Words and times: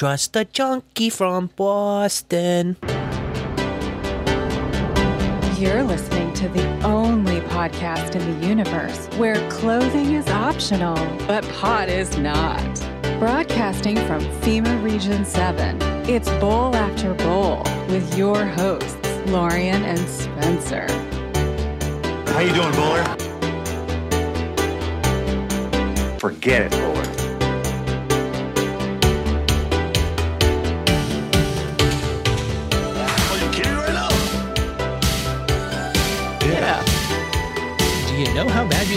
Trust 0.00 0.34
a 0.34 0.46
junkie 0.46 1.10
from 1.10 1.50
Boston. 1.56 2.78
You're 5.58 5.82
listening 5.82 6.32
to 6.36 6.48
the 6.48 6.66
only 6.82 7.42
podcast 7.42 8.16
in 8.16 8.40
the 8.40 8.46
universe 8.46 9.08
where 9.18 9.36
clothing 9.50 10.14
is 10.14 10.26
optional, 10.28 10.94
but 11.26 11.46
pot 11.50 11.90
is 11.90 12.16
not. 12.16 12.64
Broadcasting 13.18 13.96
from 14.06 14.22
FEMA 14.40 14.82
Region 14.82 15.26
7, 15.26 15.76
it's 16.08 16.30
Bowl 16.40 16.74
After 16.74 17.12
Bowl 17.12 17.62
with 17.90 18.16
your 18.16 18.46
hosts, 18.46 18.96
Lorian 19.26 19.84
and 19.84 19.98
Spencer. 20.08 20.86
How 22.32 22.40
you 22.40 22.54
doing, 22.54 22.72
Bowler? 22.72 23.04
Forget 26.18 26.62
it, 26.62 26.70
Bowler. 26.70 26.99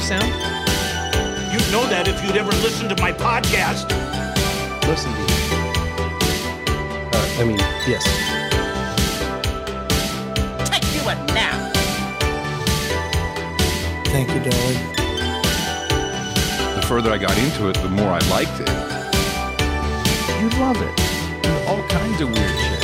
Know 0.10 0.20
how 0.20 0.26
bad 0.26 0.34
you 0.34 0.40
sound? 0.40 1.54
You'd 1.54 1.72
know 1.72 1.86
that 1.90 2.08
if 2.08 2.24
you'd 2.24 2.38
ever 2.38 2.52
listened 2.52 2.90
to 2.90 3.02
my 3.02 3.12
podcast. 3.12 3.90
Listen 4.88 5.12
to 5.14 5.20
you. 5.20 5.28
Uh, 7.14 7.28
I 7.40 7.44
mean, 7.46 7.58
yes. 7.88 8.04
Take 10.70 10.86
you 10.94 11.02
a 11.10 11.16
nap. 11.34 11.74
Thank 14.08 14.30
you, 14.30 14.40
darling. 14.40 14.80
The 16.76 16.82
further 16.88 17.12
I 17.12 17.18
got 17.18 17.38
into 17.38 17.70
it, 17.70 17.78
the 17.78 17.90
more 17.90 18.10
I 18.10 18.20
liked 18.30 18.60
it. 18.60 18.70
You 20.42 20.50
love 20.60 20.82
it. 20.82 20.96
Do 21.44 21.50
all 21.68 21.84
kinds 21.88 22.22
of 22.22 22.30
weird 22.30 22.58
shit. 22.60 22.80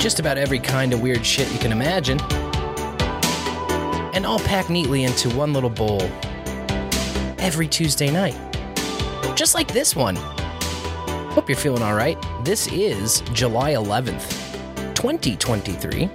Just 0.00 0.20
about 0.20 0.38
every 0.38 0.58
kind 0.60 0.92
of 0.92 1.02
weird 1.02 1.26
shit 1.26 1.50
you 1.52 1.58
can 1.58 1.72
imagine. 1.72 2.18
And 4.16 4.24
all 4.24 4.38
packed 4.38 4.70
neatly 4.70 5.04
into 5.04 5.28
one 5.36 5.52
little 5.52 5.68
bowl. 5.68 6.00
Every 7.38 7.68
Tuesday 7.68 8.10
night. 8.10 8.34
Just 9.36 9.54
like 9.54 9.68
this 9.68 9.94
one. 9.94 10.16
Hope 11.36 11.50
you're 11.50 11.58
feeling 11.58 11.82
alright. 11.82 12.16
This 12.42 12.66
is 12.68 13.20
July 13.34 13.74
11th, 13.74 14.54
2023. 14.94 16.08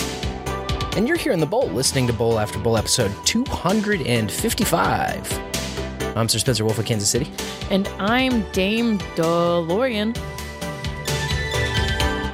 And 0.97 1.07
you're 1.07 1.16
here 1.16 1.31
in 1.31 1.39
the 1.39 1.45
bowl 1.45 1.69
listening 1.69 2.07
to 2.07 2.13
Bowl 2.13 2.39
After 2.39 2.57
Bowl 2.57 2.75
episode 2.75 3.13
255. 3.25 6.17
I'm 6.17 6.27
Sir 6.27 6.39
Spencer 6.39 6.66
Wolf 6.66 6.79
of 6.79 6.85
Kansas 6.85 7.07
City. 7.07 7.31
And 7.69 7.88
I'm 7.99 8.41
Dame 8.52 8.97
DeLorean. 9.16 10.17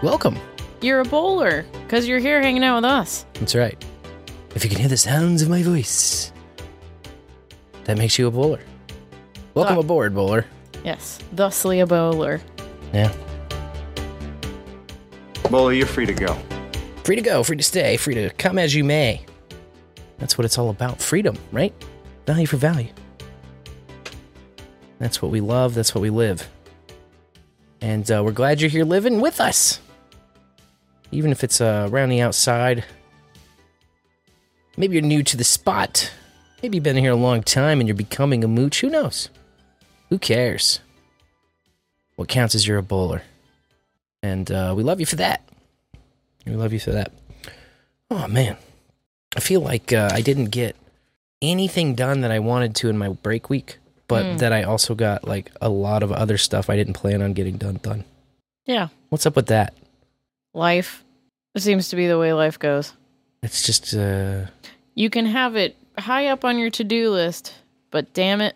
Welcome. 0.02 0.40
You're 0.80 1.02
a 1.02 1.06
bowler 1.06 1.66
because 1.84 2.08
you're 2.08 2.20
here 2.20 2.42
hanging 2.42 2.64
out 2.64 2.78
with 2.78 2.86
us. 2.86 3.26
That's 3.34 3.54
right. 3.54 3.84
If 4.58 4.64
you 4.64 4.72
can 4.72 4.80
hear 4.80 4.90
the 4.90 4.98
sounds 4.98 5.44
of 5.44 5.50
my 5.50 5.62
voice, 5.62 6.32
that 7.84 7.96
makes 7.96 8.18
you 8.18 8.26
a 8.26 8.32
bowler. 8.32 8.60
Welcome 9.54 9.78
Ah. 9.78 9.82
aboard, 9.82 10.16
bowler. 10.16 10.48
Yes, 10.84 11.20
thusly 11.32 11.80
a 11.80 11.86
bowler. 11.86 12.42
Yeah. 12.92 13.14
Bowler, 15.52 15.74
you're 15.74 15.86
free 15.86 16.08
to 16.08 16.14
go. 16.16 16.36
Free 17.04 17.16
to 17.16 17.22
go, 17.22 17.44
free 17.44 17.58
to 17.58 17.62
stay, 17.62 17.98
free 17.98 18.16
to 18.16 18.32
come 18.32 18.58
as 18.58 18.74
you 18.74 18.84
may. 18.84 19.24
That's 20.18 20.40
what 20.40 20.46
it's 20.46 20.58
all 20.58 20.72
about. 20.72 21.04
Freedom, 21.04 21.38
right? 21.52 21.72
Value 22.26 22.48
for 22.48 22.58
value. 22.58 22.90
That's 24.98 25.22
what 25.22 25.30
we 25.30 25.40
love. 25.40 25.76
That's 25.76 25.94
what 25.94 26.02
we 26.02 26.10
live. 26.10 26.50
And 27.80 28.10
uh, 28.10 28.24
we're 28.26 28.32
glad 28.32 28.60
you're 28.60 28.72
here 28.72 28.86
living 28.86 29.22
with 29.22 29.40
us. 29.40 29.82
Even 31.12 31.32
if 31.32 31.44
it's 31.44 31.62
uh, 31.62 31.88
around 31.92 32.10
the 32.10 32.22
outside. 32.22 32.84
Maybe 34.78 34.94
you're 34.96 35.02
new 35.02 35.24
to 35.24 35.36
the 35.38 35.44
spot. 35.44 36.12
Maybe 36.62 36.78
you've 36.78 36.84
been 36.84 36.96
here 36.96 37.12
a 37.12 37.16
long 37.16 37.44
time 37.44 37.80
and 37.80 37.88
you're 37.88 37.96
becoming 37.96 38.44
a 38.44 38.48
mooch. 38.48 38.82
Who 38.82 38.90
knows? 38.90 39.30
Who 40.10 40.18
cares? 40.20 40.80
What 42.16 42.28
counts 42.30 42.56
is 42.56 42.68
you're 42.68 42.78
a 42.78 42.84
bowler. 42.84 43.24
And 44.24 44.50
uh, 44.52 44.74
we 44.76 44.84
love 44.84 45.00
you 45.00 45.06
for 45.06 45.18
that. 45.18 45.42
We 46.46 46.54
love 46.54 46.74
you 46.74 46.80
for 46.80 46.92
that. 46.92 47.12
Oh 48.10 48.28
man, 48.28 48.56
I 49.36 49.40
feel 49.42 49.62
like 49.62 49.92
uh, 49.92 50.10
I 50.14 50.22
didn't 50.22 50.46
get 50.46 50.76
anything 51.42 51.94
done 51.94 52.22
that 52.22 52.32
I 52.32 52.40
wanted 52.40 52.74
to 52.78 52.90
in 52.90 52.98
my 52.98 53.10
break 53.10 53.50
week, 53.50 53.78
but 54.08 54.26
Mm. 54.26 54.38
that 54.40 54.54
I 54.54 54.64
also 54.64 54.96
got 54.96 55.28
like 55.28 55.52
a 55.62 55.68
lot 55.70 56.04
of 56.04 56.12
other 56.12 56.38
stuff 56.38 56.70
I 56.70 56.78
didn't 56.78 56.94
plan 56.94 57.22
on 57.22 57.34
getting 57.34 57.58
done 57.58 57.80
done. 57.84 58.06
Yeah, 58.66 58.88
What's 59.10 59.26
up 59.26 59.36
with 59.36 59.48
that? 59.48 59.74
life. 60.54 61.04
It 61.54 61.62
seems 61.62 61.90
to 61.90 61.96
be 61.96 62.08
the 62.08 62.18
way 62.18 62.34
life 62.34 62.58
goes. 62.58 62.94
It's 63.44 63.62
just 63.64 63.94
uh, 63.94 64.46
You 64.98 65.12
can 65.12 65.28
have 65.28 65.56
it 65.56 65.76
high 65.96 66.26
up 66.30 66.44
on 66.44 66.58
your 66.58 66.72
to 66.72 66.84
do 66.84 67.12
list, 67.12 67.54
but 67.92 68.16
damn 68.16 68.42
it, 68.42 68.56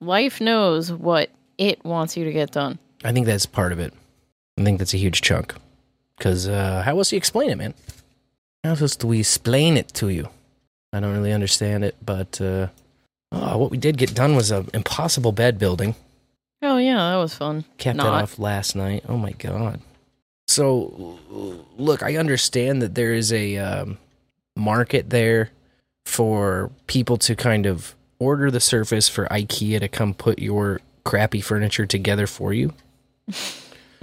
life 0.00 0.40
knows 0.40 0.90
what 0.90 1.28
it 1.58 1.84
wants 1.84 2.16
you 2.16 2.24
to 2.24 2.32
get 2.32 2.50
done. 2.50 2.78
I 3.04 3.12
think 3.12 3.26
that's 3.26 3.44
part 3.44 3.72
of 3.72 3.78
it. 3.78 3.92
I 4.56 4.64
think 4.64 4.78
that's 4.78 4.94
a 4.94 4.96
huge 4.96 5.20
chunk. 5.20 5.54
Because 6.16 6.48
uh, 6.48 6.80
how 6.82 6.96
else 6.96 7.10
do 7.10 7.16
you 7.16 7.18
explain 7.18 7.50
it, 7.50 7.58
man? 7.58 7.74
How 8.64 8.70
else 8.70 8.96
do 8.96 9.06
we 9.06 9.20
explain 9.20 9.76
it 9.76 9.88
to 9.94 10.08
you? 10.08 10.30
I 10.94 11.00
don't 11.00 11.12
really 11.12 11.30
understand 11.30 11.84
it, 11.84 11.94
but 12.02 12.40
uh, 12.40 12.68
oh, 13.30 13.58
what 13.58 13.70
we 13.70 13.76
did 13.76 13.98
get 13.98 14.14
done 14.14 14.34
was 14.34 14.50
an 14.50 14.70
impossible 14.72 15.32
bed 15.32 15.58
building. 15.58 15.94
Oh, 16.62 16.78
yeah, 16.78 16.96
that 17.10 17.16
was 17.16 17.34
fun. 17.34 17.66
Capped 17.76 17.98
Not. 17.98 18.04
that 18.04 18.22
off 18.22 18.38
last 18.38 18.74
night. 18.74 19.04
Oh 19.10 19.18
my 19.18 19.32
god. 19.32 19.82
So, 20.48 21.18
look, 21.76 22.02
I 22.02 22.16
understand 22.16 22.80
that 22.80 22.94
there 22.94 23.12
is 23.12 23.30
a 23.30 23.58
um, 23.58 23.98
market 24.56 25.10
there 25.10 25.50
for 26.04 26.70
people 26.86 27.16
to 27.18 27.34
kind 27.34 27.66
of 27.66 27.94
order 28.18 28.50
the 28.50 28.60
surface 28.60 29.08
for 29.08 29.26
IKEA 29.26 29.80
to 29.80 29.88
come 29.88 30.14
put 30.14 30.38
your 30.38 30.80
crappy 31.04 31.40
furniture 31.40 31.86
together 31.86 32.26
for 32.26 32.52
you. 32.52 32.72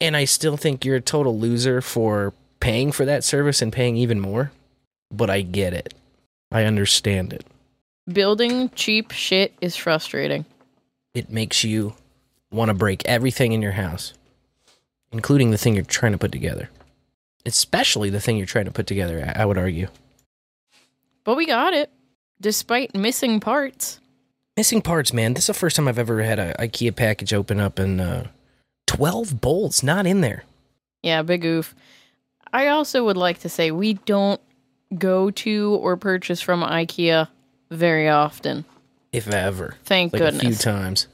and 0.00 0.16
I 0.16 0.24
still 0.24 0.56
think 0.56 0.84
you're 0.84 0.96
a 0.96 1.00
total 1.00 1.38
loser 1.38 1.80
for 1.80 2.32
paying 2.60 2.92
for 2.92 3.04
that 3.04 3.24
service 3.24 3.60
and 3.62 3.72
paying 3.72 3.96
even 3.96 4.20
more. 4.20 4.52
But 5.10 5.30
I 5.30 5.42
get 5.42 5.72
it. 5.72 5.94
I 6.50 6.64
understand 6.64 7.32
it. 7.32 7.44
Building 8.12 8.70
cheap 8.70 9.10
shit 9.12 9.52
is 9.60 9.76
frustrating. 9.76 10.44
it 11.14 11.30
makes 11.30 11.64
you 11.64 11.94
want 12.50 12.68
to 12.68 12.74
break 12.74 13.04
everything 13.06 13.52
in 13.52 13.62
your 13.62 13.72
house, 13.72 14.12
including 15.12 15.50
the 15.50 15.58
thing 15.58 15.74
you're 15.74 15.84
trying 15.84 16.12
to 16.12 16.18
put 16.18 16.32
together. 16.32 16.70
Especially 17.44 18.10
the 18.10 18.20
thing 18.20 18.36
you're 18.36 18.46
trying 18.46 18.64
to 18.66 18.70
put 18.70 18.86
together, 18.86 19.32
I 19.36 19.42
I 19.42 19.44
would 19.44 19.58
argue. 19.58 19.88
But 21.26 21.36
we 21.36 21.44
got 21.44 21.74
it, 21.74 21.90
despite 22.40 22.94
missing 22.94 23.40
parts. 23.40 24.00
Missing 24.56 24.82
parts, 24.82 25.12
man. 25.12 25.34
This 25.34 25.42
is 25.42 25.48
the 25.48 25.54
first 25.54 25.74
time 25.74 25.88
I've 25.88 25.98
ever 25.98 26.22
had 26.22 26.38
a 26.38 26.54
IKEA 26.54 26.94
package 26.94 27.34
open 27.34 27.58
up 27.58 27.80
and 27.80 28.00
uh, 28.00 28.24
12 28.86 29.40
bolts 29.40 29.82
not 29.82 30.06
in 30.06 30.20
there. 30.20 30.44
Yeah, 31.02 31.22
big 31.22 31.44
oof. 31.44 31.74
I 32.52 32.68
also 32.68 33.04
would 33.04 33.16
like 33.16 33.40
to 33.40 33.48
say 33.48 33.72
we 33.72 33.94
don't 33.94 34.40
go 34.96 35.32
to 35.32 35.74
or 35.82 35.96
purchase 35.96 36.40
from 36.40 36.62
IKEA 36.62 37.26
very 37.72 38.08
often. 38.08 38.64
If 39.10 39.26
ever. 39.26 39.74
Thank 39.84 40.12
like 40.12 40.22
a 40.22 40.32
few 40.32 40.54
times. 40.54 41.08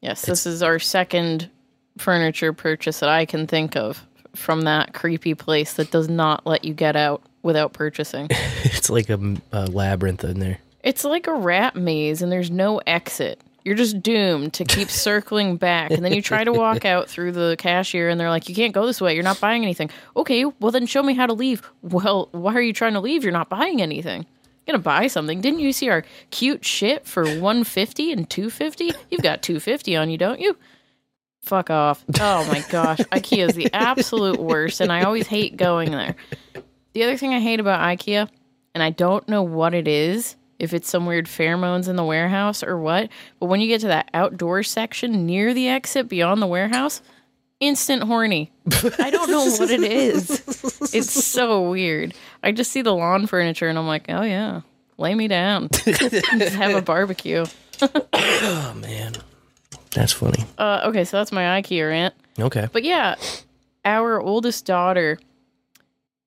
Yes, 0.00 0.22
this 0.22 0.46
is 0.46 0.62
our 0.62 0.78
second 0.78 1.50
furniture 1.98 2.52
purchase 2.52 3.00
that 3.00 3.08
I 3.08 3.26
can 3.26 3.48
think 3.48 3.74
of 3.74 4.06
from 4.36 4.62
that 4.62 4.94
creepy 4.94 5.34
place 5.34 5.72
that 5.74 5.90
does 5.90 6.08
not 6.08 6.46
let 6.46 6.64
you 6.64 6.72
get 6.72 6.94
out 6.94 7.22
without 7.42 7.72
purchasing. 7.72 8.28
It's 8.64 8.90
like 8.90 9.08
a 9.10 9.16
labyrinth 9.52 10.24
in 10.24 10.38
there. 10.40 10.58
it's 10.82 11.04
like 11.04 11.26
a 11.26 11.34
rat 11.34 11.76
maze 11.76 12.22
and 12.22 12.30
there's 12.32 12.50
no 12.50 12.78
exit. 12.86 13.40
You're 13.64 13.74
just 13.74 14.02
doomed 14.02 14.54
to 14.54 14.64
keep 14.64 14.88
circling 15.06 15.56
back. 15.56 15.90
And 15.90 16.02
then 16.04 16.12
you 16.14 16.22
try 16.22 16.44
to 16.44 16.52
walk 16.52 16.84
out 16.86 17.08
through 17.08 17.32
the 17.32 17.56
cashier 17.58 18.08
and 18.08 18.18
they're 18.18 18.30
like, 18.30 18.48
you 18.48 18.54
can't 18.54 18.72
go 18.72 18.86
this 18.86 19.00
way. 19.00 19.14
You're 19.14 19.22
not 19.22 19.38
buying 19.40 19.62
anything. 19.64 19.90
Okay, 20.16 20.44
well, 20.46 20.70
then 20.72 20.86
show 20.86 21.02
me 21.02 21.14
how 21.14 21.26
to 21.26 21.34
leave. 21.34 21.62
Well, 21.82 22.28
why 22.32 22.54
are 22.54 22.62
you 22.62 22.72
trying 22.72 22.94
to 22.94 23.00
leave? 23.00 23.22
You're 23.22 23.32
not 23.32 23.48
buying 23.50 23.82
anything. 23.82 24.24
You're 24.66 24.74
gonna 24.74 24.82
buy 24.82 25.06
something. 25.08 25.40
Didn't 25.40 25.60
you 25.60 25.72
see 25.72 25.88
our 25.90 26.04
cute 26.30 26.64
shit 26.64 27.06
for 27.06 27.24
150 27.24 28.12
and 28.12 28.28
250? 28.30 28.92
You've 29.10 29.22
got 29.22 29.42
250 29.42 29.96
on 29.96 30.08
you, 30.10 30.16
don't 30.18 30.40
you? 30.40 30.56
Fuck 31.42 31.70
off. 31.70 32.04
Oh 32.20 32.44
my 32.46 32.62
gosh. 32.70 32.98
IKEA 32.98 33.48
is 33.48 33.54
the 33.56 33.68
absolute 33.72 34.38
worst, 34.40 34.80
and 34.80 34.92
I 34.92 35.02
always 35.04 35.26
hate 35.26 35.56
going 35.56 35.90
there. 35.90 36.14
The 36.92 37.04
other 37.04 37.16
thing 37.16 37.32
I 37.34 37.40
hate 37.40 37.60
about 37.60 37.80
IKEA, 37.80 38.28
and 38.74 38.82
I 38.82 38.90
don't 38.90 39.28
know 39.28 39.42
what 39.42 39.74
it 39.74 39.86
is, 39.86 40.36
if 40.58 40.74
it's 40.74 40.88
some 40.90 41.06
weird 41.06 41.26
pheromones 41.26 41.88
in 41.88 41.96
the 41.96 42.04
warehouse 42.04 42.62
or 42.62 42.78
what, 42.78 43.08
but 43.38 43.46
when 43.46 43.60
you 43.60 43.68
get 43.68 43.80
to 43.82 43.86
that 43.88 44.10
outdoor 44.12 44.62
section 44.62 45.24
near 45.24 45.54
the 45.54 45.68
exit 45.68 46.08
beyond 46.08 46.42
the 46.42 46.46
warehouse, 46.46 47.00
instant 47.60 48.02
horny. 48.02 48.50
I 48.98 49.10
don't 49.10 49.30
know 49.30 49.44
what 49.44 49.70
it 49.70 49.82
is. 49.82 50.42
It's 50.92 51.24
so 51.24 51.70
weird. 51.70 52.14
I 52.42 52.50
just 52.50 52.72
see 52.72 52.82
the 52.82 52.92
lawn 52.92 53.28
furniture 53.28 53.68
and 53.68 53.78
I'm 53.78 53.86
like, 53.86 54.06
oh 54.08 54.22
yeah, 54.22 54.62
lay 54.98 55.14
me 55.14 55.28
down. 55.28 55.68
Just 55.70 56.26
have 56.26 56.74
a 56.74 56.82
barbecue. 56.82 57.46
Oh, 58.12 58.74
man. 58.76 59.14
That's 59.92 60.12
funny. 60.12 60.44
Uh, 60.58 60.82
okay, 60.86 61.04
so 61.04 61.16
that's 61.18 61.32
my 61.32 61.60
IKEA 61.60 61.88
rant. 61.88 62.14
Okay. 62.38 62.68
But 62.72 62.84
yeah, 62.84 63.14
our 63.84 64.20
oldest 64.20 64.66
daughter 64.66 65.18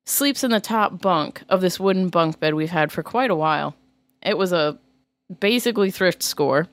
sleeps 0.06 0.44
in 0.44 0.52
the 0.52 0.60
top 0.60 1.02
bunk 1.02 1.44
of 1.50 1.62
this 1.62 1.80
wooden 1.80 2.10
bunk 2.10 2.40
bed 2.40 2.54
we've 2.56 2.70
had 2.70 2.92
for 2.92 3.04
quite 3.04 3.32
a 3.32 3.36
while. 3.36 3.76
It 4.22 4.38
was 4.38 4.52
a 4.54 4.78
basically 5.40 5.92
thrift 5.92 6.22
score. 6.24 6.68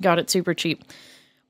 Got 0.00 0.18
it 0.18 0.30
super 0.30 0.54
cheap. 0.54 0.84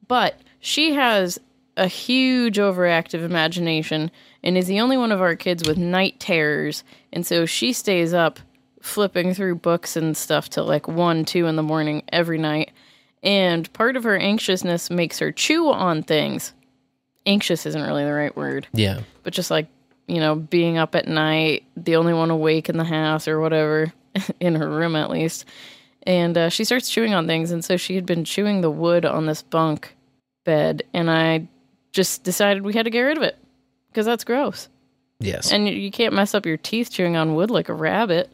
But 0.09 0.41
she 0.61 0.95
has 0.95 1.39
a 1.77 1.87
huge 1.87 2.59
overactive 2.59 3.23
imagination 3.25 4.11
and 4.43 4.59
is 4.59 4.67
the 4.67 4.81
only 4.81 4.97
one 4.97 5.13
of 5.13 5.21
our 5.23 5.37
kids 5.37 5.67
with 5.67 5.79
night 5.79 6.21
terrors. 6.21 6.85
And 7.13 7.25
so 7.25 7.47
she 7.47 7.73
stays 7.73 8.13
up 8.13 8.39
flipping 8.81 9.33
through 9.33 9.55
books 9.57 9.97
and 9.97 10.17
stuff 10.17 10.51
till 10.51 10.65
like 10.67 10.89
1, 10.89 11.25
2 11.25 11.47
in 11.47 11.57
the 11.57 11.63
morning 11.63 12.03
every 12.13 12.39
night. 12.39 12.73
And 13.23 13.73
part 13.73 13.97
of 13.97 14.03
her 14.03 14.17
anxiousness 14.19 14.91
makes 14.91 15.21
her 15.21 15.31
chew 15.31 15.71
on 15.71 16.03
things. 16.03 16.53
Anxious 17.25 17.65
isn't 17.67 17.83
really 17.83 18.05
the 18.05 18.13
right 18.13 18.37
word 18.37 18.67
Yeah. 18.73 19.01
but 19.23 19.33
just 19.33 19.51
like 19.51 19.69
you 20.09 20.19
know 20.21 20.35
being 20.37 20.79
up 20.79 20.95
at 20.95 21.07
night 21.09 21.65
the 21.77 21.97
only 21.97 22.13
one 22.13 22.31
awake 22.31 22.69
in 22.69 22.77
the 22.77 22.85
house 22.85 23.27
or 23.29 23.41
whatever 23.41 23.93
in 24.41 24.55
her 24.55 24.69
room 24.69 24.97
at 24.97 25.11
least 25.11 25.45
and 26.05 26.37
uh, 26.37 26.49
she 26.49 26.65
starts 26.65 26.89
chewing 26.91 27.15
on 27.15 27.27
things 27.27 27.51
and 27.51 27.65
so 27.65 27.77
she 27.77 27.95
had 27.95 28.05
been 28.05 28.25
chewing 28.25 28.61
the 28.61 28.71
wood 28.71 29.05
on 29.05 29.27
this 29.27 29.43
bunk 29.43 29.95
bed 30.45 30.83
and 30.93 31.11
i 31.11 31.47
just 31.93 32.25
decided 32.25 32.63
we 32.65 32.73
had 32.73 32.85
to 32.85 32.91
get 32.91 33.01
rid 33.03 33.17
of 33.17 33.23
it 33.23 33.37
because 33.89 34.07
that's 34.07 34.25
gross 34.25 34.69
Yes. 35.21 35.53
and 35.53 35.69
you- 35.69 35.91
can't 35.93 36.13
mess 36.15 36.35
up 36.35 36.45
your 36.47 36.57
teeth 36.57 36.91
chewing 36.91 37.17
on 37.17 37.35
wood 37.35 37.51
like 37.51 37.69
a 37.69 37.75
rabbit 37.75 38.29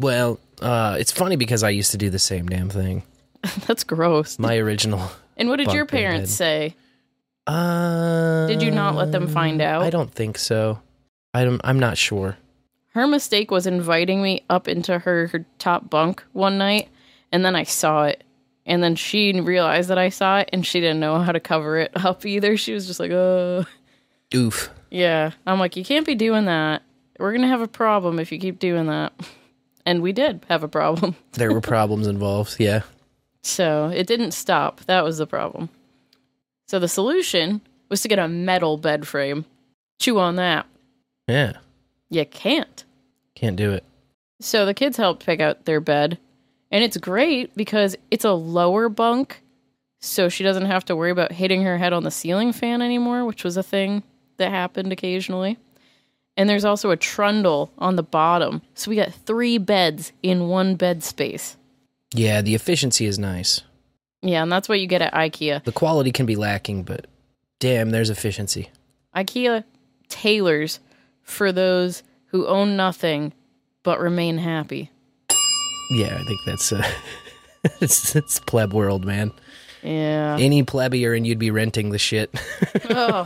well, 0.00 0.40
uh, 0.60 0.96
it's 0.98 1.12
funny 1.12 1.36
because 1.36 1.62
I 1.62 1.70
used 1.70 1.92
to 1.92 1.96
do 1.96 2.10
the 2.10 2.18
same 2.18 2.48
damn 2.48 2.70
thing. 2.70 3.04
that's 3.68 3.84
gross 3.84 4.36
My 4.36 4.56
original. 4.56 5.08
and 5.36 5.48
what 5.48 5.56
did 5.56 5.72
your 5.72 5.84
bed 5.84 5.90
parents 5.96 6.30
head. 6.32 6.72
say 6.72 6.76
Uh, 7.46 8.46
Did 8.46 8.62
you 8.62 8.70
not 8.72 8.94
let 8.96 9.12
them 9.12 9.28
find 9.28 9.60
out? 9.60 9.82
I 9.82 9.90
don't 9.90 10.10
think 10.12 10.38
so. 10.38 10.80
I 11.34 11.44
don't. 11.44 11.60
I'm 11.64 11.78
not 11.78 11.96
sure. 11.98 12.36
her 12.94 13.06
mistake 13.06 13.50
was 13.50 13.66
inviting 13.66 14.22
me 14.22 14.44
up 14.50 14.68
into 14.68 14.98
her, 14.98 15.28
her 15.28 15.46
top 15.58 15.88
bunk 15.90 16.22
one 16.32 16.58
night 16.58 16.88
and 17.30 17.42
then 17.44 17.56
i 17.56 17.62
saw 17.62 18.04
it 18.04 18.22
and 18.66 18.82
then 18.82 18.94
she 18.94 19.40
realized 19.40 19.88
that 19.88 19.96
i 19.98 20.10
saw 20.10 20.38
it 20.40 20.50
and 20.52 20.66
she 20.66 20.78
didn't 20.80 21.00
know 21.00 21.18
how 21.20 21.32
to 21.32 21.40
cover 21.40 21.78
it 21.78 21.90
up 22.04 22.26
either 22.26 22.56
she 22.58 22.74
was 22.74 22.86
just 22.86 23.00
like 23.00 23.10
oh 23.10 23.64
Oof. 24.34 24.70
yeah 24.90 25.30
i'm 25.46 25.58
like 25.58 25.74
you 25.76 25.84
can't 25.84 26.04
be 26.06 26.14
doing 26.14 26.44
that 26.44 26.82
we're 27.18 27.32
gonna 27.32 27.48
have 27.48 27.62
a 27.62 27.68
problem 27.68 28.18
if 28.18 28.30
you 28.30 28.38
keep 28.38 28.58
doing 28.58 28.86
that 28.88 29.12
and 29.86 30.02
we 30.02 30.12
did 30.12 30.44
have 30.50 30.62
a 30.62 30.68
problem 30.68 31.16
There 31.32 31.52
were 31.52 31.60
problems 31.62 32.06
involved. 32.06 32.56
Yeah. 32.60 32.82
so 33.42 33.88
it 33.94 34.06
didn't 34.06 34.32
stop 34.32 34.80
that 34.84 35.02
was 35.02 35.16
the 35.16 35.26
problem 35.26 35.70
so 36.68 36.78
the 36.78 36.88
solution 36.88 37.62
was 37.88 38.02
to 38.02 38.08
get 38.08 38.18
a 38.18 38.28
metal 38.28 38.76
bed 38.76 39.08
frame 39.08 39.46
chew 39.98 40.18
on 40.18 40.36
that 40.36 40.66
Yeah. 41.28 41.54
you 42.10 42.24
can't 42.26 42.84
Can't 43.34 43.56
do 43.56 43.72
it. 43.72 43.84
So 44.40 44.66
the 44.66 44.74
kids 44.74 44.96
helped 44.96 45.24
pick 45.24 45.40
out 45.40 45.64
their 45.64 45.80
bed. 45.80 46.18
And 46.70 46.82
it's 46.82 46.96
great 46.96 47.54
because 47.54 47.96
it's 48.10 48.24
a 48.24 48.32
lower 48.32 48.88
bunk. 48.88 49.42
So 50.00 50.28
she 50.28 50.42
doesn't 50.42 50.66
have 50.66 50.84
to 50.86 50.96
worry 50.96 51.10
about 51.10 51.32
hitting 51.32 51.62
her 51.62 51.78
head 51.78 51.92
on 51.92 52.02
the 52.02 52.10
ceiling 52.10 52.52
fan 52.52 52.82
anymore, 52.82 53.24
which 53.24 53.44
was 53.44 53.56
a 53.56 53.62
thing 53.62 54.02
that 54.38 54.50
happened 54.50 54.90
occasionally. 54.92 55.58
And 56.36 56.48
there's 56.48 56.64
also 56.64 56.90
a 56.90 56.96
trundle 56.96 57.70
on 57.78 57.96
the 57.96 58.02
bottom. 58.02 58.62
So 58.74 58.88
we 58.90 58.96
got 58.96 59.12
three 59.12 59.58
beds 59.58 60.12
in 60.22 60.48
one 60.48 60.76
bed 60.76 61.02
space. 61.04 61.56
Yeah. 62.14 62.40
The 62.42 62.54
efficiency 62.54 63.06
is 63.06 63.18
nice. 63.18 63.60
Yeah, 64.24 64.42
and 64.42 64.52
that's 64.52 64.68
what 64.68 64.78
you 64.80 64.86
get 64.86 65.02
at 65.02 65.12
IKEA. 65.12 65.64
The 65.64 65.72
quality 65.72 66.12
can 66.12 66.26
be 66.26 66.36
lacking, 66.36 66.84
but 66.84 67.06
damn, 67.58 67.90
there's 67.90 68.08
efficiency. 68.08 68.70
IKEA 69.16 69.64
tailors 70.08 70.78
for 71.22 71.52
those 71.52 72.02
who 72.26 72.46
own 72.46 72.76
nothing 72.76 73.32
but 73.82 74.00
remain 74.00 74.38
happy. 74.38 74.90
Yeah, 75.90 76.16
I 76.18 76.24
think 76.24 76.40
that's 76.46 76.72
uh, 76.72 76.90
it's, 77.80 78.16
it's 78.16 78.40
pleb 78.40 78.72
world, 78.72 79.04
man. 79.04 79.32
Yeah. 79.82 80.36
Any 80.38 80.62
plebeier 80.62 81.16
and 81.16 81.26
you'd 81.26 81.38
be 81.38 81.50
renting 81.50 81.90
the 81.90 81.98
shit. 81.98 82.30
Oh. 82.90 83.24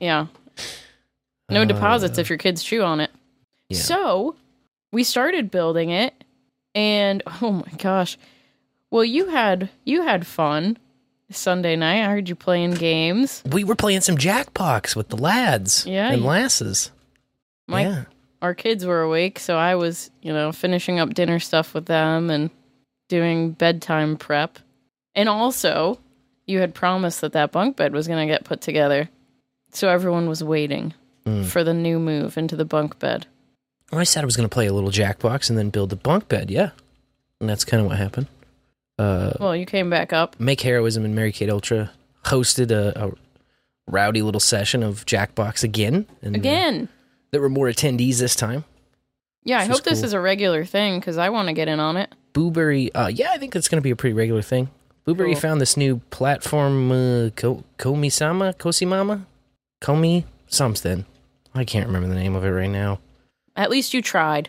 yeah. 0.00 0.26
No 1.50 1.64
deposits 1.64 2.18
if 2.18 2.28
your 2.30 2.38
kids 2.38 2.62
chew 2.62 2.82
on 2.82 3.00
it. 3.00 3.10
Yeah. 3.68 3.78
So 3.78 4.36
we 4.92 5.04
started 5.04 5.50
building 5.50 5.90
it 5.90 6.14
and 6.74 7.22
oh 7.42 7.52
my 7.52 7.72
gosh. 7.78 8.16
Well 8.90 9.04
you 9.04 9.28
had 9.28 9.68
you 9.84 10.02
had 10.02 10.26
fun 10.26 10.78
Sunday 11.36 11.76
night. 11.76 12.02
I 12.04 12.10
heard 12.10 12.28
you 12.28 12.34
playing 12.34 12.72
games. 12.74 13.42
we 13.50 13.64
were 13.64 13.74
playing 13.76 14.00
some 14.02 14.16
jackbox 14.16 14.94
with 14.96 15.08
the 15.08 15.16
lads 15.16 15.84
Yeah, 15.86 16.10
and 16.12 16.22
you- 16.22 16.26
lasses. 16.28 16.90
My 17.66 17.82
yeah. 17.82 18.04
our 18.42 18.54
kids 18.54 18.84
were 18.84 19.02
awake, 19.02 19.38
so 19.38 19.56
I 19.56 19.74
was, 19.74 20.10
you 20.22 20.32
know, 20.32 20.52
finishing 20.52 20.98
up 20.98 21.14
dinner 21.14 21.38
stuff 21.40 21.72
with 21.74 21.86
them 21.86 22.28
and 22.30 22.50
doing 23.08 23.50
bedtime 23.52 24.16
prep. 24.16 24.58
And 25.14 25.28
also, 25.28 25.98
you 26.46 26.60
had 26.60 26.74
promised 26.74 27.20
that 27.22 27.32
that 27.32 27.52
bunk 27.52 27.76
bed 27.76 27.92
was 27.92 28.06
going 28.06 28.26
to 28.26 28.32
get 28.32 28.44
put 28.44 28.60
together. 28.60 29.08
So 29.72 29.88
everyone 29.88 30.28
was 30.28 30.42
waiting 30.44 30.94
Mm. 31.26 31.46
for 31.46 31.64
the 31.64 31.72
new 31.72 31.98
move 31.98 32.36
into 32.36 32.54
the 32.54 32.66
bunk 32.66 32.98
bed. 32.98 33.26
Well, 33.90 33.98
I 34.00 34.04
said 34.04 34.22
I 34.24 34.26
was 34.26 34.36
going 34.36 34.46
to 34.48 34.52
play 34.52 34.66
a 34.66 34.72
little 34.74 34.90
jackbox 34.90 35.48
and 35.48 35.58
then 35.58 35.70
build 35.70 35.88
the 35.88 35.96
bunk 35.96 36.28
bed. 36.28 36.50
Yeah, 36.50 36.70
and 37.40 37.48
that's 37.48 37.64
kind 37.64 37.80
of 37.80 37.86
what 37.86 37.96
happened. 37.96 38.26
Uh, 38.98 39.32
Well, 39.40 39.56
you 39.56 39.66
came 39.66 39.90
back 39.90 40.12
up. 40.12 40.38
Make 40.38 40.60
Heroism 40.60 41.04
and 41.04 41.14
Mary 41.14 41.32
Kate 41.32 41.50
Ultra 41.50 41.90
hosted 42.24 42.70
a, 42.70 43.06
a 43.06 43.12
rowdy 43.90 44.22
little 44.22 44.40
session 44.40 44.82
of 44.82 45.04
jackbox 45.06 45.62
again. 45.64 46.06
And, 46.22 46.36
uh, 46.36 46.38
Again. 46.38 46.88
there 47.32 47.40
were 47.40 47.48
more 47.50 47.66
attendees 47.66 48.18
this 48.18 48.34
time. 48.36 48.64
Yeah, 49.44 49.58
I 49.58 49.64
hope 49.64 49.82
this 49.82 49.98
cool. 49.98 50.06
is 50.06 50.12
a 50.14 50.20
regular 50.20 50.64
thing 50.64 50.98
because 51.00 51.18
I 51.18 51.28
want 51.28 51.48
to 51.48 51.52
get 51.54 51.68
in 51.68 51.78
on 51.80 51.96
it. 51.98 52.14
Booberry, 52.32 52.90
uh, 52.94 53.10
yeah, 53.12 53.30
I 53.32 53.38
think 53.38 53.54
it's 53.54 53.68
going 53.68 53.76
to 53.80 53.82
be 53.84 53.90
a 53.90 53.96
pretty 53.96 54.14
regular 54.14 54.40
thing. 54.42 54.70
Booberry 55.06 55.32
Cool. 55.32 55.40
found 55.40 55.60
this 55.60 55.76
new 55.76 55.98
platform, 56.10 56.90
uh, 56.90 57.28
Ko- 57.36 57.62
Komi-sama, 57.78 58.54
Kosimama, 58.54 59.26
Komi 59.82 60.24
something. 60.46 61.04
I 61.54 61.64
can't 61.64 61.86
remember 61.86 62.08
the 62.08 62.14
name 62.14 62.34
of 62.34 62.42
it 62.44 62.48
right 62.50 62.70
now. 62.70 63.00
At 63.54 63.70
least 63.70 63.92
you 63.92 64.00
tried. 64.00 64.48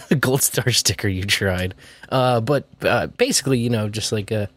gold 0.20 0.42
star 0.42 0.70
sticker 0.70 1.08
you 1.08 1.24
tried. 1.24 1.74
Uh, 2.08 2.40
but 2.40 2.66
uh, 2.82 3.08
basically, 3.08 3.58
you 3.58 3.70
know, 3.70 3.88
just 3.88 4.12
like 4.12 4.30
a 4.30 4.48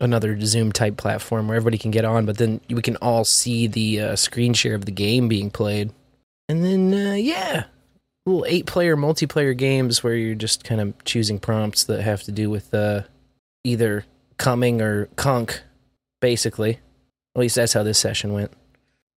another 0.00 0.38
Zoom 0.40 0.72
type 0.72 0.96
platform 0.96 1.46
where 1.46 1.56
everybody 1.56 1.78
can 1.78 1.92
get 1.92 2.04
on, 2.04 2.26
but 2.26 2.36
then 2.36 2.60
we 2.68 2.82
can 2.82 2.96
all 2.96 3.24
see 3.24 3.68
the 3.68 4.00
uh, 4.00 4.16
screen 4.16 4.52
share 4.52 4.74
of 4.74 4.84
the 4.84 4.90
game 4.92 5.28
being 5.28 5.48
played. 5.50 5.92
And 6.48 6.64
then, 6.64 6.92
uh, 6.92 7.14
yeah, 7.14 7.64
little 8.26 8.44
eight 8.46 8.66
player 8.66 8.96
multiplayer 8.96 9.56
games 9.56 10.02
where 10.02 10.14
you're 10.14 10.34
just 10.34 10.64
kind 10.64 10.80
of 10.80 11.04
choosing 11.04 11.38
prompts 11.38 11.84
that 11.84 12.02
have 12.02 12.24
to 12.24 12.32
do 12.32 12.50
with 12.50 12.74
uh, 12.74 13.02
either 13.64 14.04
coming 14.38 14.82
or 14.82 15.06
conk, 15.16 15.62
basically. 16.20 16.80
At 17.34 17.40
least 17.40 17.54
that's 17.54 17.72
how 17.72 17.84
this 17.84 17.98
session 17.98 18.32
went. 18.32 18.52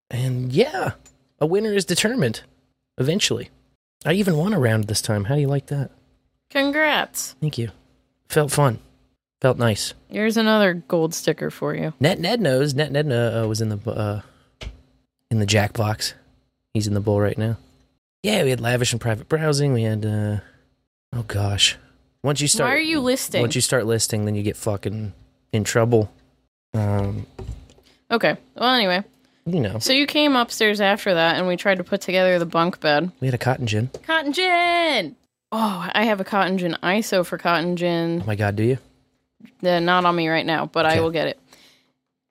And 0.09 0.53
yeah, 0.53 0.91
a 1.39 1.45
winner 1.45 1.73
is 1.73 1.83
determined 1.83 2.41
eventually. 2.97 3.49
I 4.05 4.13
even 4.13 4.37
won 4.37 4.53
a 4.53 4.59
round 4.59 4.85
this 4.85 5.01
time. 5.01 5.25
How 5.25 5.35
do 5.35 5.41
you 5.41 5.47
like 5.47 5.67
that? 5.67 5.91
Congrats. 6.49 7.35
Thank 7.41 7.57
you. 7.57 7.71
Felt 8.29 8.51
fun. 8.51 8.79
Felt 9.41 9.57
nice. 9.57 9.93
Here's 10.09 10.37
another 10.37 10.73
gold 10.73 11.13
sticker 11.13 11.49
for 11.51 11.75
you. 11.75 11.93
Net 11.99 12.19
Ned 12.19 12.39
knows. 12.39 12.73
Net 12.73 12.91
Ned 12.91 13.11
uh, 13.11 13.47
was 13.47 13.61
in 13.61 13.69
the 13.69 13.77
uh, 13.89 14.21
in 15.29 15.39
the 15.39 15.45
jack 15.45 15.73
box. 15.73 16.13
He's 16.73 16.87
in 16.87 16.93
the 16.93 16.99
bowl 17.01 17.19
right 17.19 17.37
now. 17.37 17.57
Yeah, 18.23 18.43
we 18.43 18.49
had 18.49 18.61
lavish 18.61 18.91
and 18.91 19.01
private 19.01 19.27
browsing. 19.29 19.73
We 19.73 19.83
had 19.83 20.05
uh, 20.05 20.37
oh 21.13 21.23
gosh. 21.27 21.77
Once 22.23 22.41
you 22.41 22.47
start, 22.47 22.69
Why 22.69 22.75
are 22.75 22.79
you 22.79 23.01
listing? 23.01 23.41
Once 23.41 23.53
you 23.55 23.61
start 23.61 23.85
listing, 23.85 24.25
then 24.25 24.33
you 24.35 24.41
get 24.43 24.57
fucking 24.57 25.13
in 25.51 25.63
trouble. 25.63 26.11
Um, 26.73 27.27
Okay. 28.11 28.37
Well, 28.55 28.73
anyway. 28.73 29.03
You 29.45 29.59
know, 29.59 29.79
So 29.79 29.93
you 29.93 30.07
came 30.07 30.35
upstairs 30.35 30.81
after 30.81 31.13
that 31.13 31.37
and 31.37 31.47
we 31.47 31.55
tried 31.55 31.77
to 31.77 31.83
put 31.83 32.01
together 32.01 32.39
the 32.39 32.45
bunk 32.45 32.79
bed. 32.79 33.11
we 33.19 33.27
had 33.27 33.35
a 33.35 33.39
cotton 33.39 33.67
gin. 33.67 33.89
Cotton 34.03 34.33
gin! 34.33 35.15
Oh, 35.51 35.89
I 35.93 36.05
have 36.05 36.19
a 36.19 36.23
cotton 36.23 36.57
gin 36.57 36.77
ISO 36.81 37.25
for 37.25 37.37
cotton 37.37 37.75
gin. 37.77 38.21
Oh 38.23 38.25
my 38.25 38.35
god, 38.35 38.55
do 38.55 38.63
you? 38.63 38.77
Uh, 39.63 39.79
not 39.79 40.05
on 40.05 40.15
me 40.15 40.27
right 40.27 40.45
now, 40.45 40.65
but 40.65 40.85
I 40.85 40.99
will 40.99 41.11
get 41.11 41.27
it. 41.27 41.39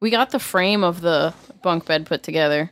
We 0.00 0.10
got 0.10 0.30
the 0.30 0.38
frame 0.38 0.82
of 0.84 1.00
the 1.00 1.32
bunk 1.62 1.86
bed 1.86 2.06
put 2.06 2.22
together. 2.22 2.70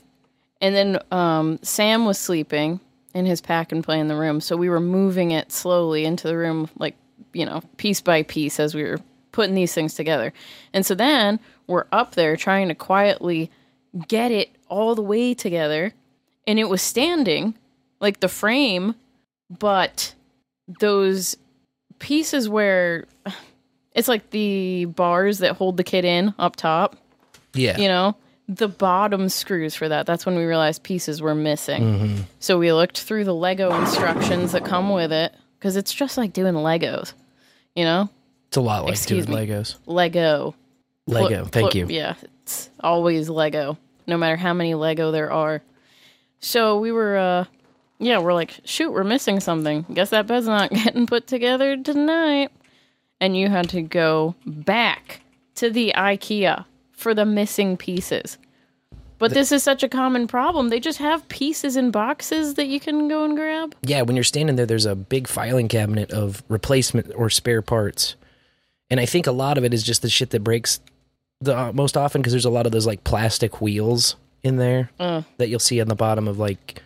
And 0.60 0.74
then 0.74 0.98
um, 1.10 1.58
Sam 1.62 2.04
was 2.04 2.18
sleeping 2.18 2.80
in 3.14 3.26
his 3.26 3.40
pack 3.40 3.72
and 3.72 3.82
play 3.82 3.98
in 4.00 4.08
the 4.08 4.16
room. 4.16 4.40
So 4.40 4.56
we 4.56 4.68
were 4.68 4.80
moving 4.80 5.30
it 5.30 5.52
slowly 5.52 6.04
into 6.04 6.28
the 6.28 6.36
room, 6.36 6.68
like, 6.78 6.96
you 7.32 7.46
know, 7.46 7.62
piece 7.76 8.00
by 8.00 8.22
piece 8.22 8.60
as 8.60 8.74
we 8.74 8.82
were 8.82 8.98
putting 9.32 9.54
these 9.54 9.72
things 9.72 9.94
together. 9.94 10.32
And 10.72 10.84
so 10.84 10.94
then 10.94 11.40
we're 11.66 11.86
up 11.92 12.14
there 12.14 12.36
trying 12.36 12.68
to 12.68 12.74
quietly 12.74 13.50
get 14.08 14.30
it 14.30 14.50
all 14.68 14.94
the 14.94 15.02
way 15.02 15.34
together. 15.34 15.92
And 16.46 16.58
it 16.58 16.68
was 16.68 16.82
standing, 16.82 17.54
like 18.00 18.20
the 18.20 18.28
frame, 18.28 18.94
but 19.50 20.14
those 20.80 21.36
pieces 21.98 22.48
where 22.48 23.06
It's 23.94 24.08
like 24.08 24.30
the 24.30 24.86
bars 24.86 25.38
that 25.38 25.56
hold 25.56 25.76
the 25.76 25.84
kid 25.84 26.04
in 26.04 26.34
up 26.38 26.56
top. 26.56 26.96
Yeah. 27.52 27.76
You 27.78 27.88
know, 27.88 28.16
the 28.48 28.68
bottom 28.68 29.28
screws 29.28 29.74
for 29.74 29.88
that. 29.88 30.06
That's 30.06 30.24
when 30.24 30.34
we 30.34 30.44
realized 30.44 30.82
pieces 30.82 31.20
were 31.20 31.34
missing. 31.34 31.82
Mm-hmm. 31.82 32.16
So 32.40 32.58
we 32.58 32.72
looked 32.72 33.00
through 33.00 33.24
the 33.24 33.34
Lego 33.34 33.78
instructions 33.78 34.52
that 34.52 34.64
come 34.64 34.90
with 34.90 35.12
it 35.12 35.34
because 35.58 35.76
it's 35.76 35.92
just 35.92 36.16
like 36.16 36.32
doing 36.32 36.54
Legos. 36.54 37.12
You 37.74 37.84
know, 37.84 38.08
It's 38.48 38.56
a 38.56 38.62
lot 38.62 38.84
like 38.84 38.94
Excuse 38.94 39.26
doing 39.26 39.40
me. 39.40 39.46
Legos. 39.46 39.76
Lego. 39.84 40.54
Lego. 41.06 41.42
Pl- 41.42 41.48
Thank 41.50 41.70
pl- 41.72 41.80
you. 41.80 41.86
Yeah, 41.90 42.14
it's 42.52 42.70
always 42.80 43.30
Lego, 43.30 43.78
no 44.06 44.18
matter 44.18 44.36
how 44.36 44.52
many 44.52 44.74
Lego 44.74 45.10
there 45.10 45.32
are. 45.32 45.62
So 46.40 46.78
we 46.78 46.92
were, 46.92 47.16
uh, 47.16 47.44
yeah, 47.98 48.18
we're 48.18 48.34
like, 48.34 48.60
shoot, 48.64 48.90
we're 48.90 49.04
missing 49.04 49.40
something. 49.40 49.86
Guess 49.92 50.10
that 50.10 50.26
bed's 50.26 50.46
not 50.46 50.70
getting 50.84 51.06
put 51.06 51.26
together 51.26 51.76
tonight. 51.76 52.50
And 53.20 53.36
you 53.36 53.48
had 53.48 53.68
to 53.70 53.82
go 53.82 54.34
back 54.44 55.20
to 55.56 55.70
the 55.70 55.94
IKEA 55.96 56.64
for 56.92 57.14
the 57.14 57.24
missing 57.24 57.76
pieces. 57.76 58.38
But 59.18 59.32
this 59.32 59.52
is 59.52 59.62
such 59.62 59.84
a 59.84 59.88
common 59.88 60.26
problem. 60.26 60.68
They 60.68 60.80
just 60.80 60.98
have 60.98 61.28
pieces 61.28 61.76
in 61.76 61.92
boxes 61.92 62.54
that 62.54 62.66
you 62.66 62.80
can 62.80 63.06
go 63.06 63.24
and 63.24 63.36
grab. 63.36 63.76
Yeah, 63.82 64.02
when 64.02 64.16
you're 64.16 64.24
standing 64.24 64.56
there, 64.56 64.66
there's 64.66 64.84
a 64.84 64.96
big 64.96 65.28
filing 65.28 65.68
cabinet 65.68 66.10
of 66.10 66.42
replacement 66.48 67.12
or 67.14 67.30
spare 67.30 67.62
parts, 67.62 68.16
and 68.90 68.98
I 68.98 69.06
think 69.06 69.28
a 69.28 69.32
lot 69.32 69.58
of 69.58 69.64
it 69.64 69.72
is 69.72 69.84
just 69.84 70.02
the 70.02 70.10
shit 70.10 70.30
that 70.30 70.42
breaks 70.42 70.80
the 71.42 71.56
uh, 71.58 71.72
most 71.72 71.96
often 71.96 72.20
because 72.22 72.32
there's 72.32 72.44
a 72.44 72.50
lot 72.50 72.66
of 72.66 72.72
those 72.72 72.86
like 72.86 73.04
plastic 73.04 73.60
wheels 73.60 74.16
in 74.42 74.56
there 74.56 74.90
Uh. 74.98 75.22
that 75.38 75.48
you'll 75.48 75.58
see 75.60 75.80
on 75.80 75.88
the 75.88 75.94
bottom 75.94 76.26
of 76.28 76.38
like 76.38 76.82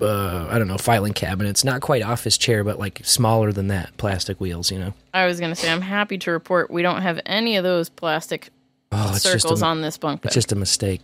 uh, 0.00 0.48
I 0.50 0.58
don't 0.58 0.66
know 0.68 0.78
filing 0.78 1.12
cabinets, 1.12 1.64
not 1.64 1.80
quite 1.80 2.02
office 2.02 2.36
chair, 2.36 2.64
but 2.64 2.78
like 2.78 3.00
smaller 3.04 3.52
than 3.52 3.68
that 3.68 3.96
plastic 3.98 4.40
wheels. 4.40 4.70
You 4.70 4.78
know, 4.78 4.94
I 5.14 5.26
was 5.26 5.38
going 5.38 5.52
to 5.52 5.56
say, 5.56 5.70
I'm 5.70 5.80
happy 5.80 6.18
to 6.18 6.30
report 6.32 6.70
we 6.70 6.82
don't 6.82 7.02
have 7.02 7.20
any 7.24 7.56
of 7.56 7.62
those 7.64 7.88
plastic 7.88 8.50
oh, 8.90 9.12
circles 9.14 9.62
a, 9.62 9.66
on 9.66 9.80
this 9.82 9.96
bunk 9.96 10.22
bed. 10.22 10.28
it's 10.28 10.34
just 10.34 10.52
a 10.52 10.56
mistake. 10.56 11.00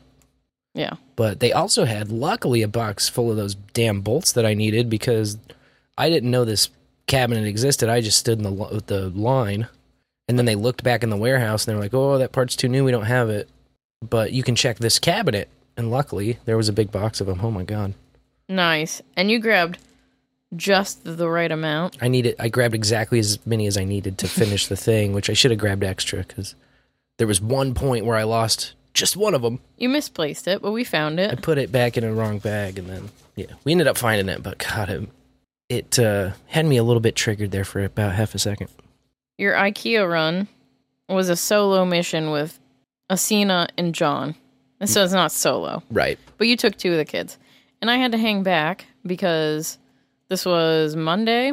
yeah. 0.74 0.94
But 1.14 1.40
they 1.40 1.52
also 1.52 1.84
had, 1.84 2.10
luckily, 2.10 2.62
a 2.62 2.68
box 2.68 3.08
full 3.08 3.30
of 3.30 3.36
those 3.36 3.54
damn 3.54 4.00
bolts 4.00 4.32
that 4.32 4.44
I 4.44 4.54
needed 4.54 4.90
because 4.90 5.38
I 5.96 6.10
didn't 6.10 6.30
know 6.30 6.44
this 6.44 6.68
cabinet 7.06 7.46
existed. 7.46 7.88
I 7.88 8.00
just 8.00 8.18
stood 8.18 8.38
in 8.38 8.44
the 8.44 8.82
the 8.86 9.10
line, 9.10 9.68
and 10.28 10.38
then 10.38 10.47
they 10.47 10.54
looked 10.54 10.83
back 10.83 11.02
in 11.02 11.11
the 11.11 11.16
warehouse 11.16 11.66
and 11.66 11.73
they 11.73 11.76
were 11.76 11.85
like, 11.85 11.95
"Oh, 11.95 12.18
that 12.18 12.33
part's 12.33 12.56
too 12.56 12.68
new. 12.68 12.85
We 12.85 12.92
don't 12.92 13.04
have 13.04 13.28
it." 13.30 13.49
But 14.02 14.33
you 14.33 14.42
can 14.42 14.54
check 14.54 14.78
this 14.78 14.99
cabinet, 14.99 15.49
and 15.76 15.90
luckily, 15.90 16.38
there 16.45 16.56
was 16.56 16.68
a 16.68 16.73
big 16.73 16.90
box 16.90 17.21
of 17.21 17.26
them. 17.26 17.40
Oh 17.42 17.50
my 17.50 17.64
god! 17.64 17.95
Nice. 18.49 19.02
And 19.16 19.30
you 19.30 19.38
grabbed 19.38 19.78
just 20.54 21.02
the 21.04 21.28
right 21.28 21.50
amount. 21.50 21.97
I 22.00 22.09
needed. 22.09 22.37
I 22.38 22.49
grabbed 22.49 22.75
exactly 22.75 23.18
as 23.18 23.45
many 23.47 23.66
as 23.66 23.76
I 23.76 23.85
needed 23.85 24.18
to 24.18 24.28
finish 24.28 24.66
the 24.66 24.76
thing, 24.76 25.12
which 25.12 25.30
I 25.30 25.33
should 25.33 25.50
have 25.50 25.61
grabbed 25.61 25.85
extra 25.85 26.21
because 26.21 26.54
there 27.18 27.26
was 27.26 27.40
one 27.40 27.75
point 27.75 28.04
where 28.04 28.16
I 28.16 28.25
lost 28.25 28.75
just 28.95 29.16
one 29.16 29.35
of 29.35 29.42
them. 29.42 29.61
You 29.76 29.88
misplaced 29.88 30.49
it, 30.49 30.62
but 30.62 30.73
we 30.73 30.85
found 30.85 31.21
it. 31.21 31.30
I 31.30 31.35
put 31.35 31.59
it 31.59 31.73
back 31.73 31.97
in 31.97 32.04
a 32.04 32.12
wrong 32.12 32.38
bag, 32.38 32.78
and 32.78 32.88
then 32.88 33.11
yeah, 33.35 33.52
we 33.64 33.73
ended 33.73 33.87
up 33.88 33.99
finding 33.99 34.28
it. 34.28 34.42
But 34.42 34.59
God, 34.59 34.88
it, 34.88 35.09
it 35.68 35.99
uh, 35.99 36.33
had 36.47 36.66
me 36.66 36.76
a 36.76 36.85
little 36.85 37.00
bit 37.00 37.16
triggered 37.16 37.50
there 37.50 37.64
for 37.64 37.83
about 37.85 38.14
half 38.14 38.35
a 38.35 38.38
second. 38.38 38.68
Your 39.38 39.55
IKEA 39.55 40.09
run 40.11 40.49
was 41.09 41.28
a 41.28 41.37
solo 41.37 41.85
mission 41.85 42.31
with 42.31 42.59
Asina 43.11 43.69
and 43.76 43.95
John. 43.95 44.35
And 44.81 44.88
so 44.90 45.02
it's 45.05 45.12
not 45.12 45.33
solo, 45.33 45.83
Right. 45.90 46.19
but 46.37 46.47
you 46.49 46.57
took 46.57 46.76
two 46.76 46.93
of 46.93 46.99
the 46.99 47.05
kids. 47.05 47.38
And 47.81 47.90
I 47.90 47.97
had 47.97 48.12
to 48.12 48.19
hang 48.19 48.43
back 48.43 48.87
because 49.05 49.78
this 50.28 50.45
was 50.45 50.97
Monday 50.97 51.52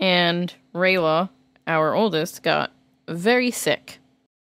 and 0.00 0.52
Rayla, 0.74 1.28
our 1.66 1.94
oldest, 1.94 2.42
got 2.42 2.72
very 3.08 3.50
sick. 3.50 3.98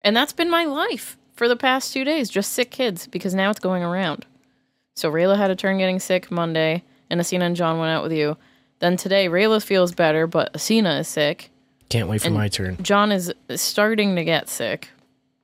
And 0.03 0.17
that's 0.17 0.33
been 0.33 0.51
my 0.51 0.65
life 0.65 1.17
for 1.35 1.49
the 1.49 1.57
past 1.57 1.93
two 1.93 2.05
days, 2.05 2.31
just 2.31 2.53
sick 2.53 2.71
kids, 2.71 3.07
because 3.07 3.35
now 3.35 3.51
it's 3.51 3.61
going 3.61 3.83
around. 3.83 4.25
So 4.95 5.11
Rayla 5.13 5.37
had 5.37 5.51
a 5.51 5.57
turn 5.57 5.79
getting 5.79 6.01
sick 6.01 6.31
Monday, 6.31 6.83
and 7.11 7.21
Asina 7.21 7.43
and 7.43 7.57
John 7.57 7.79
went 7.79 7.91
out 7.93 8.03
with 8.03 8.13
you. 8.13 8.37
Then 8.79 8.97
today, 8.97 9.29
Rayla 9.29 9.63
feels 9.63 9.93
better, 9.93 10.27
but 10.27 10.53
Asina 10.55 11.01
is 11.01 11.09
sick. 11.09 11.51
Can't 11.89 12.09
wait 12.09 12.21
for 12.21 12.29
And- 12.29 12.37
my 12.37 12.49
turn. 12.49 12.77
John 12.83 13.13
is 13.13 13.33
starting 13.55 14.17
to 14.17 14.25
get 14.25 14.49
sick, 14.49 14.89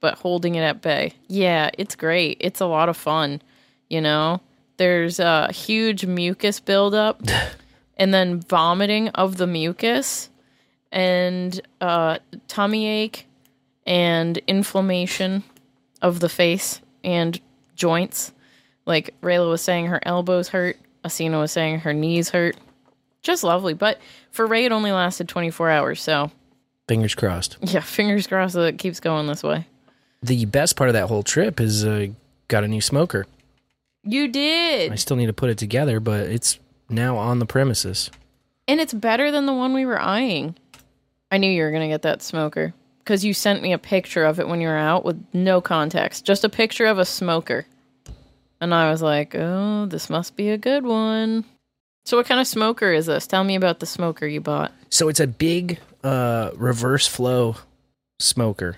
but 0.00 0.14
holding 0.18 0.54
it 0.56 0.62
at 0.62 0.80
bay. 0.82 1.14
Yeah, 1.28 1.70
it's 1.78 1.94
great. 1.94 2.36
It's 2.40 2.60
a 2.60 2.66
lot 2.66 2.88
of 2.88 2.96
fun. 2.96 3.40
You 3.88 4.00
know, 4.00 4.40
there's 4.76 5.20
a 5.20 5.52
huge 5.52 6.04
mucus 6.06 6.58
buildup 6.60 7.22
and 7.96 8.12
then 8.12 8.40
vomiting 8.40 9.08
of 9.10 9.36
the 9.36 9.46
mucus 9.46 10.30
and 10.90 11.60
uh, 11.80 12.18
tummy 12.48 12.86
ache 12.86 13.26
and 13.86 14.38
inflammation 14.46 15.42
of 16.00 16.20
the 16.20 16.28
face 16.28 16.80
and 17.04 17.40
joints. 17.76 18.32
Like 18.86 19.14
Rayla 19.22 19.48
was 19.48 19.62
saying, 19.62 19.86
her 19.86 20.00
elbows 20.02 20.48
hurt. 20.48 20.76
Asina 21.04 21.40
was 21.40 21.52
saying 21.52 21.80
her 21.80 21.92
knees 21.92 22.30
hurt. 22.30 22.56
Just 23.22 23.44
lovely. 23.44 23.74
But 23.74 24.00
for 24.30 24.46
Ray, 24.46 24.64
it 24.64 24.72
only 24.72 24.92
lasted 24.92 25.28
24 25.28 25.70
hours. 25.70 26.02
So 26.02 26.30
Fingers 26.88 27.14
crossed. 27.14 27.56
yeah, 27.62 27.80
fingers 27.80 28.26
crossed 28.26 28.54
that 28.54 28.64
it 28.64 28.78
keeps 28.78 29.00
going 29.00 29.26
this 29.26 29.42
way. 29.42 29.66
The 30.22 30.44
best 30.46 30.76
part 30.76 30.90
of 30.90 30.94
that 30.94 31.08
whole 31.08 31.22
trip 31.22 31.60
is 31.60 31.84
uh, 31.84 32.08
got 32.48 32.64
a 32.64 32.68
new 32.68 32.80
smoker. 32.80 33.26
You 34.04 34.28
did. 34.28 34.92
I 34.92 34.96
still 34.96 35.16
need 35.16 35.26
to 35.26 35.32
put 35.32 35.50
it 35.50 35.58
together, 35.58 36.00
but 36.00 36.26
it's 36.26 36.58
now 36.88 37.16
on 37.16 37.38
the 37.38 37.46
premises. 37.46 38.10
And 38.68 38.80
it's 38.80 38.92
better 38.92 39.30
than 39.30 39.46
the 39.46 39.52
one 39.52 39.74
we 39.74 39.86
were 39.86 40.00
eyeing. 40.00 40.56
I 41.30 41.38
knew 41.38 41.50
you 41.50 41.62
were 41.62 41.70
going 41.70 41.82
to 41.82 41.88
get 41.88 42.02
that 42.02 42.22
smoker 42.22 42.74
because 42.98 43.24
you 43.24 43.32
sent 43.32 43.62
me 43.62 43.72
a 43.72 43.78
picture 43.78 44.24
of 44.24 44.38
it 44.38 44.46
when 44.48 44.60
you 44.60 44.68
were 44.68 44.76
out 44.76 45.04
with 45.04 45.24
no 45.32 45.60
context, 45.60 46.24
just 46.24 46.44
a 46.44 46.48
picture 46.48 46.86
of 46.86 46.98
a 46.98 47.04
smoker. 47.04 47.64
And 48.60 48.74
I 48.74 48.90
was 48.90 49.02
like, 49.02 49.34
oh, 49.34 49.86
this 49.86 50.10
must 50.10 50.36
be 50.36 50.50
a 50.50 50.58
good 50.58 50.84
one. 50.84 51.44
So, 52.04 52.16
what 52.16 52.26
kind 52.26 52.40
of 52.40 52.46
smoker 52.46 52.92
is 52.92 53.06
this? 53.06 53.26
Tell 53.26 53.44
me 53.44 53.54
about 53.54 53.80
the 53.80 53.86
smoker 53.86 54.26
you 54.26 54.40
bought. 54.40 54.72
So 54.90 55.08
it's 55.08 55.20
a 55.20 55.26
big 55.26 55.78
uh, 56.02 56.50
reverse 56.54 57.06
flow 57.06 57.56
smoker, 58.18 58.76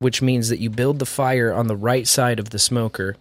which 0.00 0.20
means 0.20 0.48
that 0.48 0.58
you 0.58 0.68
build 0.68 0.98
the 0.98 1.06
fire 1.06 1.52
on 1.52 1.66
the 1.66 1.76
right 1.76 2.06
side 2.06 2.38
of 2.38 2.50
the 2.50 2.58
smoker. 2.58 3.16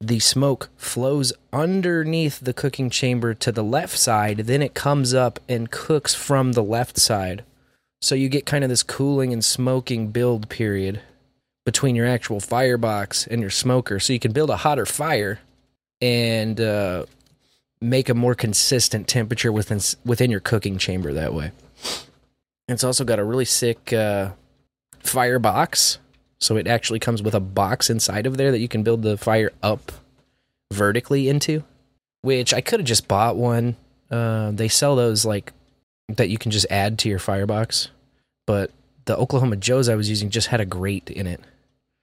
The 0.00 0.18
smoke 0.18 0.68
flows 0.76 1.32
underneath 1.52 2.40
the 2.40 2.52
cooking 2.52 2.90
chamber 2.90 3.34
to 3.34 3.52
the 3.52 3.62
left 3.62 3.96
side, 3.96 4.38
then 4.38 4.62
it 4.62 4.74
comes 4.74 5.14
up 5.14 5.38
and 5.48 5.70
cooks 5.70 6.14
from 6.14 6.52
the 6.52 6.62
left 6.62 6.98
side. 6.98 7.44
So 8.02 8.14
you 8.14 8.28
get 8.28 8.44
kind 8.44 8.64
of 8.64 8.70
this 8.70 8.82
cooling 8.82 9.32
and 9.32 9.44
smoking 9.44 10.08
build 10.08 10.48
period 10.48 11.00
between 11.64 11.96
your 11.96 12.06
actual 12.06 12.40
firebox 12.40 13.26
and 13.26 13.40
your 13.40 13.50
smoker. 13.50 13.98
So 14.00 14.12
you 14.12 14.18
can 14.18 14.32
build 14.32 14.50
a 14.50 14.58
hotter 14.58 14.84
fire 14.84 15.38
and 16.02 16.60
uh, 16.60 17.06
make 17.84 18.08
a 18.08 18.14
more 18.14 18.34
consistent 18.34 19.06
temperature 19.06 19.52
within 19.52 19.80
within 20.04 20.30
your 20.30 20.40
cooking 20.40 20.78
chamber 20.78 21.12
that 21.12 21.34
way. 21.34 21.52
It's 22.68 22.84
also 22.84 23.04
got 23.04 23.18
a 23.18 23.24
really 23.24 23.44
sick 23.44 23.92
uh, 23.92 24.30
firebox, 25.00 25.98
so 26.38 26.56
it 26.56 26.66
actually 26.66 26.98
comes 26.98 27.22
with 27.22 27.34
a 27.34 27.40
box 27.40 27.90
inside 27.90 28.26
of 28.26 28.36
there 28.36 28.50
that 28.50 28.60
you 28.60 28.68
can 28.68 28.82
build 28.82 29.02
the 29.02 29.18
fire 29.18 29.52
up 29.62 29.92
vertically 30.72 31.28
into. 31.28 31.62
Which 32.22 32.54
I 32.54 32.62
could 32.62 32.80
have 32.80 32.86
just 32.86 33.06
bought 33.06 33.36
one. 33.36 33.76
Uh, 34.10 34.50
they 34.52 34.68
sell 34.68 34.96
those 34.96 35.26
like 35.26 35.52
that 36.08 36.30
you 36.30 36.38
can 36.38 36.50
just 36.50 36.66
add 36.70 36.98
to 37.00 37.08
your 37.08 37.18
firebox, 37.18 37.88
but 38.46 38.70
the 39.04 39.16
Oklahoma 39.16 39.56
Joe's 39.56 39.88
I 39.88 39.94
was 39.94 40.08
using 40.08 40.30
just 40.30 40.48
had 40.48 40.60
a 40.60 40.66
grate 40.66 41.10
in 41.10 41.26
it 41.26 41.40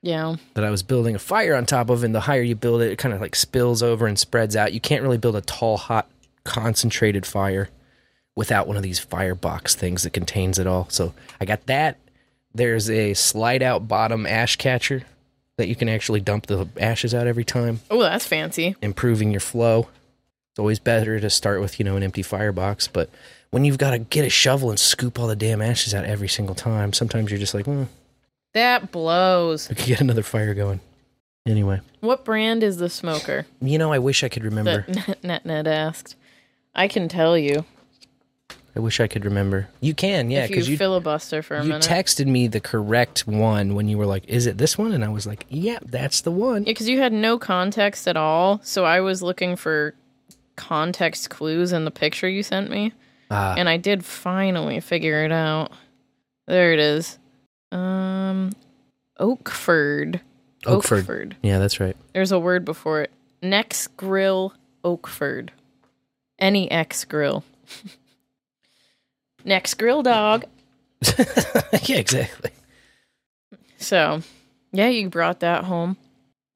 Yeah. 0.01 0.35
that 0.55 0.63
I 0.63 0.69
was 0.71 0.81
building 0.83 1.13
a 1.15 1.19
fire 1.19 1.55
on 1.55 1.65
top 1.65 1.89
of, 1.89 2.03
and 2.03 2.13
the 2.15 2.21
higher 2.21 2.41
you 2.41 2.55
build 2.55 2.81
it, 2.81 2.91
it 2.91 2.97
kind 2.97 3.13
of 3.13 3.21
like 3.21 3.35
spills 3.35 3.83
over 3.83 4.07
and 4.07 4.17
spreads 4.17 4.55
out. 4.55 4.73
You 4.73 4.79
can't 4.81 5.03
really 5.03 5.17
build 5.17 5.35
a 5.35 5.41
tall, 5.41 5.77
hot, 5.77 6.07
concentrated 6.43 7.25
fire 7.25 7.69
without 8.35 8.67
one 8.67 8.77
of 8.77 8.83
these 8.83 8.99
firebox 8.99 9.75
things 9.75 10.03
that 10.03 10.11
contains 10.13 10.57
it 10.57 10.65
all. 10.67 10.87
So 10.89 11.13
I 11.39 11.45
got 11.45 11.65
that. 11.67 11.97
There's 12.53 12.89
a 12.89 13.13
slide 13.13 13.61
out 13.61 13.87
bottom 13.87 14.25
ash 14.25 14.55
catcher 14.55 15.03
that 15.57 15.67
you 15.67 15.75
can 15.75 15.87
actually 15.89 16.19
dump 16.19 16.47
the 16.47 16.67
ashes 16.79 17.13
out 17.13 17.27
every 17.27 17.45
time, 17.45 17.81
Oh, 17.91 18.01
that's 18.01 18.25
fancy. 18.25 18.75
improving 18.81 19.31
your 19.31 19.39
flow. 19.41 19.87
It's 20.51 20.59
always 20.59 20.79
better 20.79 21.19
to 21.19 21.29
start 21.29 21.61
with, 21.61 21.77
you 21.79 21.85
know, 21.85 21.95
an 21.95 22.03
empty 22.03 22.23
firebox, 22.23 22.87
but 22.87 23.09
when 23.51 23.63
you've 23.65 23.77
got 23.77 23.91
to 23.91 23.99
get 23.99 24.25
a 24.25 24.29
shovel 24.29 24.69
and 24.69 24.79
scoop 24.79 25.19
all 25.19 25.27
the 25.27 25.35
damn 25.35 25.61
ashes 25.61 25.93
out 25.93 26.05
every 26.05 26.27
single 26.27 26.55
time, 26.55 26.91
sometimes 26.93 27.29
you're 27.29 27.39
just 27.39 27.53
like, 27.53 27.65
hmm, 27.65 27.83
That 28.53 28.91
blows. 28.91 29.69
we 29.69 29.75
could 29.75 29.85
get 29.85 30.01
another 30.01 30.23
fire 30.23 30.53
going. 30.53 30.79
Anyway, 31.45 31.81
What 32.01 32.23
brand 32.23 32.61
is 32.63 32.77
the 32.77 32.89
smoker? 32.89 33.45
you 33.61 33.77
know, 33.77 33.91
I 33.91 33.99
wish 33.99 34.23
I 34.23 34.29
could 34.29 34.43
remember. 34.43 34.85
That 34.87 35.23
Net 35.23 35.45
Ned 35.45 35.67
asked. 35.67 36.15
I 36.75 36.87
can 36.87 37.09
tell 37.09 37.37
you 37.37 37.65
I 38.75 38.79
wish 38.79 38.99
I 39.01 39.07
could 39.07 39.25
remember. 39.25 39.67
You 39.81 39.93
can, 39.93 40.31
yeah, 40.31 40.45
if 40.45 40.49
you, 40.49 40.55
because 40.55 40.69
you 40.69 40.77
filibuster 40.77 41.41
for 41.41 41.57
a 41.57 41.61
you 41.63 41.69
minute. 41.69 41.83
texted 41.83 42.25
me 42.27 42.47
the 42.47 42.61
correct 42.61 43.27
one 43.27 43.75
when 43.75 43.89
you 43.89 43.97
were 43.97 44.05
like, 44.05 44.23
"Is 44.29 44.45
it 44.45 44.57
this 44.57 44.77
one?" 44.77 44.93
And 44.93 45.03
I 45.03 45.09
was 45.09 45.27
like, 45.27 45.45
"Yeah, 45.49 45.79
that's 45.83 46.21
the 46.21 46.31
one." 46.31 46.63
Yeah, 46.63 46.71
because 46.71 46.87
you 46.87 46.99
had 46.99 47.11
no 47.11 47.37
context 47.37 48.07
at 48.07 48.15
all. 48.15 48.61
So 48.63 48.85
I 48.85 49.01
was 49.01 49.21
looking 49.21 49.57
for 49.57 49.93
context 50.55 51.29
clues 51.29 51.73
in 51.73 51.83
the 51.83 51.91
picture 51.91 52.29
you 52.29 52.43
sent 52.43 52.69
me. 52.69 52.93
Ah. 53.29 53.55
And 53.57 53.67
I 53.67 53.75
did 53.77 54.05
finally 54.05 54.79
figure 54.79 55.25
it 55.25 55.31
out. 55.33 55.71
There 56.47 56.71
it 56.71 56.79
is. 56.79 57.17
Um, 57.71 58.51
Oakford. 59.17 60.21
Oakford. 60.65 61.35
Yeah, 61.41 61.59
that's 61.59 61.79
right. 61.79 61.95
There's 62.13 62.31
a 62.31 62.39
word 62.39 62.65
before 62.65 63.01
it. 63.01 63.11
Next 63.41 63.87
Grill 63.97 64.53
Oakford. 64.83 65.51
Any 66.39 66.69
X 66.69 67.05
Grill. 67.05 67.43
Next 69.45 69.75
Grill 69.75 70.03
Dog. 70.03 70.45
yeah, 71.83 71.97
exactly. 71.97 72.51
So, 73.77 74.21
yeah, 74.71 74.87
you 74.87 75.09
brought 75.09 75.39
that 75.39 75.63
home. 75.63 75.97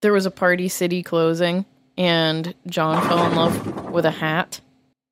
There 0.02 0.14
was 0.14 0.28
a 0.28 0.32
Party 0.32 0.68
City 0.68 1.02
closing, 1.02 1.66
and 1.98 2.54
John 2.68 3.02
fell 3.08 3.26
in 3.26 3.36
love 3.36 3.92
with 3.92 4.06
a 4.06 4.12
hat. 4.12 4.62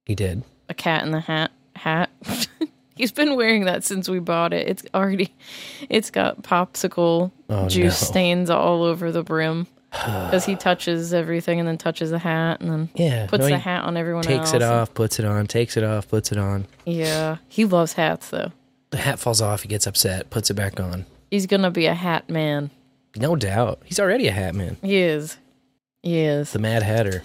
He 0.06 0.14
did. 0.14 0.44
A 0.70 0.74
cat 0.74 1.04
in 1.04 1.12
the 1.12 1.22
hat. 1.22 1.52
Hat. 1.76 2.12
He's 3.04 3.12
been 3.12 3.36
wearing 3.36 3.66
that 3.66 3.84
since 3.84 4.08
we 4.08 4.20
bought 4.20 4.54
it. 4.54 4.66
It's 4.66 4.84
already, 4.96 5.34
it's 5.90 6.10
got 6.10 6.42
popsicle 6.42 7.32
Oh, 7.50 7.68
juice 7.68 8.02
no. 8.02 8.06
stains 8.08 8.50
all 8.50 8.82
over 8.84 9.12
the 9.12 9.24
brim 9.24 9.68
because 9.92 10.46
he 10.46 10.56
touches 10.56 11.14
everything 11.14 11.60
and 11.60 11.68
then 11.68 11.78
touches 11.78 12.12
the 12.12 12.20
hat 12.20 12.62
and 12.62 12.72
then 12.72 12.90
Yeah. 12.96 13.26
puts 13.28 13.42
no, 13.42 13.50
the 13.50 13.58
hat 13.58 13.84
on 13.84 13.98
everyone 13.98 14.24
Takes 14.24 14.46
else. 14.46 14.54
it 14.54 14.62
off, 14.62 14.94
puts 14.94 15.20
it 15.20 15.26
on, 15.26 15.48
takes 15.48 15.76
it 15.76 15.84
off, 15.84 16.08
puts 16.08 16.32
it 16.32 16.38
on. 16.38 16.66
Yeah, 16.86 17.40
he 17.50 17.66
loves 17.66 17.92
hats 17.92 18.30
though. 18.30 18.54
The 18.92 18.98
hat 19.00 19.20
falls 19.20 19.42
off, 19.42 19.64
he 19.64 19.68
gets 19.68 19.86
upset, 19.86 20.30
puts 20.30 20.50
it 20.50 20.54
back 20.54 20.80
on. 20.80 21.06
He's 21.30 21.46
gonna 21.46 21.72
be 21.72 21.86
a 21.88 21.94
hat 21.94 22.30
man. 22.30 22.72
No 23.18 23.36
doubt. 23.36 23.82
He's 23.84 24.00
already 24.00 24.28
a 24.28 24.32
hat 24.32 24.56
man. 24.56 24.78
He 24.82 24.96
is. 24.96 25.36
He 26.02 26.22
is. 26.22 26.52
The 26.54 26.60
Mad 26.60 26.84
Hatter. 26.84 27.24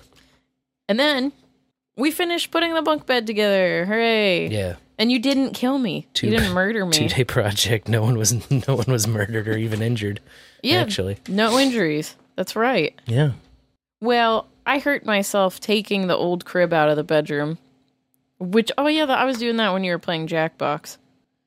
And 0.88 0.98
then 0.98 1.30
we 1.96 2.10
finished 2.10 2.50
putting 2.50 2.74
the 2.74 2.82
bunk 2.82 3.06
bed 3.06 3.28
together. 3.28 3.86
Hooray! 3.86 4.48
Yeah. 4.48 4.74
And 4.98 5.12
you 5.12 5.18
didn't 5.20 5.52
kill 5.54 5.78
me. 5.78 6.08
Two- 6.14 6.26
you 6.28 6.36
didn't 6.36 6.52
murder 6.54 6.84
me. 6.84 6.92
Two 6.92 7.08
day 7.08 7.24
project. 7.24 7.88
No 7.88 8.02
one 8.02 8.18
was 8.18 8.50
no 8.68 8.74
one 8.74 8.86
was 8.88 9.06
murdered 9.06 9.46
or 9.48 9.56
even 9.56 9.80
injured. 9.82 10.20
yeah, 10.62 10.80
Actually. 10.80 11.18
no 11.28 11.58
injuries. 11.58 12.16
That's 12.36 12.56
right. 12.56 12.98
Yeah. 13.06 13.32
Well, 14.00 14.46
I 14.66 14.78
hurt 14.78 15.04
myself 15.04 15.60
taking 15.60 16.06
the 16.06 16.16
old 16.16 16.44
crib 16.44 16.72
out 16.72 16.88
of 16.88 16.96
the 16.96 17.04
bedroom. 17.04 17.58
Which, 18.40 18.70
oh 18.78 18.86
yeah, 18.86 19.04
I 19.06 19.24
was 19.24 19.38
doing 19.38 19.56
that 19.56 19.72
when 19.72 19.82
you 19.82 19.90
were 19.92 19.98
playing 19.98 20.28
Jackbox. 20.28 20.98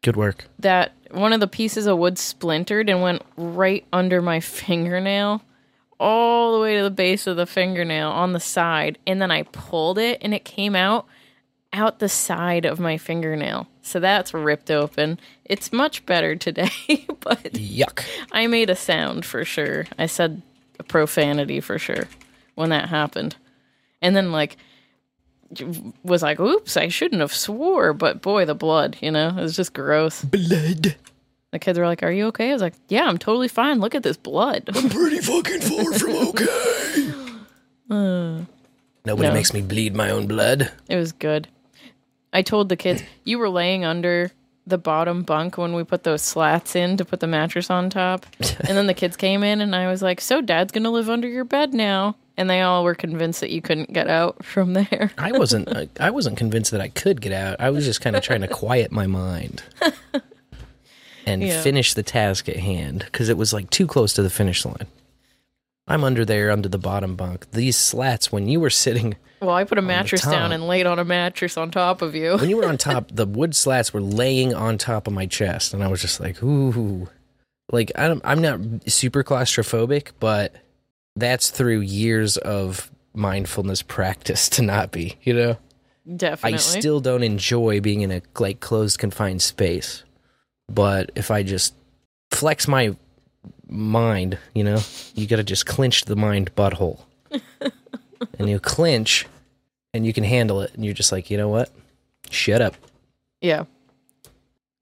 Good 0.04 0.18
work. 0.18 0.46
That 0.60 0.92
one 1.12 1.32
of 1.32 1.40
the 1.40 1.48
pieces 1.48 1.88
of 1.88 1.98
wood 1.98 2.18
splintered 2.18 2.90
and 2.90 3.02
went 3.02 3.22
right 3.38 3.86
under 3.94 4.22
my 4.22 4.40
fingernail, 4.76 5.42
all 6.00 6.54
the 6.54 6.60
way 6.60 6.76
to 6.78 6.84
the 6.84 6.90
base 6.92 7.28
of 7.28 7.38
the 7.38 7.46
fingernail 7.46 8.10
on 8.10 8.34
the 8.34 8.40
side. 8.42 8.98
And 9.08 9.22
then 9.22 9.32
I 9.32 9.44
pulled 9.44 9.98
it 9.98 10.18
and 10.22 10.34
it 10.34 10.44
came 10.44 10.76
out 10.76 11.06
out 11.74 12.00
the 12.00 12.10
side 12.10 12.66
of 12.66 12.80
my 12.80 12.98
fingernail. 12.98 13.68
So 13.82 14.00
that's 14.00 14.34
ripped 14.34 14.70
open. 14.72 15.20
It's 15.46 15.72
much 15.72 16.06
better 16.06 16.36
today, 16.36 16.70
but 17.22 17.54
Yuck. 17.54 18.04
I 18.32 18.48
made 18.48 18.70
a 18.70 18.76
sound 18.76 19.26
for 19.26 19.46
sure. 19.46 19.86
I 19.98 20.06
said 20.06 20.42
a 20.80 20.84
profanity 20.84 21.60
for 21.62 21.80
sure 21.80 22.08
when 22.56 22.70
that 22.72 22.90
happened. 22.90 23.36
And 24.02 24.16
then 24.16 24.32
like 24.32 24.58
was 26.04 26.22
like, 26.24 26.40
oops, 26.40 26.78
I 26.78 26.88
shouldn't 26.88 27.22
have 27.22 27.34
swore, 27.34 27.94
but 27.94 28.22
boy, 28.22 28.46
the 28.46 28.56
blood, 28.56 28.98
you 29.02 29.12
know, 29.12 29.30
it 29.30 29.36
was 29.42 29.56
just 29.56 29.74
gross. 29.74 30.24
Blood. 30.24 30.96
The 31.52 31.60
kids 31.60 31.78
were 31.78 31.86
like, 31.86 32.02
Are 32.04 32.12
you 32.12 32.28
okay? 32.28 32.50
I 32.50 32.54
was 32.54 32.62
like, 32.62 32.76
Yeah, 32.88 33.04
I'm 33.06 33.18
totally 33.18 33.50
fine. 33.50 33.80
Look 33.80 33.94
at 33.96 34.04
this 34.04 34.16
blood. 34.18 34.70
I'm 34.74 34.90
pretty 34.90 35.20
fucking 35.20 35.60
far 35.62 35.94
from 35.94 36.12
okay. 36.30 37.12
Uh, 37.90 38.46
Nobody 39.06 39.28
No. 39.28 39.34
makes 39.34 39.54
me 39.54 39.62
bleed 39.62 39.94
my 39.96 40.10
own 40.12 40.28
blood. 40.28 40.72
It 40.88 40.96
was 40.96 41.12
good. 41.12 41.50
I 42.34 42.42
told 42.42 42.70
the 42.70 42.76
kids, 42.78 43.04
You 43.24 43.38
were 43.40 43.50
laying 43.50 43.84
under 43.86 44.32
the 44.68 44.78
bottom 44.78 45.24
bunk 45.24 45.58
when 45.58 45.74
we 45.74 45.84
put 45.84 46.04
those 46.04 46.22
slats 46.22 46.76
in 46.76 46.96
to 46.98 47.04
put 47.06 47.20
the 47.20 47.28
mattress 47.28 47.70
on 47.70 47.90
top. 47.90 48.26
And 48.60 48.78
then 48.78 48.88
the 48.88 48.94
kids 48.94 49.18
came 49.18 49.44
in 49.44 49.60
and 49.62 49.76
I 49.76 49.88
was 49.88 50.02
like, 50.02 50.22
So 50.22 50.42
dad's 50.42 50.72
gonna 50.72 50.92
live 50.92 51.10
under 51.10 51.28
your 51.28 51.44
bed 51.46 51.74
now. 51.74 52.16
And 52.38 52.50
they 52.50 52.62
all 52.62 52.84
were 52.84 52.96
convinced 52.96 53.42
that 53.42 53.50
you 53.52 53.62
couldn't 53.62 53.92
get 53.92 54.08
out 54.08 54.44
from 54.54 54.74
there. 54.74 55.12
I 55.18 55.32
wasn't 55.34 55.70
I, 55.76 55.90
I 56.00 56.10
wasn't 56.12 56.38
convinced 56.38 56.72
that 56.72 56.82
I 56.82 56.88
could 56.90 57.22
get 57.22 57.34
out. 57.34 57.58
I 57.60 57.70
was 57.72 57.86
just 57.86 58.02
kind 58.02 58.16
of 58.16 58.24
trying 58.24 58.42
to 58.42 58.48
quiet 58.48 58.92
my 58.92 59.08
mind. 59.08 59.64
And 61.26 61.44
Yeah. 61.44 61.62
finish 61.62 61.94
the 61.94 62.02
task 62.04 62.50
at 62.50 62.56
hand 62.58 63.04
because 63.06 63.30
it 63.30 63.38
was 63.38 63.54
like 63.54 63.70
too 63.70 63.86
close 63.86 64.12
to 64.14 64.24
the 64.24 64.30
finish 64.30 64.66
line. 64.66 64.88
I'm 65.88 66.04
under 66.04 66.24
there 66.26 66.52
under 66.52 66.70
the 66.70 66.78
bottom 66.78 67.16
bunk. 67.16 67.52
These 67.52 67.78
slats 67.78 68.32
when 68.32 68.48
you 68.48 68.60
were 68.60 68.70
sitting 68.70 69.16
Well, 69.42 69.50
I 69.50 69.64
put 69.64 69.78
a 69.78 69.82
mattress 69.82 70.22
top. 70.22 70.32
down 70.32 70.52
and 70.52 70.68
laid 70.68 70.86
on 70.86 71.00
a 71.00 71.06
mattress 71.06 71.58
on 71.58 71.72
top 71.72 72.02
of 72.02 72.16
you. 72.16 72.38
when 72.38 72.50
you 72.50 72.58
were 72.58 72.68
on 72.68 72.78
top, 72.90 73.10
the 73.14 73.26
wood 73.26 73.56
slats 73.56 73.94
were 73.94 74.02
laying 74.02 74.54
on 74.54 74.78
top 74.78 75.08
of 75.08 75.14
my 75.14 75.26
chest, 75.26 75.74
and 75.74 75.84
I 75.84 75.88
was 75.88 76.02
just 76.02 76.20
like, 76.20 76.42
ooh, 76.44 77.10
like 77.72 77.92
I'm 77.96 78.22
I'm 78.24 78.42
not 78.42 78.60
super 78.90 79.24
claustrophobic, 79.24 80.12
but 80.20 80.54
that's 81.16 81.50
through 81.50 81.80
years 81.82 82.38
of 82.38 82.90
mindfulness 83.14 83.82
practice 83.82 84.48
to 84.50 84.62
not 84.62 84.92
be. 84.92 85.18
You 85.24 85.34
know, 85.34 85.58
Definitely. 86.16 86.54
I 86.56 86.58
still 86.58 87.00
don't 87.00 87.24
enjoy 87.24 87.82
being 87.82 88.02
in 88.02 88.12
a 88.12 88.22
like 88.40 88.60
closed 88.60 89.00
confined 89.00 89.42
space, 89.42 90.04
but 90.70 91.12
if 91.16 91.32
I 91.32 91.44
just 91.44 91.74
flex 92.32 92.68
my 92.68 92.96
mind, 93.68 94.38
you 94.54 94.64
know, 94.64 94.80
you 95.16 95.28
got 95.28 95.38
to 95.38 95.44
just 95.44 95.66
clinch 95.66 96.06
the 96.06 96.16
mind 96.16 96.54
butthole, 96.56 97.00
and 98.40 98.50
you 98.50 98.60
clinch, 98.60 99.28
and 99.94 100.06
you 100.06 100.14
can 100.14 100.24
handle 100.24 100.62
it, 100.62 100.74
and 100.74 100.84
you're 100.86 100.94
just 100.94 101.12
like, 101.12 101.30
you 101.30 101.38
know 101.38 101.50
what, 101.50 101.70
shut 102.30 102.62
up. 102.62 102.76
Yeah. 103.42 103.66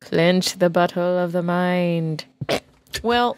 Clench 0.02 0.58
the 0.60 0.70
butthole 0.70 1.24
of 1.24 1.32
the 1.32 1.44
mind. 1.44 2.26
Well, 3.04 3.38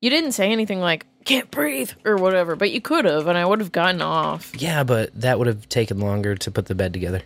you 0.00 0.10
didn't 0.10 0.32
say 0.32 0.50
anything 0.50 0.80
like, 0.80 1.06
can't 1.24 1.50
breathe 1.50 1.90
or 2.04 2.16
whatever, 2.16 2.54
but 2.54 2.70
you 2.70 2.80
could 2.80 3.04
have, 3.04 3.26
and 3.26 3.36
I 3.36 3.44
would 3.44 3.60
have 3.60 3.72
gotten 3.72 4.00
off. 4.00 4.52
Yeah, 4.56 4.84
but 4.84 5.18
that 5.20 5.38
would 5.38 5.48
have 5.48 5.68
taken 5.68 5.98
longer 5.98 6.36
to 6.36 6.50
put 6.50 6.66
the 6.66 6.74
bed 6.74 6.92
together. 6.92 7.22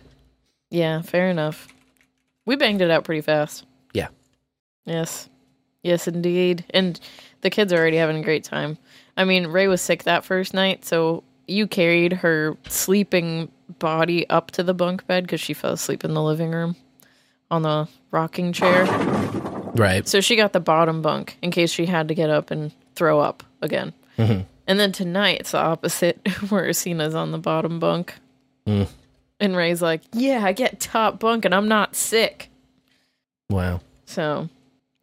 Yeah, 0.69 1.01
fair 1.01 1.29
enough. 1.29 1.67
We 2.45 2.55
banged 2.55 2.81
it 2.81 2.89
out 2.89 3.03
pretty 3.03 3.21
fast. 3.21 3.65
Yeah. 3.93 4.07
Yes. 4.85 5.29
Yes, 5.83 6.07
indeed. 6.07 6.65
And 6.71 6.99
the 7.41 7.49
kids 7.49 7.73
are 7.73 7.77
already 7.77 7.97
having 7.97 8.17
a 8.17 8.23
great 8.23 8.43
time. 8.43 8.77
I 9.17 9.25
mean, 9.25 9.47
Ray 9.47 9.67
was 9.67 9.81
sick 9.81 10.03
that 10.03 10.23
first 10.23 10.53
night, 10.53 10.85
so 10.85 11.23
you 11.47 11.67
carried 11.67 12.13
her 12.13 12.57
sleeping 12.67 13.51
body 13.79 14.29
up 14.29 14.51
to 14.51 14.63
the 14.63 14.73
bunk 14.73 15.05
bed 15.07 15.23
because 15.23 15.41
she 15.41 15.53
fell 15.53 15.73
asleep 15.73 16.03
in 16.03 16.13
the 16.13 16.21
living 16.21 16.51
room 16.51 16.75
on 17.49 17.63
the 17.63 17.87
rocking 18.11 18.53
chair. 18.53 18.85
Right. 19.75 20.07
So 20.07 20.21
she 20.21 20.35
got 20.35 20.53
the 20.53 20.59
bottom 20.59 21.01
bunk 21.01 21.37
in 21.41 21.51
case 21.51 21.71
she 21.71 21.85
had 21.85 22.07
to 22.07 22.15
get 22.15 22.29
up 22.29 22.51
and 22.51 22.71
throw 22.95 23.19
up 23.19 23.43
again. 23.61 23.93
Mm-hmm. 24.17 24.41
And 24.67 24.79
then 24.79 24.91
tonight 24.91 25.41
it's 25.41 25.51
the 25.51 25.59
opposite, 25.59 26.25
where 26.49 26.67
Asina's 26.67 27.15
on 27.15 27.31
the 27.31 27.37
bottom 27.37 27.79
bunk. 27.79 28.15
Mm. 28.65 28.87
And 29.39 29.55
Ray's 29.55 29.81
like, 29.81 30.01
Yeah, 30.13 30.43
I 30.43 30.53
get 30.53 30.79
top 30.79 31.19
bunk 31.19 31.45
and 31.45 31.53
I'm 31.53 31.67
not 31.67 31.95
sick. 31.95 32.49
Wow. 33.49 33.81
So 34.05 34.49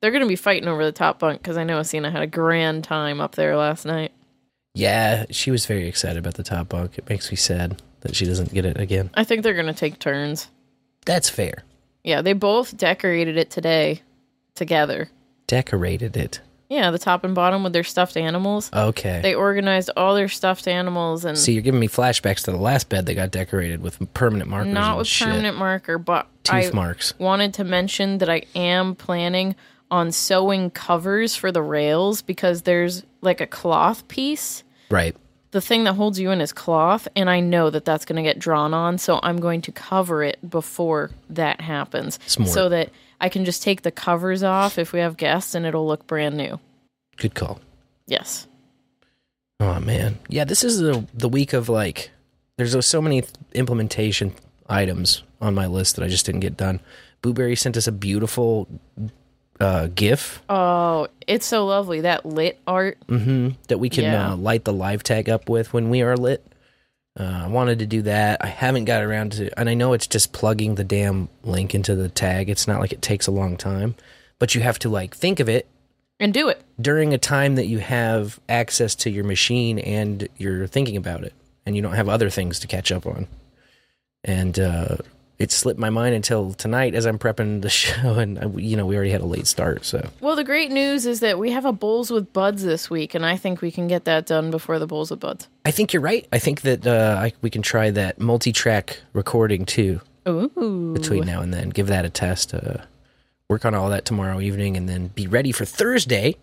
they're 0.01 0.11
going 0.11 0.23
to 0.23 0.29
be 0.29 0.37
fighting 0.37 0.69
over 0.69 0.85
the 0.85 0.93
top 0.93 1.19
bunk 1.19 1.41
because 1.43 1.57
I 1.57 1.65
know 1.65 1.81
Asina 1.81 2.11
had 2.13 2.23
a 2.23 2.27
grand 2.27 2.85
time 2.85 3.21
up 3.21 3.35
there 3.35 3.57
last 3.57 3.85
night. 3.85 4.13
Yeah, 4.75 5.27
she 5.31 5.51
was 5.51 5.67
very 5.67 5.89
excited 5.89 6.19
about 6.19 6.35
the 6.35 6.43
top 6.45 6.69
bunk. 6.69 6.99
It 6.99 7.09
makes 7.09 7.31
me 7.31 7.37
sad 7.37 7.83
that 8.01 8.15
she 8.15 8.25
doesn't 8.27 8.53
get 8.53 8.65
it 8.65 8.79
again. 8.79 9.11
I 9.15 9.25
think 9.25 9.43
they're 9.43 9.55
going 9.55 9.67
to 9.67 9.73
take 9.73 9.99
turns. 9.99 10.49
That's 11.05 11.29
fair. 11.29 11.65
Yeah, 12.05 12.23
they 12.23 12.33
both 12.33 12.77
decorated 12.77 13.37
it 13.37 13.51
today 13.51 14.03
together. 14.55 15.11
Decorated 15.47 16.17
it. 16.17 16.41
Yeah, 16.69 16.91
the 16.91 16.99
top 16.99 17.25
and 17.25 17.35
bottom 17.35 17.65
with 17.65 17.73
their 17.73 17.83
stuffed 17.83 18.17
animals. 18.19 18.71
Okay. 18.73 19.21
They 19.23 19.35
organized 19.35 19.89
all 19.97 20.15
their 20.15 20.29
stuffed 20.29 20.69
animals 20.69 21.25
and 21.25 21.37
See, 21.39 21.55
you're 21.55 21.63
giving 21.63 21.81
me 21.81 21.89
flashbacks 21.89 22.45
to 22.45 22.51
the 22.51 22.59
last 22.59 22.91
bed 22.91 23.07
that 23.07 23.15
got 23.15 23.31
decorated 23.31 23.81
with 23.81 24.13
permanent 24.13 24.51
markers. 24.51 24.75
not 24.75 24.99
with 24.99 25.07
shit. 25.07 25.29
permanent 25.29 25.57
marker, 25.57 25.97
but 25.97 26.29
tooth 26.45 26.71
I 26.73 26.77
marks. 26.77 27.15
wanted 27.19 27.55
to 27.55 27.65
mention 27.65 28.19
that 28.19 28.29
I 28.29 28.43
am 28.55 28.95
planning 28.95 29.57
on 29.91 30.13
sewing 30.13 30.71
covers 30.71 31.35
for 31.35 31.51
the 31.53 31.63
rails 31.63 32.23
because 32.23 32.63
there's 32.63 33.05
like 33.21 33.41
a 33.41 33.47
cloth 33.47 34.07
piece. 34.09 34.63
Right. 34.91 35.17
The 35.51 35.61
thing 35.63 35.85
that 35.85 35.95
holds 35.95 36.21
you 36.21 36.31
in 36.31 36.43
is 36.43 36.53
cloth, 36.53 37.09
and 37.17 37.31
I 37.31 37.41
know 37.41 37.71
that 37.71 37.87
that's 37.87 38.05
going 38.05 38.17
to 38.17 38.23
get 38.23 38.39
drawn 38.39 38.75
on, 38.75 38.99
so 38.99 39.19
I'm 39.23 39.39
going 39.39 39.63
to 39.63 39.73
cover 39.73 40.23
it 40.23 40.39
before 40.49 41.11
that 41.31 41.63
happens, 41.63 42.19
Smart. 42.27 42.51
so 42.51 42.69
that 42.69 42.91
I 43.19 43.31
can 43.31 43.47
just 43.47 43.63
take 43.63 43.81
the 43.81 43.91
covers 43.91 44.43
off 44.43 44.77
if 44.79 44.93
we 44.93 45.01
have 45.01 45.17
guests, 45.17 45.55
and 45.55 45.65
it'll 45.65 45.87
look 45.87 46.07
brand 46.07 46.37
new. 46.37 46.61
Good 47.17 47.35
call. 47.35 47.61
Yes. 48.07 48.47
Oh 49.61 49.81
man, 49.81 50.19
yeah. 50.29 50.45
This 50.45 50.63
is 50.63 50.79
the 50.81 51.07
the 51.15 51.29
week 51.29 51.53
of 51.53 51.69
like. 51.69 52.11
There's 52.57 52.85
so 52.85 53.01
many 53.01 53.23
implementation 53.55 54.35
items 54.69 55.23
on 55.41 55.55
my 55.55 55.67
list 55.67 55.97
that 55.97 56.05
I 56.05 56.09
just 56.09 56.27
didn't 56.27 56.41
get 56.41 56.57
done. 56.57 56.81
Booberry 57.23 57.57
sent 57.57 57.77
us 57.77 57.87
a 57.87 57.93
beautiful 57.93 58.69
uh, 59.61 59.89
GIF 59.89 60.41
Oh, 60.49 61.09
it's 61.27 61.47
so 61.47 61.67
lovely 61.67 62.03
that 62.03 62.25
lit 62.27 62.59
art. 62.67 62.99
hmm 63.09 63.51
that 63.69 63.79
we 63.79 63.89
can 63.89 64.05
Yeah. 64.05 64.33
uh, 64.33 64.37
light 64.37 64.65
the 64.65 64.73
live 64.73 65.03
tag 65.03 65.29
up 65.29 65.49
with 65.49 65.73
when 65.73 65.91
we 65.91 66.03
are 66.03 66.17
lit. 66.17 66.45
Uh, 67.19 67.43
I 67.45 67.49
wanted 67.49 67.81
to 67.81 67.87
do 67.87 68.03
that. 68.03 68.45
I 68.45 68.47
haven't 68.47 68.85
got 68.85 69.03
around 69.03 69.33
to, 69.33 69.51
and 69.59 69.69
I 69.69 69.75
know 69.75 69.93
it's 69.93 70.07
just 70.07 70.33
plugging 70.33 70.77
the 70.77 70.85
damn 70.85 71.29
link 71.43 71.75
into 71.75 71.97
the 71.97 72.09
tag. 72.09 72.49
It's 72.49 72.69
not 72.69 72.81
like 72.81 72.93
it 72.93 73.03
takes 73.03 73.27
a 73.27 73.33
long 73.33 73.57
time, 73.57 73.97
but 74.39 74.55
you 74.55 74.61
have 74.61 74.79
to 74.81 74.89
like 74.89 75.17
think 75.17 75.41
of 75.41 75.49
it 75.49 75.67
And 76.21 76.33
do 76.33 76.49
it. 76.49 76.63
during 76.81 77.13
a 77.13 77.19
time 77.19 77.57
that 77.57 77.67
you 77.67 77.79
have 77.81 78.39
access 78.49 78.95
to 78.97 79.11
your 79.11 79.25
machine 79.25 79.81
and 79.81 80.29
you're 80.37 80.69
thinking 80.69 80.97
about 80.97 81.25
it 81.25 81.33
and 81.67 81.75
you 81.75 81.83
don't 81.83 81.95
have 81.95 82.09
other 82.09 82.31
things 82.31 82.61
to 82.61 82.69
catch 82.69 82.93
up 82.93 83.05
on. 83.05 83.27
And 84.23 84.57
uh, 84.59 84.99
it 85.39 85.53
slipped 85.53 85.79
my 85.79 85.91
mind 85.91 86.15
until 86.15 86.53
tonight 86.53 86.95
as 86.95 87.07
I'm 87.07 87.19
prepping 87.19 87.63
the 87.63 87.69
show. 87.69 88.15
And, 88.15 88.61
you 88.61 88.77
know, 88.77 88.87
we 88.87 88.97
already 88.97 89.11
had 89.11 89.21
a 89.21 89.27
late 89.27 89.47
start. 89.47 89.85
So 89.85 90.09
Well, 90.21 90.37
the 90.37 90.45
great 90.45 90.71
news 90.71 91.07
is 91.07 91.21
that 91.21 91.39
we 91.39 91.53
have 91.53 91.65
a 91.65 91.73
Bowls 91.73 92.11
with 92.11 92.33
Buds 92.33 92.65
this 92.65 92.91
week, 92.91 93.15
and 93.15 93.25
I 93.25 93.37
think 93.37 93.61
we 93.61 93.71
can 93.71 93.89
get 93.89 94.05
that 94.05 94.27
done 94.27 94.51
before 94.51 94.79
the 94.79 94.87
Bowls 94.87 95.11
with 95.11 95.21
Buds. 95.21 95.49
I 95.65 95.71
think 95.71 95.93
you're 95.93 96.03
right. 96.03 96.27
I 96.33 96.39
think 96.39 96.63
that 96.63 96.87
uh, 96.87 97.17
I, 97.21 97.33
we 97.41 97.51
can 97.51 97.63
try 97.63 97.91
that 97.91 98.21
multi 98.21 98.53
track 98.53 99.01
recording 99.13 99.65
too 99.65 100.01
Ooh. 100.27 100.93
between 100.93 101.25
now 101.27 101.41
and 101.41 101.55
then. 101.55 101.71
Give 101.71 101.87
that 101.87 102.05
a 102.05 102.11
test. 102.11 102.53
Uh, 102.53 102.79
work 103.49 103.65
on 103.65 103.75
all 103.75 103.89
that 103.91 104.05
tomorrow 104.05 104.41
evening 104.41 104.77
and 104.77 104.89
then 104.89 105.09
be 105.09 105.27
ready 105.27 105.53
for 105.53 105.65
Thursday 105.65 106.37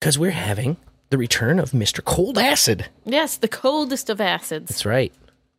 because 0.00 0.18
we're 0.18 0.30
having 0.30 0.76
the 1.10 1.18
return 1.18 1.58
of 1.58 1.70
Mr. 1.70 2.04
Cold 2.04 2.36
Acid. 2.36 2.86
Yes, 3.04 3.36
the 3.36 3.48
coldest 3.48 4.10
of 4.10 4.20
acids. 4.20 4.68
That's 4.70 4.84
right. 4.84 5.12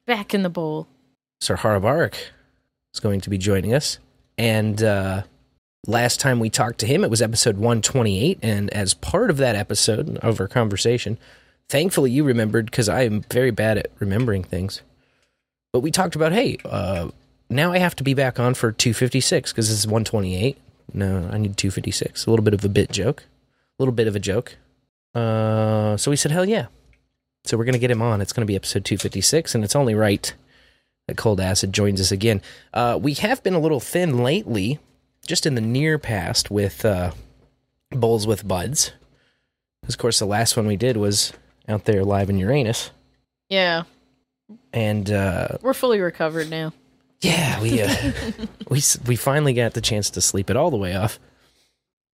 Back 0.06 0.34
in 0.34 0.44
the 0.44 0.50
bowl. 0.50 0.88
Sir 1.40 1.58
Harabarik 1.58 2.16
is 2.96 3.00
going 3.00 3.22
to 3.22 3.30
be 3.30 3.38
joining 3.38 3.74
us. 3.74 4.00
And 4.38 4.82
uh, 4.82 5.24
last 5.86 6.20
time 6.20 6.40
we 6.40 6.50
talked 6.50 6.80
to 6.80 6.88
him, 6.88 7.04
it 7.04 7.10
was 7.10 7.22
episode 7.22 7.56
128. 7.58 8.40
And 8.42 8.70
as 8.74 8.94
part 8.94 9.30
of 9.30 9.38
that 9.38 9.56
episode 9.56 10.18
of 10.18 10.40
our 10.40 10.48
conversation, 10.48 11.18
thankfully 11.70 12.12
you 12.12 12.24
remembered 12.24 12.66
because 12.66 12.90
I 12.90 13.04
am 13.04 13.22
very 13.32 13.52
bad 13.52 13.78
at 13.78 13.92
remembering 14.00 14.44
things. 14.44 14.82
But 15.74 15.82
we 15.82 15.92
talked 15.92 16.16
about, 16.16 16.32
hey, 16.32 16.58
uh, 16.64 17.10
now 17.50 17.74
I 17.74 17.80
have 17.80 17.96
to 17.98 18.04
be 18.04 18.14
back 18.14 18.40
on 18.40 18.54
for 18.54 18.72
256 18.72 19.52
because 19.52 19.70
this 19.70 19.78
is 19.78 19.88
128. 19.88 20.58
No, 20.94 21.30
I 21.32 21.38
need 21.38 21.58
256. 21.58 22.26
A 22.26 22.30
little 22.30 22.44
bit 22.44 22.54
of 22.54 22.64
a 22.64 22.70
bit 22.70 22.92
joke, 22.92 23.24
a 23.24 23.84
little 23.84 23.94
bit 23.94 24.08
of 24.08 24.16
a 24.16 24.20
joke. 24.20 24.56
Uh, 25.14 25.98
so 25.98 26.12
we 26.12 26.18
said, 26.18 26.32
hell 26.32 26.46
yeah. 26.46 26.68
So 27.44 27.58
we're 27.58 27.66
going 27.66 27.74
to 27.74 27.80
get 27.80 27.92
him 27.92 28.02
on. 28.02 28.22
It's 28.22 28.32
going 28.32 28.42
to 28.42 28.48
be 28.48 28.56
episode 28.56 28.86
256, 28.86 29.54
and 29.54 29.64
it's 29.64 29.76
only 29.76 29.94
right 29.94 30.34
Cold 31.14 31.40
Acid 31.40 31.72
joins 31.72 32.02
us 32.02 32.12
again. 32.12 32.42
Uh, 32.74 32.98
we 33.02 33.14
have 33.16 33.44
been 33.44 33.54
a 33.54 33.60
little 33.60 33.80
thin 33.80 34.24
lately, 34.24 34.80
just 35.28 35.46
in 35.46 35.54
the 35.56 35.62
near 35.62 36.00
past, 36.00 36.50
with 36.50 36.84
uh, 36.84 37.12
Bowls 37.92 38.26
with 38.26 38.48
Buds. 38.48 38.92
Of 39.88 39.98
course, 40.00 40.18
the 40.18 40.26
last 40.26 40.58
one 40.58 40.66
we 40.66 40.78
did 40.78 40.98
was 40.98 41.32
out 41.68 41.86
there 41.86 42.04
live 42.04 42.30
in 42.32 42.40
Uranus. 42.40 42.90
Yeah, 43.50 43.84
And 44.74 45.12
uh, 45.12 45.50
we're 45.62 45.76
fully 45.76 46.00
recovered 46.00 46.50
now. 46.50 46.74
yeah, 47.22 47.62
we 47.62 47.82
uh, 47.84 48.12
we 48.70 48.82
we 49.06 49.16
finally 49.16 49.54
got 49.54 49.74
the 49.74 49.82
chance 49.82 50.10
to 50.12 50.22
sleep 50.22 50.50
it 50.50 50.58
all 50.58 50.72
the 50.72 50.78
way 50.78 50.96
off, 50.96 51.20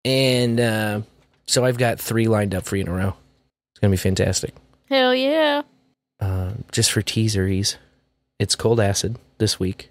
and 0.03 0.59
uh, 0.59 1.01
so 1.47 1.63
I've 1.63 1.77
got 1.77 1.99
three 2.01 2.27
lined 2.27 2.53
up 2.53 2.65
for 2.65 2.75
you 2.75 2.81
in 2.81 2.89
a 2.89 2.93
row. 2.93 3.15
It's 3.71 3.79
gonna 3.79 3.91
be 3.91 3.97
fantastic. 3.97 4.53
Hell 4.89 5.15
yeah. 5.15 5.61
Uh, 6.19 6.51
just 6.73 6.91
for 6.91 7.01
teaseries, 7.01 7.77
it's 8.41 8.55
Cold 8.55 8.79
Acid 8.79 9.17
this 9.37 9.59
week, 9.59 9.89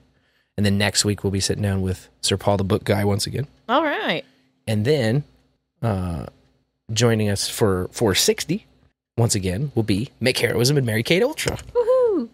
and 0.56 0.66
then 0.66 0.76
next 0.76 1.04
week 1.04 1.22
we'll 1.24 1.30
be 1.30 1.40
sitting 1.40 1.62
down 1.62 1.80
with 1.82 2.08
Sir 2.20 2.36
Paul 2.36 2.56
the 2.58 2.64
Book 2.64 2.84
Guy 2.84 3.04
once 3.04 3.26
again, 3.26 3.46
All 3.68 3.82
right. 3.84 4.24
and 4.66 4.84
then 4.84 5.24
uh, 5.80 6.26
joining 6.92 7.30
us 7.30 7.48
for 7.48 7.88
460 7.92 8.66
once 9.16 9.34
again 9.34 9.70
will 9.74 9.82
be 9.84 10.10
Mick 10.20 10.38
Heroism 10.38 10.76
and 10.76 10.84
Mary 10.84 11.02
Kate 11.02 11.22
Ultra. 11.22 11.56
Woohoo. 11.74 12.28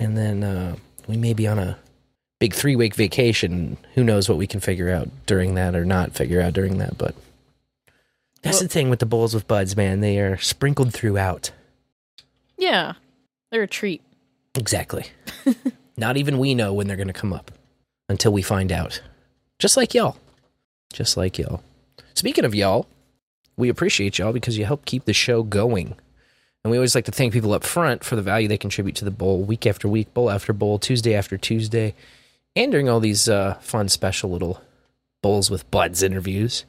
and 0.00 0.16
then 0.16 0.42
uh, 0.42 0.76
we 1.06 1.16
may 1.16 1.34
be 1.34 1.46
on 1.46 1.58
a 1.58 1.78
big 2.40 2.54
three 2.54 2.74
week 2.74 2.94
vacation. 2.94 3.76
Who 3.94 4.02
knows 4.04 4.28
what 4.28 4.38
we 4.38 4.46
can 4.46 4.60
figure 4.60 4.90
out 4.90 5.08
during 5.26 5.54
that 5.56 5.74
or 5.76 5.84
not 5.84 6.12
figure 6.14 6.40
out 6.40 6.54
during 6.54 6.78
that? 6.78 6.96
But 6.98 7.14
that's 8.42 8.56
Well- 8.56 8.62
the 8.64 8.68
thing 8.68 8.88
with 8.90 8.98
the 9.00 9.06
bowls 9.06 9.34
with 9.34 9.46
buds, 9.46 9.76
man. 9.76 10.00
They 10.00 10.18
are 10.18 10.36
sprinkled 10.38 10.92
throughout. 10.92 11.50
Yeah, 12.58 12.94
they're 13.50 13.62
a 13.62 13.68
treat. 13.68 14.00
Exactly. 14.54 15.06
not 15.96 16.16
even 16.16 16.38
we 16.38 16.54
know 16.54 16.72
when 16.72 16.86
they're 16.86 16.96
going 16.96 17.06
to 17.06 17.12
come 17.12 17.32
up 17.32 17.50
until 18.08 18.32
we 18.32 18.42
find 18.42 18.70
out. 18.70 19.00
Just 19.58 19.76
like 19.76 19.94
y'all. 19.94 20.16
Just 20.92 21.16
like 21.16 21.38
y'all. 21.38 21.62
Speaking 22.14 22.44
of 22.44 22.54
y'all, 22.54 22.86
we 23.56 23.68
appreciate 23.68 24.18
y'all 24.18 24.32
because 24.32 24.58
you 24.58 24.64
help 24.64 24.84
keep 24.84 25.04
the 25.04 25.12
show 25.12 25.42
going. 25.42 25.94
And 26.64 26.70
we 26.70 26.76
always 26.76 26.94
like 26.94 27.06
to 27.06 27.12
thank 27.12 27.32
people 27.32 27.52
up 27.52 27.64
front 27.64 28.04
for 28.04 28.14
the 28.16 28.22
value 28.22 28.48
they 28.48 28.58
contribute 28.58 28.96
to 28.96 29.04
the 29.04 29.10
bowl 29.10 29.42
week 29.42 29.66
after 29.66 29.88
week, 29.88 30.12
bowl 30.14 30.30
after 30.30 30.52
bowl, 30.52 30.78
Tuesday 30.78 31.14
after 31.14 31.36
Tuesday, 31.36 31.94
and 32.54 32.70
during 32.70 32.88
all 32.88 33.00
these 33.00 33.28
uh, 33.28 33.54
fun, 33.54 33.88
special 33.88 34.30
little 34.30 34.62
bowls 35.22 35.50
with 35.50 35.68
buds 35.70 36.02
interviews, 36.02 36.64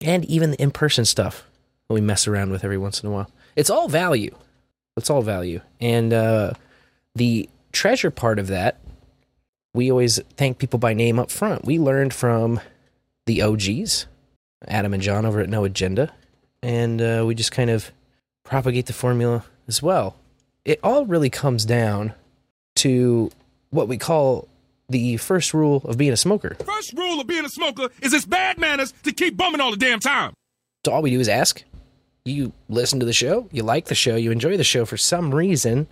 and 0.00 0.24
even 0.26 0.52
the 0.52 0.62
in 0.62 0.70
person 0.70 1.04
stuff 1.04 1.44
that 1.88 1.94
we 1.94 2.00
mess 2.00 2.26
around 2.26 2.52
with 2.52 2.64
every 2.64 2.78
once 2.78 3.02
in 3.02 3.08
a 3.08 3.12
while. 3.12 3.30
It's 3.54 3.70
all 3.70 3.88
value. 3.88 4.34
It's 4.96 5.10
all 5.10 5.22
value. 5.22 5.60
And 5.80 6.12
uh, 6.12 6.54
the 7.14 7.48
treasure 7.72 8.10
part 8.10 8.38
of 8.38 8.48
that, 8.48 8.78
we 9.74 9.90
always 9.90 10.20
thank 10.36 10.58
people 10.58 10.78
by 10.78 10.92
name 10.94 11.18
up 11.18 11.30
front. 11.30 11.64
We 11.64 11.78
learned 11.78 12.12
from 12.12 12.60
the 13.26 13.42
OGs, 13.42 14.06
Adam 14.66 14.94
and 14.94 15.02
John 15.02 15.24
over 15.24 15.40
at 15.40 15.48
No 15.48 15.64
Agenda, 15.64 16.12
and 16.62 17.00
uh, 17.00 17.24
we 17.26 17.34
just 17.34 17.52
kind 17.52 17.70
of 17.70 17.90
propagate 18.44 18.86
the 18.86 18.92
formula 18.92 19.44
as 19.68 19.82
well. 19.82 20.16
It 20.64 20.78
all 20.82 21.06
really 21.06 21.30
comes 21.30 21.64
down 21.64 22.14
to 22.76 23.30
what 23.70 23.88
we 23.88 23.98
call 23.98 24.48
the 24.88 25.16
first 25.16 25.54
rule 25.54 25.82
of 25.84 25.96
being 25.96 26.12
a 26.12 26.16
smoker. 26.16 26.56
First 26.64 26.92
rule 26.92 27.20
of 27.20 27.26
being 27.26 27.44
a 27.44 27.48
smoker 27.48 27.88
is 28.00 28.12
it's 28.12 28.26
bad 28.26 28.58
manners 28.58 28.92
to 29.04 29.12
keep 29.12 29.36
bumming 29.36 29.60
all 29.60 29.70
the 29.70 29.76
damn 29.76 30.00
time. 30.00 30.34
So 30.84 30.92
all 30.92 31.02
we 31.02 31.10
do 31.10 31.20
is 31.20 31.28
ask. 31.28 31.62
You 32.24 32.52
listen 32.68 33.00
to 33.00 33.06
the 33.06 33.12
show, 33.12 33.48
you 33.50 33.62
like 33.64 33.86
the 33.86 33.94
show, 33.96 34.14
you 34.14 34.30
enjoy 34.30 34.56
the 34.56 34.64
show 34.64 34.84
for 34.84 34.96
some 34.96 35.34
reason. 35.34 35.88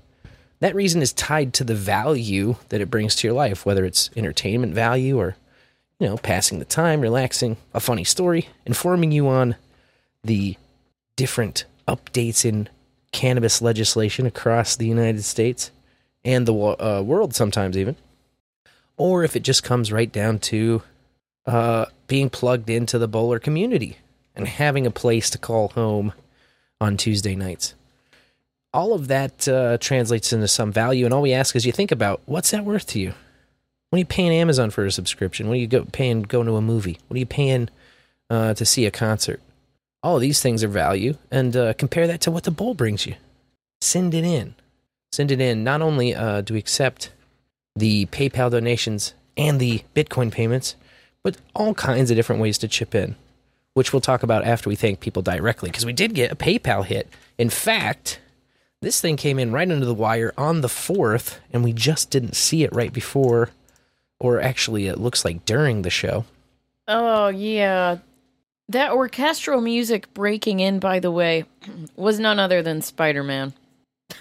That 0.60 0.74
reason 0.74 1.00
is 1.02 1.12
tied 1.12 1.54
to 1.54 1.64
the 1.64 1.74
value 1.74 2.56
that 2.68 2.80
it 2.80 2.90
brings 2.90 3.14
to 3.16 3.26
your 3.26 3.34
life, 3.34 3.64
whether 3.64 3.84
it's 3.84 4.10
entertainment 4.14 4.74
value 4.74 5.18
or, 5.18 5.36
you 5.98 6.06
know, 6.06 6.18
passing 6.18 6.58
the 6.58 6.66
time, 6.66 7.00
relaxing, 7.00 7.56
a 7.72 7.80
funny 7.80 8.04
story, 8.04 8.48
informing 8.66 9.10
you 9.10 9.26
on 9.26 9.56
the 10.22 10.56
different 11.16 11.64
updates 11.88 12.44
in 12.44 12.68
cannabis 13.10 13.60
legislation 13.62 14.26
across 14.26 14.76
the 14.76 14.86
United 14.86 15.24
States 15.24 15.70
and 16.24 16.46
the 16.46 16.54
uh, 16.54 17.02
world 17.02 17.34
sometimes 17.34 17.76
even. 17.76 17.96
Or 18.96 19.24
if 19.24 19.34
it 19.34 19.42
just 19.42 19.64
comes 19.64 19.90
right 19.90 20.12
down 20.12 20.38
to 20.40 20.82
uh, 21.46 21.86
being 22.06 22.28
plugged 22.28 22.68
into 22.68 22.98
the 22.98 23.08
bowler 23.08 23.38
community 23.38 23.96
and 24.36 24.46
having 24.46 24.86
a 24.86 24.90
place 24.90 25.30
to 25.30 25.38
call 25.38 25.68
home 25.68 26.12
on 26.80 26.98
Tuesday 26.98 27.34
nights. 27.34 27.74
All 28.72 28.94
of 28.94 29.08
that 29.08 29.48
uh, 29.48 29.78
translates 29.78 30.32
into 30.32 30.48
some 30.48 30.72
value, 30.72 31.04
and 31.04 31.12
all 31.12 31.22
we 31.22 31.32
ask 31.32 31.56
is 31.56 31.66
you 31.66 31.72
think 31.72 31.90
about 31.90 32.20
what's 32.26 32.50
that 32.52 32.64
worth 32.64 32.86
to 32.88 33.00
you? 33.00 33.14
What 33.90 33.96
are 33.96 34.00
you 34.00 34.06
paying 34.06 34.32
Amazon 34.32 34.70
for 34.70 34.84
a 34.84 34.92
subscription? 34.92 35.48
What 35.48 35.54
are 35.54 35.60
you 35.60 35.66
go, 35.66 35.84
paying 35.84 36.22
going 36.22 36.46
to 36.46 36.56
a 36.56 36.62
movie? 36.62 36.98
What 37.08 37.16
are 37.16 37.18
you 37.18 37.26
paying 37.26 37.68
uh, 38.28 38.54
to 38.54 38.64
see 38.64 38.86
a 38.86 38.90
concert? 38.90 39.40
All 40.02 40.16
of 40.16 40.22
these 40.22 40.40
things 40.40 40.62
are 40.62 40.68
value, 40.68 41.16
and 41.30 41.56
uh, 41.56 41.72
compare 41.74 42.06
that 42.06 42.20
to 42.22 42.30
what 42.30 42.44
the 42.44 42.52
bowl 42.52 42.74
brings 42.74 43.06
you. 43.06 43.16
Send 43.80 44.14
it 44.14 44.24
in. 44.24 44.54
Send 45.10 45.32
it 45.32 45.40
in. 45.40 45.64
Not 45.64 45.82
only 45.82 46.14
uh, 46.14 46.42
do 46.42 46.54
we 46.54 46.60
accept 46.60 47.12
the 47.74 48.06
PayPal 48.06 48.50
donations 48.50 49.14
and 49.36 49.58
the 49.58 49.82
Bitcoin 49.96 50.30
payments, 50.30 50.76
but 51.24 51.36
all 51.54 51.74
kinds 51.74 52.10
of 52.10 52.16
different 52.16 52.40
ways 52.40 52.58
to 52.58 52.68
chip 52.68 52.94
in 52.94 53.16
which 53.74 53.92
we'll 53.92 54.00
talk 54.00 54.22
about 54.22 54.44
after 54.44 54.68
we 54.68 54.76
thank 54.76 55.00
people 55.00 55.22
directly 55.22 55.70
because 55.70 55.86
we 55.86 55.92
did 55.92 56.14
get 56.14 56.32
a 56.32 56.36
PayPal 56.36 56.84
hit. 56.84 57.08
In 57.38 57.50
fact, 57.50 58.20
this 58.82 59.00
thing 59.00 59.16
came 59.16 59.38
in 59.38 59.52
right 59.52 59.70
under 59.70 59.84
the 59.86 59.94
wire 59.94 60.32
on 60.38 60.60
the 60.60 60.68
4th, 60.68 61.36
and 61.52 61.62
we 61.62 61.72
just 61.72 62.10
didn't 62.10 62.34
see 62.36 62.62
it 62.64 62.74
right 62.74 62.92
before, 62.92 63.50
or 64.18 64.40
actually, 64.40 64.86
it 64.86 64.98
looks 64.98 65.24
like 65.24 65.44
during 65.44 65.82
the 65.82 65.90
show. 65.90 66.24
Oh, 66.88 67.28
yeah. 67.28 67.98
That 68.68 68.92
orchestral 68.92 69.60
music 69.60 70.12
breaking 70.14 70.60
in, 70.60 70.78
by 70.78 71.00
the 71.00 71.10
way, 71.10 71.44
was 71.96 72.18
none 72.18 72.38
other 72.38 72.62
than 72.62 72.82
Spider 72.82 73.22
Man 73.22 73.52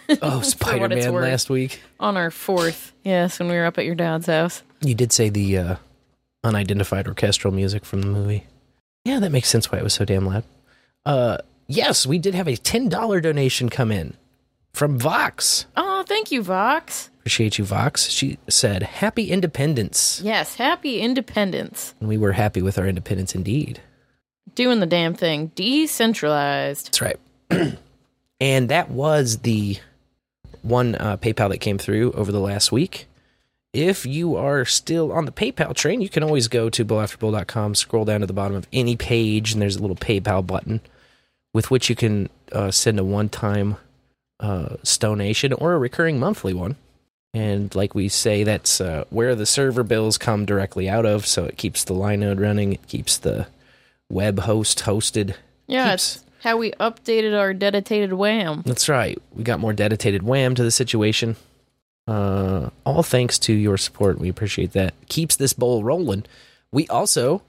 Oh, 0.22 0.42
Spider 0.42 0.90
Man 0.90 1.14
last 1.14 1.50
week. 1.50 1.82
on 2.00 2.18
our 2.18 2.32
fourth. 2.32 2.94
Yes, 3.04 3.40
when 3.40 3.48
we 3.50 3.56
were 3.56 3.66
up 3.66 3.78
at 3.78 3.86
your 3.86 3.96
dad's 3.96 4.28
house. 4.28 4.62
You 4.82 4.94
did 4.96 5.12
say 5.12 5.30
the 5.30 5.58
uh, 5.58 5.76
unidentified 6.44 7.08
orchestral 7.08 7.54
music 7.54 7.86
from 7.86 8.02
the 8.02 8.08
movie. 8.08 8.46
Yeah, 9.06 9.20
that 9.20 9.32
makes 9.32 9.50
sense 9.50 9.72
why 9.72 9.80
it 9.80 9.84
was 9.84 9.94
so 9.94 10.06
damn 10.06 10.26
loud. 10.26 10.44
Uh, 11.06 11.38
yes, 11.68 12.06
we 12.06 12.20
did 12.20 12.36
have 12.36 12.48
a 12.48 12.52
$10 12.58 13.22
donation 13.22 13.70
come 13.70 13.92
in 13.92 14.16
from 14.74 14.98
Vox. 15.00 15.66
Oh, 15.76 16.04
thank 16.08 16.32
you, 16.32 16.42
Vox. 16.42 17.10
Appreciate 17.20 17.58
you, 17.58 17.66
Vox. 17.66 18.10
She 18.10 18.38
said, 18.48 18.84
Happy 18.84 19.30
Independence. 19.32 20.22
Yes, 20.24 20.56
happy 20.56 21.00
independence. 21.00 21.94
And 22.00 22.10
we 22.10 22.18
were 22.18 22.32
happy 22.32 22.62
with 22.62 22.78
our 22.80 22.88
independence 22.88 23.36
indeed. 23.36 23.82
Doing 24.56 24.80
the 24.80 24.86
damn 24.86 25.14
thing. 25.14 25.52
Decentralized. 25.56 26.88
That's 26.88 27.02
right. 27.02 27.20
and 28.40 28.70
that 28.70 28.90
was 28.90 29.40
the 29.40 29.78
one 30.62 30.96
uh, 30.96 31.18
PayPal 31.18 31.50
that 31.50 31.60
came 31.60 31.78
through 31.78 32.12
over 32.14 32.32
the 32.32 32.40
last 32.40 32.72
week. 32.72 33.08
if 33.74 34.06
you 34.06 34.36
are 34.36 34.66
still 34.66 35.12
on 35.12 35.26
the 35.26 35.32
PayPal 35.32 35.76
train, 35.76 36.02
you 36.02 36.10
can 36.10 36.24
always 36.24 36.48
go 36.48 36.70
to 36.72 36.84
bowlafterbowl.com, 36.84 37.76
scroll 37.76 38.06
down 38.06 38.22
to 38.22 38.26
the 38.26 38.34
bottom 38.34 38.58
of 38.58 38.68
any 38.74 38.96
page, 38.96 39.54
and 39.54 39.62
there's 39.62 39.76
a 39.76 39.82
little 39.82 39.96
PayPal 39.96 40.46
button 40.46 40.82
with 41.54 41.70
which 41.70 41.90
you 41.90 41.96
can 41.96 42.30
uh, 42.52 42.72
send 42.72 43.00
a 43.00 43.04
one 43.04 43.30
time 43.30 43.78
uh, 44.40 44.76
stonation 44.84 45.54
or 45.60 45.74
a 45.74 45.78
recurring 45.78 46.20
monthly 46.20 46.54
one. 46.54 46.76
And 47.34 47.74
like 47.76 47.94
we 47.94 48.10
say, 48.10 48.44
that's 48.44 48.82
uh, 48.82 49.04
where 49.10 49.36
the 49.36 49.46
server 49.46 49.84
bills 49.84 50.18
come 50.18 50.46
directly 50.46 50.90
out 50.90 51.06
of. 51.06 51.28
So 51.28 51.46
it 51.46 51.58
keeps 51.58 51.84
the 51.84 51.94
Linode 51.94 52.40
running, 52.40 52.74
it 52.74 52.88
keeps 52.88 53.18
the 53.18 53.48
web 54.10 54.40
host 54.40 54.80
hosted. 54.80 55.36
Yeah, 55.68 55.92
Keeps- 55.92 56.16
it's 56.16 56.24
how 56.44 56.58
we 56.58 56.72
updated 56.72 57.38
our 57.38 57.54
dedicated 57.54 58.14
wham. 58.14 58.64
That's 58.66 58.90
right. 58.90 59.22
We 59.36 59.44
got 59.44 59.60
more 59.60 59.74
dedicated 59.74 60.24
wham 60.24 60.56
to 60.56 60.64
the 60.64 60.72
situation. 60.72 61.36
Uh, 62.08 62.70
all 62.86 63.04
thanks 63.04 63.38
to 63.38 63.54
your 63.54 63.78
support. 63.78 64.18
We 64.20 64.30
appreciate 64.30 64.72
that. 64.72 64.94
Keeps 65.10 65.36
this 65.36 65.54
bowl 65.54 65.84
rolling. 65.84 66.26
We 66.72 66.88
also 66.88 67.44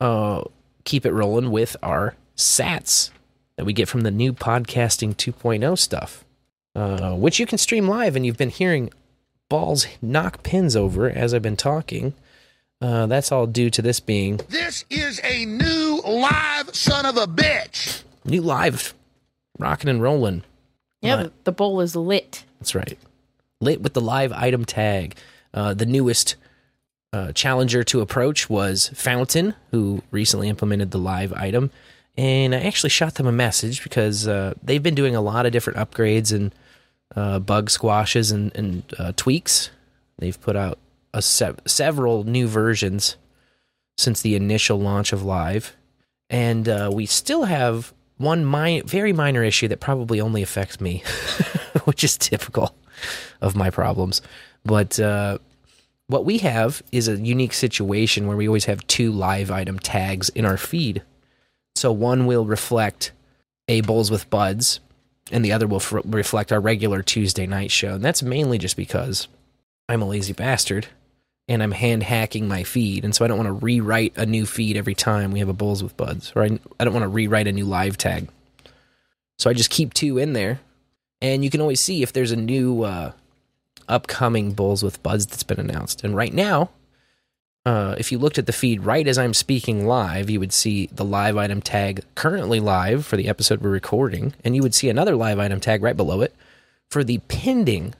uh, 0.00 0.44
keep 0.84 1.04
it 1.06 1.12
rolling 1.12 1.50
with 1.50 1.76
our 1.82 2.14
sats 2.36 3.10
that 3.56 3.64
we 3.64 3.72
get 3.72 3.88
from 3.88 4.02
the 4.02 4.10
new 4.10 4.32
podcasting 4.34 5.16
2.0 5.16 5.78
stuff, 5.78 6.24
uh, 6.76 7.14
which 7.14 7.40
you 7.40 7.46
can 7.46 7.58
stream 7.58 7.88
live. 7.88 8.14
And 8.16 8.24
you've 8.26 8.36
been 8.36 8.50
hearing 8.50 8.90
balls 9.48 9.86
knock 10.02 10.42
pins 10.42 10.76
over 10.76 11.08
as 11.10 11.32
I've 11.34 11.42
been 11.42 11.56
talking. 11.56 12.14
Uh, 12.80 13.06
that's 13.06 13.32
all 13.32 13.46
due 13.46 13.70
to 13.70 13.80
this 13.80 14.00
being 14.00 14.36
This 14.50 14.84
is 14.90 15.18
a 15.24 15.46
new 15.46 16.02
live 16.06 16.74
son 16.74 17.06
of 17.06 17.16
a 17.16 17.26
bitch. 17.26 18.02
new 18.24 18.42
live, 18.42 18.92
rocking 19.58 19.88
and 19.88 20.02
rolling. 20.02 20.42
Yeah, 21.00 21.14
Right. 21.14 21.22
the, 21.24 21.32
the 21.44 21.52
bowl 21.52 21.80
is 21.80 21.96
lit. 21.96 22.44
That's 22.60 22.74
right. 22.74 22.98
Lit 23.62 23.80
with 23.80 23.94
the 23.94 24.00
live 24.02 24.30
item 24.32 24.64
tag. 24.66 25.16
Uh, 25.54 25.72
the 25.72 25.86
newest 25.86 26.36
uh, 27.14 27.32
challenger 27.32 27.82
to 27.84 28.02
approach 28.02 28.50
was 28.50 28.88
Fountain, 28.88 29.54
who 29.70 30.02
recently 30.10 30.48
implemented 30.50 30.90
the 30.90 30.98
live 30.98 31.32
item. 31.32 31.70
And 32.18 32.54
I 32.54 32.60
actually 32.60 32.90
shot 32.90 33.14
them 33.14 33.26
a 33.26 33.32
message 33.32 33.82
because 33.82 34.28
uh, 34.28 34.52
they've 34.62 34.82
been 34.82 34.94
doing 34.94 35.16
a 35.16 35.20
lot 35.22 35.46
of 35.46 35.52
different 35.52 35.78
upgrades 35.78 36.30
and 36.34 36.54
uh, 37.14 37.38
bug 37.38 37.70
squashes 37.70 38.30
and, 38.30 38.54
and 38.56 38.82
uh, 38.98 39.12
tweaks. 39.16 39.70
They've 40.18 40.40
put 40.40 40.56
out 40.56 40.78
a 41.14 41.22
sev- 41.22 41.60
several 41.66 42.24
new 42.24 42.48
versions 42.48 43.16
since 43.96 44.20
the 44.20 44.36
initial 44.36 44.78
launch 44.78 45.12
of 45.12 45.22
live. 45.22 45.74
And 46.28 46.68
uh, 46.68 46.90
we 46.92 47.06
still 47.06 47.44
have 47.44 47.92
one 48.18 48.48
mi- 48.48 48.82
very 48.82 49.12
minor 49.12 49.42
issue 49.42 49.68
that 49.68 49.80
probably 49.80 50.20
only 50.20 50.42
affects 50.42 50.80
me, 50.80 51.02
which 51.84 52.02
is 52.02 52.18
typical 52.18 52.74
of 53.40 53.54
my 53.54 53.70
problems. 53.70 54.22
But 54.64 54.98
uh, 54.98 55.38
what 56.08 56.24
we 56.24 56.38
have 56.38 56.82
is 56.92 57.08
a 57.08 57.16
unique 57.16 57.52
situation 57.52 58.26
where 58.26 58.36
we 58.36 58.48
always 58.48 58.64
have 58.66 58.86
two 58.86 59.12
live 59.12 59.50
item 59.50 59.78
tags 59.78 60.28
in 60.30 60.44
our 60.44 60.56
feed. 60.56 61.02
So 61.74 61.92
one 61.92 62.26
will 62.26 62.46
reflect 62.46 63.12
a 63.68 63.80
Bowls 63.82 64.10
with 64.10 64.30
Buds, 64.30 64.80
and 65.30 65.44
the 65.44 65.52
other 65.52 65.66
will 65.66 65.78
f- 65.78 65.92
reflect 66.04 66.52
our 66.52 66.60
regular 66.60 67.02
Tuesday 67.02 67.46
night 67.46 67.70
show. 67.70 67.94
And 67.94 68.04
that's 68.04 68.22
mainly 68.22 68.58
just 68.58 68.76
because 68.76 69.28
I'm 69.88 70.02
a 70.02 70.08
lazy 70.08 70.32
bastard 70.32 70.86
and 71.48 71.62
I'm 71.62 71.72
hand 71.72 72.02
hacking 72.02 72.48
my 72.48 72.64
feed. 72.64 73.04
And 73.04 73.14
so 73.14 73.24
I 73.24 73.28
don't 73.28 73.38
want 73.38 73.48
to 73.48 73.64
rewrite 73.64 74.16
a 74.16 74.26
new 74.26 74.46
feed 74.46 74.76
every 74.76 74.94
time 74.94 75.32
we 75.32 75.38
have 75.38 75.48
a 75.48 75.52
Bowls 75.52 75.82
with 75.82 75.96
Buds, 75.96 76.32
or 76.34 76.42
I, 76.42 76.58
I 76.78 76.84
don't 76.84 76.94
want 76.94 77.04
to 77.04 77.08
rewrite 77.08 77.46
a 77.46 77.52
new 77.52 77.64
live 77.64 77.96
tag. 77.96 78.28
So 79.38 79.50
I 79.50 79.52
just 79.52 79.70
keep 79.70 79.94
two 79.94 80.18
in 80.18 80.32
there. 80.32 80.60
And 81.22 81.42
you 81.44 81.50
can 81.50 81.60
always 81.60 81.80
see 81.80 82.02
if 82.02 82.12
there's 82.12 82.32
a 82.32 82.36
new 82.36 82.82
uh, 82.82 83.12
upcoming 83.88 84.52
Bowls 84.52 84.82
with 84.82 85.02
Buds 85.02 85.26
that's 85.26 85.42
been 85.42 85.60
announced. 85.60 86.04
And 86.04 86.14
right 86.14 86.32
now, 86.32 86.70
uh, 87.66 87.96
if 87.98 88.12
you 88.12 88.18
looked 88.18 88.38
at 88.38 88.46
the 88.46 88.52
feed 88.52 88.84
right 88.84 89.08
as 89.08 89.18
I'm 89.18 89.34
speaking 89.34 89.86
live, 89.88 90.30
you 90.30 90.38
would 90.38 90.52
see 90.52 90.88
the 90.92 91.04
live 91.04 91.36
item 91.36 91.60
tag 91.60 92.04
currently 92.14 92.60
live 92.60 93.04
for 93.04 93.16
the 93.16 93.28
episode 93.28 93.60
we're 93.60 93.70
recording. 93.70 94.34
And 94.44 94.54
you 94.54 94.62
would 94.62 94.74
see 94.74 94.88
another 94.88 95.16
live 95.16 95.40
item 95.40 95.58
tag 95.58 95.82
right 95.82 95.96
below 95.96 96.20
it 96.20 96.32
for 96.88 97.02
the 97.02 97.18
pending 97.26 97.94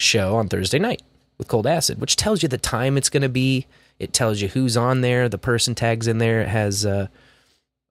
show 0.00 0.34
on 0.34 0.48
Thursday 0.48 0.80
night 0.80 1.00
with 1.38 1.46
Cold 1.46 1.64
Acid, 1.64 2.00
which 2.00 2.16
tells 2.16 2.42
you 2.42 2.48
the 2.48 2.58
time 2.58 2.96
it's 2.96 3.08
going 3.08 3.22
to 3.22 3.28
be. 3.28 3.66
It 4.00 4.12
tells 4.12 4.40
you 4.40 4.48
who's 4.48 4.76
on 4.76 5.00
there. 5.00 5.28
The 5.28 5.38
person 5.38 5.76
tags 5.76 6.08
in 6.08 6.18
there. 6.18 6.40
It 6.40 6.48
has 6.48 6.84
uh, 6.84 7.06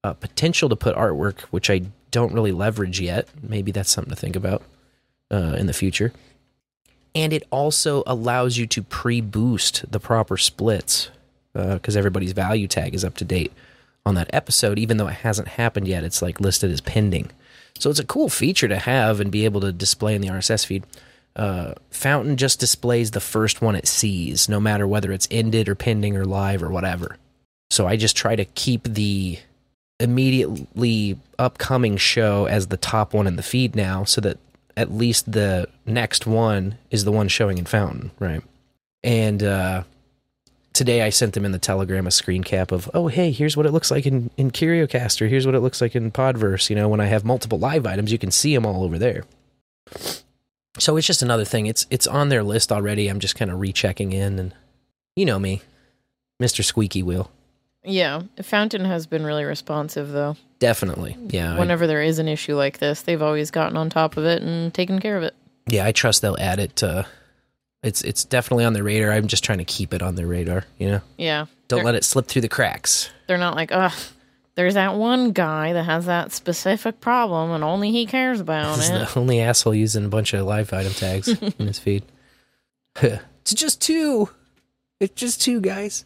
potential 0.03 0.67
to 0.67 0.75
put 0.75 0.93
artwork, 0.97 1.39
which 1.43 1.69
I 1.69 1.83
don't 2.11 2.33
really 2.33 2.51
leverage 2.51 2.99
yet. 2.99 3.29
Maybe 3.41 3.71
that's 3.71 3.89
something 3.89 4.13
to 4.13 4.19
think 4.19 4.35
about 4.35 4.61
uh, 5.31 5.55
in 5.57 5.67
the 5.67 5.73
future. 5.73 6.11
And 7.15 7.31
it 7.33 7.43
also 7.51 8.03
allows 8.07 8.57
you 8.57 8.65
to 8.67 8.81
pre 8.81 9.21
boost 9.21 9.89
the 9.91 9.99
proper 9.99 10.37
splits 10.37 11.09
because 11.53 11.95
everybody's 11.95 12.31
value 12.31 12.67
tag 12.67 12.95
is 12.95 13.05
up 13.05 13.15
to 13.17 13.25
date 13.25 13.53
on 14.05 14.15
that 14.15 14.29
episode, 14.33 14.79
even 14.79 14.97
though 14.97 15.07
it 15.07 15.15
hasn't 15.15 15.49
happened 15.49 15.87
yet. 15.87 16.03
It's 16.03 16.21
like 16.21 16.39
listed 16.39 16.71
as 16.71 16.81
pending. 16.81 17.29
So 17.79 17.89
it's 17.89 17.99
a 17.99 18.05
cool 18.05 18.29
feature 18.29 18.67
to 18.67 18.77
have 18.77 19.19
and 19.19 19.31
be 19.31 19.45
able 19.45 19.61
to 19.61 19.71
display 19.71 20.15
in 20.15 20.21
the 20.21 20.27
RSS 20.29 20.65
feed. 20.65 20.83
Uh, 21.35 21.73
Fountain 21.89 22.37
just 22.37 22.59
displays 22.59 23.11
the 23.11 23.19
first 23.19 23.61
one 23.61 23.75
it 23.75 23.87
sees, 23.87 24.47
no 24.47 24.59
matter 24.59 24.87
whether 24.87 25.11
it's 25.11 25.27
ended 25.31 25.67
or 25.67 25.75
pending 25.75 26.15
or 26.15 26.25
live 26.25 26.61
or 26.61 26.69
whatever. 26.69 27.17
So 27.71 27.87
I 27.87 27.95
just 27.95 28.15
try 28.15 28.35
to 28.35 28.45
keep 28.45 28.83
the 28.83 29.39
immediately 29.99 31.17
upcoming 31.39 31.97
show 31.97 32.45
as 32.45 32.67
the 32.67 32.77
top 32.77 33.13
one 33.13 33.25
in 33.25 33.35
the 33.35 33.43
feed 33.43 33.75
now, 33.75 34.03
so 34.03 34.21
that 34.21 34.37
at 34.75 34.91
least 34.91 35.31
the 35.31 35.67
next 35.85 36.25
one 36.25 36.77
is 36.89 37.05
the 37.05 37.11
one 37.11 37.27
showing 37.27 37.57
in 37.57 37.65
Fountain, 37.65 38.11
right? 38.19 38.41
And 39.03 39.43
uh, 39.43 39.83
today 40.73 41.01
I 41.01 41.09
sent 41.09 41.33
them 41.33 41.45
in 41.45 41.51
the 41.51 41.59
Telegram 41.59 42.07
a 42.07 42.11
screen 42.11 42.43
cap 42.43 42.71
of, 42.71 42.89
oh 42.93 43.07
hey, 43.07 43.31
here's 43.31 43.55
what 43.55 43.65
it 43.65 43.71
looks 43.71 43.91
like 43.91 44.05
in 44.05 44.29
in 44.37 44.51
CurioCaster. 44.51 45.29
Here's 45.29 45.45
what 45.45 45.55
it 45.55 45.59
looks 45.59 45.81
like 45.81 45.95
in 45.95 46.11
Podverse. 46.11 46.69
You 46.69 46.75
know, 46.75 46.89
when 46.89 47.01
I 47.01 47.05
have 47.05 47.23
multiple 47.23 47.59
live 47.59 47.85
items, 47.85 48.11
you 48.11 48.17
can 48.17 48.31
see 48.31 48.53
them 48.55 48.65
all 48.65 48.83
over 48.83 48.97
there. 48.97 49.25
So 50.79 50.97
it's 50.97 51.05
just 51.05 51.21
another 51.21 51.45
thing. 51.45 51.67
It's 51.67 51.85
it's 51.89 52.07
on 52.07 52.29
their 52.29 52.43
list 52.43 52.71
already. 52.71 53.07
I'm 53.07 53.19
just 53.19 53.35
kind 53.35 53.51
of 53.51 53.59
rechecking 53.59 54.11
in, 54.11 54.39
and 54.39 54.55
you 55.15 55.25
know 55.25 55.37
me, 55.37 55.61
Mister 56.39 56.63
Squeaky 56.63 57.03
Wheel. 57.03 57.29
Yeah, 57.85 58.23
Fountain 58.41 58.85
has 58.85 59.07
been 59.07 59.25
really 59.25 59.43
responsive 59.43 60.09
though. 60.09 60.37
Definitely, 60.59 61.17
yeah. 61.27 61.55
I- 61.55 61.59
Whenever 61.59 61.85
there 61.87 62.01
is 62.01 62.19
an 62.19 62.27
issue 62.27 62.55
like 62.55 62.79
this, 62.79 63.01
they've 63.01 63.21
always 63.21 63.51
gotten 63.51 63.75
on 63.77 63.89
top 63.89 64.15
of 64.17 64.25
it 64.25 64.41
and 64.41 64.73
taken 64.73 64.99
care 64.99 65.17
of 65.17 65.23
it. 65.23 65.35
yeah, 65.67 65.85
I 65.85 65.91
trust 65.91 66.21
they'll 66.21 66.37
add 66.39 66.59
it. 66.59 66.75
To, 66.77 67.05
it's 67.83 68.01
it's 68.01 68.23
definitely 68.23 68.63
on 68.65 68.71
their 68.73 68.83
radar. 68.83 69.11
I'm 69.11 69.27
just 69.27 69.43
trying 69.43 69.57
to 69.57 69.65
keep 69.65 69.93
it 69.93 70.01
on 70.01 70.15
their 70.15 70.27
radar. 70.27 70.63
You 70.77 70.87
know, 70.91 71.01
Yeah. 71.17 71.45
don't 71.67 71.83
let 71.83 71.95
it 71.95 72.05
slip 72.05 72.27
through 72.27 72.43
the 72.43 72.49
cracks. 72.49 73.09
They're 73.27 73.37
not 73.37 73.55
like, 73.55 73.71
ugh, 73.73 73.91
there's 74.55 74.75
that 74.75 74.95
one 74.95 75.31
guy 75.33 75.73
that 75.73 75.83
has 75.83 76.05
that 76.05 76.31
specific 76.31 77.01
problem 77.01 77.51
and 77.51 77.63
only 77.63 77.91
he 77.91 78.05
cares 78.05 78.39
about 78.39 78.75
He's 78.77 78.89
it. 78.89 79.09
the 79.09 79.19
only 79.19 79.41
asshole 79.41 79.75
using 79.75 80.05
a 80.05 80.09
bunch 80.09 80.33
of 80.33 80.45
live 80.45 80.71
item 80.71 80.93
tags 80.93 81.27
in 81.59 81.67
his 81.67 81.79
feed. 81.79 82.03
it's 83.01 83.53
just 83.53 83.81
two. 83.81 84.29
It's 85.01 85.15
just 85.15 85.41
two 85.41 85.59
guys. 85.59 86.05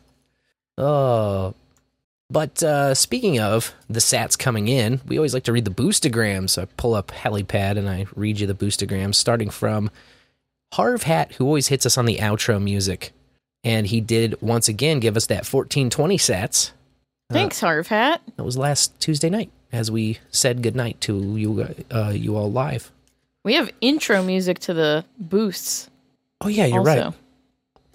Oh. 0.79 1.53
But 2.29 2.61
uh, 2.61 2.93
speaking 2.93 3.39
of 3.39 3.73
the 3.89 3.99
sats 3.99 4.37
coming 4.37 4.67
in, 4.67 4.99
we 5.07 5.17
always 5.17 5.33
like 5.33 5.43
to 5.43 5.53
read 5.53 5.65
the 5.65 5.71
boostograms. 5.71 6.51
So 6.51 6.63
I 6.63 6.65
pull 6.77 6.93
up 6.93 7.07
Helipad 7.11 7.77
and 7.77 7.89
I 7.89 8.05
read 8.15 8.39
you 8.39 8.47
the 8.47 8.53
boostograms, 8.53 9.15
starting 9.15 9.49
from 9.49 9.89
Harv 10.73 11.03
Hat, 11.03 11.33
who 11.33 11.45
always 11.45 11.67
hits 11.67 11.85
us 11.85 11.97
on 11.97 12.05
the 12.05 12.17
outro 12.17 12.61
music. 12.61 13.13
And 13.63 13.87
he 13.87 14.01
did 14.01 14.35
once 14.41 14.67
again 14.67 14.99
give 14.99 15.15
us 15.15 15.25
that 15.27 15.45
1420 15.45 16.17
sats. 16.17 16.71
Thanks, 17.29 17.59
Harv 17.59 17.87
Hat. 17.87 18.21
That 18.35 18.43
was 18.43 18.57
last 18.57 18.99
Tuesday 18.99 19.29
night 19.29 19.51
as 19.71 19.91
we 19.91 20.19
said 20.31 20.61
goodnight 20.61 20.99
to 21.01 21.37
you, 21.37 21.67
uh, 21.91 22.09
you 22.09 22.35
all 22.35 22.51
live. 22.51 22.91
We 23.43 23.53
have 23.55 23.71
intro 23.81 24.23
music 24.23 24.59
to 24.59 24.73
the 24.73 25.05
boosts. 25.17 25.89
Oh, 26.41 26.47
yeah, 26.47 26.65
you're 26.65 26.79
also. 26.79 27.13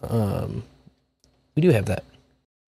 right. 0.02 0.10
Um, 0.10 0.64
we 1.54 1.62
do 1.62 1.70
have 1.70 1.86
that. 1.86 2.04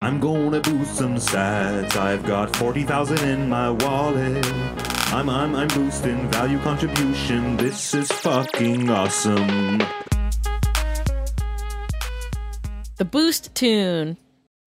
I'm 0.03 0.19
gonna 0.19 0.59
boost 0.59 0.97
some 0.97 1.15
sats. 1.15 1.95
I've 1.95 2.25
got 2.25 2.53
40,000 2.57 3.19
in 3.19 3.47
my 3.47 3.69
wallet. 3.69 4.45
I'm, 5.13 5.29
I'm, 5.29 5.55
I'm 5.55 5.69
boosting 5.69 6.29
value 6.29 6.59
contribution. 6.59 7.55
This 7.55 7.93
is 7.93 8.11
fucking 8.11 8.89
awesome. 8.89 9.77
The 12.97 13.05
boost 13.05 13.55
tune. 13.55 14.17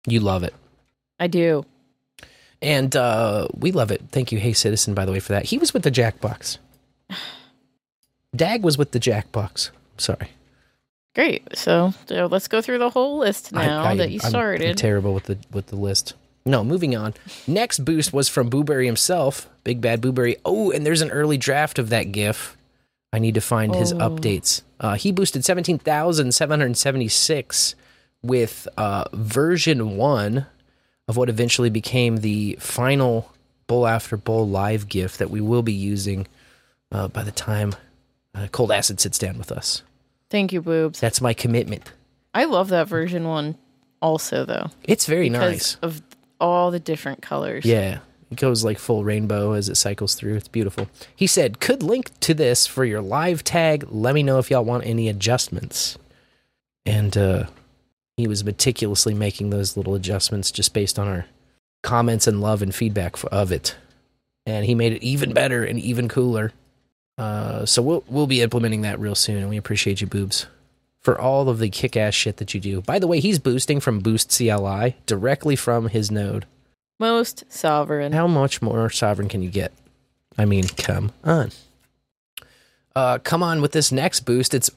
You 0.08 0.22
love 0.22 0.44
it. 0.44 0.54
I 1.20 1.28
do. 1.28 1.66
And 2.62 2.96
uh, 2.96 3.50
we 3.54 3.74
love 3.74 3.92
it. 3.92 4.04
Thank 4.14 4.32
you, 4.32 4.40
Hey 4.40 4.54
Citizen, 4.54 4.94
by 4.94 5.04
the 5.04 5.12
way, 5.12 5.20
for 5.20 5.34
that. 5.34 5.44
He 5.44 5.58
was 5.58 5.74
with 5.74 5.84
the 5.84 5.92
Jackbox. 5.92 6.60
Dag 8.34 8.64
was 8.64 8.78
with 8.78 8.92
the 8.92 9.02
Jackbox. 9.02 9.72
Sorry. 9.98 10.30
Great. 11.16 11.58
So, 11.58 11.94
so 12.08 12.28
let's 12.30 12.48
go 12.48 12.62
through 12.62 12.78
the 12.80 12.90
whole 12.90 13.18
list 13.18 13.52
now 13.54 13.84
I- 13.84 13.92
I- 13.92 13.96
that 13.96 14.12
you 14.12 14.20
I'm- 14.22 14.30
started. 14.30 14.70
I'm 14.70 14.76
terrible 14.76 15.14
with 15.14 15.24
the 15.24 15.38
with 15.52 15.68
the 15.68 15.78
list. 15.78 16.14
No, 16.46 16.64
moving 16.64 16.96
on. 16.96 17.14
Next 17.48 17.80
boost 17.84 18.14
was 18.14 18.30
from 18.30 18.50
Booberry 18.52 18.86
himself, 18.86 19.50
Big 19.64 19.82
Bad 19.82 20.02
Booberry. 20.02 20.36
Oh, 20.46 20.70
and 20.72 20.86
there's 20.86 21.02
an 21.02 21.10
early 21.10 21.38
draft 21.38 21.80
of 21.80 21.90
that 21.90 22.12
GIF. 22.12 22.56
I 23.12 23.18
need 23.20 23.34
to 23.36 23.42
find 23.42 23.74
his 23.74 23.94
Oh. 23.94 23.98
updates. 23.98 24.62
Uh, 24.80 24.94
he 24.96 25.12
boosted 25.12 25.44
17,776 25.46 27.76
with 28.22 28.68
uh, 28.78 29.06
version 29.14 29.96
one 29.98 30.46
of 31.08 31.18
what 31.18 31.30
eventually 31.30 31.70
became 31.70 32.18
the 32.18 32.58
final 32.60 33.32
Bowl 33.68 33.88
After 33.88 34.18
Bowl 34.18 34.48
live 34.48 34.88
gift 34.90 35.18
that 35.20 35.30
we 35.32 35.40
will 35.42 35.64
be 35.64 35.74
using 35.74 36.28
uh, 36.92 37.08
by 37.08 37.24
the 37.24 37.32
time 37.32 37.74
uh, 38.36 38.48
Cold 38.52 38.72
Acid 38.72 39.00
sits 39.00 39.18
down 39.18 39.38
with 39.38 39.52
us. 39.52 39.82
Thank 40.36 40.52
you, 40.52 40.62
boobs. 40.62 41.00
That's 41.00 41.22
my 41.22 41.34
commitment. 41.34 41.94
I 42.34 42.44
love 42.44 42.68
that 42.68 42.90
version 42.90 43.26
one 43.26 43.56
also 44.02 44.44
though. 44.44 44.70
It's 44.84 45.06
very 45.06 45.30
because 45.30 45.54
nice. 45.54 45.76
of 45.76 46.02
all 46.42 46.72
the 46.72 46.80
different 46.80 47.22
colors. 47.22 47.64
Yeah. 47.64 48.00
It 48.30 48.38
goes 48.38 48.62
like 48.62 48.78
full 48.78 49.06
rainbow 49.06 49.54
as 49.54 49.70
it 49.70 49.76
cycles 49.76 50.14
through. 50.14 50.36
It's 50.36 50.50
beautiful. 50.50 50.90
He 51.16 51.26
said, 51.26 51.62
could 51.62 51.82
link 51.82 52.12
to 52.20 52.34
this 52.34 52.68
for 52.68 52.84
your 52.84 53.00
live 53.00 53.46
tag. 53.46 53.86
Let 53.88 54.14
me 54.14 54.24
know 54.24 54.38
if 54.38 54.52
y'all 54.52 54.66
want 54.66 54.86
any 54.86 55.08
adjustments. 55.08 55.98
And 56.86 57.18
uh, 57.18 57.46
he 58.18 58.28
was 58.28 58.44
meticulously 58.44 59.14
making 59.14 59.52
those 59.52 59.78
little 59.78 59.96
adjustments 59.96 60.52
just 60.52 60.74
based 60.74 61.00
on 61.00 61.08
our 61.08 61.28
comments 61.82 62.28
and 62.28 62.42
love 62.42 62.62
and 62.62 62.76
feedback 62.76 63.16
of 63.32 63.54
it. 63.54 63.78
And 64.46 64.66
he 64.66 64.76
made 64.76 64.92
it 64.92 65.02
even 65.02 65.32
better 65.32 65.64
and 65.64 65.80
even 65.80 66.10
cooler. 66.10 66.52
Uh, 67.18 67.66
so 67.66 67.82
we'll 67.82 68.04
we'll 68.08 68.28
be 68.28 68.42
implementing 68.42 68.82
that 68.82 69.00
real 69.00 69.16
soon, 69.16 69.38
and 69.38 69.50
we 69.50 69.58
appreciate 69.58 70.02
you, 70.02 70.08
boobs, 70.08 70.48
for 71.02 71.20
all 71.20 71.48
of 71.48 71.60
the 71.60 71.70
kick-ass 71.70 72.14
shit 72.14 72.38
that 72.38 72.54
you 72.54 72.60
do. 72.60 72.82
By 72.82 73.00
the 73.00 73.08
way, 73.08 73.20
he's 73.20 73.40
boosting 73.40 73.80
from 73.80 74.00
Boost 74.00 74.36
CLI 74.36 74.96
directly 75.06 75.56
from 75.56 75.90
his 75.90 76.12
node. 76.12 76.46
Most 77.00 77.44
sovereign. 77.50 78.14
How 78.14 78.28
much 78.28 78.62
more 78.62 78.90
sovereign 78.90 79.30
can 79.30 79.42
you 79.42 79.50
get? 79.50 79.72
I 80.38 80.46
mean, 80.46 80.68
come 80.68 81.12
on. 81.24 81.52
Uh, 82.96 83.20
come 83.20 83.44
on 83.44 83.62
with 83.62 83.74
this 83.74 83.92
next 83.92 84.22
boost. 84.22 84.54
It's 84.54 84.70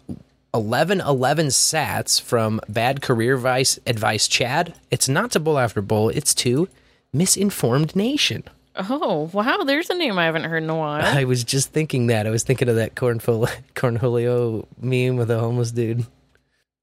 1111 0.53 1.49
sats 1.49 2.21
from 2.21 2.61
Bad 2.69 3.03
Career 3.03 3.37
Vice 3.37 3.79
Advice 3.87 4.27
Chad. 4.27 4.75
It's 4.91 5.09
not 5.09 5.31
to 5.33 5.41
Bowl 5.41 5.59
After 5.59 5.81
Bowl, 5.81 6.09
it's 6.09 6.35
to 6.35 6.69
Misinformed 7.13 7.95
Nation. 7.95 8.45
Oh, 8.79 9.29
wow, 9.33 9.65
there's 9.65 9.91
a 9.91 9.95
name 9.95 10.19
I 10.19 10.25
haven't 10.27 10.45
heard 10.45 10.63
in 10.63 10.71
a 10.71 10.77
while. 10.77 11.05
I 11.05 11.25
was 11.25 11.43
just 11.45 11.71
thinking 11.73 12.07
that. 12.09 12.27
I 12.27 12.31
was 12.31 12.45
thinking 12.45 12.69
of 12.69 12.77
that 12.77 12.95
Cornfol- 12.95 13.51
Cornholio 13.75 14.67
meme 14.81 15.17
with 15.17 15.29
the 15.29 15.39
homeless 15.39 15.73
dude. 15.73 16.07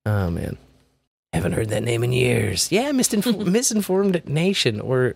Oh, 0.06 0.30
man. 0.30 0.58
Haven't 1.34 1.54
heard 1.54 1.70
that 1.70 1.84
name 1.84 2.04
in 2.04 2.12
years. 2.12 2.72
Yeah, 2.72 2.92
misinf- 2.92 3.46
Misinformed 3.52 4.28
Nation, 4.28 4.80
or 4.80 5.16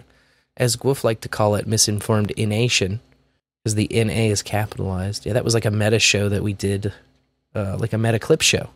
as 0.58 0.76
Gwoof 0.76 1.04
like 1.04 1.22
to 1.22 1.30
call 1.30 1.56
it, 1.56 1.68
Misinformed 1.68 2.34
Ination, 2.38 3.00
because 3.64 3.76
the 3.76 3.88
NA 3.92 4.32
is 4.32 4.42
capitalized. 4.42 5.26
Yeah, 5.26 5.34
that 5.34 5.44
was 5.46 5.54
like 5.54 5.66
a 5.66 5.72
meta 5.72 6.00
show 6.00 6.30
that 6.30 6.44
we 6.44 6.54
did, 6.54 6.94
uh, 7.56 7.78
like 7.78 7.94
a 7.94 7.98
meta 7.98 8.20
clip 8.20 8.42
show 8.42 8.70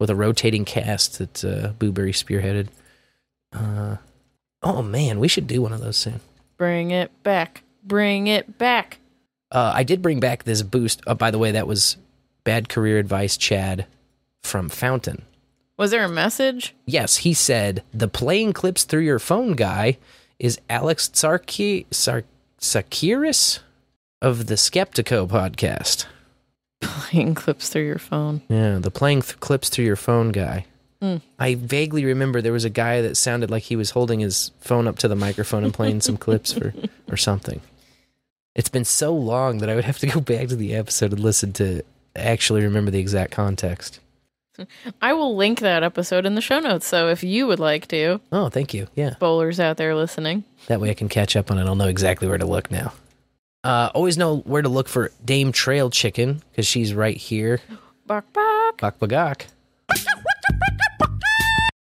with 0.00 0.10
a 0.10 0.14
rotating 0.16 0.64
cast 0.64 1.18
that 1.18 1.44
uh, 1.44 1.72
Booberry 1.78 2.12
spearheaded. 2.12 2.68
Uh, 3.52 3.96
oh, 4.62 4.82
man, 4.82 5.20
we 5.20 5.28
should 5.28 5.46
do 5.46 5.62
one 5.62 5.72
of 5.72 5.80
those 5.80 5.96
soon. 5.96 6.20
Bring 6.62 6.92
it 6.92 7.10
back. 7.24 7.64
Bring 7.82 8.28
it 8.28 8.56
back. 8.56 8.98
Uh, 9.50 9.72
I 9.74 9.82
did 9.82 10.00
bring 10.00 10.20
back 10.20 10.44
this 10.44 10.62
boost. 10.62 11.02
Oh, 11.08 11.14
by 11.14 11.32
the 11.32 11.38
way, 11.40 11.50
that 11.50 11.66
was 11.66 11.96
bad 12.44 12.68
career 12.68 13.00
advice, 13.00 13.36
Chad, 13.36 13.84
from 14.44 14.68
Fountain. 14.68 15.22
Was 15.76 15.90
there 15.90 16.04
a 16.04 16.08
message? 16.08 16.72
Yes, 16.86 17.16
he 17.16 17.34
said 17.34 17.82
the 17.92 18.06
playing 18.06 18.52
clips 18.52 18.84
through 18.84 19.00
your 19.00 19.18
phone 19.18 19.54
guy 19.54 19.98
is 20.38 20.60
Alex 20.70 21.08
Sarki 21.08 21.86
Sar- 21.90 22.22
Tsakiris 22.60 23.58
of 24.20 24.46
the 24.46 24.54
Skeptiko 24.54 25.26
podcast. 25.26 26.06
Playing 26.80 27.34
clips 27.34 27.70
through 27.70 27.86
your 27.86 27.98
phone. 27.98 28.42
Yeah, 28.48 28.78
the 28.78 28.92
playing 28.92 29.22
th- 29.22 29.40
clips 29.40 29.68
through 29.68 29.86
your 29.86 29.96
phone 29.96 30.28
guy. 30.30 30.66
I 31.38 31.54
vaguely 31.56 32.04
remember 32.04 32.40
there 32.40 32.52
was 32.52 32.64
a 32.64 32.70
guy 32.70 33.02
that 33.02 33.16
sounded 33.16 33.50
like 33.50 33.64
he 33.64 33.74
was 33.76 33.90
holding 33.90 34.20
his 34.20 34.52
phone 34.60 34.86
up 34.86 34.98
to 34.98 35.08
the 35.08 35.16
microphone 35.16 35.64
and 35.64 35.74
playing 35.74 36.00
some 36.00 36.16
clips 36.26 36.52
for 36.52 36.72
or 37.10 37.16
something. 37.16 37.60
It's 38.54 38.68
been 38.68 38.84
so 38.84 39.14
long 39.14 39.58
that 39.58 39.68
I 39.68 39.74
would 39.74 39.84
have 39.84 39.98
to 39.98 40.06
go 40.06 40.20
back 40.20 40.48
to 40.48 40.56
the 40.56 40.74
episode 40.74 41.12
and 41.12 41.20
listen 41.20 41.52
to 41.54 41.82
actually 42.14 42.62
remember 42.62 42.90
the 42.90 43.00
exact 43.00 43.32
context. 43.32 43.98
I 45.02 45.14
will 45.14 45.34
link 45.34 45.60
that 45.60 45.82
episode 45.82 46.26
in 46.26 46.34
the 46.34 46.40
show 46.42 46.60
notes, 46.60 46.86
so 46.86 47.08
if 47.08 47.24
you 47.24 47.46
would 47.46 47.58
like 47.58 47.88
to, 47.88 48.20
Oh, 48.30 48.48
thank 48.50 48.74
you. 48.74 48.86
Yeah. 48.94 49.14
bowlers 49.18 49.58
out 49.58 49.78
there 49.78 49.94
listening. 49.96 50.44
That 50.66 50.80
way 50.80 50.90
I 50.90 50.94
can 50.94 51.08
catch 51.08 51.34
up 51.34 51.50
on 51.50 51.58
it. 51.58 51.64
I'll 51.64 51.74
know 51.74 51.88
exactly 51.88 52.28
where 52.28 52.38
to 52.38 52.46
look 52.46 52.70
now. 52.70 52.92
Uh, 53.64 53.90
always 53.94 54.18
know 54.18 54.38
where 54.40 54.60
to 54.62 54.68
look 54.68 54.88
for 54.88 55.10
Dame 55.24 55.50
Trail 55.52 55.88
Chicken 55.88 56.42
because 56.50 56.66
she's 56.66 56.92
right 56.94 57.16
here. 57.16 57.60
Bok 58.06 58.30
bok. 58.32 58.80
Bok 58.80 58.98
bagok. 59.00 59.46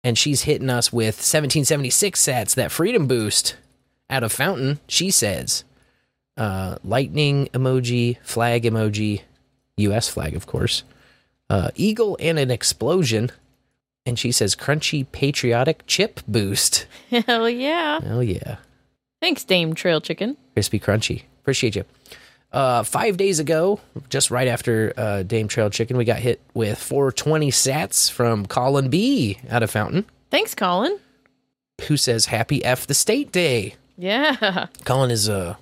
And 0.02 0.16
she's 0.16 0.42
hitting 0.42 0.70
us 0.70 0.92
with 0.92 1.16
1776 1.16 2.22
sats, 2.22 2.54
that 2.54 2.72
freedom 2.72 3.06
boost 3.06 3.56
out 4.08 4.22
of 4.22 4.32
Fountain, 4.32 4.80
she 4.86 5.10
says. 5.10 5.64
Uh, 6.36 6.76
lightning 6.82 7.48
emoji, 7.52 8.16
flag 8.22 8.62
emoji, 8.64 9.22
US 9.76 10.08
flag, 10.08 10.34
of 10.34 10.46
course. 10.46 10.84
Uh, 11.50 11.70
eagle 11.74 12.16
and 12.20 12.38
an 12.38 12.50
explosion. 12.50 13.30
And 14.06 14.18
she 14.18 14.32
says 14.32 14.56
crunchy 14.56 15.06
patriotic 15.12 15.86
chip 15.86 16.20
boost. 16.26 16.86
Hell 17.10 17.50
yeah. 17.50 18.00
Oh, 18.04 18.20
yeah. 18.20 18.56
Thanks, 19.20 19.44
Dame 19.44 19.74
Trail 19.74 20.00
Chicken. 20.00 20.36
Crispy 20.54 20.80
Crunchy. 20.80 21.24
Appreciate 21.40 21.76
you. 21.76 21.84
Uh, 22.52 22.82
five 22.82 23.16
days 23.16 23.38
ago, 23.38 23.78
just 24.08 24.30
right 24.30 24.48
after 24.48 24.92
uh, 24.96 25.22
Dame 25.22 25.46
Trail 25.46 25.70
Chicken, 25.70 25.96
we 25.96 26.04
got 26.04 26.18
hit 26.18 26.40
with 26.52 26.78
420 26.78 27.50
sats 27.52 28.10
from 28.10 28.44
Colin 28.46 28.88
B 28.90 29.38
out 29.48 29.62
of 29.62 29.70
Fountain, 29.70 30.04
Thanks, 30.30 30.54
Colin. 30.54 30.98
who 31.82 31.96
says 31.96 32.26
Happy 32.26 32.64
F 32.64 32.86
the 32.88 32.94
State 32.94 33.30
Day. 33.30 33.74
Yeah. 33.96 34.66
Colin 34.84 35.10
is 35.12 35.28
uh, 35.28 35.54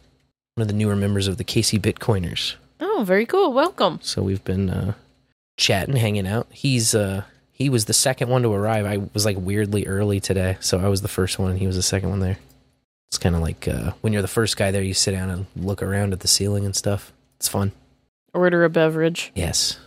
one 0.55 0.63
of 0.63 0.69
the 0.69 0.75
newer 0.75 0.97
members 0.97 1.29
of 1.29 1.37
the 1.37 1.45
KC 1.45 1.79
Bitcoiners. 1.79 2.55
Oh, 2.81 3.03
very 3.07 3.27
cool. 3.27 3.53
Welcome. 3.53 3.99
So 4.03 4.23
we've 4.23 4.45
been 4.45 4.71
uh, 4.71 4.95
chatting, 5.59 5.97
hanging 5.97 6.27
out. 6.27 6.47
He's 6.51 6.95
uh, 6.95 7.25
he 7.53 7.69
was 7.69 7.85
the 7.85 7.93
second 7.93 8.31
one 8.31 8.43
to 8.43 8.53
arrive. 8.53 8.87
I 8.87 8.99
was 9.13 9.27
like 9.27 9.37
weirdly 9.39 9.87
early 9.87 10.21
today, 10.21 10.57
so 10.61 10.79
I 10.79 10.89
was 10.89 11.03
the 11.03 11.09
first 11.09 11.39
one, 11.39 11.51
and 11.51 11.59
he 11.59 11.67
was 11.67 11.77
the 11.77 11.83
second 11.83 12.09
one 12.09 12.21
there. 12.21 12.39
It's 13.11 13.19
kind 13.19 13.35
of 13.35 13.41
like 13.41 13.67
uh, 13.67 13.93
when 14.03 14.13
you're 14.13 14.23
the 14.23 14.29
first 14.29 14.57
guy 14.57 14.71
there, 14.71 14.83
you 14.83 14.95
sit 14.95 15.13
down 15.13 15.31
and 15.31 15.47
look 15.57 15.83
around 15.83 16.13
at 16.13 16.21
the 16.21 16.29
ceiling 16.29 16.65
and 16.65 16.77
stuff. 16.77 17.13
It's 17.37 17.49
fun. 17.49 17.73
Order 18.35 18.65
a 18.65 18.71
beverage. 18.71 19.33
Yes. 19.35 19.79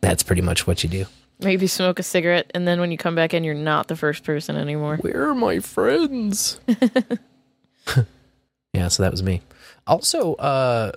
That's 0.00 0.22
pretty 0.22 0.42
much 0.42 0.66
what 0.66 0.82
you 0.82 0.88
do. 0.88 1.06
Maybe 1.38 1.66
smoke 1.66 1.98
a 1.98 2.02
cigarette, 2.02 2.50
and 2.54 2.66
then 2.66 2.80
when 2.80 2.90
you 2.90 2.96
come 2.96 3.14
back 3.14 3.34
in, 3.34 3.44
you're 3.44 3.54
not 3.54 3.88
the 3.88 3.96
first 3.96 4.24
person 4.24 4.56
anymore. 4.56 4.96
Where 4.96 5.28
are 5.28 5.34
my 5.34 5.60
friends? 5.60 6.58
yeah, 8.72 8.88
so 8.88 9.02
that 9.02 9.12
was 9.12 9.22
me. 9.22 9.42
Also, 9.86 10.34
uh, 10.36 10.92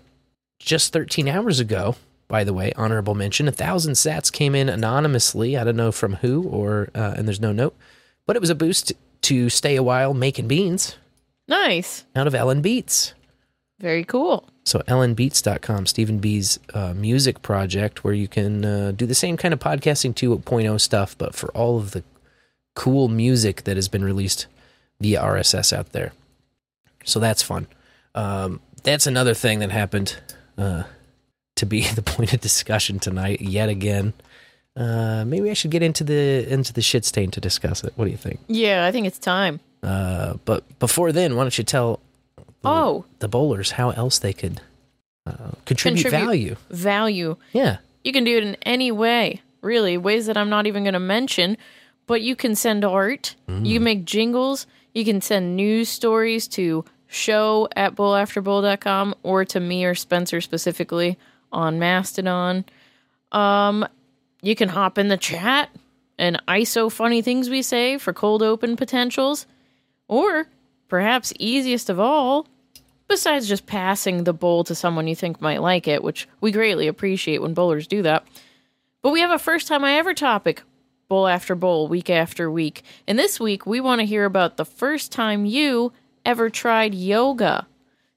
just 0.60 0.94
13 0.94 1.28
hours 1.28 1.60
ago, 1.60 1.96
by 2.30 2.46
the 2.46 2.54
way, 2.54 2.72
honorable 2.78 3.16
mention, 3.16 3.50
a 3.50 3.52
thousand 3.52 3.94
sats 3.94 4.32
came 4.32 4.56
in 4.56 4.70
anonymously. 4.70 5.58
I 5.58 5.66
don't 5.66 5.76
know 5.76 5.92
from 5.92 6.16
who, 6.16 6.44
or 6.44 6.90
uh, 6.96 7.16
and 7.18 7.28
there's 7.28 7.42
no 7.42 7.52
note, 7.52 7.76
but 8.26 8.38
it 8.38 8.40
was 8.40 8.50
a 8.50 8.56
boost 8.56 8.94
to 9.24 9.50
stay 9.50 9.76
a 9.76 9.84
while 9.84 10.14
making 10.14 10.48
beans 10.48 10.96
Nice. 11.50 12.06
out 12.16 12.28
of 12.28 12.34
LN 12.34 12.62
Beats. 12.62 13.14
Very 13.80 14.04
cool. 14.04 14.48
So 14.66 14.80
lnbeats.com, 14.88 15.88
Stephen 15.88 16.20
B's 16.20 16.60
uh, 16.74 16.94
music 16.94 17.42
project, 17.42 18.04
where 18.04 18.14
you 18.14 18.28
can 18.28 18.64
uh, 18.64 18.92
do 18.96 19.06
the 19.06 19.16
same 19.16 19.36
kind 19.36 19.54
of 19.54 19.60
podcasting 19.60 20.14
2.0 20.14 20.80
stuff, 20.80 21.18
but 21.18 21.34
for 21.34 21.50
all 21.52 21.78
of 21.78 21.92
the 21.92 22.04
cool 22.76 23.08
music 23.08 23.64
that 23.64 23.78
has 23.78 23.88
been 23.88 24.04
released 24.04 24.48
via 25.02 25.20
RSS 25.22 25.74
out 25.74 25.92
there. 25.92 26.12
So 27.04 27.20
that's 27.20 27.42
fun. 27.42 27.68
Um, 28.14 28.60
that's 28.84 29.08
another 29.08 29.34
thing 29.34 29.60
that 29.60 29.72
happened 29.72 30.18
uh, 30.58 30.84
to 31.56 31.66
be 31.66 31.88
the 31.96 32.02
point 32.04 32.34
of 32.34 32.42
discussion 32.42 33.00
tonight 33.00 33.42
yet 33.42 33.70
again. 33.70 34.14
Uh, 34.76 35.26
maybe 35.26 35.50
I 35.50 35.54
should 35.54 35.72
get 35.72 35.82
into 35.84 36.04
the 36.04 36.46
into 36.48 36.72
the 36.72 36.82
shit 36.82 37.04
stain 37.04 37.32
to 37.32 37.42
discuss 37.42 37.84
it. 37.84 37.92
What 37.96 38.06
do 38.06 38.12
you 38.12 38.18
think? 38.18 38.40
Yeah, 38.48 38.86
I 38.86 38.92
think 38.92 39.08
it's 39.08 39.20
time. 39.20 39.60
Uh, 39.84 40.34
but 40.46 40.64
before 40.80 41.12
then, 41.12 41.36
why 41.36 41.44
don't 41.44 41.58
you 41.58 41.64
tell 41.64 42.00
Oh, 42.64 43.06
the 43.20 43.28
bowlers 43.30 43.72
how 43.72 43.92
else 43.92 44.20
they 44.20 44.34
could 44.34 44.60
uh, 45.26 45.52
contribute, 45.66 46.04
Contribute. 46.04 46.26
value? 46.26 46.56
value. 46.70 47.38
Yeah. 47.54 47.78
You 48.04 48.12
can 48.12 48.26
do 48.26 48.38
it 48.38 48.44
in 48.44 48.58
any 48.64 48.92
way, 48.92 49.42
really, 49.62 49.98
ways 49.98 50.26
that 50.26 50.36
I'm 50.36 50.50
not 50.50 50.68
even 50.68 50.84
going 50.84 50.94
to 50.94 51.00
mention, 51.00 51.56
but 52.08 52.22
you 52.22 52.36
can 52.36 52.56
send 52.56 52.84
art, 52.84 53.36
you 53.48 53.76
can 53.76 53.84
make 53.84 54.04
jingles, 54.04 54.68
you 54.94 55.06
can 55.06 55.22
send 55.22 55.56
news 55.56 55.88
stories 55.88 56.48
to 56.50 56.84
show 57.08 57.68
at 57.76 57.96
bowlafterbowl.com 57.96 59.16
or 59.24 59.46
to 59.46 59.60
me 59.60 59.86
or 59.86 59.96
Spencer 59.96 60.42
specifically 60.42 61.18
on 61.52 61.80
Mastodon. 61.80 62.66
Um, 63.32 63.88
you 64.42 64.56
can 64.56 64.70
hop 64.70 64.98
in 64.98 65.08
the 65.08 65.18
chat 65.18 65.70
and 66.18 66.42
ISO 66.48 66.92
funny 66.92 67.22
things 67.22 67.50
we 67.50 67.62
say 67.62 67.98
for 67.98 68.12
cold 68.14 68.42
open 68.44 68.76
potentials, 68.76 69.46
or 70.10 70.48
perhaps 70.90 71.32
easiest 71.40 71.90
of 71.90 72.00
all, 72.00 72.48
besides 73.08 73.48
just 73.48 73.66
passing 73.66 74.26
the 74.26 74.34
bowl 74.34 74.66
to 74.66 74.76
someone 74.76 75.08
you 75.08 75.16
think 75.16 75.40
might 75.40 75.62
like 75.62 75.88
it, 75.88 76.04
which 76.04 76.28
we 76.42 76.52
greatly 76.52 76.88
appreciate 76.88 77.42
when 77.42 77.54
bowlers 77.54 77.88
do 77.88 78.02
that. 78.02 78.28
But 79.02 79.12
we 79.12 79.22
have 79.22 79.32
a 79.32 79.40
first 79.40 79.70
time 79.70 79.86
I 79.86 79.94
ever 79.94 80.14
topic, 80.14 80.64
bowl 81.08 81.28
after 81.28 81.56
bowl, 81.56 81.88
week 81.88 82.10
after 82.10 82.52
week. 82.52 82.84
And 83.08 83.18
this 83.18 83.40
week, 83.40 83.66
we 83.66 83.80
want 83.80 84.00
to 84.00 84.06
hear 84.06 84.26
about 84.26 84.58
the 84.58 84.66
first 84.66 85.14
time 85.14 85.46
you 85.46 85.94
ever 86.26 86.50
tried 86.50 86.94
yoga. 86.94 87.66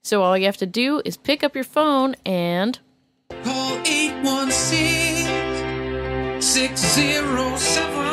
So 0.03 0.23
all 0.23 0.37
you 0.37 0.47
have 0.47 0.57
to 0.57 0.67
do 0.67 1.01
is 1.05 1.17
pick 1.17 1.45
up 1.45 1.55
your 1.55 1.63
phone 1.63 2.17
and 2.27 2.81
Call 3.45 3.79
816 3.87 6.43
607 6.43 8.12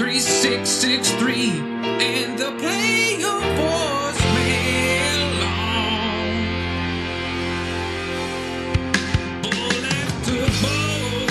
3663 0.00 1.60
and 2.00 2.38
they'll 2.38 2.58
play 2.58 3.16
your 3.18 3.38
voicemail 3.38 5.40
long. 5.42 6.32
Bowl 9.42 9.84
after 9.84 10.40
bowl. 10.62 11.28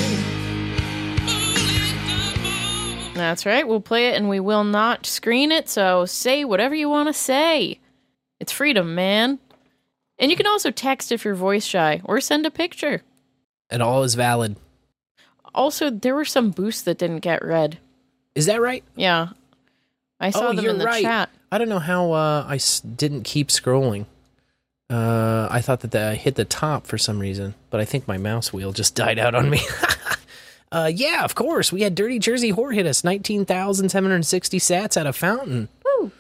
That's 3.16 3.48
right. 3.48 3.68
We'll 3.68 3.82
play 3.82 4.10
it 4.10 4.18
and 4.18 4.30
we 4.30 4.40
will 4.40 4.64
not 4.64 5.08
screen 5.08 5.52
it. 5.52 5.68
So 5.68 6.06
say 6.06 6.46
whatever 6.46 6.76
you 6.76 6.90
want 6.90 7.10
to 7.10 7.14
say. 7.14 7.80
It's 8.40 8.52
freedom, 8.52 8.94
man. 8.94 9.40
And 10.20 10.30
you 10.30 10.38
can 10.38 10.46
also 10.46 10.70
text 10.70 11.12
if 11.12 11.26
you're 11.26 11.34
voice 11.34 11.66
shy 11.66 12.02
or 12.04 12.22
send 12.22 12.46
a 12.46 12.52
picture. 12.52 13.02
And 13.72 13.82
all 13.82 14.04
is 14.04 14.14
valid. 14.14 14.58
Also, 15.56 15.90
there 15.90 16.14
were 16.14 16.24
some 16.24 16.52
boosts 16.52 16.84
that 16.84 17.00
didn't 17.00 17.22
get 17.22 17.44
read. 17.44 17.80
Is 18.40 18.46
that 18.46 18.62
right? 18.62 18.86
Yeah. 18.96 19.30
I 20.20 20.30
saw 20.30 20.48
oh, 20.48 20.54
them 20.54 20.66
in 20.66 20.78
the 20.78 20.86
right. 20.86 21.04
chat. 21.04 21.30
I 21.52 21.58
don't 21.58 21.68
know 21.68 21.80
how 21.80 22.14
uh, 22.14 22.46
I 22.48 22.56
s- 22.56 22.80
didn't 22.80 23.24
keep 23.24 23.50
scrolling. 23.50 24.06
Uh, 24.90 25.50
I 25.52 25.60
thought 25.60 25.82
that 25.82 25.92
the, 25.92 26.12
I 26.12 26.16
hit 26.16 26.36
the 26.36 26.46
top 26.46 26.88
for 26.88 26.98
some 26.98 27.20
reason, 27.20 27.54
but 27.70 27.82
I 27.82 27.86
think 27.86 28.08
my 28.08 28.18
mouse 28.18 28.54
wheel 28.54 28.72
just 28.72 28.96
died 28.96 29.20
out 29.20 29.36
on 29.36 29.50
me. 29.50 29.60
uh, 30.72 30.90
yeah, 30.94 31.26
of 31.26 31.36
course. 31.36 31.72
We 31.74 31.82
had 31.82 31.96
Dirty 31.96 32.18
Jersey 32.18 32.54
Whore 32.54 32.74
hit 32.74 32.86
us 32.88 33.04
19,760 33.04 34.58
sats 34.58 34.96
at 34.96 35.06
a 35.06 35.12
fountain. 35.12 35.68
Woo. 35.84 36.12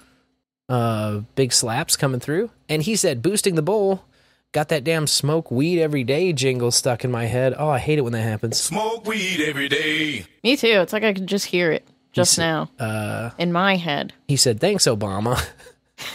Uh, 0.67 1.21
big 1.35 1.53
slaps 1.53 1.95
coming 1.95 2.19
through. 2.19 2.51
And 2.67 2.83
he 2.83 2.97
said, 2.97 3.21
boosting 3.21 3.55
the 3.55 3.61
bowl. 3.61 4.03
Got 4.51 4.69
that 4.69 4.83
damn 4.83 5.07
smoke 5.07 5.51
weed 5.51 5.79
every 5.79 6.03
day 6.03 6.33
jingle 6.33 6.71
stuck 6.71 7.05
in 7.05 7.11
my 7.11 7.25
head. 7.25 7.53
Oh, 7.57 7.69
I 7.69 7.77
hate 7.77 7.99
it 7.99 8.01
when 8.01 8.13
that 8.13 8.23
happens. 8.23 8.59
Smoke 8.59 9.05
weed 9.05 9.41
every 9.41 9.69
day. 9.69 10.25
Me 10.43 10.57
too. 10.57 10.67
It's 10.67 10.91
like 10.91 11.03
I 11.03 11.13
can 11.13 11.27
just 11.27 11.45
hear 11.45 11.71
it 11.71 11.87
just 12.11 12.33
said- 12.33 12.43
now 12.45 12.69
Uh, 12.79 13.31
in 13.37 13.51
my 13.51 13.75
head. 13.75 14.13
He 14.27 14.35
said, 14.35 14.59
Thanks, 14.59 14.85
Obama. 14.85 15.43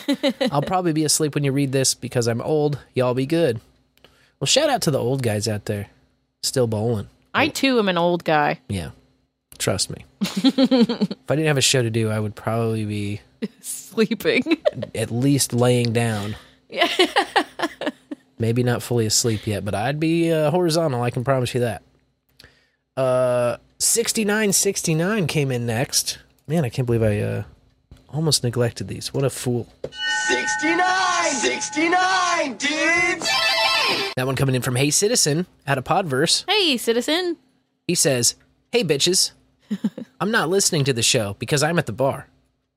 I'll 0.51 0.63
probably 0.63 0.93
be 0.93 1.05
asleep 1.05 1.35
when 1.35 1.45
you 1.45 1.53
read 1.53 1.73
this 1.73 1.95
because 1.95 2.27
I'm 2.27 2.41
old. 2.41 2.79
Y'all 2.95 3.15
be 3.15 3.27
good. 3.27 3.61
Well, 4.41 4.47
shout 4.47 4.71
out 4.71 4.83
to 4.83 4.91
the 4.91 4.99
old 4.99 5.23
guys 5.23 5.47
out 5.47 5.67
there 5.67 5.89
still 6.43 6.67
bowling. 6.67 7.09
I 7.35 7.49
too 7.49 7.79
am 7.79 7.89
an 7.89 7.99
old 7.99 8.25
guy. 8.25 8.61
Yeah. 8.69 8.91
Trust 9.59 9.91
me. 9.91 10.05
if 10.21 11.31
I 11.31 11.37
didn't 11.37 11.47
have 11.47 11.57
a 11.59 11.61
show 11.63 11.83
to 11.83 11.91
do, 11.91 12.11
I 12.11 12.19
would 12.19 12.35
probably 12.35 12.85
be 12.85 13.21
Sleeping. 13.61 14.59
at 14.95 15.11
least 15.11 15.53
laying 15.53 15.93
down. 15.93 16.37
Yeah. 16.71 16.89
Maybe 18.39 18.63
not 18.63 18.83
fully 18.83 19.07
asleep 19.07 19.47
yet, 19.47 19.65
but 19.65 19.75
I'd 19.75 20.01
be 20.01 20.33
uh, 20.33 20.51
horizontal. 20.51 21.03
I 21.03 21.11
can 21.11 21.25
promise 21.25 21.55
you 21.55 21.61
that. 21.61 21.83
Uh, 22.97 23.59
6969 23.85 25.27
came 25.27 25.51
in 25.51 25.67
next. 25.67 26.19
Man, 26.47 26.65
I 26.65 26.69
can't 26.69 26.87
believe 26.87 27.03
I 27.03 27.21
uh, 27.21 27.43
almost 28.09 28.43
neglected 28.43 28.89
these. 28.89 29.13
What 29.13 29.25
a 29.25 29.31
fool. 29.31 29.69
69! 30.29 31.31
69, 31.33 32.57
dudes! 32.57 33.29
That 34.17 34.27
one 34.27 34.37
coming 34.37 34.55
in 34.55 34.63
from 34.63 34.77
Hey 34.77 34.91
Citizen 34.91 35.47
out 35.67 35.79
of 35.79 35.85
Podverse. 35.85 36.45
hey, 36.49 36.77
citizen. 36.77 37.37
He 37.87 37.95
says, 37.95 38.35
Hey, 38.73 38.83
bitches. 38.85 39.33
I'm 40.21 40.31
not 40.31 40.49
listening 40.49 40.85
to 40.85 40.93
the 40.93 41.03
show 41.03 41.37
because 41.39 41.63
I'm 41.63 41.79
at 41.79 41.87
the 41.87 41.93
bar, 41.93 42.29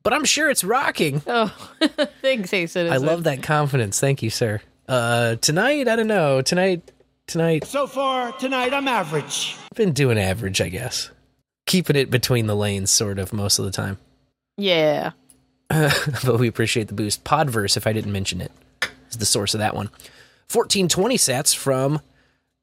but 0.03 0.13
I'm 0.13 0.25
sure 0.25 0.49
it's 0.49 0.63
rocking. 0.63 1.21
Oh, 1.27 1.53
thanks, 2.21 2.51
hey, 2.51 2.67
citizen. 2.67 2.93
I 2.93 2.97
love 2.97 3.23
that 3.23 3.43
confidence. 3.43 3.99
Thank 3.99 4.21
you, 4.23 4.29
sir. 4.29 4.61
Uh, 4.87 5.35
tonight, 5.37 5.87
I 5.87 5.95
don't 5.95 6.07
know. 6.07 6.41
Tonight, 6.41 6.91
tonight, 7.27 7.65
So 7.65 7.85
far, 7.85 8.31
tonight 8.31 8.73
I'm 8.73 8.87
average. 8.87 9.55
I've 9.71 9.77
been 9.77 9.93
doing 9.93 10.17
average, 10.17 10.61
I 10.61 10.69
guess. 10.69 11.11
Keeping 11.65 11.97
it 11.97 12.09
between 12.09 12.47
the 12.47 12.55
lanes, 12.55 12.89
sort 12.89 13.19
of, 13.19 13.33
most 13.33 13.59
of 13.59 13.65
the 13.65 13.71
time. 13.71 13.97
Yeah. 14.55 15.11
but 15.69 16.39
we 16.39 16.47
appreciate 16.47 16.87
the 16.87 16.93
boost. 16.93 17.23
Podverse, 17.25 17.75
if 17.75 17.85
I 17.85 17.93
didn't 17.93 18.13
mention 18.13 18.41
it, 18.41 18.51
is 19.11 19.17
the 19.17 19.25
source 19.25 19.53
of 19.53 19.59
that 19.59 19.75
one. 19.75 19.87
1420 20.49 21.17
sets 21.17 21.53
from 21.53 21.99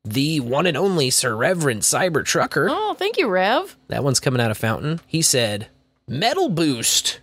the 0.05 0.41
one 0.41 0.67
and 0.67 0.77
only 0.77 1.11
Sir 1.11 1.37
Reverend 1.37 1.83
Cyber 1.83 2.25
Trucker. 2.25 2.69
Oh, 2.71 2.95
thank 2.99 3.19
you, 3.19 3.29
Rev. 3.29 3.77
That 3.89 4.03
one's 4.03 4.21
coming 4.21 4.41
out 4.41 4.51
of 4.51 4.57
Fountain. 4.57 5.01
He 5.07 5.21
said, 5.21 5.69
Metal 6.09 6.49
Boost. 6.49 7.21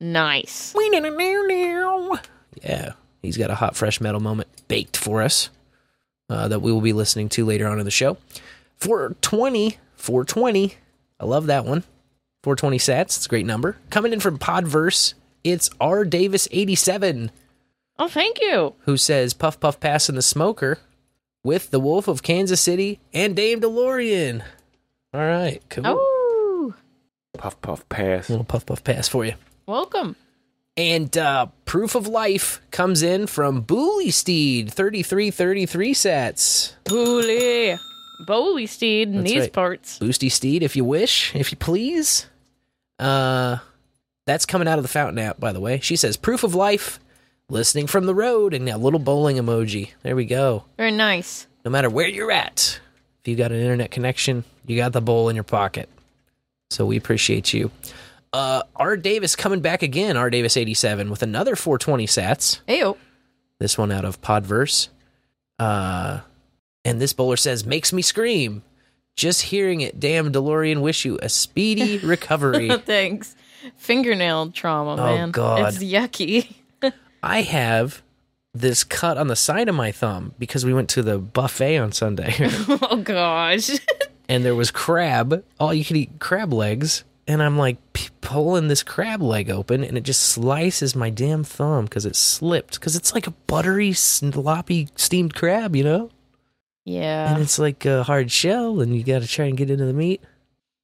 Nice. 0.00 0.74
We 0.76 0.88
need 0.90 1.04
Yeah, 2.60 2.92
he's 3.22 3.36
got 3.36 3.50
a 3.50 3.54
hot, 3.54 3.76
fresh 3.76 4.00
metal 4.00 4.20
moment 4.20 4.48
baked 4.66 4.96
for 4.96 5.22
us 5.22 5.48
uh, 6.32 6.48
that 6.48 6.60
we 6.60 6.72
will 6.72 6.80
be 6.80 6.92
listening 6.92 7.28
to 7.30 7.44
later 7.44 7.68
on 7.68 7.78
in 7.78 7.84
the 7.84 7.90
show. 7.90 8.16
420, 8.78 9.78
420. 9.96 10.74
I 11.20 11.24
love 11.24 11.46
that 11.46 11.64
one. 11.64 11.82
420 12.42 12.78
sats. 12.78 13.00
It's 13.16 13.26
a 13.26 13.28
great 13.28 13.46
number. 13.46 13.76
Coming 13.90 14.12
in 14.12 14.20
from 14.20 14.38
Podverse, 14.38 15.14
it's 15.44 15.70
R 15.80 16.04
Davis 16.04 16.48
87 16.50 17.30
Oh, 17.98 18.08
thank 18.08 18.40
you. 18.40 18.74
who 18.80 18.96
says 18.96 19.34
Puff 19.34 19.60
Puff 19.60 19.78
Pass 19.78 20.08
in 20.08 20.14
the 20.16 20.22
Smoker 20.22 20.78
with 21.44 21.70
the 21.70 21.78
Wolf 21.78 22.08
of 22.08 22.22
Kansas 22.22 22.60
City 22.60 22.98
and 23.12 23.36
Dame 23.36 23.60
DeLorean. 23.60 24.42
All 25.14 25.20
right, 25.20 25.62
cool. 25.68 25.84
Oh, 25.86 26.74
Puff 27.38 27.60
puff 27.60 27.88
pass. 27.88 28.28
little 28.30 28.44
Puff 28.44 28.66
Puff 28.66 28.82
Pass 28.82 29.08
for 29.08 29.24
you. 29.24 29.34
welcome. 29.66 30.16
And 30.76 31.16
uh, 31.18 31.46
Proof 31.66 31.94
of 31.94 32.06
Life 32.06 32.60
comes 32.70 33.02
in 33.02 33.26
from 33.26 33.60
Bully 33.60 34.10
Steed, 34.10 34.72
3333 34.72 35.94
sets. 35.94 36.76
Bully. 36.84 37.76
Bowley 38.26 38.66
steed 38.66 39.08
in 39.08 39.18
That's 39.18 39.30
these 39.30 39.40
right. 39.42 39.52
parts. 39.52 39.98
Boosty 39.98 40.30
Steed, 40.30 40.62
if 40.62 40.76
you 40.76 40.84
wish, 40.84 41.34
if 41.34 41.50
you 41.50 41.58
please. 41.58 42.26
Uh, 42.98 43.58
that's 44.26 44.46
coming 44.46 44.68
out 44.68 44.78
of 44.78 44.84
the 44.84 44.88
Fountain 44.88 45.18
app, 45.18 45.40
by 45.40 45.52
the 45.52 45.60
way. 45.60 45.80
She 45.80 45.96
says, 45.96 46.16
Proof 46.16 46.44
of 46.44 46.54
Life, 46.54 47.00
listening 47.50 47.86
from 47.86 48.06
the 48.06 48.14
road, 48.14 48.54
and 48.54 48.68
a 48.68 48.78
little 48.78 49.00
bowling 49.00 49.36
emoji. 49.36 49.90
There 50.02 50.16
we 50.16 50.24
go. 50.24 50.64
Very 50.76 50.92
nice. 50.92 51.46
No 51.64 51.70
matter 51.70 51.90
where 51.90 52.08
you're 52.08 52.30
at, 52.30 52.80
if 53.20 53.28
you've 53.28 53.38
got 53.38 53.52
an 53.52 53.60
internet 53.60 53.90
connection, 53.90 54.44
you 54.66 54.76
got 54.76 54.92
the 54.92 55.02
bowl 55.02 55.28
in 55.28 55.34
your 55.36 55.44
pocket. 55.44 55.88
So 56.70 56.86
we 56.86 56.96
appreciate 56.96 57.52
you. 57.52 57.70
Uh, 58.32 58.62
R. 58.76 58.96
Davis 58.96 59.36
coming 59.36 59.60
back 59.60 59.82
again, 59.82 60.16
R. 60.16 60.30
Davis 60.30 60.56
87, 60.56 61.10
with 61.10 61.22
another 61.22 61.54
420 61.54 62.06
sats. 62.06 62.60
Ayo. 62.66 62.96
This 63.58 63.76
one 63.76 63.92
out 63.92 64.04
of 64.04 64.20
Podverse. 64.22 64.88
Uh, 65.58 66.20
and 66.84 67.00
this 67.00 67.12
bowler 67.12 67.36
says, 67.36 67.64
makes 67.66 67.92
me 67.92 68.02
scream. 68.02 68.62
Just 69.14 69.42
hearing 69.42 69.82
it, 69.82 70.00
damn 70.00 70.32
DeLorean, 70.32 70.80
wish 70.80 71.04
you 71.04 71.18
a 71.22 71.28
speedy 71.28 71.98
recovery. 72.02 72.70
Thanks. 72.86 73.36
Fingernail 73.76 74.50
trauma, 74.52 74.92
Oh, 74.92 74.96
man. 74.96 75.30
God. 75.30 75.68
It's 75.74 75.84
yucky. 75.84 76.54
I 77.22 77.42
have 77.42 78.02
this 78.54 78.82
cut 78.82 79.18
on 79.18 79.28
the 79.28 79.36
side 79.36 79.68
of 79.68 79.74
my 79.74 79.92
thumb 79.92 80.34
because 80.38 80.64
we 80.64 80.74
went 80.74 80.88
to 80.90 81.02
the 81.02 81.18
buffet 81.18 81.76
on 81.78 81.92
Sunday 81.92 82.34
oh, 82.38 83.00
gosh. 83.04 83.70
and 84.28 84.44
there 84.44 84.54
was 84.54 84.70
crab, 84.70 85.44
all 85.60 85.72
you 85.72 85.84
could 85.84 85.96
eat 85.96 86.18
crab 86.18 86.52
legs. 86.52 87.04
And 87.28 87.42
I'm 87.42 87.56
like 87.56 87.78
p- 87.92 88.08
pulling 88.20 88.68
this 88.68 88.82
crab 88.82 89.22
leg 89.22 89.48
open 89.50 89.84
and 89.84 89.96
it 89.96 90.02
just 90.02 90.22
slices 90.22 90.96
my 90.96 91.08
damn 91.10 91.44
thumb 91.44 91.84
because 91.84 92.04
it 92.04 92.16
slipped. 92.16 92.74
Because 92.80 92.96
it's 92.96 93.14
like 93.14 93.26
a 93.26 93.32
buttery, 93.46 93.92
sloppy 93.92 94.88
steamed 94.96 95.34
crab, 95.34 95.76
you 95.76 95.84
know? 95.84 96.10
Yeah. 96.84 97.32
and 97.32 97.40
it's 97.40 97.60
like 97.60 97.84
a 97.86 98.02
hard 98.02 98.32
shell 98.32 98.80
and 98.80 98.96
you 98.96 99.04
got 99.04 99.22
to 99.22 99.28
try 99.28 99.44
and 99.44 99.56
get 99.56 99.70
into 99.70 99.84
the 99.84 99.92
meat 99.92 100.20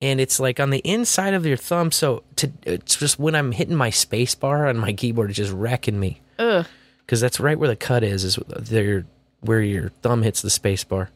and 0.00 0.20
it's 0.20 0.38
like 0.38 0.60
on 0.60 0.70
the 0.70 0.78
inside 0.78 1.34
of 1.34 1.44
your 1.44 1.56
thumb 1.56 1.90
so 1.90 2.22
to 2.36 2.52
it's 2.62 2.94
just 2.94 3.18
when 3.18 3.34
i'm 3.34 3.50
hitting 3.50 3.74
my 3.74 3.90
space 3.90 4.32
bar 4.36 4.68
on 4.68 4.76
my 4.78 4.92
keyboard 4.92 5.30
it's 5.30 5.38
just 5.38 5.50
wrecking 5.52 5.98
me 5.98 6.20
Ugh. 6.38 6.64
because 7.00 7.20
that's 7.20 7.40
right 7.40 7.58
where 7.58 7.68
the 7.68 7.74
cut 7.74 8.04
is 8.04 8.22
is 8.22 8.36
there 8.46 9.06
where 9.40 9.60
your 9.60 9.88
thumb 10.02 10.22
hits 10.22 10.40
the 10.40 10.50
space 10.50 10.84
bar 10.84 11.10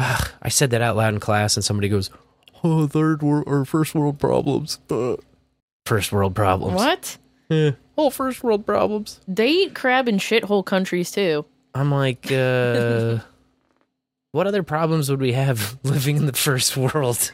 Ugh, 0.00 0.28
i 0.42 0.48
said 0.48 0.70
that 0.70 0.82
out 0.82 0.96
loud 0.96 1.14
in 1.14 1.20
class 1.20 1.56
and 1.56 1.64
somebody 1.64 1.88
goes 1.88 2.10
oh 2.64 2.86
third 2.96 3.22
world 3.22 3.44
or 3.46 3.64
first 3.64 3.94
world 3.94 4.18
problems 4.18 4.78
Uh, 4.90 5.16
first 5.86 6.10
world 6.12 6.34
problems 6.34 6.74
What? 6.76 7.18
yeah. 7.48 7.72
oh 7.98 8.10
first 8.10 8.42
world 8.42 8.64
problems 8.66 9.20
They 9.28 9.48
eat 9.50 9.74
crab 9.74 10.08
in 10.08 10.16
shithole 10.16 10.64
countries, 10.64 11.10
too. 11.10 11.44
i'm 11.74 11.90
like 11.90 12.30
uh 12.32 13.18
what 14.32 14.46
other 14.46 14.62
problems 14.62 15.10
would 15.10 15.20
we 15.20 15.32
have 15.32 15.78
living 15.84 16.16
in 16.16 16.26
the 16.26 16.32
first 16.32 16.76
world 16.76 17.30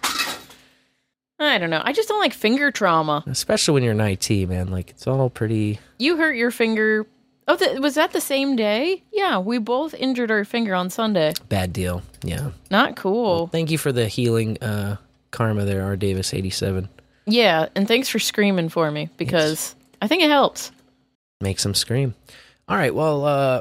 I 1.42 1.56
don't 1.56 1.70
know. 1.70 1.80
I 1.82 1.94
just 1.94 2.06
don't 2.06 2.18
like 2.20 2.34
finger 2.34 2.70
trauma. 2.70 3.24
especially 3.26 3.72
when 3.72 3.82
you're 3.82 3.94
in 3.94 4.00
IT, 4.02 4.28
man. 4.46 4.70
Like 4.70 4.90
it's 4.90 5.06
all 5.06 5.30
pretty. 5.30 5.80
You 5.98 6.18
hurt 6.18 6.36
your 6.36 6.50
finger 6.50 7.06
Oh, 7.48 7.56
th- 7.56 7.80
was 7.80 7.94
that 7.94 8.12
the 8.12 8.20
same 8.20 8.56
day? 8.56 9.02
Yeah, 9.10 9.38
we 9.38 9.56
both 9.56 9.94
injured 9.94 10.30
our 10.30 10.44
finger 10.44 10.74
on 10.74 10.90
Sunday. 10.90 11.32
Bad 11.48 11.72
deal. 11.72 12.02
Yeah. 12.22 12.50
Not 12.70 12.94
cool. 12.96 13.46
Thank 13.46 13.70
you 13.70 13.78
for 13.78 13.90
the 13.90 14.06
healing 14.06 14.58
uh, 14.62 14.96
karma 15.30 15.64
there, 15.64 15.82
R. 15.84 15.96
Davis 15.96 16.32
87. 16.34 16.88
Yeah, 17.26 17.68
and 17.74 17.86
thanks 17.86 18.08
for 18.08 18.18
screaming 18.18 18.68
for 18.68 18.90
me 18.90 19.08
because 19.16 19.74
I 20.02 20.08
think 20.08 20.22
it 20.22 20.30
helps. 20.30 20.72
Makes 21.40 21.62
them 21.62 21.74
scream. 21.74 22.14
All 22.68 22.76
right. 22.76 22.94
Well, 22.94 23.24
uh, 23.24 23.60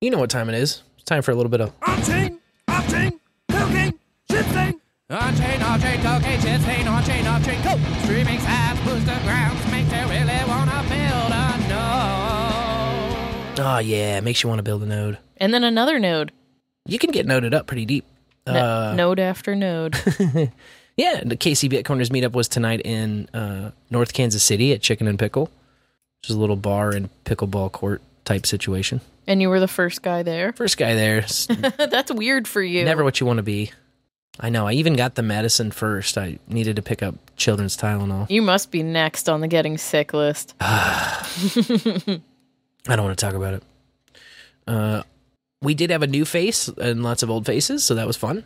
you 0.00 0.10
know 0.10 0.18
what 0.18 0.30
time 0.30 0.48
it 0.48 0.54
is. 0.54 0.82
It's 0.96 1.04
time 1.04 1.22
for 1.22 1.30
a 1.30 1.34
little 1.34 1.50
bit 1.50 1.60
of. 1.60 1.72
On-chain, 1.86 2.38
off-chain, 2.68 3.20
cocaine, 3.50 3.98
shit-stain. 4.30 4.80
On-chain, 5.10 5.62
off-chain, 5.62 6.00
cocaine, 6.02 6.40
shit 6.40 6.60
stain, 6.62 6.88
on-chain, 6.88 7.26
off-chain, 7.26 7.62
go! 7.62 7.76
Streaming 8.04 8.38
sites, 8.40 8.80
booster 8.80 9.18
grounds, 9.24 9.70
makes 9.70 9.92
you 9.92 10.02
really 10.08 10.44
wanna 10.48 10.82
build 10.88 11.32
a 11.32 11.58
node. 11.68 13.60
Oh, 13.60 13.78
yeah. 13.78 14.20
Makes 14.20 14.42
you 14.42 14.48
want 14.48 14.58
to 14.58 14.62
build 14.62 14.82
a 14.82 14.86
node. 14.86 15.18
And 15.36 15.52
then 15.52 15.64
another 15.64 15.98
node. 15.98 16.32
You 16.86 16.98
can 16.98 17.10
get 17.10 17.26
noded 17.26 17.52
up 17.54 17.66
pretty 17.66 17.84
deep. 17.86 18.04
N- 18.46 18.56
Uh, 18.56 18.94
node 18.94 19.20
after 19.20 19.54
node. 19.54 19.94
Yeah, 20.96 21.22
the 21.24 21.36
KC 21.36 21.70
Bitcoiners 21.70 22.10
meetup 22.10 22.32
was 22.32 22.48
tonight 22.48 22.80
in 22.84 23.28
uh, 23.32 23.70
North 23.90 24.12
Kansas 24.12 24.42
City 24.42 24.72
at 24.72 24.82
Chicken 24.82 25.06
and 25.08 25.18
Pickle, 25.18 25.44
which 26.20 26.30
is 26.30 26.36
a 26.36 26.38
little 26.38 26.56
bar 26.56 26.90
and 26.90 27.08
pickleball 27.24 27.72
court 27.72 28.02
type 28.24 28.44
situation. 28.46 29.00
and 29.26 29.40
you 29.40 29.48
were 29.48 29.58
the 29.60 29.68
first 29.68 30.02
guy 30.02 30.22
there. 30.22 30.52
First 30.52 30.76
guy 30.76 30.94
there, 30.94 31.22
That's 31.78 32.12
weird 32.12 32.46
for 32.46 32.62
you. 32.62 32.84
never 32.84 33.04
what 33.04 33.20
you 33.20 33.26
want 33.26 33.38
to 33.38 33.42
be. 33.42 33.72
I 34.40 34.48
know. 34.48 34.66
I 34.66 34.72
even 34.74 34.94
got 34.94 35.14
the 35.14 35.22
medicine 35.22 35.70
first. 35.70 36.16
I 36.16 36.38
needed 36.48 36.76
to 36.76 36.82
pick 36.82 37.02
up 37.02 37.14
children's 37.36 37.76
Tylenol. 37.76 38.30
You 38.30 38.40
must 38.42 38.70
be 38.70 38.82
next 38.82 39.28
on 39.28 39.40
the 39.42 39.48
getting 39.48 39.76
sick 39.78 40.12
list. 40.14 40.54
I 40.60 41.26
don't 42.86 43.04
want 43.04 43.18
to 43.18 43.24
talk 43.26 43.34
about 43.34 43.54
it. 43.54 43.62
Uh, 44.66 45.02
we 45.60 45.74
did 45.74 45.90
have 45.90 46.02
a 46.02 46.06
new 46.06 46.24
face 46.24 46.68
and 46.68 47.02
lots 47.02 47.22
of 47.22 47.30
old 47.30 47.46
faces, 47.46 47.84
so 47.84 47.94
that 47.94 48.06
was 48.06 48.16
fun. 48.16 48.44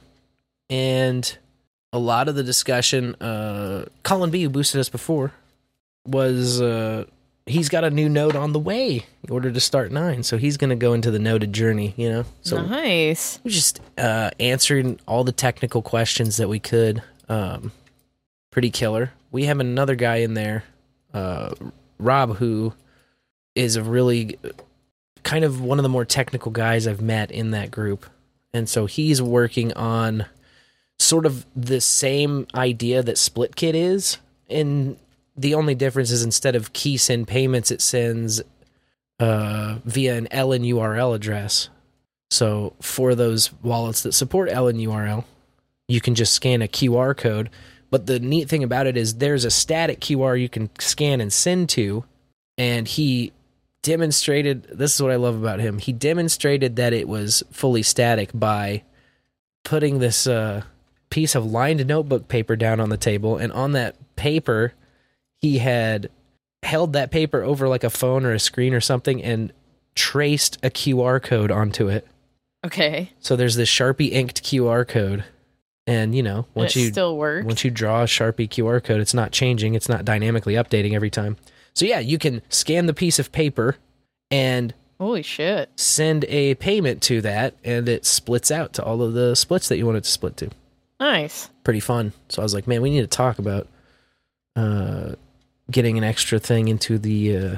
And 0.68 1.36
a 1.92 1.98
lot 1.98 2.28
of 2.28 2.34
the 2.34 2.42
discussion, 2.42 3.14
uh, 3.20 3.86
Colin 4.02 4.30
B, 4.30 4.42
who 4.42 4.48
boosted 4.48 4.80
us 4.80 4.88
before, 4.88 5.32
was 6.06 6.60
uh, 6.60 7.04
he's 7.46 7.68
got 7.68 7.84
a 7.84 7.90
new 7.90 8.08
node 8.08 8.36
on 8.36 8.52
the 8.52 8.58
way 8.58 9.04
in 9.22 9.30
order 9.30 9.50
to 9.50 9.58
Start9, 9.58 10.24
so 10.24 10.36
he's 10.36 10.56
going 10.56 10.70
to 10.70 10.76
go 10.76 10.92
into 10.92 11.10
the 11.10 11.18
noted 11.18 11.52
journey. 11.52 11.94
You 11.96 12.10
know, 12.10 12.24
so 12.42 12.62
nice. 12.62 13.40
we 13.44 13.50
just 13.50 13.80
uh, 13.98 14.30
answering 14.38 15.00
all 15.06 15.24
the 15.24 15.32
technical 15.32 15.82
questions 15.82 16.36
that 16.36 16.48
we 16.48 16.58
could. 16.58 17.02
Um, 17.28 17.72
pretty 18.56 18.70
killer. 18.70 19.12
We 19.32 19.44
have 19.44 19.60
another 19.60 19.96
guy 19.96 20.16
in 20.16 20.32
there, 20.32 20.64
uh, 21.12 21.54
Rob, 21.98 22.36
who 22.36 22.72
is 23.54 23.76
a 23.76 23.82
really 23.82 24.38
kind 25.24 25.44
of 25.44 25.60
one 25.60 25.78
of 25.78 25.82
the 25.82 25.90
more 25.90 26.06
technical 26.06 26.50
guys 26.50 26.86
I've 26.86 27.02
met 27.02 27.30
in 27.30 27.50
that 27.50 27.70
group. 27.70 28.06
And 28.54 28.66
so 28.66 28.86
he's 28.86 29.20
working 29.20 29.74
on 29.74 30.24
sort 30.98 31.26
of 31.26 31.46
the 31.54 31.80
same 31.80 32.46
idea 32.54 33.02
that 33.02 33.16
SplitKit 33.16 33.74
is. 33.74 34.18
And 34.48 34.96
the 35.36 35.54
only 35.54 35.74
difference 35.74 36.10
is 36.10 36.22
instead 36.22 36.56
of 36.56 36.72
key 36.72 36.96
send 36.96 37.28
payments, 37.28 37.70
it 37.70 37.80
sends 37.82 38.42
uh, 39.20 39.78
via 39.84 40.16
an 40.16 40.28
LN 40.30 40.66
URL 40.72 41.14
address. 41.14 41.68
So 42.30 42.74
for 42.80 43.14
those 43.14 43.52
wallets 43.62 44.02
that 44.02 44.12
support 44.12 44.50
LN 44.50 44.82
URL, 44.86 45.24
you 45.88 46.00
can 46.00 46.14
just 46.14 46.32
scan 46.32 46.62
a 46.62 46.68
QR 46.68 47.16
code. 47.16 47.50
But 47.90 48.06
the 48.06 48.18
neat 48.18 48.48
thing 48.48 48.64
about 48.64 48.86
it 48.86 48.96
is 48.96 49.14
there's 49.14 49.44
a 49.44 49.50
static 49.50 50.00
QR 50.00 50.40
you 50.40 50.48
can 50.48 50.70
scan 50.78 51.20
and 51.20 51.32
send 51.32 51.68
to. 51.70 52.04
And 52.58 52.88
he 52.88 53.32
demonstrated 53.82 54.64
this 54.64 54.94
is 54.94 55.02
what 55.02 55.12
I 55.12 55.16
love 55.16 55.36
about 55.36 55.60
him. 55.60 55.78
He 55.78 55.92
demonstrated 55.92 56.76
that 56.76 56.92
it 56.92 57.06
was 57.06 57.44
fully 57.52 57.82
static 57.82 58.30
by 58.34 58.82
putting 59.64 60.00
this 60.00 60.26
uh, 60.26 60.62
piece 61.16 61.34
of 61.34 61.50
lined 61.50 61.86
notebook 61.86 62.28
paper 62.28 62.56
down 62.56 62.78
on 62.78 62.90
the 62.90 62.96
table. 62.98 63.38
And 63.38 63.50
on 63.50 63.72
that 63.72 63.96
paper, 64.16 64.74
he 65.40 65.56
had 65.56 66.10
held 66.62 66.92
that 66.92 67.10
paper 67.10 67.42
over 67.42 67.68
like 67.68 67.84
a 67.84 67.88
phone 67.88 68.26
or 68.26 68.32
a 68.32 68.38
screen 68.38 68.74
or 68.74 68.82
something 68.82 69.22
and 69.22 69.50
traced 69.94 70.58
a 70.62 70.68
QR 70.68 71.22
code 71.22 71.50
onto 71.50 71.88
it. 71.88 72.06
Okay. 72.66 73.12
So 73.18 73.34
there's 73.34 73.56
this 73.56 73.70
Sharpie 73.70 74.12
inked 74.12 74.42
QR 74.44 74.86
code. 74.86 75.24
And 75.86 76.14
you 76.14 76.22
know, 76.22 76.48
once 76.52 76.76
you 76.76 76.88
still 76.88 77.16
works. 77.16 77.46
once 77.46 77.64
you 77.64 77.70
draw 77.70 78.02
a 78.02 78.06
Sharpie 78.06 78.50
QR 78.50 78.84
code, 78.84 79.00
it's 79.00 79.14
not 79.14 79.32
changing, 79.32 79.74
it's 79.74 79.88
not 79.88 80.04
dynamically 80.04 80.52
updating 80.52 80.92
every 80.92 81.08
time. 81.08 81.38
So 81.72 81.86
yeah, 81.86 82.00
you 82.00 82.18
can 82.18 82.42
scan 82.50 82.84
the 82.84 82.92
piece 82.92 83.18
of 83.18 83.32
paper 83.32 83.76
and 84.30 84.74
Holy 85.00 85.22
shit. 85.22 85.70
send 85.76 86.26
a 86.26 86.56
payment 86.56 87.00
to 87.04 87.22
that 87.22 87.54
and 87.64 87.88
it 87.88 88.04
splits 88.04 88.50
out 88.50 88.74
to 88.74 88.84
all 88.84 89.00
of 89.00 89.14
the 89.14 89.34
splits 89.34 89.68
that 89.68 89.78
you 89.78 89.86
want 89.86 89.96
it 89.96 90.04
to 90.04 90.10
split 90.10 90.36
to. 90.36 90.50
Nice. 91.00 91.50
Pretty 91.64 91.80
fun. 91.80 92.12
So 92.28 92.40
I 92.40 92.44
was 92.44 92.54
like, 92.54 92.66
man, 92.66 92.82
we 92.82 92.90
need 92.90 93.02
to 93.02 93.06
talk 93.06 93.38
about 93.38 93.68
uh 94.54 95.14
getting 95.70 95.98
an 95.98 96.04
extra 96.04 96.38
thing 96.38 96.68
into 96.68 96.98
the 96.98 97.36
uh 97.36 97.56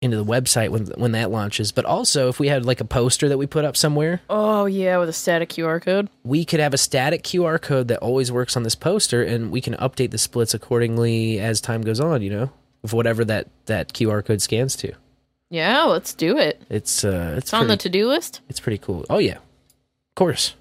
into 0.00 0.16
the 0.16 0.24
website 0.24 0.68
when 0.70 0.86
when 0.96 1.12
that 1.12 1.30
launches. 1.30 1.72
But 1.72 1.84
also 1.84 2.28
if 2.28 2.38
we 2.38 2.48
had 2.48 2.64
like 2.66 2.80
a 2.80 2.84
poster 2.84 3.28
that 3.28 3.38
we 3.38 3.46
put 3.46 3.64
up 3.64 3.76
somewhere, 3.76 4.20
Oh 4.30 4.66
yeah, 4.66 4.98
with 4.98 5.08
a 5.08 5.12
static 5.12 5.48
QR 5.48 5.80
code. 5.82 6.08
we 6.24 6.44
could 6.44 6.60
have 6.60 6.74
a 6.74 6.78
static 6.78 7.22
QR 7.22 7.60
code 7.60 7.88
that 7.88 7.98
always 7.98 8.30
works 8.32 8.56
on 8.56 8.62
this 8.62 8.74
poster, 8.74 9.22
and 9.22 9.50
we 9.50 9.60
can 9.60 9.74
update 9.74 10.10
the 10.10 10.18
splits 10.18 10.54
accordingly 10.54 11.38
as 11.40 11.60
time 11.60 11.82
goes 11.82 12.00
on. 12.00 12.22
You 12.22 12.30
know, 12.30 12.52
of 12.84 12.92
whatever 12.92 13.24
that 13.24 13.48
that 13.66 13.92
QR 13.92 14.24
code 14.24 14.42
scans 14.42 14.76
to. 14.76 14.92
Yeah, 15.50 15.82
let's 15.82 16.14
do 16.14 16.38
it. 16.38 16.62
It's 16.70 17.04
uh, 17.04 17.34
it's 17.36 17.46
It's 17.46 17.54
on 17.54 17.62
the 17.68 17.76
pretty, 17.76 17.90
to-do 17.90 18.08
list. 18.08 18.40
it's 18.48 18.58
pretty 18.60 18.78
cool. 18.78 19.04
Oh 19.10 19.18
yeah, 19.18 19.36
of 19.36 20.14
course. 20.16 20.54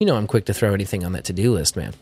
You 0.00 0.06
know, 0.06 0.16
I'm 0.16 0.26
quick 0.26 0.46
to 0.46 0.54
throw 0.54 0.74
anything 0.74 1.04
on 1.04 1.12
that 1.12 1.24
to 1.24 1.32
do 1.32 1.52
list, 1.52 1.76
man. 1.76 1.94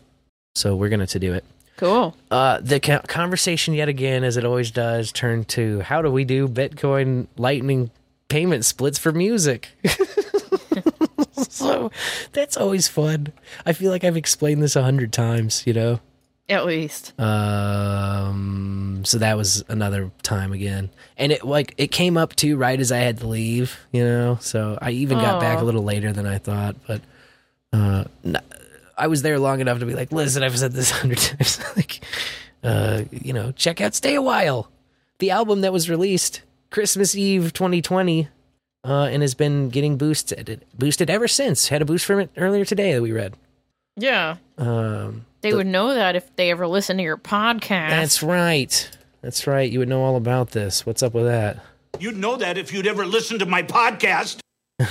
So 0.55 0.75
we're 0.75 0.89
gonna 0.89 1.07
to 1.07 1.19
do 1.19 1.33
it. 1.33 1.45
Cool. 1.77 2.15
Uh, 2.29 2.59
the 2.61 2.79
conversation 2.79 3.73
yet 3.73 3.89
again, 3.89 4.23
as 4.23 4.37
it 4.37 4.45
always 4.45 4.71
does, 4.71 5.11
turned 5.11 5.47
to 5.49 5.81
how 5.81 6.01
do 6.01 6.11
we 6.11 6.23
do 6.23 6.47
Bitcoin 6.47 7.27
Lightning 7.37 7.89
payment 8.29 8.63
splits 8.65 8.99
for 8.99 9.11
music. 9.11 9.69
so 11.49 11.91
that's 12.31 12.57
always 12.57 12.87
fun. 12.87 13.33
I 13.65 13.73
feel 13.73 13.91
like 13.91 14.03
I've 14.03 14.17
explained 14.17 14.61
this 14.61 14.75
a 14.75 14.83
hundred 14.83 15.11
times, 15.11 15.63
you 15.65 15.73
know. 15.73 15.99
At 16.49 16.65
least. 16.65 17.17
Um, 17.19 19.03
so 19.05 19.17
that 19.17 19.37
was 19.37 19.63
another 19.69 20.11
time 20.23 20.51
again, 20.51 20.89
and 21.17 21.31
it 21.31 21.45
like 21.45 21.73
it 21.77 21.87
came 21.87 22.17
up 22.17 22.35
too 22.35 22.57
right 22.57 22.79
as 22.79 22.91
I 22.91 22.97
had 22.97 23.19
to 23.19 23.27
leave, 23.27 23.79
you 23.91 24.03
know. 24.03 24.37
So 24.41 24.77
I 24.81 24.91
even 24.91 25.19
got 25.19 25.39
back 25.39 25.59
a 25.59 25.63
little 25.63 25.83
later 25.83 26.11
than 26.11 26.27
I 26.27 26.37
thought, 26.39 26.75
but 26.85 27.01
uh, 27.73 28.05
n- 28.23 28.37
I 28.97 29.07
was 29.07 29.21
there 29.23 29.39
long 29.39 29.59
enough 29.59 29.79
to 29.79 29.85
be 29.85 29.93
like, 29.95 30.11
listen, 30.11 30.43
I've 30.43 30.57
said 30.57 30.71
this 30.73 30.91
a 30.91 30.95
hundred 30.95 31.17
times, 31.19 31.59
like, 31.75 32.03
uh, 32.63 33.03
you 33.11 33.33
know, 33.33 33.51
check 33.51 33.81
out 33.81 33.93
"Stay 33.95 34.15
a 34.15 34.21
While," 34.21 34.69
the 35.19 35.31
album 35.31 35.61
that 35.61 35.73
was 35.73 35.89
released 35.89 36.41
Christmas 36.69 37.15
Eve 37.15 37.51
2020, 37.53 38.27
uh, 38.85 39.03
and 39.11 39.21
has 39.21 39.33
been 39.33 39.69
getting 39.69 39.97
boosted 39.97 40.63
boosted 40.77 41.09
ever 41.09 41.27
since. 41.27 41.67
Had 41.69 41.81
a 41.81 41.85
boost 41.85 42.05
from 42.05 42.19
it 42.19 42.29
earlier 42.37 42.63
today 42.65 42.93
that 42.93 43.01
we 43.01 43.11
read. 43.11 43.33
Yeah. 43.95 44.37
Um, 44.57 45.25
They 45.41 45.51
the- 45.51 45.57
would 45.57 45.67
know 45.67 45.93
that 45.93 46.15
if 46.15 46.35
they 46.35 46.51
ever 46.51 46.67
listen 46.67 46.97
to 46.97 47.03
your 47.03 47.17
podcast. 47.17 47.89
That's 47.89 48.23
right. 48.23 48.89
That's 49.21 49.45
right. 49.47 49.71
You 49.71 49.79
would 49.79 49.87
know 49.89 50.01
all 50.03 50.15
about 50.15 50.51
this. 50.51 50.85
What's 50.85 51.01
up 51.03 51.13
with 51.13 51.25
that? 51.25 51.63
You'd 51.99 52.17
know 52.17 52.35
that 52.37 52.57
if 52.57 52.73
you'd 52.73 52.87
ever 52.87 53.05
listened 53.05 53.39
to 53.41 53.45
my 53.45 53.63
podcast. 53.63 54.39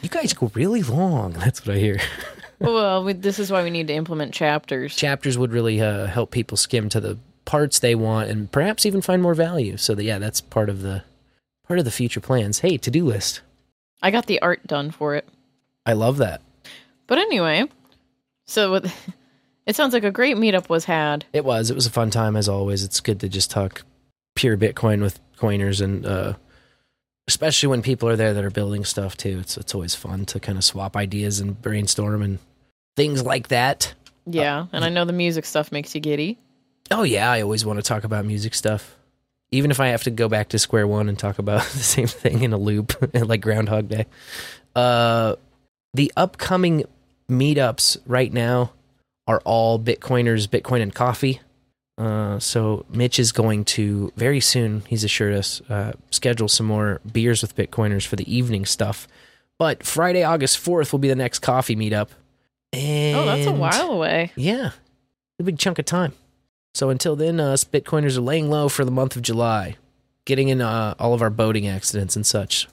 You 0.00 0.08
guys 0.08 0.32
go 0.32 0.50
really 0.54 0.82
long. 0.82 1.32
That's 1.32 1.66
what 1.66 1.76
I 1.76 1.78
hear. 1.80 1.98
well, 2.60 3.02
we, 3.02 3.14
this 3.14 3.40
is 3.40 3.50
why 3.50 3.64
we 3.64 3.70
need 3.70 3.88
to 3.88 3.94
implement 3.94 4.32
chapters. 4.32 4.94
Chapters 4.94 5.36
would 5.36 5.52
really 5.52 5.80
uh, 5.80 6.06
help 6.06 6.30
people 6.30 6.56
skim 6.56 6.88
to 6.90 7.00
the 7.00 7.18
parts 7.44 7.80
they 7.80 7.96
want 7.96 8.30
and 8.30 8.50
perhaps 8.50 8.86
even 8.86 9.02
find 9.02 9.20
more 9.20 9.34
value. 9.34 9.76
So 9.76 9.96
that, 9.96 10.04
yeah, 10.04 10.18
that's 10.18 10.40
part 10.40 10.68
of 10.68 10.82
the 10.82 11.02
part 11.66 11.80
of 11.80 11.84
the 11.84 11.90
future 11.90 12.20
plans. 12.20 12.60
Hey, 12.60 12.76
to-do 12.76 13.04
list. 13.04 13.40
I 14.02 14.12
got 14.12 14.26
the 14.26 14.40
art 14.40 14.66
done 14.66 14.92
for 14.92 15.16
it. 15.16 15.28
I 15.84 15.94
love 15.94 16.18
that. 16.18 16.40
But 17.08 17.18
anyway, 17.18 17.68
so 18.46 18.72
with, 18.72 19.12
it 19.66 19.74
sounds 19.74 19.94
like 19.94 20.04
a 20.04 20.12
great 20.12 20.36
meetup 20.36 20.68
was 20.68 20.84
had. 20.84 21.24
It 21.32 21.44
was. 21.44 21.70
It 21.70 21.74
was 21.74 21.86
a 21.86 21.90
fun 21.90 22.10
time 22.10 22.36
as 22.36 22.48
always. 22.48 22.84
It's 22.84 23.00
good 23.00 23.18
to 23.20 23.28
just 23.28 23.50
talk 23.50 23.82
pure 24.36 24.56
Bitcoin 24.56 25.00
with 25.02 25.18
coiners 25.36 25.80
and 25.80 26.06
uh 26.06 26.34
especially 27.28 27.68
when 27.68 27.82
people 27.82 28.08
are 28.08 28.16
there 28.16 28.34
that 28.34 28.44
are 28.44 28.50
building 28.50 28.84
stuff 28.84 29.16
too. 29.16 29.38
It's 29.40 29.56
it's 29.56 29.74
always 29.74 29.94
fun 29.94 30.24
to 30.26 30.40
kind 30.40 30.58
of 30.58 30.64
swap 30.64 30.96
ideas 30.96 31.40
and 31.40 31.60
brainstorm 31.60 32.22
and 32.22 32.38
things 32.96 33.22
like 33.24 33.48
that. 33.48 33.94
Yeah, 34.26 34.66
and 34.72 34.84
I 34.84 34.88
know 34.88 35.04
the 35.04 35.12
music 35.12 35.44
stuff 35.44 35.72
makes 35.72 35.94
you 35.94 36.00
giddy. 36.00 36.38
Oh 36.90 37.02
yeah, 37.02 37.30
I 37.30 37.42
always 37.42 37.64
want 37.64 37.78
to 37.78 37.82
talk 37.82 38.04
about 38.04 38.24
music 38.24 38.54
stuff. 38.54 38.96
Even 39.50 39.70
if 39.70 39.80
I 39.80 39.88
have 39.88 40.04
to 40.04 40.10
go 40.10 40.28
back 40.28 40.48
to 40.50 40.58
square 40.58 40.86
one 40.86 41.08
and 41.08 41.18
talk 41.18 41.38
about 41.38 41.62
the 41.72 41.78
same 41.78 42.06
thing 42.06 42.42
in 42.42 42.52
a 42.52 42.58
loop, 42.58 42.94
like 43.14 43.40
Groundhog 43.40 43.88
Day. 43.88 44.06
Uh, 44.74 45.36
the 45.94 46.12
upcoming 46.16 46.84
meetups 47.30 47.98
right 48.06 48.32
now 48.32 48.72
are 49.26 49.40
all 49.44 49.78
Bitcoiners, 49.78 50.48
Bitcoin 50.48 50.82
and 50.82 50.94
coffee. 50.94 51.40
Uh, 51.98 52.38
so 52.38 52.84
Mitch 52.88 53.18
is 53.18 53.32
going 53.32 53.64
to 53.64 54.12
very 54.16 54.40
soon. 54.40 54.82
He's 54.88 55.04
assured 55.04 55.34
us 55.34 55.60
uh, 55.68 55.92
schedule 56.10 56.48
some 56.48 56.66
more 56.66 57.00
beers 57.12 57.42
with 57.42 57.54
Bitcoiners 57.54 58.06
for 58.06 58.16
the 58.16 58.34
evening 58.34 58.64
stuff. 58.64 59.06
But 59.58 59.82
Friday, 59.84 60.24
August 60.24 60.58
fourth, 60.58 60.92
will 60.92 60.98
be 60.98 61.08
the 61.08 61.14
next 61.16 61.40
coffee 61.40 61.76
meetup. 61.76 62.08
And 62.72 63.16
Oh, 63.18 63.26
that's 63.26 63.46
a 63.46 63.52
while 63.52 63.92
away. 63.92 64.32
Yeah, 64.34 64.70
a 65.38 65.42
big 65.42 65.58
chunk 65.58 65.78
of 65.78 65.84
time. 65.84 66.14
So 66.74 66.88
until 66.88 67.14
then, 67.16 67.38
us 67.38 67.64
Bitcoiners 67.64 68.16
are 68.16 68.22
laying 68.22 68.48
low 68.48 68.68
for 68.70 68.84
the 68.84 68.90
month 68.90 69.14
of 69.14 69.22
July, 69.22 69.76
getting 70.24 70.48
in 70.48 70.62
uh, 70.62 70.94
all 70.98 71.12
of 71.12 71.20
our 71.20 71.28
boating 71.30 71.68
accidents 71.68 72.16
and 72.16 72.24
such. 72.26 72.66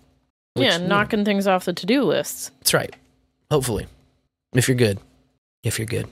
Which, 0.54 0.66
yeah, 0.66 0.76
you 0.78 0.80
know, 0.84 0.88
knocking 0.88 1.26
things 1.26 1.46
off 1.46 1.66
the 1.66 1.74
to 1.74 1.86
do 1.86 2.04
lists. 2.04 2.52
That's 2.60 2.74
right. 2.74 2.96
Hopefully, 3.52 3.88
if 4.54 4.68
you're 4.70 4.78
good, 4.78 5.00
if 5.64 5.78
you're 5.78 5.86
good. 5.86 6.08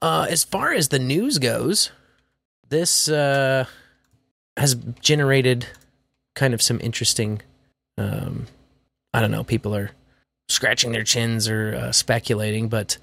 Uh, 0.00 0.26
as 0.28 0.42
far 0.42 0.72
as 0.72 0.88
the 0.88 0.98
news 0.98 1.38
goes, 1.38 1.92
this 2.72 3.08
uh, 3.08 3.66
has 4.56 4.74
generated 5.00 5.66
kind 6.34 6.54
of 6.54 6.62
some 6.62 6.80
interesting. 6.82 7.42
Um, 7.98 8.46
I 9.12 9.20
don't 9.20 9.30
know. 9.30 9.44
People 9.44 9.76
are 9.76 9.90
scratching 10.48 10.92
their 10.92 11.04
chins 11.04 11.48
or 11.48 11.74
uh, 11.74 11.92
speculating, 11.92 12.68
but 12.68 12.96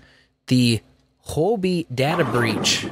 the 0.48 0.82
Huobi 1.28 1.86
data 1.94 2.26
breach 2.26 2.88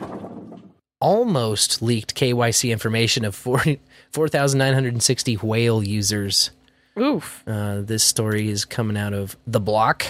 almost 1.02 1.82
leaked 1.82 2.16
KYC 2.16 2.72
information 2.72 3.26
of 3.26 3.36
40 3.36 3.80
4,960 4.12 5.36
whale 5.36 5.84
users. 5.84 6.52
Oof. 6.98 7.44
Uh, 7.48 7.82
this 7.82 8.04
story 8.04 8.50
is 8.50 8.66
coming 8.66 8.98
out 8.98 9.14
of 9.14 9.36
The 9.46 9.60
Block. 9.60 10.06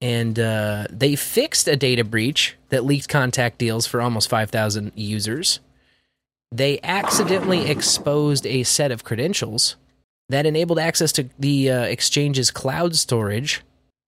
And 0.00 0.38
uh, 0.38 0.88
they 0.90 1.14
fixed 1.14 1.68
a 1.68 1.76
data 1.76 2.02
breach 2.02 2.56
that 2.70 2.84
leaked 2.84 3.08
contact 3.08 3.58
deals 3.58 3.86
for 3.86 4.00
almost 4.00 4.28
5,000 4.28 4.90
users. 4.96 5.60
They 6.52 6.78
accidentally 6.82 7.70
exposed 7.70 8.46
a 8.46 8.62
set 8.62 8.92
of 8.92 9.04
credentials 9.04 9.76
that 10.28 10.44
enabled 10.44 10.78
access 10.78 11.10
to 11.12 11.30
the 11.38 11.70
uh, 11.70 11.82
exchange's 11.84 12.50
cloud 12.50 12.94
storage, 12.94 13.62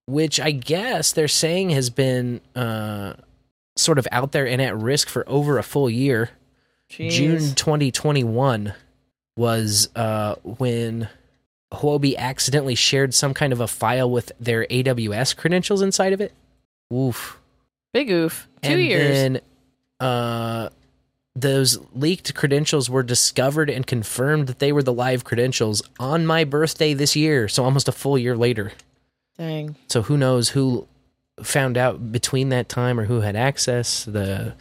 which 0.07 0.38
I 0.38 0.51
guess 0.51 1.11
they're 1.11 1.26
saying 1.26 1.70
has 1.70 1.88
been 1.88 2.42
uh, 2.55 3.14
sort 3.76 3.99
of 3.99 4.07
out 4.12 4.32
there 4.32 4.47
and 4.47 4.61
at 4.61 4.76
risk 4.76 5.09
for 5.09 5.24
over 5.26 5.59
a 5.59 5.62
full 5.62 5.88
year. 5.88 6.30
Jeez. 6.90 7.11
June 7.12 7.55
2021 7.55 8.74
was 9.38 9.88
uh, 9.97 10.34
when 10.45 11.09
Huobi 11.72 12.14
accidentally 12.16 12.74
shared 12.74 13.14
some 13.14 13.32
kind 13.32 13.55
of 13.55 13.61
a 13.61 13.66
file 13.66 14.11
with 14.11 14.32
their 14.38 14.66
AWS 14.66 15.34
credentials 15.34 15.80
inside 15.80 16.12
of 16.12 16.20
it. 16.20 16.32
Oof. 16.92 17.40
Big 17.95 18.11
oof. 18.11 18.49
Two 18.62 18.72
and 18.72 18.82
years. 18.82 19.09
then 19.09 19.40
uh, 19.99 20.68
those 21.37 21.78
leaked 21.95 22.35
credentials 22.35 22.89
were 22.89 23.03
discovered 23.03 23.68
and 23.68 23.87
confirmed 23.87 24.47
that 24.47 24.61
they 24.61 24.72
were 24.72 24.82
the 24.82 24.93
live 24.93 25.24
credentials 25.24 25.82
on 25.99 26.26
my 26.26 26.45
birthday 26.45 26.95
this 26.95 27.16
year. 27.16 27.49
So 27.49 27.64
almost 27.64 27.89
a 27.89 27.93
full 27.93 28.16
year 28.16 28.37
later. 28.37 28.72
Dang. 29.37 29.74
So 29.89 30.03
who 30.03 30.16
knows 30.16 30.51
who 30.51 30.87
found 31.43 31.76
out 31.76 32.12
between 32.12 32.51
that 32.51 32.68
time 32.68 33.01
or 33.01 33.07
who 33.07 33.20
had 33.20 33.35
access. 33.35 34.05
The 34.05 34.55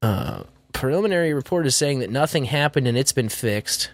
uh, 0.00 0.44
preliminary 0.72 1.34
report 1.34 1.66
is 1.66 1.76
saying 1.76 1.98
that 1.98 2.10
nothing 2.10 2.46
happened 2.46 2.88
and 2.88 2.96
it's 2.96 3.12
been 3.12 3.28
fixed 3.28 3.90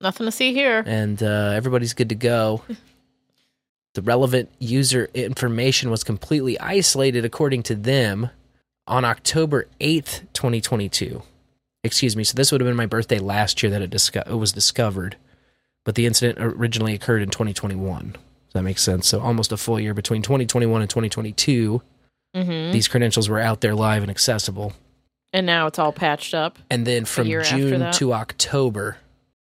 Nothing 0.00 0.26
to 0.26 0.32
see 0.32 0.54
here. 0.54 0.84
and 0.86 1.20
uh, 1.20 1.52
everybody's 1.54 1.92
good 1.94 2.08
to 2.10 2.14
go. 2.14 2.62
the 3.94 4.02
relevant 4.02 4.50
user 4.60 5.10
information 5.14 5.90
was 5.90 6.04
completely 6.04 6.58
isolated, 6.60 7.24
according 7.24 7.64
to 7.64 7.74
them, 7.74 8.30
on 8.86 9.04
October 9.04 9.66
8th, 9.80 10.20
2022. 10.32 11.22
Excuse 11.82 12.16
me. 12.16 12.24
So 12.24 12.34
this 12.34 12.52
would 12.52 12.60
have 12.60 12.68
been 12.68 12.76
my 12.76 12.86
birthday 12.86 13.18
last 13.18 13.62
year 13.62 13.70
that 13.70 13.82
it, 13.82 13.90
disco- 13.90 14.22
it 14.26 14.34
was 14.34 14.52
discovered, 14.52 15.16
but 15.84 15.94
the 15.94 16.06
incident 16.06 16.38
originally 16.40 16.94
occurred 16.94 17.22
in 17.22 17.30
2021. 17.30 18.12
Does 18.12 18.20
that 18.52 18.62
make 18.62 18.78
sense? 18.78 19.06
So 19.08 19.20
almost 19.20 19.52
a 19.52 19.56
full 19.56 19.80
year 19.80 19.94
between 19.94 20.22
2021 20.22 20.80
and 20.82 20.90
2022. 20.90 21.80
hmm 22.34 22.70
These 22.72 22.88
credentials 22.88 23.28
were 23.28 23.40
out 23.40 23.60
there 23.60 23.74
live 23.74 24.02
and 24.02 24.10
accessible. 24.10 24.72
And 25.32 25.46
now 25.46 25.68
it's 25.68 25.78
all 25.78 25.92
patched 25.92 26.34
up. 26.34 26.58
And 26.68 26.86
then 26.86 27.04
from 27.04 27.28
June 27.28 27.92
to 27.92 28.12
October, 28.12 28.96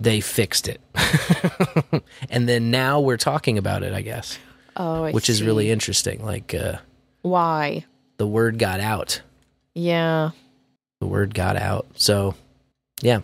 they 0.02 0.20
fixed 0.20 0.68
it. 0.68 0.82
and 2.30 2.48
then 2.50 2.72
now 2.72 3.00
we're 3.00 3.18
talking 3.18 3.58
about 3.58 3.82
it, 3.84 3.94
I 3.94 4.02
guess, 4.02 4.38
Oh, 4.76 5.06
I 5.06 5.12
which 5.12 5.30
is 5.30 5.42
really 5.42 5.72
interesting. 5.72 6.24
Like 6.26 6.54
uh, 6.54 6.78
Why? 7.22 7.86
the 8.18 8.28
word 8.28 8.60
got 8.60 8.80
out. 8.82 9.22
Yeah. 9.74 10.32
The 11.02 11.08
word 11.08 11.34
got 11.34 11.56
out. 11.58 11.88
So, 11.96 12.36
yeah, 13.02 13.22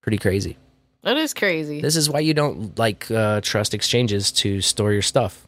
pretty 0.00 0.16
crazy. 0.16 0.56
That 1.02 1.18
is 1.18 1.34
crazy. 1.34 1.82
This 1.82 1.94
is 1.94 2.08
why 2.08 2.20
you 2.20 2.32
don't 2.32 2.78
like 2.78 3.10
uh, 3.10 3.42
trust 3.42 3.74
exchanges 3.74 4.32
to 4.32 4.62
store 4.62 4.90
your 4.92 5.02
stuff 5.02 5.46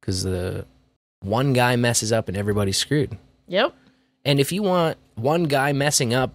because 0.00 0.24
the 0.24 0.66
one 1.20 1.52
guy 1.52 1.76
messes 1.76 2.10
up 2.10 2.26
and 2.26 2.36
everybody's 2.36 2.76
screwed. 2.76 3.16
Yep. 3.46 3.72
And 4.24 4.40
if 4.40 4.50
you 4.50 4.64
want 4.64 4.98
one 5.14 5.44
guy 5.44 5.72
messing 5.72 6.12
up 6.12 6.34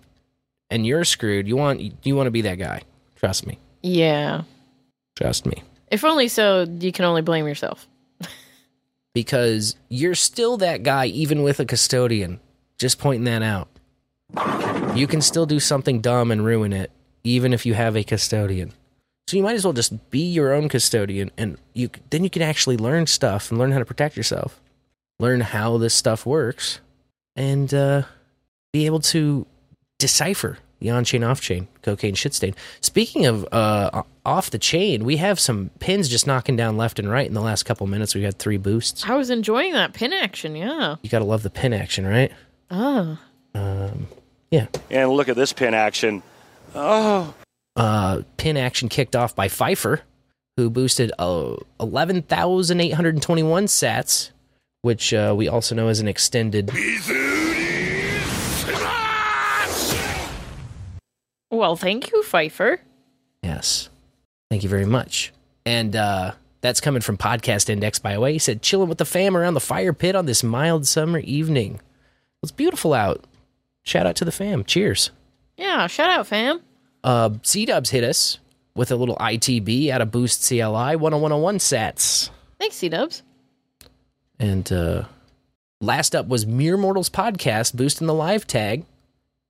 and 0.70 0.88
you're 0.88 1.04
screwed, 1.04 1.50
you 1.50 1.58
want 1.58 1.82
you 2.06 2.16
want 2.16 2.28
to 2.28 2.32
be 2.32 2.42
that 2.44 2.56
guy. 2.56 2.84
Trust 3.18 3.46
me. 3.46 3.60
Yeah. 3.84 4.44
Trust 5.18 5.46
me. 5.46 5.64
If 5.92 6.06
only 6.06 6.30
so 6.30 6.66
you 6.80 6.94
can 6.94 7.04
only 7.04 7.24
blame 7.24 7.46
yourself. 7.46 7.90
because 9.14 9.76
you're 9.90 10.16
still 10.16 10.56
that 10.58 10.84
guy 10.84 11.08
even 11.08 11.44
with 11.44 11.60
a 11.60 11.66
custodian. 11.66 12.40
Just 12.78 13.00
pointing 13.00 13.26
that 13.26 13.44
out. 13.44 13.68
You 14.98 15.08
can 15.08 15.22
still 15.22 15.46
do 15.46 15.60
something 15.60 16.02
dumb 16.02 16.32
and 16.32 16.44
ruin 16.44 16.74
it 16.74 16.92
even 17.24 17.54
if 17.54 17.66
you 17.66 17.74
have 17.74 17.96
a 17.96 18.04
custodian. 18.04 18.74
So 19.28 19.38
you 19.38 19.44
might 19.44 19.56
as 19.56 19.64
well 19.64 19.74
just 19.74 20.10
be 20.10 20.26
your 20.26 20.54
own 20.54 20.70
custodian 20.70 21.32
and 21.38 21.58
you 21.74 21.90
then 22.10 22.24
you 22.24 22.30
can 22.30 22.42
actually 22.42 22.78
learn 22.78 23.06
stuff 23.08 23.52
and 23.52 23.60
learn 23.60 23.72
how 23.72 23.80
to 23.80 23.86
protect 23.86 24.18
yourself. 24.18 24.60
Learn 25.20 25.42
how 25.42 25.78
this 25.78 25.94
stuff 25.94 26.26
works 26.26 26.80
and 27.36 27.74
uh, 27.74 28.04
be 28.72 28.86
able 28.86 29.00
to 29.02 29.46
decipher 30.00 30.58
the 30.80 30.92
on-chain 30.92 31.24
off-chain 31.24 31.68
cocaine 31.82 32.16
shit 32.16 32.34
stain. 32.34 32.54
Speaking 32.82 33.26
of 33.26 33.48
uh, 33.52 34.04
off 34.26 34.52
the 34.52 34.60
chain, 34.60 35.04
we 35.06 35.18
have 35.18 35.40
some 35.40 35.72
pins 35.80 36.08
just 36.08 36.28
knocking 36.28 36.56
down 36.56 36.78
left 36.78 37.00
and 37.00 37.10
right 37.10 37.28
in 37.28 37.34
the 37.34 37.42
last 37.42 37.64
couple 37.64 37.88
minutes. 37.88 38.14
We 38.14 38.24
had 38.24 38.38
three 38.38 38.58
boosts. 38.58 39.04
I 39.08 39.16
was 39.16 39.30
enjoying 39.30 39.74
that 39.74 39.94
pin 39.94 40.14
action, 40.14 40.56
yeah. 40.56 40.96
You 41.02 41.10
got 41.10 41.20
to 41.20 41.26
love 41.26 41.44
the 41.44 41.50
pin 41.50 41.74
action, 41.74 42.06
right? 42.06 42.32
Oh. 42.70 43.18
Um, 43.56 44.08
yeah. 44.52 44.68
And 44.90 45.10
look 45.12 45.30
at 45.30 45.36
this 45.36 45.54
pin 45.54 45.74
action. 45.74 46.24
Oh. 46.76 47.34
Uh, 47.76 48.22
pin 48.38 48.58
action 48.58 48.90
kicked 48.90 49.16
off 49.16 49.36
by 49.36 49.48
Pfeiffer, 49.48 50.02
who 50.56 50.70
boosted 50.70 51.12
uh, 51.20 51.56
11,821 51.80 53.66
sats, 53.66 54.32
which 54.82 55.14
uh, 55.14 55.34
we 55.38 55.48
also 55.48 55.76
know 55.76 55.88
as 55.88 56.00
an 56.00 56.08
extended. 56.08 56.72
Well, 61.50 61.76
thank 61.76 62.12
you, 62.12 62.24
Pfeiffer. 62.24 62.82
Yes. 63.42 63.90
Thank 64.50 64.64
you 64.64 64.70
very 64.70 64.86
much. 64.86 65.34
And 65.66 65.96
uh, 65.96 66.34
that's 66.62 66.82
coming 66.82 67.02
from 67.02 67.18
Podcast 67.18 67.70
Index, 67.70 68.00
by 68.00 68.14
the 68.14 68.20
way. 68.20 68.34
He 68.34 68.40
said, 68.40 68.62
chilling 68.62 68.90
with 68.90 68.98
the 68.98 69.06
fam 69.06 69.36
around 69.36 69.54
the 69.54 69.60
fire 69.60 69.94
pit 69.94 70.16
on 70.16 70.26
this 70.26 70.44
mild 70.44 70.86
summer 70.88 71.20
evening. 71.20 71.80
It's 72.44 72.52
beautiful 72.52 72.94
out. 72.94 73.24
Shout 73.88 74.06
out 74.06 74.18
to 74.18 74.26
the 74.26 74.34
fam. 74.34 74.66
Cheers. 74.66 75.12
Yeah, 75.56 75.88
shout 75.88 76.10
out, 76.10 76.28
fam. 76.28 76.60
Uh, 77.06 77.30
C 77.44 77.66
Dubs 77.66 77.90
hit 77.90 78.04
us 78.04 78.38
with 78.76 78.92
a 78.92 78.98
little 78.98 79.16
ITB 79.16 79.90
out 79.90 80.02
of 80.02 80.12
Boost 80.12 80.46
CLI 80.46 80.98
10101 80.98 81.58
sats. 81.60 82.30
Thanks, 82.60 82.76
C 82.76 82.90
Dubs. 82.90 83.24
And 84.40 84.70
uh, 84.74 85.06
last 85.80 86.16
up 86.16 86.28
was 86.28 86.46
Mere 86.46 86.76
Mortals 86.76 87.10
podcast 87.10 87.76
boosting 87.78 88.08
the 88.08 88.14
live 88.14 88.46
tag. 88.46 88.82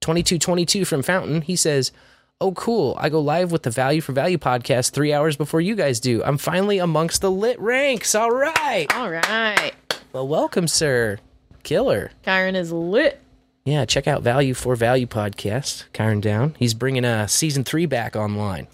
2222 0.01 0.85
from 0.85 1.01
Fountain. 1.01 1.41
He 1.41 1.55
says, 1.55 1.91
Oh, 2.39 2.51
cool. 2.51 2.95
I 2.99 3.09
go 3.09 3.19
live 3.19 3.51
with 3.51 3.63
the 3.63 3.71
Value 3.71 4.01
for 4.01 4.11
Value 4.11 4.37
podcast 4.37 4.91
three 4.91 5.13
hours 5.13 5.35
before 5.35 5.61
you 5.61 5.73
guys 5.75 5.99
do. 5.99 6.23
I'm 6.23 6.37
finally 6.37 6.77
amongst 6.77 7.21
the 7.21 7.31
lit 7.31 7.59
ranks. 7.59 8.13
All 8.13 8.29
right. 8.29 8.85
All 8.95 9.09
right. 9.09 9.71
Well, 10.13 10.27
welcome, 10.27 10.67
sir. 10.67 11.17
Killer. 11.63 12.11
Kyrin 12.23 12.55
is 12.55 12.71
lit. 12.71 13.19
Yeah, 13.67 13.83
check 13.83 14.07
out 14.07 14.21
Value 14.21 14.53
for 14.53 14.77
Value 14.77 15.07
podcast. 15.07 15.83
Kyrin 15.93 16.21
Down. 16.21 16.55
He's 16.57 16.73
bringing 16.73 17.03
uh, 17.03 17.27
season 17.27 17.65
three 17.65 17.85
back 17.85 18.15
online 18.15 18.67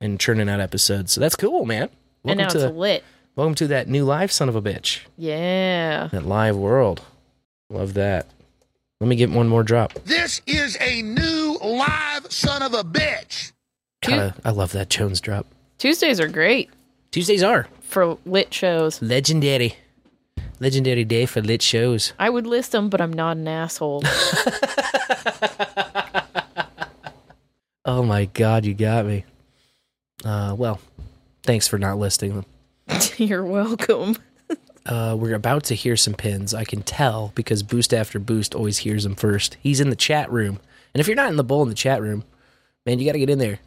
and 0.00 0.20
churning 0.20 0.48
out 0.48 0.60
episodes. 0.60 1.10
So 1.10 1.20
that's 1.20 1.34
cool, 1.34 1.64
man. 1.64 1.90
and 2.24 2.38
now 2.38 2.46
to 2.46 2.66
it's 2.66 2.72
lit. 2.72 3.02
welcome 3.34 3.56
to 3.56 3.66
that 3.66 3.88
new 3.88 4.04
live 4.04 4.30
son 4.30 4.48
of 4.48 4.54
a 4.54 4.62
bitch. 4.62 5.00
Yeah. 5.16 6.06
That 6.12 6.24
live 6.24 6.54
world. 6.54 7.02
Love 7.68 7.94
that. 7.94 8.28
Let 9.00 9.08
me 9.08 9.16
get 9.16 9.30
one 9.30 9.48
more 9.48 9.64
drop. 9.64 9.94
This 10.04 10.40
is 10.46 10.76
a 10.80 11.02
new 11.02 11.58
live 11.60 12.30
son 12.30 12.62
of 12.62 12.74
a 12.74 12.84
bitch. 12.84 13.50
God, 14.06 14.34
I, 14.44 14.50
I 14.50 14.52
love 14.52 14.70
that 14.70 14.88
Jones 14.88 15.20
drop. 15.20 15.46
Tuesdays 15.78 16.20
are 16.20 16.28
great 16.28 16.70
Tuesdays 17.10 17.42
are 17.42 17.66
for 17.80 18.18
lit 18.24 18.54
shows. 18.54 19.02
legendary. 19.02 19.74
Legendary 20.60 21.04
day 21.04 21.24
for 21.26 21.40
lit 21.40 21.62
shows. 21.62 22.12
I 22.18 22.30
would 22.30 22.46
list 22.46 22.72
them, 22.72 22.88
but 22.88 23.00
I'm 23.00 23.12
not 23.12 23.36
an 23.36 23.46
asshole. 23.48 24.02
Oh 27.88 28.02
my 28.02 28.26
god, 28.26 28.66
you 28.66 28.74
got 28.74 29.06
me. 29.06 29.24
Uh, 30.22 30.54
well, 30.58 30.78
thanks 31.42 31.66
for 31.66 31.78
not 31.78 31.96
listing 31.98 32.34
them. 32.34 32.44
You're 33.16 33.46
welcome. 33.46 34.16
Uh, 34.84 35.16
we're 35.18 35.34
about 35.34 35.64
to 35.64 35.74
hear 35.74 35.96
some 35.96 36.12
pins. 36.12 36.52
I 36.52 36.64
can 36.64 36.82
tell 36.82 37.32
because 37.34 37.62
Boost 37.62 37.94
After 37.94 38.18
Boost 38.18 38.54
always 38.54 38.78
hears 38.78 39.04
them 39.04 39.14
first. 39.14 39.56
He's 39.62 39.80
in 39.80 39.88
the 39.88 39.96
chat 39.96 40.30
room. 40.30 40.60
And 40.92 41.00
if 41.00 41.06
you're 41.06 41.16
not 41.16 41.30
in 41.30 41.36
the 41.36 41.44
bowl 41.44 41.62
in 41.62 41.70
the 41.70 41.74
chat 41.74 42.02
room, 42.02 42.24
man, 42.84 42.98
you 42.98 43.06
got 43.06 43.12
to 43.12 43.18
get 43.18 43.30
in 43.30 43.38
there. 43.38 43.58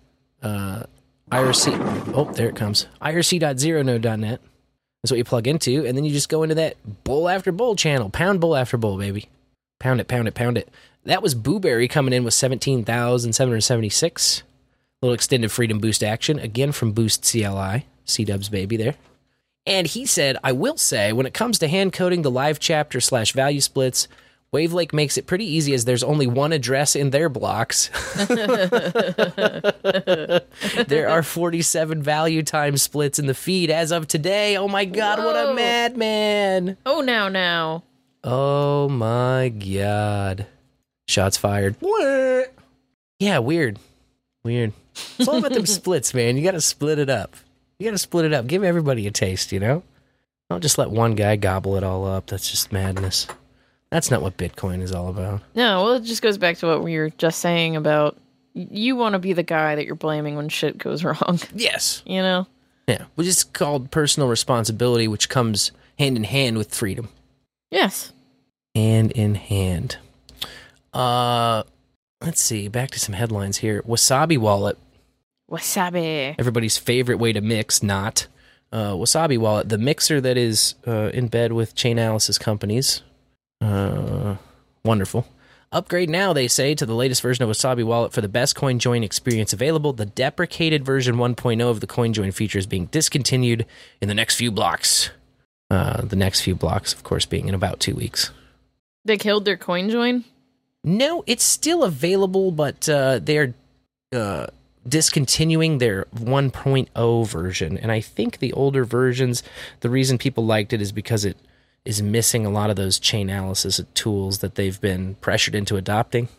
Uh, 0.43 0.83
IRC. 1.31 2.13
Oh, 2.13 2.31
there 2.31 2.47
it 2.49 2.55
comes. 2.55 2.85
IRC.zeronode.net. 3.01 4.39
That's 5.01 5.11
what 5.11 5.17
you 5.17 5.23
plug 5.23 5.47
into. 5.47 5.85
And 5.85 5.97
then 5.97 6.03
you 6.03 6.11
just 6.11 6.29
go 6.29 6.43
into 6.43 6.55
that 6.55 6.77
bowl 7.03 7.27
after 7.27 7.51
bowl 7.51 7.75
channel. 7.75 8.09
Pound 8.09 8.39
bowl 8.39 8.55
after 8.55 8.77
bowl, 8.77 8.97
baby. 8.97 9.29
Pound 9.79 9.99
it, 9.99 10.07
pound 10.07 10.27
it, 10.27 10.35
pound 10.35 10.59
it. 10.59 10.69
That 11.05 11.23
was 11.23 11.33
Booberry 11.33 11.89
coming 11.89 12.13
in 12.13 12.23
with 12.23 12.35
17,776. 12.35 14.43
Little 15.01 15.15
extended 15.15 15.51
freedom 15.51 15.79
boost 15.79 16.03
action. 16.03 16.37
Again 16.37 16.71
from 16.71 16.91
Boost 16.91 17.27
CLI. 17.29 17.87
C 18.05 18.23
Dubs, 18.23 18.49
baby, 18.49 18.77
there. 18.77 18.93
And 19.65 19.87
he 19.87 20.05
said, 20.05 20.37
I 20.43 20.51
will 20.51 20.77
say, 20.77 21.11
when 21.13 21.25
it 21.25 21.33
comes 21.33 21.57
to 21.59 21.67
hand 21.67 21.93
coding 21.93 22.21
the 22.21 22.29
live 22.29 22.59
chapter 22.59 23.01
slash 23.01 23.33
value 23.33 23.61
splits, 23.61 24.07
Wavlake 24.53 24.91
makes 24.91 25.17
it 25.17 25.27
pretty 25.27 25.45
easy 25.45 25.73
as 25.73 25.85
there's 25.85 26.03
only 26.03 26.27
one 26.27 26.51
address 26.51 26.93
in 26.93 27.11
their 27.11 27.29
blocks. 27.29 27.89
there 30.87 31.07
are 31.07 31.23
47 31.23 32.03
value 32.03 32.43
time 32.43 32.75
splits 32.75 33.17
in 33.17 33.27
the 33.27 33.33
feed 33.33 33.69
as 33.69 33.91
of 33.91 34.09
today. 34.09 34.57
Oh 34.57 34.67
my 34.67 34.83
god, 34.83 35.19
what 35.19 35.37
a 35.37 35.53
madman! 35.53 36.75
Oh, 36.85 36.99
now, 36.99 37.29
now. 37.29 37.83
Oh 38.25 38.89
my 38.89 39.47
god. 39.49 40.47
Shots 41.07 41.37
fired. 41.37 41.77
What? 41.79 42.53
Yeah, 43.19 43.39
weird. 43.39 43.79
Weird. 44.43 44.73
It's 45.17 45.29
all 45.29 45.37
about 45.37 45.53
them 45.53 45.65
splits, 45.67 46.13
man. 46.13 46.35
You 46.35 46.43
got 46.43 46.51
to 46.51 46.61
split 46.61 46.99
it 46.99 47.09
up. 47.09 47.37
You 47.79 47.85
got 47.85 47.91
to 47.91 47.97
split 47.97 48.25
it 48.25 48.33
up. 48.33 48.47
Give 48.47 48.65
everybody 48.65 49.07
a 49.07 49.11
taste, 49.11 49.53
you 49.53 49.61
know? 49.61 49.83
Don't 50.49 50.61
just 50.61 50.77
let 50.77 50.91
one 50.91 51.15
guy 51.15 51.37
gobble 51.37 51.77
it 51.77 51.83
all 51.83 52.05
up. 52.05 52.27
That's 52.27 52.51
just 52.51 52.73
madness. 52.73 53.27
That's 53.91 54.09
not 54.09 54.21
what 54.21 54.37
Bitcoin 54.37 54.81
is 54.81 54.93
all 54.93 55.09
about. 55.09 55.41
No, 55.53 55.83
well, 55.83 55.93
it 55.95 56.03
just 56.03 56.21
goes 56.21 56.37
back 56.37 56.57
to 56.59 56.67
what 56.67 56.81
we 56.81 56.97
were 56.97 57.09
just 57.11 57.39
saying 57.39 57.75
about 57.75 58.17
you 58.53 58.95
want 58.95 59.13
to 59.13 59.19
be 59.19 59.33
the 59.33 59.43
guy 59.43 59.75
that 59.75 59.85
you're 59.85 59.95
blaming 59.95 60.35
when 60.35 60.49
shit 60.49 60.77
goes 60.77 61.03
wrong. 61.03 61.39
Yes. 61.53 62.01
You 62.05 62.21
know? 62.21 62.47
Yeah, 62.87 63.05
which 63.15 63.27
is 63.27 63.43
called 63.43 63.91
personal 63.91 64.27
responsibility, 64.29 65.07
which 65.07 65.29
comes 65.29 65.71
hand 65.99 66.17
in 66.17 66.23
hand 66.23 66.57
with 66.57 66.73
freedom. 66.73 67.09
Yes. 67.69 68.11
Hand 68.75 69.11
in 69.11 69.35
hand. 69.35 69.97
Uh, 70.93 71.63
let's 72.21 72.41
see. 72.41 72.67
Back 72.67 72.91
to 72.91 72.99
some 72.99 73.13
headlines 73.13 73.57
here. 73.57 73.81
Wasabi 73.83 74.37
Wallet 74.37 74.77
Wasabi. 75.49 76.35
everybody's 76.39 76.77
favorite 76.77 77.17
way 77.17 77.33
to 77.33 77.41
mix, 77.41 77.83
not 77.83 78.27
uh, 78.71 78.91
Wasabi 78.93 79.37
Wallet, 79.37 79.67
the 79.69 79.77
mixer 79.77 80.21
that 80.21 80.37
is 80.37 80.75
uh, 80.87 81.09
in 81.13 81.27
bed 81.27 81.51
with 81.51 81.75
Chainalysis 81.75 82.39
companies. 82.39 83.01
Uh, 83.61 84.35
wonderful. 84.83 85.27
Upgrade 85.73 86.09
now, 86.09 86.33
they 86.33 86.49
say, 86.49 86.75
to 86.75 86.85
the 86.85 86.93
latest 86.93 87.21
version 87.21 87.43
of 87.43 87.49
Wasabi 87.49 87.85
Wallet 87.85 88.11
for 88.11 88.19
the 88.19 88.27
best 88.27 88.57
CoinJoin 88.57 89.03
experience 89.03 89.53
available. 89.53 89.93
The 89.93 90.05
deprecated 90.05 90.83
version 90.83 91.15
1.0 91.15 91.69
of 91.69 91.79
the 91.79 91.87
CoinJoin 91.87 92.33
feature 92.33 92.59
is 92.59 92.67
being 92.67 92.87
discontinued 92.87 93.65
in 94.01 94.09
the 94.09 94.13
next 94.13 94.35
few 94.35 94.51
blocks. 94.51 95.11
Uh, 95.69 96.01
the 96.01 96.17
next 96.17 96.41
few 96.41 96.55
blocks, 96.55 96.91
of 96.91 97.03
course, 97.03 97.25
being 97.25 97.47
in 97.47 97.55
about 97.55 97.79
two 97.79 97.95
weeks. 97.95 98.31
They 99.05 99.17
killed 99.17 99.45
their 99.45 99.55
CoinJoin? 99.55 100.25
No, 100.83 101.23
it's 101.25 101.43
still 101.43 101.83
available, 101.83 102.51
but 102.51 102.89
uh, 102.89 103.19
they're 103.19 103.53
uh, 104.11 104.47
discontinuing 104.85 105.77
their 105.77 106.05
1.0 106.15 107.27
version. 107.27 107.77
And 107.77 107.93
I 107.93 108.01
think 108.01 108.39
the 108.39 108.51
older 108.51 108.83
versions, 108.83 109.43
the 109.79 109.89
reason 109.89 110.17
people 110.17 110.45
liked 110.45 110.73
it 110.73 110.81
is 110.81 110.91
because 110.91 111.23
it 111.23 111.37
is 111.85 112.01
missing 112.01 112.45
a 112.45 112.49
lot 112.49 112.69
of 112.69 112.75
those 112.75 112.99
chain 112.99 113.29
analysis 113.29 113.81
tools 113.93 114.39
that 114.39 114.55
they've 114.55 114.79
been 114.79 115.15
pressured 115.15 115.55
into 115.55 115.77
adopting. 115.77 116.29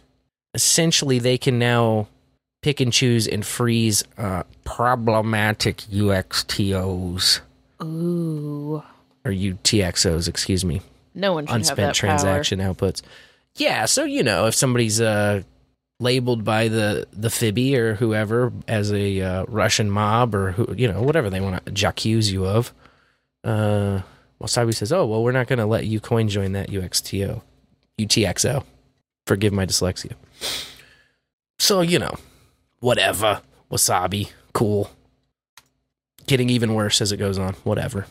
Essentially, 0.54 1.18
they 1.18 1.38
can 1.38 1.58
now 1.58 2.08
pick 2.62 2.80
and 2.80 2.92
choose 2.92 3.26
and 3.26 3.44
freeze 3.44 4.04
uh, 4.16 4.44
problematic 4.64 5.78
UXTOs 5.78 7.40
Ooh. 7.82 8.82
or 9.24 9.30
UTXOs, 9.30 10.28
excuse 10.28 10.64
me 10.64 10.80
No 11.14 11.32
one 11.32 11.46
should 11.46 11.56
unspent 11.56 11.78
have 11.78 11.88
that 11.88 11.94
transaction 11.94 12.60
outputs. 12.60 13.02
Yeah, 13.56 13.84
so 13.86 14.04
you 14.04 14.22
know, 14.22 14.46
if 14.46 14.54
somebody's 14.54 15.00
uh, 15.00 15.42
labeled 16.00 16.44
by 16.44 16.68
the 16.68 17.06
the 17.12 17.30
Fibby 17.30 17.76
or 17.76 17.94
whoever 17.94 18.52
as 18.66 18.92
a 18.92 19.20
uh, 19.20 19.44
Russian 19.48 19.90
mob 19.90 20.34
or 20.34 20.52
who 20.52 20.74
you 20.74 20.90
know 20.90 21.02
whatever 21.02 21.28
they 21.28 21.40
want 21.40 21.74
to 21.74 21.88
accuse 21.88 22.32
you 22.32 22.46
of, 22.46 22.72
uh, 23.44 24.00
Wasabi 24.42 24.74
says, 24.74 24.92
"Oh 24.92 25.06
well, 25.06 25.22
we're 25.22 25.32
not 25.32 25.46
going 25.46 25.58
to 25.60 25.66
let 25.66 25.86
you 25.86 26.00
coin 26.00 26.28
join 26.28 26.52
that 26.52 26.68
UXTO, 26.70 27.42
UTXO." 27.98 28.64
Forgive 29.26 29.52
my 29.52 29.64
dyslexia. 29.66 30.12
So 31.58 31.80
you 31.80 31.98
know, 31.98 32.14
whatever. 32.80 33.40
Wasabi, 33.70 34.30
cool. 34.52 34.90
Getting 36.26 36.50
even 36.50 36.74
worse 36.74 37.00
as 37.00 37.10
it 37.12 37.16
goes 37.16 37.38
on. 37.38 37.54
Whatever. 37.64 38.06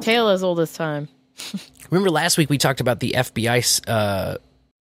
Tale 0.00 0.28
as 0.28 0.42
old 0.42 0.60
as 0.60 0.72
time. 0.72 1.08
Remember 1.90 2.10
last 2.10 2.36
week 2.38 2.50
we 2.50 2.58
talked 2.58 2.80
about 2.80 3.00
the 3.00 3.12
FBI 3.16 3.80
uh, 3.88 4.36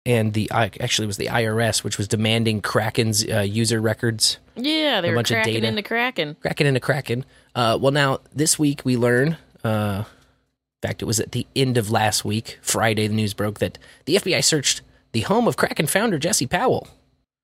and 0.05 0.33
the 0.33 0.49
actually 0.51 1.05
it 1.05 1.07
was 1.07 1.17
the 1.17 1.27
IRS, 1.27 1.83
which 1.83 1.97
was 1.97 2.07
demanding 2.07 2.61
Kraken's 2.61 3.25
uh, 3.27 3.39
user 3.41 3.79
records, 3.79 4.37
Yeah, 4.55 5.01
they 5.01 5.07
A 5.09 5.11
were 5.11 5.15
bunch 5.17 5.31
of 5.31 5.35
cracking 5.35 5.53
data. 5.55 5.67
into 5.67 5.83
Kraken. 5.83 6.35
Kraken 6.41 6.67
into 6.67 6.79
Kraken. 6.79 7.25
Uh, 7.55 7.77
well, 7.79 7.91
now 7.91 8.19
this 8.33 8.57
week 8.59 8.81
we 8.83 8.97
learn. 8.97 9.37
Uh, 9.63 10.03
in 10.05 10.87
fact, 10.87 11.01
it 11.01 11.05
was 11.05 11.19
at 11.19 11.31
the 11.31 11.47
end 11.55 11.77
of 11.77 11.89
last 11.91 12.25
week, 12.25 12.59
Friday. 12.61 13.07
The 13.07 13.13
news 13.15 13.33
broke 13.33 13.59
that 13.59 13.77
the 14.05 14.15
FBI 14.15 14.43
searched 14.43 14.81
the 15.13 15.21
home 15.21 15.47
of 15.47 15.55
Kraken 15.57 15.87
founder 15.87 16.17
Jesse 16.19 16.47
Powell. 16.47 16.87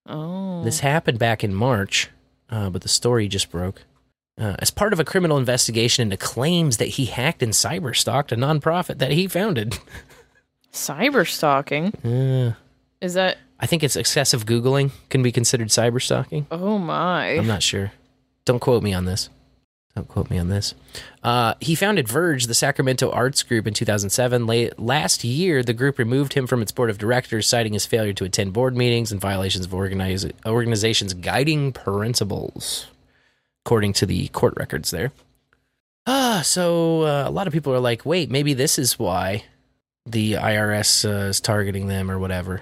Oh. 0.05 0.63
This 0.63 0.81
happened 0.81 1.19
back 1.19 1.43
in 1.43 1.53
March, 1.53 2.09
uh, 2.49 2.69
but 2.69 2.81
the 2.81 2.89
story 2.89 3.27
just 3.27 3.49
broke. 3.51 3.83
Uh, 4.37 4.55
as 4.59 4.71
part 4.71 4.93
of 4.93 4.99
a 4.99 5.05
criminal 5.05 5.37
investigation 5.37 6.01
into 6.03 6.17
claims 6.17 6.77
that 6.77 6.87
he 6.87 7.05
hacked 7.05 7.43
and 7.43 7.51
cyberstalked 7.53 8.31
a 8.31 8.35
nonprofit 8.35 8.97
that 8.97 9.11
he 9.11 9.27
founded. 9.27 9.77
Cyber 10.73 11.27
stalking? 11.27 11.93
Uh, 12.05 12.53
Is 13.01 13.15
that. 13.15 13.37
I 13.59 13.65
think 13.65 13.83
it's 13.83 13.97
excessive 13.97 14.45
Googling 14.45 14.91
can 15.09 15.21
be 15.21 15.31
considered 15.31 15.67
cyberstalking. 15.67 16.45
Oh 16.51 16.77
my. 16.77 17.31
I'm 17.31 17.47
not 17.47 17.63
sure. 17.63 17.91
Don't 18.45 18.59
quote 18.59 18.81
me 18.83 18.93
on 18.93 19.03
this. 19.05 19.29
Don't 19.95 20.07
quote 20.07 20.29
me 20.29 20.37
on 20.37 20.49
this. 20.49 20.75
Uh, 21.23 21.55
he 21.59 21.75
founded 21.75 22.07
Verge, 22.07 22.45
the 22.45 22.53
Sacramento 22.53 23.09
arts 23.11 23.43
group, 23.43 23.67
in 23.67 23.73
2007. 23.73 24.45
La- 24.45 24.69
last 24.77 25.23
year, 25.23 25.63
the 25.63 25.73
group 25.73 25.97
removed 25.97 26.33
him 26.33 26.47
from 26.47 26.61
its 26.61 26.71
board 26.71 26.89
of 26.89 26.97
directors, 26.97 27.47
citing 27.47 27.73
his 27.73 27.85
failure 27.85 28.13
to 28.13 28.23
attend 28.23 28.53
board 28.53 28.77
meetings 28.77 29.11
and 29.11 29.19
violations 29.19 29.65
of 29.65 29.73
organize- 29.73 30.31
organization's 30.45 31.13
guiding 31.15 31.73
principles, 31.73 32.87
according 33.65 33.93
to 33.93 34.05
the 34.05 34.27
court 34.29 34.53
records 34.57 34.91
there. 34.91 35.11
Ah, 36.05 36.41
so 36.43 37.01
uh, 37.01 37.23
a 37.27 37.31
lot 37.31 37.47
of 37.47 37.53
people 37.53 37.73
are 37.73 37.79
like, 37.79 38.05
wait, 38.05 38.29
maybe 38.29 38.53
this 38.53 38.79
is 38.79 38.97
why 38.97 39.43
the 40.05 40.33
IRS 40.33 41.03
uh, 41.03 41.29
is 41.29 41.41
targeting 41.41 41.87
them 41.87 42.09
or 42.09 42.17
whatever. 42.19 42.61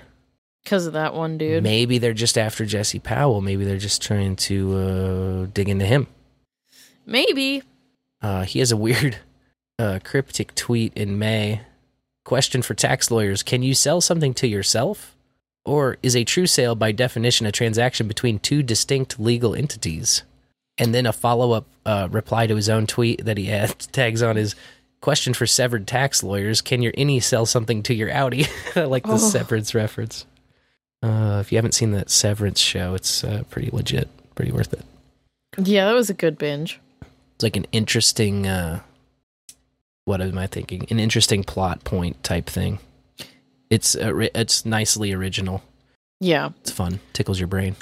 Because 0.64 0.86
of 0.86 0.94
that 0.94 1.14
one 1.14 1.38
dude. 1.38 1.64
Maybe 1.64 1.98
they're 1.98 2.14
just 2.14 2.38
after 2.38 2.66
Jesse 2.66 3.00
Powell. 3.00 3.42
Maybe 3.42 3.64
they're 3.64 3.78
just 3.78 4.02
trying 4.02 4.36
to 4.38 4.76
uh, 4.76 5.46
dig 5.54 5.70
into 5.70 5.86
him. 5.86 6.08
Maybe. 7.08 7.64
Uh, 8.22 8.43
he 8.43 8.60
has 8.60 8.72
a 8.72 8.78
weird, 8.78 9.18
uh, 9.80 9.99
cryptic 10.03 10.53
tweet 10.53 10.93
in 10.95 11.18
May. 11.18 11.62
Question 12.26 12.62
for 12.62 12.74
tax 12.76 13.10
lawyers 13.10 13.41
Can 13.41 13.64
you 13.64 13.74
sell 13.74 14.01
something 14.01 14.34
to 14.36 14.47
yourself? 14.47 15.16
Or 15.66 15.97
is 16.03 16.16
a 16.16 16.24
true 16.24 16.47
sale 16.47 16.76
by 16.76 16.91
definition 16.93 17.45
a 17.45 17.51
transaction 17.51 18.08
between 18.08 18.39
two 18.39 18.62
distinct 18.64 19.20
legal 19.20 19.55
entities? 19.55 20.24
And 20.78 20.93
then 20.93 21.05
a 21.05 21.12
follow 21.14 21.53
up 21.53 21.66
uh, 21.86 22.08
reply 22.12 22.45
to 22.47 22.55
his 22.55 22.70
own 22.70 22.86
tweet 22.88 23.26
that 23.26 23.38
he 23.38 23.45
had, 23.47 23.80
tags 23.91 24.22
on 24.22 24.36
his 24.36 24.55
question 25.01 25.34
for 25.34 25.45
severed 25.47 25.88
tax 25.88 26.22
lawyers 26.24 26.62
Can 26.62 26.82
your 26.82 26.91
innie 26.93 27.24
sell 27.24 27.45
something 27.45 27.82
to 27.84 27.93
your 27.93 28.10
outie? 28.10 28.49
I 28.76 28.84
like 28.86 29.03
the 29.03 29.14
Oh. 29.14 29.18
severance 29.18 29.74
reference. 29.74 30.26
Uh, 31.03 31.38
if 31.41 31.51
you 31.51 31.58
haven't 31.58 31.74
seen 31.76 31.91
that 31.91 32.10
Severance 32.10 32.60
show, 32.60 32.95
it's 32.95 33.24
uh, 33.24 33.43
pretty 33.51 33.70
legit, 33.72 34.10
pretty 34.36 34.51
worth 34.51 34.74
it. 34.74 34.84
Yeah, 35.58 35.86
that 35.86 35.93
was 35.93 36.10
a 36.10 36.14
good 36.16 36.38
binge. 36.39 36.80
It's 37.38 37.44
like 37.44 37.56
an 37.56 37.68
interesting, 37.72 38.48
uh, 38.48 38.80
what 40.06 40.22
am 40.22 40.40
I 40.40 40.48
thinking? 40.48 40.88
An 40.90 41.00
interesting 41.00 41.44
plot 41.44 41.84
point 41.84 42.24
type 42.24 42.48
thing. 42.48 42.80
It's 43.70 43.96
uh, 43.96 44.16
it's 44.34 44.66
nicely 44.66 45.14
original. 45.14 45.62
Yeah, 46.20 46.50
It's 46.62 46.72
fun, 46.72 47.00
tickles 47.14 47.40
your 47.40 47.46
brain. 47.48 47.76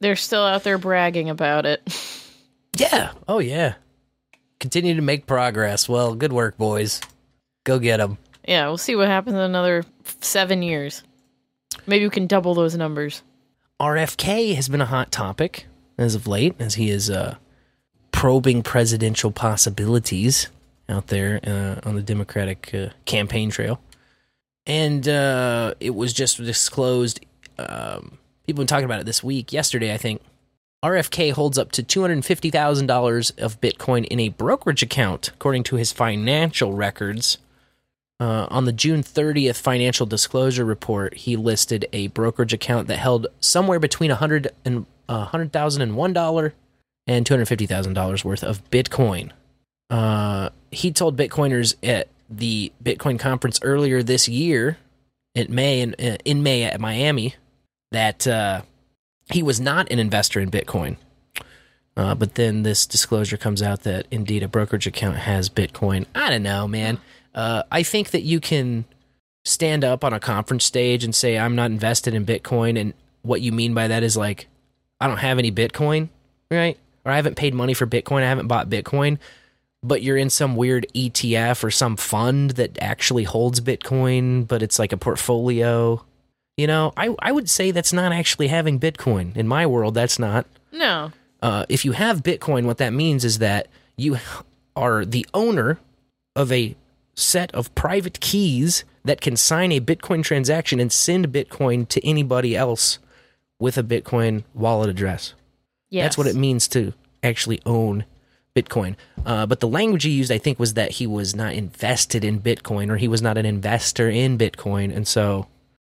they're 0.00 0.16
still 0.16 0.42
out 0.42 0.62
there 0.62 0.78
bragging 0.78 1.30
about 1.30 1.66
it. 1.66 1.82
Yeah. 2.76 3.12
Oh, 3.26 3.38
yeah. 3.38 3.74
Continue 4.60 4.94
to 4.94 5.02
make 5.02 5.26
progress. 5.26 5.88
Well, 5.88 6.14
good 6.14 6.32
work, 6.32 6.56
boys. 6.56 7.00
Go 7.64 7.78
get 7.78 7.98
them. 7.98 8.18
Yeah, 8.46 8.66
we'll 8.66 8.78
see 8.78 8.94
what 8.94 9.08
happens 9.08 9.34
in 9.34 9.40
another 9.40 9.84
seven 10.20 10.62
years. 10.62 11.02
Maybe 11.86 12.04
we 12.04 12.10
can 12.10 12.26
double 12.26 12.54
those 12.54 12.76
numbers. 12.76 13.22
RFK 13.80 14.54
has 14.54 14.68
been 14.68 14.80
a 14.80 14.86
hot 14.86 15.12
topic 15.12 15.66
as 15.98 16.14
of 16.14 16.26
late, 16.26 16.54
as 16.58 16.74
he 16.74 16.90
is 16.90 17.10
uh, 17.10 17.36
probing 18.12 18.62
presidential 18.62 19.30
possibilities 19.30 20.48
out 20.88 21.08
there 21.08 21.40
uh, 21.46 21.88
on 21.88 21.96
the 21.96 22.02
Democratic 22.02 22.72
uh, 22.74 22.88
campaign 23.04 23.50
trail. 23.50 23.80
And 24.66 25.06
uh, 25.08 25.74
it 25.80 25.94
was 25.94 26.12
just 26.12 26.38
disclosed. 26.38 27.24
Um, 27.58 28.18
people 28.46 28.62
have 28.62 28.66
been 28.66 28.66
talking 28.66 28.84
about 28.84 29.00
it 29.00 29.06
this 29.06 29.22
week, 29.22 29.52
yesterday, 29.52 29.92
I 29.92 29.96
think. 29.96 30.22
RFK 30.84 31.32
holds 31.32 31.58
up 31.58 31.72
to 31.72 31.82
$250,000 31.82 33.38
of 33.38 33.60
Bitcoin 33.60 34.04
in 34.06 34.20
a 34.20 34.28
brokerage 34.28 34.82
account, 34.82 35.28
according 35.28 35.64
to 35.64 35.76
his 35.76 35.90
financial 35.92 36.72
records. 36.74 37.38
Uh, 38.18 38.46
on 38.50 38.64
the 38.64 38.72
June 38.72 39.02
30th 39.02 39.60
financial 39.60 40.06
disclosure 40.06 40.64
report, 40.64 41.14
he 41.14 41.36
listed 41.36 41.86
a 41.92 42.06
brokerage 42.08 42.54
account 42.54 42.88
that 42.88 42.98
held 42.98 43.26
somewhere 43.40 43.78
between 43.78 44.10
100 44.10 44.48
and 44.64 44.86
uh, 45.08 45.26
$100,001 45.26 46.52
and 47.06 47.26
$250,000 47.26 48.24
worth 48.24 48.42
of 48.42 48.68
Bitcoin. 48.70 49.30
Uh, 49.90 50.48
he 50.70 50.90
told 50.90 51.16
Bitcoiners 51.16 51.74
at 51.82 52.08
the 52.28 52.72
Bitcoin 52.82 53.18
conference 53.18 53.60
earlier 53.62 54.02
this 54.02 54.28
year, 54.28 54.78
in 55.34 55.54
May 55.54 55.80
in, 55.80 55.94
uh, 55.98 56.16
in 56.24 56.42
May 56.42 56.64
at 56.64 56.80
Miami, 56.80 57.34
that 57.92 58.26
uh, 58.26 58.62
he 59.30 59.42
was 59.42 59.60
not 59.60 59.90
an 59.92 59.98
investor 59.98 60.40
in 60.40 60.50
Bitcoin. 60.50 60.96
Uh, 61.96 62.14
but 62.14 62.34
then 62.34 62.62
this 62.62 62.86
disclosure 62.86 63.36
comes 63.36 63.62
out 63.62 63.82
that 63.84 64.06
indeed 64.10 64.42
a 64.42 64.48
brokerage 64.48 64.86
account 64.86 65.16
has 65.16 65.48
Bitcoin. 65.48 66.06
I 66.14 66.30
don't 66.30 66.42
know, 66.42 66.68
man. 66.68 66.98
Uh, 67.36 67.62
I 67.70 67.82
think 67.82 68.10
that 68.10 68.22
you 68.22 68.40
can 68.40 68.86
stand 69.44 69.84
up 69.84 70.02
on 70.02 70.12
a 70.12 70.18
conference 70.18 70.64
stage 70.64 71.04
and 71.04 71.14
say, 71.14 71.38
I'm 71.38 71.54
not 71.54 71.70
invested 71.70 72.14
in 72.14 72.24
Bitcoin. 72.26 72.80
And 72.80 72.94
what 73.22 73.42
you 73.42 73.52
mean 73.52 73.74
by 73.74 73.88
that 73.88 74.02
is 74.02 74.16
like, 74.16 74.48
I 75.00 75.06
don't 75.06 75.18
have 75.18 75.38
any 75.38 75.52
Bitcoin, 75.52 76.08
right? 76.50 76.78
Or 77.04 77.12
I 77.12 77.16
haven't 77.16 77.36
paid 77.36 77.54
money 77.54 77.74
for 77.74 77.86
Bitcoin. 77.86 78.22
I 78.22 78.28
haven't 78.28 78.48
bought 78.48 78.70
Bitcoin. 78.70 79.18
But 79.82 80.02
you're 80.02 80.16
in 80.16 80.30
some 80.30 80.56
weird 80.56 80.86
ETF 80.94 81.62
or 81.62 81.70
some 81.70 81.96
fund 81.96 82.52
that 82.52 82.76
actually 82.80 83.24
holds 83.24 83.60
Bitcoin, 83.60 84.48
but 84.48 84.62
it's 84.62 84.78
like 84.78 84.92
a 84.92 84.96
portfolio. 84.96 86.02
You 86.56 86.66
know, 86.66 86.92
I, 86.96 87.14
I 87.20 87.30
would 87.30 87.50
say 87.50 87.70
that's 87.70 87.92
not 87.92 88.12
actually 88.12 88.48
having 88.48 88.80
Bitcoin. 88.80 89.36
In 89.36 89.46
my 89.46 89.66
world, 89.66 89.94
that's 89.94 90.18
not. 90.18 90.46
No. 90.72 91.12
Uh, 91.42 91.66
if 91.68 91.84
you 91.84 91.92
have 91.92 92.22
Bitcoin, 92.22 92.64
what 92.64 92.78
that 92.78 92.94
means 92.94 93.24
is 93.24 93.38
that 93.38 93.68
you 93.96 94.16
are 94.74 95.04
the 95.04 95.26
owner 95.34 95.78
of 96.34 96.50
a 96.50 96.74
set 97.16 97.52
of 97.54 97.74
private 97.74 98.20
keys 98.20 98.84
that 99.04 99.20
can 99.20 99.36
sign 99.36 99.72
a 99.72 99.80
Bitcoin 99.80 100.22
transaction 100.22 100.78
and 100.78 100.92
send 100.92 101.28
Bitcoin 101.28 101.88
to 101.88 102.06
anybody 102.06 102.54
else 102.56 102.98
with 103.58 103.78
a 103.78 103.82
Bitcoin 103.82 104.44
wallet 104.54 104.90
address. 104.90 105.34
That's 106.02 106.18
what 106.18 106.26
it 106.26 106.36
means 106.36 106.68
to 106.68 106.92
actually 107.22 107.60
own 107.64 108.04
Bitcoin. 108.54 108.96
Uh, 109.24 109.46
but 109.46 109.60
the 109.60 109.68
language 109.68 110.04
he 110.04 110.10
used, 110.10 110.32
I 110.32 110.38
think, 110.38 110.58
was 110.58 110.74
that 110.74 110.92
he 110.92 111.06
was 111.06 111.34
not 111.34 111.54
invested 111.54 112.24
in 112.24 112.40
Bitcoin 112.40 112.90
or 112.90 112.96
he 112.96 113.08
was 113.08 113.22
not 113.22 113.38
an 113.38 113.46
investor 113.46 114.08
in 114.08 114.38
Bitcoin. 114.38 114.94
And 114.94 115.06
so, 115.06 115.46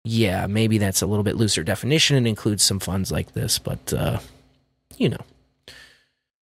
yeah, 0.04 0.48
maybe 0.48 0.78
that's 0.78 1.02
a 1.02 1.08
little 1.08 1.24
bit 1.24 1.36
looser 1.36 1.64
definition 1.64 2.18
and 2.18 2.28
includes 2.28 2.64
some 2.64 2.80
funds 2.80 3.12
like 3.12 3.34
this, 3.34 3.60
but, 3.60 3.94
uh, 3.94 4.20
you 4.98 5.10
know. 5.10 5.22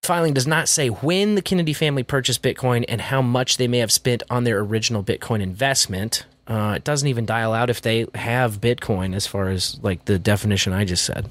Filing 0.06 0.34
does 0.34 0.46
not 0.46 0.68
say 0.68 0.88
when 0.88 1.34
the 1.34 1.42
Kennedy 1.42 1.72
family 1.72 2.04
purchased 2.04 2.40
Bitcoin 2.40 2.84
and 2.88 3.00
how 3.00 3.20
much 3.20 3.56
they 3.56 3.66
may 3.66 3.78
have 3.78 3.90
spent 3.90 4.22
on 4.30 4.44
their 4.44 4.60
original 4.60 5.02
Bitcoin 5.02 5.42
investment. 5.42 6.24
Uh, 6.46 6.74
it 6.76 6.84
doesn't 6.84 7.08
even 7.08 7.26
dial 7.26 7.52
out 7.52 7.70
if 7.70 7.82
they 7.82 8.06
have 8.14 8.60
Bitcoin, 8.60 9.16
as 9.16 9.26
far 9.26 9.48
as 9.48 9.80
like 9.82 10.04
the 10.04 10.16
definition 10.16 10.72
I 10.72 10.84
just 10.84 11.04
said. 11.04 11.28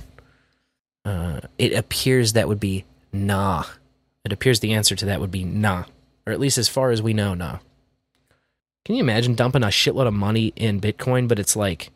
Uh, 1.05 1.39
it 1.57 1.71
appears 1.71 2.33
that 2.33 2.49
would 2.49 2.59
be 2.59 2.83
nah. 3.13 3.63
It 4.25 4.33
appears 4.33 4.59
the 4.59 4.73
answer 4.73 4.95
to 4.95 5.05
that 5.05 5.21
would 5.21 5.31
be 5.31 5.45
nah, 5.45 5.85
or 6.27 6.33
at 6.33 6.39
least 6.41 6.57
as 6.57 6.67
far 6.67 6.91
as 6.91 7.01
we 7.01 7.13
know, 7.13 7.33
nah. 7.33 7.59
Can 8.83 8.95
you 8.95 9.01
imagine 9.01 9.35
dumping 9.35 9.63
a 9.63 9.67
shitload 9.67 10.07
of 10.07 10.13
money 10.13 10.51
in 10.57 10.81
Bitcoin, 10.81 11.29
but 11.29 11.39
it's 11.39 11.55
like 11.55 11.91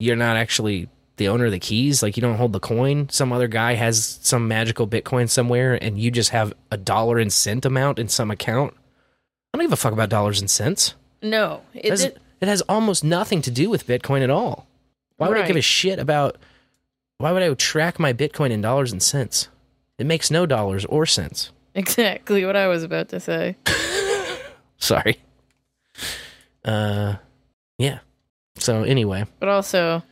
you're 0.00 0.16
not 0.16 0.36
actually 0.36 0.88
the 1.16 1.28
owner 1.28 1.46
of 1.46 1.52
the 1.52 1.58
keys? 1.60 2.02
Like 2.02 2.16
you 2.16 2.20
don't 2.20 2.36
hold 2.36 2.52
the 2.52 2.60
coin. 2.60 3.08
Some 3.08 3.32
other 3.32 3.48
guy 3.48 3.74
has 3.74 4.18
some 4.22 4.48
magical 4.48 4.86
Bitcoin 4.88 5.28
somewhere, 5.28 5.74
and 5.82 5.98
you 5.98 6.10
just 6.10 6.30
have 6.30 6.52
a 6.70 6.76
dollar 6.76 7.18
and 7.18 7.32
cent 7.32 7.64
amount 7.64 7.98
in 7.98 8.08
some 8.08 8.30
account. 8.30 8.74
I 9.52 9.58
don't 9.58 9.64
give 9.66 9.72
a 9.72 9.76
fuck 9.76 9.92
about 9.92 10.08
dollars 10.08 10.40
and 10.40 10.50
cents. 10.50 10.94
No. 11.22 11.62
It, 11.72 11.84
It, 11.86 11.90
has, 11.90 12.04
it, 12.04 12.18
it 12.40 12.48
has 12.48 12.60
almost 12.62 13.04
nothing 13.04 13.40
to 13.42 13.50
do 13.50 13.70
with 13.70 13.86
Bitcoin 13.86 14.22
at 14.22 14.30
all. 14.30 14.66
Why 15.16 15.28
would 15.28 15.38
I 15.38 15.46
give 15.46 15.56
a 15.56 15.60
shit 15.62 15.98
about? 15.98 16.36
Why 17.18 17.30
would 17.30 17.42
I 17.42 17.54
track 17.54 17.98
my 18.00 18.12
Bitcoin 18.12 18.50
in 18.50 18.60
dollars 18.60 18.90
and 18.90 19.02
cents? 19.02 19.48
It 19.98 20.06
makes 20.06 20.30
no 20.30 20.44
dollars 20.44 20.84
or 20.86 21.06
cents. 21.06 21.52
exactly 21.74 22.44
what 22.44 22.56
I 22.56 22.66
was 22.66 22.82
about 22.82 23.08
to 23.10 23.20
say. 23.20 23.56
Sorry. 24.78 25.18
Uh, 26.64 27.16
yeah. 27.78 28.00
So 28.56 28.82
anyway, 28.82 29.24
But 29.38 29.48
also, 29.48 30.02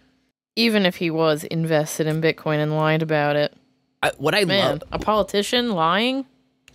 even 0.57 0.85
if 0.87 0.97
he 0.97 1.11
was 1.11 1.45
invested 1.45 2.07
in 2.07 2.21
Bitcoin 2.21 2.57
and 2.59 2.77
lied 2.77 3.03
about 3.03 3.37
it, 3.37 3.55
I, 4.03 4.11
what 4.19 4.35
I 4.35 4.45
man, 4.45 4.71
love, 4.71 4.83
a 4.93 4.99
politician 4.99 5.71
lying? 5.71 6.27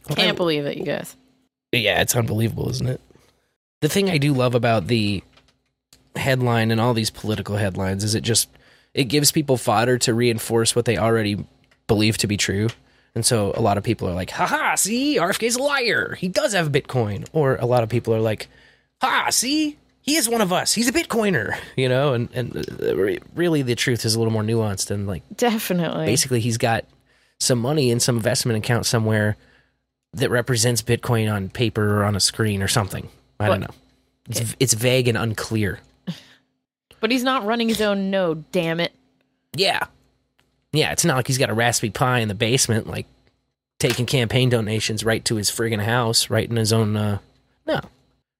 Can't 0.08 0.20
I- 0.30 0.32
believe 0.32 0.66
it, 0.66 0.78
you 0.78 0.84
guys. 0.86 1.16
yeah, 1.72 2.02
it's 2.02 2.16
unbelievable, 2.16 2.70
isn't 2.70 2.88
it? 2.88 3.02
The 3.82 3.90
thing 3.90 4.10
I 4.10 4.18
do 4.18 4.34
love 4.34 4.56
about 4.56 4.88
the 4.88 5.22
headline 6.16 6.72
and 6.72 6.82
all 6.82 6.94
these 6.94 7.12
political 7.12 7.58
headlines 7.58 8.04
is 8.04 8.16
it 8.16 8.22
just 8.22 8.50
it 8.94 9.04
gives 9.06 9.32
people 9.32 9.58
fodder 9.58 9.98
to 10.00 10.14
reinforce 10.14 10.76
what 10.76 10.86
they 10.86 10.98
already 10.98 11.46
believe 11.86 12.18
to 12.20 12.28
be 12.28 12.38
true. 12.38 12.70
And 13.14 13.24
so 13.26 13.52
a 13.56 13.62
lot 13.62 13.78
of 13.78 13.84
people 13.84 14.08
are 14.08 14.14
like, 14.14 14.32
haha, 14.32 14.76
see, 14.76 15.18
RFK's 15.18 15.56
a 15.56 15.62
liar. 15.62 16.16
He 16.16 16.28
does 16.28 16.54
have 16.54 16.72
Bitcoin. 16.72 17.28
Or 17.34 17.56
a 17.58 17.66
lot 17.66 17.84
of 17.84 17.90
people 17.90 18.14
are 18.16 18.20
like, 18.20 18.48
ha, 19.02 19.30
see, 19.30 19.78
he 20.08 20.16
is 20.16 20.28
one 20.30 20.42
of 20.42 20.54
us. 20.54 20.74
He's 20.74 20.88
a 20.88 20.94
Bitcoiner, 20.94 21.56
you 21.76 21.88
know? 21.88 22.14
And, 22.14 22.30
and 22.34 22.58
uh, 22.82 23.20
really 23.36 23.62
the 23.62 23.76
truth 23.76 24.06
is 24.06 24.16
a 24.16 24.20
little 24.20 24.34
more 24.34 24.42
nuanced 24.42 24.90
and 24.90 25.06
like, 25.06 25.22
Definitely. 25.36 26.06
basically 26.06 26.40
he's 26.40 26.58
got 26.58 26.86
some 27.40 27.60
money 27.60 27.92
in 27.92 28.00
some 28.00 28.16
investment 28.16 28.58
account 28.58 28.88
somewhere 28.88 29.38
that 30.14 30.32
represents 30.32 30.82
Bitcoin 30.82 31.32
on 31.32 31.50
paper 31.50 32.00
or 32.00 32.06
on 32.06 32.16
a 32.16 32.20
screen 32.20 32.64
or 32.64 32.68
something. 32.68 33.10
I 33.40 33.48
don't 33.48 33.60
know. 33.60 33.68
It's, 34.30 34.56
it's 34.60 34.74
vague 34.74 35.08
and 35.08 35.18
unclear. 35.18 35.80
But 37.00 37.12
he's 37.12 37.24
not 37.24 37.46
running 37.46 37.70
his 37.70 37.80
own 37.80 38.10
node, 38.10 38.52
damn 38.52 38.80
it. 38.80 38.92
Yeah. 39.56 39.82
Yeah, 40.74 40.92
it's 40.92 41.06
not 41.06 41.16
like 41.16 41.28
he's 41.28 41.38
got 41.38 41.52
a 41.52 41.54
Raspberry 41.54 41.92
Pi 41.92 42.22
in 42.22 42.28
the 42.28 42.34
basement, 42.34 42.88
like 42.88 43.06
taking 43.78 44.08
campaign 44.08 44.50
donations 44.50 45.04
right 45.04 45.24
to 45.26 45.36
his 45.36 45.52
friggin' 45.52 45.84
house, 45.84 46.32
right 46.32 46.50
in 46.50 46.56
his 46.56 46.74
own. 46.74 46.98
Uh, 46.98 47.20
no, 47.68 47.82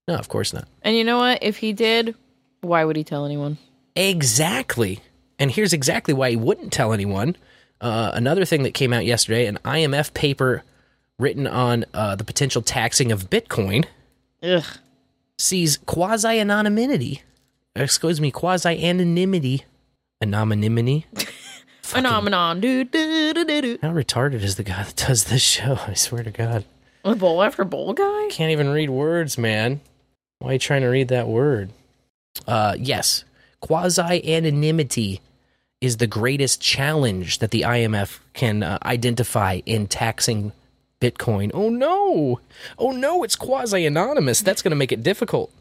no, 0.08 0.16
of 0.16 0.30
course 0.30 0.54
not. 0.54 0.68
And 0.82 0.96
you 0.96 1.04
know 1.04 1.18
what? 1.18 1.40
If 1.42 1.58
he 1.58 1.74
did, 1.74 2.16
why 2.62 2.84
would 2.84 2.96
he 2.96 3.04
tell 3.04 3.26
anyone? 3.26 3.58
Exactly. 3.96 5.00
And 5.40 5.52
here's 5.52 5.74
exactly 5.74 6.14
why 6.14 6.32
he 6.32 6.36
wouldn't 6.36 6.72
tell 6.72 6.94
anyone. 6.94 7.36
Uh, 7.80 8.12
another 8.14 8.46
thing 8.46 8.64
that 8.64 8.74
came 8.74 8.92
out 8.94 9.06
yesterday 9.06 9.46
an 9.46 9.60
IMF 9.64 10.14
paper 10.14 10.64
written 11.20 11.46
on 11.48 11.86
uh, 11.94 12.16
the 12.16 12.24
potential 12.24 12.62
taxing 12.62 13.12
of 13.12 13.30
Bitcoin 13.30 13.86
Ugh. 14.44 14.64
sees 15.38 15.78
quasi 15.78 16.40
anonymity, 16.40 17.22
excuse 17.76 18.20
me, 18.22 18.32
quasi 18.32 18.84
anonymity, 18.84 19.66
anonymity. 20.22 21.06
Phenomenon. 21.82 22.60
Do, 22.60 22.84
do, 22.84 23.34
do, 23.34 23.46
do, 23.46 23.62
do. 23.62 23.80
How 23.82 23.94
retarded 23.94 24.44
is 24.44 24.56
the 24.58 24.64
guy 24.64 24.84
that 24.84 24.96
does 25.08 25.26
this 25.26 25.42
show? 25.42 25.80
I 25.88 25.94
swear 25.94 26.24
to 26.24 26.32
God. 26.32 26.66
A 27.06 27.16
bowl 27.16 27.42
after 27.42 27.64
bowl 27.64 27.94
guy? 27.94 28.28
Can't 28.30 28.52
even 28.52 28.70
read 28.70 28.90
words, 28.90 29.38
man. 29.38 29.80
Why 30.40 30.50
are 30.50 30.54
you 30.54 30.60
trying 30.60 30.82
to 30.82 30.88
read 30.88 31.08
that 31.08 31.28
word? 31.28 31.72
Uh, 32.48 32.76
yes. 32.78 33.24
Quasi 33.60 34.36
anonymity 34.36 35.22
is 35.82 35.98
the 35.98 36.08
greatest 36.08 36.62
challenge 36.62 37.40
that 37.40 37.52
the 37.52 37.62
IMF 37.62 38.20
can 38.34 38.64
uh, 38.64 38.78
identify 38.84 39.62
in 39.66 39.88
taxing 39.88 40.52
Bitcoin. 41.00 41.52
Oh 41.54 41.70
no! 41.70 42.40
Oh 42.80 42.92
no, 42.92 43.24
it's 43.24 43.36
quasi 43.36 43.86
anonymous. 43.86 44.42
That's 44.42 44.62
going 44.62 44.72
to 44.72 44.78
make 44.78 44.92
it 44.92 45.04
difficult. 45.04 45.52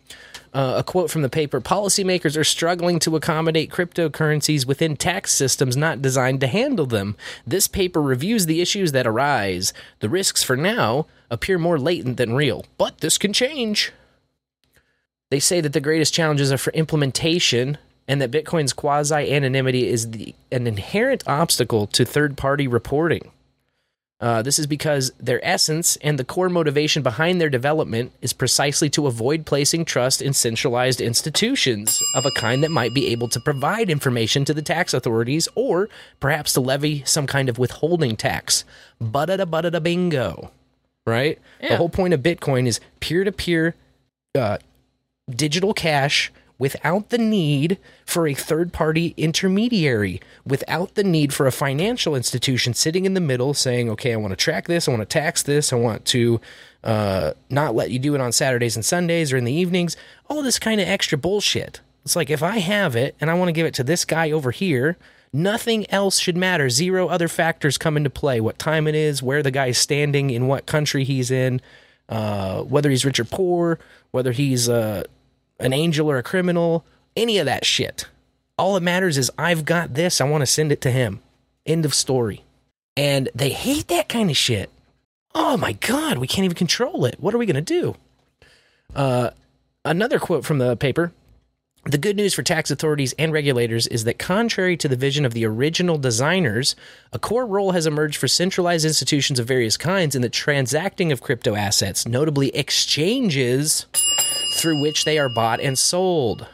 Uh, 0.55 0.77
a 0.79 0.83
quote 0.83 1.11
from 1.11 1.20
the 1.20 1.29
paper 1.29 1.61
Policymakers 1.61 2.39
are 2.39 2.45
struggling 2.45 2.99
to 3.01 3.16
accommodate 3.16 3.70
cryptocurrencies 3.70 4.66
within 4.66 4.97
tax 4.97 5.33
systems 5.33 5.77
not 5.77 6.01
designed 6.01 6.41
to 6.41 6.47
handle 6.47 6.87
them. 6.87 7.16
This 7.47 7.68
paper 7.68 8.01
reviews 8.01 8.47
the 8.47 8.62
issues 8.62 8.93
that 8.93 9.07
arise. 9.07 9.74
The 10.01 10.09
risks 10.09 10.43
for 10.43 10.57
now 10.57 11.07
appear 11.31 11.59
more 11.59 11.79
latent 11.79 12.16
than 12.16 12.35
real, 12.35 12.64
but 12.79 12.99
this 12.99 13.18
can 13.18 13.35
change. 13.35 13.93
They 15.31 15.41
say 15.41 15.61
that 15.61 15.72
the 15.72 15.81
greatest 15.81 16.14
challenges 16.14 16.53
are 16.53 16.59
for 16.59 16.72
implementation 16.72 17.79
and 18.09 18.20
that 18.20 18.31
Bitcoin's 18.31 18.72
quasi 18.72 19.33
anonymity 19.33 19.89
is 19.89 20.11
the, 20.12 20.35
an 20.53 20.66
inherent 20.66 21.24
obstacle 21.27 21.87
to 21.89 22.05
third 22.05 22.37
party 22.37 22.68
reporting. 22.68 23.33
Uh, 24.18 24.41
this 24.41 24.59
is 24.59 24.66
because 24.66 25.12
their 25.20 25.45
essence 25.45 25.97
and 25.97 26.18
the 26.18 26.24
core 26.24 26.49
motivation 26.49 27.03
behind 27.03 27.39
their 27.39 27.51
development 27.51 28.12
is 28.22 28.33
precisely 28.33 28.89
to 28.89 29.07
avoid 29.07 29.45
placing 29.45 29.85
trust 29.85 30.22
in 30.22 30.33
centralized 30.33 31.03
institutions 31.03 32.03
of 32.14 32.24
a 32.24 32.31
kind 32.31 32.62
that 32.62 32.70
might 32.70 32.95
be 32.95 33.09
able 33.09 33.29
to 33.29 33.39
provide 33.41 33.91
information 33.91 34.43
to 34.43 34.55
the 34.55 34.62
tax 34.62 34.95
authorities 34.95 35.49
or 35.55 35.91
perhaps 36.18 36.55
to 36.55 36.61
levy 36.61 37.03
some 37.05 37.27
kind 37.27 37.51
of 37.51 37.59
withholding 37.59 38.16
tax. 38.16 38.64
Butta 39.03 39.37
da 39.37 39.45
butta 39.45 39.70
da 39.70 39.81
bingo. 39.81 40.51
Right? 41.05 41.39
The 41.68 41.77
whole 41.77 41.91
point 41.91 42.14
of 42.14 42.20
Bitcoin 42.20 42.66
is 42.66 42.81
peer 43.01 43.22
to 43.22 43.33
peer 43.33 43.74
digital 45.29 45.74
cash 45.74 46.33
without 46.59 47.11
the 47.11 47.18
need 47.18 47.79
for 48.05 48.27
a 48.27 48.35
third 48.35 48.72
party 48.72 49.12
intermediary, 49.16 50.20
without 50.47 50.95
the 50.95 51.05
need 51.05 51.35
for 51.35 51.47
a 51.47 51.53
financial 51.53 52.14
institution 52.14 52.72
sitting 52.72 53.05
in 53.05 53.14
the 53.14 53.20
middle 53.20 53.53
saying, 53.53 53.91
okay, 53.91 54.12
I 54.12 54.16
want 54.16 54.33
to 54.33 54.37
track 54.37 54.66
this, 54.66 54.89
I 54.89 54.91
want 54.91 55.03
to 55.03 55.07
tax 55.07 55.43
this, 55.43 55.72
I 55.72 55.77
want 55.77 56.05
to 56.07 56.41
uh, 56.83 57.33
not 57.51 57.74
let 57.74 57.91
you 57.91 57.99
do 57.99 58.14
it 58.14 58.20
on 58.20 58.33
Saturdays 58.33 58.77
and 58.77 58.85
Sundays 58.85 59.33
or 59.33 59.37
in 59.37 59.45
the 59.45 59.53
evenings, 59.53 59.97
all 60.31 60.43
this 60.43 60.59
kind 60.59 60.81
of 60.81 60.89
extra 60.89 61.18
bullshit. 61.18 61.81
It's 62.05 62.16
like 62.16 62.31
if 62.31 62.43
I 62.43 62.59
have 62.59 62.97
it 62.97 63.16
and 63.20 63.31
I 63.31 63.35
want 63.35 63.49
to 63.49 63.53
give 63.53 63.66
it 63.66 63.74
to 63.74 63.85
this 63.85 64.05
guy 64.05 64.31
over 64.31 64.53
here, 64.53 64.97
nothing 65.33 65.91
else 65.91 66.20
should 66.20 66.37
matter. 66.37 66.70
Zero 66.70 67.09
other 67.09 67.29
factors 67.29 67.77
come 67.77 67.97
into 67.97 68.11
play. 68.11 68.41
What 68.41 68.59
time 68.59 68.87
it 68.87 68.95
is, 68.95 69.22
where 69.22 69.43
the 69.43 69.51
guy's 69.51 69.77
standing, 69.77 70.31
in 70.31 70.47
what 70.47 70.66
country 70.66 71.05
he's 71.05 71.31
in, 71.31 71.61
uh, 72.09 72.62
whether 72.62 72.89
he's 72.89 73.05
rich 73.05 73.18
or 73.18 73.24
poor, 73.24 73.79
whether 74.12 74.33
he's 74.33 74.68
uh, 74.68 75.03
an 75.59 75.72
angel 75.72 76.11
or 76.11 76.18
a 76.18 76.22
criminal, 76.22 76.84
any 77.16 77.38
of 77.38 77.46
that 77.46 77.64
shit. 77.64 78.07
All 78.59 78.74
that 78.74 78.82
matters 78.82 79.18
is 79.18 79.30
I've 79.38 79.64
got 79.64 79.94
this. 79.94 80.20
I 80.20 80.24
want 80.24 80.42
to 80.42 80.46
send 80.46 80.72
it 80.72 80.80
to 80.82 80.90
him. 80.90 81.20
End 81.64 81.84
of 81.84 81.94
story. 81.94 82.44
And 82.96 83.28
they 83.34 83.50
hate 83.50 83.88
that 83.88 84.09
kind 84.09 84.30
of 84.30 84.36
shit. 84.36 84.70
Oh 85.34 85.57
my 85.57 85.72
God, 85.72 86.18
we 86.18 86.26
can't 86.26 86.44
even 86.44 86.57
control 86.57 87.04
it. 87.04 87.16
What 87.20 87.34
are 87.34 87.38
we 87.38 87.46
going 87.46 87.57
to 87.57 87.61
do? 87.61 87.96
Uh, 88.94 89.30
another 89.84 90.18
quote 90.18 90.44
from 90.44 90.59
the 90.59 90.76
paper 90.76 91.12
the 91.86 91.98
good 91.98 92.16
news 92.16 92.34
for 92.34 92.42
tax 92.42 92.72
authorities 92.72 93.14
and 93.16 93.32
regulators 93.32 93.86
is 93.86 94.02
that, 94.04 94.18
contrary 94.18 94.76
to 94.78 94.88
the 94.88 94.96
vision 94.96 95.24
of 95.24 95.34
the 95.34 95.46
original 95.46 95.98
designers, 95.98 96.74
a 97.12 97.18
core 97.18 97.46
role 97.46 97.70
has 97.72 97.86
emerged 97.86 98.16
for 98.16 98.26
centralized 98.26 98.84
institutions 98.84 99.38
of 99.38 99.46
various 99.46 99.76
kinds 99.76 100.16
in 100.16 100.22
the 100.22 100.28
transacting 100.28 101.12
of 101.12 101.22
crypto 101.22 101.54
assets, 101.54 102.04
notably 102.04 102.48
exchanges 102.57 103.86
through 104.57 104.80
which 104.80 105.04
they 105.04 105.18
are 105.18 105.28
bought 105.28 105.61
and 105.61 105.78
sold. 105.78 106.46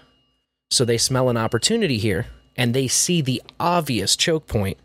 So 0.71 0.85
they 0.85 0.99
smell 0.99 1.29
an 1.29 1.37
opportunity 1.37 1.99
here, 1.99 2.27
and 2.57 2.75
they 2.75 2.89
see 2.89 3.21
the 3.21 3.43
obvious 3.61 4.17
choke 4.17 4.47
point, 4.47 4.79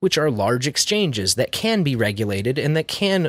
which 0.00 0.16
are 0.16 0.30
large 0.30 0.66
exchanges 0.66 1.34
that 1.34 1.52
can 1.52 1.82
be 1.82 1.96
regulated 1.96 2.58
and 2.58 2.76
that 2.76 2.88
can 2.88 3.28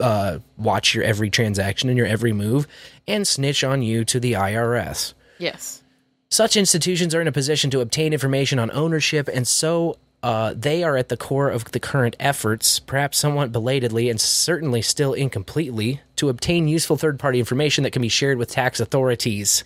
uh, 0.00 0.38
watch 0.56 0.94
your 0.94 1.04
every 1.04 1.30
transaction 1.30 1.88
and 1.88 1.98
your 1.98 2.06
every 2.06 2.32
move 2.32 2.66
and 3.06 3.26
snitch 3.26 3.64
on 3.64 3.82
you 3.82 4.04
to 4.04 4.20
the 4.20 4.32
IRS. 4.32 5.14
Yes. 5.38 5.82
Such 6.30 6.56
institutions 6.56 7.14
are 7.14 7.20
in 7.20 7.28
a 7.28 7.32
position 7.32 7.70
to 7.70 7.80
obtain 7.80 8.12
information 8.12 8.58
on 8.58 8.70
ownership, 8.70 9.28
and 9.32 9.48
so 9.48 9.96
uh, 10.28 10.52
they 10.54 10.84
are 10.84 10.94
at 10.94 11.08
the 11.08 11.16
core 11.16 11.48
of 11.48 11.64
the 11.72 11.80
current 11.80 12.14
efforts, 12.20 12.80
perhaps 12.80 13.16
somewhat 13.16 13.50
belatedly 13.50 14.10
and 14.10 14.20
certainly 14.20 14.82
still 14.82 15.14
incompletely, 15.14 16.02
to 16.16 16.28
obtain 16.28 16.68
useful 16.68 16.98
third 16.98 17.18
party 17.18 17.38
information 17.38 17.82
that 17.82 17.94
can 17.94 18.02
be 18.02 18.10
shared 18.10 18.36
with 18.36 18.50
tax 18.50 18.78
authorities. 18.78 19.64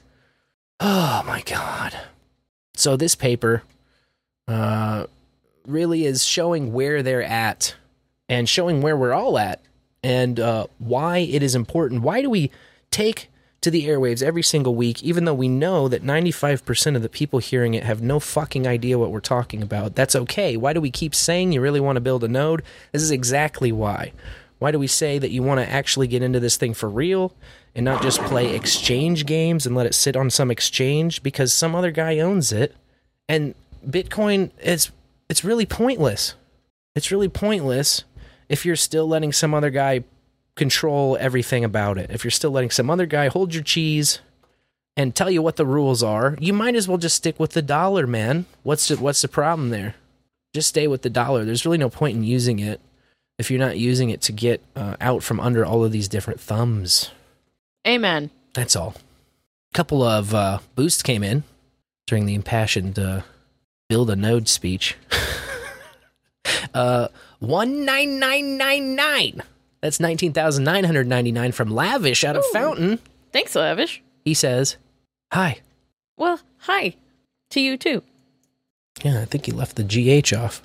Oh 0.78 1.24
my 1.26 1.42
God. 1.42 1.98
So, 2.76 2.96
this 2.96 3.16
paper 3.16 3.64
uh, 4.46 5.06
really 5.66 6.06
is 6.06 6.24
showing 6.24 6.72
where 6.72 7.02
they're 7.02 7.24
at 7.24 7.74
and 8.28 8.48
showing 8.48 8.82
where 8.82 8.96
we're 8.96 9.12
all 9.12 9.38
at 9.38 9.60
and 10.04 10.38
uh, 10.38 10.68
why 10.78 11.18
it 11.18 11.42
is 11.42 11.56
important. 11.56 12.02
Why 12.02 12.22
do 12.22 12.30
we 12.30 12.52
take 12.92 13.31
to 13.62 13.70
the 13.70 13.86
airwaves 13.86 14.22
every 14.22 14.42
single 14.42 14.74
week, 14.74 15.02
even 15.02 15.24
though 15.24 15.34
we 15.34 15.48
know 15.48 15.88
that 15.88 16.04
95% 16.04 16.96
of 16.96 17.02
the 17.02 17.08
people 17.08 17.38
hearing 17.38 17.74
it 17.74 17.84
have 17.84 18.02
no 18.02 18.20
fucking 18.20 18.66
idea 18.66 18.98
what 18.98 19.10
we're 19.10 19.20
talking 19.20 19.62
about? 19.62 19.94
That's 19.94 20.16
okay. 20.16 20.56
Why 20.56 20.72
do 20.72 20.80
we 20.80 20.90
keep 20.90 21.14
saying 21.14 21.52
you 21.52 21.60
really 21.60 21.80
want 21.80 21.96
to 21.96 22.00
build 22.00 22.24
a 22.24 22.28
node? 22.28 22.62
This 22.90 23.02
is 23.02 23.10
exactly 23.10 23.72
why. 23.72 24.12
Why 24.58 24.70
do 24.72 24.78
we 24.78 24.88
say 24.88 25.18
that 25.18 25.30
you 25.30 25.42
want 25.42 25.60
to 25.60 25.68
actually 25.68 26.08
get 26.08 26.22
into 26.22 26.40
this 26.40 26.56
thing 26.56 26.74
for 26.74 26.88
real 26.88 27.34
and 27.74 27.84
not 27.84 28.02
just 28.02 28.20
play 28.22 28.54
exchange 28.54 29.26
games 29.26 29.64
and 29.64 29.74
let 29.74 29.86
it 29.86 29.94
sit 29.94 30.16
on 30.16 30.28
some 30.30 30.50
exchange 30.50 31.22
because 31.22 31.52
some 31.52 31.74
other 31.74 31.90
guy 31.90 32.18
owns 32.18 32.52
it? 32.52 32.74
And 33.28 33.54
Bitcoin 33.86 34.50
is 34.60 34.90
it's 35.28 35.44
really 35.44 35.66
pointless. 35.66 36.34
It's 36.94 37.10
really 37.10 37.28
pointless 37.28 38.04
if 38.48 38.66
you're 38.66 38.76
still 38.76 39.08
letting 39.08 39.32
some 39.32 39.54
other 39.54 39.70
guy 39.70 40.04
control 40.56 41.16
everything 41.20 41.64
about 41.64 41.98
it. 41.98 42.10
If 42.10 42.24
you're 42.24 42.30
still 42.30 42.50
letting 42.50 42.70
some 42.70 42.90
other 42.90 43.06
guy 43.06 43.28
hold 43.28 43.54
your 43.54 43.62
cheese 43.62 44.20
and 44.96 45.14
tell 45.14 45.30
you 45.30 45.42
what 45.42 45.56
the 45.56 45.66
rules 45.66 46.02
are, 46.02 46.36
you 46.40 46.52
might 46.52 46.74
as 46.74 46.86
well 46.86 46.98
just 46.98 47.16
stick 47.16 47.40
with 47.40 47.52
the 47.52 47.62
dollar, 47.62 48.06
man. 48.06 48.46
What's 48.62 48.88
the, 48.88 48.96
what's 48.96 49.22
the 49.22 49.28
problem 49.28 49.70
there? 49.70 49.94
Just 50.54 50.68
stay 50.68 50.86
with 50.86 51.02
the 51.02 51.10
dollar. 51.10 51.44
There's 51.44 51.64
really 51.64 51.78
no 51.78 51.88
point 51.88 52.16
in 52.16 52.24
using 52.24 52.58
it 52.58 52.80
if 53.38 53.50
you're 53.50 53.58
not 53.58 53.78
using 53.78 54.10
it 54.10 54.20
to 54.22 54.32
get 54.32 54.62
uh, 54.76 54.96
out 55.00 55.22
from 55.22 55.40
under 55.40 55.64
all 55.64 55.84
of 55.84 55.92
these 55.92 56.08
different 56.08 56.40
thumbs. 56.40 57.10
Amen. 57.86 58.30
That's 58.54 58.76
all. 58.76 58.94
A 59.72 59.74
couple 59.74 60.02
of 60.02 60.34
uh, 60.34 60.58
boosts 60.74 61.02
came 61.02 61.24
in 61.24 61.44
during 62.06 62.26
the 62.26 62.34
impassioned 62.34 62.98
uh, 62.98 63.22
build 63.88 64.10
a 64.10 64.16
node 64.16 64.48
speech. 64.48 64.96
uh, 66.74 67.08
one 67.38 67.84
nine 67.84 68.18
nine 68.18 68.58
nine 68.58 68.94
nine. 68.94 69.42
That's 69.82 70.00
nineteen 70.00 70.32
thousand 70.32 70.64
nine 70.64 70.84
hundred 70.84 71.06
ninety 71.06 71.32
nine 71.32 71.52
from 71.52 71.70
Lavish 71.70 72.24
out 72.24 72.36
of 72.36 72.44
Fountain. 72.52 72.98
Thanks, 73.32 73.54
Lavish. 73.54 74.02
He 74.24 74.32
says, 74.32 74.76
"Hi, 75.32 75.58
Well, 76.16 76.40
Hi 76.60 76.94
to 77.50 77.60
you 77.60 77.76
too. 77.76 78.02
Yeah, 79.02 79.20
I 79.20 79.24
think 79.24 79.46
he 79.46 79.52
left 79.52 79.76
the 79.76 79.82
GH 79.84 80.32
off. 80.32 80.62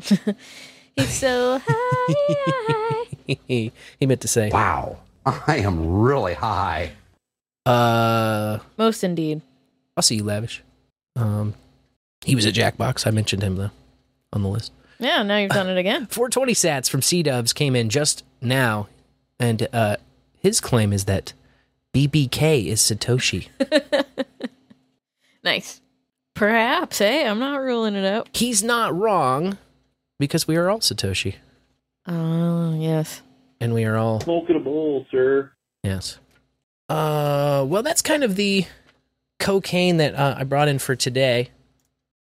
He's 0.96 1.10
so 1.12 1.60
high. 1.66 3.04
he 3.46 3.72
meant 4.00 4.20
to 4.22 4.28
say, 4.28 4.48
Wow, 4.50 4.98
I 5.26 5.58
am 5.58 6.00
really 6.00 6.34
high. 6.34 6.92
Uh, 7.66 8.58
Most 8.78 9.04
indeed. 9.04 9.42
I'll 9.96 10.02
see 10.02 10.16
you, 10.16 10.24
Lavish. 10.24 10.62
Um, 11.16 11.54
he 12.24 12.34
was 12.34 12.46
at 12.46 12.54
Jackbox. 12.54 13.06
I 13.06 13.10
mentioned 13.10 13.42
him 13.42 13.56
though 13.56 13.70
on 14.32 14.42
the 14.42 14.48
list. 14.48 14.72
Yeah, 14.98 15.22
now 15.22 15.36
you've 15.36 15.50
done 15.50 15.68
it 15.68 15.76
again. 15.76 16.06
420 16.10 16.54
sats 16.54 16.88
from 16.88 17.02
C 17.02 17.22
Dubs 17.22 17.52
came 17.52 17.76
in 17.76 17.90
just 17.90 18.24
now, 18.44 18.88
and 19.40 19.66
uh, 19.72 19.96
his 20.38 20.60
claim 20.60 20.92
is 20.92 21.04
that 21.06 21.32
BBK 21.94 22.66
is 22.66 22.80
Satoshi. 22.80 23.48
Nice. 25.42 25.80
Perhaps, 26.34 26.98
hey, 26.98 27.26
I'm 27.28 27.38
not 27.38 27.60
ruling 27.60 27.94
it 27.94 28.04
out. 28.04 28.28
He's 28.32 28.62
not 28.62 28.96
wrong 28.96 29.58
because 30.18 30.48
we 30.48 30.56
are 30.56 30.70
all 30.70 30.78
Satoshi, 30.80 31.34
Oh, 32.06 32.74
yes. 32.80 33.20
and 33.60 33.72
we 33.74 33.84
are 33.84 33.96
all 33.96 34.20
Smoking 34.20 34.56
a 34.56 34.60
bowl, 34.60 35.06
sir. 35.10 35.52
yes. 35.82 36.18
Uh, 36.88 37.64
well, 37.68 37.82
that's 37.82 38.02
kind 38.02 38.24
of 38.24 38.36
the 38.36 38.64
cocaine 39.38 39.98
that 39.98 40.14
uh, 40.14 40.34
I 40.38 40.44
brought 40.44 40.68
in 40.68 40.78
for 40.78 40.96
today, 40.96 41.50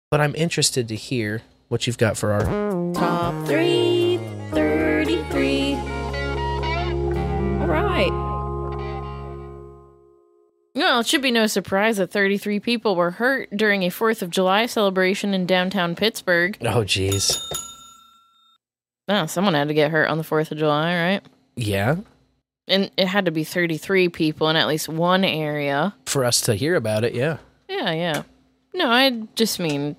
but 0.09 0.21
I'm 0.21 0.33
interested 0.35 0.87
to 0.87 0.95
hear 0.95 1.41
what 1.67 1.85
you've 1.87 1.97
got 1.97 2.17
for 2.17 2.31
our 2.31 2.93
Top 2.93 3.45
three, 3.47 3.98
Well, 10.89 11.01
it 11.01 11.07
should 11.07 11.21
be 11.21 11.29
no 11.29 11.45
surprise 11.45 11.97
that 11.97 12.09
33 12.09 12.59
people 12.59 12.95
were 12.95 13.11
hurt 13.11 13.49
during 13.55 13.83
a 13.83 13.89
4th 13.89 14.23
of 14.23 14.31
July 14.31 14.65
celebration 14.65 15.35
in 15.35 15.45
downtown 15.45 15.95
Pittsburgh. 15.95 16.57
Oh, 16.61 16.81
jeez. 16.83 17.31
Oh, 19.07 19.27
someone 19.27 19.53
had 19.53 19.67
to 19.67 19.75
get 19.75 19.91
hurt 19.91 20.07
on 20.09 20.17
the 20.17 20.23
4th 20.23 20.51
of 20.51 20.57
July, 20.57 20.95
right? 20.95 21.21
Yeah, 21.55 21.97
And 22.67 22.89
it 22.97 23.07
had 23.07 23.25
to 23.25 23.31
be 23.31 23.43
33 23.43 24.09
people 24.09 24.49
in 24.49 24.55
at 24.55 24.67
least 24.67 24.89
one 24.89 25.23
area. 25.23 25.93
for 26.07 26.25
us 26.25 26.41
to 26.41 26.55
hear 26.55 26.75
about 26.75 27.03
it. 27.03 27.13
Yeah, 27.13 27.37
Yeah, 27.67 27.91
yeah. 27.91 28.23
No, 28.73 28.89
I 28.89 29.11
just 29.35 29.59
mean 29.59 29.95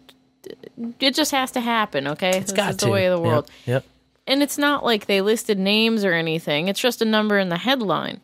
it 0.99 1.15
just 1.15 1.31
has 1.31 1.53
to 1.53 1.61
happen, 1.61 2.09
okay? 2.09 2.31
it's 2.39 2.51
this 2.51 2.57
got 2.57 2.71
is 2.71 2.77
to. 2.79 2.87
the 2.87 2.91
way 2.91 3.07
of 3.07 3.17
the 3.17 3.23
Yep, 3.25 3.33
world. 3.33 3.51
Yep. 3.67 3.85
And 4.27 4.43
it's 4.43 4.59
not 4.59 4.85
like 4.85 5.07
they 5.07 5.21
listed 5.21 5.57
names 5.59 6.05
or 6.05 6.15
anything. 6.15 6.67
It's 6.67 6.81
just 6.81 7.01
a 7.01 7.05
number 7.05 7.39
in 7.39 7.49
the 7.49 7.59
headline. 7.59 8.21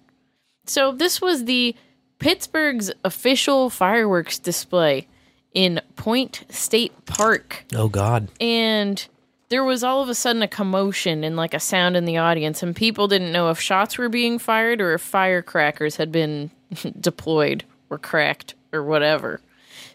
So 0.67 0.91
this 0.91 1.21
was 1.21 1.45
the 1.45 1.77
Pittsburgh's 2.19 2.91
official 3.05 3.71
fireworks 3.71 4.39
display 4.39 5.07
in 5.55 5.81
Point 5.97 6.45
State 6.51 6.93
Park. 7.07 7.64
Oh 7.75 7.89
God. 7.89 8.29
And 8.41 9.07
there 9.49 9.64
was 9.64 9.85
all 9.85 10.03
of 10.03 10.09
a 10.09 10.14
sudden 10.14 10.43
a 10.43 10.49
commotion 10.49 11.25
and 11.25 11.37
like 11.37 11.55
a 11.55 11.61
sound 11.61 11.97
in 11.97 12.05
the 12.05 12.19
audience 12.19 12.62
and 12.62 12.75
people 12.75 13.09
didn't 13.09 13.33
know 13.33 13.51
if 13.51 13.61
shots 13.61 13.97
were 13.97 14.09
being 14.09 14.39
fired 14.39 14.81
or 14.81 14.95
if 14.95 15.03
firecrackers 15.03 15.97
had 15.97 16.11
been 16.11 16.51
deployed 17.01 17.64
or 17.91 17.99
cracked 17.99 18.55
or 18.73 18.83
whatever. 18.83 19.41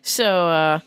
So 0.01 0.47
uh 0.47 0.79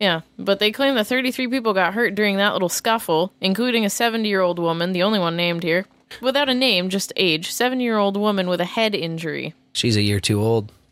yeah, 0.00 0.22
but 0.36 0.58
they 0.58 0.72
claim 0.72 0.96
that 0.96 1.06
33 1.06 1.46
people 1.46 1.74
got 1.74 1.94
hurt 1.94 2.16
during 2.16 2.36
that 2.36 2.54
little 2.54 2.68
scuffle, 2.68 3.32
including 3.40 3.84
a 3.84 3.90
70 3.90 4.28
year 4.28 4.40
old 4.40 4.58
woman, 4.58 4.92
the 4.92 5.04
only 5.04 5.20
one 5.20 5.36
named 5.36 5.62
here, 5.62 5.86
without 6.20 6.48
a 6.48 6.54
name, 6.54 6.88
just 6.88 7.12
age, 7.14 7.52
70 7.52 7.84
year 7.84 7.98
old 7.98 8.16
woman 8.16 8.48
with 8.48 8.60
a 8.60 8.64
head 8.64 8.96
injury. 8.96 9.54
She's 9.72 9.96
a 9.96 10.02
year 10.02 10.20
too 10.20 10.40
old. 10.40 10.72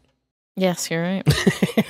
Yes, 0.56 0.90
you're 0.90 1.00
right. 1.02 1.22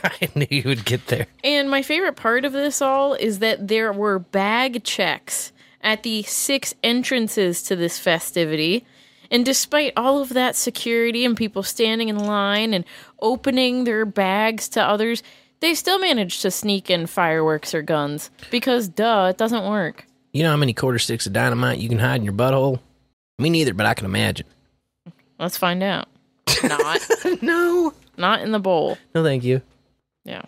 I 0.04 0.28
knew 0.36 0.46
you 0.48 0.62
would 0.66 0.84
get 0.84 1.06
there. 1.08 1.26
and 1.42 1.68
my 1.68 1.82
favorite 1.82 2.14
part 2.14 2.44
of 2.44 2.52
this 2.52 2.80
all 2.80 3.14
is 3.14 3.40
that 3.40 3.66
there 3.66 3.92
were 3.92 4.20
bag 4.20 4.84
checks 4.84 5.50
at 5.80 6.04
the 6.04 6.22
six 6.24 6.72
entrances 6.84 7.62
to 7.64 7.74
this 7.74 7.98
festivity. 7.98 8.84
And 9.28 9.44
despite 9.44 9.92
all 9.96 10.20
of 10.22 10.28
that 10.34 10.54
security 10.54 11.24
and 11.24 11.36
people 11.36 11.64
standing 11.64 12.10
in 12.10 12.18
line 12.18 12.72
and 12.72 12.84
opening 13.20 13.84
their 13.84 14.04
bags 14.04 14.68
to 14.68 14.82
others, 14.82 15.24
they 15.58 15.74
still 15.74 15.98
managed 15.98 16.42
to 16.42 16.50
sneak 16.52 16.90
in 16.90 17.06
fireworks 17.08 17.74
or 17.74 17.82
guns 17.82 18.30
because, 18.52 18.86
duh, 18.88 19.28
it 19.30 19.38
doesn't 19.38 19.68
work. 19.68 20.06
You 20.32 20.44
know 20.44 20.50
how 20.50 20.56
many 20.56 20.74
quarter 20.74 20.98
sticks 21.00 21.26
of 21.26 21.32
dynamite 21.32 21.78
you 21.78 21.88
can 21.88 21.98
hide 21.98 22.16
in 22.16 22.24
your 22.24 22.34
butthole? 22.34 22.78
Me 23.38 23.50
neither, 23.50 23.74
but 23.74 23.86
I 23.86 23.94
can 23.94 24.04
imagine. 24.04 24.46
Let's 25.40 25.56
find 25.56 25.82
out. 25.82 26.06
Not. 26.62 27.00
no. 27.42 27.92
Not 28.16 28.42
in 28.42 28.52
the 28.52 28.60
bowl. 28.60 28.98
No, 29.14 29.22
thank 29.22 29.44
you. 29.44 29.62
Yeah. 30.24 30.42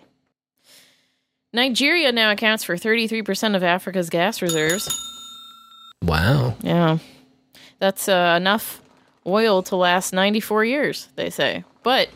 Nigeria 1.53 2.13
now 2.13 2.31
accounts 2.31 2.65
for 2.65 2.77
33% 2.77 3.57
of 3.57 3.63
Africa's 3.63 4.11
gas 4.11 4.41
reserves. 4.43 4.89
Wow. 6.03 6.57
Yeah. 6.63 6.99
That's 7.79 8.09
uh, 8.09 8.35
enough 8.37 8.83
oil 9.27 9.63
to 9.65 9.77
last 9.77 10.13
94 10.13 10.65
years, 10.65 11.09
they 11.17 11.31
say. 11.31 11.65
But 11.83 12.09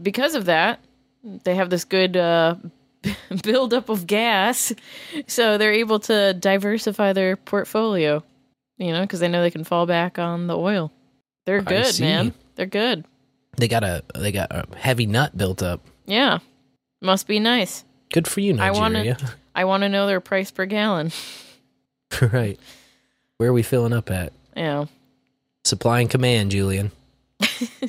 because 0.00 0.34
of 0.34 0.44
that, 0.46 0.80
they 1.22 1.54
have 1.54 1.70
this 1.70 1.84
good 1.84 2.16
uh, 2.16 2.56
buildup 3.42 3.88
of 3.88 4.06
gas. 4.06 4.72
So 5.26 5.58
they're 5.58 5.72
able 5.72 6.00
to 6.00 6.34
diversify 6.34 7.12
their 7.12 7.36
portfolio, 7.36 8.22
you 8.78 8.92
know, 8.92 9.02
because 9.02 9.20
they 9.20 9.28
know 9.28 9.42
they 9.42 9.50
can 9.50 9.64
fall 9.64 9.86
back 9.86 10.18
on 10.18 10.46
the 10.46 10.56
oil. 10.56 10.92
They're 11.44 11.62
good, 11.62 11.98
man. 12.00 12.34
They're 12.56 12.66
good. 12.66 13.04
They 13.56 13.68
got 13.68 13.84
a 13.84 14.02
they 14.14 14.32
got 14.32 14.50
a 14.50 14.66
heavy 14.76 15.06
nut 15.06 15.36
built 15.36 15.62
up. 15.62 15.80
Yeah. 16.06 16.38
Must 17.00 17.26
be 17.26 17.38
nice. 17.40 17.84
Good 18.12 18.28
for 18.28 18.40
you, 18.40 18.56
I 18.58 18.70
want 18.70 18.94
Nigeria. 18.94 19.16
to 19.16 19.34
I 19.54 19.64
want 19.64 19.82
to 19.82 19.88
know 19.88 20.06
their 20.06 20.20
price 20.20 20.50
per 20.50 20.66
gallon. 20.66 21.12
right. 22.20 22.58
Where 23.38 23.50
are 23.50 23.52
we 23.52 23.62
filling 23.62 23.92
up 23.92 24.10
at? 24.10 24.32
Yeah. 24.56 24.86
Supply 25.64 26.00
and 26.00 26.10
command, 26.10 26.50
Julian. 26.52 26.92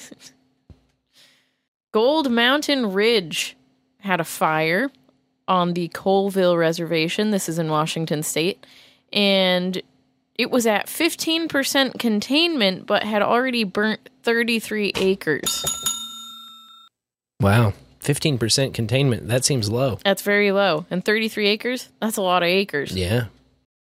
Gold 1.92 2.30
Mountain 2.32 2.94
Ridge 2.94 3.56
had 4.00 4.20
a 4.20 4.24
fire 4.26 4.90
on 5.48 5.74
the 5.74 5.88
Colville 5.90 6.58
Reservation. 6.58 7.32
This 7.32 7.48
is 7.48 7.58
in 7.60 7.70
Washington 7.70 8.24
State. 8.24 8.66
And 9.14 9.82
it 10.38 10.52
was 10.52 10.68
at 10.68 10.88
15% 10.88 12.00
containment, 12.00 12.86
but 12.86 13.04
had 13.04 13.22
already 13.22 13.64
burnt 13.64 14.10
33 14.28 14.92
acres. 14.98 15.64
Wow. 17.40 17.72
15% 18.02 18.74
containment. 18.74 19.30
That 19.30 19.46
seems 19.46 19.70
low. 19.70 20.00
That's 20.04 20.22
very 20.22 20.52
low. 20.52 20.86
And 20.92 21.04
33 21.06 21.48
acres? 21.48 21.88
That's 22.02 22.18
a 22.18 22.22
lot 22.22 22.44
of 22.44 22.48
acres. 22.48 22.92
Yeah. 22.92 23.28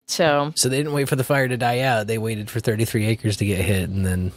So, 0.06 0.52
So 0.54 0.68
they 0.68 0.76
didn't 0.76 0.92
wait 0.92 1.08
for 1.08 1.16
the 1.16 1.24
fire 1.24 1.48
to 1.48 1.56
die 1.56 1.80
out. 1.80 2.08
They 2.08 2.18
waited 2.18 2.50
for 2.50 2.60
33 2.60 3.06
acres 3.06 3.38
to 3.38 3.46
get 3.46 3.64
hit 3.64 3.88
and 3.88 4.04
then 4.04 4.32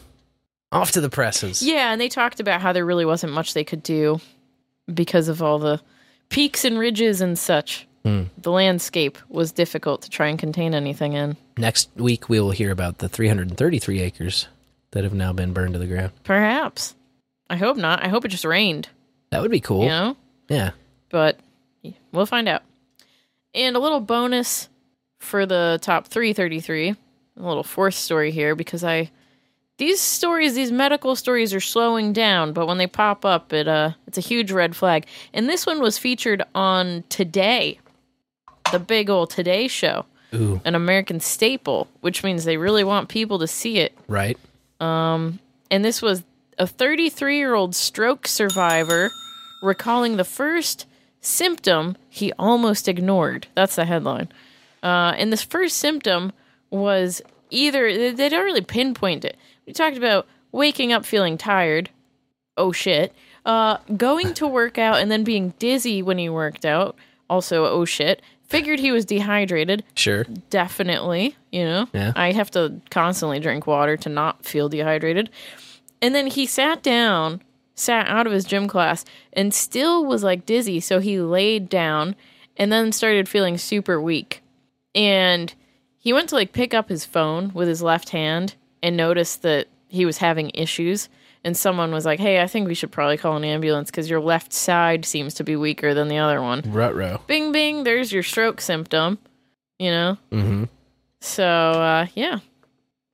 off 0.71 0.91
to 0.91 1.01
the 1.01 1.09
presses. 1.09 1.61
yeah, 1.61 1.91
and 1.91 1.99
they 1.99 2.07
talked 2.07 2.39
about 2.39 2.61
how 2.61 2.71
there 2.71 2.85
really 2.85 3.03
wasn't 3.05 3.33
much 3.33 3.53
they 3.53 3.65
could 3.65 3.83
do 3.83 4.21
because 4.93 5.27
of 5.27 5.43
all 5.43 5.59
the 5.59 5.81
peaks 6.29 6.63
and 6.63 6.79
ridges 6.79 7.19
and 7.19 7.37
such. 7.37 7.85
Hmm. 8.05 8.23
The 8.37 8.51
landscape 8.51 9.17
was 9.27 9.51
difficult 9.51 10.03
to 10.03 10.09
try 10.09 10.29
and 10.29 10.39
contain 10.39 10.73
anything 10.73 11.13
in. 11.13 11.35
Next 11.57 11.89
week, 11.97 12.29
we 12.29 12.39
will 12.39 12.51
hear 12.51 12.71
about 12.71 12.99
the 12.99 13.09
333 13.09 13.99
acres 13.99 14.47
that 14.91 15.03
have 15.03 15.13
now 15.13 15.33
been 15.33 15.53
burned 15.53 15.73
to 15.73 15.79
the 15.79 15.87
ground. 15.87 16.11
Perhaps. 16.23 16.95
I 17.49 17.55
hope 17.55 17.77
not. 17.77 18.03
I 18.03 18.07
hope 18.07 18.25
it 18.25 18.29
just 18.29 18.45
rained. 18.45 18.89
That 19.29 19.41
would 19.41 19.51
be 19.51 19.59
cool. 19.59 19.83
You 19.83 19.89
know? 19.89 20.17
Yeah. 20.49 20.71
But 21.09 21.39
we'll 22.11 22.25
find 22.25 22.47
out. 22.47 22.63
And 23.53 23.75
a 23.75 23.79
little 23.79 23.99
bonus 23.99 24.69
for 25.19 25.45
the 25.45 25.79
top 25.81 26.07
333, 26.07 26.89
a 26.89 26.95
little 27.37 27.63
fourth 27.63 27.95
story 27.95 28.31
here 28.31 28.55
because 28.55 28.83
I 28.83 29.11
these 29.77 29.99
stories, 29.99 30.55
these 30.55 30.71
medical 30.71 31.15
stories 31.15 31.53
are 31.53 31.59
slowing 31.59 32.11
down, 32.11 32.51
but 32.51 32.65
when 32.65 32.79
they 32.79 32.87
pop 32.87 33.25
up, 33.25 33.53
it 33.53 33.67
uh 33.67 33.91
it's 34.07 34.17
a 34.17 34.21
huge 34.21 34.51
red 34.51 34.75
flag. 34.75 35.05
And 35.33 35.47
this 35.47 35.65
one 35.65 35.81
was 35.81 35.97
featured 35.97 36.43
on 36.55 37.03
Today, 37.09 37.79
the 38.71 38.79
big 38.79 39.09
old 39.09 39.29
Today 39.29 39.67
show, 39.67 40.05
Ooh. 40.33 40.61
an 40.65 40.75
American 40.75 41.19
staple, 41.19 41.87
which 42.01 42.23
means 42.23 42.43
they 42.43 42.57
really 42.57 42.83
want 42.83 43.09
people 43.09 43.39
to 43.39 43.47
see 43.47 43.79
it. 43.79 43.97
Right. 44.07 44.37
Um, 44.79 45.39
and 45.69 45.83
this 45.83 46.01
was 46.01 46.23
a 46.57 46.67
33 46.67 47.37
year 47.37 47.53
old 47.53 47.75
stroke 47.75 48.27
survivor 48.27 49.11
recalling 49.61 50.17
the 50.17 50.23
first 50.23 50.85
symptom 51.21 51.97
he 52.09 52.31
almost 52.33 52.87
ignored. 52.87 53.47
That's 53.55 53.75
the 53.75 53.85
headline. 53.85 54.29
Uh, 54.83 55.13
and 55.17 55.31
this 55.31 55.43
first 55.43 55.77
symptom 55.77 56.31
was 56.69 57.21
either, 57.49 58.13
they 58.13 58.29
don't 58.29 58.45
really 58.45 58.61
pinpoint 58.61 59.25
it. 59.25 59.37
We 59.65 59.73
talked 59.73 59.97
about 59.97 60.27
waking 60.51 60.93
up 60.93 61.05
feeling 61.05 61.37
tired. 61.37 61.89
Oh 62.55 62.71
shit. 62.71 63.13
Uh, 63.45 63.77
going 63.95 64.33
to 64.35 64.47
work 64.47 64.77
out 64.77 64.99
and 64.99 65.09
then 65.09 65.23
being 65.23 65.53
dizzy 65.59 66.01
when 66.01 66.17
he 66.17 66.29
worked 66.29 66.65
out. 66.65 66.95
Also, 67.29 67.65
oh 67.65 67.85
shit. 67.85 68.21
Figured 68.47 68.79
he 68.79 68.91
was 68.91 69.05
dehydrated. 69.05 69.83
Sure. 69.93 70.23
Definitely, 70.49 71.35
you 71.51 71.65
know. 71.65 71.87
Yeah. 71.93 72.13
I 72.15 72.31
have 72.31 72.49
to 72.51 72.79
constantly 72.89 73.39
drink 73.39 73.67
water 73.67 73.97
to 73.97 74.09
not 74.09 74.45
feel 74.45 74.69
dehydrated. 74.69 75.29
And 76.01 76.15
then 76.15 76.27
he 76.27 76.45
sat 76.45 76.81
down, 76.81 77.41
sat 77.75 78.07
out 78.07 78.25
of 78.25 78.31
his 78.31 78.45
gym 78.45 78.67
class 78.67 79.03
and 79.33 79.53
still 79.53 80.05
was 80.05 80.23
like 80.23 80.45
dizzy. 80.45 80.79
So 80.79 80.99
he 80.99 81.19
laid 81.19 81.67
down 81.67 82.15
and 82.55 82.71
then 82.71 82.93
started 82.93 83.27
feeling 83.27 83.57
super 83.57 84.01
weak. 84.01 84.41
And 84.95 85.53
he 85.97 86.13
went 86.13 86.29
to 86.29 86.35
like 86.35 86.53
pick 86.53 86.73
up 86.73 86.87
his 86.87 87.03
phone 87.03 87.51
with 87.53 87.67
his 87.67 87.81
left 87.81 88.09
hand 88.09 88.55
and 88.81 88.95
noticed 88.95 89.41
that 89.41 89.67
he 89.89 90.05
was 90.05 90.19
having 90.19 90.51
issues. 90.53 91.09
And 91.47 91.55
someone 91.55 91.93
was 91.93 92.05
like, 92.05 92.19
Hey, 92.19 92.41
I 92.41 92.47
think 92.47 92.67
we 92.67 92.73
should 92.73 92.91
probably 92.91 93.15
call 93.15 93.37
an 93.37 93.45
ambulance 93.45 93.89
because 93.89 94.09
your 94.09 94.19
left 94.19 94.51
side 94.51 95.05
seems 95.05 95.33
to 95.35 95.45
be 95.45 95.55
weaker 95.55 95.93
than 95.93 96.09
the 96.09 96.17
other 96.17 96.41
one. 96.41 96.61
Rutro. 96.67 97.21
Bing, 97.25 97.53
bing, 97.53 97.85
there's 97.85 98.11
your 98.11 98.21
stroke 98.21 98.59
symptom, 98.59 99.17
you 99.79 99.89
know? 99.89 100.17
Mm-hmm. 100.29 100.65
So, 101.21 101.45
uh, 101.45 102.07
yeah. 102.15 102.39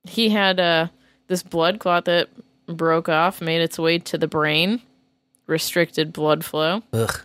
He 0.02 0.30
had 0.30 0.58
uh, 0.58 0.88
this 1.28 1.44
blood 1.44 1.78
clot 1.78 2.06
that 2.06 2.28
broke 2.66 3.08
off, 3.08 3.40
made 3.40 3.60
its 3.60 3.78
way 3.78 4.00
to 4.00 4.18
the 4.18 4.26
brain, 4.26 4.82
restricted 5.46 6.12
blood 6.12 6.44
flow. 6.44 6.82
Ugh. 6.92 7.20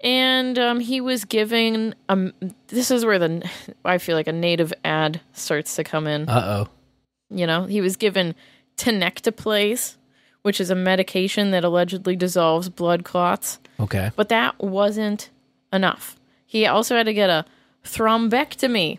And 0.00 0.58
um, 0.58 0.80
he 0.80 1.00
was 1.00 1.24
given 1.24 1.94
um 2.08 2.32
this 2.66 2.90
is 2.90 3.04
where 3.04 3.20
the 3.20 3.48
I 3.84 3.98
feel 3.98 4.16
like 4.16 4.26
a 4.26 4.32
native 4.32 4.74
ad 4.84 5.20
starts 5.34 5.76
to 5.76 5.84
come 5.84 6.08
in. 6.08 6.28
Uh 6.28 6.66
oh. 6.66 6.70
You 7.30 7.46
know, 7.46 7.66
he 7.66 7.80
was 7.80 7.96
given 7.96 8.34
tenecteplase, 8.76 9.98
which 10.42 10.60
is 10.60 10.70
a 10.70 10.74
medication 10.74 11.50
that 11.52 11.64
allegedly 11.64 12.16
dissolves 12.16 12.68
blood 12.68 13.04
clots. 13.04 13.58
Okay. 13.80 14.10
But 14.16 14.28
that 14.28 14.58
wasn't 14.60 15.30
enough. 15.72 16.16
He 16.46 16.66
also 16.66 16.96
had 16.96 17.06
to 17.06 17.14
get 17.14 17.30
a 17.30 17.44
thrombectomy, 17.84 18.98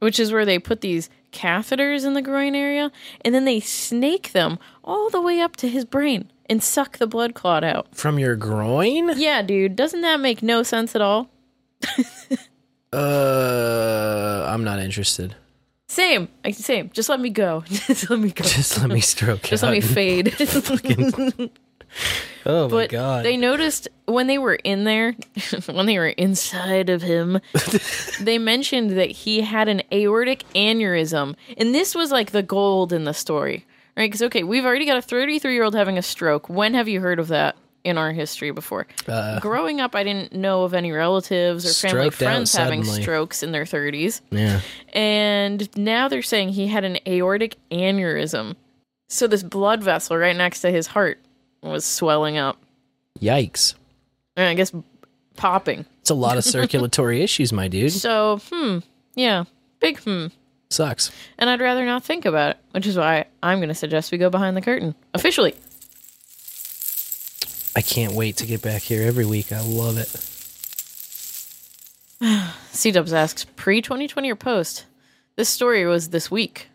which 0.00 0.18
is 0.18 0.32
where 0.32 0.44
they 0.44 0.58
put 0.58 0.80
these 0.80 1.08
catheters 1.32 2.04
in 2.04 2.14
the 2.14 2.22
groin 2.22 2.54
area 2.56 2.90
and 3.24 3.34
then 3.34 3.44
they 3.44 3.60
snake 3.60 4.32
them 4.32 4.58
all 4.82 5.10
the 5.10 5.20
way 5.20 5.40
up 5.40 5.54
to 5.56 5.68
his 5.68 5.84
brain 5.84 6.30
and 6.48 6.62
suck 6.62 6.98
the 6.98 7.06
blood 7.06 7.34
clot 7.34 7.62
out. 7.62 7.86
From 7.94 8.18
your 8.18 8.34
groin? 8.34 9.12
Yeah, 9.16 9.42
dude. 9.42 9.76
Doesn't 9.76 10.00
that 10.00 10.18
make 10.18 10.42
no 10.42 10.62
sense 10.62 10.94
at 10.94 11.02
all? 11.02 11.30
Uh, 12.92 14.46
I'm 14.48 14.64
not 14.64 14.80
interested. 14.80 15.36
Same. 15.90 16.28
I- 16.44 16.52
Same. 16.52 16.88
Just 16.92 17.08
let 17.08 17.18
me 17.18 17.30
go. 17.30 17.64
Just 17.68 18.08
let 18.10 18.20
me 18.20 18.30
go. 18.30 18.44
Just 18.44 18.78
let 18.78 18.88
me 18.90 19.00
stroke 19.00 19.42
Just 19.42 19.64
let 19.64 19.72
me 19.72 19.80
fade. 19.96 20.34
Oh 22.46 22.68
my 22.68 22.70
but 22.70 22.90
god. 22.90 23.24
they 23.24 23.36
noticed 23.36 23.88
when 24.06 24.28
they 24.28 24.38
were 24.38 24.54
in 24.54 24.84
there, 24.84 25.16
when 25.66 25.86
they 25.86 25.98
were 25.98 26.06
inside 26.10 26.88
of 26.88 27.02
him, 27.02 27.40
they 28.20 28.38
mentioned 28.38 28.90
that 28.96 29.10
he 29.10 29.40
had 29.40 29.66
an 29.66 29.82
aortic 29.92 30.44
aneurysm. 30.54 31.34
And 31.56 31.74
this 31.74 31.96
was 31.96 32.12
like 32.12 32.30
the 32.30 32.44
gold 32.44 32.92
in 32.92 33.02
the 33.04 33.12
story, 33.12 33.66
right? 33.96 34.06
Because, 34.06 34.22
okay, 34.22 34.44
we've 34.44 34.64
already 34.64 34.86
got 34.86 34.98
a 34.98 35.02
33 35.02 35.52
year 35.52 35.64
old 35.64 35.74
having 35.74 35.98
a 35.98 36.02
stroke. 36.02 36.48
When 36.48 36.74
have 36.74 36.86
you 36.86 37.00
heard 37.00 37.18
of 37.18 37.26
that 37.26 37.56
in 37.84 37.98
our 37.98 38.12
history 38.12 38.50
before? 38.50 38.86
Uh, 39.08 39.40
Growing 39.40 39.80
up, 39.80 39.94
I 39.94 40.04
didn't 40.04 40.32
know 40.32 40.64
of 40.64 40.74
any 40.74 40.92
relatives 40.92 41.64
or 41.64 41.88
family 41.88 42.10
friends 42.10 42.54
having 42.54 42.84
strokes 42.84 43.42
in 43.42 43.52
their 43.52 43.64
30s. 43.64 44.20
yeah. 44.30 44.60
And 44.92 45.68
now 45.76 46.08
they're 46.08 46.22
saying 46.22 46.50
he 46.50 46.66
had 46.66 46.84
an 46.84 46.98
aortic 47.06 47.56
aneurysm. 47.70 48.56
So 49.08 49.26
this 49.26 49.42
blood 49.42 49.82
vessel 49.82 50.16
right 50.16 50.36
next 50.36 50.60
to 50.60 50.70
his 50.70 50.86
heart 50.86 51.20
was 51.62 51.84
swelling 51.84 52.38
up. 52.38 52.58
Yikes. 53.20 53.74
And 54.36 54.46
I 54.46 54.54
guess 54.54 54.72
popping. 55.36 55.84
It's 56.00 56.10
a 56.10 56.14
lot 56.14 56.36
of 56.36 56.44
circulatory 56.56 57.22
issues, 57.22 57.52
my 57.52 57.68
dude. 57.68 57.92
So, 57.92 58.40
hmm, 58.50 58.78
yeah, 59.14 59.44
big 59.80 59.98
hmm. 60.00 60.26
Sucks. 60.70 61.10
And 61.36 61.50
I'd 61.50 61.60
rather 61.60 61.84
not 61.84 62.04
think 62.04 62.24
about 62.24 62.50
it, 62.50 62.56
which 62.70 62.86
is 62.86 62.96
why 62.96 63.24
I'm 63.42 63.58
going 63.58 63.70
to 63.70 63.74
suggest 63.74 64.12
we 64.12 64.18
go 64.18 64.30
behind 64.30 64.56
the 64.56 64.60
curtain 64.60 64.94
officially. 65.14 65.56
I 67.76 67.82
can't 67.82 68.12
wait 68.12 68.36
to 68.38 68.46
get 68.46 68.62
back 68.62 68.82
here 68.82 69.06
every 69.06 69.26
week. 69.26 69.52
I 69.52 69.60
love 69.60 69.96
it. 69.96 70.08
C 72.72 72.90
Dubs 72.90 73.12
asks 73.12 73.46
pre 73.56 73.80
2020 73.80 74.30
or 74.30 74.36
post. 74.36 74.86
This 75.36 75.48
story 75.48 75.86
was 75.86 76.08
this 76.08 76.30
week. 76.30 76.68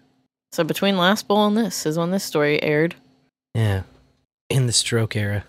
So 0.52 0.64
between 0.64 0.98
last 0.98 1.28
bowl 1.28 1.48
and 1.48 1.58
this 1.58 1.86
is 1.86 1.98
when 1.98 2.12
this 2.12 2.24
story 2.24 2.62
aired. 2.64 2.96
Yeah. 3.54 3.84
In 4.50 4.68
the 4.68 4.74
stroke 4.74 5.16
era. 5.16 5.44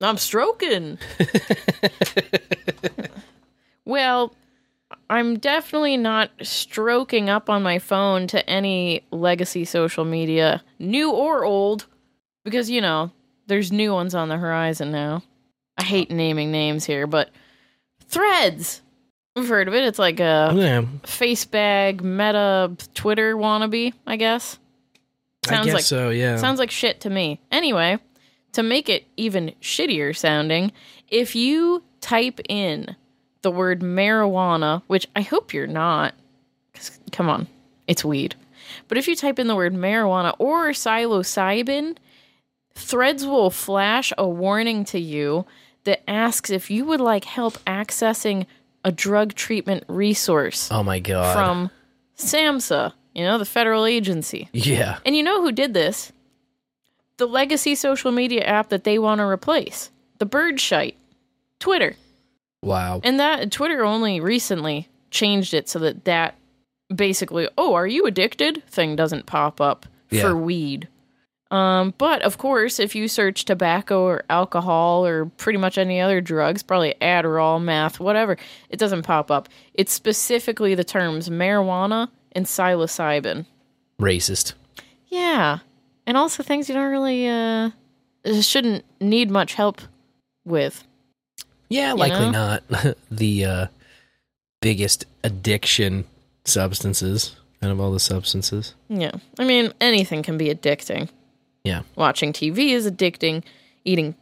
I'm 0.00 0.16
stroking. 0.16 0.98
well, 3.84 4.34
I'm 5.08 5.38
definitely 5.38 5.96
not 5.96 6.30
stroking 6.42 7.28
up 7.28 7.50
on 7.50 7.62
my 7.62 7.78
phone 7.78 8.26
to 8.28 8.48
any 8.48 9.04
legacy 9.10 9.64
social 9.64 10.04
media, 10.04 10.62
new 10.78 11.10
or 11.10 11.44
old, 11.44 11.86
because, 12.44 12.70
you 12.70 12.80
know, 12.80 13.10
there's 13.50 13.70
new 13.70 13.92
ones 13.92 14.14
on 14.14 14.30
the 14.30 14.38
horizon 14.38 14.90
now. 14.90 15.22
I 15.76 15.82
hate 15.84 16.10
naming 16.10 16.50
names 16.50 16.86
here, 16.86 17.06
but 17.06 17.28
Threads. 18.08 18.80
I've 19.36 19.48
heard 19.48 19.68
of 19.68 19.74
it. 19.74 19.84
It's 19.84 19.98
like 19.98 20.18
a 20.18 20.52
Yeah. 20.54 20.82
face 21.04 21.44
bag, 21.44 22.02
meta 22.02 22.72
Twitter 22.94 23.36
wannabe, 23.36 23.92
I 24.06 24.16
guess. 24.16 24.58
I 25.48 25.64
guess 25.64 25.86
so, 25.86 26.10
yeah. 26.10 26.36
Sounds 26.36 26.58
like 26.58 26.70
shit 26.70 27.00
to 27.02 27.10
me. 27.10 27.38
Anyway, 27.52 27.98
to 28.52 28.62
make 28.64 28.88
it 28.88 29.06
even 29.16 29.52
shittier 29.62 30.14
sounding, 30.16 30.72
if 31.08 31.36
you 31.36 31.82
type 32.00 32.40
in 32.48 32.96
the 33.42 33.50
word 33.52 33.80
marijuana, 33.80 34.82
which 34.88 35.06
I 35.14 35.22
hope 35.22 35.54
you're 35.54 35.66
not, 35.68 36.14
come 37.12 37.28
on, 37.30 37.46
it's 37.86 38.04
weed. 38.04 38.34
But 38.88 38.98
if 38.98 39.06
you 39.06 39.14
type 39.14 39.38
in 39.38 39.46
the 39.46 39.56
word 39.56 39.72
marijuana 39.74 40.34
or 40.38 40.70
psilocybin, 40.70 41.96
Threads 42.80 43.24
will 43.26 43.50
flash 43.50 44.12
a 44.18 44.28
warning 44.28 44.84
to 44.86 44.98
you 44.98 45.46
that 45.84 46.02
asks 46.08 46.50
if 46.50 46.70
you 46.70 46.84
would 46.84 47.00
like 47.00 47.24
help 47.24 47.54
accessing 47.66 48.46
a 48.84 48.90
drug 48.92 49.34
treatment 49.34 49.84
resource 49.88 50.68
Oh 50.70 50.82
my 50.82 50.98
god. 50.98 51.34
from 51.34 51.70
SAMHSA, 52.16 52.92
you 53.14 53.24
know, 53.24 53.38
the 53.38 53.44
federal 53.44 53.84
agency. 53.86 54.48
Yeah. 54.52 54.98
And 55.06 55.16
you 55.16 55.22
know 55.22 55.40
who 55.42 55.52
did 55.52 55.74
this? 55.74 56.12
The 57.18 57.26
legacy 57.26 57.74
social 57.74 58.12
media 58.12 58.42
app 58.44 58.70
that 58.70 58.84
they 58.84 58.98
want 58.98 59.18
to 59.20 59.24
replace, 59.26 59.90
the 60.18 60.26
Birdshite, 60.26 60.94
Twitter. 61.58 61.96
Wow. 62.62 63.00
And 63.04 63.18
that 63.20 63.50
Twitter 63.52 63.84
only 63.84 64.20
recently 64.20 64.88
changed 65.10 65.54
it 65.54 65.68
so 65.68 65.78
that 65.80 66.04
that 66.04 66.34
basically, 66.94 67.48
oh, 67.58 67.74
are 67.74 67.86
you 67.86 68.06
addicted? 68.06 68.62
thing 68.66 68.96
doesn't 68.96 69.26
pop 69.26 69.60
up 69.60 69.86
Yeah. 70.10 70.22
for 70.22 70.36
weed. 70.36 70.88
Um, 71.50 71.94
but 71.98 72.22
of 72.22 72.38
course, 72.38 72.78
if 72.78 72.94
you 72.94 73.08
search 73.08 73.44
tobacco 73.44 74.02
or 74.02 74.24
alcohol 74.30 75.04
or 75.04 75.26
pretty 75.26 75.58
much 75.58 75.78
any 75.78 76.00
other 76.00 76.20
drugs, 76.20 76.62
probably 76.62 76.94
Adderall, 77.00 77.60
meth, 77.62 77.98
whatever, 77.98 78.36
it 78.68 78.78
doesn't 78.78 79.02
pop 79.02 79.30
up. 79.32 79.48
It's 79.74 79.92
specifically 79.92 80.74
the 80.76 80.84
terms 80.84 81.28
marijuana 81.28 82.08
and 82.32 82.46
psilocybin. 82.46 83.46
Racist. 84.00 84.52
Yeah. 85.08 85.58
And 86.06 86.16
also 86.16 86.42
things 86.44 86.68
you 86.68 86.74
don't 86.74 86.90
really 86.90 87.26
uh 87.28 87.70
shouldn't 88.42 88.84
need 89.00 89.30
much 89.30 89.54
help 89.54 89.80
with. 90.44 90.84
Yeah, 91.68 91.90
You 91.90 91.96
likely 91.96 92.30
know? 92.30 92.58
not. 92.70 92.96
the 93.10 93.44
uh, 93.44 93.66
biggest 94.60 95.04
addiction 95.24 96.04
substances 96.44 97.36
out 97.62 97.70
of 97.70 97.80
all 97.80 97.92
the 97.92 98.00
substances. 98.00 98.74
Yeah. 98.88 99.12
I 99.38 99.44
mean, 99.44 99.72
anything 99.80 100.22
can 100.22 100.36
be 100.38 100.52
addicting. 100.52 101.08
Yeah. 101.64 101.82
Watching 101.96 102.32
TV 102.32 102.70
is 102.70 102.90
addicting. 102.90 103.42
Eating 103.84 104.14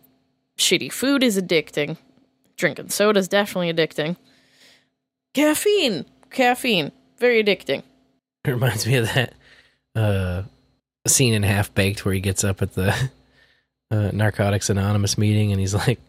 shitty 0.57 0.93
food 0.93 1.23
is 1.23 1.41
addicting. 1.41 1.97
Drinking 2.57 2.91
soda 2.91 3.21
is 3.21 3.29
definitely 3.29 3.73
addicting. 3.73 4.17
Caffeine. 5.35 6.05
Caffeine. 6.31 6.93
Very 7.19 7.43
addicting. 7.43 7.83
It 8.45 8.51
reminds 8.51 8.87
me 8.87 8.97
of 8.97 9.13
that 9.15 9.35
uh, 9.95 10.43
scene 11.07 11.35
in 11.35 11.43
Half 11.43 11.75
Baked 11.75 12.05
where 12.05 12.15
he 12.15 12.21
gets 12.21 12.45
up 12.45 12.63
at 12.63 12.73
the 12.75 12.95
uh, 13.91 14.11
Narcotics 14.13 14.71
Anonymous 14.71 15.19
meeting 15.19 15.53
and 15.53 15.61
he's 15.61 15.75
like, 15.75 16.01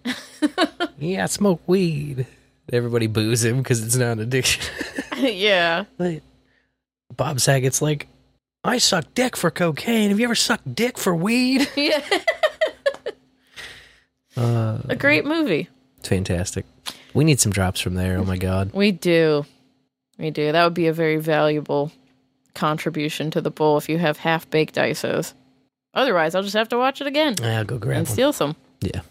"Yeah, 0.97 1.23
I 1.23 1.27
smoke 1.27 1.61
weed." 1.67 2.25
Everybody 2.71 3.07
boos 3.07 3.43
him 3.43 3.57
because 3.57 3.83
it's 3.83 3.95
not 3.95 4.13
an 4.13 4.19
addiction. 4.19 4.63
yeah. 5.17 5.85
Bob 7.15 7.39
Saget's 7.39 7.81
like, 7.81 8.07
"I 8.63 8.77
suck 8.77 9.05
dick 9.13 9.35
for 9.37 9.49
cocaine. 9.51 10.09
Have 10.09 10.19
you 10.19 10.25
ever 10.25 10.35
sucked 10.35 10.75
dick 10.75 10.97
for 10.97 11.15
weed?" 11.15 11.67
Yeah. 11.75 12.01
Uh, 14.37 14.79
A 14.87 14.95
great 14.95 15.25
movie. 15.25 15.67
it's 15.97 16.07
fantastic. 16.09 16.65
We 17.13 17.23
need 17.25 17.39
some 17.39 17.51
drops 17.51 17.79
from 17.81 17.95
there. 17.95 18.17
Oh 18.17 18.23
my 18.23 18.37
god. 18.37 18.71
We 18.73 18.91
do. 18.91 19.45
We 20.17 20.31
do. 20.31 20.51
That 20.51 20.63
would 20.63 20.73
be 20.73 20.87
a 20.87 20.93
very 20.93 21.17
valuable 21.17 21.91
contribution 22.53 23.31
to 23.31 23.41
the 23.41 23.51
bowl 23.51 23.77
if 23.77 23.89
you 23.89 23.97
have 23.97 24.17
half 24.17 24.49
baked 24.49 24.75
ISOs. 24.75 25.33
Otherwise, 25.93 26.35
I'll 26.35 26.43
just 26.43 26.55
have 26.55 26.69
to 26.69 26.77
watch 26.77 27.01
it 27.01 27.07
again 27.07 27.35
I'll 27.43 27.65
go 27.65 27.77
grab 27.79 27.97
and 27.97 28.07
them. 28.07 28.13
steal 28.13 28.31
some. 28.31 28.55
Yeah, 28.81 29.01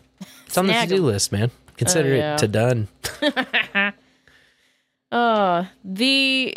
it's 0.47 0.57
on 0.57 0.66
the 0.66 0.73
to 0.73 0.87
do 0.87 1.05
list, 1.05 1.33
man. 1.33 1.51
Consider 1.77 2.15
Oh, 2.15 2.16
yeah. 2.16 2.35
it 2.35 2.39
to 2.39 2.49
done. 2.49 2.89
uh 5.12 5.65
the 5.85 6.57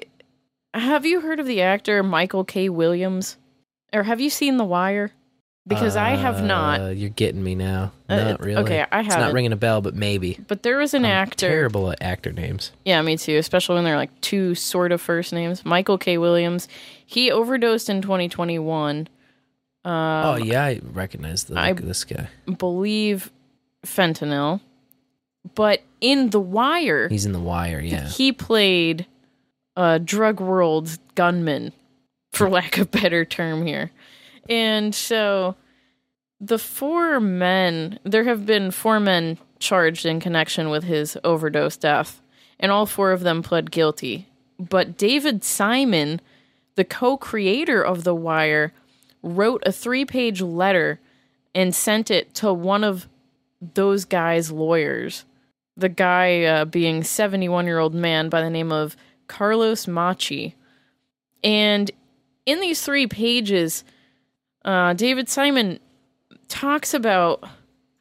have 0.73 1.05
you 1.05 1.21
heard 1.21 1.39
of 1.39 1.45
the 1.45 1.61
actor 1.61 2.01
Michael 2.03 2.43
K. 2.43 2.69
Williams? 2.69 3.37
Or 3.93 4.03
have 4.03 4.21
you 4.21 4.29
seen 4.29 4.57
The 4.57 4.63
Wire? 4.65 5.11
because 5.67 5.95
I 5.95 6.11
have 6.11 6.43
not. 6.43 6.81
Uh, 6.81 6.87
You're 6.87 7.09
getting 7.11 7.43
me 7.43 7.53
now. 7.53 7.91
Uh, 8.09 8.15
Not 8.31 8.39
really. 8.39 8.63
okay, 8.63 8.83
I 8.91 8.97
have. 9.03 9.05
It's 9.05 9.15
not 9.15 9.31
ringing 9.33 9.53
a 9.53 9.55
bell, 9.57 9.79
but 9.79 9.93
maybe. 9.93 10.39
But 10.47 10.63
there 10.63 10.77
was 10.79 10.93
an 10.95 11.05
actor. 11.05 11.47
Terrible 11.47 11.91
at 11.91 12.01
actor 12.01 12.31
names. 12.33 12.71
Yeah, 12.83 12.99
me 13.03 13.15
too. 13.15 13.37
Especially 13.37 13.75
when 13.75 13.83
they're 13.83 13.95
like 13.95 14.19
two 14.21 14.55
sort 14.55 14.91
of 14.91 14.99
first 15.01 15.31
names. 15.31 15.63
Michael 15.63 15.99
K. 15.99 16.17
Williams. 16.17 16.67
He 17.05 17.31
overdosed 17.31 17.89
in 17.89 18.01
2021. 18.01 19.07
Um, 19.85 19.91
oh 19.93 20.35
yeah, 20.37 20.63
I 20.65 20.81
recognize 20.83 21.43
the 21.43 21.57
I- 21.59 21.69
look 21.69 21.81
of 21.81 21.85
this 21.85 22.05
guy. 22.05 22.27
believe 22.57 23.31
fentanyl. 23.85 24.61
But 25.55 25.81
in 26.01 26.31
The 26.31 26.39
Wire, 26.39 27.07
He's 27.07 27.25
in 27.25 27.33
The 27.33 27.39
Wire. 27.39 27.79
Yeah. 27.79 28.07
he 28.07 28.31
played 28.31 29.05
a 29.75 29.99
drug 29.99 30.39
world 30.39 30.97
gunman, 31.15 31.73
for 32.31 32.49
lack 32.49 32.77
of 32.77 32.91
better 32.91 33.25
term 33.25 33.65
here. 33.65 33.91
And 34.49 34.93
so 34.93 35.55
the 36.39 36.57
four 36.57 37.19
men, 37.19 37.99
there 38.03 38.23
have 38.23 38.45
been 38.45 38.71
four 38.71 38.99
men 38.99 39.37
charged 39.59 40.05
in 40.05 40.19
connection 40.19 40.69
with 40.69 40.83
his 40.83 41.17
overdose 41.23 41.77
death, 41.77 42.21
and 42.59 42.71
all 42.71 42.85
four 42.85 43.11
of 43.11 43.21
them 43.21 43.43
pled 43.43 43.71
guilty. 43.71 44.27
But 44.59 44.97
David 44.97 45.43
Simon, 45.43 46.19
the 46.75 46.83
co 46.83 47.17
creator 47.17 47.81
of 47.81 48.03
The 48.03 48.15
Wire, 48.15 48.73
wrote 49.23 49.63
a 49.65 49.71
three 49.71 50.05
page 50.05 50.41
letter 50.41 50.99
and 51.53 51.75
sent 51.75 52.09
it 52.09 52.33
to 52.35 52.53
one 52.53 52.83
of 52.83 53.07
those 53.61 54.05
guys' 54.05 54.51
lawyers. 54.51 55.25
The 55.77 55.89
guy 55.89 56.43
uh, 56.43 56.65
being 56.65 57.03
71 57.03 57.65
year 57.65 57.79
old 57.79 57.93
man 57.93 58.29
by 58.29 58.41
the 58.41 58.49
name 58.49 58.71
of 58.71 58.95
Carlos 59.31 59.85
Macci. 59.85 60.53
And 61.41 61.89
in 62.45 62.59
these 62.59 62.81
three 62.81 63.07
pages, 63.07 63.85
uh, 64.65 64.93
David 64.93 65.29
Simon 65.29 65.79
talks 66.49 66.93
about 66.93 67.43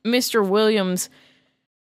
Mr. 0.05 0.47
Williams 0.47 1.09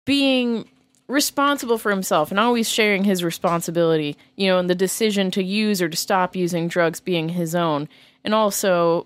being 0.03 0.67
responsible 1.07 1.77
for 1.77 1.91
himself 1.91 2.31
and 2.31 2.39
always 2.39 2.67
sharing 2.67 3.03
his 3.03 3.23
responsibility, 3.23 4.17
you 4.35 4.47
know, 4.47 4.57
and 4.57 4.67
the 4.67 4.75
decision 4.75 5.29
to 5.29 5.43
use 5.43 5.79
or 5.79 5.89
to 5.89 5.95
stop 5.95 6.35
using 6.35 6.67
drugs 6.67 6.99
being 6.99 7.29
his 7.29 7.53
own, 7.53 7.87
and 8.23 8.33
also 8.33 9.05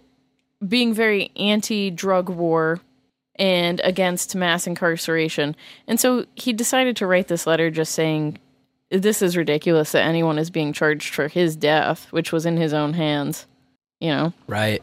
being 0.65 0.93
very 0.93 1.31
anti 1.35 1.91
drug 1.91 2.29
war 2.29 2.79
and 3.35 3.81
against 3.83 4.35
mass 4.37 4.65
incarceration. 4.67 5.53
And 5.85 5.99
so 5.99 6.25
he 6.35 6.53
decided 6.53 6.95
to 6.97 7.07
write 7.07 7.27
this 7.27 7.45
letter 7.45 7.69
just 7.69 7.93
saying, 7.93 8.37
This 8.91 9.21
is 9.21 9.37
ridiculous 9.37 9.91
that 9.91 10.05
anyone 10.05 10.39
is 10.39 10.49
being 10.49 10.73
charged 10.73 11.13
for 11.13 11.27
his 11.27 11.55
death, 11.55 12.07
which 12.11 12.31
was 12.31 12.45
in 12.45 12.57
his 12.57 12.73
own 12.73 12.93
hands, 12.93 13.45
you 13.99 14.09
know? 14.09 14.33
Right. 14.47 14.81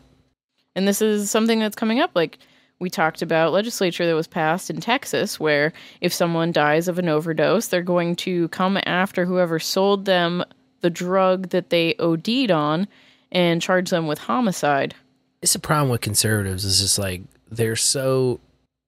And 0.74 0.86
this 0.86 1.02
is 1.02 1.30
something 1.30 1.58
that's 1.58 1.74
coming 1.74 2.00
up. 2.00 2.12
Like 2.14 2.38
we 2.78 2.90
talked 2.90 3.22
about 3.22 3.52
legislature 3.52 4.06
that 4.06 4.14
was 4.14 4.28
passed 4.28 4.70
in 4.70 4.80
Texas, 4.80 5.40
where 5.40 5.72
if 6.00 6.12
someone 6.12 6.52
dies 6.52 6.88
of 6.88 6.98
an 6.98 7.08
overdose, 7.08 7.68
they're 7.68 7.82
going 7.82 8.14
to 8.16 8.48
come 8.48 8.78
after 8.84 9.24
whoever 9.24 9.58
sold 9.58 10.04
them 10.04 10.44
the 10.82 10.90
drug 10.90 11.48
that 11.48 11.70
they 11.70 11.94
OD'd 11.98 12.50
on 12.50 12.86
and 13.32 13.62
charge 13.62 13.90
them 13.90 14.06
with 14.06 14.18
homicide. 14.18 14.94
It's 15.42 15.54
a 15.54 15.60
problem 15.60 15.90
with 15.90 16.00
conservatives. 16.00 16.64
Is 16.64 16.80
just 16.80 16.98
like 16.98 17.22
they're 17.50 17.76
so 17.76 18.40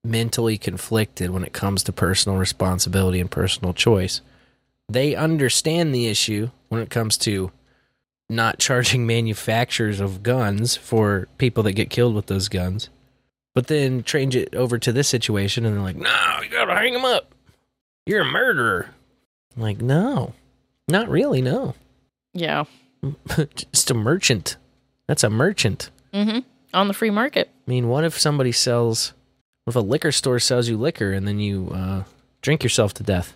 mentally 0.03 0.57
conflicted 0.57 1.31
when 1.31 1.43
it 1.43 1.53
comes 1.53 1.83
to 1.83 1.91
personal 1.91 2.37
responsibility 2.37 3.19
and 3.19 3.29
personal 3.29 3.73
choice. 3.73 4.21
They 4.89 5.15
understand 5.15 5.93
the 5.93 6.07
issue 6.07 6.49
when 6.69 6.81
it 6.81 6.89
comes 6.89 7.17
to 7.19 7.51
not 8.29 8.59
charging 8.59 9.05
manufacturers 9.07 9.99
of 9.99 10.23
guns 10.23 10.75
for 10.75 11.27
people 11.37 11.63
that 11.63 11.73
get 11.73 11.89
killed 11.89 12.15
with 12.15 12.27
those 12.27 12.49
guns. 12.49 12.89
But 13.55 13.67
then 13.67 14.03
change 14.03 14.35
it 14.35 14.55
over 14.55 14.77
to 14.77 14.91
this 14.91 15.07
situation 15.07 15.65
and 15.65 15.75
they're 15.75 15.83
like, 15.83 15.95
no, 15.95 16.39
you 16.43 16.49
gotta 16.49 16.75
hang 16.75 16.93
him 16.93 17.05
up. 17.05 17.33
You're 18.05 18.21
a 18.21 18.25
murderer. 18.25 18.89
I'm 19.55 19.61
like, 19.61 19.81
no, 19.81 20.33
not 20.87 21.09
really, 21.09 21.41
no. 21.41 21.75
Yeah. 22.33 22.65
Just 23.71 23.91
a 23.91 23.93
merchant. 23.93 24.57
That's 25.07 25.23
a 25.23 25.29
merchant. 25.29 25.89
Mm-hmm. 26.13 26.39
On 26.73 26.87
the 26.87 26.93
free 26.93 27.09
market. 27.09 27.49
I 27.67 27.69
mean, 27.69 27.87
what 27.87 28.03
if 28.03 28.19
somebody 28.19 28.51
sells, 28.51 29.13
what 29.65 29.71
if 29.71 29.75
a 29.75 29.79
liquor 29.79 30.11
store 30.11 30.39
sells 30.39 30.69
you 30.69 30.77
liquor 30.77 31.11
and 31.11 31.27
then 31.27 31.39
you 31.39 31.71
uh, 31.73 32.03
drink 32.41 32.63
yourself 32.63 32.93
to 32.95 33.03
death? 33.03 33.35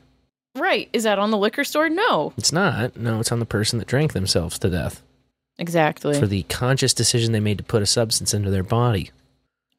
Right. 0.55 0.89
Is 0.93 1.03
that 1.03 1.19
on 1.19 1.31
the 1.31 1.37
liquor 1.37 1.63
store? 1.63 1.89
No. 1.89 2.33
It's 2.37 2.51
not. 2.51 2.95
No, 2.95 3.19
it's 3.19 3.31
on 3.31 3.39
the 3.39 3.45
person 3.45 3.79
that 3.79 3.87
drank 3.87 4.13
themselves 4.13 4.59
to 4.59 4.69
death 4.69 5.01
Exactly. 5.57 6.19
for 6.19 6.27
the 6.27 6.43
conscious 6.43 6.93
decision 6.93 7.31
they 7.31 7.39
made 7.39 7.57
to 7.57 7.63
put 7.63 7.81
a 7.81 7.85
substance 7.87 8.33
into 8.33 8.49
their 8.51 8.63
body. 8.63 9.11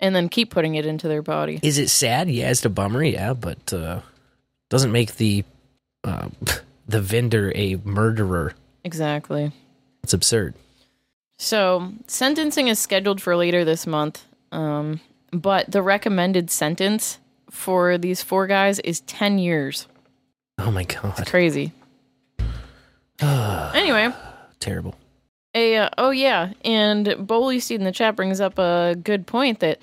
and 0.01 0.15
then 0.15 0.29
keep 0.29 0.51
putting 0.51 0.75
it 0.75 0.85
into 0.85 1.07
their 1.09 1.23
body. 1.23 1.61
Is 1.63 1.79
it 1.79 1.89
sad? 1.91 2.29
Yeah, 2.29 2.51
it's 2.51 2.65
a 2.65 2.71
bummer. 2.71 3.03
Yeah, 3.05 3.35
but 3.35 3.73
uh, 3.73 4.01
doesn't 4.69 4.93
make 4.93 5.17
the 5.17 5.45
uh, 6.03 6.29
the 6.89 7.01
vendor 7.01 7.53
a 7.55 7.77
murderer. 7.85 8.55
Exactly. 8.83 9.53
It's 10.03 10.13
absurd. 10.13 10.55
So, 11.39 11.93
sentencing 12.07 12.69
is 12.69 12.79
scheduled 12.79 13.21
for 13.23 13.37
later 13.37 13.65
this 13.65 13.87
month. 13.87 14.25
Um, 14.53 15.01
but 15.33 15.71
the 15.71 15.83
recommended 15.83 16.51
sentence 16.51 17.19
for 17.51 17.97
these 17.99 18.23
four 18.23 18.47
guys 18.47 18.79
is 18.81 19.01
10 19.03 19.39
years. 19.39 19.87
Oh 20.59 20.71
my 20.71 20.85
god, 20.85 21.19
It's 21.19 21.31
Crazy. 21.31 21.73
anyway, 23.21 24.11
terrible. 24.61 24.95
a 25.55 25.77
uh, 25.77 25.89
oh 25.99 26.11
yeah, 26.11 26.53
and 26.65 27.07
Boolysteed 27.07 27.77
in 27.77 27.85
the 27.85 27.93
chat 27.93 28.17
brings 28.17 28.41
up 28.41 28.59
a 28.59 28.97
good 29.03 29.27
point 29.27 29.61
that 29.61 29.79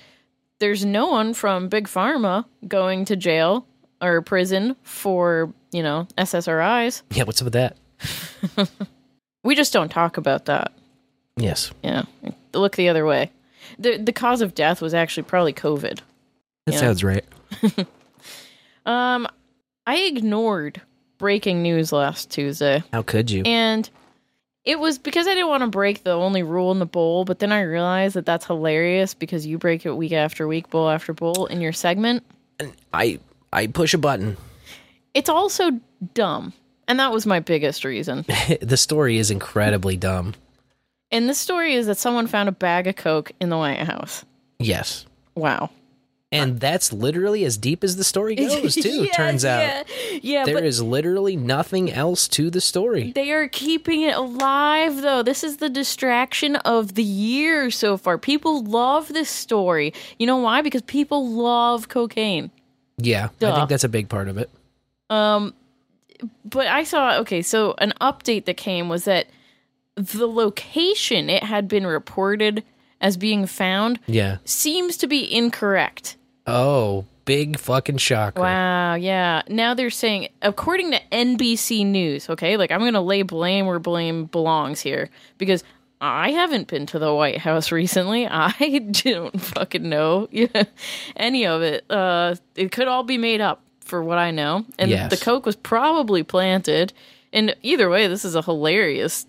there's 0.58 0.84
no 0.84 1.06
one 1.08 1.34
from 1.34 1.68
Big 1.68 1.88
Pharma 1.88 2.44
going 2.68 3.04
to 3.06 3.16
jail 3.16 3.66
or 4.00 4.20
prison 4.22 4.76
for, 4.82 5.52
you 5.72 5.82
know, 5.82 6.06
SSRIs. 6.18 7.02
Yeah, 7.12 7.24
what's 7.24 7.40
up 7.42 7.46
with 7.46 7.54
that? 7.54 7.76
We 9.44 9.56
just 9.56 9.72
don't 9.72 9.88
talk 9.88 10.18
about 10.18 10.44
that. 10.44 10.72
Yes, 11.36 11.72
Yeah. 11.82 12.04
Look 12.54 12.76
the 12.76 12.88
other 12.88 13.04
way. 13.04 13.32
The 13.78 13.96
the 13.96 14.12
cause 14.12 14.40
of 14.40 14.54
death 14.54 14.80
was 14.80 14.94
actually 14.94 15.24
probably 15.24 15.52
COVID. 15.52 15.98
that 16.66 16.74
sounds 16.74 17.02
right. 17.02 17.24
Um 18.86 19.26
I 19.86 19.98
ignored 19.98 20.80
breaking 21.18 21.62
news 21.62 21.92
last 21.92 22.30
Tuesday. 22.30 22.82
How 22.92 23.02
could 23.02 23.30
you? 23.30 23.42
And 23.44 23.88
it 24.64 24.78
was 24.78 24.98
because 24.98 25.26
I 25.26 25.34
didn't 25.34 25.48
want 25.48 25.62
to 25.62 25.68
break 25.68 26.04
the 26.04 26.12
only 26.12 26.42
rule 26.42 26.70
in 26.70 26.78
the 26.78 26.86
bowl, 26.86 27.24
but 27.24 27.40
then 27.40 27.50
I 27.50 27.62
realized 27.62 28.14
that 28.14 28.26
that's 28.26 28.46
hilarious 28.46 29.14
because 29.14 29.44
you 29.46 29.58
break 29.58 29.84
it 29.84 29.92
week 29.96 30.12
after 30.12 30.46
week, 30.46 30.70
bowl 30.70 30.88
after 30.88 31.12
bowl 31.12 31.46
in 31.46 31.60
your 31.60 31.72
segment. 31.72 32.24
And 32.60 32.72
I 32.92 33.18
I 33.52 33.66
push 33.66 33.92
a 33.92 33.98
button. 33.98 34.36
It's 35.14 35.28
also 35.28 35.80
dumb. 36.14 36.52
And 36.88 37.00
that 37.00 37.12
was 37.12 37.26
my 37.26 37.40
biggest 37.40 37.84
reason. 37.84 38.24
the 38.60 38.76
story 38.76 39.18
is 39.18 39.30
incredibly 39.30 39.96
dumb. 39.96 40.34
And 41.10 41.28
the 41.28 41.34
story 41.34 41.74
is 41.74 41.86
that 41.86 41.98
someone 41.98 42.26
found 42.26 42.48
a 42.48 42.52
bag 42.52 42.86
of 42.86 42.96
Coke 42.96 43.32
in 43.40 43.50
the 43.50 43.56
White 43.56 43.80
House. 43.80 44.24
Yes. 44.58 45.06
Wow. 45.34 45.70
And 46.32 46.58
that's 46.60 46.92
literally 46.92 47.44
as 47.44 47.56
deep 47.58 47.84
as 47.84 47.96
the 47.96 48.04
story 48.04 48.34
goes, 48.36 48.74
too, 48.74 49.04
Yeah, 49.04 49.12
turns 49.12 49.44
out. 49.44 49.60
yeah. 49.60 49.82
Yeah, 50.22 50.44
There 50.44 50.64
is 50.64 50.82
literally 50.82 51.36
nothing 51.36 51.92
else 51.92 52.26
to 52.28 52.48
the 52.50 52.60
story. 52.60 53.12
They 53.12 53.30
are 53.32 53.48
keeping 53.48 54.02
it 54.02 54.16
alive, 54.16 55.02
though. 55.02 55.22
This 55.22 55.44
is 55.44 55.58
the 55.58 55.68
distraction 55.68 56.56
of 56.56 56.94
the 56.94 57.02
year 57.02 57.70
so 57.70 57.96
far. 57.96 58.16
People 58.18 58.64
love 58.64 59.08
this 59.08 59.28
story. 59.30 59.92
You 60.18 60.26
know 60.26 60.38
why? 60.38 60.62
Because 60.62 60.82
people 60.82 61.28
love 61.28 61.88
cocaine. 61.88 62.50
Yeah, 62.98 63.28
I 63.42 63.54
think 63.54 63.68
that's 63.68 63.84
a 63.84 63.88
big 63.88 64.08
part 64.08 64.28
of 64.28 64.38
it. 64.38 64.48
Um, 65.10 65.54
but 66.44 66.66
I 66.68 66.84
saw 66.84 67.18
okay. 67.18 67.42
So 67.42 67.74
an 67.78 67.92
update 68.00 68.44
that 68.44 68.56
came 68.56 68.88
was 68.88 69.04
that 69.04 69.26
the 69.96 70.26
location 70.28 71.28
it 71.28 71.42
had 71.42 71.68
been 71.68 71.86
reported 71.86 72.62
as 73.00 73.16
being 73.16 73.46
found 73.46 73.98
Yeah. 74.06 74.36
seems 74.44 74.96
to 74.98 75.06
be 75.08 75.34
incorrect. 75.34 76.16
Oh, 76.46 77.04
big 77.24 77.58
fucking 77.58 77.98
shocker. 77.98 78.40
Wow, 78.40 78.94
yeah. 78.94 79.42
Now 79.48 79.74
they're 79.74 79.90
saying, 79.90 80.28
according 80.42 80.90
to 80.92 81.00
NBC 81.12 81.86
News, 81.86 82.28
okay, 82.30 82.56
like 82.56 82.70
I'm 82.70 82.80
going 82.80 82.94
to 82.94 83.00
lay 83.00 83.22
blame 83.22 83.66
where 83.66 83.78
blame 83.78 84.24
belongs 84.26 84.80
here 84.80 85.08
because 85.38 85.62
I 86.00 86.30
haven't 86.32 86.66
been 86.66 86.86
to 86.86 86.98
the 86.98 87.14
White 87.14 87.38
House 87.38 87.70
recently. 87.70 88.26
I 88.30 88.78
don't 88.90 89.40
fucking 89.40 89.88
know 89.88 90.28
any 91.16 91.46
of 91.46 91.62
it. 91.62 91.84
Uh, 91.90 92.34
it 92.56 92.72
could 92.72 92.88
all 92.88 93.04
be 93.04 93.18
made 93.18 93.40
up 93.40 93.62
for 93.80 94.02
what 94.02 94.18
I 94.18 94.30
know. 94.32 94.64
And 94.78 94.90
Yes. 94.90 95.10
the 95.10 95.24
Coke 95.24 95.46
was 95.46 95.54
probably 95.56 96.22
planted. 96.24 96.92
And 97.32 97.54
either 97.62 97.88
way, 97.88 98.08
this 98.08 98.24
is 98.24 98.34
a 98.34 98.42
hilarious 98.42 99.26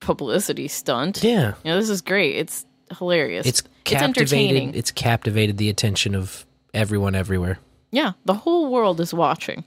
publicity 0.00 0.68
stunt. 0.68 1.22
Yeah. 1.22 1.54
You 1.64 1.70
know, 1.72 1.76
this 1.78 1.90
is 1.90 2.00
great. 2.00 2.36
It's 2.36 2.64
hilarious. 2.98 3.46
It's. 3.46 3.62
Captivated. 3.86 4.76
It's 4.76 4.90
captivated 4.90 5.56
the 5.56 5.68
attention 5.68 6.14
of 6.14 6.46
everyone 6.74 7.14
everywhere. 7.14 7.58
Yeah, 7.90 8.12
the 8.24 8.34
whole 8.34 8.70
world 8.70 9.00
is 9.00 9.14
watching. 9.14 9.64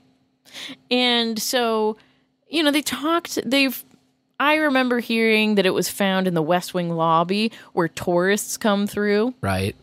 And 0.90 1.38
so, 1.40 1.96
you 2.48 2.62
know, 2.62 2.70
they 2.70 2.82
talked, 2.82 3.38
they've, 3.44 3.84
I 4.38 4.56
remember 4.56 5.00
hearing 5.00 5.56
that 5.56 5.66
it 5.66 5.74
was 5.74 5.88
found 5.88 6.26
in 6.26 6.34
the 6.34 6.42
West 6.42 6.74
Wing 6.74 6.90
lobby 6.90 7.52
where 7.72 7.88
tourists 7.88 8.56
come 8.56 8.86
through. 8.86 9.34
Right. 9.40 9.74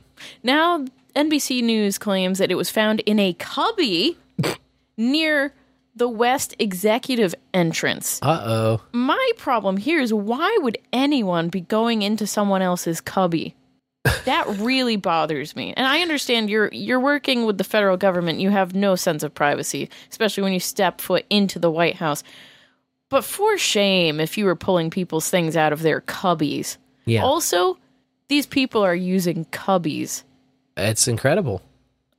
Now, 0.44 0.86
NBC 1.16 1.64
News 1.64 1.98
claims 1.98 2.40
that 2.40 2.52
it 2.52 2.56
was 2.56 2.70
found 2.70 3.02
in 3.02 3.20
a 3.20 3.34
cubby 3.34 4.18
near 4.98 5.54
the 5.96 6.08
West 6.08 6.56
Executive 6.60 7.34
entrance. 7.54 8.20
Uh 8.22 8.44
oh. 8.46 8.82
My 8.92 9.32
problem 9.38 9.78
here 9.78 10.00
is 10.00 10.14
why 10.14 10.56
would 10.62 10.78
anyone 10.94 11.50
be 11.50 11.62
going 11.62 12.04
into 12.04 12.28
someone 12.28 12.62
else's 12.62 13.02
cubby? 13.02 13.56
That 14.26 14.48
really 14.60 14.96
bothers 14.96 15.56
me. 15.56 15.74
And 15.76 15.88
I 15.88 16.02
understand 16.02 16.50
you're 16.50 16.70
you're 16.72 17.00
working 17.00 17.46
with 17.46 17.58
the 17.58 17.64
federal 17.64 17.98
government. 17.98 18.40
You 18.40 18.50
have 18.50 18.76
no 18.76 18.96
sense 18.96 19.24
of 19.24 19.34
privacy, 19.34 19.90
especially 20.10 20.44
when 20.44 20.54
you 20.54 20.60
step 20.60 21.02
foot 21.02 21.26
into 21.30 21.60
the 21.60 21.72
White 21.72 21.96
House. 21.96 22.24
But 23.10 23.24
for 23.24 23.58
shame 23.58 24.20
if 24.20 24.38
you 24.38 24.46
were 24.46 24.56
pulling 24.56 24.90
people's 24.90 25.30
things 25.30 25.56
out 25.56 25.74
of 25.74 25.82
their 25.82 26.02
cubbies. 26.02 26.78
Yeah. 27.06 27.24
Also, 27.24 27.78
these 28.28 28.46
people 28.46 28.84
are 28.84 28.96
using 28.96 29.46
cubbies. 29.46 30.24
It's 30.76 31.08
incredible. 31.08 31.62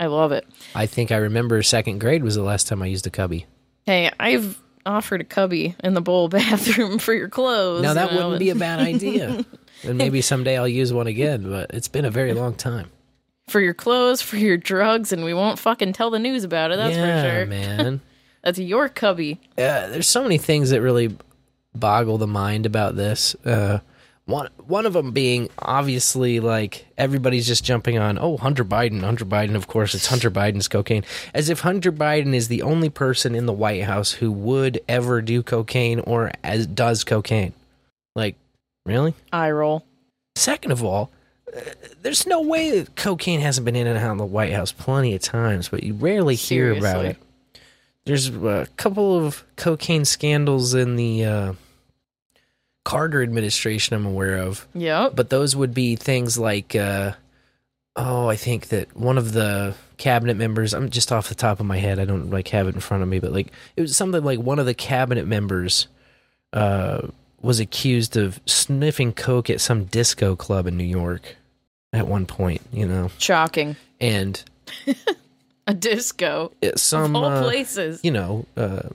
I 0.00 0.06
love 0.06 0.32
it. 0.32 0.46
I 0.74 0.86
think 0.86 1.12
I 1.12 1.16
remember 1.16 1.62
second 1.62 1.98
grade 1.98 2.22
was 2.22 2.34
the 2.36 2.42
last 2.42 2.68
time 2.68 2.82
I 2.82 2.86
used 2.86 3.06
a 3.06 3.10
cubby. 3.10 3.46
Hey, 3.84 4.10
I've 4.18 4.60
offered 4.86 5.20
a 5.20 5.24
cubby 5.24 5.74
in 5.84 5.94
the 5.94 6.00
bowl 6.00 6.28
bathroom 6.28 6.98
for 6.98 7.12
your 7.12 7.28
clothes. 7.28 7.82
Now 7.82 7.94
that 7.94 8.12
wouldn't 8.12 8.38
be 8.38 8.50
a 8.50 8.54
bad 8.54 8.80
idea. 8.80 9.44
and 9.82 9.98
maybe 9.98 10.20
someday 10.20 10.56
I'll 10.58 10.68
use 10.68 10.92
one 10.92 11.06
again, 11.06 11.48
but 11.48 11.70
it's 11.72 11.88
been 11.88 12.04
a 12.04 12.10
very 12.10 12.34
long 12.34 12.54
time. 12.54 12.90
for 13.48 13.60
your 13.60 13.74
clothes, 13.74 14.20
for 14.20 14.36
your 14.36 14.56
drugs, 14.56 15.12
and 15.12 15.24
we 15.24 15.34
won't 15.34 15.58
fucking 15.58 15.92
tell 15.92 16.10
the 16.10 16.18
news 16.18 16.44
about 16.44 16.70
it. 16.70 16.76
That's 16.76 16.96
yeah, 16.96 17.22
for 17.22 17.28
sure. 17.28 17.46
man. 17.46 18.00
That's 18.42 18.58
your 18.58 18.88
cubby. 18.88 19.40
Yeah, 19.56 19.88
there's 19.88 20.08
so 20.08 20.22
many 20.22 20.38
things 20.38 20.70
that 20.70 20.80
really 20.80 21.16
boggle 21.74 22.18
the 22.18 22.26
mind 22.26 22.66
about 22.66 22.96
this. 22.96 23.34
Uh, 23.44 23.80
one 24.26 24.48
one 24.66 24.84
of 24.84 24.92
them 24.92 25.12
being 25.12 25.48
obviously 25.58 26.38
like 26.38 26.86
everybody's 26.98 27.46
just 27.46 27.64
jumping 27.64 27.98
on 27.98 28.18
oh 28.18 28.36
Hunter 28.36 28.64
Biden, 28.64 29.00
Hunter 29.00 29.24
Biden. 29.24 29.54
Of 29.54 29.66
course, 29.66 29.94
it's 29.94 30.06
Hunter 30.06 30.30
Biden's 30.30 30.68
cocaine, 30.68 31.04
as 31.32 31.48
if 31.48 31.60
Hunter 31.60 31.90
Biden 31.90 32.34
is 32.34 32.48
the 32.48 32.62
only 32.62 32.90
person 32.90 33.34
in 33.34 33.46
the 33.46 33.52
White 33.54 33.84
House 33.84 34.12
who 34.12 34.30
would 34.30 34.80
ever 34.86 35.22
do 35.22 35.42
cocaine 35.42 36.00
or 36.00 36.30
as 36.44 36.66
does 36.66 37.04
cocaine. 37.04 37.54
Like, 38.14 38.36
really? 38.88 39.14
Eye 39.32 39.50
roll. 39.50 39.84
Second 40.36 40.72
of 40.72 40.82
all, 40.82 41.10
uh, 41.54 41.60
there's 42.02 42.26
no 42.26 42.40
way 42.42 42.78
that 42.78 42.96
cocaine 42.96 43.40
hasn't 43.40 43.64
been 43.64 43.76
in 43.76 43.86
and 43.86 43.98
out 43.98 44.12
of 44.12 44.18
the 44.18 44.24
White 44.26 44.52
House 44.52 44.72
plenty 44.72 45.14
of 45.14 45.22
times, 45.22 45.68
but 45.68 45.82
you 45.82 45.94
rarely 45.94 46.34
hear 46.34 46.72
about 46.72 46.82
Seriously. 46.82 47.08
it. 47.10 47.16
There's 48.04 48.28
a 48.28 48.66
couple 48.76 49.24
of 49.24 49.44
cocaine 49.56 50.04
scandals 50.04 50.74
in 50.74 50.96
the 50.96 51.24
uh, 51.24 51.52
Carter 52.84 53.22
administration 53.22 53.94
I'm 53.94 54.06
aware 54.06 54.38
of. 54.38 54.66
Yep. 54.74 55.14
But 55.14 55.28
those 55.28 55.54
would 55.54 55.74
be 55.74 55.94
things 55.94 56.38
like, 56.38 56.74
uh, 56.74 57.12
oh, 57.96 58.28
I 58.28 58.36
think 58.36 58.68
that 58.68 58.96
one 58.96 59.18
of 59.18 59.32
the 59.32 59.74
cabinet 59.98 60.38
members, 60.38 60.72
I'm 60.72 60.88
just 60.88 61.12
off 61.12 61.28
the 61.28 61.34
top 61.34 61.60
of 61.60 61.66
my 61.66 61.76
head, 61.76 61.98
I 61.98 62.06
don't 62.06 62.30
like 62.30 62.48
have 62.48 62.66
it 62.66 62.74
in 62.74 62.80
front 62.80 63.02
of 63.02 63.08
me, 63.10 63.18
but 63.18 63.32
like 63.32 63.48
it 63.76 63.82
was 63.82 63.94
something 63.94 64.24
like 64.24 64.38
one 64.38 64.58
of 64.58 64.64
the 64.64 64.72
cabinet 64.72 65.26
members 65.26 65.88
uh, 66.54 67.08
was 67.40 67.60
accused 67.60 68.16
of 68.16 68.40
sniffing 68.46 69.12
coke 69.12 69.48
at 69.50 69.60
some 69.60 69.84
disco 69.84 70.34
club 70.36 70.66
in 70.66 70.76
New 70.76 70.84
York 70.84 71.36
at 71.92 72.06
one 72.06 72.26
point, 72.26 72.60
you 72.72 72.86
know, 72.86 73.10
Shocking. 73.18 73.76
and 74.00 74.42
A 75.66 75.74
disco. 75.74 76.52
some 76.76 77.14
of 77.14 77.22
all 77.22 77.30
uh, 77.30 77.42
places. 77.42 78.00
you 78.02 78.10
know, 78.10 78.46
uh, 78.56 78.88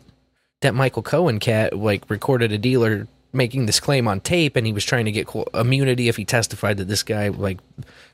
that 0.62 0.74
Michael 0.74 1.04
Cohen 1.04 1.40
cat 1.40 1.78
like 1.78 2.10
recorded 2.10 2.52
a 2.52 2.58
dealer 2.58 3.08
making 3.32 3.66
this 3.66 3.80
claim 3.80 4.08
on 4.08 4.20
tape, 4.20 4.56
and 4.56 4.66
he 4.68 4.74
was 4.74 4.84
trying 4.86 5.06
to 5.06 5.12
get 5.12 5.28
immunity 5.54 6.08
if 6.08 6.18
he 6.18 6.26
testified 6.26 6.78
that 6.78 6.88
this 6.88 7.04
guy 7.04 7.28
like 7.30 7.60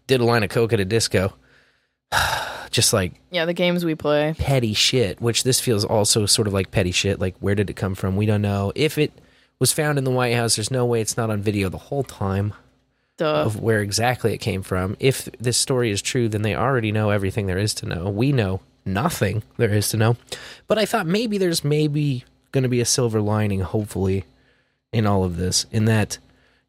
did 0.08 0.20
a 0.22 0.26
line 0.26 0.44
of 0.44 0.50
coke 0.50 0.74
at 0.74 0.80
a 0.80 0.86
disco. 0.86 1.34
Just 2.72 2.94
like 2.94 3.14
Yeah, 3.32 3.46
the 3.46 3.54
games 3.54 3.84
we 3.84 3.96
play. 3.96 4.36
petty 4.38 4.74
shit, 4.74 5.20
which 5.22 5.44
this 5.44 5.60
feels 5.60 5.84
also 5.84 6.26
sort 6.26 6.48
of 6.48 6.54
like 6.54 6.70
petty 6.72 6.92
shit. 6.92 7.20
Like, 7.20 7.36
where 7.40 7.56
did 7.56 7.70
it 7.70 7.76
come 7.76 7.96
from? 7.96 8.16
We 8.16 8.26
don't 8.26 8.42
know. 8.44 8.72
If 8.76 8.98
it 8.98 9.12
was 9.60 9.72
found 9.73 9.98
in 9.98 10.03
the 10.03 10.11
White 10.11 10.36
House, 10.36 10.56
there's 10.56 10.72
no 10.72 10.86
way 10.86 11.02
it's 11.02 11.18
not 11.18 11.30
on 11.30 11.41
video 11.41 11.69
the 11.69 11.77
whole 11.77 12.03
time 12.03 12.53
Duh. 13.18 13.44
of 13.44 13.61
where 13.61 13.81
exactly 13.81 14.34
it 14.34 14.38
came 14.38 14.64
from. 14.64 14.95
If 14.99 15.26
this 15.34 15.57
story 15.57 15.91
is 15.91 16.02
true, 16.02 16.30
then 16.30 16.41
they 16.41 16.56
already 16.56 16.91
know 16.91 17.10
everything 17.10 17.48
there 17.48 17.57
is 17.57 17.73
to 17.76 17.86
know. 17.86 18.10
We 18.10 18.31
know 18.31 18.61
nothing 18.86 19.44
there 19.57 19.73
is 19.73 19.90
to 19.90 19.98
know. 19.98 20.18
But 20.68 20.77
I 20.77 20.86
thought 20.86 21.06
maybe 21.06 21.38
there's 21.38 21.64
maybe 21.64 22.23
going 22.52 22.64
to 22.64 22.69
be 22.69 22.81
a 22.81 22.86
silver 22.86 23.22
lining, 23.22 23.60
hopefully, 23.60 24.23
in 24.91 25.06
all 25.06 25.23
of 25.23 25.38
this. 25.38 25.65
In 25.72 25.86
that, 25.86 26.18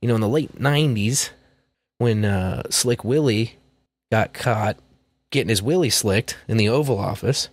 you 0.01 0.09
know, 0.09 0.17
in 0.17 0.21
the 0.21 0.29
late 0.29 0.59
90s, 0.59 1.31
when 1.99 2.25
uh, 2.25 2.63
Slick 2.71 3.05
Willie 3.05 3.57
got 4.11 4.33
caught 4.33 4.77
getting 5.31 5.49
his 5.49 5.63
willy 5.63 5.91
slicked 5.91 6.37
in 6.49 6.57
the 6.57 6.69
Oval 6.69 6.99
Office, 6.99 7.49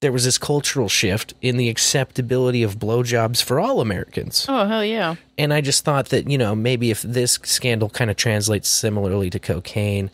there 0.00 0.12
was 0.12 0.24
this 0.24 0.38
cultural 0.38 0.88
shift 0.88 1.34
in 1.42 1.56
the 1.56 1.68
acceptability 1.68 2.62
of 2.62 2.78
blowjobs 2.78 3.42
for 3.42 3.60
all 3.60 3.80
Americans. 3.80 4.46
Oh, 4.48 4.66
hell 4.66 4.84
yeah. 4.84 5.16
And 5.36 5.52
I 5.52 5.60
just 5.60 5.84
thought 5.84 6.08
that, 6.08 6.28
you 6.28 6.38
know, 6.38 6.54
maybe 6.54 6.90
if 6.90 7.02
this 7.02 7.38
scandal 7.42 7.90
kind 7.90 8.10
of 8.10 8.16
translates 8.16 8.68
similarly 8.68 9.28
to 9.30 9.38
cocaine, 9.38 10.10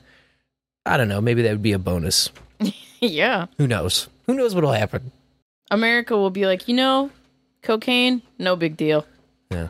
I 0.85 0.97
don't 0.97 1.09
know, 1.09 1.21
maybe 1.21 1.43
that 1.43 1.53
would 1.53 1.63
be 1.63 1.73
a 1.73 1.79
bonus. 1.79 2.31
yeah. 3.01 3.47
Who 3.59 3.67
knows? 3.67 4.09
Who 4.27 4.35
knows 4.35 4.55
what'll 4.55 4.73
happen? 4.73 5.13
America 5.71 6.17
will 6.17 6.31
be 6.31 6.47
like, 6.47 6.67
you 6.67 6.75
know, 6.75 7.11
cocaine, 7.63 8.23
no 8.39 8.57
big 8.57 8.77
deal. 8.77 9.07
Yeah. 9.51 9.69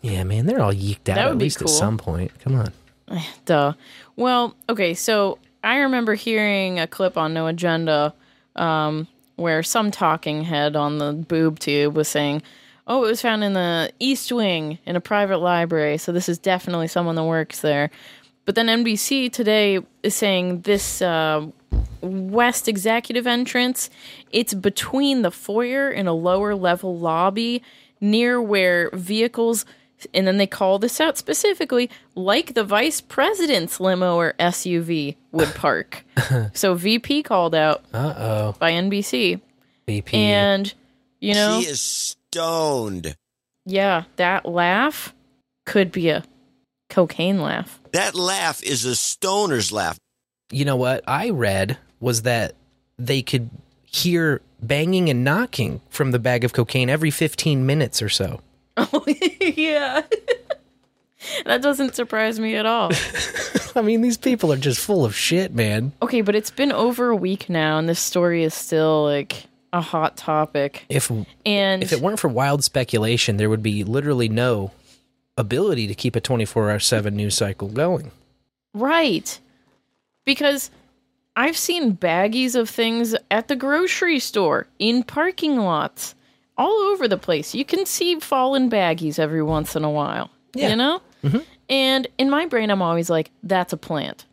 Yeah, 0.00 0.24
man, 0.24 0.46
they're 0.46 0.60
all 0.60 0.72
yeeked 0.72 1.08
out 1.08 1.16
That 1.16 1.26
would 1.26 1.36
at 1.36 1.38
least 1.38 1.62
at 1.62 1.68
some 1.68 1.98
point. 1.98 2.38
Come 2.40 2.56
on. 2.56 2.72
Duh. 3.44 3.74
Well, 4.16 4.54
okay, 4.68 4.94
so 4.94 5.38
I 5.62 5.78
remember 5.78 6.14
hearing 6.14 6.78
a 6.78 6.86
clip 6.86 7.18
on 7.18 7.34
No 7.34 7.46
Agenda 7.46 8.14
um, 8.56 9.08
where 9.36 9.62
some 9.62 9.90
talking 9.90 10.44
head 10.44 10.76
on 10.76 10.98
the 10.98 11.12
boob 11.12 11.58
tube 11.58 11.96
was 11.96 12.08
saying, 12.08 12.42
Oh, 12.86 13.04
it 13.04 13.08
was 13.08 13.22
found 13.22 13.42
in 13.42 13.54
the 13.54 13.90
East 13.98 14.30
Wing 14.30 14.78
in 14.84 14.94
a 14.94 15.00
private 15.00 15.38
library, 15.38 15.96
so 15.96 16.12
this 16.12 16.28
is 16.28 16.38
definitely 16.38 16.86
someone 16.86 17.14
that 17.14 17.24
works 17.24 17.60
there. 17.60 17.90
But 18.44 18.56
then 18.56 18.66
NBC 18.66 19.32
today 19.32 19.80
is 20.02 20.14
saying 20.14 20.62
this 20.62 21.00
uh, 21.00 21.46
West 22.02 22.68
Executive 22.68 23.26
entrance, 23.26 23.88
it's 24.32 24.52
between 24.52 25.22
the 25.22 25.30
foyer 25.30 25.88
and 25.88 26.08
a 26.08 26.12
lower 26.12 26.54
level 26.54 26.98
lobby 26.98 27.62
near 28.00 28.40
where 28.42 28.90
vehicles 28.92 29.64
and 30.12 30.26
then 30.26 30.36
they 30.36 30.46
call 30.46 30.78
this 30.78 31.00
out 31.00 31.16
specifically 31.16 31.88
like 32.14 32.54
the 32.54 32.64
vice 32.64 33.00
president's 33.00 33.80
limo 33.80 34.16
or 34.16 34.34
SUV 34.38 35.16
would 35.32 35.48
park. 35.54 36.04
so 36.52 36.74
VP 36.74 37.22
called 37.22 37.54
out 37.54 37.84
Uh-oh. 37.94 38.54
by 38.58 38.72
NBC. 38.72 39.40
VP. 39.86 40.16
And 40.16 40.72
you 41.20 41.34
know, 41.34 41.60
He 41.60 41.66
is 41.66 41.80
stoned. 41.80 43.16
yeah, 43.64 44.04
that 44.16 44.46
laugh 44.46 45.14
could 45.66 45.90
be 45.92 46.08
a 46.10 46.24
cocaine 46.90 47.40
laugh. 47.40 47.80
That 47.92 48.14
laugh 48.14 48.62
is 48.62 48.84
a 48.84 48.94
stoner's 48.96 49.72
laugh. 49.72 49.98
You 50.50 50.64
know 50.64 50.76
what 50.76 51.02
I 51.06 51.30
read 51.30 51.78
was 52.00 52.22
that 52.22 52.54
they 52.98 53.22
could 53.22 53.48
hear 53.84 54.40
banging 54.62 55.08
and 55.08 55.24
knocking 55.24 55.80
from 55.90 56.10
the 56.10 56.18
bag 56.18 56.44
of 56.44 56.52
cocaine 56.52 56.90
every 56.90 57.10
15 57.10 57.64
minutes 57.66 58.02
or 58.02 58.08
so. 58.08 58.40
Oh 58.76 59.04
yeah. 59.40 60.02
that 61.44 61.62
doesn't 61.62 61.94
surprise 61.94 62.38
me 62.38 62.56
at 62.56 62.66
all. 62.66 62.90
I 63.76 63.82
mean, 63.82 64.02
these 64.02 64.18
people 64.18 64.52
are 64.52 64.56
just 64.56 64.80
full 64.80 65.04
of 65.04 65.14
shit, 65.16 65.54
man. 65.54 65.92
Okay, 66.02 66.20
but 66.20 66.34
it's 66.34 66.50
been 66.50 66.72
over 66.72 67.10
a 67.10 67.16
week 67.16 67.48
now 67.48 67.78
and 67.78 67.88
this 67.88 68.00
story 68.00 68.44
is 68.44 68.54
still 68.54 69.04
like 69.04 69.44
a 69.72 69.80
hot 69.80 70.16
topic. 70.16 70.84
If 70.88 71.10
And 71.44 71.82
if 71.82 71.92
it 71.92 72.00
weren't 72.00 72.20
for 72.20 72.28
wild 72.28 72.62
speculation, 72.62 73.36
there 73.36 73.50
would 73.50 73.62
be 73.62 73.84
literally 73.84 74.28
no 74.28 74.70
ability 75.36 75.88
to 75.88 75.94
keep 75.94 76.14
a 76.14 76.20
twenty 76.20 76.44
four 76.44 76.70
hour 76.70 76.78
seven 76.78 77.16
news 77.16 77.36
cycle 77.36 77.68
going. 77.68 78.10
Right. 78.72 79.38
Because 80.24 80.70
I've 81.36 81.56
seen 81.56 81.96
baggies 81.96 82.54
of 82.54 82.70
things 82.70 83.16
at 83.30 83.48
the 83.48 83.56
grocery 83.56 84.20
store, 84.20 84.68
in 84.78 85.02
parking 85.02 85.58
lots, 85.58 86.14
all 86.56 86.92
over 86.92 87.08
the 87.08 87.16
place. 87.16 87.54
You 87.54 87.64
can 87.64 87.86
see 87.86 88.18
fallen 88.20 88.70
baggies 88.70 89.18
every 89.18 89.42
once 89.42 89.76
in 89.76 89.84
a 89.84 89.90
while. 89.90 90.30
Yeah. 90.54 90.70
You 90.70 90.76
know? 90.76 91.02
Mm-hmm. 91.22 91.38
And 91.68 92.06
in 92.18 92.30
my 92.30 92.46
brain, 92.46 92.70
I'm 92.70 92.82
always 92.82 93.10
like, 93.10 93.30
that's 93.42 93.72
a 93.72 93.76
plant. 93.76 94.24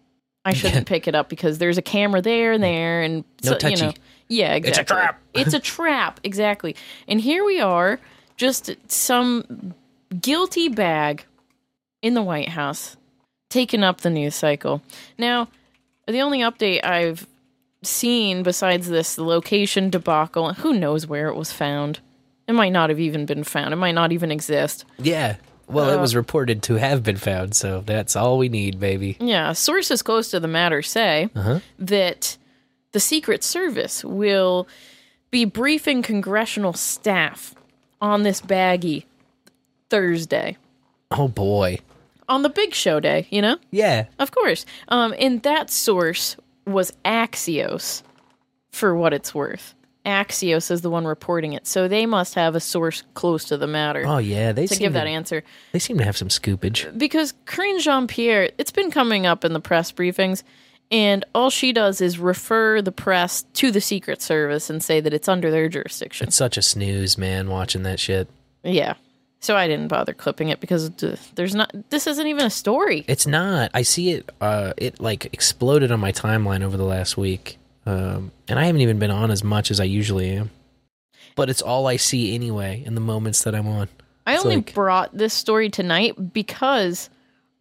I 0.44 0.54
shouldn't 0.54 0.88
pick 0.88 1.08
it 1.08 1.16
up 1.16 1.30
because 1.30 1.60
there's 1.60 1.78
a 1.78 1.82
camera 1.82 2.22
there 2.22 2.52
and 2.52 2.64
mm. 2.64 2.68
there. 2.68 3.02
And, 3.02 3.24
No 3.44 3.58
so, 3.58 3.68
you 3.68 3.78
know. 3.78 3.94
Yeah, 4.28 4.56
It's 4.56 4.66
a 4.66 4.82
exactly. 4.82 4.96
trap. 4.96 5.22
it's 5.34 5.54
a 5.54 5.60
trap. 5.60 6.20
Exactly. 6.24 6.76
And 7.08 7.22
here 7.22 7.44
we 7.44 7.60
are, 7.60 8.00
just 8.38 8.76
some 8.88 9.74
guilty 10.20 10.68
bag 10.70 11.26
in 12.02 12.14
the 12.14 12.24
White 12.24 12.50
House 12.50 12.98
taking 13.50 13.84
up 13.84 14.02
the 14.02 14.10
news 14.10 14.34
cycle. 14.34 14.82
Now, 15.18 15.50
the 16.08 16.22
only 16.22 16.40
update 16.40 16.84
I've 16.84 17.28
seen 17.84 18.44
besides 18.44 18.90
this 18.90 19.18
location 19.18 19.90
debacle, 19.90 20.54
who 20.54 20.74
knows 20.74 21.06
where 21.06 21.28
it 21.28 21.36
was 21.36 21.52
found? 21.52 22.00
It 22.48 22.54
might 22.54 22.72
not 22.72 22.90
have 22.90 23.00
even 23.00 23.26
been 23.26 23.44
found. 23.44 23.74
It 23.74 23.78
might 23.78 23.94
not 23.96 24.12
even 24.12 24.32
exist. 24.32 24.86
Yeah. 25.00 25.36
Well, 25.68 25.90
it 25.90 25.96
Uh, 25.98 26.02
was 26.02 26.16
reported 26.16 26.62
to 26.64 26.76
have 26.76 27.02
been 27.04 27.16
found, 27.18 27.56
so 27.56 27.82
that's 27.86 28.16
all 28.16 28.38
we 28.38 28.50
need, 28.50 28.80
baby. 28.80 29.16
Yeah, 29.22 29.54
sources 29.54 30.02
close 30.02 30.30
to 30.32 30.40
the 30.40 30.48
matter 30.50 30.82
say 30.82 31.30
Uh-huh. 31.36 31.60
that 31.80 32.38
the 32.92 33.00
Secret 33.00 33.42
Service 33.44 34.04
will 34.04 34.68
be 35.30 35.46
briefing 35.46 36.02
congressional 36.02 36.74
staff 36.74 37.56
on 38.02 38.24
this 38.24 38.42
baggie 38.42 39.06
Thursday. 39.90 40.58
Oh 41.10 41.28
boy. 41.30 41.80
On 42.28 42.42
the 42.44 42.50
big 42.50 42.74
show 42.74 43.00
day, 43.00 43.28
you 43.30 43.42
know? 43.42 43.58
Yeah. 43.72 44.06
Of 44.20 44.32
course. 44.32 44.66
Um, 44.88 45.14
and 45.20 45.42
that 45.44 45.70
source 45.70 46.36
was 46.66 46.92
Axios, 47.06 48.04
for 48.72 48.96
what 48.96 49.14
it's 49.14 49.34
worth. 49.36 49.74
Axios 50.06 50.72
is 50.72 50.82
the 50.82 50.90
one 50.90 51.06
reporting 51.06 51.54
it, 51.54 51.68
so 51.68 51.88
they 51.88 52.06
must 52.06 52.34
have 52.36 52.56
a 52.56 52.60
source 52.60 53.04
close 53.14 53.46
to 53.46 53.58
the 53.58 53.68
matter. 53.68 54.04
Oh 54.06 54.18
yeah, 54.18 54.52
they 54.52 54.66
to 54.68 54.76
give 54.76 54.94
to, 54.94 55.00
that 55.00 55.08
answer 55.08 55.44
They 55.74 55.80
seem 55.80 55.98
to 56.00 56.04
have 56.04 56.18
some 56.18 56.30
scoopage. 56.30 56.98
because 56.98 57.34
Karine 57.46 57.80
Jean-Pierre, 57.80 58.50
it's 58.58 58.72
been 58.72 58.90
coming 58.92 59.26
up 59.26 59.46
in 59.46 59.54
the 59.54 59.60
press 59.60 59.92
briefings, 59.92 60.42
and 60.90 61.24
all 61.36 61.50
she 61.50 61.72
does 61.72 62.02
is 62.02 62.18
refer 62.18 62.82
the 62.82 62.92
press 62.92 63.44
to 63.54 63.72
the 63.72 63.80
Secret 63.82 64.22
Service 64.22 64.70
and 64.70 64.84
say 64.84 65.00
that 65.02 65.14
it's 65.14 65.28
under 65.30 65.52
their 65.52 65.70
jurisdiction. 65.70 66.28
It's 66.28 66.36
such 66.36 66.58
a 66.58 66.62
snooze, 66.62 67.18
man, 67.18 67.50
watching 67.50 67.84
that 67.84 68.00
shit. 68.00 68.28
Yeah. 68.64 68.96
So 69.40 69.56
I 69.58 69.68
didn't 69.68 69.88
bother 69.88 70.14
clipping 70.14 70.50
it 70.50 70.60
because 70.60 70.92
uh, 71.04 71.16
there's 71.34 71.56
not. 71.56 71.72
This 71.90 72.06
isn't 72.06 72.28
even 72.28 72.46
a 72.46 72.50
story. 72.52 73.06
It's 73.08 73.26
not. 73.26 73.72
I 73.74 73.82
see 73.82 74.12
it. 74.12 74.30
Uh, 74.40 74.74
it 74.78 75.00
like 75.00 75.26
exploded 75.34 75.92
on 75.92 76.00
my 76.00 76.12
timeline 76.12 76.62
over 76.62 76.78
the 76.78 76.84
last 76.86 77.18
week, 77.18 77.58
um, 77.86 78.32
and 78.48 78.60
I 78.60 78.66
haven't 78.66 78.82
even 78.82 79.00
been 79.00 79.12
on 79.12 79.32
as 79.32 79.44
much 79.44 79.72
as 79.72 79.80
I 79.80 79.86
usually 79.86 80.30
am. 80.32 80.50
But 81.36 81.50
it's 81.50 81.62
all 81.62 81.88
I 81.88 81.96
see 81.98 82.36
anyway 82.36 82.84
in 82.86 82.94
the 82.96 83.02
moments 83.02 83.44
that 83.44 83.56
I'm 83.56 83.68
on. 83.68 83.88
I 84.28 84.36
It's 84.36 84.44
only 84.44 84.58
like- 84.58 84.74
brought 84.74 85.16
this 85.18 85.34
story 85.34 85.70
tonight 85.70 86.34
because 86.34 87.10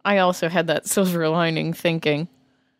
I 0.05 0.17
also 0.19 0.49
had 0.49 0.67
that 0.67 0.87
silver 0.87 1.27
lining 1.29 1.73
thinking. 1.73 2.27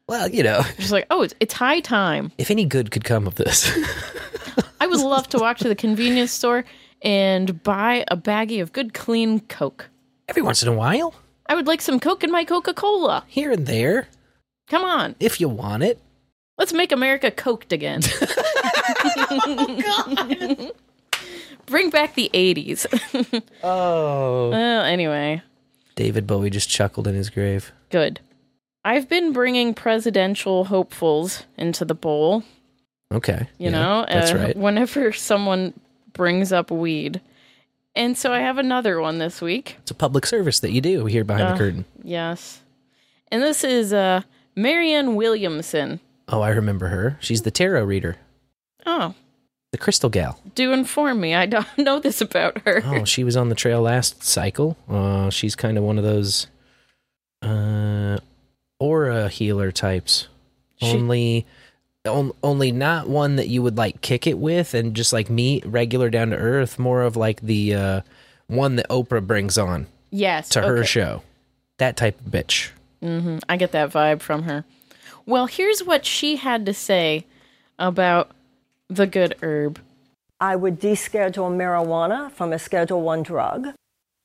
Well, 0.08 0.28
you 0.30 0.44
know, 0.44 0.62
Just 0.78 0.92
like, 0.92 1.08
oh, 1.10 1.22
it's, 1.22 1.34
it's 1.40 1.54
high 1.54 1.80
time. 1.80 2.32
if 2.38 2.52
any 2.52 2.66
good 2.66 2.92
could 2.92 3.04
come 3.06 3.26
of 3.28 3.36
this, 3.36 3.72
I 4.82 4.88
would 4.88 5.00
love 5.00 5.28
to 5.30 5.38
walk 5.40 5.58
to 5.60 5.68
the 5.70 5.76
convenience 5.76 6.32
store 6.32 6.66
and 7.02 7.64
buy 7.64 8.04
a 8.10 8.18
baggie 8.18 8.62
of 8.62 8.74
good, 8.74 8.94
clean 8.94 9.40
Coke. 9.42 9.90
every 10.28 10.42
once 10.42 10.62
in 10.62 10.68
a 10.68 10.74
while, 10.74 11.16
I 11.48 11.56
would 11.56 11.66
like 11.68 11.82
some 11.82 12.00
Coke 12.00 12.24
in 12.24 12.32
my 12.32 12.44
Coca 12.44 12.74
Cola. 12.74 13.24
here 13.28 13.52
and 13.52 13.66
there, 13.66 14.08
Come 14.68 14.84
on. 14.84 15.16
if 15.20 15.40
you 15.40 15.48
want 15.50 15.84
it. 15.84 16.00
Let's 16.62 16.74
make 16.74 16.92
America 16.92 17.32
coked 17.32 17.72
again. 17.72 18.02
Bring 21.66 21.90
back 21.90 22.14
the 22.14 22.30
80s. 22.32 22.86
Oh. 23.64 24.52
well, 24.52 24.84
anyway, 24.84 25.42
David 25.96 26.28
Bowie 26.28 26.52
just 26.52 26.70
chuckled 26.70 27.08
in 27.08 27.16
his 27.16 27.32
grave. 27.32 27.72
good. 27.90 28.20
I've 28.86 29.10
been 29.10 29.34
bringing 29.34 29.74
presidential 29.74 30.66
hopefuls 30.66 31.46
into 31.58 31.84
the 31.84 31.96
bowl, 31.96 32.44
Okay. 33.12 33.48
you 33.58 33.66
yeah, 33.66 33.70
know, 33.72 34.06
That's 34.08 34.32
uh, 34.32 34.38
right. 34.38 34.56
whenever 34.56 35.12
someone 35.14 35.74
brings 36.14 36.54
up 36.54 36.70
weed. 36.70 37.22
And 37.96 38.16
so 38.16 38.32
I 38.32 38.40
have 38.42 38.60
another 38.60 39.02
one 39.02 39.18
this 39.18 39.42
week. 39.42 39.78
It's 39.80 39.90
a 39.92 39.96
public 39.96 40.28
service 40.28 40.60
that 40.60 40.72
you 40.72 40.82
do 40.82 41.06
here 41.06 41.24
behind 41.24 41.48
Uh, 41.48 41.52
the 41.54 41.58
curtain. 41.58 41.86
Yes. 42.04 42.62
And 43.32 43.42
this 43.42 43.64
is 43.64 43.94
uh, 43.94 44.22
Marianne 44.56 45.16
Williamson. 45.16 46.00
Oh, 46.32 46.42
I 46.42 46.50
remember 46.50 46.88
her. 46.88 47.18
She's 47.20 47.42
the 47.42 47.52
tarot 47.52 47.84
reader, 47.84 48.16
Oh, 48.86 49.14
the 49.72 49.78
crystal 49.78 50.10
gal. 50.10 50.40
do 50.56 50.72
inform 50.74 51.20
me. 51.22 51.36
I 51.36 51.46
don't 51.46 51.68
know 51.78 52.00
this 52.00 52.22
about 52.22 52.60
her. 52.66 52.82
Oh, 52.86 53.04
she 53.06 53.24
was 53.24 53.36
on 53.38 53.50
the 53.50 53.56
trail 53.56 53.82
last 53.82 54.24
cycle. 54.24 54.78
Uh, 54.90 55.30
she's 55.30 55.56
kind 55.56 55.78
of 55.78 55.84
one 55.84 55.98
of 55.98 56.04
those 56.04 56.48
uh, 57.42 58.18
aura 58.80 59.30
healer 59.30 59.72
types. 59.72 60.28
She- 60.78 60.88
only, 60.88 61.46
on, 62.06 62.32
only 62.44 62.72
not 62.72 63.08
one 63.08 63.36
that 63.36 63.48
you 63.48 63.62
would 63.62 63.78
like 63.78 64.02
kick 64.02 64.26
it 64.28 64.38
with 64.38 64.74
and 64.74 64.96
just 64.96 65.14
like 65.14 65.30
meet 65.30 65.66
regular 65.66 66.10
down 66.10 66.30
to 66.32 66.38
earth. 66.38 66.80
More 66.80 67.02
of 67.04 67.16
like 67.16 67.42
the 67.42 67.76
uh, 67.76 68.02
one 68.48 68.76
that 68.78 68.90
Oprah 68.90 69.26
brings 69.26 69.58
on 69.58 69.88
yes. 70.10 70.50
to 70.50 70.62
her 70.62 70.84
show. 70.84 71.24
That 71.78 71.98
type 71.98 72.20
of 72.20 72.28
bitch. 72.32 72.70
hmm 73.02 73.38
I 73.50 73.58
get 73.58 73.72
that 73.74 73.92
vibe 73.92 74.22
from 74.22 74.44
her. 74.44 74.66
Well, 75.26 75.46
here's 75.48 75.84
what 75.84 76.06
she 76.06 76.36
had 76.38 76.66
to 76.66 76.74
say 76.74 77.26
about 77.80 78.32
the 78.90 79.08
good 79.08 79.36
herb. 79.42 79.80
I 80.40 80.56
would 80.56 80.80
deschedule 80.80 81.56
marijuana 81.56 82.32
from 82.32 82.52
a 82.54 82.60
Schedule 82.60 83.02
One 83.02 83.24
drug. 83.24 83.68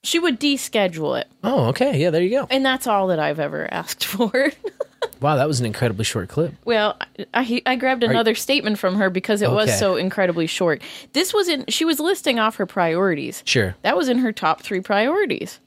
She 0.03 0.19
would 0.19 0.39
deschedule 0.41 1.21
it, 1.21 1.27
Oh, 1.43 1.67
okay. 1.67 1.99
Yeah, 1.99 2.11
there 2.11 2.23
you 2.23 2.31
go. 2.31 2.47
and 2.51 2.65
that's 2.65 2.87
all 2.87 3.09
that 3.09 3.19
I've 3.19 3.41
ever 3.41 3.69
asked 3.73 4.05
for. 4.15 4.53
Wow, 5.21 5.37
that 5.37 5.49
was 5.49 5.59
an 5.61 5.67
incredibly 5.67 6.05
short 6.05 6.29
clip. 6.29 6.55
well, 6.65 6.97
I, 7.35 7.63
I 7.67 7.77
grabbed 7.77 8.03
Are 8.03 8.07
you- 8.07 8.11
another 8.13 8.35
statement 8.35 8.79
from 8.79 8.95
her 8.97 9.11
because 9.11 9.43
it 9.43 9.51
was 9.51 9.77
so 9.79 9.97
incredibly 9.97 10.47
short. 10.47 10.81
This 11.13 11.35
was 11.35 11.49
in. 11.49 11.65
She 11.69 11.85
was 11.85 11.99
listing 12.01 12.39
off 12.39 12.57
her 12.57 12.67
priorities. 12.67 13.43
Sure. 13.47 13.75
That 13.83 13.97
was 13.97 14.09
in 14.09 14.19
her 14.19 14.33
top 14.33 14.63
three 14.63 14.81
priorities. 14.81 15.59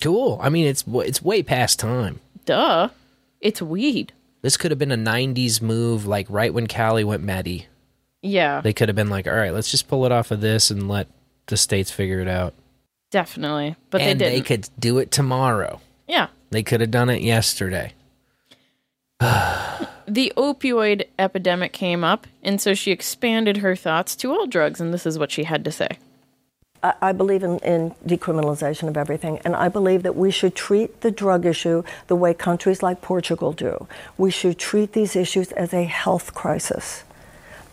Cool. 0.00 0.38
I 0.42 0.50
mean, 0.50 0.66
it's 0.66 0.84
it's 0.86 1.22
way 1.22 1.42
past 1.42 1.78
time. 1.78 2.20
Duh. 2.44 2.88
It's 3.40 3.62
weed. 3.62 4.12
This 4.42 4.56
could 4.56 4.70
have 4.70 4.78
been 4.78 4.92
a 4.92 4.96
'90s 4.96 5.60
move, 5.60 6.06
like 6.06 6.26
right 6.28 6.52
when 6.52 6.66
Cali 6.66 7.04
went 7.04 7.22
Maddie. 7.22 7.66
Yeah, 8.22 8.60
They 8.60 8.72
could 8.72 8.88
have 8.88 8.96
been 8.96 9.10
like, 9.10 9.26
"All 9.26 9.34
right, 9.34 9.52
let's 9.52 9.70
just 9.70 9.88
pull 9.88 10.04
it 10.06 10.12
off 10.12 10.30
of 10.30 10.40
this 10.40 10.70
and 10.70 10.88
let 10.88 11.08
the 11.46 11.56
states 11.56 11.90
figure 11.90 12.20
it 12.20 12.28
out." 12.28 12.54
definitely. 13.10 13.76
But 13.90 14.00
and 14.02 14.20
they 14.20 14.24
they 14.24 14.30
didn't. 14.32 14.44
They 14.44 14.56
could 14.56 14.68
do 14.78 14.98
it 14.98 15.10
tomorrow. 15.10 15.80
yeah. 16.06 16.28
They 16.50 16.62
could 16.62 16.80
have 16.80 16.90
done 16.90 17.08
it 17.08 17.22
yesterday. 17.22 17.92
the 19.20 20.32
opioid 20.36 21.06
epidemic 21.18 21.72
came 21.72 22.04
up, 22.04 22.26
and 22.42 22.60
so 22.60 22.74
she 22.74 22.92
expanded 22.92 23.58
her 23.58 23.74
thoughts 23.74 24.14
to 24.16 24.30
all 24.30 24.46
drugs, 24.46 24.80
and 24.80 24.92
this 24.92 25.06
is 25.06 25.18
what 25.18 25.30
she 25.30 25.44
had 25.44 25.64
to 25.64 25.72
say. 25.72 25.98
I, 26.82 26.94
I 27.02 27.12
believe 27.12 27.42
in, 27.42 27.58
in 27.58 27.94
decriminalization 28.06 28.88
of 28.88 28.96
everything, 28.96 29.38
and 29.44 29.54
I 29.54 29.68
believe 29.68 30.02
that 30.02 30.16
we 30.16 30.30
should 30.30 30.54
treat 30.54 31.00
the 31.00 31.10
drug 31.10 31.46
issue 31.46 31.82
the 32.06 32.16
way 32.16 32.34
countries 32.34 32.82
like 32.82 33.00
Portugal 33.00 33.52
do. 33.52 33.86
We 34.16 34.30
should 34.30 34.58
treat 34.58 34.92
these 34.92 35.16
issues 35.16 35.52
as 35.52 35.72
a 35.72 35.84
health 35.84 36.34
crisis. 36.34 37.04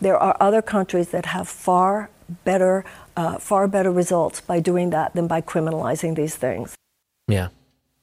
There 0.00 0.18
are 0.18 0.36
other 0.40 0.62
countries 0.62 1.10
that 1.10 1.26
have 1.26 1.48
far 1.48 2.10
better, 2.44 2.84
uh, 3.16 3.38
far 3.38 3.68
better 3.68 3.90
results 3.90 4.40
by 4.40 4.60
doing 4.60 4.90
that 4.90 5.14
than 5.14 5.26
by 5.26 5.40
criminalizing 5.40 6.16
these 6.16 6.34
things. 6.34 6.74
Yeah. 7.28 7.48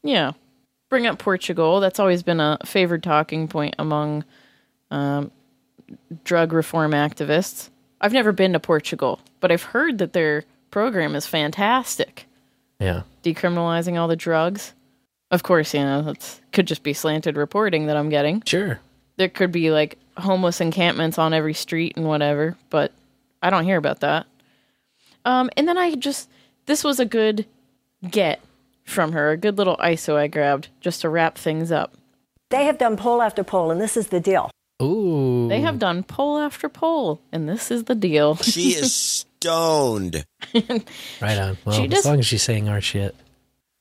Yeah. 0.04 0.32
Bring 0.90 1.08
up 1.08 1.20
Portugal. 1.20 1.80
That's 1.80 2.00
always 2.00 2.24
been 2.24 2.40
a 2.40 2.58
favored 2.66 3.04
talking 3.04 3.48
point 3.48 3.76
among 3.78 4.24
um, 4.90 5.32
drug 6.24 6.54
reform 6.54 6.92
activists. 6.92 7.70
I've 8.00 8.14
never 8.14 8.32
been 8.32 8.54
to 8.54 8.60
Portugal, 8.60 9.20
but 9.40 9.52
I've 9.52 9.64
heard 9.64 10.00
that 10.00 10.14
their 10.14 10.44
program 10.72 11.16
is 11.16 11.28
fantastic. 11.28 12.26
Yeah. 12.80 13.04
Decriminalizing 13.24 14.00
all 14.00 14.08
the 14.08 14.16
drugs. 14.16 14.74
Of 15.30 15.44
course, 15.44 15.74
you 15.74 15.82
know, 15.82 16.02
that 16.02 16.40
could 16.52 16.66
just 16.66 16.84
be 16.84 16.94
slanted 16.94 17.38
reporting 17.38 17.86
that 17.86 17.96
I'm 17.96 18.10
getting. 18.10 18.42
Sure. 18.46 18.80
There 19.18 19.30
could 19.30 19.52
be 19.52 19.72
like 19.72 19.98
homeless 20.18 20.60
encampments 20.60 21.18
on 21.18 21.34
every 21.34 21.54
street 21.54 21.94
and 21.96 22.06
whatever, 22.06 22.58
but 22.70 22.92
I 23.42 23.50
don't 23.50 23.64
hear 23.64 23.78
about 23.78 24.02
that. 24.02 24.26
Um, 25.24 25.50
and 25.56 25.68
then 25.68 25.78
I 25.78 25.96
just, 25.96 26.30
this 26.66 26.84
was 26.84 27.00
a 27.00 27.06
good 27.06 27.46
get 28.10 28.42
from 28.84 29.12
her, 29.12 29.32
a 29.32 29.38
good 29.38 29.58
little 29.58 29.78
ISO 29.78 30.16
I 30.16 30.28
grabbed 30.28 30.70
just 30.82 31.02
to 31.02 31.10
wrap 31.10 31.38
things 31.38 31.72
up. 31.72 31.94
They 32.50 32.66
have 32.66 32.78
done 32.78 32.98
poll 32.98 33.22
after 33.22 33.44
poll, 33.44 33.72
and 33.72 33.80
this 33.80 33.96
is 33.96 34.08
the 34.08 34.20
deal. 34.20 34.52
Ooh. 34.82 35.48
They 35.48 35.62
have 35.62 35.80
done 35.80 36.04
poll 36.04 36.38
after 36.38 36.68
poll, 36.68 37.22
and 37.32 37.48
this 37.48 37.72
is 37.72 37.86
the 37.86 37.96
deal. 37.96 38.36
She 38.36 38.74
is 38.74 39.26
stoned. 39.42 40.26
Right 41.22 41.38
on. 41.38 41.58
Well, 41.66 41.76
She 41.76 41.84
as 41.86 41.90
just- 41.90 42.06
long 42.06 42.20
as 42.20 42.26
she's 42.26 42.44
saying 42.44 42.70
our 42.70 42.82
shit. 42.82 43.16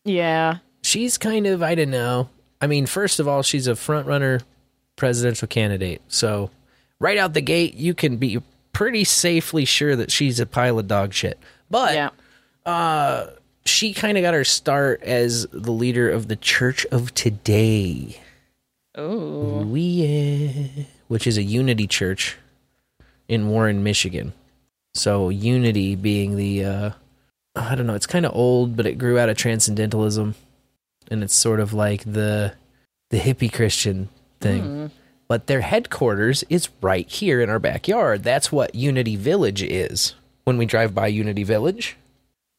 yeah. 0.05 0.59
She's 0.83 1.19
kind 1.19 1.47
of, 1.47 1.63
I 1.63 1.75
don't 1.75 1.91
know. 1.91 2.31
I 2.61 2.67
mean, 2.67 2.87
first 2.87 3.21
of 3.21 3.29
all, 3.29 3.43
she's 3.43 3.67
a 3.67 3.77
front 3.77 4.07
runner 4.07 4.41
presidential 4.97 5.47
candidate. 5.47 6.01
So, 6.09 6.51
right 6.99 7.19
out 7.19 7.35
the 7.35 7.43
gate, 7.43 7.75
you 7.75 7.93
can 7.93 8.17
be 8.17 8.41
pretty 8.73 9.05
safely 9.05 9.67
sure 9.67 9.95
that 9.97 10.11
she's 10.11 10.41
a 10.41 10.47
pile 10.47 10.79
of 10.79 10.89
dog 10.89 11.13
shit. 11.13 11.39
But 11.71 11.95
Yeah. 11.95 12.11
uh, 12.65 13.27
she 13.67 13.93
kind 13.93 14.17
of 14.17 14.23
got 14.23 14.33
her 14.33 14.45
start 14.45 15.03
as 15.03 15.47
the 15.53 15.71
leader 15.73 16.11
of 16.11 16.29
the 16.29 16.37
Church 16.37 16.87
of 16.87 17.13
Today. 17.13 18.19
Oh. 18.95 19.63
Ooh, 19.65 19.77
yeah. 19.77 20.85
Which 21.09 21.27
is 21.27 21.37
a 21.37 21.43
unity 21.43 21.87
church 21.87 22.39
in 23.29 23.49
Warren, 23.51 23.83
Michigan. 23.83 24.33
So 24.95 25.29
unity 25.29 25.95
being 25.97 26.37
the 26.37 26.65
uh 26.65 26.91
I 27.57 27.75
don't 27.75 27.87
know, 27.87 27.95
it's 27.95 28.07
kind 28.07 28.25
of 28.27 28.35
old, 28.35 28.77
but 28.77 28.87
it 28.87 28.99
grew 28.99 29.19
out 29.19 29.29
of 29.29 29.37
transcendentalism 29.37 30.35
and 31.11 31.23
it's 31.25 31.35
sort 31.35 31.61
of 31.61 31.73
like 31.73 32.05
the 32.05 32.55
the 33.11 33.19
hippie 33.19 33.53
Christian 33.53 34.09
thing. 34.41 34.63
Hmm. 34.63 34.87
But 35.29 35.47
their 35.47 35.61
headquarters 35.61 36.43
is 36.49 36.69
right 36.81 37.09
here 37.09 37.41
in 37.41 37.51
our 37.51 37.61
backyard. 37.61 38.25
That's 38.25 38.51
what 38.51 38.75
Unity 38.75 39.15
Village 39.17 39.63
is. 39.63 40.15
When 40.45 40.59
we 40.59 40.67
drive 40.67 40.93
by 40.95 41.07
Unity 41.07 41.45
Village 41.45 41.97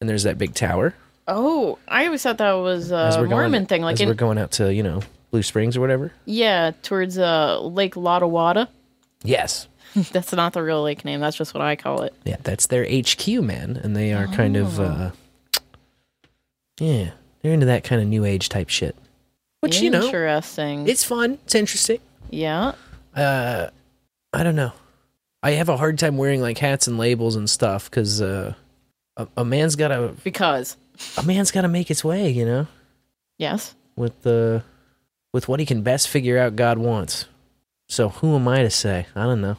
and 0.00 0.08
there's 0.08 0.22
that 0.22 0.38
big 0.38 0.54
tower, 0.54 0.94
Oh, 1.28 1.78
I 1.86 2.06
always 2.06 2.22
thought 2.22 2.38
that 2.38 2.52
was 2.54 2.90
a 2.90 3.24
Mormon 3.28 3.52
going, 3.52 3.66
thing. 3.66 3.82
Like 3.82 3.94
as 3.94 4.00
in 4.00 4.08
we're 4.08 4.14
going 4.14 4.38
out 4.38 4.52
to 4.52 4.72
you 4.72 4.82
know 4.82 5.02
Blue 5.30 5.42
Springs 5.42 5.76
or 5.76 5.80
whatever. 5.80 6.12
yeah, 6.24 6.72
towards 6.82 7.18
uh 7.18 7.60
Lake 7.60 7.94
Lottawada. 7.94 8.68
Yes. 9.22 9.68
That's 10.12 10.32
not 10.32 10.52
the 10.52 10.62
real 10.62 10.82
lake 10.82 11.04
name. 11.04 11.20
That's 11.20 11.36
just 11.36 11.52
what 11.54 11.60
I 11.62 11.76
call 11.76 12.02
it. 12.02 12.14
Yeah, 12.24 12.36
that's 12.42 12.66
their 12.68 12.84
HQ, 12.84 13.26
man, 13.42 13.76
and 13.82 13.94
they 13.96 14.12
are 14.12 14.26
kind 14.28 14.56
of, 14.56 14.80
Oh. 14.80 14.84
uh, 14.84 15.10
yeah, 16.80 17.10
they're 17.42 17.52
into 17.52 17.66
that 17.66 17.84
kind 17.84 18.00
of 18.00 18.08
new 18.08 18.24
age 18.24 18.48
type 18.48 18.68
shit. 18.68 18.96
Which 19.60 19.80
you 19.80 19.90
know, 19.90 20.04
interesting. 20.04 20.88
it's 20.88 21.04
fun. 21.04 21.38
It's 21.44 21.54
interesting. 21.54 21.98
Yeah. 22.30 22.72
Uh, 23.14 23.68
I 24.32 24.42
don't 24.42 24.56
know. 24.56 24.72
I 25.42 25.52
have 25.52 25.68
a 25.68 25.76
hard 25.76 25.98
time 25.98 26.16
wearing 26.16 26.40
like 26.40 26.58
hats 26.58 26.86
and 26.86 26.98
labels 26.98 27.36
and 27.36 27.48
stuff 27.48 27.90
because 27.90 28.20
uh, 28.22 28.54
a, 29.16 29.28
a 29.36 29.44
man's 29.44 29.76
got 29.76 29.88
to 29.88 30.14
because 30.24 30.76
a 31.16 31.22
man's 31.22 31.50
got 31.50 31.62
to 31.62 31.68
make 31.68 31.88
his 31.88 32.02
way, 32.02 32.30
you 32.30 32.44
know, 32.44 32.66
Yes. 33.38 33.74
with 33.96 34.22
the 34.22 34.64
with 35.32 35.48
what 35.48 35.60
he 35.60 35.66
can 35.66 35.82
best 35.82 36.08
figure 36.08 36.38
out 36.38 36.56
God 36.56 36.78
wants. 36.78 37.26
So 37.88 38.08
who 38.08 38.34
am 38.34 38.48
I 38.48 38.62
to 38.62 38.70
say? 38.70 39.06
I 39.14 39.24
don't 39.24 39.40
know. 39.40 39.56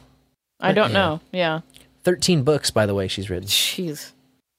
I 0.60 0.72
don't 0.72 0.90
Yeah. 0.90 0.94
know. 0.98 1.20
Yeah. 1.32 1.60
Thirteen 2.02 2.42
books, 2.42 2.70
by 2.70 2.86
the 2.86 2.94
way, 2.94 3.08
she's 3.08 3.30
written. 3.30 3.48
Jeez. 3.48 4.12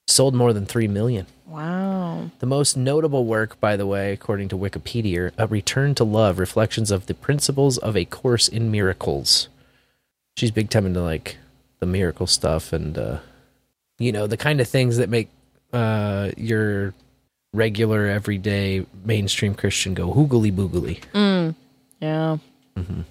Sold 0.08 0.34
more 0.34 0.52
than 0.52 0.66
three 0.66 0.88
million. 0.88 1.26
Wow. 1.46 2.30
The 2.40 2.46
most 2.46 2.76
notable 2.76 3.24
work, 3.24 3.58
by 3.60 3.76
the 3.76 3.86
way, 3.86 4.12
according 4.12 4.48
to 4.48 4.56
Wikipedia, 4.58 5.30
A 5.38 5.46
Return 5.46 5.94
to 5.96 6.04
Love 6.04 6.38
Reflections 6.38 6.90
of 6.90 7.06
the 7.06 7.14
Principles 7.14 7.78
of 7.78 7.96
a 7.96 8.04
Course 8.04 8.48
in 8.48 8.70
Miracles. 8.70 9.48
She's 10.36 10.50
big 10.50 10.70
time 10.70 10.86
into 10.86 11.00
like 11.02 11.38
the 11.80 11.86
miracle 11.86 12.26
stuff 12.26 12.72
and, 12.72 12.96
uh, 12.98 13.18
you 13.98 14.12
know, 14.12 14.26
the 14.26 14.36
kind 14.36 14.60
of 14.60 14.68
things 14.68 14.96
that 14.96 15.08
make 15.08 15.28
uh, 15.72 16.30
your 16.36 16.94
regular, 17.52 18.06
everyday, 18.06 18.86
mainstream 19.04 19.54
Christian 19.54 19.94
go 19.94 20.12
hoogly 20.12 20.52
boogly. 20.52 21.00
Mm. 21.14 21.54
Yeah. 22.00 22.38
Mhm. 22.76 23.04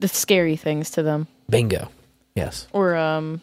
The 0.00 0.08
scary 0.08 0.56
things 0.56 0.90
to 0.92 1.02
them. 1.02 1.26
Bingo. 1.50 1.90
Yes. 2.38 2.66
Or 2.72 2.96
um 2.96 3.40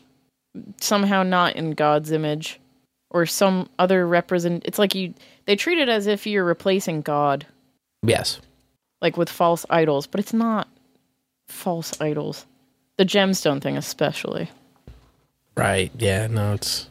somehow 0.79 1.23
not 1.23 1.55
in 1.55 1.71
God's 1.71 2.11
image. 2.11 2.59
Or 3.11 3.25
some 3.25 3.69
other 3.79 4.07
represent 4.07 4.63
it's 4.65 4.79
like 4.79 4.95
you 4.95 5.13
they 5.45 5.55
treat 5.55 5.77
it 5.77 5.89
as 5.89 6.07
if 6.07 6.25
you're 6.25 6.43
replacing 6.43 7.01
God. 7.01 7.45
Yes. 8.03 8.39
Like 9.01 9.17
with 9.17 9.29
false 9.29 9.65
idols, 9.69 10.07
but 10.07 10.19
it's 10.19 10.33
not 10.33 10.67
false 11.47 11.99
idols. 12.01 12.45
The 12.97 13.05
gemstone 13.05 13.61
thing 13.61 13.77
especially. 13.77 14.49
Right. 15.55 15.91
Yeah. 15.97 16.27
No, 16.27 16.53
it's 16.53 16.89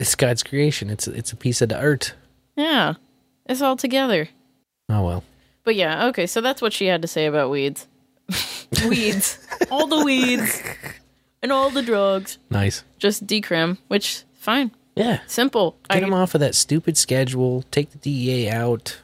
it's 0.00 0.14
God's 0.14 0.42
creation. 0.42 0.90
It's 0.90 1.06
it's 1.08 1.32
a 1.32 1.36
piece 1.36 1.62
of 1.62 1.68
the 1.68 1.78
art. 1.78 2.14
Yeah. 2.56 2.94
It's 3.46 3.62
all 3.62 3.76
together. 3.76 4.28
Oh 4.88 5.02
well. 5.02 5.24
But 5.64 5.76
yeah, 5.76 6.06
okay, 6.06 6.26
so 6.26 6.40
that's 6.40 6.62
what 6.62 6.72
she 6.72 6.86
had 6.86 7.02
to 7.02 7.08
say 7.08 7.26
about 7.26 7.50
weeds. 7.50 7.86
weeds. 8.88 9.38
all 9.70 9.86
the 9.86 10.02
weeds. 10.02 10.62
And 11.42 11.52
all 11.52 11.70
the 11.70 11.82
drugs. 11.82 12.38
Nice. 12.50 12.82
Just 12.98 13.26
decrim, 13.26 13.78
which 13.88 14.24
fine. 14.34 14.72
Yeah. 14.96 15.20
Simple. 15.26 15.76
Get 15.88 15.98
I- 15.98 16.00
them 16.00 16.12
off 16.14 16.34
of 16.34 16.40
that 16.40 16.54
stupid 16.54 16.96
schedule. 16.96 17.62
Take 17.70 17.90
the 17.90 17.98
DEA 17.98 18.50
out. 18.50 18.98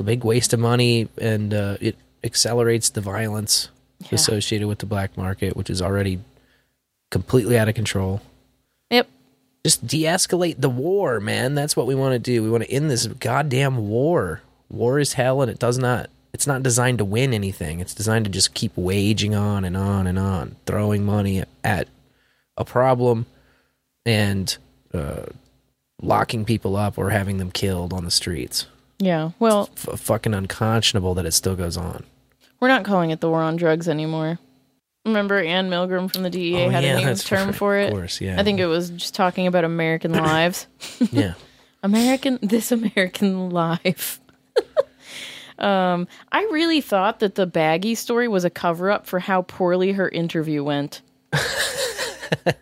A 0.00 0.04
big 0.04 0.22
waste 0.24 0.52
of 0.52 0.60
money, 0.60 1.08
and 1.20 1.52
uh, 1.52 1.76
it 1.80 1.96
accelerates 2.22 2.88
the 2.88 3.00
violence 3.00 3.68
associated 4.12 4.68
with 4.68 4.78
the 4.78 4.86
black 4.86 5.16
market, 5.16 5.56
which 5.56 5.68
is 5.68 5.82
already 5.82 6.20
completely 7.10 7.58
out 7.58 7.68
of 7.68 7.74
control. 7.74 8.22
Yep. 8.90 9.08
Just 9.64 9.86
de-escalate 9.88 10.60
the 10.60 10.70
war, 10.70 11.18
man. 11.18 11.56
That's 11.56 11.76
what 11.76 11.88
we 11.88 11.96
want 11.96 12.12
to 12.12 12.18
do. 12.20 12.44
We 12.44 12.48
want 12.50 12.62
to 12.62 12.70
end 12.70 12.88
this 12.90 13.08
goddamn 13.08 13.88
war. 13.88 14.40
War 14.70 15.00
is 15.00 15.14
hell, 15.14 15.42
and 15.42 15.50
it 15.50 15.58
does 15.58 15.78
not. 15.78 16.10
It's 16.38 16.46
not 16.46 16.62
designed 16.62 16.98
to 16.98 17.04
win 17.04 17.34
anything. 17.34 17.80
It's 17.80 17.92
designed 17.94 18.24
to 18.26 18.30
just 18.30 18.54
keep 18.54 18.70
waging 18.76 19.34
on 19.34 19.64
and 19.64 19.76
on 19.76 20.06
and 20.06 20.16
on, 20.20 20.54
throwing 20.66 21.04
money 21.04 21.42
at 21.64 21.88
a 22.56 22.64
problem 22.64 23.26
and 24.06 24.56
uh, 24.94 25.24
locking 26.00 26.44
people 26.44 26.76
up 26.76 26.96
or 26.96 27.10
having 27.10 27.38
them 27.38 27.50
killed 27.50 27.92
on 27.92 28.04
the 28.04 28.12
streets. 28.12 28.66
Yeah. 29.00 29.32
Well, 29.40 29.68
F- 29.76 29.98
fucking 29.98 30.32
unconscionable 30.32 31.14
that 31.14 31.26
it 31.26 31.32
still 31.32 31.56
goes 31.56 31.76
on. 31.76 32.04
we're 32.60 32.68
not 32.68 32.84
calling 32.84 33.10
it 33.10 33.20
the 33.20 33.28
war 33.28 33.42
on 33.42 33.56
drugs 33.56 33.88
anymore. 33.88 34.38
Remember 35.04 35.40
Anne 35.42 35.68
Milgram 35.68 36.08
from 36.12 36.22
the 36.22 36.30
DEA 36.30 36.66
Oh, 36.66 36.70
had 36.70 36.84
yeah, 36.84 36.98
a 36.98 37.04
new 37.04 37.14
term 37.16 37.46
right. 37.48 37.54
for 37.56 37.76
it? 37.78 37.86
Of 37.86 37.94
course, 37.94 38.20
yeah. 38.20 38.38
I 38.40 38.44
think 38.44 38.60
it 38.60 38.66
was 38.66 38.90
just 38.90 39.16
talking 39.16 39.48
about 39.48 39.64
American 39.64 40.12
lives. 40.12 40.68
Yeah. 41.10 41.34
American 41.82 42.38
this 42.42 42.70
American 42.70 43.50
life. 43.50 44.20
um, 45.58 46.06
I 46.32 46.42
really 46.52 46.80
thought 46.80 47.20
that 47.20 47.34
the 47.34 47.46
baggy 47.46 47.94
story 47.94 48.28
was 48.28 48.44
a 48.44 48.50
cover 48.50 48.90
up 48.90 49.06
for 49.06 49.18
how 49.18 49.42
poorly 49.42 49.92
her 49.92 50.08
interview 50.08 50.62
went. 50.64 51.02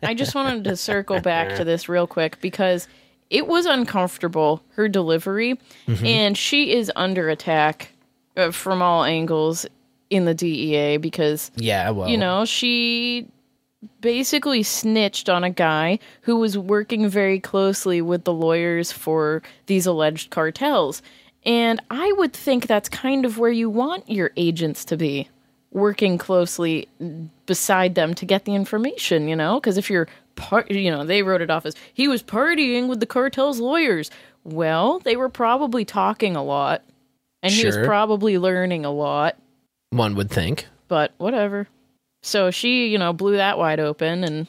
I 0.02 0.14
just 0.14 0.34
wanted 0.34 0.64
to 0.64 0.76
circle 0.76 1.20
back 1.20 1.56
to 1.56 1.64
this 1.64 1.88
real 1.88 2.06
quick 2.06 2.40
because 2.40 2.86
it 3.30 3.48
was 3.48 3.66
uncomfortable 3.66 4.62
her 4.74 4.88
delivery 4.88 5.58
Mhm. 5.88 6.06
and 6.06 6.38
she 6.38 6.72
is 6.72 6.90
under 6.94 7.28
attack 7.28 7.90
uh, 8.36 8.52
from 8.52 8.80
all 8.82 9.02
angles 9.04 9.66
in 10.10 10.24
the 10.24 10.34
DEA 10.34 10.98
because 10.98 11.50
Yeah, 11.56 11.90
well, 11.90 12.08
you 12.08 12.16
know, 12.16 12.44
she 12.44 13.26
basically 14.00 14.62
snitched 14.62 15.28
on 15.28 15.42
a 15.42 15.50
guy 15.50 15.98
who 16.22 16.36
was 16.36 16.56
working 16.56 17.08
very 17.08 17.40
closely 17.40 18.00
with 18.00 18.22
the 18.24 18.32
lawyers 18.32 18.92
for 18.92 19.42
these 19.66 19.86
alleged 19.86 20.30
cartels. 20.30 21.02
And 21.46 21.80
I 21.90 22.12
would 22.18 22.32
think 22.32 22.66
that's 22.66 22.88
kind 22.88 23.24
of 23.24 23.38
where 23.38 23.50
you 23.52 23.70
want 23.70 24.10
your 24.10 24.32
agents 24.36 24.84
to 24.86 24.96
be 24.96 25.28
working 25.70 26.18
closely 26.18 26.88
beside 27.46 27.94
them 27.94 28.14
to 28.14 28.26
get 28.26 28.44
the 28.44 28.54
information, 28.54 29.28
you 29.28 29.36
know? 29.36 29.60
Because 29.60 29.78
if 29.78 29.88
you're 29.88 30.08
part, 30.34 30.70
you 30.70 30.90
know, 30.90 31.04
they 31.04 31.22
wrote 31.22 31.40
it 31.40 31.50
off 31.50 31.64
as 31.64 31.74
he 31.94 32.08
was 32.08 32.22
partying 32.22 32.88
with 32.88 33.00
the 33.00 33.06
cartel's 33.06 33.60
lawyers. 33.60 34.10
Well, 34.42 34.98
they 34.98 35.16
were 35.16 35.28
probably 35.28 35.84
talking 35.84 36.34
a 36.36 36.42
lot, 36.42 36.82
and 37.42 37.52
he 37.52 37.64
was 37.64 37.76
probably 37.76 38.38
learning 38.38 38.84
a 38.84 38.90
lot 38.90 39.36
one 39.90 40.14
would 40.16 40.30
think. 40.30 40.66
but 40.88 41.12
whatever. 41.18 41.68
So 42.22 42.50
she, 42.50 42.88
you 42.88 42.98
know, 42.98 43.12
blew 43.12 43.36
that 43.36 43.56
wide 43.56 43.78
open 43.80 44.24
and 44.24 44.48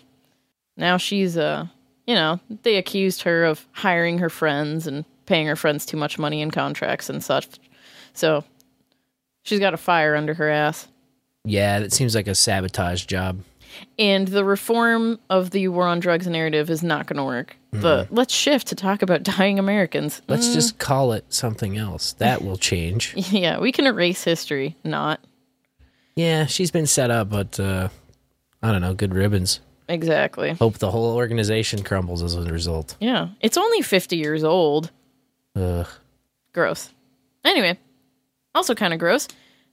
now 0.78 0.98
she's 0.98 1.38
uh, 1.38 1.68
you 2.08 2.16
know, 2.16 2.40
they 2.64 2.78
accused 2.78 3.22
her 3.24 3.46
of 3.46 3.68
hiring 3.72 4.18
her 4.20 4.30
friends 4.30 4.88
and 4.88 5.06
paying 5.28 5.46
her 5.46 5.56
friends 5.56 5.86
too 5.86 5.98
much 5.98 6.18
money 6.18 6.42
in 6.42 6.50
contracts 6.50 7.10
and 7.10 7.24
such. 7.24 7.60
So 8.14 8.44
she's 9.44 9.60
got 9.60 9.76
a 9.76 9.78
fire 9.78 10.16
under 10.16 10.34
her 10.34 10.50
ass. 10.50 10.88
Yeah, 11.46 11.80
that 11.80 11.94
seems 11.94 12.16
like 12.16 12.28
a 12.28 12.34
sabotage 12.36 13.06
job. 13.06 13.42
And 14.00 14.28
the 14.28 14.44
reform 14.44 15.20
of 15.30 15.52
the 15.52 15.68
war 15.68 15.86
on 15.88 16.00
drugs 16.00 16.26
narrative 16.28 16.70
is 16.70 16.82
not 16.82 17.06
going 17.06 17.18
to 17.18 17.24
work. 17.24 17.56
The 17.72 18.08
let's 18.10 18.34
shift 18.34 18.68
to 18.68 18.76
talk 18.76 19.04
about 19.04 19.22
dying 19.38 19.60
Americans. 19.60 20.22
Let's 20.28 20.48
Mm, 20.48 20.54
just 20.54 20.80
call 20.80 21.12
it 21.14 21.26
something 21.32 21.78
else. 21.78 22.14
That 22.14 22.42
will 22.44 22.58
change. 22.58 23.14
yeah, 23.32 23.60
we 23.60 23.72
can 23.72 23.86
erase 23.86 24.24
history, 24.24 24.76
not 24.84 25.20
Yeah, 26.16 26.48
she's 26.48 26.72
been 26.72 26.88
set 26.88 27.12
up, 27.12 27.30
but 27.30 27.60
uh, 27.60 27.90
I 28.64 28.72
don't 28.72 28.82
know. 28.82 28.96
Good 28.96 29.14
ribbons. 29.14 29.60
exactly. 29.88 30.54
Hope 30.54 30.80
the 30.80 30.90
whole 30.90 31.16
organization 31.16 31.84
crumbles 31.84 32.24
as 32.24 32.34
a 32.36 32.42
result. 32.52 32.96
Yeah, 33.00 33.28
it's 33.42 33.58
only 33.58 33.82
50 33.84 34.16
years 34.18 34.44
old. 34.44 34.90
Ugh. 35.58 35.88
Gross. 36.54 36.92
Anyway, 37.44 37.78
also 38.54 38.76
kind 38.76 38.94
of 38.94 39.00
gross. 39.00 39.28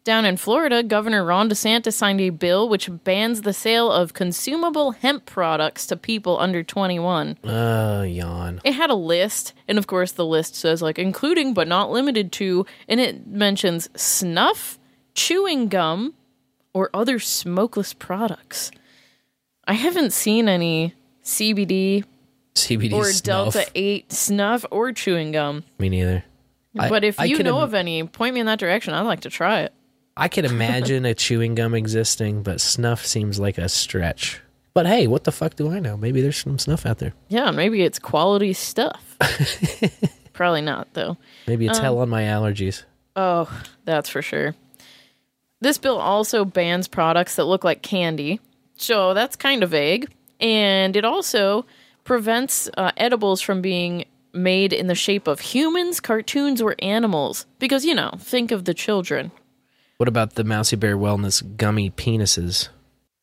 Down 0.05 0.27
in 0.27 0.37
Florida, 0.37 0.83
Governor 0.83 1.25
Ron 1.25 1.49
DeSantis 1.49 1.95
signed 1.95 2.21
a 2.21 2.29
bill 2.29 2.69
which 2.69 2.91
bans 3.05 3.41
the 3.41 3.55
sale 3.55 3.91
of 3.91 4.13
consumable 4.13 4.91
hemp 4.91 5.25
products 5.25 5.87
to 5.87 5.97
people 5.97 6.39
under 6.39 6.63
21. 6.63 7.39
Uh, 7.43 8.05
yawn. 8.07 8.61
It 8.65 8.73
had 8.75 8.91
a 8.91 8.95
list, 8.95 9.55
and 9.67 9.79
of 9.79 9.87
course, 9.87 10.13
the 10.13 10.27
list 10.27 10.57
says, 10.57 10.83
like, 10.83 10.99
including 10.99 11.55
but 11.55 11.67
not 11.67 11.91
limited 11.91 12.33
to, 12.33 12.67
and 12.87 13.01
it 13.01 13.27
mentions 13.27 13.89
snuff, 13.97 14.79
chewing 15.15 15.69
gum, 15.69 16.13
or 16.75 16.91
other 16.93 17.19
smokeless 17.19 17.95
products. 17.95 18.71
I 19.67 19.73
haven't 19.73 20.13
seen 20.13 20.51
any 20.51 20.93
CBD 21.25 22.05
CBD 22.55 22.93
or 22.93 23.05
snuff. 23.05 23.53
Delta 23.55 23.71
8 23.75 24.13
snuff 24.13 24.65
or 24.71 24.93
chewing 24.93 25.33
gum. 25.33 25.65
Me 25.79 25.89
neither. 25.89 26.25
I- 26.79 26.89
But 26.89 27.05
if 27.05 27.19
I 27.21 27.25
you 27.25 27.43
know 27.43 27.59
im- 27.59 27.65
of 27.65 27.75
any, 27.75 28.03
point 28.05 28.35
me 28.35 28.41
in 28.41 28.47
that 28.47 28.59
direction. 28.59 28.95
I'd 28.95 29.03
like 29.03 29.21
to 29.21 29.31
try 29.31 29.61
it. 29.61 29.73
I 30.17 30.29
could 30.29 30.45
imagine 30.45 31.05
a 31.05 31.15
chewing 31.15 31.55
gum 31.57 31.75
existing, 31.75 32.43
but 32.45 32.61
snuff 32.61 33.05
seems 33.05 33.41
like 33.41 33.59
a 33.59 33.69
stretch. 33.69 34.41
But 34.73 34.87
hey, 34.87 35.07
what 35.09 35.25
the 35.25 35.33
fuck 35.33 35.57
do 35.57 35.71
I 35.73 35.79
know? 35.81 35.97
Maybe 35.97 36.21
there's 36.21 36.37
some 36.37 36.59
snuff 36.59 36.87
out 36.87 36.99
there. 36.99 37.13
Yeah, 37.29 37.51
maybe 37.51 37.83
it's 37.83 37.99
quality 37.99 38.53
stuff. 38.53 39.17
Probably 40.33 40.63
not, 40.63 40.93
though. 40.95 41.17
Maybe 41.47 41.67
it's 41.67 41.79
Um, 41.79 41.85
hell 41.85 41.99
on 41.99 42.09
my 42.09 42.23
allergies. 42.23 42.85
Oh, 43.17 43.49
that's 43.85 44.09
for 44.09 44.23
sure. 44.23 44.55
This 45.61 45.79
bill 45.79 45.99
also 45.99 46.45
bans 46.45 46.89
products 46.89 47.37
that 47.37 47.45
look 47.45 47.63
like 47.65 47.83
candy, 47.83 48.41
so 48.77 49.15
that's 49.15 49.37
kind 49.37 49.63
of 49.63 49.71
vague. 49.71 50.11
And 50.41 50.97
it 50.97 51.05
also 51.05 51.65
prevents 52.05 52.69
uh, 52.77 52.93
edibles 52.97 53.41
from 53.41 53.61
being 53.61 54.05
made 54.33 54.73
in 54.73 54.87
the 54.87 54.95
shape 54.95 55.27
of 55.27 55.41
humans, 55.41 56.01
cartoons, 56.01 56.61
or 56.61 56.75
animals. 56.81 57.47
Because, 57.59 57.85
you 57.85 57.95
know, 57.95 58.13
think 58.19 58.51
of 58.51 58.65
the 58.65 58.75
children. 58.75 59.31
What 59.97 60.09
about 60.09 60.35
the 60.35 60.45
Mousy 60.45 60.77
Bear 60.77 60.97
Wellness 60.97 61.43
gummy 61.57 61.91
penises? 61.91 62.69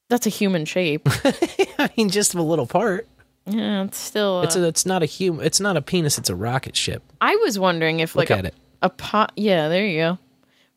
That's 0.10 0.26
a 0.26 0.30
human 0.30 0.66
shape. 0.66 1.02
I 1.78 1.90
mean, 1.98 2.10
just 2.10 2.34
a 2.34 2.42
little 2.42 2.66
part. 2.66 3.08
yeah, 3.46 3.84
it's 3.84 3.98
still. 3.98 4.40
Uh, 4.40 4.44
It's 4.44 4.56
a, 4.56 4.68
it's 4.68 4.86
not 4.86 5.04
a 5.04 5.06
human. 5.06 5.46
It's 5.46 5.60
not 5.60 5.78
a 5.78 5.82
penis. 5.82 6.18
It's 6.18 6.30
a 6.30 6.36
rocket 6.36 6.76
ship. 6.76 7.04
I 7.22 7.36
was 7.38 7.58
wondering 7.60 8.00
if, 8.00 8.16
Look 8.16 8.30
like, 8.30 8.40
at 8.40 8.46
a, 8.46 8.48
it. 8.50 8.56
a 8.82 8.90
pot. 8.90 9.32
Yeah, 9.36 9.68
there 9.70 9.86
you 9.86 10.00
go. 10.00 10.18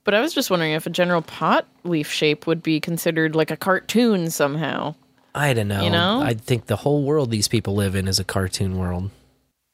But 0.04 0.14
I 0.14 0.20
was 0.20 0.34
just 0.34 0.50
wondering 0.50 0.72
if 0.72 0.86
a 0.86 0.90
general 0.90 1.22
pot 1.22 1.66
leaf 1.84 2.10
shape 2.10 2.46
would 2.46 2.62
be 2.62 2.78
considered 2.80 3.34
like 3.34 3.50
a 3.50 3.56
cartoon 3.56 4.30
somehow. 4.30 4.94
I 5.34 5.52
don't 5.52 5.68
know. 5.68 5.82
You 5.82 5.90
know? 5.90 6.20
I 6.20 6.34
think 6.34 6.66
the 6.66 6.76
whole 6.76 7.02
world 7.02 7.30
these 7.30 7.48
people 7.48 7.74
live 7.74 7.94
in 7.94 8.06
is 8.06 8.20
a 8.20 8.24
cartoon 8.24 8.78
world. 8.78 9.10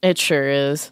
It 0.03 0.17
sure 0.17 0.49
is. 0.49 0.91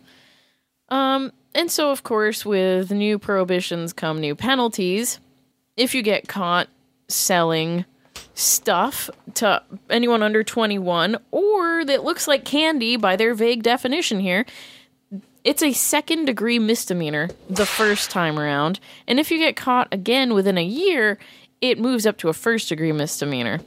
Um, 0.90 1.32
and 1.54 1.70
so 1.70 1.90
of 1.90 2.02
course, 2.02 2.44
with 2.44 2.90
new 2.90 3.18
prohibitions 3.18 3.92
come 3.92 4.20
new 4.20 4.34
penalties. 4.34 5.20
If 5.76 5.94
you 5.94 6.02
get 6.02 6.28
caught 6.28 6.68
selling 7.08 7.84
stuff 8.34 9.08
to 9.34 9.62
anyone 9.90 10.22
under 10.22 10.44
21 10.44 11.16
or 11.30 11.84
that 11.84 12.04
looks 12.04 12.28
like 12.28 12.44
candy 12.44 12.96
by 12.96 13.16
their 13.16 13.34
vague 13.34 13.62
definition 13.62 14.20
here, 14.20 14.44
it's 15.44 15.62
a 15.62 15.72
second 15.72 16.26
degree 16.26 16.58
misdemeanor 16.58 17.30
the 17.48 17.66
first 17.66 18.10
time 18.10 18.38
around. 18.38 18.80
And 19.06 19.18
if 19.18 19.30
you 19.30 19.38
get 19.38 19.56
caught 19.56 19.88
again 19.90 20.34
within 20.34 20.58
a 20.58 20.64
year, 20.64 21.18
it 21.60 21.78
moves 21.78 22.06
up 22.06 22.18
to 22.18 22.28
a 22.28 22.34
first 22.34 22.68
degree 22.68 22.92
misdemeanor. 22.92 23.60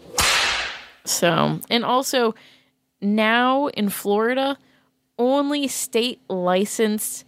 So, 1.05 1.59
and 1.69 1.83
also 1.83 2.35
now 3.01 3.67
in 3.67 3.89
Florida, 3.89 4.57
only 5.17 5.67
state 5.67 6.21
licensed 6.29 7.25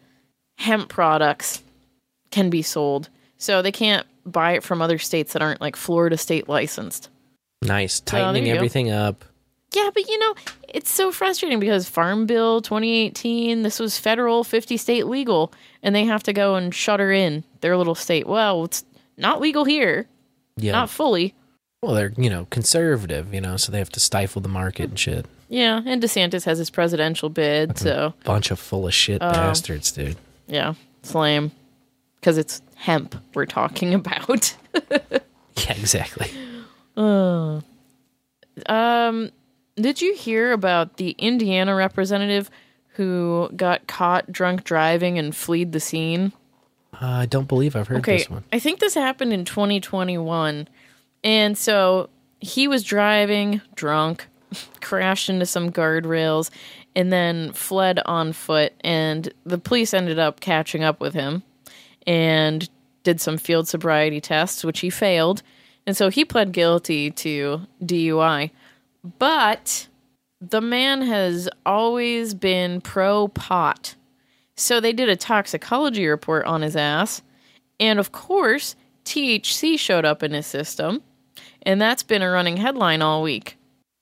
hemp 0.57 0.89
products 0.89 1.63
can 2.31 2.49
be 2.49 2.61
sold. 2.61 3.09
So 3.37 3.61
they 3.61 3.71
can't 3.71 4.05
buy 4.25 4.53
it 4.53 4.63
from 4.63 4.81
other 4.81 4.97
states 4.97 5.33
that 5.33 5.41
aren't 5.41 5.61
like 5.61 5.75
Florida 5.75 6.17
state 6.17 6.47
licensed. 6.47 7.09
Nice, 7.61 7.99
tightening 7.99 8.45
go. 8.45 8.51
everything 8.51 8.91
up. 8.91 9.25
Yeah, 9.73 9.89
but 9.93 10.07
you 10.07 10.19
know, 10.19 10.35
it's 10.67 10.91
so 10.91 11.11
frustrating 11.11 11.59
because 11.59 11.89
Farm 11.89 12.25
Bill 12.25 12.61
2018, 12.61 13.63
this 13.63 13.79
was 13.79 13.97
federal 13.97 14.43
50 14.43 14.77
state 14.77 15.07
legal, 15.07 15.51
and 15.81 15.95
they 15.95 16.05
have 16.05 16.23
to 16.23 16.33
go 16.33 16.55
and 16.55 16.73
shutter 16.73 17.11
in 17.11 17.43
their 17.61 17.75
little 17.75 17.95
state. 17.95 18.27
Well, 18.27 18.65
it's 18.65 18.83
not 19.17 19.41
legal 19.41 19.65
here. 19.65 20.07
Yeah. 20.57 20.73
Not 20.73 20.89
fully. 20.89 21.33
Well, 21.83 21.93
they're 21.95 22.13
you 22.17 22.29
know 22.29 22.47
conservative, 22.49 23.33
you 23.33 23.41
know, 23.41 23.57
so 23.57 23.69
they 23.71 23.79
have 23.79 23.89
to 23.89 23.99
stifle 23.99 24.41
the 24.41 24.47
market 24.47 24.89
and 24.89 24.97
shit. 24.97 25.25
Yeah, 25.49 25.81
and 25.85 26.01
DeSantis 26.01 26.45
has 26.45 26.57
his 26.57 26.69
presidential 26.69 27.29
bid, 27.29 27.77
so 27.77 28.13
Bunch 28.23 28.51
of 28.51 28.57
full 28.59 28.87
of 28.87 28.93
shit 28.93 29.21
Oh. 29.21 29.29
bastards, 29.31 29.91
dude. 29.91 30.15
yeah, 30.47 30.75
it's 31.01 31.13
lame. 31.13 31.51
Because 32.19 32.37
it's 32.37 32.61
hemp 32.75 33.15
we're 33.35 33.45
talking 33.45 33.93
about. 33.99 34.55
Yeah, 34.73 35.73
exactly. 35.73 36.31
Uh, 36.95 37.59
um, 38.67 39.31
did 39.75 40.01
you 40.01 40.15
hear 40.15 40.53
about 40.53 40.95
the 40.97 41.11
Indiana 41.17 41.75
representative 41.75 42.49
who 42.95 43.49
got 43.57 43.87
caught 43.87 44.31
drunk 44.31 44.63
driving 44.63 45.19
and 45.19 45.35
fled 45.35 45.73
the 45.73 45.79
scene? 45.81 46.31
Uh, 46.93 47.07
I 47.07 47.25
don't 47.25 47.47
believe 47.49 47.75
I've 47.75 47.89
heard 47.89 47.97
okay, 47.97 48.17
this 48.19 48.29
one. 48.29 48.43
I 48.53 48.59
think 48.59 48.79
this 48.79 48.93
happened 48.93 49.33
in 49.33 49.43
2021. 49.45 50.67
And 51.23 51.57
so 51.57 52.09
he 52.39 52.67
was 52.67 52.83
driving 52.83 53.61
drunk, 53.75 54.27
crashed 54.81 55.29
into 55.29 55.45
some 55.45 55.71
guardrails, 55.71 56.49
and 56.95 57.11
then 57.11 57.51
fled 57.53 57.99
on 58.05 58.33
foot. 58.33 58.73
And 58.81 59.33
the 59.45 59.57
police 59.57 59.93
ended 59.93 60.19
up 60.19 60.39
catching 60.39 60.83
up 60.83 60.99
with 60.99 61.13
him 61.13 61.43
and 62.05 62.69
did 63.03 63.19
some 63.19 63.37
field 63.37 63.67
sobriety 63.67 64.21
tests, 64.21 64.63
which 64.63 64.79
he 64.79 64.89
failed. 64.89 65.41
And 65.85 65.95
so 65.95 66.09
he 66.09 66.23
pled 66.23 66.51
guilty 66.51 67.11
to 67.11 67.61
DUI. 67.81 68.51
But 69.19 69.87
the 70.39 70.61
man 70.61 71.01
has 71.01 71.49
always 71.65 72.33
been 72.33 72.81
pro 72.81 73.27
pot. 73.29 73.95
So 74.55 74.79
they 74.79 74.93
did 74.93 75.09
a 75.09 75.15
toxicology 75.15 76.07
report 76.07 76.45
on 76.45 76.61
his 76.61 76.75
ass. 76.75 77.21
And 77.79 77.99
of 77.99 78.11
course, 78.11 78.75
THC 79.05 79.77
showed 79.77 80.05
up 80.05 80.23
in 80.23 80.31
his 80.31 80.47
system. 80.47 81.01
And 81.63 81.81
that's 81.81 82.03
been 82.03 82.21
a 82.21 82.29
running 82.29 82.57
headline 82.57 83.01
all 83.01 83.23
week. 83.23 83.57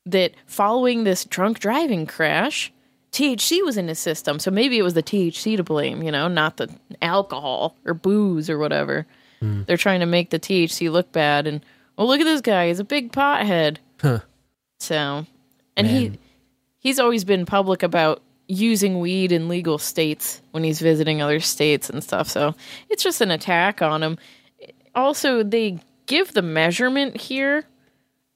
That 0.06 0.34
following 0.48 1.04
this 1.04 1.26
drunk 1.26 1.60
driving 1.60 2.08
crash, 2.08 2.74
THC 3.12 3.64
was 3.64 3.78
in 3.78 3.88
his 3.88 4.00
system. 4.00 4.40
So 4.40 4.50
maybe 4.50 4.78
it 4.78 4.84
was 4.84 4.96
the 4.96 5.04
THC 5.04 5.58
to 5.58 5.64
blame, 5.64 6.02
you 6.02 6.12
know, 6.12 6.28
not 6.28 6.58
the 6.58 6.70
alcohol 7.02 7.76
or 7.86 7.94
booze 7.94 8.50
or 8.50 8.58
whatever. 8.58 9.06
Hmm. 9.40 9.64
They're 9.64 9.78
trying 9.78 10.00
to 10.00 10.06
make 10.06 10.32
the 10.32 10.40
THC 10.40 10.92
look 10.92 11.12
bad. 11.12 11.46
And, 11.46 11.64
oh, 11.98 12.06
look 12.06 12.20
at 12.20 12.26
this 12.26 12.42
guy. 12.42 12.70
He's 12.70 12.80
a 12.80 12.84
big 12.84 13.12
pothead. 13.12 13.78
Huh. 14.02 14.20
So, 14.80 15.28
and 15.78 15.88
he 15.88 16.18
he's 16.80 17.00
always 17.00 17.24
been 17.24 17.46
public 17.46 17.84
about 17.84 18.22
using 18.48 19.00
weed 19.00 19.32
in 19.32 19.48
legal 19.48 19.78
states 19.78 20.42
when 20.52 20.64
he's 20.64 20.82
visiting 20.82 21.22
other 21.22 21.40
states 21.40 21.90
and 21.90 22.04
stuff. 22.04 22.28
So 22.28 22.56
it's 22.90 23.04
just 23.04 23.22
an 23.22 23.32
attack 23.32 23.82
on 23.82 24.04
him. 24.04 24.18
Also, 24.94 25.44
they 25.44 25.80
give 26.12 26.34
the 26.34 26.42
measurement 26.42 27.16
here 27.18 27.64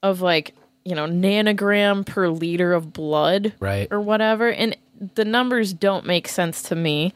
of 0.02 0.20
like 0.22 0.54
you 0.84 0.94
know 0.94 1.06
nanogram 1.06 2.04
per 2.06 2.28
liter 2.28 2.72
of 2.72 2.92
blood, 2.92 3.52
Right. 3.60 3.86
or 3.90 4.00
whatever, 4.00 4.50
and 4.50 4.76
the 5.14 5.24
numbers 5.26 5.72
don't 5.74 6.06
make 6.06 6.26
sense 6.26 6.62
to 6.62 6.74
me. 6.74 7.12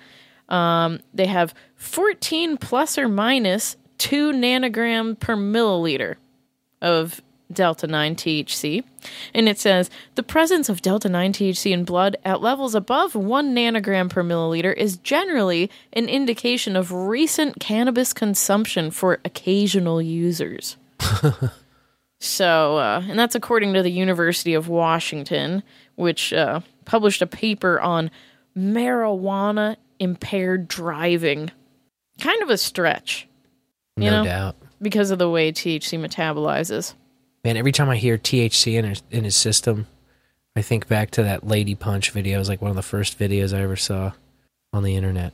Um, 0.50 1.00
they 1.14 1.26
have 1.26 1.54
14 1.76 2.56
plus 2.58 2.98
or 2.98 3.08
minus 3.08 3.76
2 3.98 4.32
nanogram 4.32 5.18
per 5.18 5.34
milliliter 5.36 6.16
of 6.82 7.22
delta 7.52 7.86
9 7.86 8.14
THC. 8.16 8.84
And 9.34 9.48
it 9.48 9.58
says 9.58 9.90
the 10.14 10.22
presence 10.22 10.68
of 10.68 10.82
delta 10.82 11.08
9 11.08 11.32
THC 11.32 11.72
in 11.72 11.84
blood 11.84 12.16
at 12.24 12.40
levels 12.40 12.74
above 12.74 13.14
1 13.14 13.54
nanogram 13.54 14.08
per 14.10 14.22
milliliter 14.22 14.74
is 14.76 14.98
generally 14.98 15.70
an 15.92 16.08
indication 16.08 16.76
of 16.76 16.92
recent 16.92 17.60
cannabis 17.60 18.12
consumption 18.12 18.90
for 18.90 19.18
occasional 19.24 20.00
users. 20.00 20.76
So, 22.20 22.76
uh, 22.76 23.02
and 23.08 23.18
that's 23.18 23.34
according 23.34 23.72
to 23.74 23.82
the 23.82 23.90
University 23.90 24.52
of 24.52 24.68
Washington, 24.68 25.62
which 25.94 26.32
uh, 26.34 26.60
published 26.84 27.22
a 27.22 27.26
paper 27.26 27.80
on 27.80 28.10
marijuana 28.56 29.76
impaired 29.98 30.68
driving. 30.68 31.50
Kind 32.20 32.42
of 32.42 32.50
a 32.50 32.58
stretch, 32.58 33.26
you 33.96 34.10
no 34.10 34.18
know, 34.18 34.24
doubt. 34.24 34.56
because 34.82 35.10
of 35.10 35.18
the 35.18 35.30
way 35.30 35.50
THC 35.50 35.98
metabolizes. 35.98 36.92
Man, 37.44 37.56
every 37.56 37.72
time 37.72 37.88
I 37.88 37.96
hear 37.96 38.18
THC 38.18 38.74
in 38.74 38.84
his, 38.84 39.02
in 39.10 39.24
his 39.24 39.36
system, 39.36 39.86
I 40.54 40.62
think 40.62 40.88
back 40.88 41.10
to 41.12 41.22
that 41.22 41.46
Lady 41.46 41.74
Punch 41.74 42.10
video. 42.10 42.36
It 42.36 42.40
was 42.40 42.48
like 42.48 42.60
one 42.60 42.70
of 42.70 42.76
the 42.76 42.82
first 42.82 43.18
videos 43.18 43.56
I 43.56 43.62
ever 43.62 43.76
saw 43.76 44.12
on 44.72 44.82
the 44.82 44.94
internet. 44.94 45.32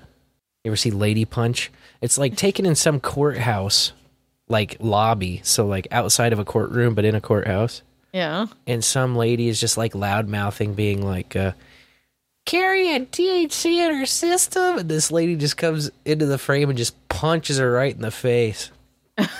You 0.62 0.70
ever 0.70 0.76
see 0.76 0.90
Lady 0.90 1.24
Punch? 1.24 1.70
It's 2.00 2.18
like 2.18 2.36
taken 2.36 2.66
in 2.66 2.74
some 2.74 3.00
courthouse, 3.00 3.92
like 4.48 4.76
lobby, 4.78 5.40
so 5.42 5.66
like 5.66 5.88
outside 5.90 6.32
of 6.32 6.38
a 6.38 6.44
courtroom, 6.44 6.94
but 6.94 7.04
in 7.04 7.14
a 7.14 7.20
courthouse. 7.20 7.82
Yeah. 8.12 8.46
And 8.66 8.84
some 8.84 9.16
lady 9.16 9.48
is 9.48 9.60
just 9.60 9.76
like 9.76 9.94
loud 9.94 10.28
mouthing, 10.28 10.74
being 10.74 11.04
like, 11.04 11.34
uh, 11.34 11.52
Carrie 12.44 12.86
had 12.86 13.10
THC 13.10 13.78
in 13.78 13.94
her 13.94 14.06
system. 14.06 14.78
And 14.78 14.88
this 14.88 15.10
lady 15.10 15.34
just 15.36 15.56
comes 15.56 15.90
into 16.04 16.26
the 16.26 16.38
frame 16.38 16.68
and 16.68 16.78
just 16.78 17.08
punches 17.08 17.58
her 17.58 17.70
right 17.70 17.94
in 17.94 18.02
the 18.02 18.12
face. 18.12 18.70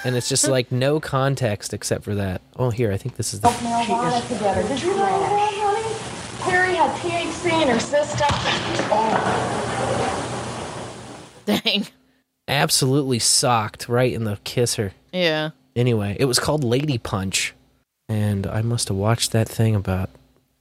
And 0.05 0.16
it's 0.16 0.28
just 0.28 0.48
like 0.48 0.73
no 0.73 1.01
context 1.01 1.73
except 1.74 2.05
for 2.05 2.15
that. 2.15 2.40
Oh, 2.57 2.70
here, 2.70 2.93
I 2.93 2.97
think 2.97 3.16
this 3.16 3.35
is 3.35 3.40
the. 3.40 3.48
marijuana 3.48 4.27
together. 4.28 4.62
Did 4.69 4.82
you 4.82 4.90
know 4.90 4.97
that, 4.97 5.28
honey? 5.28 6.51
Harry 6.51 6.74
had 6.77 6.90
THC 7.01 7.62
in 7.62 7.69
her 7.69 7.81
system. 7.81 8.28
Dang. 11.65 11.86
absolutely 12.48 13.19
socked 13.19 13.89
right 13.89 14.12
in 14.12 14.24
the 14.24 14.39
kisser. 14.44 14.93
Yeah. 15.12 15.51
Anyway, 15.74 16.16
it 16.19 16.24
was 16.24 16.39
called 16.39 16.65
Lady 16.65 16.98
Punch, 16.98 17.55
and 18.09 18.47
I 18.47 18.62
must 18.62 18.89
have 18.89 18.97
watched 18.97 19.32
that 19.32 19.48
thing 19.48 19.74
about 19.74 20.11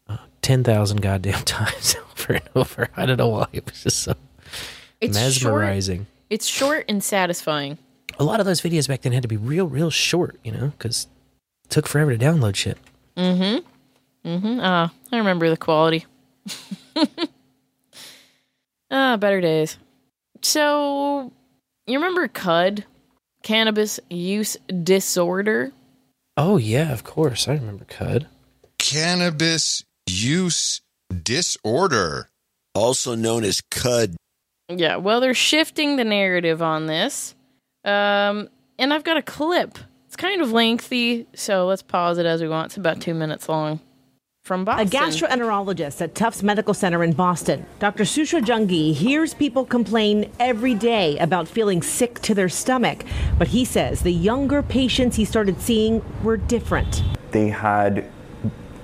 uh, 0.07 0.17
ten 0.41 0.63
thousand 0.63 1.01
goddamn 1.01 1.43
times 1.45 1.95
over 2.11 2.33
and 2.33 2.49
over. 2.55 2.89
I 2.97 3.05
don't 3.05 3.17
know 3.17 3.29
why 3.29 3.47
it 3.53 3.65
was 3.65 3.83
just 3.83 3.99
so 4.03 4.15
It's 4.99 5.15
mesmerizing. 5.17 5.99
Short, 5.99 6.07
it's 6.29 6.45
short 6.47 6.85
and 6.89 7.03
satisfying. 7.03 7.77
A 8.19 8.23
lot 8.23 8.39
of 8.39 8.45
those 8.45 8.61
videos 8.61 8.87
back 8.87 9.01
then 9.01 9.11
had 9.11 9.23
to 9.23 9.27
be 9.27 9.37
real, 9.37 9.67
real 9.67 9.89
short, 9.89 10.37
you 10.43 10.51
know, 10.51 10.71
because 10.77 11.07
it 11.65 11.69
took 11.69 11.87
forever 11.87 12.15
to 12.15 12.23
download 12.23 12.55
shit. 12.55 12.77
Mm 13.17 13.37
hmm. 13.37 14.29
Mm 14.29 14.41
hmm. 14.41 14.59
Ah, 14.61 14.93
I 15.11 15.17
remember 15.17 15.49
the 15.49 15.57
quality. 15.57 16.05
ah, 18.91 19.17
better 19.17 19.41
days. 19.41 19.77
So, 20.41 21.31
you 21.87 21.97
remember 21.97 22.27
CUD? 22.27 22.85
Cannabis 23.43 23.99
Use 24.09 24.57
Disorder? 24.83 25.71
Oh 26.37 26.57
yeah, 26.57 26.91
of 26.91 27.03
course, 27.03 27.47
I 27.47 27.53
remember 27.53 27.85
Cud. 27.85 28.27
Cannabis 28.77 29.83
use 30.07 30.81
disorder. 31.23 32.29
also 32.73 33.15
known 33.15 33.43
as 33.45 33.61
cud. 33.71 34.15
Yeah, 34.67 34.97
well, 34.97 35.21
they're 35.21 35.33
shifting 35.33 35.95
the 35.95 36.03
narrative 36.03 36.61
on 36.61 36.87
this. 36.87 37.35
Um, 37.85 38.49
and 38.77 38.93
I've 38.93 39.03
got 39.03 39.15
a 39.15 39.21
clip. 39.21 39.77
It's 40.07 40.15
kind 40.15 40.41
of 40.41 40.51
lengthy, 40.51 41.27
so 41.33 41.65
let's 41.67 41.81
pause 41.81 42.17
it 42.17 42.25
as 42.25 42.41
we 42.41 42.47
want. 42.47 42.67
It's 42.67 42.77
about 42.77 42.99
two 42.99 43.13
minutes 43.13 43.47
long. 43.47 43.79
From 44.41 44.63
Boston. 44.63 44.87
A 44.87 44.89
gastroenterologist 44.89 46.01
at 46.01 46.13
Tufts 46.13 46.43
Medical 46.43 46.75
Center 46.75 47.03
in 47.03 47.13
Boston, 47.13 47.65
Dr. 47.79 48.03
Sushrut 48.03 48.43
Jangi 48.43 48.93
hears 48.93 49.33
people 49.33 49.65
complain 49.65 50.31
every 50.39 50.75
day 50.75 51.17
about 51.17 51.47
feeling 51.47 51.81
sick 51.81 52.21
to 52.21 52.35
their 52.35 52.47
stomach, 52.47 53.03
but 53.39 53.47
he 53.47 53.65
says 53.65 54.01
the 54.01 54.13
younger 54.13 54.61
patients 54.61 55.15
he 55.15 55.25
started 55.25 55.59
seeing 55.59 56.03
were 56.23 56.37
different. 56.37 57.01
They 57.31 57.49
had 57.49 58.07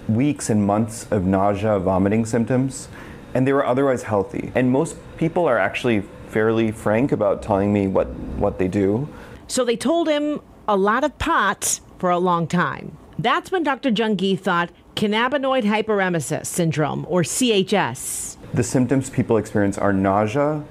weeks 0.07 0.49
and 0.49 0.65
months 0.65 1.05
of 1.11 1.25
nausea, 1.25 1.77
vomiting 1.77 2.25
symptoms, 2.25 2.89
and 3.35 3.47
they 3.47 3.53
were 3.53 3.65
otherwise 3.65 4.03
healthy. 4.03 4.51
And 4.55 4.71
most 4.71 4.97
people 5.17 5.45
are 5.45 5.59
actually 5.59 6.03
fairly 6.31 6.71
frank 6.71 7.11
about 7.11 7.43
telling 7.43 7.71
me 7.71 7.87
what, 7.87 8.07
what 8.37 8.57
they 8.57 8.67
do. 8.67 9.07
So 9.47 9.65
they 9.65 9.75
told 9.75 10.07
him 10.07 10.41
a 10.67 10.77
lot 10.77 11.03
of 11.03 11.17
pots 11.19 11.81
for 11.99 12.09
a 12.09 12.17
long 12.17 12.47
time. 12.47 12.97
That's 13.19 13.51
when 13.51 13.63
Dr. 13.63 13.91
Jangi 13.91 14.39
thought 14.39 14.71
cannabinoid 14.95 15.63
hyperemesis 15.63 16.45
syndrome, 16.45 17.05
or 17.09 17.23
CHS. 17.23 18.37
The 18.53 18.63
symptoms 18.63 19.09
people 19.09 19.37
experience 19.37 19.77
are 19.77 19.93
nausea, 19.93 20.63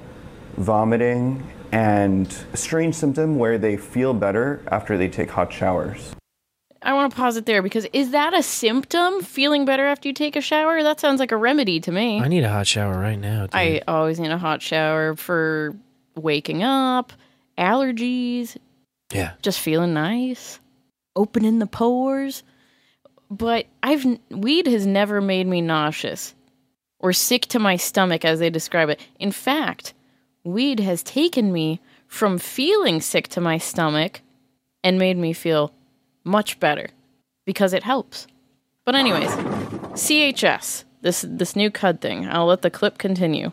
vomiting, 0.56 1.46
and 1.72 2.34
a 2.52 2.56
strange 2.56 2.94
symptom 2.94 3.38
where 3.38 3.58
they 3.58 3.76
feel 3.76 4.12
better 4.14 4.62
after 4.68 4.98
they 4.98 5.08
take 5.08 5.30
hot 5.30 5.52
showers. 5.52 6.14
I 6.82 6.94
want 6.94 7.10
to 7.12 7.16
pause 7.16 7.36
it 7.36 7.46
there 7.46 7.62
because 7.62 7.86
is 7.92 8.12
that 8.12 8.32
a 8.32 8.42
symptom? 8.42 9.22
Feeling 9.22 9.64
better 9.64 9.86
after 9.86 10.08
you 10.08 10.14
take 10.14 10.36
a 10.36 10.40
shower? 10.40 10.82
That 10.82 10.98
sounds 10.98 11.20
like 11.20 11.32
a 11.32 11.36
remedy 11.36 11.80
to 11.80 11.92
me. 11.92 12.20
I 12.20 12.28
need 12.28 12.44
a 12.44 12.48
hot 12.48 12.66
shower 12.66 12.98
right 12.98 13.18
now. 13.18 13.42
Dude. 13.42 13.54
I 13.54 13.82
always 13.86 14.18
need 14.18 14.30
a 14.30 14.38
hot 14.38 14.62
shower 14.62 15.14
for 15.14 15.76
waking 16.14 16.62
up, 16.62 17.12
allergies, 17.58 18.56
yeah, 19.12 19.32
just 19.42 19.60
feeling 19.60 19.92
nice, 19.92 20.58
opening 21.14 21.58
the 21.58 21.66
pores. 21.66 22.42
But 23.30 23.66
I've 23.82 24.04
weed 24.30 24.66
has 24.66 24.86
never 24.86 25.20
made 25.20 25.46
me 25.46 25.60
nauseous 25.60 26.34
or 26.98 27.12
sick 27.12 27.42
to 27.46 27.58
my 27.58 27.76
stomach 27.76 28.24
as 28.24 28.38
they 28.38 28.50
describe 28.50 28.88
it. 28.88 29.00
In 29.18 29.32
fact, 29.32 29.94
weed 30.44 30.80
has 30.80 31.02
taken 31.02 31.52
me 31.52 31.80
from 32.06 32.38
feeling 32.38 33.00
sick 33.00 33.28
to 33.28 33.40
my 33.40 33.58
stomach 33.58 34.20
and 34.82 34.98
made 34.98 35.16
me 35.16 35.32
feel 35.32 35.72
much 36.30 36.60
better 36.60 36.88
because 37.44 37.72
it 37.72 37.82
helps. 37.82 38.26
But 38.84 38.94
anyways, 38.94 39.30
CHS, 39.98 40.84
this 41.02 41.24
this 41.28 41.56
new 41.56 41.70
cud 41.70 42.00
thing. 42.00 42.28
I'll 42.28 42.46
let 42.46 42.62
the 42.62 42.70
clip 42.70 42.98
continue. 42.98 43.52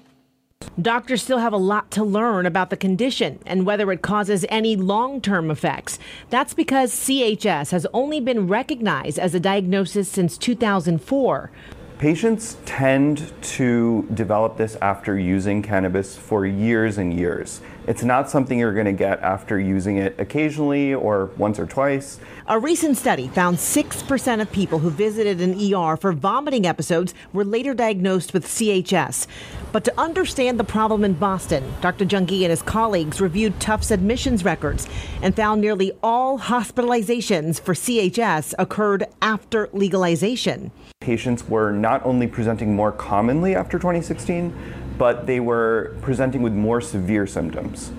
Doctors 0.79 1.23
still 1.23 1.39
have 1.39 1.53
a 1.53 1.57
lot 1.57 1.91
to 1.91 2.03
learn 2.03 2.45
about 2.45 2.69
the 2.69 2.77
condition 2.77 3.39
and 3.45 3.65
whether 3.65 3.91
it 3.91 4.01
causes 4.01 4.45
any 4.49 4.75
long 4.75 5.21
term 5.21 5.49
effects. 5.49 5.97
That's 6.29 6.53
because 6.53 6.93
CHS 6.93 7.71
has 7.71 7.87
only 7.93 8.19
been 8.19 8.47
recognized 8.47 9.17
as 9.19 9.33
a 9.33 9.39
diagnosis 9.39 10.09
since 10.09 10.37
2004. 10.37 11.51
Patients 11.99 12.57
tend 12.65 13.33
to 13.41 14.07
develop 14.13 14.55
this 14.55 14.75
after 14.83 15.17
using 15.17 15.63
cannabis 15.63 16.15
for 16.15 16.45
years 16.45 16.99
and 16.99 17.11
years. 17.11 17.59
It's 17.87 18.03
not 18.03 18.29
something 18.29 18.59
you're 18.59 18.75
going 18.75 18.85
to 18.85 18.91
get 18.91 19.19
after 19.21 19.59
using 19.59 19.97
it 19.97 20.13
occasionally 20.19 20.93
or 20.93 21.31
once 21.37 21.57
or 21.57 21.65
twice. 21.65 22.19
A 22.45 22.59
recent 22.59 22.97
study 22.97 23.29
found 23.29 23.57
6% 23.57 24.41
of 24.41 24.51
people 24.51 24.77
who 24.77 24.91
visited 24.91 25.41
an 25.41 25.55
ER 25.73 25.97
for 25.97 26.13
vomiting 26.13 26.67
episodes 26.67 27.15
were 27.33 27.43
later 27.43 27.73
diagnosed 27.73 28.31
with 28.31 28.45
CHS. 28.45 29.25
But 29.71 29.83
to 29.85 29.99
understand 29.99 30.59
the 30.59 30.63
problem 30.63 31.03
in 31.03 31.13
Boston, 31.13 31.63
Dr. 31.81 32.05
Jangi 32.05 32.43
and 32.43 32.51
his 32.51 32.61
colleagues 32.61 33.19
reviewed 33.19 33.59
Tufts 33.59 33.89
admissions 33.89 34.45
records 34.45 34.87
and 35.23 35.35
found 35.35 35.61
nearly 35.61 35.93
all 36.03 36.37
hospitalizations 36.37 37.59
for 37.59 37.73
CHS 37.73 38.53
occurred 38.59 39.05
after 39.19 39.67
legalization. 39.73 40.69
Patients 41.07 41.47
were 41.47 41.71
not 41.71 42.05
only 42.05 42.27
presenting 42.27 42.75
more 42.75 42.91
commonly 42.91 43.55
after 43.55 43.79
2016, 43.79 44.53
but 44.97 45.25
they 45.25 45.39
were 45.39 45.95
presenting 46.01 46.41
with 46.41 46.51
more 46.51 46.81
severe 46.81 47.25
symptoms. 47.25 47.93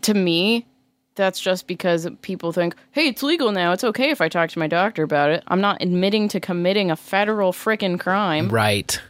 To 0.00 0.12
me, 0.12 0.66
that's 1.14 1.38
just 1.38 1.68
because 1.68 2.08
people 2.20 2.50
think, 2.50 2.74
hey, 2.90 3.06
it's 3.06 3.22
legal 3.22 3.52
now. 3.52 3.70
It's 3.70 3.84
okay 3.84 4.10
if 4.10 4.20
I 4.20 4.28
talk 4.28 4.50
to 4.50 4.58
my 4.58 4.66
doctor 4.66 5.04
about 5.04 5.30
it. 5.30 5.44
I'm 5.46 5.60
not 5.60 5.80
admitting 5.80 6.26
to 6.30 6.40
committing 6.40 6.90
a 6.90 6.96
federal 6.96 7.52
frickin' 7.52 8.00
crime. 8.00 8.48
Right. 8.48 9.00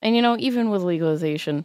And 0.00 0.14
you 0.14 0.22
know, 0.22 0.36
even 0.38 0.70
with 0.70 0.82
legalization, 0.82 1.64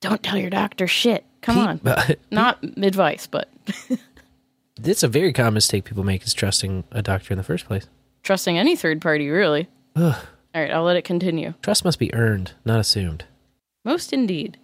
don't 0.00 0.22
tell 0.22 0.38
your 0.38 0.48
doctor 0.48 0.86
shit. 0.86 1.26
Come 1.42 1.58
on. 1.58 1.80
not 2.30 2.64
advice, 2.64 3.26
but 3.26 3.50
It's 4.82 5.02
a 5.02 5.08
very 5.08 5.34
common 5.34 5.52
mistake 5.52 5.84
people 5.84 6.04
make 6.04 6.24
is 6.24 6.32
trusting 6.32 6.84
a 6.90 7.02
doctor 7.02 7.34
in 7.34 7.36
the 7.36 7.44
first 7.44 7.66
place. 7.66 7.86
trusting 8.22 8.56
any 8.56 8.76
third 8.76 9.02
party, 9.02 9.28
really. 9.28 9.68
Ugh. 9.94 10.16
All 10.58 10.64
right, 10.64 10.72
I'll 10.72 10.82
let 10.82 10.96
it 10.96 11.02
continue. 11.04 11.54
Trust 11.62 11.84
must 11.84 12.00
be 12.00 12.12
earned, 12.12 12.54
not 12.64 12.80
assumed. 12.80 13.26
Most 13.84 14.12
indeed. 14.12 14.58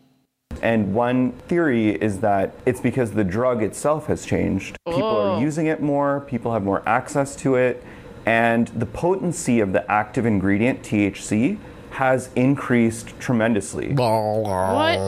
And 0.60 0.92
one 0.92 1.30
theory 1.46 1.90
is 1.90 2.18
that 2.18 2.52
it's 2.66 2.80
because 2.80 3.12
the 3.12 3.22
drug 3.22 3.62
itself 3.62 4.08
has 4.08 4.26
changed. 4.26 4.76
People 4.88 5.04
Oh. 5.04 5.34
are 5.36 5.40
using 5.40 5.66
it 5.66 5.80
more, 5.80 6.22
people 6.22 6.52
have 6.52 6.64
more 6.64 6.82
access 6.84 7.36
to 7.36 7.54
it, 7.54 7.84
and 8.26 8.66
the 8.74 8.86
potency 8.86 9.60
of 9.60 9.72
the 9.72 9.88
active 9.88 10.26
ingredient, 10.26 10.82
THC, 10.82 11.58
has 11.90 12.28
increased 12.34 13.14
tremendously. 13.20 13.92
What? 13.94 14.98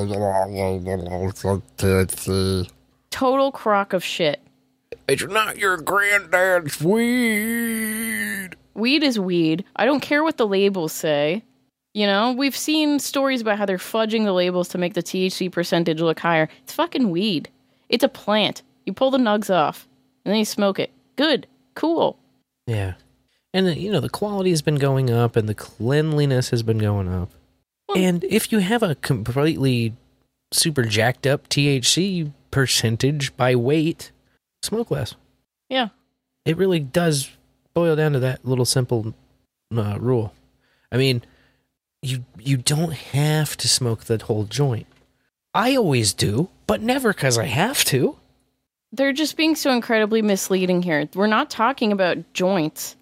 Total 3.11 3.51
crock 3.51 3.93
of 3.93 4.05
shit. 4.05 4.41
It's 5.09 5.25
not 5.25 5.59
your 5.59 5.79
granddad's 5.79 6.81
weed. 6.81 8.51
Weed 8.77 9.03
is 9.03 9.19
weed. 9.19 9.65
I 9.75 9.87
don't 9.87 10.01
care 10.01 10.23
what 10.23 10.37
the 10.37 10.47
labels 10.47 10.93
say. 10.93 11.43
You 11.95 12.07
know, 12.07 12.33
we've 12.33 12.57
seen 12.57 12.99
stories 12.99 13.41
about 13.41 13.57
how 13.57 13.65
they're 13.65 13.79
fudging 13.79 14.25
the 14.25 14.33
labels 14.33 14.69
to 14.69 14.79
make 14.79 14.93
the 14.93 15.03
THC 15.03 15.51
percentage 15.51 16.01
look 16.01 16.21
higher. 16.21 16.49
It's 16.63 16.75
fucking 16.75 17.11
weed. 17.11 17.49
It's 17.89 18.05
a 18.05 18.09
plant. 18.09 18.63
You 18.85 18.93
pull 18.93 19.11
the 19.11 19.19
nugs 19.19 19.53
off 19.53 19.89
and 20.25 20.33
then 20.33 20.39
you 20.39 20.45
smoke 20.45 20.79
it. 20.79 20.91
Good. 21.17 21.47
Cool. 21.75 22.19
Yeah. 22.67 22.95
And, 23.55 23.67
uh, 23.67 23.71
you 23.71 23.91
know, 23.91 24.01
the 24.01 24.11
quality 24.11 24.51
has 24.51 24.61
been 24.61 24.77
going 24.77 25.11
up 25.11 25.37
and 25.37 25.49
the 25.49 25.55
cleanliness 25.55 26.51
has 26.51 26.63
been 26.63 26.79
going 26.79 27.09
up. 27.09 27.31
And 27.95 28.25
if 28.25 28.53
you 28.53 28.59
have 28.59 28.83
a 28.83 28.97
completely 28.97 29.95
super 30.53 30.83
jacked 30.83 31.27
up 31.27 31.49
THC 31.49 32.33
percentage 32.51 33.35
by 33.37 33.55
weight, 33.55 34.11
smoke 34.63 34.91
less. 34.91 35.15
Yeah. 35.71 35.89
It 36.45 36.59
really 36.59 36.81
does 36.81 37.31
boil 37.77 37.95
down 37.95 38.15
to 38.15 38.19
that 38.21 38.45
little 38.45 38.65
simple 38.65 39.15
uh, 39.77 39.99
rule. 40.01 40.33
I 40.91 40.97
mean, 40.97 41.23
you 42.03 42.25
you 42.39 42.57
don't 42.57 42.93
have 42.93 43.57
to 43.59 43.69
smoke 43.69 44.05
the 44.05 44.19
whole 44.25 44.45
joint. 44.45 44.87
I 45.55 45.77
always 45.77 46.13
do, 46.13 46.49
but 46.67 46.81
never 46.81 47.13
because 47.13 47.39
I 47.39 47.45
have 47.45 47.85
to. 47.85 48.17
They're 48.93 49.13
just 49.13 49.37
being 49.37 49.55
so 49.55 49.73
incredibly 49.73 50.23
misleading 50.23 50.83
here. 50.83 51.09
We're 51.15 51.27
not 51.27 51.51
talking 51.51 51.93
about 51.93 52.33
joints. 52.33 52.97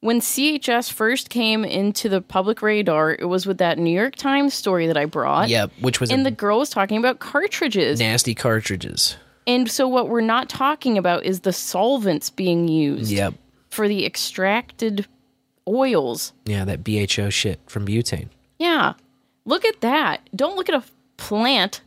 When 0.00 0.20
CHS 0.20 0.92
first 0.92 1.30
came 1.30 1.64
into 1.64 2.08
the 2.08 2.20
public 2.20 2.62
radar, 2.62 3.12
it 3.12 3.28
was 3.28 3.46
with 3.46 3.58
that 3.58 3.78
New 3.78 3.90
York 3.94 4.16
Times 4.16 4.54
story 4.54 4.86
that 4.88 4.96
I 4.96 5.04
brought. 5.04 5.48
Yep, 5.48 5.72
which 5.80 6.00
was 6.00 6.10
and 6.10 6.26
the 6.26 6.30
girl 6.30 6.58
was 6.58 6.70
talking 6.70 6.98
about 6.98 7.20
cartridges. 7.20 8.00
nasty 8.00 8.34
cartridges. 8.34 9.16
And 9.46 9.70
so 9.70 9.86
what 9.86 10.08
we're 10.08 10.20
not 10.20 10.48
talking 10.48 10.98
about 10.98 11.24
is 11.24 11.40
the 11.40 11.52
solvents 11.52 12.30
being 12.30 12.66
used 12.66 13.12
Yep. 13.12 13.34
For 13.76 13.86
the 13.88 14.06
extracted 14.06 15.06
oils. 15.68 16.32
Yeah, 16.46 16.64
that 16.64 16.82
BHO 16.82 17.28
shit 17.30 17.60
from 17.66 17.86
butane. 17.86 18.28
Yeah. 18.58 18.94
Look 19.44 19.66
at 19.66 19.82
that. 19.82 20.28
Don't 20.34 20.56
look 20.56 20.70
at 20.70 20.74
a 20.74 20.82
plant 21.18 21.82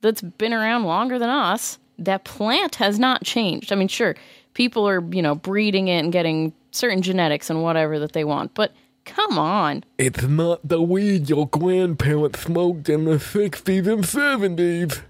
that's 0.00 0.22
been 0.22 0.52
around 0.52 0.84
longer 0.84 1.18
than 1.18 1.28
us. 1.28 1.78
That 1.98 2.24
plant 2.24 2.76
has 2.76 2.98
not 2.98 3.24
changed. 3.24 3.72
I 3.72 3.74
mean, 3.74 3.88
sure, 3.88 4.14
people 4.54 4.88
are, 4.88 5.02
you 5.12 5.20
know, 5.20 5.34
breeding 5.34 5.88
it 5.88 5.98
and 5.98 6.12
getting 6.12 6.52
certain 6.70 7.02
genetics 7.02 7.50
and 7.50 7.62
whatever 7.62 7.98
that 7.98 8.12
they 8.12 8.24
want, 8.24 8.54
but 8.54 8.72
come 9.04 9.36
on. 9.36 9.84
It's 9.98 10.22
not 10.22 10.60
the 10.66 10.80
weed 10.80 11.28
your 11.28 11.48
grandparents 11.48 12.40
smoked 12.40 12.88
in 12.88 13.04
the 13.04 13.16
60s 13.16 13.86
and 13.86 14.04
70s. 14.04 15.02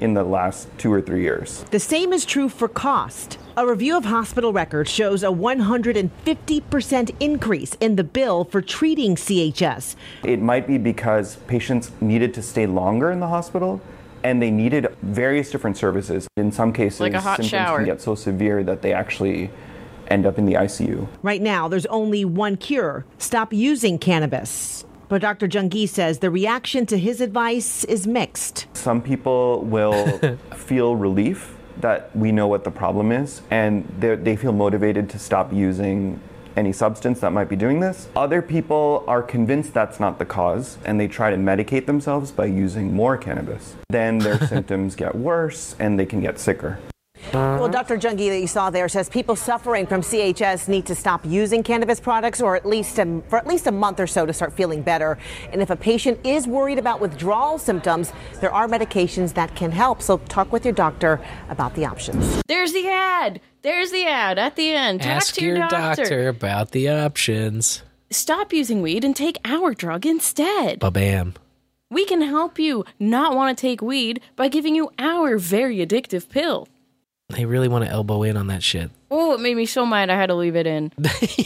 In 0.00 0.14
the 0.14 0.24
last 0.24 0.68
two 0.78 0.92
or 0.92 1.00
three 1.00 1.22
years. 1.22 1.64
The 1.70 1.78
same 1.80 2.12
is 2.12 2.24
true 2.24 2.48
for 2.48 2.68
cost. 2.68 3.38
A 3.56 3.66
review 3.66 3.96
of 3.96 4.04
hospital 4.06 4.52
records 4.52 4.90
shows 4.90 5.22
a 5.22 5.28
150% 5.28 7.14
increase 7.20 7.74
in 7.80 7.96
the 7.96 8.04
bill 8.04 8.44
for 8.44 8.60
treating 8.60 9.14
CHS. 9.14 9.94
It 10.24 10.40
might 10.40 10.66
be 10.66 10.78
because 10.78 11.36
patients 11.46 11.92
needed 12.00 12.34
to 12.34 12.42
stay 12.42 12.66
longer 12.66 13.10
in 13.12 13.20
the 13.20 13.28
hospital 13.28 13.80
and 14.24 14.40
they 14.42 14.50
needed 14.50 14.88
various 15.02 15.50
different 15.50 15.76
services. 15.76 16.26
In 16.36 16.50
some 16.50 16.72
cases, 16.72 17.00
Like 17.00 17.12
a 17.14 17.20
hot 17.20 17.36
symptoms 17.36 17.50
shower. 17.50 17.78
can 17.78 17.86
get 17.86 18.00
so 18.00 18.14
severe 18.14 18.64
that 18.64 18.82
they 18.82 18.92
actually 18.92 19.50
end 20.08 20.26
up 20.26 20.38
in 20.38 20.46
the 20.46 20.54
ICU. 20.54 21.06
Right 21.22 21.42
now, 21.42 21.68
there's 21.68 21.86
only 21.86 22.24
one 22.24 22.56
cure 22.56 23.04
stop 23.18 23.52
using 23.52 23.98
cannabis. 23.98 24.83
But 25.08 25.20
Dr. 25.22 25.46
Jangi 25.48 25.88
says 25.88 26.18
the 26.18 26.30
reaction 26.30 26.86
to 26.86 26.98
his 26.98 27.20
advice 27.20 27.84
is 27.84 28.06
mixed. 28.06 28.66
Some 28.74 29.02
people 29.02 29.60
will 29.62 30.18
feel 30.54 30.96
relief 30.96 31.56
that 31.80 32.14
we 32.16 32.32
know 32.32 32.46
what 32.46 32.64
the 32.64 32.70
problem 32.70 33.12
is, 33.12 33.42
and 33.50 33.84
they're- 33.98 34.16
they 34.16 34.36
feel 34.36 34.52
motivated 34.52 35.08
to 35.10 35.18
stop 35.18 35.52
using 35.52 36.20
any 36.56 36.72
substance 36.72 37.18
that 37.20 37.32
might 37.32 37.48
be 37.48 37.56
doing 37.56 37.80
this. 37.80 38.08
Other 38.14 38.40
people 38.40 39.02
are 39.08 39.22
convinced 39.22 39.74
that's 39.74 39.98
not 39.98 40.20
the 40.20 40.24
cause, 40.24 40.78
and 40.84 41.00
they 41.00 41.08
try 41.08 41.30
to 41.30 41.36
medicate 41.36 41.86
themselves 41.86 42.30
by 42.30 42.46
using 42.46 42.94
more 42.94 43.16
cannabis. 43.16 43.74
Then 43.90 44.18
their 44.18 44.38
symptoms 44.46 44.94
get 44.94 45.16
worse, 45.16 45.74
and 45.80 45.98
they 45.98 46.06
can 46.06 46.20
get 46.20 46.38
sicker. 46.38 46.78
Well, 47.32 47.68
Dr. 47.68 47.96
Jangi 47.96 48.28
that 48.28 48.40
you 48.40 48.46
saw 48.46 48.70
there 48.70 48.88
says 48.88 49.08
people 49.08 49.36
suffering 49.36 49.86
from 49.86 50.02
CHS 50.02 50.68
need 50.68 50.86
to 50.86 50.94
stop 50.94 51.24
using 51.24 51.62
cannabis 51.62 52.00
products 52.00 52.40
or 52.40 52.56
at 52.56 52.66
least 52.66 53.00
um, 53.00 53.22
for 53.28 53.38
at 53.38 53.46
least 53.46 53.66
a 53.66 53.72
month 53.72 54.00
or 54.00 54.06
so 54.06 54.26
to 54.26 54.32
start 54.32 54.52
feeling 54.52 54.82
better. 54.82 55.18
And 55.52 55.62
if 55.62 55.70
a 55.70 55.76
patient 55.76 56.18
is 56.24 56.46
worried 56.46 56.78
about 56.78 57.00
withdrawal 57.00 57.58
symptoms, 57.58 58.12
there 58.40 58.52
are 58.52 58.68
medications 58.68 59.34
that 59.34 59.54
can 59.56 59.70
help. 59.70 60.02
So 60.02 60.18
talk 60.18 60.52
with 60.52 60.64
your 60.64 60.74
doctor 60.74 61.20
about 61.48 61.74
the 61.74 61.86
options. 61.86 62.42
There's 62.46 62.72
the 62.72 62.88
ad. 62.88 63.40
There's 63.62 63.90
the 63.90 64.04
ad 64.06 64.38
at 64.38 64.56
the 64.56 64.72
end. 64.72 65.00
Talk 65.00 65.10
Ask 65.10 65.34
to 65.36 65.44
your, 65.44 65.56
your 65.56 65.68
doctor 65.68 66.28
about 66.28 66.72
the 66.72 66.88
options. 66.88 67.82
Stop 68.10 68.52
using 68.52 68.82
weed 68.82 69.04
and 69.04 69.16
take 69.16 69.38
our 69.44 69.74
drug 69.74 70.06
instead. 70.06 70.78
Ba 70.78 70.90
bam. 70.90 71.34
We 71.90 72.04
can 72.04 72.22
help 72.22 72.58
you 72.58 72.84
not 72.98 73.34
want 73.34 73.56
to 73.56 73.60
take 73.60 73.80
weed 73.80 74.20
by 74.36 74.48
giving 74.48 74.74
you 74.74 74.90
our 74.98 75.38
very 75.38 75.78
addictive 75.78 76.28
pill. 76.28 76.68
They 77.34 77.44
really 77.46 77.66
want 77.68 77.84
to 77.84 77.90
elbow 77.90 78.22
in 78.22 78.36
on 78.36 78.46
that 78.46 78.62
shit. 78.62 78.90
Oh, 79.10 79.34
it 79.34 79.40
made 79.40 79.56
me 79.56 79.66
so 79.66 79.84
mad 79.84 80.08
I 80.08 80.14
had 80.14 80.26
to 80.26 80.34
leave 80.34 80.54
it 80.54 80.68
in. 80.68 80.92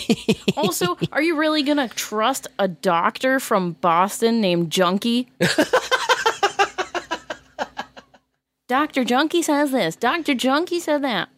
also, 0.56 0.98
are 1.12 1.22
you 1.22 1.36
really 1.36 1.62
going 1.62 1.78
to 1.78 1.88
trust 1.88 2.46
a 2.58 2.68
doctor 2.68 3.40
from 3.40 3.72
Boston 3.72 4.40
named 4.40 4.70
Junkie? 4.70 5.28
Dr. 8.68 9.02
Junkie 9.02 9.40
says 9.40 9.70
this. 9.70 9.96
Dr. 9.96 10.34
Junkie 10.34 10.78
said 10.78 11.02
that. 11.02 11.30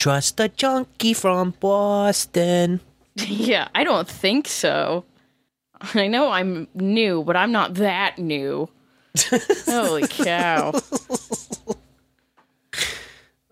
Trust 0.00 0.40
a 0.40 0.48
junkie 0.48 1.14
from 1.14 1.54
Boston. 1.60 2.80
yeah, 3.14 3.68
I 3.76 3.84
don't 3.84 4.08
think 4.08 4.48
so. 4.48 5.04
I 5.94 6.08
know 6.08 6.30
I'm 6.30 6.66
new, 6.74 7.22
but 7.22 7.36
I'm 7.36 7.52
not 7.52 7.74
that 7.74 8.18
new. 8.18 8.68
Holy 9.66 10.08
cow. 10.08 10.72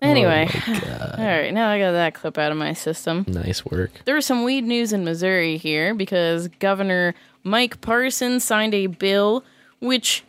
Anyway, 0.01 0.47
all 0.67 1.25
right, 1.25 1.51
now 1.51 1.69
I 1.69 1.79
got 1.79 1.93
that 1.93 2.13
clip 2.13 2.37
out 2.37 2.51
of 2.51 2.57
my 2.57 2.73
system. 2.73 3.25
Nice 3.27 3.65
work. 3.65 3.91
There 4.05 4.13
was 4.13 4.27
some 4.27 4.43
weed 4.43 4.63
news 4.63 4.93
in 4.93 5.03
Missouri 5.03 5.57
here 5.57 5.95
because 5.95 6.49
Governor 6.59 7.15
Mike 7.43 7.81
Parsons 7.81 8.43
signed 8.43 8.75
a 8.75 8.87
bill 8.87 9.43
which 9.79 10.23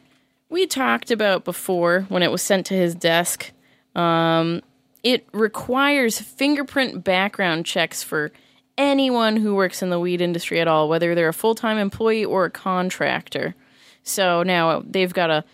we 0.49 0.67
talked 0.67 1.11
about 1.11 1.45
before 1.45 2.07
when 2.09 2.23
it 2.23 2.31
was 2.31 2.41
sent 2.43 2.65
to 2.67 2.75
his 2.75 2.95
desk. 2.95 3.53
Um, 3.95 4.63
it 5.03 5.27
requires 5.33 6.19
fingerprint 6.19 7.05
background 7.05 7.67
checks 7.67 8.03
for 8.03 8.33
anyone 8.79 9.37
who 9.37 9.55
works 9.55 9.83
in 9.83 9.91
the 9.91 10.01
weed 10.01 10.21
industry 10.21 10.61
at 10.61 10.69
all, 10.69 10.89
whether 10.89 11.15
they're 11.15 11.29
a 11.29 11.35
full 11.35 11.55
time 11.55 11.77
employee 11.77 12.25
or 12.25 12.47
a 12.47 12.51
contractor. 12.51 13.55
So 14.03 14.43
now 14.43 14.83
they've 14.87 15.13
got 15.13 15.27
to 15.27 15.45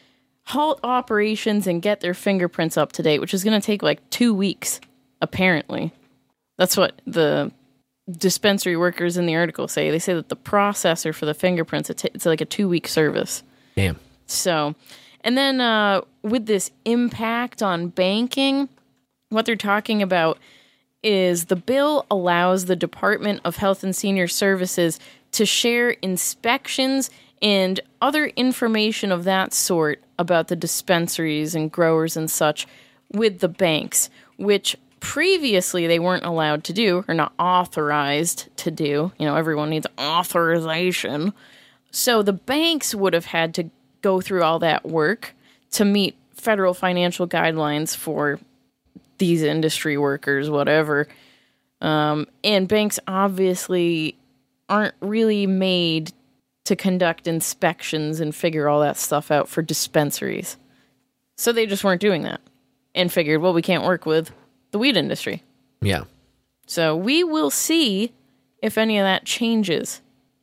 halt 0.47 0.81
operations 0.83 1.67
and 1.67 1.81
get 1.81 2.01
their 2.01 2.15
fingerprints 2.15 2.77
up 2.77 2.93
to 2.93 3.03
date, 3.03 3.21
which 3.21 3.35
is 3.35 3.45
going 3.45 3.59
to 3.59 3.65
take 3.65 3.83
like 3.83 4.09
two 4.11 4.35
weeks, 4.35 4.81
apparently. 5.21 5.93
That's 6.59 6.77
what 6.77 7.01
the 7.07 7.51
dispensary 8.11 8.77
workers 8.77 9.17
in 9.17 9.27
the 9.27 9.35
article 9.35 9.69
say. 9.69 9.91
They 9.91 9.99
say 9.99 10.15
that 10.15 10.29
the 10.29 10.37
processor 10.37 11.15
for 11.15 11.27
the 11.27 11.35
fingerprints, 11.35 11.91
it's 11.91 12.27
like 12.27 12.41
a 12.41 12.47
two 12.47 12.69
week 12.69 12.87
service. 12.87 13.43
Damn. 13.77 13.99
So, 14.27 14.75
and 15.23 15.37
then 15.37 15.61
uh, 15.61 16.03
with 16.23 16.47
this 16.47 16.71
impact 16.85 17.63
on 17.63 17.89
banking, 17.89 18.69
what 19.31 19.47
they're 19.47 19.57
talking 19.57 20.03
about 20.03 20.39
is 21.03 21.47
the 21.47 21.57
bill 21.57 22.07
allows 22.11 22.67
the 22.67 22.77
Department 22.77 23.41
of 23.45 23.57
Health 23.57 23.83
and 23.83 23.95
Senior 23.95 24.29
Services 24.29 24.99
to 25.33 25.45
share 25.45 25.91
inspections 25.91 27.11
and 27.45 27.79
other 28.01 28.25
information 28.29 29.13
of 29.13 29.25
that 29.25 29.53
sort 29.53 30.03
about 30.19 30.49
the 30.49 30.57
dispensaries 30.57 31.55
and 31.55 31.71
growers 31.71 32.17
and 32.17 32.31
such 32.31 32.67
with 33.13 33.41
the 33.41 33.49
banks, 33.49 34.09
which 34.39 34.75
previously 34.99 35.87
they 35.87 35.99
weren't 35.99 36.25
allowed 36.25 36.65
to 36.65 36.73
do 36.73 37.05
or 37.07 37.13
not 37.13 37.35
authorized 37.39 38.49
to 38.57 38.71
do. 38.71 39.13
You 39.19 39.27
know, 39.27 39.37
everyone 39.37 39.69
needs 39.69 39.87
authorization. 40.01 41.35
So 41.91 42.23
the 42.23 42.33
banks 42.33 42.95
would 42.95 43.13
have 43.13 43.27
had 43.27 43.53
to 43.57 43.71
go 44.01 44.23
through 44.23 44.43
all 44.43 44.59
that 44.61 44.87
work 44.87 45.35
to 45.73 45.85
meet 45.85 46.17
federal 46.33 46.73
financial 46.73 47.29
guidelines 47.29 47.95
for 47.95 48.41
these 49.19 49.43
industry 49.43 49.99
workers, 49.99 50.49
whatever. 50.49 51.09
Um, 51.83 52.27
and 52.43 52.67
banks 52.67 52.99
obviously 53.07 54.17
aren't 54.71 54.95
really 55.01 55.47
made 55.47 56.13
to 56.65 56.77
conduct 56.77 57.27
inspections 57.27 58.21
and 58.21 58.35
figure 58.35 58.69
all 58.69 58.81
that 58.81 58.97
stuff 58.97 59.31
out 59.31 59.49
for 59.49 59.63
dispensaries. 59.63 60.57
So 61.37 61.53
they 61.53 61.67
just 61.67 61.85
weren't 61.85 62.01
doing 62.01 62.23
that 62.23 62.41
and 62.95 63.13
figured, 63.13 63.41
well, 63.41 63.53
we 63.53 63.63
can't 63.63 63.85
work 63.85 64.07
with 64.07 64.31
the 64.71 64.79
weed 64.79 64.97
industry. 64.97 65.43
Yeah. 65.81 66.05
So 66.67 66.97
we 66.97 67.25
will 67.25 67.51
see 67.51 68.13
if 68.63 68.79
any 68.79 68.99
of 68.99 69.05
that 69.05 69.25
changes 69.25 70.01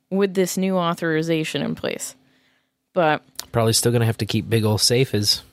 with 0.10 0.34
this 0.34 0.58
new 0.58 0.78
authorization 0.78 1.62
in 1.62 1.76
place. 1.76 2.16
But 2.94 3.24
Probably 3.52 3.74
still 3.74 3.92
going 3.92 4.02
to 4.02 4.06
have 4.06 4.18
to 4.18 4.26
keep 4.26 4.50
big 4.50 4.66
old 4.66 4.82
safes 4.82 5.44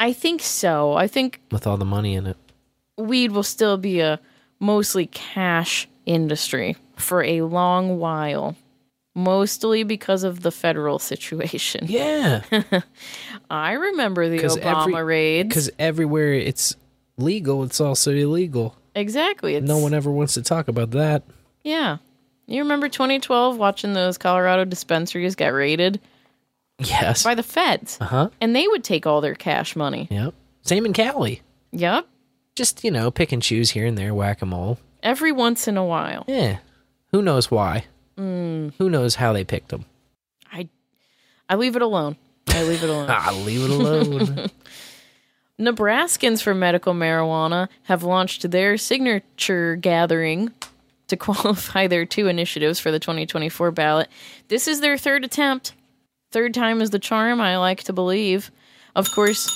I 0.00 0.12
think 0.12 0.42
so. 0.42 0.94
I 0.94 1.08
think 1.08 1.40
with 1.50 1.66
all 1.66 1.76
the 1.76 1.84
money 1.84 2.14
in 2.14 2.26
it. 2.26 2.36
weed 2.96 3.32
will 3.32 3.42
still 3.42 3.76
be 3.76 4.00
a 4.00 4.20
mostly 4.60 5.06
cash 5.06 5.88
industry 6.06 6.76
for 6.96 7.22
a 7.22 7.42
long 7.42 7.98
while, 7.98 8.56
mostly 9.18 9.82
because 9.82 10.22
of 10.24 10.40
the 10.40 10.50
federal 10.52 10.98
situation. 11.12 11.86
Yeah. 11.88 12.42
I 13.50 13.72
remember 13.72 14.28
the 14.28 14.38
Obama 14.38 15.04
raids. 15.04 15.48
Because 15.48 15.70
everywhere 15.78 16.32
it's 16.34 16.76
legal, 17.16 17.64
it's 17.64 17.80
also 17.80 18.12
illegal. 18.12 18.76
Exactly. 18.94 19.56
It's, 19.56 19.66
no 19.66 19.78
one 19.78 19.92
ever 19.94 20.10
wants 20.10 20.34
to 20.34 20.42
talk 20.42 20.68
about 20.68 20.92
that. 20.92 21.22
Yeah. 21.64 21.98
You 22.46 22.62
remember 22.62 22.88
2012 22.88 23.58
watching 23.58 23.92
those 23.92 24.16
Colorado 24.18 24.64
dispensaries 24.64 25.34
get 25.34 25.48
raided 25.48 26.00
Yes. 26.78 27.22
by 27.24 27.34
the 27.34 27.42
feds? 27.42 27.98
Uh 28.00 28.04
huh. 28.06 28.28
And 28.40 28.54
they 28.54 28.66
would 28.68 28.84
take 28.84 29.06
all 29.06 29.20
their 29.20 29.34
cash 29.34 29.74
money. 29.76 30.06
Yep. 30.10 30.32
Same 30.62 30.86
in 30.86 30.92
Cali. 30.92 31.42
Yep. 31.72 32.06
Just, 32.54 32.82
you 32.84 32.90
know, 32.90 33.10
pick 33.10 33.32
and 33.32 33.42
choose 33.42 33.70
here 33.70 33.84
and 33.86 33.98
there, 33.98 34.14
whack 34.14 34.42
a 34.42 34.46
mole. 34.46 34.78
Every 35.02 35.32
once 35.32 35.68
in 35.68 35.76
a 35.76 35.84
while. 35.84 36.24
Yeah. 36.26 36.58
Who 37.12 37.20
knows 37.22 37.50
why? 37.50 37.84
Mm, 38.18 38.72
Who 38.78 38.90
knows 38.90 39.14
how 39.16 39.32
they 39.32 39.44
picked 39.44 39.68
them? 39.68 39.84
I 40.52 40.68
I 41.48 41.54
leave 41.54 41.76
it 41.76 41.82
alone. 41.82 42.16
I 42.48 42.62
leave 42.64 42.82
it 42.82 42.90
alone. 42.90 43.06
Ah, 43.10 43.32
leave 43.44 43.62
it 43.64 43.70
alone. 43.70 44.50
Nebraskans 45.60 46.40
for 46.42 46.54
medical 46.54 46.94
marijuana 46.94 47.68
have 47.84 48.02
launched 48.04 48.48
their 48.50 48.76
signature 48.76 49.74
gathering 49.76 50.52
to 51.08 51.16
qualify 51.26 51.86
their 51.86 52.06
two 52.06 52.28
initiatives 52.28 52.78
for 52.78 52.90
the 52.90 53.00
2024 53.00 53.70
ballot. 53.72 54.08
This 54.48 54.68
is 54.68 54.80
their 54.80 54.96
third 54.96 55.24
attempt. 55.24 55.74
Third 56.30 56.54
time 56.54 56.80
is 56.80 56.90
the 56.90 56.98
charm, 56.98 57.40
I 57.40 57.56
like 57.58 57.82
to 57.84 57.92
believe. 57.92 58.50
Of 58.94 59.10
course, 59.12 59.48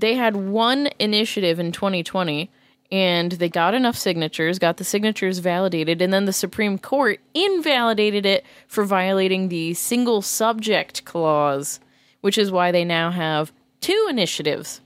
they 0.00 0.14
had 0.14 0.36
one 0.36 0.88
initiative 0.98 1.58
in 1.58 1.72
2020 1.72 2.50
and 2.90 3.32
they 3.32 3.48
got 3.48 3.74
enough 3.74 3.96
signatures, 3.96 4.58
got 4.58 4.78
the 4.78 4.84
signatures 4.84 5.38
validated, 5.38 6.00
and 6.00 6.12
then 6.12 6.24
the 6.24 6.32
Supreme 6.32 6.78
Court 6.78 7.20
invalidated 7.34 8.24
it 8.24 8.44
for 8.66 8.84
violating 8.84 9.48
the 9.48 9.74
single 9.74 10.22
subject 10.22 11.04
clause, 11.04 11.80
which 12.22 12.38
is 12.38 12.50
why 12.50 12.72
they 12.72 12.84
now 12.84 13.10
have 13.10 13.52
two 13.80 14.06
initiatives 14.08 14.80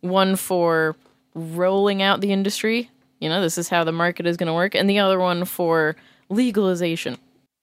one 0.00 0.34
for 0.34 0.96
rolling 1.34 2.02
out 2.02 2.20
the 2.20 2.32
industry. 2.32 2.90
You 3.20 3.28
know, 3.28 3.40
this 3.40 3.56
is 3.56 3.68
how 3.68 3.84
the 3.84 3.92
market 3.92 4.26
is 4.26 4.36
going 4.36 4.48
to 4.48 4.52
work, 4.52 4.74
and 4.74 4.90
the 4.90 4.98
other 4.98 5.18
one 5.20 5.44
for 5.44 5.94
legalization. 6.28 7.18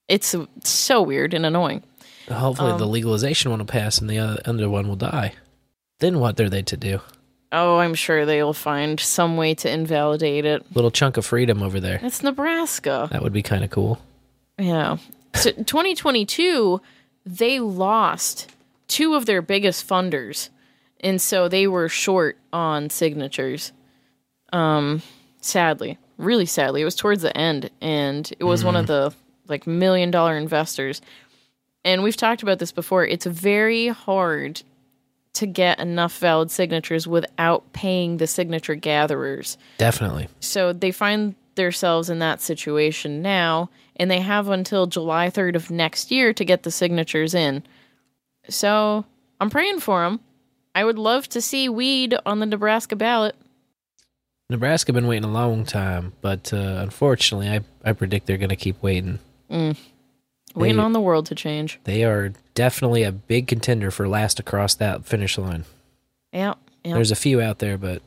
It's 0.08 0.34
so 0.64 1.02
weird 1.02 1.34
and 1.34 1.46
annoying. 1.46 1.84
Hopefully, 2.32 2.78
the 2.78 2.86
Um, 2.86 2.92
legalization 2.92 3.52
one 3.52 3.60
will 3.60 3.66
pass 3.66 3.98
and 4.00 4.10
the 4.10 4.20
other, 4.20 4.42
other 4.46 4.70
one 4.70 4.88
will 4.88 4.96
die. 4.96 5.34
Then 6.00 6.20
what 6.20 6.40
are 6.40 6.50
they 6.50 6.62
to 6.62 6.78
do? 6.78 7.02
Oh, 7.52 7.80
I'm 7.80 7.96
sure 7.96 8.26
they'll 8.26 8.54
find 8.54 9.00
some 9.00 9.36
way 9.36 9.56
to 9.56 9.72
invalidate 9.72 10.46
it. 10.46 10.64
Little 10.76 10.92
chunk 10.92 11.18
of 11.18 11.26
freedom 11.26 11.64
over 11.64 11.80
there. 11.80 12.00
It's 12.04 12.22
Nebraska. 12.22 13.08
That 13.12 13.24
would 13.24 13.34
be 13.34 13.42
kind 13.42 13.64
of 13.64 13.72
cool. 13.72 14.00
Yeah. 14.60 14.98
So 15.34 15.52
2022, 15.52 16.82
they 17.26 17.60
lost 17.60 18.52
two 18.88 19.16
of 19.16 19.26
their 19.26 19.42
biggest 19.42 19.88
funders. 19.88 20.50
And 21.00 21.22
so 21.22 21.48
they 21.48 21.66
were 21.66 21.90
short 21.90 22.38
on 22.52 22.90
signatures. 22.90 23.72
Um, 24.52 25.02
sadly, 25.42 25.98
really 26.18 26.46
sadly. 26.46 26.82
It 26.82 26.86
was 26.86 26.96
towards 26.96 27.22
the 27.22 27.36
end 27.36 27.70
and 27.82 28.32
it 28.38 28.44
was 28.44 28.64
one 28.64 28.76
of 28.76 28.88
the 28.88 29.14
like 29.48 29.66
million 29.66 30.12
dollar 30.12 30.38
investors. 30.38 31.02
And 31.86 32.04
we've 32.04 32.18
talked 32.18 32.44
about 32.44 32.60
this 32.60 32.72
before. 32.72 33.06
It's 33.06 33.26
very 33.26 33.88
hard 33.88 34.62
to 35.40 35.48
get 35.48 35.80
enough 35.80 36.18
valid 36.20 36.52
signatures 36.52 37.08
without 37.08 37.72
paying 37.72 38.18
the 38.18 38.28
signature 38.28 38.76
gatherers. 38.76 39.58
Definitely. 39.78 40.28
So 40.42 40.74
they 40.74 40.92
find 40.92 41.34
themselves 41.56 42.10
in 42.10 42.20
that 42.20 42.42
situation 42.42 43.22
now, 43.22 43.70
and 43.96 44.12
they 44.12 44.20
have 44.20 44.50
until 44.50 44.86
July 44.86 45.30
3rd 45.30 45.56
of 45.56 45.72
next 45.72 46.12
year 46.12 46.34
to 46.34 46.44
get 46.44 46.64
the 46.64 46.72
signatures 46.72 47.34
in. 47.34 47.64
So 48.50 49.06
I'm 49.40 49.50
praying 49.50 49.80
for 49.80 50.04
them. 50.04 50.20
I 50.76 50.84
would 50.84 51.00
love 51.00 51.30
to 51.30 51.42
see 51.42 51.70
weed 51.70 52.16
on 52.26 52.40
the 52.40 52.46
Nebraska 52.46 52.98
ballot. 52.98 53.36
Nebraska 54.50 54.92
been 54.92 55.08
waiting 55.08 55.30
a 55.30 55.32
long 55.32 55.64
time, 55.64 56.12
but 56.20 56.52
uh, 56.52 56.58
unfortunately, 56.58 57.48
I, 57.48 57.62
I 57.84 57.94
predict 57.94 58.26
they're 58.26 58.38
going 58.38 58.50
to 58.50 58.56
keep 58.58 58.82
waiting. 58.84 59.20
Mm. 59.50 59.78
Waiting 60.56 60.78
They- 60.78 60.84
on 60.84 60.94
the 60.94 61.00
world 61.02 61.26
to 61.28 61.36
change. 61.36 61.80
They 61.84 62.04
are 62.04 62.34
definitely 62.56 63.04
a 63.04 63.12
big 63.12 63.48
contender 63.48 63.92
for 63.92 64.08
last 64.08 64.40
across 64.40 64.76
that 64.76 65.06
finish 65.06 65.38
line. 65.38 65.66
Yeah. 66.34 66.56
yeah. 66.84 66.94
There's 66.96 67.12
a 67.12 67.16
few 67.16 67.42
out 67.42 67.60
there, 67.60 67.78
but 67.78 68.02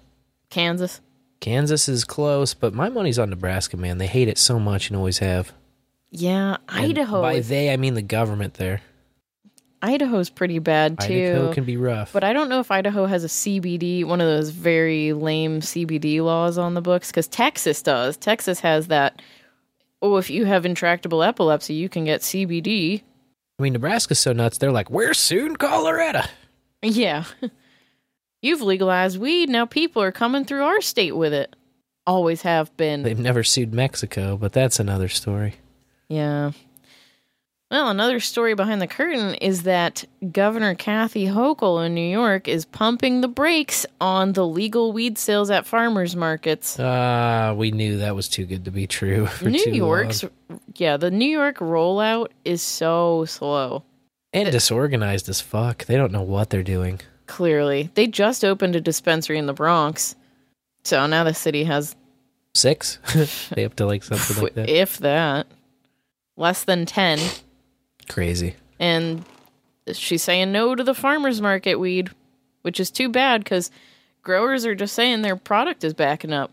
Kansas. 0.51 1.01
Kansas 1.41 1.89
is 1.89 2.05
close. 2.05 2.55
But 2.55 2.75
my 2.75 2.89
money's 2.89 3.19
on 3.19 3.31
Nebraska, 3.31 3.77
man. 3.77 3.99
They 3.99 4.07
hate 4.07 4.29
it 4.29 4.39
so 4.39 4.59
much 4.61 4.89
and 4.89 4.97
always 4.97 5.19
have. 5.19 5.53
Yeah, 6.11 6.57
And 6.69 6.85
Idaho. 6.91 7.23
By 7.23 7.35
is- 7.35 7.49
they, 7.49 7.73
I 7.73 7.77
mean 7.77 7.95
the 7.95 8.03
government 8.03 8.55
there. 8.55 8.83
Idaho's 9.85 10.31
pretty 10.31 10.61
bad 10.61 11.01
too. 11.01 11.13
Idaho 11.33 11.53
can 11.53 11.65
be 11.65 11.77
rough. 11.77 12.13
But 12.13 12.23
I 12.23 12.33
don't 12.33 12.49
know 12.49 12.61
if 12.61 12.71
Idaho 12.71 13.07
has 13.07 13.25
a 13.25 13.29
CBD, 13.29 14.05
one 14.05 14.21
of 14.21 14.29
those 14.29 14.51
very 14.51 15.13
lame 15.13 15.61
CBD 15.61 16.21
laws 16.21 16.57
on 16.57 16.75
the 16.75 16.81
books, 16.81 17.11
because 17.11 17.27
Texas 17.27 17.83
does. 17.83 18.17
Texas 18.17 18.61
has 18.61 18.87
that. 18.89 19.21
Oh, 20.03 20.17
if 20.17 20.29
you 20.29 20.45
have 20.45 20.67
intractable 20.67 21.23
epilepsy, 21.23 21.75
you 21.75 21.89
can 21.89 22.05
get 22.05 22.21
CBD. 22.23 23.03
I 23.59 23.63
mean, 23.63 23.73
Nebraska's 23.73 24.19
so 24.19 24.33
nuts. 24.33 24.59
They're 24.59 24.73
like, 24.73 24.91
we're 24.91 25.15
suing 25.15 25.55
Colorado. 25.55 26.23
Yeah. 26.83 27.25
You've 28.43 28.61
legalized 28.63 29.19
weed. 29.21 29.49
Now 29.49 29.67
people 29.67 30.03
are 30.03 30.11
coming 30.11 30.45
through 30.45 30.65
our 30.65 30.81
state 30.81 31.17
with 31.17 31.33
it. 31.33 31.55
Always 32.05 32.43
have 32.43 32.77
been. 32.77 33.05
They've 33.05 33.17
never 33.17 33.45
sued 33.45 33.73
Mexico, 33.73 34.37
but 34.37 34.53
that's 34.53 34.81
another 34.81 35.09
story. 35.09 35.55
Yeah. 36.09 36.51
Well, 37.73 37.89
another 37.89 38.21
story 38.21 38.53
behind 38.55 38.83
the 38.83 38.87
curtain 38.87 39.35
is 39.37 39.63
that 39.63 40.05
Governor 40.31 40.75
Kathy 40.75 41.25
Hochul 41.25 41.87
in 41.87 41.95
New 41.95 42.07
York 42.07 42.47
is 42.47 42.67
pumping 42.67 43.23
the 43.23 43.29
brakes 43.29 43.87
on 43.99 44.35
the 44.35 44.47
legal 44.47 44.93
weed 44.93 45.17
sales 45.17 45.51
at 45.51 45.65
farmers 45.65 46.15
markets. 46.15 46.79
Ah, 46.79 47.55
we 47.57 47.71
knew 47.71 47.97
that 47.97 48.15
was 48.15 48.29
too 48.29 48.45
good 48.45 48.67
to 48.67 48.71
be 48.71 48.87
true. 48.87 49.25
For 49.25 49.49
New 49.49 49.73
York's 49.73 50.23
long. 50.23 50.61
yeah, 50.75 50.99
the 50.99 51.11
New 51.11 51.25
York 51.31 51.61
rollout 51.61 52.29
is 52.45 52.61
so 52.61 53.25
slow. 53.25 53.85
and 54.35 54.53
disorganized 54.53 55.31
as 55.31 55.41
fuck. 55.41 55.87
They 55.87 55.97
don't 55.97 56.13
know 56.13 56.21
what 56.21 56.51
they're 56.51 56.63
doing. 56.63 57.01
Clearly, 57.27 57.91
they 57.95 58.07
just 58.07 58.45
opened 58.45 58.77
a 58.77 58.83
dispensary 58.83 59.39
in 59.39 59.47
the 59.47 59.55
Bronx, 59.55 60.15
so 60.85 61.07
now 61.07 61.25
the 61.25 61.33
city 61.33 61.65
has, 61.65 61.97
Six? 62.55 62.99
they 63.55 63.63
have 63.63 63.77
to 63.77 63.87
like 63.87 64.03
something 64.03 64.43
like 64.43 64.55
that. 64.57 64.69
if 64.69 64.99
that, 64.99 65.47
less 66.37 66.65
than 66.65 66.85
ten. 66.85 67.19
Crazy. 68.13 68.57
and 68.79 69.25
she's 69.93 70.23
saying 70.23 70.53
no 70.53 70.75
to 70.75 70.85
the 70.85 70.95
farmers 70.95 71.41
market 71.41 71.77
weed, 71.77 72.11
which 72.63 72.79
is 72.79 72.91
too 72.91 73.09
bad 73.09 73.43
because 73.43 73.71
growers 74.23 74.65
are 74.67 74.75
just 74.75 74.95
saying 74.95 75.23
their 75.23 75.37
product 75.37 75.83
is 75.85 75.95
backing 75.95 76.33
up. 76.33 76.51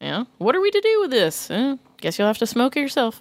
Yeah, 0.00 0.24
what 0.38 0.54
are 0.56 0.60
we 0.60 0.70
to 0.70 0.80
do 0.80 1.00
with 1.02 1.10
this? 1.10 1.50
Eh, 1.50 1.76
guess 2.00 2.18
you'll 2.18 2.28
have 2.28 2.38
to 2.38 2.46
smoke 2.46 2.76
it 2.76 2.80
yourself. 2.80 3.20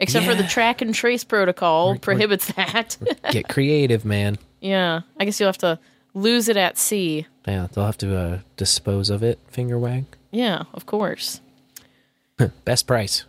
Except 0.00 0.24
for 0.26 0.34
the 0.36 0.44
track 0.44 0.80
and 0.80 0.94
trace 0.94 1.24
protocol 1.24 1.98
prohibits 1.98 2.52
that. 2.52 2.96
Get 3.32 3.48
creative, 3.48 4.04
man. 4.04 4.38
yeah, 4.60 5.00
I 5.18 5.24
guess 5.24 5.40
you'll 5.40 5.48
have 5.48 5.58
to 5.58 5.80
lose 6.14 6.48
it 6.48 6.56
at 6.56 6.78
sea. 6.78 7.26
Yeah, 7.48 7.66
they'll 7.72 7.86
have 7.86 7.98
to 7.98 8.16
uh, 8.16 8.38
dispose 8.56 9.10
of 9.10 9.24
it. 9.24 9.40
Finger 9.48 9.76
wag. 9.76 10.04
Yeah, 10.30 10.64
of 10.72 10.86
course. 10.86 11.40
Best 12.64 12.86
price. 12.86 13.24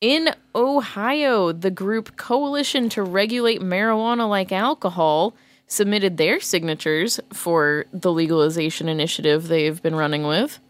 In 0.00 0.34
Ohio, 0.54 1.52
the 1.52 1.70
group 1.70 2.16
Coalition 2.16 2.88
to 2.90 3.02
Regulate 3.02 3.62
Marijuana 3.62 4.28
Like 4.28 4.52
Alcohol 4.52 5.34
submitted 5.66 6.16
their 6.18 6.38
signatures 6.38 7.18
for 7.32 7.86
the 7.92 8.12
legalization 8.12 8.88
initiative 8.90 9.48
they've 9.48 9.82
been 9.82 9.96
running 9.96 10.24
with. 10.26 10.60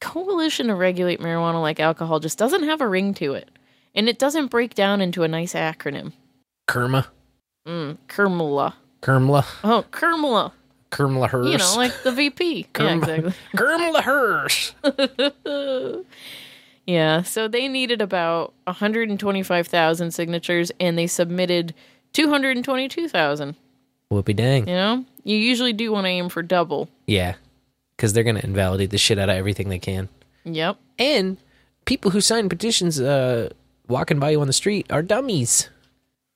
Coalition 0.00 0.68
to 0.68 0.74
Regulate 0.76 1.20
Marijuana 1.20 1.60
Like 1.60 1.80
Alcohol 1.80 2.20
just 2.20 2.38
doesn't 2.38 2.62
have 2.62 2.80
a 2.80 2.88
ring 2.88 3.12
to 3.14 3.34
it, 3.34 3.50
and 3.94 4.08
it 4.08 4.20
doesn't 4.20 4.46
break 4.52 4.74
down 4.74 5.00
into 5.00 5.24
a 5.24 5.28
nice 5.28 5.54
acronym. 5.54 6.12
Kerma. 6.68 7.08
Mm, 7.66 7.98
Kermla. 8.06 8.74
Kermla. 9.02 9.44
Oh, 9.64 9.84
Kermla. 9.90 10.52
Kermla 10.92 11.28
Hearst. 11.28 11.50
You 11.50 11.58
know, 11.58 11.74
like 11.76 12.02
the 12.02 12.12
VP. 12.12 12.54
yeah, 12.60 12.64
Kerm- 12.72 12.98
exactly. 12.98 13.34
Kermla 13.56 14.02
Hearst. 14.02 14.74
Yeah, 16.90 17.22
so 17.22 17.46
they 17.46 17.68
needed 17.68 18.02
about 18.02 18.52
125,000 18.64 20.10
signatures 20.10 20.72
and 20.80 20.98
they 20.98 21.06
submitted 21.06 21.72
222,000. 22.14 23.54
Whoopie 24.10 24.34
dang. 24.34 24.66
You 24.66 24.74
know, 24.74 25.04
you 25.22 25.36
usually 25.36 25.72
do 25.72 25.92
want 25.92 26.06
to 26.06 26.08
aim 26.08 26.28
for 26.28 26.42
double. 26.42 26.88
Yeah. 27.06 27.36
Because 27.96 28.12
they're 28.12 28.24
going 28.24 28.40
to 28.40 28.44
invalidate 28.44 28.90
the 28.90 28.98
shit 28.98 29.20
out 29.20 29.28
of 29.28 29.36
everything 29.36 29.68
they 29.68 29.78
can. 29.78 30.08
Yep. 30.44 30.78
And 30.98 31.36
people 31.84 32.10
who 32.10 32.20
sign 32.20 32.48
petitions 32.48 33.00
uh, 33.00 33.50
walking 33.86 34.18
by 34.18 34.30
you 34.30 34.40
on 34.40 34.48
the 34.48 34.52
street 34.52 34.90
are 34.90 35.02
dummies. 35.02 35.70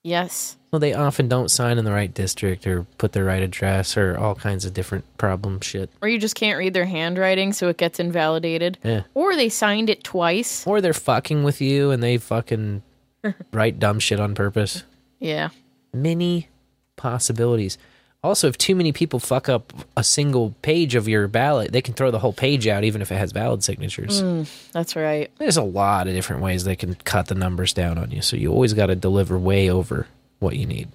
Yes. 0.05 0.57
Well, 0.71 0.81
they 0.81 0.93
often 0.93 1.29
don't 1.29 1.51
sign 1.51 1.79
in 1.79 1.85
the 1.85 1.93
right 1.93 2.13
district 2.13 2.67
or 2.67 2.83
put 2.99 3.13
the 3.13 3.25
right 3.25 3.43
address 3.43 3.97
or 3.97 4.19
all 4.19 4.35
kinds 4.35 4.65
of 4.65 4.75
different 4.75 5.05
problem 5.19 5.61
shit. 5.61 5.89
Or 6.03 6.09
you 6.09 6.19
just 6.19 6.35
can't 6.35 6.59
read 6.59 6.75
their 6.75 6.85
handwriting, 6.85 7.53
so 7.53 7.69
it 7.69 7.79
gets 7.79 7.99
invalidated. 7.99 8.79
Yeah. 8.85 9.05
Or 9.15 9.35
they 9.35 9.49
signed 9.49 9.89
it 9.89 10.05
twice. 10.05 10.67
Or 10.67 10.81
they're 10.81 10.93
fucking 10.93 11.43
with 11.43 11.61
you 11.61 11.91
and 11.91 12.03
they 12.03 12.19
fucking 12.19 12.83
write 13.53 13.79
dumb 13.79 13.99
shit 13.99 14.21
on 14.21 14.35
purpose. 14.35 14.85
Yeah. 15.21 15.49
Many 15.93 16.49
possibilities. 16.97 17.79
Also, 18.25 18.49
if 18.49 18.57
too 18.57 18.75
many 18.75 18.91
people 18.91 19.21
fuck 19.21 19.51
up 19.51 19.71
a 19.99 20.03
single 20.03 20.55
page 20.63 20.95
of 20.95 21.07
your 21.07 21.29
ballot, 21.29 21.73
they 21.73 21.83
can 21.83 21.93
throw 21.93 22.11
the 22.11 22.19
whole 22.19 22.33
page 22.33 22.67
out 22.67 22.83
even 22.83 23.03
if 23.03 23.13
it 23.13 23.17
has 23.17 23.33
valid 23.33 23.63
signatures. 23.63 24.23
Mm, 24.23 24.49
that's 24.73 24.97
right. 24.97 25.31
There's 25.37 25.59
a 25.59 25.63
lot 25.63 26.09
of 26.09 26.15
different 26.15 26.41
ways 26.41 26.65
they 26.65 26.75
can 26.75 26.95
cut 26.95 27.29
the 27.29 27.35
numbers 27.35 27.75
down 27.75 27.99
on 27.99 28.11
you. 28.11 28.23
So 28.23 28.39
you 28.39 28.51
always 28.51 28.73
got 28.73 28.87
to 28.87 28.97
deliver 28.97 29.39
way 29.39 29.69
over 29.69 30.07
what 30.39 30.57
you 30.57 30.65
need. 30.65 30.89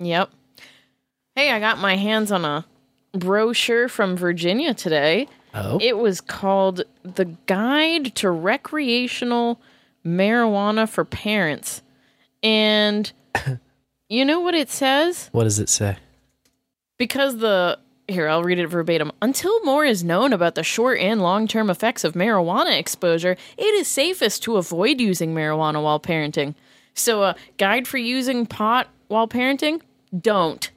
Yep. 0.00 0.30
Hey, 1.36 1.52
I 1.52 1.60
got 1.60 1.78
my 1.78 1.94
hands 1.94 2.32
on 2.32 2.44
a 2.44 2.66
brochure 3.12 3.88
from 3.88 4.16
Virginia 4.16 4.74
today. 4.74 5.28
Oh. 5.54 5.78
It 5.80 5.96
was 5.96 6.20
called 6.20 6.82
The 7.04 7.26
Guide 7.46 8.16
to 8.16 8.30
Recreational 8.32 9.60
Marijuana 10.04 10.88
for 10.88 11.04
Parents. 11.04 11.82
And 12.42 13.12
you 14.08 14.24
know 14.24 14.40
what 14.40 14.56
it 14.56 14.70
says? 14.70 15.28
What 15.30 15.44
does 15.44 15.60
it 15.60 15.68
say? 15.68 15.98
Because 16.98 17.38
the 17.38 17.78
here, 18.06 18.28
I'll 18.28 18.44
read 18.44 18.58
it 18.58 18.66
verbatim. 18.66 19.12
Until 19.22 19.62
more 19.64 19.84
is 19.84 20.04
known 20.04 20.32
about 20.32 20.54
the 20.54 20.62
short 20.62 20.98
and 20.98 21.22
long 21.22 21.48
term 21.48 21.70
effects 21.70 22.04
of 22.04 22.14
marijuana 22.14 22.78
exposure, 22.78 23.36
it 23.56 23.74
is 23.74 23.88
safest 23.88 24.42
to 24.44 24.56
avoid 24.56 25.00
using 25.00 25.34
marijuana 25.34 25.82
while 25.82 26.00
parenting. 26.00 26.54
So, 26.94 27.22
a 27.22 27.36
guide 27.56 27.88
for 27.88 27.98
using 27.98 28.46
pot 28.46 28.88
while 29.08 29.26
parenting? 29.26 29.80
Don't. 30.18 30.70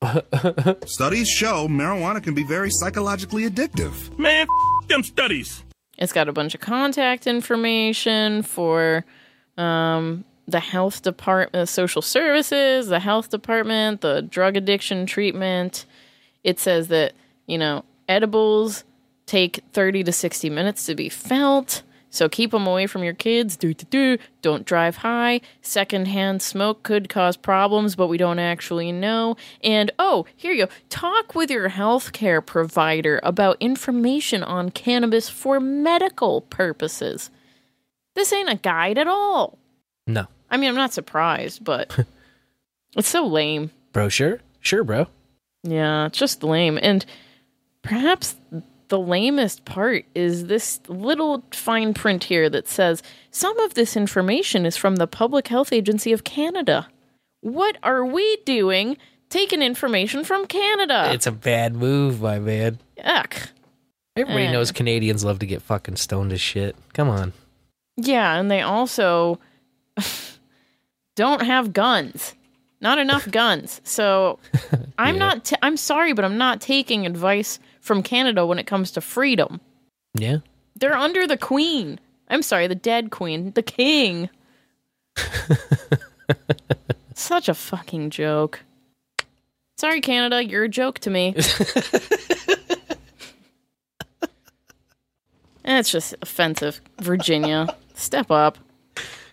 Studies 0.86 1.28
show 1.28 1.66
marijuana 1.66 2.22
can 2.22 2.34
be 2.34 2.44
very 2.44 2.70
psychologically 2.70 3.48
addictive. 3.48 4.16
Man, 4.18 4.46
f- 4.82 4.88
them 4.88 5.02
studies. 5.02 5.64
It's 5.98 6.12
got 6.12 6.28
a 6.28 6.32
bunch 6.32 6.54
of 6.54 6.60
contact 6.60 7.26
information 7.26 8.42
for 8.42 9.04
um, 9.56 10.24
the 10.48 10.60
health 10.60 11.02
department, 11.02 11.52
the 11.52 11.60
uh, 11.60 11.66
social 11.66 12.02
services, 12.02 12.88
the 12.88 13.00
health 13.00 13.28
department, 13.28 14.00
the 14.00 14.22
drug 14.22 14.56
addiction 14.56 15.04
treatment. 15.04 15.84
It 16.42 16.58
says 16.58 16.88
that, 16.88 17.12
you 17.46 17.58
know, 17.58 17.84
edibles 18.08 18.84
take 19.26 19.62
30 19.74 20.04
to 20.04 20.12
60 20.12 20.48
minutes 20.48 20.86
to 20.86 20.94
be 20.94 21.10
felt. 21.10 21.82
So 22.10 22.26
keep 22.30 22.52
them 22.52 22.66
away 22.66 22.86
from 22.86 23.04
your 23.04 23.12
kids. 23.12 23.58
Do, 23.58 23.74
do, 23.74 23.84
do. 23.90 24.18
Don't 24.40 24.64
drive 24.64 24.96
high. 24.96 25.42
Secondhand 25.60 26.40
smoke 26.40 26.82
could 26.82 27.10
cause 27.10 27.36
problems, 27.36 27.94
but 27.94 28.06
we 28.06 28.16
don't 28.16 28.38
actually 28.38 28.90
know. 28.90 29.36
And 29.62 29.90
oh, 29.98 30.24
here 30.34 30.54
you 30.54 30.64
go. 30.64 30.72
Talk 30.88 31.34
with 31.34 31.50
your 31.50 31.68
healthcare 31.68 32.44
provider 32.44 33.20
about 33.22 33.58
information 33.60 34.42
on 34.42 34.70
cannabis 34.70 35.28
for 35.28 35.60
medical 35.60 36.40
purposes. 36.40 37.30
This 38.14 38.32
ain't 38.32 38.48
a 38.48 38.56
guide 38.56 38.96
at 38.96 39.06
all. 39.06 39.58
No. 40.06 40.26
I 40.50 40.56
mean, 40.56 40.68
I'm 40.68 40.74
not 40.76 40.92
surprised, 40.92 41.64
but 41.64 41.96
it's 42.96 43.08
so 43.08 43.26
lame. 43.26 43.70
Brochure? 43.92 44.40
Sure, 44.60 44.84
bro. 44.84 45.06
Yeah, 45.62 46.06
it's 46.06 46.18
just 46.18 46.42
lame. 46.42 46.78
And 46.82 47.04
perhaps 47.82 48.36
the 48.88 48.98
lamest 48.98 49.64
part 49.64 50.04
is 50.14 50.46
this 50.46 50.80
little 50.88 51.44
fine 51.52 51.92
print 51.94 52.24
here 52.24 52.48
that 52.48 52.68
says 52.68 53.02
some 53.30 53.58
of 53.60 53.74
this 53.74 53.96
information 53.96 54.64
is 54.64 54.76
from 54.76 54.96
the 54.96 55.06
Public 55.06 55.48
Health 55.48 55.72
Agency 55.72 56.12
of 56.12 56.24
Canada. 56.24 56.88
What 57.40 57.76
are 57.82 58.04
we 58.04 58.38
doing 58.46 58.96
taking 59.28 59.60
information 59.62 60.24
from 60.24 60.46
Canada? 60.46 61.10
It's 61.12 61.26
a 61.26 61.32
bad 61.32 61.74
move, 61.74 62.20
my 62.22 62.38
man. 62.38 62.78
Yuck. 62.98 63.48
Everybody 64.16 64.46
Eh. 64.46 64.52
knows 64.52 64.72
Canadians 64.72 65.22
love 65.22 65.38
to 65.40 65.46
get 65.46 65.62
fucking 65.62 65.96
stoned 65.96 66.32
as 66.32 66.40
shit. 66.40 66.74
Come 66.94 67.08
on. 67.10 67.32
Yeah, 67.96 68.36
and 68.40 68.50
they 68.50 68.62
also 68.62 69.38
don't 71.18 71.42
have 71.42 71.72
guns. 71.72 72.34
Not 72.80 72.98
enough 72.98 73.28
guns. 73.32 73.80
So 73.82 74.38
I'm 74.96 75.18
not 75.18 75.44
t- 75.44 75.56
I'm 75.62 75.76
sorry, 75.76 76.12
but 76.12 76.24
I'm 76.24 76.38
not 76.38 76.60
taking 76.60 77.04
advice 77.06 77.58
from 77.80 78.04
Canada 78.04 78.46
when 78.46 78.60
it 78.60 78.68
comes 78.68 78.92
to 78.92 79.00
freedom. 79.00 79.60
Yeah. 80.14 80.38
They're 80.76 80.96
under 80.96 81.26
the 81.26 81.36
queen. 81.36 81.98
I'm 82.28 82.42
sorry, 82.42 82.68
the 82.68 82.76
dead 82.76 83.10
queen, 83.10 83.50
the 83.52 83.64
king. 83.64 84.30
Such 87.14 87.48
a 87.48 87.54
fucking 87.54 88.10
joke. 88.10 88.60
Sorry, 89.76 90.00
Canada, 90.00 90.44
you're 90.44 90.64
a 90.64 90.68
joke 90.68 91.00
to 91.00 91.10
me. 91.10 91.34
That's 95.64 95.90
just 95.90 96.14
offensive. 96.22 96.80
Virginia, 97.00 97.74
step 97.94 98.30
up. 98.30 98.56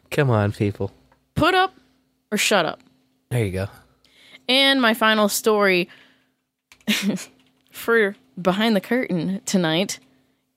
Come 0.10 0.32
on, 0.32 0.52
people. 0.52 0.92
Put 1.36 1.54
up 1.54 1.76
or 2.32 2.38
shut 2.38 2.66
up. 2.66 2.80
There 3.30 3.46
you 3.46 3.52
go. 3.52 3.68
And 4.48 4.82
my 4.82 4.94
final 4.94 5.28
story 5.30 5.90
for 7.72 8.16
Behind 8.42 8.76
the 8.76 8.82
Curtain 8.82 9.42
tonight 9.46 10.00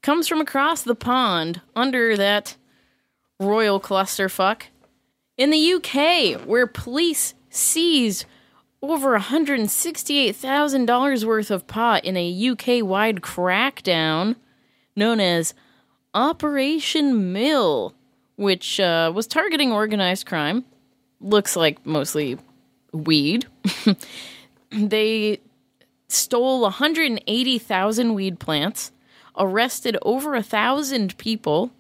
comes 0.03 0.27
from 0.27 0.41
across 0.41 0.83
the 0.83 0.95
pond 0.95 1.61
under 1.77 2.17
that 2.17 2.57
royal 3.39 3.79
clusterfuck 3.81 4.63
in 5.37 5.51
the 5.51 5.75
UK, 5.75 6.41
where 6.47 6.67
police 6.67 7.35
seized 7.51 8.25
over 8.83 9.19
$168,000 9.19 11.25
worth 11.25 11.51
of 11.51 11.67
pot 11.67 12.05
in 12.05 12.17
a 12.17 12.49
UK 12.49 12.85
wide 12.85 13.21
crackdown 13.21 14.37
known 14.95 15.19
as 15.21 15.53
Operation 16.15 17.33
Mille, 17.33 17.93
which 18.39 18.79
uh, 18.79 19.11
was 19.13 19.27
targeting 19.27 19.73
organized 19.73 20.25
crime. 20.25 20.65
Looks 21.21 21.57
like 21.57 21.85
mostly 21.85 22.39
weed. 22.93 23.47
they 24.71 25.41
stole 26.07 26.61
180,000 26.63 28.15
weed 28.15 28.39
plants, 28.39 28.93
arrested 29.37 29.99
over 30.03 30.37
a 30.37 30.43
thousand 30.43 31.19
people, 31.19 31.73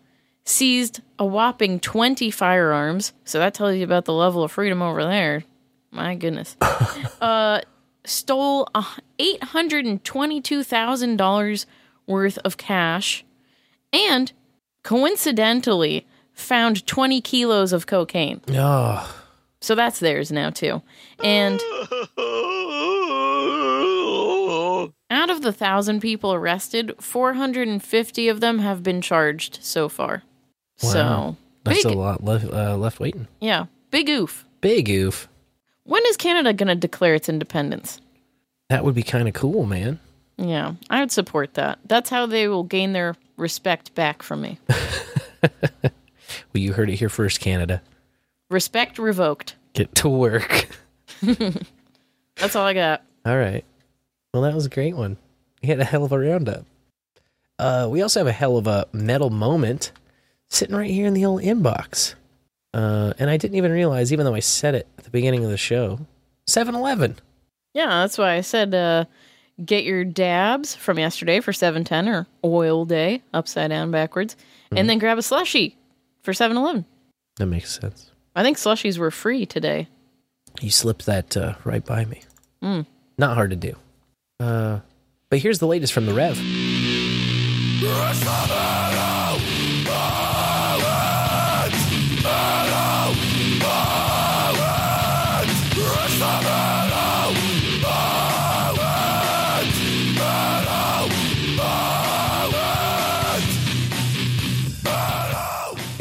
seized 0.45 1.01
a 1.17 1.25
whopping 1.25 1.79
20 1.79 2.29
firearms. 2.33 3.13
So 3.25 3.39
that 3.39 3.55
tells 3.55 3.77
you 3.77 3.85
about 3.85 4.07
the 4.07 4.13
level 4.13 4.43
of 4.43 4.51
freedom 4.51 4.83
over 4.83 5.05
there. 5.05 5.45
My 5.93 6.17
goodness. 6.17 6.57
uh, 7.21 7.61
stole 8.05 8.67
a 8.75 8.85
$822,000 9.21 11.67
worth 12.09 12.39
of 12.39 12.57
cash 12.57 13.25
and 13.93 14.33
coincidentally 14.83 16.05
found 16.39 16.87
20 16.87 17.21
kilos 17.21 17.73
of 17.73 17.87
cocaine. 17.87 18.41
Oh. 18.51 19.15
So 19.61 19.75
that's 19.75 19.99
theirs 19.99 20.31
now 20.31 20.51
too. 20.51 20.83
And 21.23 21.61
out 25.11 25.31
of 25.31 25.43
the 25.43 25.53
thousand 25.53 26.01
people 26.01 26.33
arrested, 26.33 26.95
450 27.01 28.29
of 28.29 28.41
them 28.41 28.61
have 28.61 28.83
been 28.83 29.01
charged 29.01 29.59
so 29.63 29.89
far. 29.89 30.23
Wow. 30.83 30.91
So 30.91 31.37
That's 31.65 31.83
big, 31.85 31.93
a 31.93 31.99
lot 31.99 32.23
left, 32.23 32.45
uh, 32.53 32.77
left 32.77 33.01
waiting. 33.01 33.27
yeah, 33.41 33.67
big 33.91 34.09
oof. 34.09 34.45
Big 34.61 34.89
oof. 34.89 35.29
When 35.83 36.05
is 36.07 36.17
Canada 36.17 36.53
going 36.53 36.69
to 36.69 36.75
declare 36.75 37.15
its 37.15 37.29
independence? 37.29 38.01
That 38.69 38.85
would 38.85 38.95
be 38.95 39.03
kind 39.03 39.27
of 39.27 39.35
cool, 39.35 39.67
man. 39.67 39.99
Yeah, 40.37 40.75
I 40.89 41.01
would 41.01 41.11
support 41.11 41.55
that. 41.55 41.81
That's 41.85 42.11
how 42.11 42.27
they 42.27 42.47
will 42.47 42.63
gain 42.63 42.93
their 42.93 43.17
respect 43.37 43.95
back 43.97 44.23
from 44.23 44.43
me. 44.43 44.59
Well, 46.53 46.63
you 46.63 46.73
heard 46.73 46.91
it 46.91 46.97
here 46.97 47.09
first, 47.09 47.41
Canada. 47.41 47.83
respect 48.51 48.99
revoked. 48.99 49.55
Get 49.75 49.95
to 49.97 50.09
work. 50.09 50.69
That's 52.37 52.57
all 52.57 52.65
I 52.67 52.75
got. 52.75 53.03
All 53.27 53.37
right. 53.37 53.65
Well, 54.33 54.43
that 54.43 54.55
was 54.55 54.67
a 54.67 54.71
great 54.71 54.97
one. 54.97 55.17
We 55.63 55.69
had 55.69 55.81
a 55.81 55.85
hell 55.85 56.05
of 56.05 56.13
a 56.13 56.19
roundup. 56.19 56.65
Uh, 57.59 57.89
we 57.91 58.03
also 58.03 58.21
have 58.21 58.27
a 58.27 58.33
hell 58.33 58.57
of 58.57 58.67
a 58.67 58.87
metal 58.93 59.31
moment 59.31 59.93
sitting 60.49 60.77
right 60.77 60.91
here 60.91 61.07
in 61.07 61.15
the 61.15 61.25
old 61.25 61.43
inbox. 61.43 62.15
Uh, 62.73 63.13
and 63.19 63.29
I 63.31 63.37
didn't 63.37 63.57
even 63.57 63.73
realize, 63.73 64.13
even 64.13 64.25
though 64.25 64.35
I 64.35 64.41
said 64.41 64.75
it 64.75 64.87
at 64.99 65.05
the 65.05 65.11
beginning 65.11 65.45
of 65.45 65.51
the 65.51 65.57
show, 65.57 66.01
7 66.47 66.75
Eleven. 66.75 67.17
Yeah, 67.75 67.87
that's 67.89 68.17
why 68.19 68.35
I 68.35 68.41
said 68.43 68.75
uh, 68.75 69.05
get 69.65 69.85
your 69.85 70.05
dabs 70.05 70.75
from 70.75 70.99
yesterday 70.99 71.41
for 71.41 71.53
710 71.53 72.09
or 72.09 72.27
oil 72.45 72.85
day, 72.85 73.23
upside 73.35 73.71
down 73.71 73.91
backwards, 73.91 74.37
and 74.75 74.89
then 74.89 74.99
grab 74.99 75.19
a 75.19 75.23
slushie 75.23 75.75
for 76.29 76.35
7 76.35 76.59
Eleven. 76.59 76.85
That 77.37 77.47
makes 77.47 77.81
sense. 77.81 78.11
I 78.37 78.43
think 78.43 78.59
slushies 78.59 78.99
were 78.99 79.11
free 79.11 79.47
today. 79.47 79.89
You 80.61 80.69
slipped 80.69 81.07
that 81.07 81.35
uh, 81.39 81.55
right 81.65 81.83
by 81.83 82.05
me. 82.05 82.21
Mm. 82.63 82.85
Not 83.17 83.35
hard 83.35 83.49
to 83.49 83.57
do. 83.57 83.75
Uh, 84.39 84.81
but 85.31 85.39
here's 85.39 85.59
the 85.59 85.67
latest 85.67 85.95
from 85.95 86.05
the 86.05 86.13
Rev. 86.13 86.37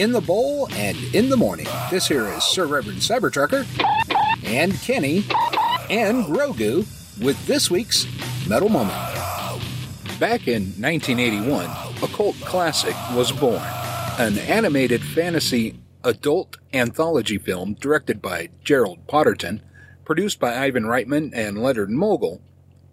In 0.07 0.13
the 0.13 0.21
bowl 0.21 0.69
and 0.71 0.97
in 1.13 1.27
the 1.27 1.35
morning. 1.35 1.67
This 1.91 2.07
here 2.07 2.27
is 2.27 2.41
Sir 2.41 2.65
Reverend 2.65 2.99
Cybertrucker 2.99 3.67
and 4.45 4.73
Kenny 4.79 5.25
and 5.89 6.23
Grogu 6.23 6.87
with 7.21 7.45
this 7.45 7.69
week's 7.69 8.07
Metal 8.47 8.69
Moment. 8.69 8.97
Back 10.17 10.47
in 10.47 10.67
1981, 10.79 11.65
a 12.01 12.07
cult 12.15 12.37
classic 12.39 12.95
was 13.13 13.33
born. 13.33 13.61
An 14.17 14.37
animated 14.37 15.03
fantasy 15.03 15.77
adult 16.05 16.55
anthology 16.71 17.37
film 17.37 17.73
directed 17.73 18.21
by 18.21 18.47
Gerald 18.63 19.05
Potterton, 19.07 19.59
produced 20.05 20.39
by 20.39 20.57
Ivan 20.57 20.85
Reitman 20.85 21.31
and 21.33 21.61
Leonard 21.61 21.89
Mogel. 21.89 22.39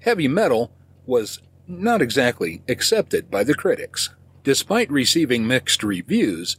Heavy 0.01 0.27
Metal 0.27 0.73
was 1.07 1.39
not 1.69 2.03
exactly 2.03 2.62
accepted 2.69 3.31
by 3.31 3.45
the 3.45 3.55
critics. 3.55 4.11
Despite 4.43 4.91
receiving 4.91 5.47
mixed 5.47 5.85
reviews, 5.85 6.57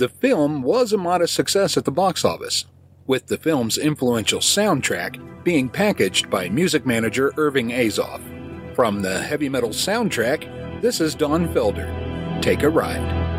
the 0.00 0.08
film 0.08 0.62
was 0.62 0.94
a 0.94 0.96
modest 0.96 1.34
success 1.34 1.76
at 1.76 1.84
the 1.84 1.92
box 1.92 2.24
office, 2.24 2.64
with 3.06 3.26
the 3.26 3.36
film's 3.36 3.76
influential 3.76 4.40
soundtrack 4.40 5.44
being 5.44 5.68
packaged 5.68 6.30
by 6.30 6.48
music 6.48 6.86
manager 6.86 7.34
Irving 7.36 7.68
Azoff. 7.68 8.22
From 8.74 9.02
the 9.02 9.20
heavy 9.20 9.50
metal 9.50 9.68
soundtrack, 9.68 10.80
this 10.80 11.02
is 11.02 11.14
Don 11.14 11.46
Felder. 11.48 12.40
Take 12.40 12.62
a 12.62 12.70
ride. 12.70 13.29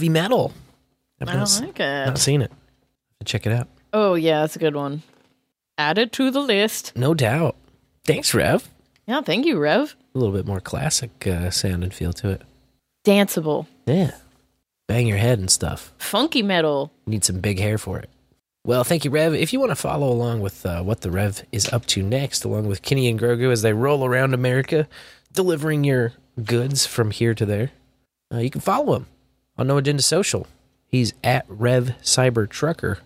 Heavy 0.00 0.08
metal. 0.08 0.50
I've 1.20 1.28
I 1.28 1.34
not, 1.34 1.42
s- 1.42 1.60
like 1.60 1.78
it. 1.78 2.06
not 2.06 2.16
seen 2.16 2.40
it. 2.40 2.50
Check 3.26 3.44
it 3.44 3.52
out. 3.52 3.68
Oh 3.92 4.14
yeah, 4.14 4.40
that's 4.40 4.56
a 4.56 4.58
good 4.58 4.74
one. 4.74 5.02
Add 5.76 5.98
it 5.98 6.10
to 6.12 6.30
the 6.30 6.40
list. 6.40 6.96
No 6.96 7.12
doubt. 7.12 7.54
Thanks, 8.06 8.32
Rev. 8.32 8.66
Yeah, 9.06 9.20
thank 9.20 9.44
you, 9.44 9.58
Rev. 9.58 9.94
A 10.14 10.18
little 10.18 10.32
bit 10.34 10.46
more 10.46 10.58
classic 10.60 11.26
uh, 11.26 11.50
sound 11.50 11.82
and 11.84 11.92
feel 11.92 12.14
to 12.14 12.30
it. 12.30 12.42
Danceable, 13.04 13.66
Yeah. 13.86 14.12
Bang 14.88 15.06
your 15.06 15.18
head 15.18 15.38
and 15.38 15.50
stuff. 15.50 15.92
funky 15.98 16.42
metal. 16.42 16.90
Need 17.06 17.24
some 17.24 17.40
big 17.40 17.58
hair 17.58 17.76
for 17.76 17.98
it. 17.98 18.08
Well, 18.64 18.82
thank 18.84 19.04
you, 19.04 19.10
Rev. 19.10 19.34
If 19.34 19.52
you 19.52 19.60
want 19.60 19.70
to 19.72 19.76
follow 19.76 20.10
along 20.10 20.40
with 20.40 20.64
uh, 20.64 20.82
what 20.82 21.02
the 21.02 21.10
Rev 21.10 21.42
is 21.52 21.70
up 21.74 21.84
to 21.88 22.02
next, 22.02 22.42
along 22.44 22.68
with 22.68 22.80
Kinney 22.80 23.06
and 23.08 23.20
Grogu 23.20 23.52
as 23.52 23.60
they 23.60 23.74
roll 23.74 24.06
around 24.06 24.32
America, 24.32 24.88
delivering 25.34 25.84
your 25.84 26.14
goods 26.42 26.86
from 26.86 27.10
here 27.10 27.34
to 27.34 27.44
there, 27.44 27.70
uh, 28.32 28.38
you 28.38 28.48
can 28.50 28.62
follow 28.62 28.96
him 28.96 29.06
on 29.60 29.66
No 29.66 29.76
Agenda 29.76 30.02
Social. 30.02 30.46
He's 30.88 31.12
at 31.22 31.44
Rev 31.48 31.94
Cyber 32.02 32.48
Trucker 32.48 32.98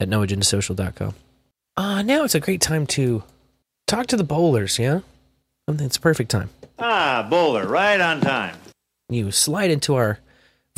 at 0.00 0.08
noagendasocial.com. 0.08 1.14
Uh, 1.76 2.02
now 2.02 2.24
it's 2.24 2.34
a 2.34 2.40
great 2.40 2.60
time 2.60 2.86
to 2.86 3.22
talk 3.86 4.06
to 4.06 4.16
the 4.16 4.24
bowlers, 4.24 4.78
yeah? 4.78 5.00
I 5.68 5.72
think 5.72 5.82
it's 5.82 5.96
a 5.98 6.00
perfect 6.00 6.30
time. 6.30 6.50
Ah, 6.78 7.26
bowler, 7.28 7.66
right 7.66 8.00
on 8.00 8.20
time. 8.20 8.56
you 9.08 9.30
slide 9.30 9.70
into 9.70 9.94
our 9.94 10.18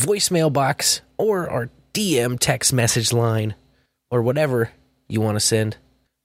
voicemail 0.01 0.53
box 0.53 1.01
or 1.16 1.49
our 1.49 1.70
DM 1.94 2.39
text 2.39 2.73
message 2.73 3.12
line 3.12 3.55
or 4.11 4.20
whatever 4.23 4.70
you 5.09 5.20
want 5.20 5.36
to 5.36 5.40
send. 5.40 5.77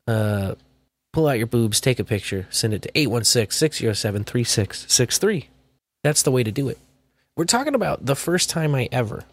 Uh, 0.08 0.56
pull 1.14 1.28
out 1.28 1.38
your 1.38 1.48
boobs, 1.48 1.80
take 1.80 2.00
a 2.00 2.04
picture, 2.04 2.48
send 2.50 2.74
it 2.74 2.82
to 2.82 2.90
816 2.98 3.52
607 3.56 4.24
3663. 4.24 5.50
That's 6.04 6.24
the 6.24 6.32
way 6.32 6.44
to 6.44 6.52
do 6.52 6.70
it. 6.70 6.78
We're 7.38 7.46
talking 7.46 7.76
about 7.76 8.04
the 8.04 8.16
first 8.16 8.50
time 8.50 8.74
I 8.74 8.90
ever 8.92 9.24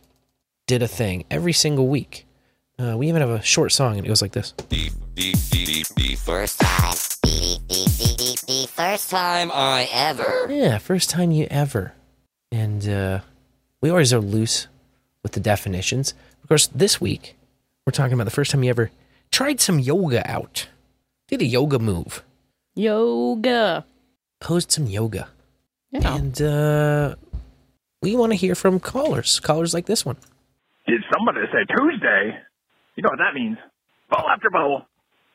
did 0.66 0.82
a 0.82 0.89
thing 0.89 1.24
every 1.31 1.55
single 1.55 1.89
week. 1.89 2.26
Uh, 2.78 2.98
we 2.98 3.09
even 3.09 3.22
have 3.22 3.31
a 3.31 3.40
short 3.40 3.72
song, 3.72 3.97
and 3.97 4.05
it 4.05 4.09
goes 4.09 4.20
like 4.20 4.32
this. 4.32 4.52
The 4.68 4.90
first 6.22 6.60
time. 6.60 6.94
The, 7.22 7.59
the, 7.66 7.85
the, 7.97 8.44
the, 8.44 8.44
the 8.47 8.66
first 8.68 9.09
time 9.09 9.51
I 9.51 9.89
ever. 9.90 10.48
Yeah, 10.51 10.76
first 10.76 11.09
time 11.09 11.31
you 11.31 11.47
ever. 11.51 11.94
And 12.52 12.86
uh, 12.86 13.20
we 13.81 13.89
always 13.89 14.12
are 14.12 14.20
loose 14.20 14.68
with 15.22 15.32
the 15.32 15.40
definitions. 15.40 16.12
Of 16.43 16.48
course, 16.51 16.66
this 16.66 17.01
week, 17.01 17.36
we're 17.86 17.93
talking 17.93 18.12
about 18.12 18.24
the 18.24 18.31
first 18.31 18.51
time 18.51 18.62
you 18.62 18.68
ever 18.68 18.90
tried 19.32 19.62
some 19.62 19.78
yoga 19.78 20.31
out. 20.31 20.68
Did 21.28 21.40
a 21.40 21.47
yoga 21.47 21.78
move. 21.78 22.22
Yoga. 22.74 23.86
Posed 24.40 24.72
some 24.72 24.89
yoga. 24.89 25.28
Yeah. 25.90 26.16
And 26.16 26.43
uh, 26.43 27.14
we 28.05 28.14
want 28.16 28.32
to 28.32 28.36
hear 28.36 28.55
from 28.55 28.78
callers. 28.81 29.40
Callers 29.40 29.72
like 29.72 29.86
this 29.86 30.05
one. 30.05 30.16
Did 30.86 31.01
somebody 31.12 31.40
say 31.51 31.64
Tuesday? 31.74 32.39
You 32.97 33.02
know 33.02 33.09
what 33.09 33.18
that 33.18 33.35
means. 33.35 33.56
Bowl 34.10 34.28
after 34.28 34.51
bowl. 34.51 34.82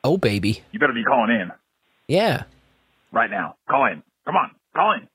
Oh, 0.04 0.16
baby. 0.16 0.62
You 0.70 0.78
better 0.78 0.92
be 0.92 1.02
calling 1.04 1.30
in 1.34 1.50
Yeah. 2.06 2.44
right 3.12 3.28
now. 3.30 3.56
Call 3.68 3.86
in. 3.86 4.02
Come 4.24 4.36
on. 4.36 4.52
Call 4.74 4.92
in. 4.92 5.08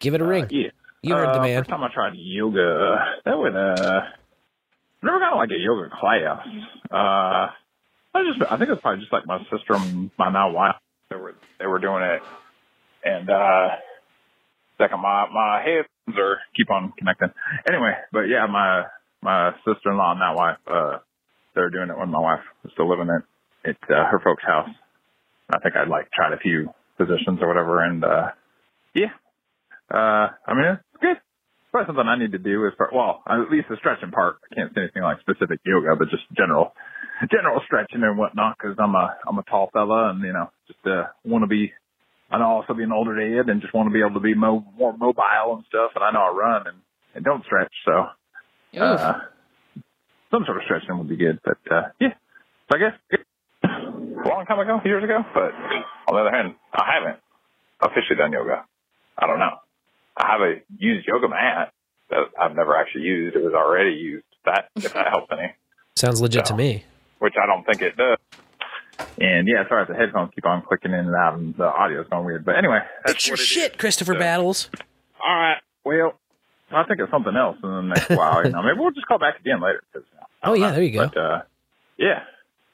Give 0.00 0.14
it 0.14 0.22
a 0.22 0.24
ring. 0.24 0.46
Yeah. 0.50 0.70
You 1.02 1.14
heard 1.14 1.34
the 1.34 1.40
Uh, 1.40 1.42
man. 1.42 1.60
First 1.60 1.70
time 1.70 1.84
I 1.84 1.88
tried 1.92 2.14
yoga, 2.16 3.18
that 3.26 3.36
would, 3.38 3.54
uh, 3.54 4.00
I 5.02 5.06
never 5.06 5.18
got 5.18 5.36
like 5.36 5.50
a 5.50 5.58
yoga 5.58 5.90
class. 5.90 6.46
Uh, 6.90 7.50
I 8.14 8.24
just, 8.24 8.50
I 8.50 8.56
think 8.56 8.70
it's 8.70 8.80
probably 8.80 9.00
just 9.00 9.12
like 9.12 9.26
my 9.26 9.38
sister 9.50 9.74
and 9.74 10.10
my 10.18 10.30
now 10.30 10.50
wife. 10.50 10.76
They 11.10 11.16
were, 11.16 11.34
they 11.58 11.66
were 11.66 11.78
doing 11.78 12.02
it. 12.04 12.22
And, 13.04 13.28
uh, 13.28 13.68
second, 14.78 15.00
my, 15.00 15.28
my 15.30 15.60
headphones 15.62 15.88
are, 16.08 16.38
keep 16.56 16.70
on 16.70 16.92
connecting. 16.98 17.28
Anyway, 17.68 17.92
but 18.12 18.22
yeah, 18.22 18.46
my, 18.46 18.84
my 19.22 19.52
sister-in-law 19.64 20.12
and 20.12 20.20
that 20.20 20.36
wife, 20.36 20.58
uh, 20.66 20.98
they're 21.54 21.70
doing 21.70 21.90
it 21.90 21.98
when 21.98 22.10
my 22.10 22.18
wife 22.20 22.40
was 22.62 22.72
still 22.72 22.88
living 22.88 23.08
at, 23.08 23.22
at, 23.70 23.76
uh, 23.90 24.10
her 24.10 24.20
folks' 24.22 24.42
house. 24.44 24.68
I 25.50 25.58
think 25.58 25.76
I'd 25.76 25.88
like 25.88 26.10
tried 26.10 26.32
a 26.32 26.38
few 26.38 26.70
positions 26.96 27.38
or 27.40 27.48
whatever. 27.48 27.84
And, 27.84 28.04
uh, 28.04 28.28
yeah, 28.94 29.12
uh, 29.92 30.28
I 30.46 30.54
mean, 30.54 30.64
it's 30.64 31.00
good. 31.00 31.16
Probably 31.70 31.86
something 31.88 32.08
I 32.08 32.18
need 32.18 32.32
to 32.32 32.38
do 32.38 32.66
is, 32.66 32.72
part, 32.76 32.92
well, 32.92 33.22
at 33.28 33.50
least 33.50 33.68
the 33.70 33.76
stretching 33.76 34.10
part. 34.10 34.36
I 34.50 34.54
can't 34.54 34.74
say 34.74 34.82
anything 34.82 35.02
like 35.02 35.20
specific 35.20 35.60
yoga, 35.64 35.96
but 35.96 36.10
just 36.10 36.24
general, 36.36 36.72
general 37.30 37.60
stretching 37.64 38.02
and 38.02 38.18
whatnot. 38.18 38.58
Cause 38.58 38.76
I'm 38.78 38.94
a, 38.94 39.16
I'm 39.26 39.38
a 39.38 39.42
tall 39.44 39.70
fella 39.72 40.10
and, 40.10 40.22
you 40.22 40.32
know, 40.32 40.50
just, 40.66 40.80
uh, 40.86 41.04
want 41.24 41.44
to 41.44 41.48
be, 41.48 41.72
I 42.32 42.38
know 42.38 42.46
also 42.46 42.72
be 42.72 42.82
an 42.82 42.92
older 42.92 43.14
dad 43.14 43.50
and 43.50 43.60
just 43.60 43.74
want 43.74 43.88
to 43.88 43.92
be 43.92 44.00
able 44.00 44.14
to 44.14 44.20
be 44.20 44.34
mo- 44.34 44.64
more 44.78 44.96
mobile 44.96 45.54
and 45.56 45.64
stuff. 45.68 45.92
And 45.94 46.02
I 46.02 46.10
know 46.12 46.20
I 46.22 46.30
run 46.34 46.66
and, 46.66 46.78
and 47.14 47.24
don't 47.24 47.44
stretch. 47.44 47.72
So, 47.84 48.06
uh, 48.82 49.20
some 50.30 50.44
sort 50.46 50.56
of 50.56 50.62
stretching 50.64 50.96
would 50.96 51.08
be 51.10 51.16
good, 51.16 51.38
but, 51.44 51.58
uh, 51.70 51.82
yeah. 52.00 52.14
So 52.70 52.76
I 52.76 52.78
guess 52.78 53.20
a 53.64 54.28
long 54.28 54.46
time 54.46 54.58
ago, 54.60 54.80
years 54.84 55.04
ago, 55.04 55.18
but 55.34 55.52
on 56.08 56.14
the 56.14 56.20
other 56.20 56.30
hand, 56.30 56.54
I 56.72 56.84
haven't 56.94 57.20
officially 57.82 58.16
done 58.16 58.32
yoga. 58.32 58.64
I 59.18 59.26
don't 59.26 59.38
know. 59.38 59.56
I 60.16 60.26
have 60.32 60.40
a 60.40 60.54
used 60.78 61.06
yoga 61.06 61.28
mat 61.28 61.72
that 62.08 62.20
I've 62.40 62.56
never 62.56 62.76
actually 62.76 63.02
used. 63.04 63.36
It 63.36 63.44
was 63.44 63.52
already 63.54 63.90
used. 63.96 64.24
That 64.46 64.68
if 64.76 64.94
that 64.94 65.08
helps 65.08 65.30
any, 65.32 65.52
Sounds 65.96 66.20
legit 66.20 66.46
to 66.46 66.56
me. 66.56 66.84
which 67.18 67.34
I 67.40 67.46
don't 67.46 67.64
think 67.64 67.82
it 67.82 67.96
does. 67.96 68.16
And 69.20 69.48
yeah, 69.48 69.66
sorry 69.68 69.84
the 69.88 69.94
headphones 69.94 70.30
keep 70.34 70.46
on 70.46 70.62
clicking 70.62 70.92
in 70.92 71.00
and 71.00 71.14
out 71.14 71.34
and 71.38 71.54
the 71.56 71.64
audio's 71.64 72.06
going 72.10 72.24
weird. 72.24 72.44
But 72.44 72.56
anyway, 72.56 72.80
that's 73.04 73.16
It's 73.16 73.26
your 73.26 73.34
what 73.34 73.40
it 73.40 73.44
shit, 73.44 73.72
is. 73.72 73.78
Christopher 73.78 74.14
So- 74.14 74.18
Battles. 74.18 74.70
All 75.24 75.34
right. 75.34 75.58
Well, 75.84 76.18
I'll 76.70 76.86
think 76.86 77.00
it's 77.00 77.10
something 77.10 77.36
else 77.36 77.56
in 77.62 77.68
the 77.70 77.82
next 77.82 78.10
while. 78.10 78.42
You 78.44 78.50
know, 78.52 78.62
maybe 78.62 78.78
we'll 78.78 78.90
just 78.92 79.06
call 79.06 79.18
back 79.18 79.38
again 79.40 79.60
later. 79.60 79.82
'cause, 79.92 80.02
you 80.12 80.18
know, 80.18 80.26
Oh, 80.44 80.54
yeah, 80.54 80.68
know. 80.68 80.74
there 80.74 80.82
you 80.82 80.92
go. 80.92 81.06
But 81.08 81.16
uh, 81.16 81.42
yeah, 81.98 82.22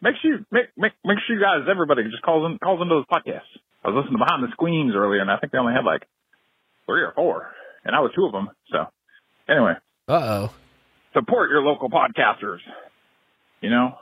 make 0.01 0.15
sure 0.23 0.33
you 0.37 0.47
make 0.51 0.67
make 0.77 0.93
make 1.05 1.19
sure 1.27 1.37
you 1.37 1.43
guys, 1.43 1.67
everybody, 1.71 2.05
just 2.11 2.23
calls 2.23 2.51
in 2.51 2.59
calls 2.59 2.81
into 2.81 2.95
those 2.95 3.07
podcasts. 3.07 3.51
I 3.85 3.89
was 3.91 3.97
listening 3.97 4.19
to 4.19 4.25
Behind 4.25 4.43
the 4.45 4.51
Screens 4.53 4.95
earlier, 4.95 5.21
and 5.21 5.31
I 5.31 5.37
think 5.39 5.53
they 5.53 5.59
only 5.59 5.73
had 5.75 5.85
like 5.85 6.07
three 6.87 7.03
or 7.03 7.13
four, 7.15 7.51
and 7.85 7.95
I 7.95 8.01
was 8.01 8.13
two 8.15 8.25
of 8.27 8.33
them. 8.33 8.49
So 8.71 8.87
anyway, 9.49 9.75
Uh 10.09 10.13
oh. 10.49 10.51
support 11.13 11.51
your 11.51 11.63
local 11.63 11.91
podcasters. 11.91 12.61
You 13.61 13.71
know, 13.71 13.99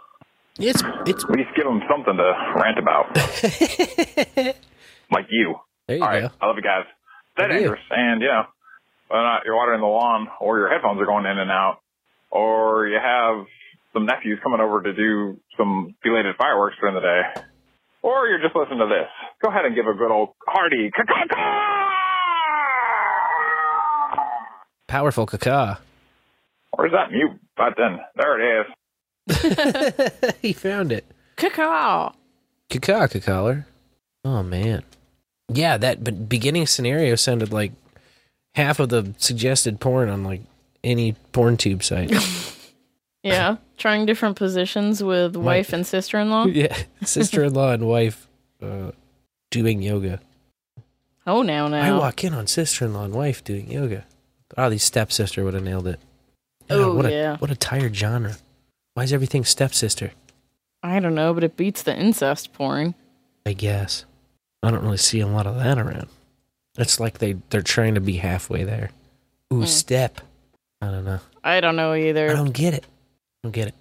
it's 0.58 0.82
it's 1.06 1.24
at 1.24 1.30
least 1.30 1.50
give 1.56 1.64
them 1.66 1.80
something 1.90 2.16
to 2.16 2.32
rant 2.56 2.78
about, 2.78 3.14
like 5.10 5.26
you. 5.30 5.54
There 5.86 5.96
you 5.98 6.02
All 6.02 6.08
right, 6.08 6.22
go. 6.22 6.30
I 6.40 6.46
love 6.46 6.56
you 6.56 6.62
guys. 6.62 6.84
Stay 7.34 7.42
Love 7.42 7.52
you. 7.52 7.58
dangerous, 7.60 7.80
and 7.90 8.22
yeah, 8.22 8.44
whether 9.08 9.22
or 9.22 9.24
not 9.24 9.42
you're 9.44 9.56
watering 9.56 9.80
the 9.80 9.86
lawn, 9.86 10.28
or 10.40 10.58
your 10.58 10.68
headphones 10.68 11.00
are 11.00 11.06
going 11.06 11.26
in 11.26 11.38
and 11.38 11.50
out, 11.50 11.78
or 12.30 12.86
you 12.88 12.98
have 13.02 13.44
some 13.92 14.06
nephews 14.06 14.38
coming 14.42 14.60
over 14.60 14.82
to 14.82 14.92
do 14.94 15.38
some 15.56 15.94
belated 16.02 16.34
fireworks 16.36 16.76
during 16.80 16.94
the 16.94 17.00
day, 17.00 17.22
or 18.02 18.26
you're 18.28 18.40
just 18.42 18.56
listening 18.56 18.78
to 18.80 18.86
this. 18.86 19.08
Go 19.42 19.50
ahead 19.50 19.64
and 19.66 19.74
give 19.74 19.86
a 19.86 19.94
good 19.94 20.10
old 20.10 20.30
hearty 20.48 20.90
caca. 20.90 21.42
Powerful 24.88 25.26
caca. 25.26 25.78
Where's 26.74 26.92
that 26.92 27.10
mute 27.10 27.38
button? 27.56 27.98
There 28.16 28.40
it 28.40 28.60
is. 28.60 28.66
he 30.42 30.52
found 30.52 30.92
it. 30.92 31.04
Caca. 31.36 32.14
Caca, 32.70 33.08
cacaller. 33.10 33.66
Oh 34.24 34.42
man. 34.42 34.82
Yeah, 35.48 35.76
that 35.76 36.02
but 36.02 36.28
beginning 36.28 36.66
scenario 36.66 37.14
sounded 37.14 37.52
like 37.52 37.72
half 38.54 38.80
of 38.80 38.88
the 38.88 39.14
suggested 39.18 39.80
porn 39.80 40.08
on 40.08 40.24
like 40.24 40.42
any 40.82 41.12
porn 41.32 41.56
tube 41.56 41.82
site. 41.82 42.12
Yeah, 43.26 43.56
trying 43.76 44.06
different 44.06 44.36
positions 44.36 45.02
with 45.02 45.34
wife 45.34 45.72
and 45.72 45.84
sister-in-law. 45.84 46.44
yeah, 46.46 46.76
sister-in-law 47.02 47.72
and 47.72 47.88
wife 47.88 48.28
uh, 48.62 48.92
doing 49.50 49.82
yoga. 49.82 50.20
Oh, 51.26 51.42
now 51.42 51.66
now 51.66 51.96
I 51.96 51.98
walk 51.98 52.22
in 52.22 52.32
on 52.34 52.46
sister-in-law 52.46 53.06
and 53.06 53.14
wife 53.14 53.42
doing 53.42 53.68
yoga. 53.68 54.04
Oh, 54.56 54.70
the 54.70 54.78
stepsister 54.78 55.42
would 55.42 55.54
have 55.54 55.64
nailed 55.64 55.88
it. 55.88 55.98
Oh, 56.70 56.94
what 56.94 57.06
a, 57.06 57.10
yeah. 57.10 57.36
What 57.38 57.50
a 57.50 57.56
tired 57.56 57.96
genre. 57.96 58.36
Why 58.96 59.02
is 59.02 59.12
everything 59.12 59.44
stepsister? 59.44 60.12
I 60.82 61.00
don't 61.00 61.14
know, 61.14 61.34
but 61.34 61.44
it 61.44 61.54
beats 61.58 61.82
the 61.82 61.94
incest 61.94 62.54
porn. 62.54 62.94
I 63.44 63.52
guess. 63.52 64.06
I 64.62 64.70
don't 64.70 64.82
really 64.82 64.96
see 64.96 65.20
a 65.20 65.26
lot 65.26 65.46
of 65.46 65.56
that 65.56 65.76
around. 65.76 66.08
It's 66.78 66.98
like 66.98 67.18
they 67.18 67.34
they're 67.50 67.60
trying 67.60 67.94
to 67.96 68.00
be 68.00 68.16
halfway 68.16 68.64
there. 68.64 68.88
Ooh, 69.52 69.58
Hmm. 69.60 69.64
step. 69.66 70.22
I 70.80 70.86
don't 70.90 71.04
know. 71.04 71.20
I 71.44 71.60
don't 71.60 71.76
know 71.76 71.92
either. 71.94 72.30
I 72.30 72.32
don't 72.32 72.52
get 72.54 72.72
it. 72.72 72.84
I 72.86 73.38
don't 73.48 73.52
get 73.52 73.68
it. 73.68 73.74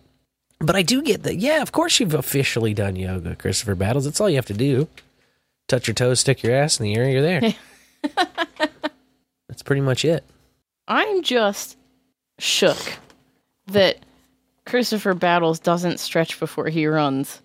But 0.60 0.76
I 0.76 0.82
do 0.82 1.02
get 1.02 1.24
that. 1.24 1.38
Yeah, 1.38 1.62
of 1.62 1.72
course 1.72 1.98
you've 2.02 2.14
officially 2.14 2.74
done 2.74 2.98
yoga, 2.98 3.38
Christopher 3.38 3.76
Battles. 3.76 4.04
That's 4.04 4.20
all 4.20 4.30
you 4.30 4.36
have 4.36 4.46
to 4.48 4.54
do. 4.54 4.90
Touch 5.70 5.88
your 5.88 5.96
toes, 5.96 6.20
stick 6.20 6.44
your 6.44 6.54
ass 6.54 6.78
in 6.78 6.84
the 6.84 6.96
air, 6.96 7.10
you're 7.10 7.22
there. 7.22 7.54
That's 9.48 9.64
pretty 9.64 9.82
much 9.82 10.04
it. 10.04 10.26
I'm 10.90 11.24
just 11.24 11.78
shook 12.38 12.98
that 13.68 13.98
Christopher 14.66 15.14
Battles 15.14 15.60
doesn't 15.60 16.00
stretch 16.00 16.40
before 16.40 16.68
he 16.70 16.86
runs. 16.88 17.42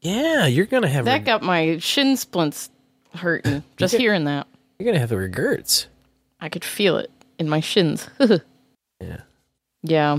Yeah, 0.00 0.46
you're 0.46 0.66
gonna 0.66 0.88
have 0.88 1.04
That 1.06 1.24
got 1.24 1.42
my 1.42 1.78
shin 1.78 2.16
splints 2.16 2.70
hurting 3.14 3.62
just 3.76 3.94
hearing 3.96 4.24
that. 4.24 4.46
you're 4.78 4.86
gonna 4.86 4.98
have 5.00 5.08
the 5.08 5.16
regrets. 5.16 5.86
I 6.40 6.48
could 6.48 6.64
feel 6.64 6.98
it 6.98 7.10
in 7.38 7.48
my 7.48 7.60
shins. 7.60 8.08
Yeah. 8.98 9.20
Yeah. 9.82 10.18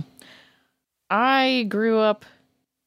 I 1.09 1.65
grew 1.67 1.97
up 1.97 2.25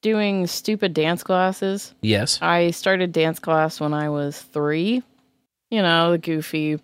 doing 0.02 0.46
stupid 0.46 0.94
dance 0.94 1.24
classes. 1.24 1.92
Yes. 2.00 2.38
I 2.40 2.70
started 2.70 3.10
dance 3.10 3.40
class 3.40 3.80
when 3.80 3.92
I 3.92 4.08
was 4.08 4.40
three. 4.40 5.02
You 5.68 5.82
know, 5.82 6.12
the 6.12 6.18
goofy 6.18 6.78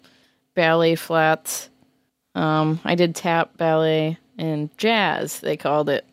ballet 0.57 0.97
flats. 0.97 1.71
Um, 2.35 2.81
I 2.85 2.97
did 2.97 3.15
tap 3.15 3.57
ballet 3.57 4.19
and 4.39 4.77
jazz, 4.77 5.39
they 5.39 5.57
called 5.57 5.89
it, 5.89 6.05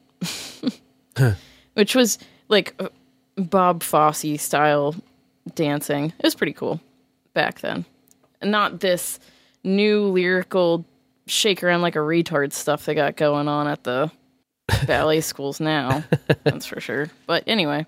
which 1.73 1.95
was 1.95 2.19
like 2.49 2.73
uh, 2.79 2.89
Bob 3.35 3.83
Fosse 3.83 4.41
style 4.41 4.95
dancing. 5.55 6.13
It 6.19 6.23
was 6.23 6.35
pretty 6.35 6.53
cool 6.53 6.79
back 7.33 7.59
then. 7.61 7.85
Not 8.41 8.79
this 8.79 9.19
new 9.63 10.03
lyrical 10.07 10.85
shake 11.25 11.63
around 11.63 11.81
like 11.81 11.95
a 11.95 11.99
retard 11.99 12.51
stuff 12.53 12.85
they 12.85 12.95
got 12.95 13.15
going 13.15 13.47
on 13.47 13.67
at 13.67 13.83
the 13.83 14.11
ballet 14.87 15.21
schools 15.21 15.59
now. 15.59 16.03
That's 16.43 16.65
for 16.65 16.79
sure. 16.79 17.09
But 17.27 17.43
anyway, 17.47 17.85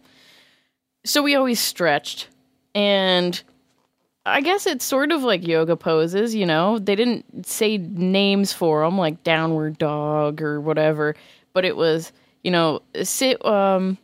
so 1.06 1.22
we 1.22 1.36
always 1.36 1.60
stretched 1.60 2.30
and 2.74 3.42
I 4.26 4.42
guess 4.42 4.66
it's 4.66 4.84
sort 4.84 5.12
of 5.12 5.22
like 5.24 5.46
yoga 5.46 5.76
poses, 5.76 6.34
you 6.34 6.46
know. 6.46 6.80
They 6.80 6.96
didn't 6.96 7.46
say 7.46 7.78
names 7.78 8.52
for 8.52 8.84
them 8.84 8.98
like 8.98 9.24
downward 9.24 9.78
dog 9.78 10.42
or 10.42 10.60
whatever, 10.60 11.16
but 11.54 11.64
it 11.64 11.78
was, 11.78 12.12
you 12.46 12.52
know, 12.52 12.82
sit 13.04 13.44
um 13.44 13.98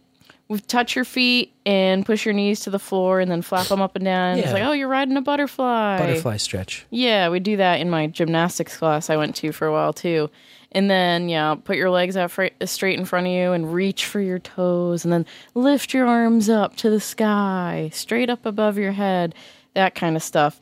with 0.49 0.67
touch 0.67 0.95
your 0.97 1.05
feet 1.05 1.53
and 1.65 2.05
push 2.05 2.25
your 2.25 2.33
knees 2.33 2.59
to 2.61 2.69
the 2.69 2.79
floor 2.79 3.21
and 3.21 3.31
then 3.31 3.41
flap 3.41 3.67
them 3.67 3.81
up 3.81 3.95
and 3.95 4.03
down. 4.03 4.37
It's 4.39 4.51
like, 4.51 4.63
"Oh, 4.63 4.73
you're 4.73 4.89
riding 4.89 5.15
a 5.15 5.21
butterfly." 5.21 5.97
Butterfly 5.99 6.37
stretch. 6.37 6.85
Yeah, 6.89 7.29
we 7.29 7.39
do 7.39 7.55
that 7.57 7.79
in 7.79 7.89
my 7.89 8.07
gymnastics 8.07 8.75
class 8.75 9.09
I 9.09 9.15
went 9.15 9.35
to 9.37 9.51
for 9.53 9.67
a 9.67 9.71
while 9.71 9.93
too. 9.93 10.29
And 10.73 10.89
then, 10.89 11.27
yeah, 11.29 11.55
put 11.55 11.75
your 11.75 11.89
legs 11.89 12.15
out 12.17 12.31
fr- 12.31 12.45
straight 12.63 12.97
in 12.97 13.03
front 13.05 13.27
of 13.27 13.33
you 13.33 13.51
and 13.51 13.73
reach 13.73 14.05
for 14.05 14.21
your 14.21 14.39
toes 14.39 15.03
and 15.03 15.11
then 15.13 15.25
lift 15.53 15.93
your 15.93 16.07
arms 16.07 16.49
up 16.49 16.77
to 16.77 16.89
the 16.89 16.99
sky, 17.01 17.89
straight 17.93 18.29
up 18.29 18.45
above 18.45 18.77
your 18.77 18.93
head, 18.93 19.35
that 19.73 19.95
kind 19.95 20.15
of 20.15 20.23
stuff. 20.23 20.59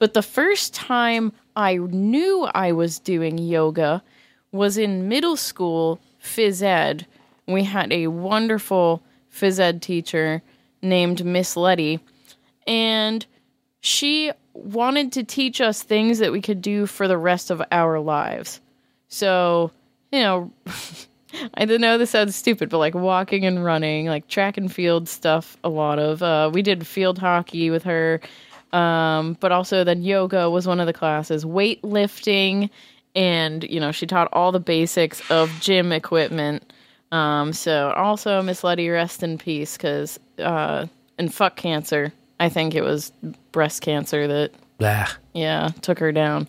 But 0.00 0.14
the 0.14 0.22
first 0.22 0.74
time 0.74 1.32
I 1.54 1.76
knew 1.76 2.48
I 2.54 2.72
was 2.72 2.98
doing 2.98 3.38
yoga 3.38 4.02
was 4.50 4.76
in 4.76 5.08
middle 5.08 5.36
school 5.36 6.00
phys 6.22 6.62
ed. 6.62 7.06
We 7.52 7.64
had 7.64 7.92
a 7.92 8.08
wonderful 8.08 9.02
phys 9.34 9.58
ed 9.58 9.82
teacher 9.82 10.42
named 10.82 11.24
Miss 11.24 11.56
Letty, 11.56 12.00
and 12.66 13.24
she 13.80 14.32
wanted 14.54 15.12
to 15.12 15.24
teach 15.24 15.60
us 15.60 15.82
things 15.82 16.18
that 16.18 16.32
we 16.32 16.40
could 16.40 16.60
do 16.60 16.86
for 16.86 17.08
the 17.08 17.18
rest 17.18 17.50
of 17.50 17.62
our 17.72 18.00
lives. 18.00 18.60
So, 19.08 19.70
you 20.10 20.20
know, 20.20 20.52
I 21.54 21.64
don't 21.64 21.80
know 21.80 21.98
this 21.98 22.10
sounds 22.10 22.36
stupid, 22.36 22.68
but 22.68 22.78
like 22.78 22.94
walking 22.94 23.44
and 23.44 23.64
running, 23.64 24.06
like 24.06 24.28
track 24.28 24.56
and 24.56 24.72
field 24.72 25.08
stuff, 25.08 25.56
a 25.64 25.68
lot 25.68 25.98
of. 25.98 26.22
Uh, 26.22 26.50
we 26.52 26.62
did 26.62 26.86
field 26.86 27.18
hockey 27.18 27.70
with 27.70 27.84
her, 27.84 28.20
um, 28.72 29.36
but 29.40 29.52
also 29.52 29.84
then 29.84 30.02
yoga 30.02 30.50
was 30.50 30.66
one 30.66 30.80
of 30.80 30.86
the 30.86 30.92
classes, 30.92 31.44
weightlifting, 31.44 32.70
and 33.14 33.64
you 33.64 33.80
know 33.80 33.92
she 33.92 34.06
taught 34.06 34.28
all 34.32 34.52
the 34.52 34.60
basics 34.60 35.22
of 35.30 35.50
gym 35.60 35.92
equipment. 35.92 36.72
Um, 37.12 37.52
so 37.52 37.92
also 37.92 38.42
Miss 38.42 38.64
Letty, 38.64 38.88
rest 38.88 39.22
in 39.22 39.38
peace, 39.38 39.76
because 39.76 40.18
uh, 40.38 40.86
and 41.18 41.32
fuck 41.32 41.56
cancer. 41.56 42.12
I 42.40 42.48
think 42.48 42.74
it 42.74 42.82
was 42.82 43.12
breast 43.52 43.82
cancer 43.82 44.26
that 44.26 44.52
Blah. 44.78 45.06
yeah, 45.34 45.68
took 45.82 45.98
her 46.00 46.10
down. 46.10 46.48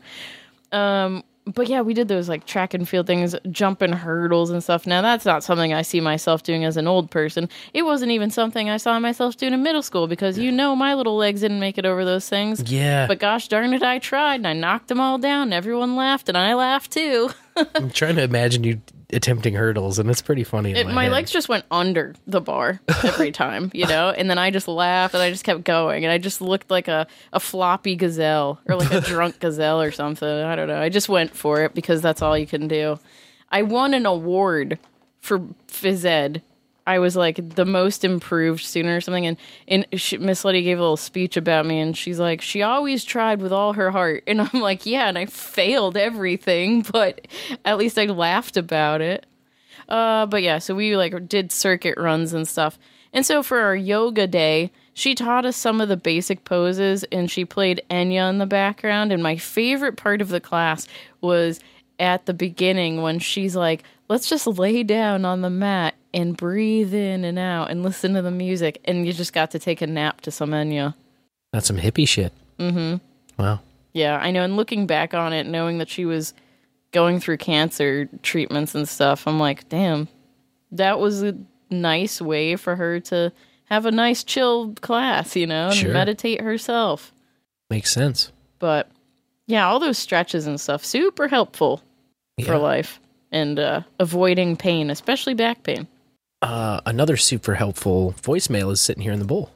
Um, 0.72 1.23
but 1.45 1.68
yeah, 1.68 1.81
we 1.81 1.94
did 1.94 2.07
those 2.07 2.30
like 2.30 2.45
track 2.45 2.73
and 2.73 2.88
field 2.88 3.06
things, 3.06 3.35
jumping 3.52 3.91
hurdles 3.91 4.49
and 4.49 4.64
stuff. 4.64 4.88
Now 4.88 5.02
that's 5.02 5.26
not 5.26 5.44
something 5.44 5.73
I 5.73 5.81
see 5.81 5.99
myself 5.99 6.41
doing 6.44 6.64
as 6.64 6.77
an 6.77 6.88
old 6.88 7.11
person. 7.11 7.49
It 7.73 7.84
wasn't 7.84 8.11
even 8.11 8.31
something 8.31 8.69
I 8.69 8.77
saw 8.77 8.98
myself 8.99 9.35
doing 9.35 9.53
in 9.53 9.61
middle 9.61 9.81
school 9.84 10.07
because 10.07 10.40
you 10.40 10.52
know 10.52 10.76
my 10.76 10.94
little 10.94 11.18
legs 11.18 11.41
didn't 11.41 11.60
make 11.60 11.77
it 11.77 11.85
over 11.85 12.06
those 12.06 12.27
things. 12.30 12.72
Yeah. 12.72 13.06
But 13.07 13.19
gosh 13.19 13.49
darn 13.49 13.73
it, 13.73 13.84
I 13.84 13.99
tried 13.99 14.35
and 14.35 14.48
I 14.48 14.53
knocked 14.53 14.88
them 14.88 15.02
all 15.02 15.18
down. 15.18 15.44
And 15.44 15.53
everyone 15.53 15.98
laughed 15.98 16.30
and 16.30 16.38
I 16.38 16.53
laughed 16.56 16.91
too. 16.91 17.30
I'm 17.55 17.89
trying 17.89 18.15
to 18.15 18.23
imagine 18.23 18.63
you 18.63 18.81
attempting 19.11 19.53
hurdles, 19.53 19.99
and 19.99 20.09
it's 20.09 20.21
pretty 20.21 20.43
funny. 20.43 20.71
In 20.71 20.77
It, 20.77 20.88
my, 20.88 20.93
my 20.93 21.07
legs 21.09 21.31
just 21.31 21.49
went 21.49 21.65
under 21.69 22.15
the 22.25 22.41
bar 22.41 22.81
every 23.03 23.31
time, 23.43 23.71
you 23.73 23.85
know, 23.88 24.09
and 24.09 24.30
then 24.30 24.38
I 24.38 24.49
just 24.49 24.67
laughed 24.67 25.13
and 25.13 25.21
I 25.21 25.30
just 25.30 25.43
kept 25.43 25.63
going 25.63 26.03
and 26.03 26.11
I 26.11 26.17
just 26.17 26.41
looked 26.41 26.71
like 26.71 26.88
a, 26.88 27.07
a 27.31 27.39
floppy 27.39 27.95
gazelle 27.95 28.59
or 28.67 28.75
like 28.75 28.91
a 28.91 29.01
drunk 29.07 29.39
gazelle 29.39 29.81
or 29.81 29.91
something. 29.91 30.27
I 30.27 30.55
don't 30.55 30.67
know. 30.67 30.81
I 30.81 30.89
just 30.89 31.09
went 31.09 31.35
for 31.35 31.61
it 31.63 31.73
because 31.73 32.01
that's 32.01 32.21
all 32.21 32.38
you 32.38 32.47
can 32.47 32.67
do. 32.67 32.99
I 33.49 33.61
won 33.61 33.93
an 33.93 34.05
award 34.05 34.80
for 35.21 35.39
phys 35.67 36.05
ed. 36.05 36.41
I 36.85 36.99
was 36.99 37.15
like 37.15 37.55
the 37.55 37.65
most 37.65 38.03
improved 38.03 38.64
student 38.64 38.93
or 38.93 39.01
something, 39.01 39.26
and 39.26 39.38
and 39.68 39.88
Miss 40.19 40.43
Letty 40.43 40.64
gave 40.64 40.77
a 40.77 40.81
little 40.81 40.97
speech 40.97 41.38
about 41.38 41.65
me, 41.65 41.80
and 41.80 41.97
she's 41.97 42.19
like, 42.19 42.41
she 42.41 42.61
always 42.61 43.03
tried 43.03 43.41
with 43.41 43.53
all 43.53 43.73
her 43.73 43.91
heart, 43.91 44.23
and 44.27 44.41
I'm 44.41 44.61
like, 44.61 44.85
yeah, 44.85 45.07
and 45.07 45.18
I 45.18 45.26
failed 45.26 45.97
everything, 45.97 46.81
but 46.81 47.27
at 47.64 47.77
least 47.77 47.97
I 47.97 48.05
laughed 48.05 48.57
about 48.57 49.01
it. 49.01 49.26
Uh, 49.88 50.26
but 50.26 50.43
yeah, 50.43 50.60
so 50.60 50.76
we 50.76 50.95
like 50.95 51.27
did 51.27 51.51
circuit 51.51 51.97
runs 51.97 52.34
and 52.34 52.47
stuff. 52.47 52.77
And 53.14 53.26
so 53.26 53.43
for 53.43 53.60
our 53.60 53.76
yoga 53.76 54.26
day, 54.26 54.72
she 54.93 55.14
taught 55.14 55.45
us 55.45 55.55
some 55.55 55.81
of 55.81 55.89
the 55.89 55.97
basic 55.97 56.45
poses 56.45 57.03
and 57.11 57.30
she 57.30 57.45
played 57.45 57.81
Enya 57.89 58.30
in 58.30 58.39
the 58.39 58.45
background. 58.45 59.11
And 59.11 59.22
my 59.22 59.38
favorite 59.38 59.97
part 59.97 60.22
of 60.22 60.30
the 60.30 60.39
class 60.39 60.88
was 61.22 61.60
at 61.99 62.26
the 62.26 62.34
beginning 62.34 63.01
when 63.01 63.19
she's 63.19 63.55
like, 63.55 63.84
let's 64.14 64.30
just 64.30 64.45
lay 64.45 64.84
down 64.84 65.26
on 65.26 65.41
the 65.41 65.49
mat 65.49 65.95
and 66.14 66.38
breathe 66.38 66.94
in 66.94 67.26
and 67.26 67.40
out 67.40 67.72
and 67.72 67.81
listen 67.81 68.14
to 68.14 68.22
the 68.22 68.30
music. 68.30 68.80
And 68.85 69.07
you 69.07 69.11
just 69.11 69.34
got 69.34 69.49
to 69.52 69.60
take 69.60 69.81
a 69.81 69.88
nap 69.88 70.22
to 70.22 70.30
some 70.30 70.52
Enya. 70.52 70.94
That's 71.52 71.65
some 71.65 71.77
hippie 71.80 72.07
shit. 72.07 72.31
Mm-hmm. 72.60 72.98
Wow. 73.41 73.61
Yeah, 73.91 74.18
I 74.18 74.30
know. 74.30 74.44
And 74.44 74.56
looking 74.56 74.85
back 74.85 75.15
on 75.15 75.34
it, 75.34 75.48
knowing 75.48 75.80
that 75.80 75.90
she 75.90 76.06
was 76.06 76.35
going 76.91 77.19
through 77.19 77.38
cancer 77.38 78.07
treatments 78.22 78.76
and 78.76 78.88
stuff, 78.88 79.26
I'm 79.27 79.40
like, 79.40 79.68
damn, 79.68 80.07
that 80.72 80.99
was 80.99 81.23
a 81.23 81.35
nice 81.72 82.22
way 82.22 82.56
for 82.56 82.76
her 82.76 82.99
to 82.99 83.34
have 83.65 83.88
a 83.88 83.91
nice 83.91 84.23
chill 84.23 84.76
class, 84.76 85.35
you 85.35 85.48
know, 85.48 85.69
and 85.69 85.76
Sure. 85.76 85.91
meditate 85.91 86.40
herself. 86.40 87.11
Makes 87.72 87.91
sense. 87.91 88.31
But 88.60 88.91
yeah, 89.48 89.68
all 89.68 89.80
those 89.80 89.98
stretches 89.98 90.45
and 90.45 90.61
stuff, 90.61 90.85
super 90.85 91.27
helpful 91.27 91.81
for 92.45 92.60
life 92.60 92.99
and 93.34 93.60
uh, 93.60 93.81
avoiding 93.99 94.55
pain, 94.55 94.89
especially 94.89 95.34
back 95.34 95.64
pain. 95.64 95.88
Uh, 96.41 96.80
another 96.85 97.18
super 97.18 97.55
helpful 97.55 98.14
voicemail 98.22 98.72
is 98.72 98.80
sitting 98.81 99.03
here 99.03 99.11
in 99.14 99.19
the 99.19 99.26
bowl. 99.26 99.49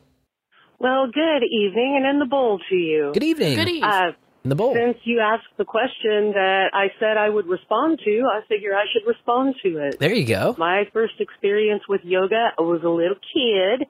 Well, 0.79 1.07
good 1.07 1.43
evening, 1.43 1.95
and 1.97 2.05
in 2.05 2.19
the 2.19 2.25
bowl 2.25 2.59
to 2.69 2.75
you. 2.75 3.11
Good 3.13 3.23
evening. 3.23 3.55
Good 3.55 3.69
eve. 3.69 3.83
Uh, 3.83 4.11
In 4.43 4.49
the 4.49 4.55
bowl. 4.55 4.73
since 4.75 4.97
you 5.03 5.19
asked 5.19 5.49
the 5.57 5.65
question 5.65 6.33
that 6.33 6.69
I 6.73 6.87
said 6.99 7.17
I 7.17 7.29
would 7.29 7.47
respond 7.47 7.99
to, 8.05 8.23
I 8.31 8.41
figure 8.47 8.73
I 8.75 8.85
should 8.93 9.07
respond 9.07 9.55
to 9.63 9.69
it. 9.87 9.99
There 9.99 10.13
you 10.13 10.25
go. 10.25 10.55
My 10.57 10.83
first 10.93 11.15
experience 11.19 11.83
with 11.89 12.01
yoga, 12.03 12.49
I 12.57 12.61
was 12.61 12.81
a 12.83 12.89
little 12.89 13.17
kid, 13.33 13.87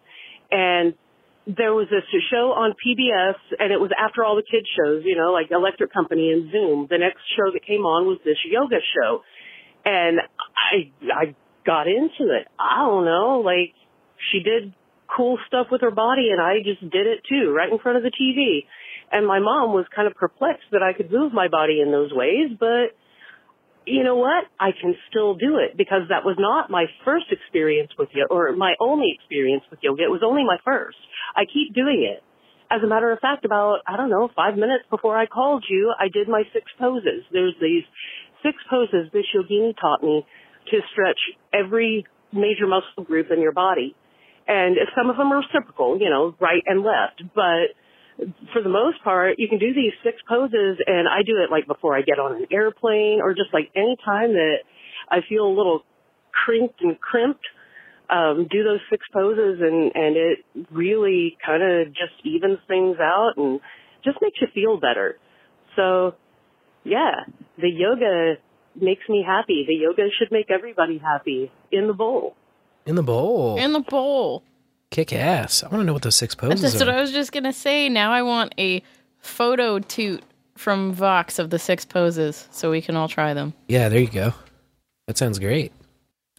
and 0.49 0.93
there 1.45 1.73
was 1.73 1.88
this 1.91 2.03
show 2.31 2.51
on 2.55 2.72
PBS, 2.72 3.35
and 3.59 3.72
it 3.72 3.80
was 3.80 3.91
after 3.99 4.23
all 4.23 4.35
the 4.35 4.43
kids 4.49 4.68
shows, 4.76 5.03
you 5.05 5.15
know, 5.15 5.31
like 5.34 5.51
Electric 5.51 5.93
Company 5.93 6.31
and 6.31 6.51
Zoom. 6.51 6.88
The 6.89 6.97
next 6.97 7.19
show 7.38 7.51
that 7.53 7.64
came 7.65 7.81
on 7.85 8.07
was 8.07 8.18
this 8.26 8.38
yoga 8.49 8.80
show, 8.95 9.22
and 9.88 10.19
I 10.19 10.91
I 11.07 11.35
got 11.65 11.88
into 11.88 12.35
it. 12.35 12.47
I 12.59 12.84
don't 12.85 13.05
know, 13.05 13.41
like 13.43 13.73
she 14.31 14.43
did 14.43 14.73
cool 15.07 15.39
stuff 15.47 15.68
with 15.72 15.81
her 15.81 15.91
body, 15.91 16.30
and 16.31 16.41
I 16.41 16.59
just 16.59 16.81
did 16.81 17.07
it 17.07 17.23
too, 17.27 17.53
right 17.55 17.72
in 17.72 17.80
front 17.80 17.97
of 17.97 18.03
the 18.03 18.11
TV. 18.11 18.68
And 19.09 19.26
my 19.26 19.39
mom 19.39 19.72
was 19.72 19.85
kind 19.95 20.07
of 20.07 20.15
perplexed 20.15 20.68
that 20.73 20.84
I 20.84 20.91
could 20.91 21.09
move 21.09 21.31
my 21.31 21.47
body 21.47 21.80
in 21.80 21.91
those 21.91 22.11
ways, 22.11 22.51
but 22.59 22.91
you 23.85 24.03
know 24.03 24.18
what? 24.18 24.43
I 24.59 24.72
can 24.76 24.95
still 25.09 25.35
do 25.35 25.64
it 25.64 25.77
because 25.77 26.11
that 26.11 26.26
was 26.26 26.35
not 26.38 26.69
my 26.69 26.88
first 27.05 27.27
experience 27.31 27.91
with 27.97 28.09
yoga 28.11 28.34
or 28.34 28.51
my 28.51 28.73
only 28.81 29.15
experience 29.15 29.64
with 29.72 29.80
yoga. 29.81 30.03
It 30.03 30.11
was 30.11 30.23
only 30.26 30.43
my 30.43 30.57
first. 30.65 30.97
I 31.38 31.45
keep 31.45 31.73
doing 31.73 32.03
it. 32.03 32.22
As 32.69 32.84
a 32.84 32.88
matter 32.88 33.14
of 33.14 33.19
fact, 33.19 33.45
about, 33.45 33.80
I 33.88 33.95
don't 33.95 34.09
know, 34.09 34.27
five 34.35 34.55
minutes 34.55 34.84
before 34.89 35.18
I 35.18 35.26
called 35.26 35.64
you, 35.69 35.93
I 35.97 36.09
did 36.11 36.27
my 36.27 36.43
six 36.51 36.65
poses. 36.77 37.23
There's 37.31 37.55
these 37.61 37.88
six 38.43 38.57
poses 38.69 39.11
this 39.14 39.26
yogini 39.35 39.73
taught 39.80 40.03
me 40.03 40.26
to 40.72 40.80
stretch 40.91 41.19
every 41.53 42.05
major 42.31 42.68
muscle 42.68 43.03
group 43.03 43.27
in 43.31 43.41
your 43.41 43.53
body. 43.53 43.95
And 44.47 44.77
some 44.95 45.09
of 45.09 45.18
them 45.18 45.31
are 45.34 45.41
reciprocal, 45.41 45.99
you 45.99 46.09
know, 46.09 46.35
right 46.39 46.64
and 46.65 46.84
left, 46.84 47.23
but 47.35 47.76
for 48.53 48.64
the 48.64 48.69
most 48.69 49.03
part, 49.03 49.35
you 49.38 49.47
can 49.47 49.59
do 49.59 49.73
these 49.73 49.93
six 50.03 50.18
poses 50.27 50.77
and 50.85 51.07
I 51.07 51.22
do 51.23 51.43
it 51.43 51.51
like 51.51 51.68
before 51.68 51.95
I 51.95 52.01
get 52.01 52.18
on 52.18 52.35
an 52.35 52.47
airplane 52.51 53.19
or 53.22 53.34
just 53.34 53.53
like 53.53 53.69
any 53.76 53.95
time 54.03 54.34
that 54.34 54.57
I 55.09 55.19
feel 55.27 55.45
a 55.45 55.53
little 55.53 55.84
crinked 56.31 56.81
and 56.81 56.99
crimped, 56.99 57.45
um, 58.09 58.47
do 58.49 58.64
those 58.64 58.80
six 58.89 59.05
poses 59.14 59.59
and, 59.61 59.91
and 59.93 60.15
it 60.18 60.39
really 60.72 61.38
kind 61.45 61.61
of 61.61 61.88
just 61.89 62.14
evens 62.23 62.59
things 62.68 62.97
out 62.99 63.34
and 63.38 63.59
just 64.03 64.18
makes 64.22 64.39
you 64.41 64.47
feel 64.53 64.80
better. 64.80 65.18
So 65.76 66.15
yeah, 66.83 67.25
the 67.57 67.69
yoga 67.69 68.35
makes 68.75 69.07
me 69.09 69.23
happy. 69.25 69.65
The 69.67 69.75
yoga 69.75 70.03
should 70.17 70.31
make 70.31 70.49
everybody 70.51 70.97
happy 70.97 71.51
in 71.71 71.87
the 71.87 71.93
bowl. 71.93 72.35
In 72.85 72.95
the 72.95 73.03
bowl. 73.03 73.57
In 73.57 73.73
the 73.73 73.81
bowl. 73.81 74.43
Kick 74.89 75.11
ass. 75.11 75.63
I 75.63 75.67
want 75.67 75.81
to 75.81 75.83
know 75.83 75.93
what 75.93 76.03
those 76.03 76.15
six 76.15 76.33
That's 76.35 76.61
poses 76.61 76.73
just 76.73 76.85
what. 76.85 76.95
I 76.95 77.01
was 77.01 77.11
just 77.11 77.31
gonna 77.31 77.53
say. 77.53 77.89
Now 77.89 78.11
I 78.11 78.21
want 78.21 78.55
a 78.57 78.81
photo 79.19 79.79
toot 79.79 80.23
from 80.55 80.93
Vox 80.93 81.39
of 81.39 81.49
the 81.49 81.59
six 81.59 81.85
poses 81.85 82.47
so 82.51 82.71
we 82.71 82.81
can 82.81 82.95
all 82.95 83.07
try 83.07 83.33
them. 83.33 83.53
Yeah, 83.67 83.89
there 83.89 83.99
you 83.99 84.07
go. 84.07 84.33
That 85.07 85.17
sounds 85.17 85.39
great. 85.39 85.73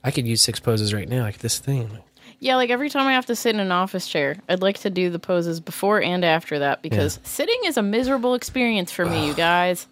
I 0.02 0.10
could 0.10 0.27
use 0.27 0.40
six 0.43 0.60
poses 0.60 0.94
right 0.94 1.09
now, 1.09 1.23
like 1.23 1.39
this 1.39 1.59
thing. 1.59 1.98
Yeah, 2.40 2.56
like 2.56 2.70
every 2.70 2.89
time 2.89 3.06
I 3.06 3.12
have 3.12 3.27
to 3.27 3.36
sit 3.36 3.55
in 3.55 3.60
an 3.60 3.73
office 3.73 4.06
chair, 4.06 4.36
I'd 4.48 4.62
like 4.62 4.78
to 4.81 4.90
do 4.90 5.10
the 5.10 5.19
poses 5.19 5.60
before 5.60 6.01
and 6.01 6.24
after 6.24 6.60
that 6.60 6.82
because 6.82 7.19
sitting 7.24 7.59
is 7.65 7.77
a 7.77 7.82
miserable 7.82 8.35
experience 8.35 8.93
for 8.93 9.05
me, 9.05 9.27
you 9.27 9.35
guys. 9.35 9.86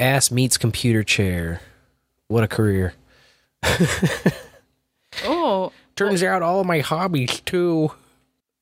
Ass 0.00 0.30
meets 0.30 0.56
computer 0.58 1.02
chair. 1.02 1.60
What 2.28 2.44
a 2.44 2.48
career. 2.48 2.94
Oh, 5.24 5.72
Turns 5.94 6.22
out 6.22 6.40
all 6.42 6.60
of 6.60 6.66
my 6.66 6.80
hobbies 6.80 7.40
too. 7.42 7.92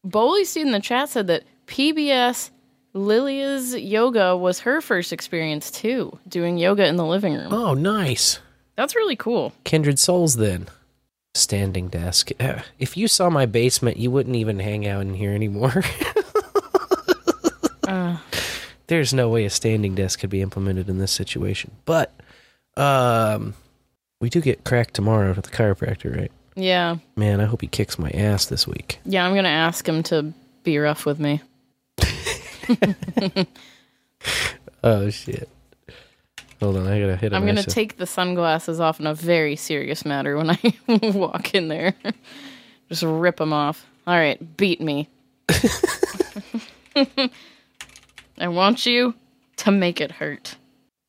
Boolysteed 0.07 0.63
in 0.63 0.73
the 0.73 0.81
chat 0.81 1.09
said 1.09 1.29
that 1.29 1.45
PBS 1.69 2.51
Lilias 2.93 3.77
yoga 3.81 4.37
was 4.37 4.59
her 4.61 4.81
first 4.81 5.13
experience 5.13 5.71
too, 5.71 6.19
doing 6.27 6.59
yoga 6.59 6.85
in 6.87 6.97
the 6.97 7.05
living 7.07 7.35
room. 7.35 7.53
Oh, 7.55 7.75
nice. 7.75 8.41
That's 8.75 8.97
really 8.97 9.15
cool. 9.15 9.53
Kindred 9.63 10.01
souls 10.01 10.37
then. 10.37 10.67
Standing 11.35 11.87
desk. 11.89 12.31
Uh, 12.41 12.63
If 12.81 12.97
you 12.97 13.07
saw 13.07 13.31
my 13.31 13.47
basement, 13.47 13.97
you 13.99 14.11
wouldn't 14.11 14.35
even 14.35 14.59
hang 14.59 14.89
out 14.89 15.03
in 15.03 15.15
here 15.15 15.33
anymore. 15.33 15.85
Uh, 17.89 18.17
There's 18.91 19.15
no 19.15 19.29
way 19.29 19.45
a 19.45 19.51
standing 19.51 19.95
desk 19.95 20.19
could 20.19 20.31
be 20.31 20.43
implemented 20.43 20.89
in 20.89 20.99
this 20.99 21.13
situation. 21.13 21.71
But 21.85 22.13
um 22.77 23.55
we 24.21 24.29
do 24.29 24.41
get 24.41 24.65
cracked 24.65 24.95
tomorrow 24.95 25.33
with 25.33 25.45
the 25.45 25.51
chiropractor, 25.57 26.15
right? 26.15 26.33
yeah. 26.57 26.97
Man, 27.17 27.41
I 27.41 27.45
hope 27.45 27.61
he 27.61 27.69
kicks 27.69 27.99
my 28.01 28.11
ass 28.11 28.47
this 28.47 28.67
week. 28.67 28.99
Yeah, 29.05 29.25
I'm 29.25 29.33
going 29.33 29.45
to 29.45 29.49
ask 29.49 29.89
him 29.89 30.03
to 30.05 30.35
be 30.65 30.77
rough 30.79 31.07
with 31.07 31.19
me. 31.19 31.41
Oh 34.83 35.11
shit. 35.11 35.49
Hold 36.61 36.77
on, 36.77 36.87
I 36.87 37.01
gotta 37.01 37.17
hit. 37.17 37.33
I'm 37.33 37.45
going 37.45 37.57
to 37.57 37.63
take 37.63 37.97
the 37.97 38.07
sunglasses 38.07 38.81
off 38.81 39.01
in 39.01 39.07
a 39.07 39.15
very 39.15 39.57
serious 39.57 40.05
matter 40.05 40.37
when 40.37 40.51
I 40.51 40.59
walk 41.15 41.55
in 41.55 41.69
there. 41.69 41.95
Just 42.89 43.03
rip 43.03 43.37
them 43.37 43.53
off. 43.53 43.87
All 44.07 44.15
right, 44.17 44.57
beat 44.57 44.81
me. 44.81 45.09
I 48.41 48.49
want 48.49 48.87
you 48.87 49.15
to 49.59 49.71
make 49.71 50.01
it 50.01 50.11
hurt. 50.11 50.57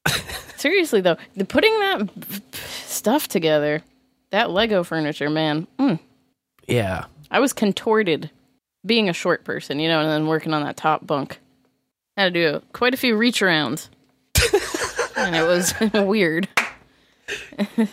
Seriously 0.57 1.01
though, 1.01 1.17
the 1.35 1.45
putting 1.45 1.71
that 1.79 2.09
stuff 2.53 3.27
together, 3.27 3.81
that 4.31 4.51
Lego 4.51 4.83
furniture, 4.83 5.29
man. 5.29 5.65
Mm, 5.79 5.99
Yeah. 6.67 7.05
I 7.31 7.39
was 7.39 7.53
contorted 7.53 8.29
being 8.85 9.07
a 9.09 9.13
short 9.13 9.43
person, 9.45 9.79
you 9.79 9.87
know, 9.87 10.01
and 10.01 10.09
then 10.09 10.27
working 10.27 10.53
on 10.53 10.63
that 10.63 10.75
top 10.77 11.07
bunk. 11.07 11.39
Had 12.17 12.33
to 12.33 12.51
do 12.51 12.61
quite 12.73 12.93
a 12.93 12.97
few 12.97 13.15
reach 13.15 13.39
arounds. 13.41 13.87
and 15.15 15.35
it 15.35 15.43
was 15.43 15.73
weird. 15.93 16.49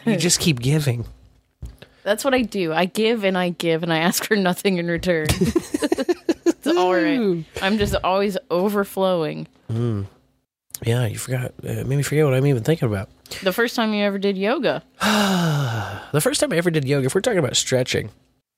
You 0.04 0.16
just 0.16 0.40
keep 0.40 0.58
giving. 0.60 1.06
That's 2.02 2.24
what 2.24 2.34
I 2.34 2.42
do. 2.42 2.72
I 2.72 2.86
give 2.86 3.22
and 3.22 3.38
I 3.38 3.50
give 3.50 3.82
and 3.84 3.92
I 3.92 3.98
ask 3.98 4.24
for 4.24 4.34
nothing 4.34 4.78
in 4.78 4.88
return. 4.88 5.26
It's 6.78 6.84
all 6.84 6.94
right. 6.94 7.44
I'm 7.62 7.78
just 7.78 7.94
always 8.04 8.38
overflowing. 8.50 9.48
Mm. 9.70 10.06
Yeah, 10.84 11.06
you 11.06 11.18
forgot. 11.18 11.52
Uh, 11.62 11.84
made 11.84 11.96
me 11.96 12.02
forget 12.02 12.24
what 12.24 12.34
I'm 12.34 12.46
even 12.46 12.62
thinking 12.62 12.86
about. 12.86 13.08
The 13.42 13.52
first 13.52 13.74
time 13.74 13.92
you 13.92 14.04
ever 14.04 14.18
did 14.18 14.38
yoga. 14.38 14.84
the 15.00 16.20
first 16.20 16.40
time 16.40 16.52
I 16.52 16.56
ever 16.56 16.70
did 16.70 16.84
yoga, 16.86 17.06
if 17.06 17.14
we're 17.14 17.20
talking 17.20 17.38
about 17.38 17.56
stretching, 17.56 18.10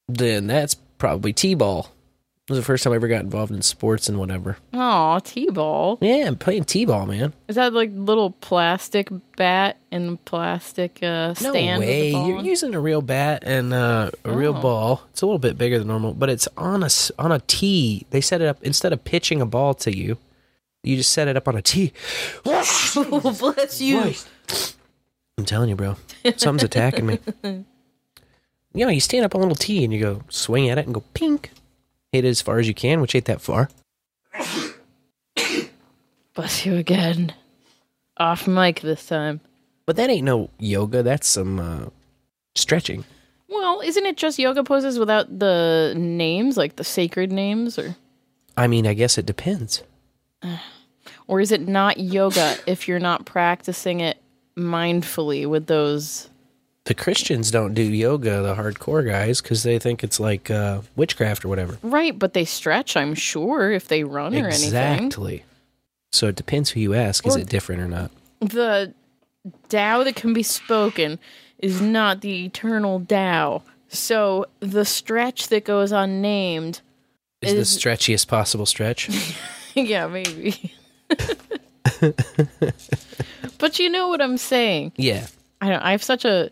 then 0.09 0.47
that's 0.47 0.75
probably 0.75 1.33
t-ball. 1.33 1.85
It 1.85 1.91
was 2.51 2.59
the 2.59 2.65
first 2.65 2.85
time 2.85 2.93
I 2.93 2.97
ever 2.97 3.09
got 3.09 3.21
involved 3.23 3.51
in 3.53 3.63
sports 3.63 4.09
and 4.09 4.19
whatever. 4.19 4.59
Oh, 4.75 5.19
T-ball. 5.25 5.99
Yeah, 6.03 6.27
I'm 6.27 6.37
playing 6.37 6.65
t-ball, 6.65 7.07
man. 7.07 7.33
Is 7.49 7.57
that 7.57 7.73
like 7.73 7.91
little 7.95 8.33
plastic 8.33 9.09
bat 9.37 9.79
and 9.91 10.23
plastic 10.25 10.99
uh, 11.03 11.29
No 11.29 11.35
stand? 11.35 11.83
the 11.83 11.87
way. 11.87 12.11
You're 12.11 12.41
using 12.43 12.75
a 12.75 12.81
real 12.81 13.01
bat 13.03 13.43
and 13.47 13.73
uh, 13.73 14.11
a 14.25 14.33
real 14.37 14.55
Oh. 14.57 14.61
ball. 14.61 15.03
It's 15.11 15.23
a 15.23 15.27
little 15.27 15.39
bit 15.39 15.57
bigger 15.57 15.79
than 15.79 15.89
normal, 15.89 16.13
but 16.13 16.29
it's 16.29 16.49
on 16.59 16.83
a 16.83 16.89
on 17.19 17.33
a 17.33 17.39
tee. 17.47 18.05
They 18.11 18.21
set 18.21 18.41
it 18.43 18.49
up 18.49 18.59
instead 18.63 18.93
of 18.93 19.05
pitching 19.05 19.41
a 19.41 19.47
ball 19.47 19.73
to 19.75 19.97
you. 19.97 20.19
You 20.83 20.97
just 20.97 21.13
set 21.13 21.29
it 21.29 21.37
up 21.37 21.47
on 21.49 21.57
a 21.57 21.63
tee. 21.63 21.93
Bless 22.45 23.81
you. 23.81 24.15
I'm 25.39 25.45
telling 25.45 25.69
you, 25.69 25.77
bro. 25.77 25.97
Something's 26.37 26.65
attacking 26.65 27.07
me. 27.07 27.19
You 28.73 28.85
know, 28.87 28.93
you 28.93 29.01
stand 29.01 29.25
up 29.25 29.35
on 29.35 29.41
a 29.41 29.43
little 29.43 29.57
tee 29.57 29.83
and 29.83 29.93
you 29.93 29.99
go 30.01 30.23
swing 30.29 30.69
at 30.69 30.79
it 30.79 30.85
and 30.87 30.95
go 30.95 31.03
pink. 31.13 31.51
Hit 32.12 32.24
it 32.24 32.28
as 32.28 32.43
far 32.43 32.59
as 32.59 32.66
you 32.66 32.74
can, 32.74 33.01
which 33.01 33.15
ain't 33.15 33.27
that 33.27 33.41
far. 33.41 33.69
Bless 36.35 36.65
you 36.66 36.77
again. 36.77 37.32
Off 38.16 38.47
mic 38.47 38.81
this 38.81 39.07
time. 39.07 39.41
But 39.87 39.97
that 39.97 40.11
ain't 40.11 40.24
no 40.24 40.51
yoga. 40.59 41.03
That's 41.03 41.28
some 41.28 41.59
uh, 41.59 41.87
stretching. 42.55 43.05
Well, 43.49 43.81
isn't 43.81 44.07
it 44.07 44.16
just 44.16 44.39
yoga 44.39 44.62
poses 44.62 44.99
without 44.99 45.39
the 45.39 45.95
names, 45.97 46.57
like 46.57 46.77
the 46.77 46.85
sacred 46.85 47.32
names, 47.32 47.78
or 47.78 47.97
I 48.57 48.66
mean, 48.66 48.87
I 48.87 48.95
guess 48.95 49.19
it 49.19 49.27
depends. 49.27 49.82
or 51.27 51.41
is 51.41 51.51
it 51.51 51.66
not 51.66 51.99
yoga 51.99 52.57
if 52.66 52.87
you're 52.87 53.01
not 53.01 53.24
practicing 53.27 54.01
it 54.01 54.19
mindfully 54.57 55.47
with 55.49 55.66
those? 55.66 56.28
The 56.86 56.94
Christians 56.94 57.51
don't 57.51 57.74
do 57.74 57.82
yoga, 57.82 58.43
the 58.43 58.55
hardcore 58.55 59.07
guys, 59.07 59.40
because 59.43 59.62
they 59.62 59.78
think 59.78 60.02
it's 60.02 60.19
like 60.19 60.51
uh, 60.51 60.81
witchcraft 60.97 61.44
or 61.44 61.48
whatever. 61.48 61.78
Right, 61.82 62.19
but 62.19 62.32
they 62.32 62.44
stretch, 62.44 62.97
I'm 62.97 63.15
sure, 63.15 63.70
if 63.70 63.89
they 63.89 64.02
run 64.02 64.35
or 64.35 64.48
anything. 64.48 64.65
Exactly. 64.65 65.44
So 66.12 66.28
it 66.28 66.36
depends 66.36 66.70
who 66.70 66.81
you 66.81 66.94
ask. 66.94 67.27
Is 67.27 67.36
it 67.36 67.48
different 67.48 67.82
or 67.82 67.89
not? 67.89 68.11
The 68.40 68.94
Tao 69.69 70.02
that 70.05 70.16
can 70.16 70.32
be 70.32 70.43
spoken 70.43 71.19
is 71.59 71.81
not 71.81 72.23
the 72.23 72.47
eternal 72.47 73.05
Tao. 73.05 73.62
So 73.89 74.47
the 74.61 74.85
stretch 74.85 75.48
that 75.48 75.65
goes 75.65 75.93
unnamed 75.93 76.81
Is 77.43 77.52
is, 77.52 77.74
the 77.74 77.81
stretchiest 77.81 78.28
possible 78.28 78.66
stretch? 78.66 79.11
yeah, 79.74 80.07
maybe. 80.07 80.74
but 83.59 83.78
you 83.78 83.90
know 83.90 84.09
what 84.09 84.20
I'm 84.23 84.39
saying. 84.39 84.93
yeah. 84.97 85.27
I 85.62 85.69
don't, 85.69 85.82
I 85.82 85.90
have 85.90 86.02
such 86.02 86.24
a 86.24 86.51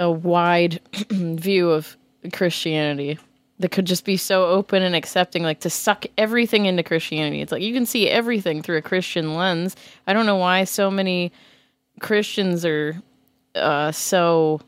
a 0.00 0.10
wide 0.10 0.80
view 1.10 1.70
of 1.70 1.96
Christianity 2.32 3.18
that 3.60 3.70
could 3.70 3.84
just 3.84 4.06
be 4.06 4.16
so 4.16 4.46
open 4.46 4.82
and 4.82 4.96
accepting, 4.96 5.42
like 5.42 5.60
to 5.60 5.70
suck 5.70 6.06
everything 6.16 6.64
into 6.64 6.82
Christianity. 6.82 7.42
It's 7.42 7.52
like 7.52 7.62
you 7.62 7.74
can 7.74 7.84
see 7.84 8.08
everything 8.08 8.62
through 8.62 8.78
a 8.78 8.82
Christian 8.82 9.34
lens. 9.34 9.76
I 10.06 10.14
don't 10.14 10.26
know 10.26 10.36
why 10.36 10.64
so 10.64 10.90
many 10.90 11.30
Christians 12.00 12.64
are 12.64 13.00
uh, 13.54 13.92
so 13.92 14.62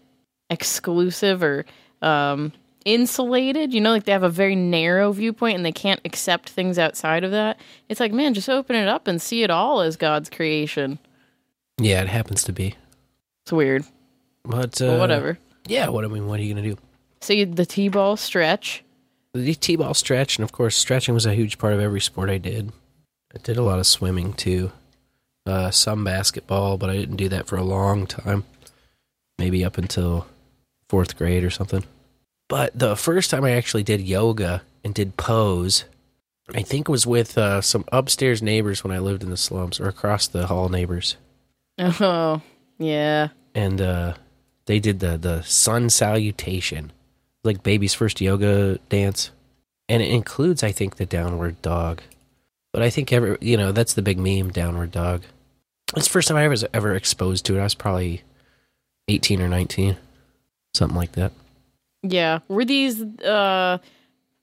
exclusive 0.50 1.42
or 1.42 1.64
um, 2.02 2.52
insulated. 2.84 3.72
You 3.72 3.80
know, 3.80 3.92
like 3.92 4.04
they 4.04 4.12
have 4.12 4.22
a 4.22 4.28
very 4.28 4.54
narrow 4.54 5.10
viewpoint 5.12 5.56
and 5.56 5.64
they 5.64 5.72
can't 5.72 6.00
accept 6.04 6.50
things 6.50 6.78
outside 6.78 7.24
of 7.24 7.30
that. 7.30 7.59
It's 7.88 8.00
like, 8.00 8.12
man, 8.12 8.34
just 8.34 8.50
open 8.50 8.76
it 8.76 8.88
up 8.88 9.09
and 9.09 9.22
see 9.22 9.42
it 9.42 9.50
all 9.50 9.80
as 9.80 9.96
God's 9.96 10.28
creation. 10.28 10.98
Yeah, 11.80 12.02
it 12.02 12.09
happens 12.09 12.44
to 12.44 12.52
be. 12.52 12.74
It's 13.44 13.52
weird. 13.52 13.86
But, 14.44 14.81
uh, 14.82 14.86
But 14.93 15.01
whatever. 15.01 15.39
Yeah, 15.66 15.89
what 15.89 16.05
I 16.05 16.09
mean, 16.09 16.27
what 16.27 16.40
are 16.40 16.43
you 16.43 16.55
gonna 16.55 16.66
do? 16.66 16.77
See 17.20 17.44
the 17.44 17.66
T-ball 17.66 18.16
stretch. 18.16 18.82
The 19.35 19.55
t-ball 19.55 19.94
stretch, 19.94 20.36
and 20.36 20.44
of 20.44 20.52
course, 20.52 20.77
stretching 20.77 21.14
was 21.14 21.24
a 21.24 21.32
huge 21.35 21.56
part 21.56 21.73
of 21.73 21.81
every 21.81 22.02
sport 22.02 22.28
I 22.28 22.36
did. 22.36 22.70
I 23.35 23.39
did 23.39 23.56
a 23.56 23.62
lot 23.62 23.78
of 23.78 23.86
swimming 23.86 24.35
too, 24.35 24.73
uh, 25.47 25.70
some 25.70 26.05
basketball, 26.05 26.77
but 26.77 26.90
I 26.90 26.97
didn't 26.97 27.16
do 27.16 27.31
that 27.31 27.47
for 27.47 27.56
a 27.56 27.62
long 27.62 28.06
time. 28.06 28.44
Maybe 29.39 29.64
up 29.64 29.78
until 29.78 30.27
fourth 30.90 31.16
grade 31.16 31.44
or 31.44 31.51
something. 31.51 31.85
But 32.47 32.78
the 32.78 32.94
first 32.94 33.31
time 33.31 33.43
I 33.44 33.52
actually 33.52 33.82
did 33.85 34.02
yoga 34.02 34.64
and 34.85 34.93
did 34.93 35.16
pose, 35.16 35.85
I 36.55 36.60
think 36.60 36.86
was 36.86 37.06
with 37.06 37.39
uh, 37.39 37.62
some 37.62 37.86
upstairs 37.90 38.43
neighbors 38.43 38.85
when 38.85 38.93
I 38.93 38.98
lived 38.98 39.23
in 39.23 39.31
the 39.31 39.39
slums, 39.39 39.81
or 39.81 39.89
across 39.89 40.27
the 40.27 40.48
hall 40.48 40.69
neighbors. 40.69 41.16
Oh, 41.78 42.43
yeah. 42.78 43.28
and 43.55 43.81
uh, 43.81 44.14
they 44.66 44.78
did 44.78 45.01
the 45.01 45.16
the 45.18 45.43
sun 45.43 45.90
salutation, 45.90 46.93
like 47.44 47.62
baby's 47.62 47.94
first 47.94 48.20
yoga 48.20 48.78
dance, 48.89 49.30
and 49.89 50.02
it 50.02 50.10
includes, 50.10 50.62
I 50.62 50.72
think, 50.72 50.97
the 50.97 51.06
downward 51.06 51.60
dog. 51.62 52.02
But 52.72 52.82
I 52.82 52.90
think 52.90 53.12
every 53.12 53.36
you 53.40 53.56
know 53.56 53.72
that's 53.72 53.94
the 53.94 54.02
big 54.02 54.18
meme, 54.18 54.51
downward 54.51 54.93
dog. 54.93 55.22
It's 55.97 56.06
the 56.06 56.12
first 56.12 56.28
time 56.28 56.36
I 56.39 56.48
was 56.48 56.64
ever 56.72 56.94
exposed 56.94 57.44
to 57.47 57.56
it. 57.56 57.60
I 57.60 57.64
was 57.64 57.74
probably 57.74 58.22
eighteen 59.09 59.43
or 59.43 59.48
nineteen, 59.48 59.97
something 60.74 60.97
like 60.97 61.12
that. 61.12 61.32
Yeah. 62.02 62.40
Were 62.48 62.64
these 62.64 63.02
uh 63.02 63.78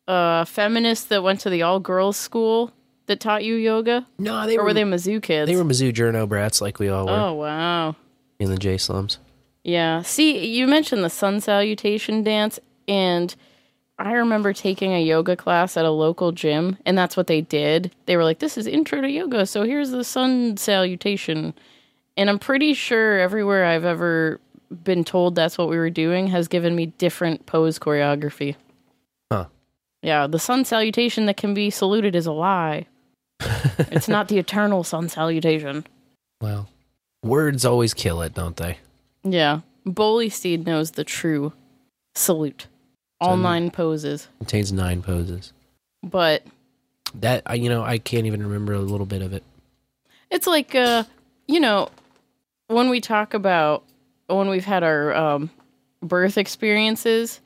uh 0.07 0.45
feminists 0.45 1.05
that 1.07 1.23
went 1.23 1.39
to 1.41 1.49
the 1.49 1.63
all 1.63 1.79
girls 1.79 2.17
school 2.17 2.71
that 3.07 3.19
taught 3.19 3.43
you 3.43 3.55
yoga? 3.55 4.05
No, 4.19 4.45
they 4.45 4.55
or 4.57 4.59
were- 4.61 4.65
were 4.65 4.73
they 4.73 4.83
Mizzou 4.83 5.21
kids? 5.23 5.49
They 5.49 5.55
were 5.55 5.63
Mizzou 5.63 5.91
journo 5.91 6.27
brats 6.29 6.61
like 6.61 6.77
we 6.79 6.89
all 6.89 7.07
were 7.07 7.11
Oh 7.13 7.33
wow. 7.33 7.95
in 8.39 8.49
the 8.51 8.57
J 8.57 8.77
slums. 8.77 9.17
Yeah. 9.63 10.01
See, 10.01 10.45
you 10.45 10.67
mentioned 10.67 11.03
the 11.03 11.09
sun 11.09 11.41
salutation 11.41 12.23
dance, 12.23 12.59
and 12.87 13.35
I 13.97 14.13
remember 14.13 14.53
taking 14.53 14.93
a 14.93 15.03
yoga 15.03 15.35
class 15.35 15.75
at 15.75 15.85
a 15.85 15.91
local 15.91 16.31
gym, 16.31 16.77
and 16.85 16.97
that's 16.97 17.17
what 17.17 17.27
they 17.27 17.41
did. 17.41 17.93
They 18.05 18.15
were 18.15 18.23
like, 18.23 18.39
"This 18.39 18.57
is 18.57 18.65
intro 18.65 19.01
to 19.01 19.09
yoga, 19.09 19.45
so 19.45 19.63
here's 19.63 19.91
the 19.91 20.03
sun 20.03 20.57
salutation." 20.57 21.53
And 22.15 22.29
I'm 22.29 22.39
pretty 22.39 22.73
sure 22.73 23.19
everywhere 23.19 23.65
I've 23.65 23.85
ever 23.85 24.39
been 24.83 25.03
told 25.03 25.35
that's 25.35 25.57
what 25.57 25.69
we 25.69 25.77
were 25.77 25.89
doing 25.89 26.27
has 26.27 26.47
given 26.47 26.75
me 26.75 26.87
different 26.87 27.45
pose 27.45 27.79
choreography. 27.79 28.55
Huh. 29.31 29.45
Yeah, 30.01 30.27
the 30.27 30.39
sun 30.39 30.65
salutation 30.65 31.25
that 31.25 31.37
can 31.37 31.53
be 31.53 31.69
saluted 31.69 32.15
is 32.15 32.25
a 32.25 32.31
lie. 32.31 32.87
it's 33.91 34.07
not 34.07 34.27
the 34.27 34.37
eternal 34.37 34.83
sun 34.83 35.09
salutation. 35.09 35.85
Well, 36.41 36.69
words 37.23 37.65
always 37.65 37.93
kill 37.93 38.21
it, 38.21 38.33
don't 38.33 38.55
they? 38.55 38.77
Yeah. 39.23 39.61
Boolysteed 39.85 40.65
knows 40.65 40.91
the 40.91 41.03
true 41.03 41.53
salute. 42.15 42.67
All 43.21 43.35
nine 43.37 43.69
poses. 43.71 44.27
Contains 44.37 44.71
nine 44.71 45.01
poses. 45.01 45.51
But 46.03 46.43
That 47.15 47.43
I, 47.45 47.55
you 47.55 47.67
know, 47.69 47.83
I 47.83 47.97
can't 47.97 48.25
even 48.25 48.41
remember 48.43 48.73
a 48.73 48.79
little 48.79 49.05
bit 49.05 49.21
of 49.21 49.33
it. 49.33 49.43
it's 50.31 50.47
like 50.47 50.73
uh 50.75 51.03
you 51.47 51.59
know, 51.59 51.89
when 52.67 52.89
we 52.89 53.01
talk 53.01 53.33
about 53.33 53.83
when 54.27 54.47
we've 54.49 54.65
had 54.65 54.83
our 54.83 55.13
um 55.15 55.49
birth 56.01 56.37
experiences 56.37 57.41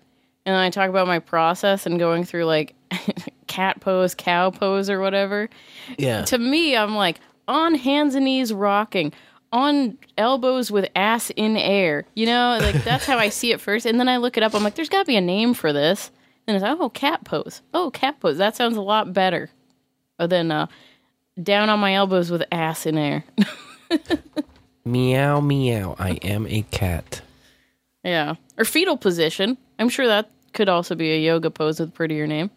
and 0.46 0.56
I 0.56 0.70
talk 0.70 0.90
about 0.90 1.08
my 1.08 1.20
process 1.20 1.86
and 1.86 1.98
going 1.98 2.24
through 2.24 2.46
like 2.46 2.76
cat 3.48 3.80
pose, 3.80 4.14
cow 4.14 4.52
pose 4.52 4.90
or 4.90 5.00
whatever. 5.00 5.50
Yeah. 5.98 6.24
To 6.26 6.38
me, 6.38 6.76
I'm 6.76 6.96
like 6.96 7.20
on 7.48 7.74
hands 7.76 8.14
and 8.16 8.26
knees 8.26 8.54
rocking, 8.54 9.12
on 9.54 9.98
elbows 10.18 10.70
with 10.72 10.90
ass 10.96 11.30
in 11.30 11.56
air. 11.56 12.04
You 12.16 12.26
know, 12.26 12.58
like 12.60 12.84
that's 12.84 13.06
how 13.06 13.18
I 13.18 13.30
see 13.30 13.52
it 13.54 13.62
first. 13.62 13.86
And 13.86 14.00
then 14.00 14.10
I 14.10 14.18
look 14.18 14.36
it 14.36 14.44
up. 14.44 14.54
I'm 14.54 14.64
like, 14.64 14.76
there's 14.76 14.90
got 14.90 15.00
to 15.00 15.06
be 15.06 15.16
a 15.16 15.22
name 15.22 15.54
for 15.54 15.72
this. 15.72 16.12
And 16.48 16.56
it's 16.58 16.64
like, 16.64 16.78
oh, 16.78 16.90
cat 16.90 17.24
pose. 17.24 17.62
Oh, 17.74 17.90
cat 17.92 18.20
pose. 18.20 18.38
That 18.38 18.58
sounds 18.58 18.76
a 18.76 18.82
lot 18.82 19.14
better 19.14 19.50
than 20.18 20.52
uh, 20.52 20.68
down 21.42 21.70
on 21.70 21.80
my 21.80 21.94
elbows 21.94 22.30
with 22.30 22.44
ass 22.52 22.86
in 22.86 22.98
air. 22.98 23.24
Meow 24.86 25.40
meow. 25.40 25.96
I 25.98 26.12
am 26.24 26.46
a 26.48 26.64
cat. 26.64 27.22
yeah. 28.04 28.36
Or 28.58 28.66
fetal 28.66 28.98
position. 28.98 29.58
I'm 29.80 29.88
sure 29.88 30.08
that 30.08 30.30
could 30.54 30.68
also 30.68 30.94
be 30.96 31.12
a 31.14 31.20
yoga 31.20 31.50
pose 31.50 31.80
with 31.80 31.90
a 31.90 31.92
prettier 31.94 32.28
name. 32.28 32.52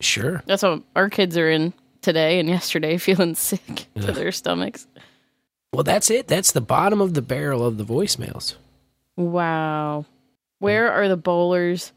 Sure. 0.00 0.42
That's 0.46 0.62
what 0.64 0.82
our 0.96 1.08
kids 1.08 1.36
are 1.36 1.48
in 1.48 1.72
today 2.02 2.40
and 2.40 2.48
yesterday, 2.48 2.96
feeling 2.98 3.34
sick 3.36 3.86
to 3.94 4.12
their 4.12 4.32
stomachs. 4.32 4.86
Well, 5.72 5.84
that's 5.84 6.10
it. 6.10 6.26
That's 6.28 6.52
the 6.52 6.60
bottom 6.60 7.00
of 7.00 7.14
the 7.14 7.22
barrel 7.22 7.64
of 7.66 7.76
the 7.76 7.84
voicemails. 7.84 8.54
Wow. 9.16 10.06
Where 10.60 10.90
are 10.90 11.08
the 11.08 11.16
bowlers 11.16 11.92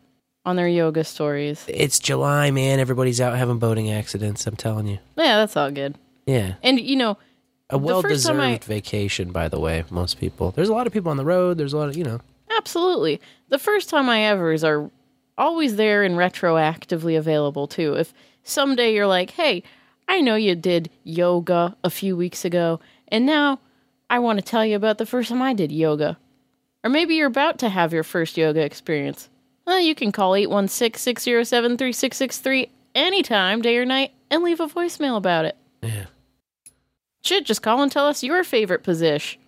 on 0.46 0.56
their 0.56 0.68
yoga 0.68 1.04
stories? 1.04 1.64
It's 1.68 2.00
July, 2.00 2.52
man. 2.52 2.80
Everybody's 2.80 3.22
out 3.22 3.38
having 3.38 3.60
boating 3.60 3.92
accidents. 3.92 4.46
I'm 4.46 4.56
telling 4.56 4.88
you. 4.88 5.00
Yeah, 5.18 5.38
that's 5.38 5.56
all 5.56 5.72
good. 5.72 5.96
Yeah. 6.26 6.56
And 6.62 6.80
you 6.80 6.96
know, 6.96 7.18
A 7.70 7.78
well 7.78 8.02
deserved 8.02 8.40
I- 8.42 8.58
vacation, 8.58 9.32
by 9.32 9.48
the 9.48 9.60
way. 9.60 9.84
Most 9.90 10.20
people. 10.20 10.52
There's 10.52 10.70
a 10.70 10.74
lot 10.74 10.86
of 10.88 10.94
people 10.94 11.12
on 11.12 11.18
the 11.18 11.26
road. 11.26 11.58
There's 11.58 11.74
a 11.74 11.78
lot 11.78 11.90
of, 11.90 11.96
you 11.98 12.04
know. 12.04 12.20
absolutely. 12.58 13.22
The 13.50 13.60
first 13.60 13.90
time 13.90 14.10
I 14.10 14.24
ever's 14.24 14.64
are 14.64 14.92
always 15.38 15.78
there 15.78 16.04
and 16.04 16.16
retroactively 16.16 17.18
available 17.18 17.68
too. 17.68 17.94
If 17.94 18.14
someday 18.44 18.94
you're 18.94 19.08
like, 19.08 19.32
hey, 19.32 19.64
I 20.08 20.20
know 20.22 20.36
you 20.36 20.56
did 20.56 20.90
yoga 21.04 21.76
a 21.84 21.90
few 21.90 22.18
weeks 22.18 22.44
ago, 22.44 22.80
and 23.12 23.26
now 23.26 23.60
I 24.10 24.20
want 24.20 24.40
to 24.40 24.46
tell 24.46 24.66
you 24.66 24.76
about 24.76 24.98
the 24.98 25.06
first 25.06 25.30
time 25.30 25.42
I 25.42 25.54
did 25.54 25.72
yoga. 25.72 26.18
Or 26.84 26.90
maybe 26.90 27.16
you're 27.16 27.28
about 27.28 27.60
to 27.60 27.70
have 27.70 27.94
your 27.94 28.04
first 28.04 28.38
yoga 28.38 28.62
experience. 28.64 29.30
Well, 29.68 29.80
you 29.80 29.94
can 29.94 30.12
call 30.12 30.36
816 30.36 31.00
607 31.00 31.78
3663 31.78 32.70
anytime, 32.96 33.62
day 33.62 33.78
or 33.78 33.86
night, 33.86 34.12
and 34.32 34.42
leave 34.44 34.60
a 34.60 34.68
voicemail 34.68 35.16
about 35.18 35.46
it. 35.46 35.56
Yeah. 35.84 36.06
Shit, 37.24 37.46
just 37.46 37.62
call 37.62 37.82
and 37.84 37.92
tell 37.92 38.08
us 38.08 38.24
your 38.24 38.44
favorite 38.44 38.84
position. 38.84 39.40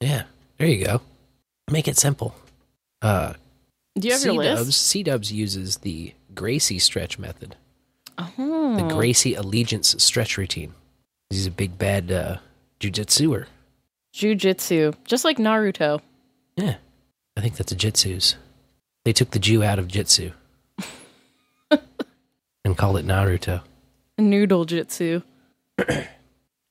Yeah. 0.00 0.22
There 0.56 0.68
you 0.68 0.84
go. 0.84 1.00
Make 1.70 1.86
it 1.88 1.96
simple. 1.96 2.34
Uh, 3.02 3.34
Do 3.98 4.08
you 4.08 4.14
have 4.14 4.24
your 4.24 4.34
list? 4.34 4.56
C-Dubs, 4.58 4.76
C-Dubs 4.76 5.32
uses 5.32 5.76
the 5.78 6.14
Gracie 6.34 6.78
stretch 6.78 7.18
method. 7.18 7.56
Oh. 8.18 8.76
The 8.76 8.94
Gracie 8.94 9.34
Allegiance 9.34 9.94
stretch 10.02 10.36
routine. 10.36 10.74
He's 11.30 11.46
a 11.46 11.50
big 11.50 11.78
bad 11.78 12.10
uh, 12.10 12.36
jujitsuer. 12.80 13.46
Jujitsu, 14.14 14.94
just 15.04 15.24
like 15.24 15.38
Naruto. 15.38 16.00
Yeah. 16.56 16.76
I 17.36 17.40
think 17.40 17.56
that's 17.56 17.72
a 17.72 17.76
jitsu's. 17.76 18.36
They 19.04 19.12
took 19.12 19.30
the 19.30 19.38
Jew 19.38 19.62
out 19.62 19.78
of 19.78 19.88
jitsu 19.88 20.32
and 22.64 22.76
called 22.76 22.98
it 22.98 23.06
Naruto. 23.06 23.62
Noodle 24.18 24.66
Jitsu. 24.66 25.22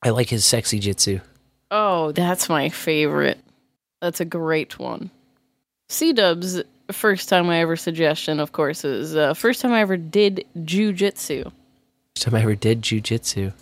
I 0.02 0.10
like 0.12 0.30
his 0.30 0.46
sexy 0.46 0.80
jitsu. 0.80 1.20
Oh, 1.72 2.12
that's 2.12 2.50
my 2.50 2.70
favorite. 2.70 3.40
That's 4.02 4.20
a 4.20 4.26
great 4.26 4.78
one. 4.78 5.10
C 5.90 6.14
Dub's 6.14 6.62
first 6.92 7.30
time 7.30 7.50
I 7.50 7.62
ever 7.62 7.76
suggestion, 7.76 8.40
of 8.40 8.52
course, 8.52 8.86
is 8.86 9.16
uh, 9.16 9.34
first 9.34 9.62
time 9.62 9.72
I 9.74 9.82
ever 9.82 9.98
did 9.98 10.46
jujitsu. 10.58 11.52
First 12.16 12.26
time 12.26 12.36
I 12.36 12.42
ever 12.42 12.56
did 12.56 12.82
jujitsu. 12.84 13.54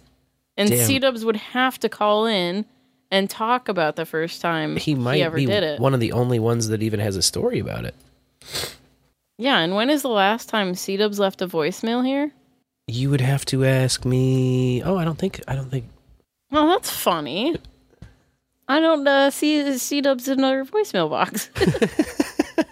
And 0.57 0.69
C 0.69 0.99
Dubs 0.99 1.23
would 1.23 1.35
have 1.35 1.79
to 1.79 1.89
call 1.89 2.25
in 2.25 2.65
and 3.11 3.29
talk 3.29 3.69
about 3.69 3.95
the 3.95 4.05
first 4.05 4.41
time 4.41 4.75
He 4.75 4.95
might 4.95 5.21
ever 5.21 5.35
be 5.37 5.45
did 5.45 5.63
it. 5.63 5.79
one 5.79 5.93
of 5.93 5.99
the 5.99 6.11
only 6.11 6.39
ones 6.39 6.67
that 6.69 6.81
even 6.83 6.99
has 6.99 7.15
a 7.15 7.21
story 7.21 7.59
about 7.59 7.85
it. 7.85 7.95
Yeah, 9.37 9.59
and 9.59 9.75
when 9.75 9.89
is 9.89 10.01
the 10.01 10.09
last 10.09 10.49
time 10.49 10.73
C 10.73 10.97
Dubs 10.97 11.19
left 11.19 11.41
a 11.41 11.47
voicemail 11.47 12.05
here? 12.05 12.31
You 12.87 13.09
would 13.09 13.21
have 13.21 13.45
to 13.45 13.65
ask 13.65 14.03
me. 14.05 14.81
Oh, 14.83 14.97
I 14.97 15.05
don't 15.05 15.17
think. 15.17 15.41
I 15.47 15.55
don't 15.55 15.69
think. 15.69 15.85
Well, 16.51 16.67
that's 16.67 16.89
funny. 16.89 17.57
I 18.67 18.79
don't 18.79 19.07
uh, 19.07 19.29
see 19.29 19.77
C 19.77 20.01
Dubs 20.01 20.27
in 20.27 20.43
our 20.43 20.63
voicemail 20.63 21.09
box. 21.09 21.49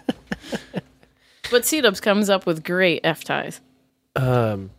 but 1.50 1.64
C 1.64 1.80
Dubs 1.80 2.00
comes 2.00 2.28
up 2.28 2.46
with 2.46 2.64
great 2.64 3.00
F 3.04 3.24
ties. 3.24 3.60
Um, 4.16 4.70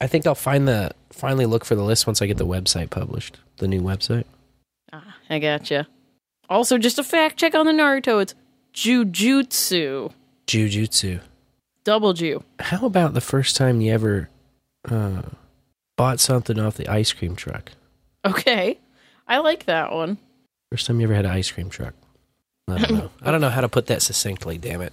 I 0.00 0.06
think 0.06 0.26
I'll 0.26 0.34
find 0.34 0.68
the 0.68 0.92
finally 1.12 1.46
look 1.46 1.64
for 1.64 1.74
the 1.74 1.84
list 1.84 2.06
once 2.06 2.20
I 2.22 2.26
get 2.26 2.38
the 2.38 2.46
website 2.46 2.90
published. 2.90 3.38
The 3.58 3.68
new 3.68 3.80
website. 3.80 4.24
Ah, 4.92 5.16
I 5.30 5.38
gotcha. 5.38 5.86
Also, 6.48 6.78
just 6.78 6.98
a 6.98 7.04
fact 7.04 7.38
check 7.38 7.54
on 7.54 7.66
the 7.66 7.72
Naruto. 7.72 8.20
It's 8.20 8.34
Jujutsu. 8.74 10.12
Jujutsu. 10.46 11.20
Double 11.84 12.12
Jew. 12.12 12.42
How 12.60 12.86
about 12.86 13.14
the 13.14 13.20
first 13.20 13.56
time 13.56 13.80
you 13.80 13.92
ever 13.92 14.28
uh, 14.88 15.22
bought 15.96 16.20
something 16.20 16.58
off 16.58 16.76
the 16.76 16.88
ice 16.88 17.12
cream 17.12 17.34
truck? 17.36 17.72
Okay. 18.24 18.78
I 19.26 19.38
like 19.38 19.64
that 19.66 19.92
one. 19.92 20.18
First 20.70 20.86
time 20.86 21.00
you 21.00 21.06
ever 21.06 21.14
had 21.14 21.24
an 21.24 21.32
ice 21.32 21.50
cream 21.50 21.70
truck? 21.70 21.94
I 22.68 22.78
don't 22.78 22.98
know. 22.98 23.10
I 23.22 23.30
don't 23.30 23.40
know 23.40 23.50
how 23.50 23.60
to 23.60 23.68
put 23.68 23.86
that 23.86 24.02
succinctly. 24.02 24.58
Damn 24.58 24.80
it. 24.82 24.92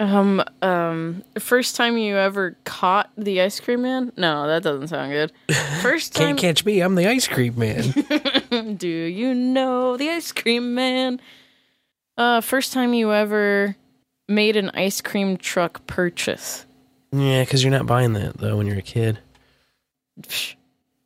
Um, 0.00 0.42
um, 0.60 1.22
first 1.38 1.76
time 1.76 1.96
you 1.96 2.16
ever 2.16 2.56
caught 2.64 3.10
the 3.16 3.40
ice 3.40 3.60
cream 3.60 3.82
man? 3.82 4.12
No, 4.16 4.46
that 4.48 4.62
doesn't 4.62 4.88
sound 4.88 5.12
good. 5.12 5.32
First 5.82 6.14
time. 6.14 6.36
Can't 6.36 6.38
catch 6.38 6.64
me. 6.64 6.80
I'm 6.80 6.96
the 6.96 7.06
ice 7.06 7.28
cream 7.28 7.56
man. 7.56 8.76
Do 8.76 8.88
you 8.88 9.34
know 9.34 9.96
the 9.96 10.10
ice 10.10 10.32
cream 10.32 10.74
man? 10.74 11.20
Uh, 12.16 12.40
first 12.40 12.72
time 12.72 12.94
you 12.94 13.12
ever 13.12 13.76
made 14.28 14.56
an 14.56 14.70
ice 14.70 15.00
cream 15.00 15.36
truck 15.36 15.84
purchase? 15.86 16.64
yeah, 17.12 17.42
because 17.42 17.62
you're 17.62 17.72
not 17.72 17.86
buying 17.86 18.12
that 18.14 18.38
though 18.38 18.56
when 18.56 18.66
you're 18.66 18.78
a 18.78 18.82
kid. 18.82 19.18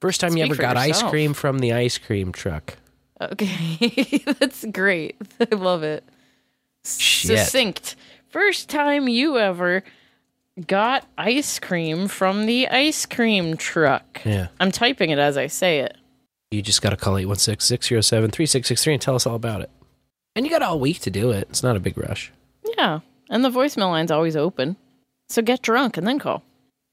First 0.00 0.20
time 0.20 0.36
you 0.36 0.44
ever 0.44 0.54
got 0.54 0.76
ice 0.76 1.02
cream 1.02 1.34
from 1.34 1.58
the 1.58 1.72
ice 1.72 1.98
cream 1.98 2.32
truck. 2.32 2.76
Okay, 3.20 4.22
that's 4.38 4.64
great. 4.66 5.16
I 5.40 5.54
love 5.54 5.82
it. 5.82 6.04
Shit. 6.84 7.38
Succinct. 7.38 7.96
First 8.30 8.68
time 8.68 9.08
you 9.08 9.38
ever 9.38 9.82
got 10.66 11.06
ice 11.16 11.58
cream 11.58 12.08
from 12.08 12.46
the 12.46 12.68
ice 12.68 13.06
cream 13.06 13.56
truck. 13.56 14.20
Yeah. 14.24 14.48
I'm 14.60 14.70
typing 14.70 15.10
it 15.10 15.18
as 15.18 15.36
I 15.36 15.46
say 15.46 15.80
it. 15.80 15.96
You 16.50 16.62
just 16.62 16.82
got 16.82 16.90
to 16.90 16.96
call 16.96 17.16
816 17.16 17.60
607 17.66 18.30
3663 18.30 18.92
and 18.94 19.02
tell 19.02 19.14
us 19.14 19.26
all 19.26 19.34
about 19.34 19.60
it. 19.60 19.70
And 20.34 20.44
you 20.46 20.50
got 20.50 20.62
all 20.62 20.78
week 20.78 21.00
to 21.00 21.10
do 21.10 21.30
it. 21.30 21.46
It's 21.50 21.62
not 21.62 21.76
a 21.76 21.80
big 21.80 21.96
rush. 21.96 22.32
Yeah, 22.76 23.00
and 23.30 23.44
the 23.44 23.50
voicemail 23.50 23.90
line's 23.90 24.10
always 24.10 24.36
open. 24.36 24.76
So 25.28 25.42
get 25.42 25.62
drunk 25.62 25.96
and 25.96 26.06
then 26.06 26.18
call. 26.18 26.42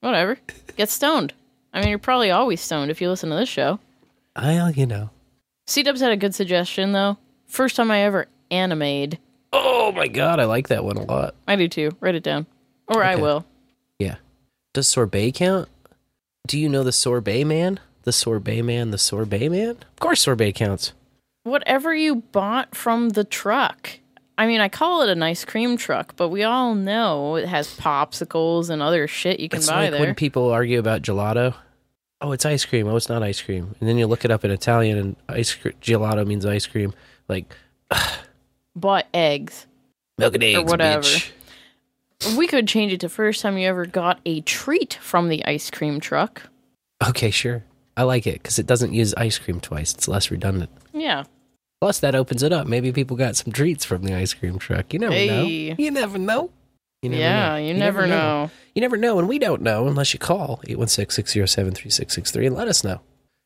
Whatever. 0.02 0.38
Get 0.78 0.90
stoned. 0.90 1.34
I 1.74 1.80
mean, 1.80 1.90
you're 1.90 2.00
probably 2.00 2.32
always 2.32 2.62
stoned 2.62 2.92
if 2.92 3.02
you 3.02 3.10
listen 3.10 3.30
to 3.30 3.36
this 3.36 3.50
show. 3.50 3.80
I'll, 4.36 4.72
you 4.72 4.86
know. 4.86 5.10
C 5.68 5.84
Dubs 5.84 6.02
had 6.02 6.12
a 6.12 6.18
good 6.18 6.36
suggestion 6.36 6.92
though. 6.92 7.18
First 7.48 7.76
time 7.76 7.92
I 7.92 8.00
ever 8.02 8.28
animated. 8.52 9.20
Oh 9.58 9.92
my 9.94 10.08
god, 10.08 10.40
I 10.40 10.46
like 10.46 10.68
that 10.68 10.84
one 10.84 10.98
a 10.98 11.04
lot. 11.04 11.36
I 11.48 11.56
do 11.56 11.68
too. 11.68 11.92
Write 12.02 12.16
it 12.16 12.24
down. 12.24 12.46
Or 12.88 13.04
I 13.04 13.14
Okay. 13.14 13.22
will. 13.22 13.46
Yeah. 14.00 14.16
Does 14.74 14.88
sorbet 14.88 15.32
count? 15.32 15.70
Do 16.48 16.60
you 16.60 16.68
know 16.70 16.84
the 16.84 16.92
sorbet 16.92 17.44
man? 17.46 17.80
The 18.04 18.12
sorbet 18.12 18.62
man, 18.62 18.92
the 18.92 18.98
sorbet 18.98 19.50
man? 19.50 19.70
Of 19.72 20.00
course 20.00 20.22
sorbet 20.22 20.52
counts. 20.54 20.94
Whatever 21.44 21.94
you 21.96 22.16
bought 22.18 22.76
from 22.76 23.10
the 23.10 23.24
truck. 23.24 23.90
I 24.38 24.48
mean, 24.48 24.60
I 24.60 24.68
call 24.68 25.02
it 25.02 25.10
an 25.10 25.24
ice 25.24 25.46
cream 25.46 25.78
truck, 25.78 26.16
but 26.18 26.30
we 26.30 26.44
all 26.44 26.76
know 26.76 27.36
it 27.38 27.48
has 27.48 27.68
popsicles 27.78 28.70
and 28.70 28.82
other 28.82 29.08
shit 29.08 29.40
you 29.40 29.48
can 29.48 29.58
It's 29.60 29.70
buy 29.70 29.84
like 29.84 29.92
there. 29.92 30.00
when 30.02 30.14
people 30.16 30.50
argue 30.52 30.78
about 30.80 31.02
gelato. 31.02 31.54
Oh, 32.22 32.32
it's 32.34 32.46
ice 32.46 32.66
cream. 32.66 32.88
Oh, 32.88 32.96
it's 32.96 33.10
not 33.10 33.24
ice 33.24 33.42
cream. 33.42 33.76
And 33.80 33.88
then 33.88 33.98
you 33.98 34.08
look 34.08 34.26
it 34.26 34.32
up 34.32 34.44
in 34.44 34.52
Italian 34.52 34.98
and 34.98 35.16
ice 35.30 35.54
cre- 35.56 35.70
gelato 35.82 36.26
means 36.28 36.46
ice 36.46 36.66
cream. 36.68 36.94
Like 37.30 37.46
Bought 38.76 39.06
eggs. 39.14 39.68
milk 40.18 40.34
and 40.36 40.44
eggs, 40.44 40.60
or 40.60 40.66
whatever. 40.66 41.02
bitch. 41.02 41.32
We 42.38 42.48
could 42.48 42.68
change 42.68 42.94
it 42.94 43.02
to 43.02 43.10
first 43.10 43.42
time 43.42 43.58
you 43.58 43.68
ever 43.68 43.86
got 43.86 44.20
a 44.26 44.42
treat 44.42 44.96
from 45.02 45.30
the 45.30 45.46
ice 45.46 45.70
cream 45.70 46.00
truck. 46.00 46.44
Okay, 47.06 47.30
sure. 47.30 47.64
I 47.98 48.04
like 48.04 48.26
it 48.26 48.42
because 48.42 48.58
it 48.60 48.66
doesn't 48.66 48.94
use 48.94 49.14
ice 49.16 49.38
cream 49.38 49.60
twice. 49.60 49.94
It's 49.94 50.08
less 50.08 50.32
redundant. 50.32 50.72
Yeah. 50.94 51.24
Plus, 51.82 52.00
that 52.00 52.16
opens 52.16 52.42
it 52.42 52.52
up. 52.54 52.68
Maybe 52.68 52.92
people 52.92 53.16
got 53.18 53.36
some 53.36 53.52
treats 53.54 53.84
from 53.86 54.04
the 54.04 54.14
ice 54.16 54.34
cream 54.34 54.58
truck. 54.60 54.92
You 54.94 55.00
never 55.00 55.14
Hey. 55.14 55.28
know. 55.70 55.76
You 55.78 55.92
never 55.92 56.18
know. 56.18 56.50
You 57.02 57.10
never 57.10 57.22
Yeah, 57.22 57.50
know. 57.50 57.56
you 57.58 57.74
never 57.74 58.08
know. 58.08 58.50
You 58.74 58.82
never 58.82 58.98
know, 58.98 59.20
and 59.20 59.28
we 59.28 59.38
don't 59.38 59.62
know 59.62 59.88
unless 59.88 60.14
you 60.14 60.20
call 60.20 60.62
816-607-3663 60.68 62.48
and 62.48 62.56
let 62.56 62.68
us 62.68 62.84
know. 62.84 63.02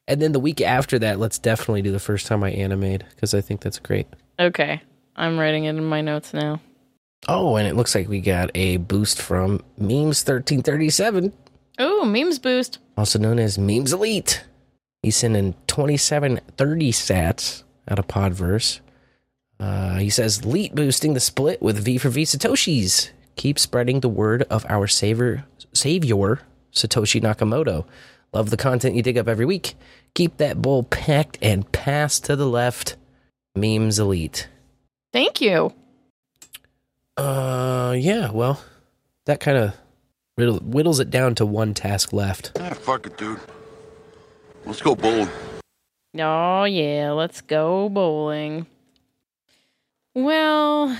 And 0.07 0.21
then 0.21 0.31
the 0.31 0.39
week 0.39 0.61
after 0.61 0.97
that, 0.99 1.19
let's 1.19 1.37
definitely 1.37 1.81
do 1.81 1.91
the 1.91 1.99
first 1.99 2.25
time 2.27 2.43
I 2.43 2.51
animate 2.51 3.03
because 3.09 3.33
I 3.33 3.41
think 3.41 3.61
that's 3.61 3.79
great. 3.79 4.07
Okay. 4.39 4.81
I'm 5.19 5.37
writing 5.37 5.65
it 5.65 5.75
in 5.75 5.83
my 5.83 5.99
notes 6.01 6.33
now. 6.33 6.61
Oh, 7.27 7.57
and 7.57 7.67
it 7.67 7.75
looks 7.75 7.93
like 7.93 8.07
we 8.07 8.21
got 8.21 8.49
a 8.55 8.77
boost 8.77 9.21
from 9.21 9.61
Memes 9.77 10.23
thirteen 10.23 10.63
thirty 10.63 10.89
seven. 10.89 11.33
Oh, 11.77 12.05
memes 12.05 12.39
boost. 12.39 12.79
also 12.97 13.19
known 13.19 13.39
as 13.39 13.57
Memes 13.57 13.93
Elite. 13.93 14.43
He's 15.03 15.17
sending 15.17 15.55
twenty 15.67 15.97
seven 15.97 16.39
thirty 16.57 16.91
sats 16.93 17.63
out 17.89 17.99
of 17.99 18.07
Podverse. 18.07 18.79
Uh, 19.59 19.97
he 19.97 20.09
says, 20.09 20.39
"Elite 20.39 20.73
boosting 20.73 21.13
the 21.13 21.19
split 21.19 21.61
with 21.61 21.83
V 21.83 21.97
for 21.97 22.09
V 22.09 22.23
Satoshis. 22.23 23.09
Keep 23.35 23.59
spreading 23.59 23.99
the 23.99 24.09
word 24.09 24.43
of 24.49 24.65
our 24.69 24.87
savior, 24.87 25.45
savior 25.73 26.39
Satoshi 26.73 27.21
Nakamoto. 27.21 27.85
Love 28.33 28.49
the 28.49 28.57
content 28.57 28.95
you 28.95 29.01
dig 29.01 29.17
up 29.17 29.27
every 29.27 29.45
week. 29.45 29.75
Keep 30.15 30.37
that 30.37 30.61
bowl 30.61 30.83
packed 30.83 31.37
and 31.41 31.69
pass 31.73 32.19
to 32.21 32.37
the 32.37 32.47
left. 32.47 32.95
Memes 33.55 33.99
Elite." 33.99 34.47
Thank 35.11 35.41
you. 35.41 35.73
Uh, 37.17 37.95
yeah. 37.97 38.31
Well, 38.31 38.61
that 39.25 39.39
kind 39.39 39.57
of 39.57 39.75
whittle, 40.35 40.59
whittles 40.59 40.99
it 40.99 41.09
down 41.09 41.35
to 41.35 41.45
one 41.45 41.73
task 41.73 42.13
left. 42.13 42.51
Ah, 42.59 42.69
fuck 42.69 43.05
it, 43.05 43.17
dude. 43.17 43.39
Let's 44.65 44.81
go 44.81 44.95
bowling. 44.95 45.29
Oh, 46.17 46.63
yeah, 46.63 47.11
let's 47.11 47.41
go 47.41 47.89
bowling. 47.89 48.65
Well, 50.15 50.97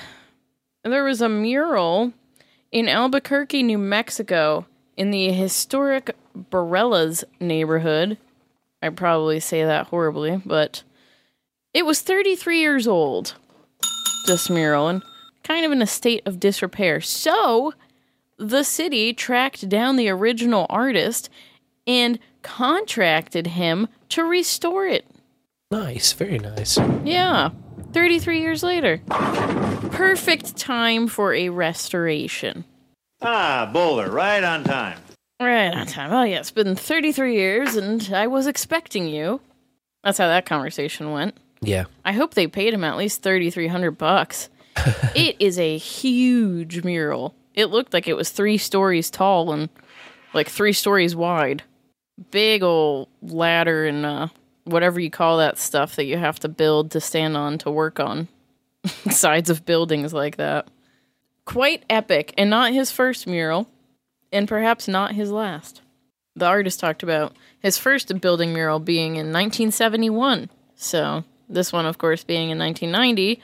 there 0.83 1.03
was 1.03 1.21
a 1.21 1.29
mural 1.29 2.13
in 2.71 2.87
Albuquerque, 2.87 3.63
New 3.63 3.77
Mexico, 3.77 4.65
in 4.95 5.11
the 5.11 5.31
historic 5.31 6.15
Barelas 6.51 7.23
neighborhood. 7.39 8.17
I 8.81 8.89
probably 8.89 9.39
say 9.39 9.63
that 9.63 9.87
horribly, 9.87 10.41
but 10.45 10.83
it 11.73 11.85
was 11.85 12.01
33 12.01 12.59
years 12.59 12.87
old, 12.87 13.35
this 14.25 14.49
mural, 14.49 14.87
and 14.87 15.03
kind 15.43 15.65
of 15.65 15.71
in 15.71 15.81
a 15.81 15.87
state 15.87 16.23
of 16.25 16.39
disrepair. 16.39 17.01
So, 17.01 17.73
the 18.37 18.63
city 18.63 19.13
tracked 19.13 19.67
down 19.67 19.95
the 19.95 20.09
original 20.09 20.65
artist 20.69 21.29
and 21.85 22.19
contracted 22.41 23.47
him 23.47 23.87
to 24.09 24.23
restore 24.23 24.85
it. 24.85 25.05
Nice, 25.71 26.13
very 26.13 26.39
nice. 26.39 26.77
Yeah, 27.03 27.49
33 27.93 28.39
years 28.41 28.63
later. 28.63 29.01
Perfect 29.91 30.55
time 30.55 31.07
for 31.07 31.33
a 31.33 31.49
restoration. 31.49 32.63
Ah, 33.21 33.69
bowler, 33.71 34.09
right 34.09 34.43
on 34.43 34.63
time. 34.63 34.99
Right 35.41 35.73
on 35.73 35.85
time. 35.87 36.11
Oh, 36.11 36.23
yeah, 36.23 36.39
it's 36.39 36.51
been 36.51 36.75
33 36.75 37.35
years 37.35 37.75
and 37.75 38.11
I 38.13 38.27
was 38.27 38.47
expecting 38.47 39.07
you. 39.07 39.41
That's 40.03 40.17
how 40.17 40.27
that 40.27 40.45
conversation 40.45 41.11
went. 41.11 41.35
Yeah. 41.61 41.85
I 42.05 42.13
hope 42.13 42.33
they 42.33 42.47
paid 42.47 42.73
him 42.73 42.83
at 42.83 42.97
least 42.97 43.21
3300 43.21 43.91
bucks. 43.91 44.49
it 45.15 45.35
is 45.39 45.59
a 45.59 45.77
huge 45.77 46.83
mural. 46.83 47.35
It 47.53 47.65
looked 47.65 47.93
like 47.93 48.07
it 48.07 48.15
was 48.15 48.29
3 48.29 48.57
stories 48.57 49.09
tall 49.09 49.51
and 49.51 49.69
like 50.33 50.47
3 50.47 50.73
stories 50.73 51.15
wide. 51.15 51.63
Big 52.31 52.63
old 52.63 53.09
ladder 53.21 53.85
and 53.85 54.05
uh 54.05 54.27
whatever 54.65 54.99
you 54.99 55.09
call 55.09 55.37
that 55.37 55.57
stuff 55.57 55.95
that 55.95 56.05
you 56.05 56.17
have 56.17 56.39
to 56.39 56.47
build 56.47 56.91
to 56.91 57.01
stand 57.01 57.35
on 57.35 57.57
to 57.57 57.71
work 57.71 57.99
on 57.99 58.27
sides 59.09 59.49
of 59.49 59.65
buildings 59.65 60.13
like 60.13 60.37
that. 60.37 60.67
Quite 61.45 61.83
epic 61.89 62.33
and 62.37 62.49
not 62.49 62.71
his 62.71 62.91
first 62.91 63.25
mural 63.25 63.67
and 64.31 64.47
perhaps 64.47 64.87
not 64.87 65.15
his 65.15 65.31
last. 65.31 65.81
The 66.35 66.45
artist 66.45 66.79
talked 66.79 67.03
about 67.03 67.35
his 67.59 67.77
first 67.77 68.21
building 68.21 68.53
mural 68.53 68.79
being 68.79 69.13
in 69.15 69.33
1971. 69.33 70.49
So, 70.75 71.23
this 71.49 71.73
one, 71.73 71.85
of 71.85 71.97
course, 71.97 72.23
being 72.23 72.49
in 72.49 72.59
1990. 72.59 73.41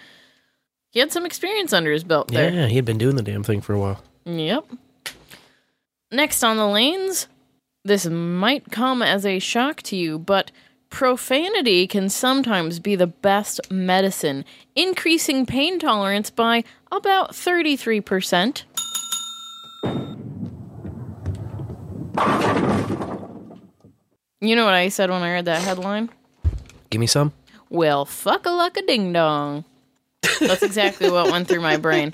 He 0.92 1.00
had 1.00 1.12
some 1.12 1.26
experience 1.26 1.74
under 1.74 1.92
his 1.92 2.04
belt 2.04 2.30
there. 2.30 2.54
Yeah, 2.54 2.68
he 2.68 2.76
had 2.78 2.86
been 2.86 2.98
doing 2.98 3.16
the 3.16 3.24
damn 3.24 3.44
thing 3.44 3.62
for 3.62 3.74
a 3.74 3.80
while. 3.80 4.02
Yep. 4.26 4.66
Next 6.12 6.44
on 6.44 6.58
the 6.58 6.68
lanes, 6.68 7.28
this 7.84 8.06
might 8.06 8.72
come 8.72 9.02
as 9.02 9.26
a 9.26 9.40
shock 9.40 9.82
to 9.84 9.96
you, 9.98 10.18
but 10.18 10.52
profanity 10.90 11.88
can 11.88 12.08
sometimes 12.10 12.80
be 12.80 12.96
the 12.96 13.08
best 13.08 13.60
medicine, 13.70 14.46
increasing 14.76 15.46
pain 15.46 15.80
tolerance 15.80 16.30
by 16.30 16.64
about 16.92 17.32
33%. 17.32 18.64
You 24.42 24.56
know 24.56 24.66
what 24.66 24.74
I 24.74 24.90
said 24.90 25.10
when 25.10 25.22
I 25.22 25.34
read 25.34 25.46
that 25.46 25.62
headline? 25.62 26.10
Give 26.90 27.00
me 27.00 27.08
some. 27.08 27.34
Well, 27.70 28.06
fuck 28.06 28.46
a 28.46 28.52
luck 28.52 28.78
a 28.78 28.82
ding 28.82 29.14
dong. 29.14 29.66
That's 30.40 30.64
exactly 30.64 31.10
what 31.10 31.32
went 31.32 31.48
through 31.48 31.62
my 31.62 31.78
brain. 31.78 32.14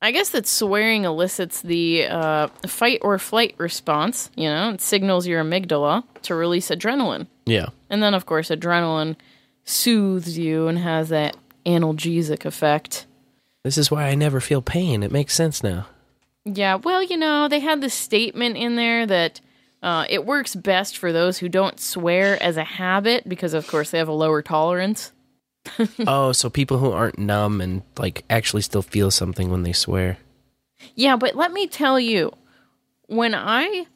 I 0.00 0.10
guess 0.10 0.30
that 0.30 0.48
swearing 0.48 1.04
elicits 1.04 1.62
the 1.62 2.06
uh, 2.06 2.48
fight 2.66 2.98
or 3.02 3.18
flight 3.18 3.54
response. 3.58 4.30
You 4.36 4.48
know, 4.48 4.70
it 4.70 4.80
signals 4.80 5.28
your 5.28 5.42
amygdala 5.42 6.02
to 6.22 6.34
release 6.34 6.70
adrenaline. 6.70 7.28
Yeah. 7.46 7.66
And 7.88 8.02
then, 8.02 8.12
of 8.14 8.26
course, 8.26 8.48
adrenaline 8.48 9.14
soothes 9.64 10.36
you 10.36 10.66
and 10.66 10.78
has 10.78 11.08
that 11.10 11.36
analgesic 11.64 12.44
effect. 12.44 13.06
This 13.62 13.78
is 13.78 13.92
why 13.92 14.08
I 14.08 14.16
never 14.16 14.40
feel 14.40 14.60
pain. 14.60 15.04
It 15.04 15.12
makes 15.12 15.34
sense 15.34 15.62
now. 15.62 15.86
Yeah, 16.44 16.74
well, 16.74 17.00
you 17.00 17.16
know, 17.16 17.46
they 17.46 17.60
had 17.60 17.80
this 17.80 17.94
statement 17.94 18.56
in 18.56 18.74
there 18.74 19.06
that 19.06 19.40
uh, 19.82 20.06
it 20.08 20.24
works 20.24 20.54
best 20.54 20.96
for 20.96 21.12
those 21.12 21.38
who 21.38 21.48
don't 21.48 21.80
swear 21.80 22.40
as 22.42 22.56
a 22.56 22.64
habit 22.64 23.28
because, 23.28 23.52
of 23.52 23.66
course, 23.66 23.90
they 23.90 23.98
have 23.98 24.08
a 24.08 24.12
lower 24.12 24.40
tolerance. 24.40 25.12
oh, 26.06 26.32
so 26.32 26.48
people 26.50 26.78
who 26.78 26.90
aren't 26.90 27.18
numb 27.18 27.60
and 27.60 27.82
like 27.98 28.24
actually 28.30 28.62
still 28.62 28.82
feel 28.82 29.10
something 29.10 29.50
when 29.50 29.62
they 29.62 29.72
swear. 29.72 30.18
Yeah, 30.94 31.16
but 31.16 31.34
let 31.34 31.52
me 31.52 31.66
tell 31.66 31.98
you, 31.98 32.32
when 33.06 33.34
I 33.34 33.86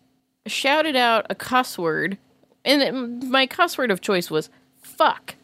shouted 0.47 0.97
out 0.97 1.27
a 1.31 1.35
cuss 1.35 1.79
word, 1.79 2.19
and 2.65 2.83
it, 2.83 2.93
my 3.25 3.47
cuss 3.47 3.79
word 3.79 3.91
of 3.91 4.01
choice 4.01 4.31
was 4.31 4.51
fuck, 4.83 5.35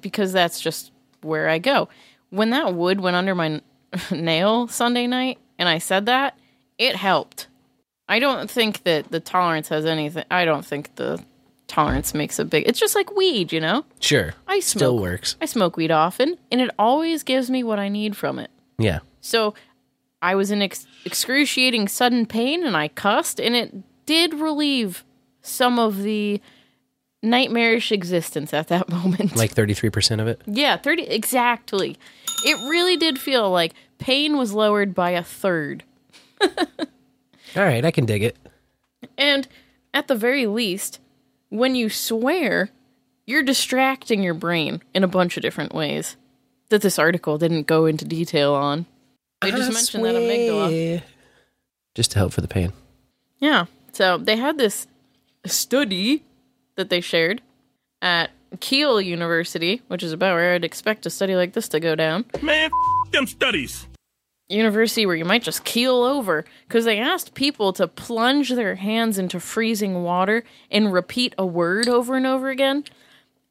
because 0.00 0.32
that's 0.32 0.60
just 0.60 0.90
where 1.22 1.48
I 1.48 1.58
go. 1.58 1.88
When 2.30 2.50
that 2.50 2.74
wood 2.74 3.00
went 3.00 3.16
under 3.16 3.34
my 3.34 3.46
n- 3.46 3.62
nail 4.10 4.68
Sunday 4.68 5.06
night, 5.06 5.38
and 5.58 5.68
I 5.68 5.78
said 5.78 6.06
that, 6.06 6.38
it 6.78 6.96
helped. 6.96 7.48
I 8.08 8.18
don't 8.18 8.50
think 8.50 8.84
that 8.84 9.10
the 9.10 9.20
tolerance 9.20 9.68
has 9.68 9.84
anything. 9.84 10.24
I 10.30 10.44
don't 10.44 10.64
think 10.64 10.94
the 10.96 11.22
tolerance 11.66 12.14
makes 12.14 12.38
a 12.38 12.44
big. 12.44 12.68
It's 12.68 12.78
just 12.78 12.94
like 12.94 13.14
weed, 13.16 13.52
you 13.52 13.60
know. 13.60 13.84
Sure. 14.00 14.34
I 14.46 14.60
smoke. 14.60 14.78
Still 14.80 14.98
works. 14.98 15.36
I 15.40 15.46
smoke 15.46 15.76
weed 15.76 15.90
often, 15.90 16.36
and 16.52 16.60
it 16.60 16.70
always 16.78 17.22
gives 17.22 17.50
me 17.50 17.64
what 17.64 17.78
I 17.78 17.88
need 17.88 18.16
from 18.16 18.38
it. 18.38 18.50
Yeah. 18.78 19.00
So 19.20 19.54
I 20.22 20.34
was 20.36 20.50
in 20.52 20.62
ex- 20.62 20.86
excruciating 21.04 21.88
sudden 21.88 22.26
pain 22.26 22.64
and 22.64 22.76
I 22.76 22.88
cussed, 22.88 23.40
and 23.40 23.56
it 23.56 23.74
did 24.06 24.34
relieve 24.34 25.04
some 25.42 25.78
of 25.80 26.02
the 26.02 26.40
nightmarish 27.24 27.90
existence 27.90 28.54
at 28.54 28.68
that 28.68 28.88
moment. 28.90 29.34
Like 29.34 29.52
33% 29.54 30.20
of 30.20 30.28
it. 30.28 30.40
yeah, 30.46 30.76
30 30.76 31.02
exactly. 31.04 31.96
It 32.44 32.68
really 32.70 32.96
did 32.96 33.18
feel 33.18 33.50
like 33.50 33.72
pain 33.98 34.36
was 34.36 34.52
lowered 34.52 34.94
by 34.94 35.10
a 35.10 35.24
third. 35.24 35.82
All 37.56 37.64
right, 37.64 37.84
I 37.84 37.90
can 37.90 38.04
dig 38.04 38.22
it. 38.22 38.36
And 39.16 39.48
at 39.94 40.08
the 40.08 40.14
very 40.14 40.46
least, 40.46 41.00
when 41.48 41.74
you 41.74 41.88
swear, 41.88 42.70
you're 43.26 43.42
distracting 43.42 44.22
your 44.22 44.34
brain 44.34 44.82
in 44.94 45.02
a 45.04 45.08
bunch 45.08 45.36
of 45.36 45.42
different 45.42 45.74
ways 45.74 46.16
that 46.68 46.82
this 46.82 46.98
article 46.98 47.38
didn't 47.38 47.66
go 47.66 47.86
into 47.86 48.04
detail 48.04 48.54
on. 48.54 48.86
They 49.40 49.50
just 49.50 49.70
I 49.70 49.74
mentioned 49.74 50.04
that 50.04 50.14
amygdala. 50.14 51.02
Just 51.94 52.10
to 52.12 52.18
help 52.18 52.32
for 52.32 52.40
the 52.40 52.48
pain. 52.48 52.72
Yeah. 53.38 53.66
So 53.92 54.18
they 54.18 54.36
had 54.36 54.58
this 54.58 54.86
study 55.46 56.24
that 56.76 56.90
they 56.90 57.00
shared 57.00 57.40
at 58.02 58.30
Kiel 58.60 59.00
University, 59.00 59.82
which 59.88 60.02
is 60.02 60.12
about 60.12 60.34
where 60.34 60.54
I'd 60.54 60.64
expect 60.64 61.06
a 61.06 61.10
study 61.10 61.34
like 61.36 61.52
this 61.52 61.68
to 61.70 61.80
go 61.80 61.94
down. 61.94 62.26
Man, 62.42 62.70
f- 63.06 63.12
them 63.12 63.26
studies. 63.26 63.86
University 64.48 65.06
where 65.06 65.16
you 65.16 65.24
might 65.24 65.42
just 65.42 65.64
keel 65.64 66.02
over 66.02 66.44
because 66.68 66.84
they 66.84 66.98
asked 66.98 67.34
people 67.34 67.72
to 67.72 67.88
plunge 67.88 68.50
their 68.50 68.76
hands 68.76 69.18
into 69.18 69.40
freezing 69.40 70.02
water 70.04 70.44
and 70.70 70.92
repeat 70.92 71.34
a 71.36 71.44
word 71.44 71.88
over 71.88 72.14
and 72.14 72.26
over 72.26 72.48
again. 72.48 72.84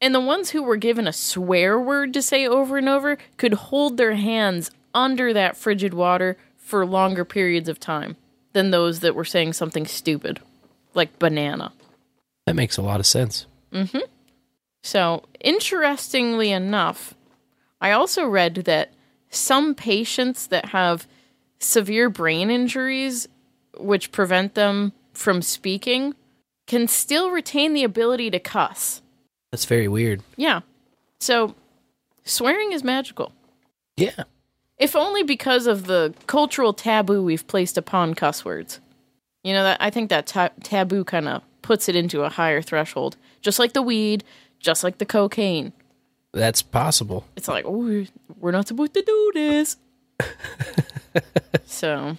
And 0.00 0.14
the 0.14 0.20
ones 0.20 0.50
who 0.50 0.62
were 0.62 0.76
given 0.76 1.06
a 1.06 1.12
swear 1.12 1.78
word 1.78 2.14
to 2.14 2.22
say 2.22 2.46
over 2.46 2.78
and 2.78 2.88
over 2.88 3.18
could 3.36 3.54
hold 3.54 3.96
their 3.96 4.14
hands 4.14 4.70
under 4.94 5.32
that 5.32 5.56
frigid 5.56 5.92
water 5.92 6.36
for 6.56 6.86
longer 6.86 7.24
periods 7.24 7.68
of 7.68 7.78
time 7.78 8.16
than 8.52 8.70
those 8.70 9.00
that 9.00 9.14
were 9.14 9.24
saying 9.24 9.52
something 9.52 9.86
stupid, 9.86 10.40
like 10.94 11.18
banana. 11.18 11.72
That 12.46 12.56
makes 12.56 12.78
a 12.78 12.82
lot 12.82 13.00
of 13.00 13.06
sense. 13.06 13.46
Mm-hmm. 13.72 13.98
So, 14.82 15.24
interestingly 15.40 16.52
enough, 16.52 17.14
I 17.80 17.92
also 17.92 18.26
read 18.26 18.54
that 18.54 18.92
some 19.36 19.74
patients 19.74 20.46
that 20.48 20.66
have 20.66 21.06
severe 21.58 22.10
brain 22.10 22.50
injuries, 22.50 23.28
which 23.78 24.12
prevent 24.12 24.54
them 24.54 24.92
from 25.12 25.42
speaking, 25.42 26.14
can 26.66 26.88
still 26.88 27.30
retain 27.30 27.72
the 27.72 27.84
ability 27.84 28.30
to 28.30 28.38
cuss. 28.38 29.02
That's 29.50 29.64
very 29.64 29.88
weird. 29.88 30.22
Yeah. 30.36 30.60
So, 31.20 31.54
swearing 32.24 32.72
is 32.72 32.82
magical. 32.84 33.32
Yeah. 33.96 34.24
If 34.78 34.94
only 34.94 35.22
because 35.22 35.66
of 35.66 35.86
the 35.86 36.12
cultural 36.26 36.74
taboo 36.74 37.22
we've 37.22 37.46
placed 37.46 37.78
upon 37.78 38.14
cuss 38.14 38.44
words. 38.44 38.80
You 39.42 39.52
know, 39.52 39.62
that 39.62 39.78
I 39.80 39.90
think 39.90 40.10
that 40.10 40.26
ta- 40.26 40.50
taboo 40.62 41.04
kind 41.04 41.28
of 41.28 41.42
puts 41.62 41.88
it 41.88 41.96
into 41.96 42.22
a 42.22 42.28
higher 42.28 42.60
threshold, 42.60 43.16
just 43.40 43.58
like 43.58 43.72
the 43.72 43.82
weed, 43.82 44.24
just 44.58 44.84
like 44.84 44.98
the 44.98 45.06
cocaine. 45.06 45.72
That's 46.36 46.60
possible. 46.60 47.26
It's 47.34 47.48
like, 47.48 47.64
oh, 47.66 48.04
we're 48.38 48.50
not 48.50 48.68
supposed 48.68 48.92
to 48.92 49.02
do 49.02 49.30
this. 49.32 49.76
so, 51.64 52.18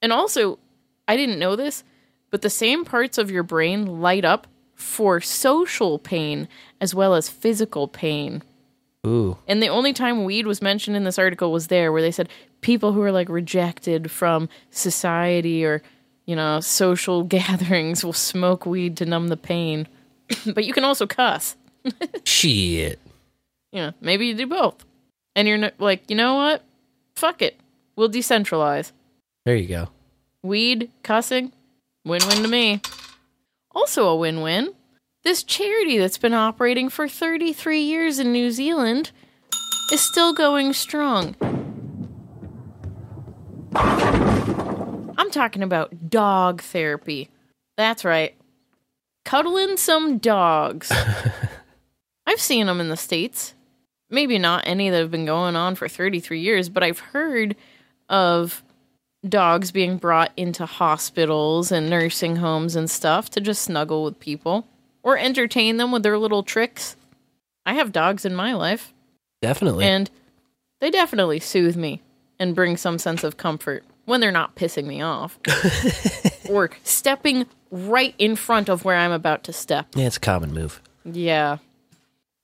and 0.00 0.12
also, 0.12 0.58
I 1.06 1.16
didn't 1.16 1.38
know 1.38 1.54
this, 1.54 1.84
but 2.30 2.42
the 2.42 2.50
same 2.50 2.84
parts 2.84 3.18
of 3.18 3.30
your 3.30 3.44
brain 3.44 4.00
light 4.00 4.24
up 4.24 4.48
for 4.74 5.20
social 5.20 6.00
pain 6.00 6.48
as 6.80 6.96
well 6.96 7.14
as 7.14 7.28
physical 7.28 7.86
pain. 7.86 8.42
Ooh. 9.06 9.36
And 9.46 9.62
the 9.62 9.68
only 9.68 9.92
time 9.92 10.24
weed 10.24 10.46
was 10.48 10.60
mentioned 10.60 10.96
in 10.96 11.04
this 11.04 11.18
article 11.18 11.52
was 11.52 11.68
there, 11.68 11.92
where 11.92 12.02
they 12.02 12.10
said 12.10 12.28
people 12.60 12.92
who 12.92 13.02
are 13.02 13.12
like 13.12 13.28
rejected 13.28 14.10
from 14.10 14.48
society 14.70 15.64
or, 15.64 15.80
you 16.26 16.34
know, 16.34 16.58
social 16.58 17.22
gatherings 17.38 18.04
will 18.04 18.12
smoke 18.12 18.66
weed 18.66 18.96
to 18.96 19.06
numb 19.06 19.28
the 19.28 19.36
pain. 19.36 19.86
but 20.54 20.64
you 20.64 20.72
can 20.72 20.82
also 20.82 21.06
cuss. 21.06 21.54
Shit. 22.24 22.98
Yeah, 23.72 23.92
maybe 24.00 24.26
you 24.26 24.34
do 24.34 24.46
both. 24.46 24.84
And 25.34 25.48
you're 25.48 25.56
n- 25.64 25.72
like, 25.78 26.08
you 26.10 26.16
know 26.16 26.34
what? 26.36 26.62
Fuck 27.16 27.40
it. 27.42 27.58
We'll 27.96 28.10
decentralize. 28.10 28.92
There 29.44 29.56
you 29.56 29.68
go. 29.68 29.88
Weed, 30.42 30.90
cussing, 31.02 31.52
win 32.04 32.20
win 32.28 32.42
to 32.42 32.48
me. 32.48 32.80
Also 33.74 34.06
a 34.08 34.16
win 34.16 34.40
win. 34.42 34.74
This 35.24 35.42
charity 35.42 35.98
that's 35.98 36.18
been 36.18 36.34
operating 36.34 36.88
for 36.88 37.08
33 37.08 37.80
years 37.80 38.18
in 38.18 38.32
New 38.32 38.50
Zealand 38.50 39.10
is 39.92 40.00
still 40.00 40.32
going 40.34 40.72
strong. 40.72 41.36
I'm 43.74 45.30
talking 45.30 45.62
about 45.62 46.10
dog 46.10 46.60
therapy. 46.60 47.30
That's 47.76 48.04
right. 48.04 48.34
Cuddling 49.24 49.76
some 49.76 50.18
dogs. 50.18 50.90
I've 52.26 52.40
seen 52.40 52.66
them 52.66 52.80
in 52.80 52.88
the 52.88 52.96
States. 52.96 53.54
Maybe 54.12 54.38
not 54.38 54.62
any 54.66 54.90
that 54.90 54.98
have 54.98 55.10
been 55.10 55.24
going 55.26 55.56
on 55.56 55.74
for 55.74 55.88
33 55.88 56.38
years, 56.38 56.68
but 56.68 56.82
I've 56.84 56.98
heard 57.00 57.56
of 58.08 58.62
dogs 59.26 59.70
being 59.70 59.96
brought 59.96 60.32
into 60.36 60.66
hospitals 60.66 61.72
and 61.72 61.88
nursing 61.88 62.36
homes 62.36 62.76
and 62.76 62.90
stuff 62.90 63.30
to 63.30 63.40
just 63.40 63.62
snuggle 63.62 64.04
with 64.04 64.20
people 64.20 64.66
or 65.02 65.16
entertain 65.16 65.78
them 65.78 65.90
with 65.92 66.02
their 66.02 66.18
little 66.18 66.42
tricks. 66.42 66.94
I 67.64 67.74
have 67.74 67.90
dogs 67.92 68.24
in 68.24 68.34
my 68.34 68.52
life, 68.52 68.92
Definitely. 69.40 69.84
and 69.86 70.10
they 70.80 70.90
definitely 70.90 71.40
soothe 71.40 71.76
me 71.76 72.02
and 72.38 72.54
bring 72.54 72.76
some 72.76 72.98
sense 72.98 73.24
of 73.24 73.36
comfort 73.36 73.84
when 74.04 74.20
they're 74.20 74.32
not 74.32 74.56
pissing 74.56 74.84
me 74.86 75.00
off 75.00 75.38
or 76.50 76.70
stepping 76.82 77.46
right 77.70 78.14
in 78.18 78.34
front 78.36 78.68
of 78.68 78.84
where 78.84 78.96
I'm 78.96 79.12
about 79.12 79.44
to 79.44 79.52
step. 79.52 79.86
yeah, 79.94 80.06
it's 80.06 80.16
a 80.16 80.20
common 80.20 80.52
move. 80.52 80.82
Yeah. 81.04 81.58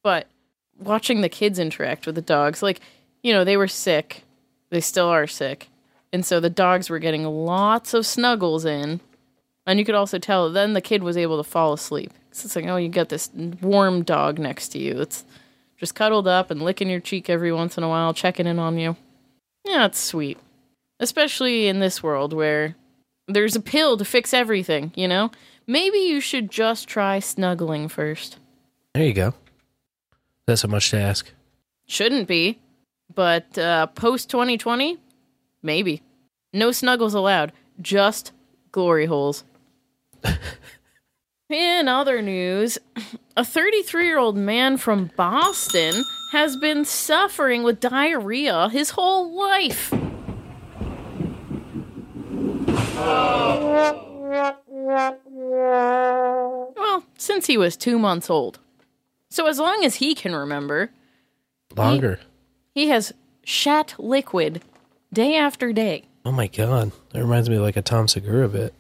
But 0.04 0.28
watching 0.78 1.20
the 1.20 1.28
kids 1.28 1.58
interact 1.58 2.06
with 2.06 2.14
the 2.14 2.22
dogs, 2.22 2.62
like, 2.62 2.80
you 3.22 3.32
know, 3.32 3.44
they 3.44 3.56
were 3.56 3.68
sick. 3.68 4.24
They 4.70 4.80
still 4.80 5.06
are 5.06 5.26
sick. 5.26 5.68
And 6.12 6.24
so 6.24 6.40
the 6.40 6.50
dogs 6.50 6.88
were 6.88 6.98
getting 6.98 7.24
lots 7.24 7.94
of 7.94 8.06
snuggles 8.06 8.64
in. 8.64 9.00
And 9.66 9.78
you 9.78 9.84
could 9.84 9.94
also 9.94 10.18
tell 10.18 10.50
then 10.50 10.72
the 10.72 10.80
kid 10.80 11.02
was 11.02 11.16
able 11.16 11.36
to 11.36 11.48
fall 11.48 11.72
asleep. 11.72 12.12
So 12.30 12.46
it's 12.46 12.56
like, 12.56 12.66
oh, 12.66 12.76
you 12.76 12.88
got 12.88 13.08
this 13.10 13.30
warm 13.60 14.02
dog 14.02 14.38
next 14.38 14.68
to 14.70 14.78
you. 14.78 15.00
It's 15.00 15.24
just 15.76 15.94
cuddled 15.94 16.26
up 16.26 16.50
and 16.50 16.62
licking 16.62 16.88
your 16.88 17.00
cheek 17.00 17.28
every 17.28 17.52
once 17.52 17.76
in 17.76 17.84
a 17.84 17.88
while, 17.88 18.14
checking 18.14 18.46
in 18.46 18.58
on 18.58 18.78
you. 18.78 18.96
Yeah, 19.64 19.86
it's 19.86 19.98
sweet. 19.98 20.38
Especially 21.00 21.68
in 21.68 21.80
this 21.80 22.02
world 22.02 22.32
where 22.32 22.76
there's 23.26 23.56
a 23.56 23.60
pill 23.60 23.96
to 23.96 24.04
fix 24.04 24.32
everything, 24.32 24.92
you 24.94 25.06
know? 25.06 25.30
Maybe 25.66 25.98
you 25.98 26.20
should 26.20 26.50
just 26.50 26.88
try 26.88 27.18
snuggling 27.18 27.88
first. 27.88 28.38
There 28.94 29.04
you 29.04 29.12
go. 29.12 29.34
That's 30.48 30.62
so 30.62 30.68
much 30.68 30.88
to 30.92 30.98
ask. 30.98 31.30
Shouldn't 31.88 32.26
be, 32.26 32.58
but 33.14 33.58
uh, 33.58 33.88
post 33.88 34.30
2020, 34.30 34.96
maybe. 35.62 36.00
No 36.54 36.72
snuggles 36.72 37.12
allowed, 37.12 37.52
just 37.82 38.32
glory 38.72 39.04
holes. 39.04 39.44
In 41.50 41.86
other 41.86 42.22
news, 42.22 42.78
a 43.36 43.44
33 43.44 44.06
year 44.06 44.18
old 44.18 44.38
man 44.38 44.78
from 44.78 45.10
Boston 45.18 46.02
has 46.32 46.56
been 46.56 46.86
suffering 46.86 47.62
with 47.62 47.78
diarrhea 47.78 48.70
his 48.70 48.88
whole 48.88 49.30
life. 49.36 49.92
Well, 56.74 57.04
since 57.18 57.46
he 57.46 57.58
was 57.58 57.76
two 57.76 57.98
months 57.98 58.30
old. 58.30 58.60
So, 59.30 59.46
as 59.46 59.58
long 59.58 59.84
as 59.84 59.96
he 59.96 60.14
can 60.14 60.34
remember, 60.34 60.90
Longer. 61.76 62.18
he 62.74 62.88
has 62.88 63.12
shat 63.44 63.94
liquid 63.98 64.62
day 65.12 65.36
after 65.36 65.72
day. 65.72 66.04
Oh 66.24 66.32
my 66.32 66.46
god. 66.46 66.92
That 67.12 67.20
reminds 67.22 67.48
me 67.48 67.56
of 67.56 67.62
like 67.62 67.76
a 67.76 67.82
Tom 67.82 68.08
Segura 68.08 68.48
bit. 68.48 68.74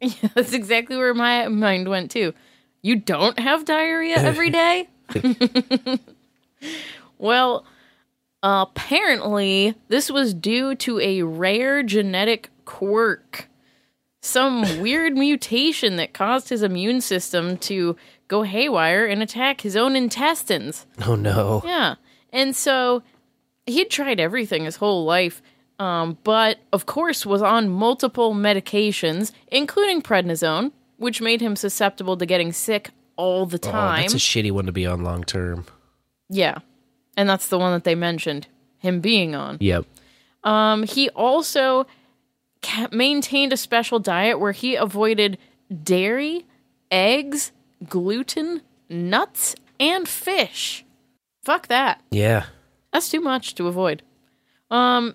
Yeah, 0.00 0.12
that's 0.34 0.52
exactly 0.52 0.96
where 0.96 1.14
my 1.14 1.48
mind 1.48 1.88
went 1.88 2.10
too. 2.10 2.34
You 2.82 2.96
don't 2.96 3.38
have 3.38 3.64
diarrhea 3.64 4.16
every 4.16 4.50
day? 4.50 4.88
well, 7.18 7.64
apparently, 8.42 9.74
this 9.88 10.10
was 10.10 10.34
due 10.34 10.74
to 10.76 10.98
a 11.00 11.22
rare 11.22 11.82
genetic 11.82 12.50
quirk. 12.64 13.48
Some 14.22 14.80
weird 14.80 15.14
mutation 15.14 15.96
that 15.96 16.12
caused 16.12 16.48
his 16.48 16.62
immune 16.62 17.00
system 17.00 17.56
to 17.58 17.96
go 18.30 18.42
haywire 18.42 19.04
and 19.04 19.22
attack 19.22 19.60
his 19.60 19.76
own 19.76 19.96
intestines. 19.96 20.86
oh 21.06 21.16
no. 21.16 21.62
Yeah. 21.66 21.96
And 22.32 22.54
so 22.54 23.02
he'd 23.66 23.90
tried 23.90 24.20
everything 24.20 24.64
his 24.64 24.76
whole 24.76 25.04
life, 25.04 25.42
um, 25.80 26.16
but 26.22 26.58
of 26.72 26.86
course 26.86 27.26
was 27.26 27.42
on 27.42 27.68
multiple 27.68 28.32
medications, 28.34 29.32
including 29.48 30.00
prednisone, 30.00 30.70
which 30.96 31.20
made 31.20 31.40
him 31.40 31.56
susceptible 31.56 32.16
to 32.16 32.24
getting 32.26 32.52
sick 32.52 32.90
all 33.16 33.46
the 33.46 33.58
Oh, 33.64 33.70
time. 33.72 34.00
that's 34.02 34.14
a 34.14 34.18
shitty 34.18 34.52
one 34.52 34.66
to 34.66 34.72
be 34.72 34.86
on 34.86 35.02
long 35.02 35.24
term. 35.24 35.66
yeah. 36.28 36.58
And 37.16 37.28
that's 37.28 37.48
the 37.48 37.58
one 37.58 37.72
that 37.72 37.82
they 37.84 37.96
mentioned 37.96 38.46
him 38.78 39.00
being 39.00 39.34
on. 39.34 39.58
Yep. 39.60 39.84
Um, 40.44 40.84
he 40.84 41.10
also 41.10 41.86
maintained 42.92 43.52
a 43.52 43.56
special 43.56 43.98
diet 43.98 44.38
where 44.40 44.52
he 44.52 44.74
avoided 44.76 45.36
dairy, 45.82 46.46
eggs, 46.90 47.52
gluten, 47.88 48.62
nuts, 48.88 49.54
and 49.78 50.08
fish. 50.08 50.84
Fuck 51.42 51.68
that. 51.68 52.02
Yeah. 52.10 52.46
That's 52.92 53.08
too 53.08 53.20
much 53.20 53.54
to 53.56 53.66
avoid. 53.66 54.02
Um, 54.70 55.14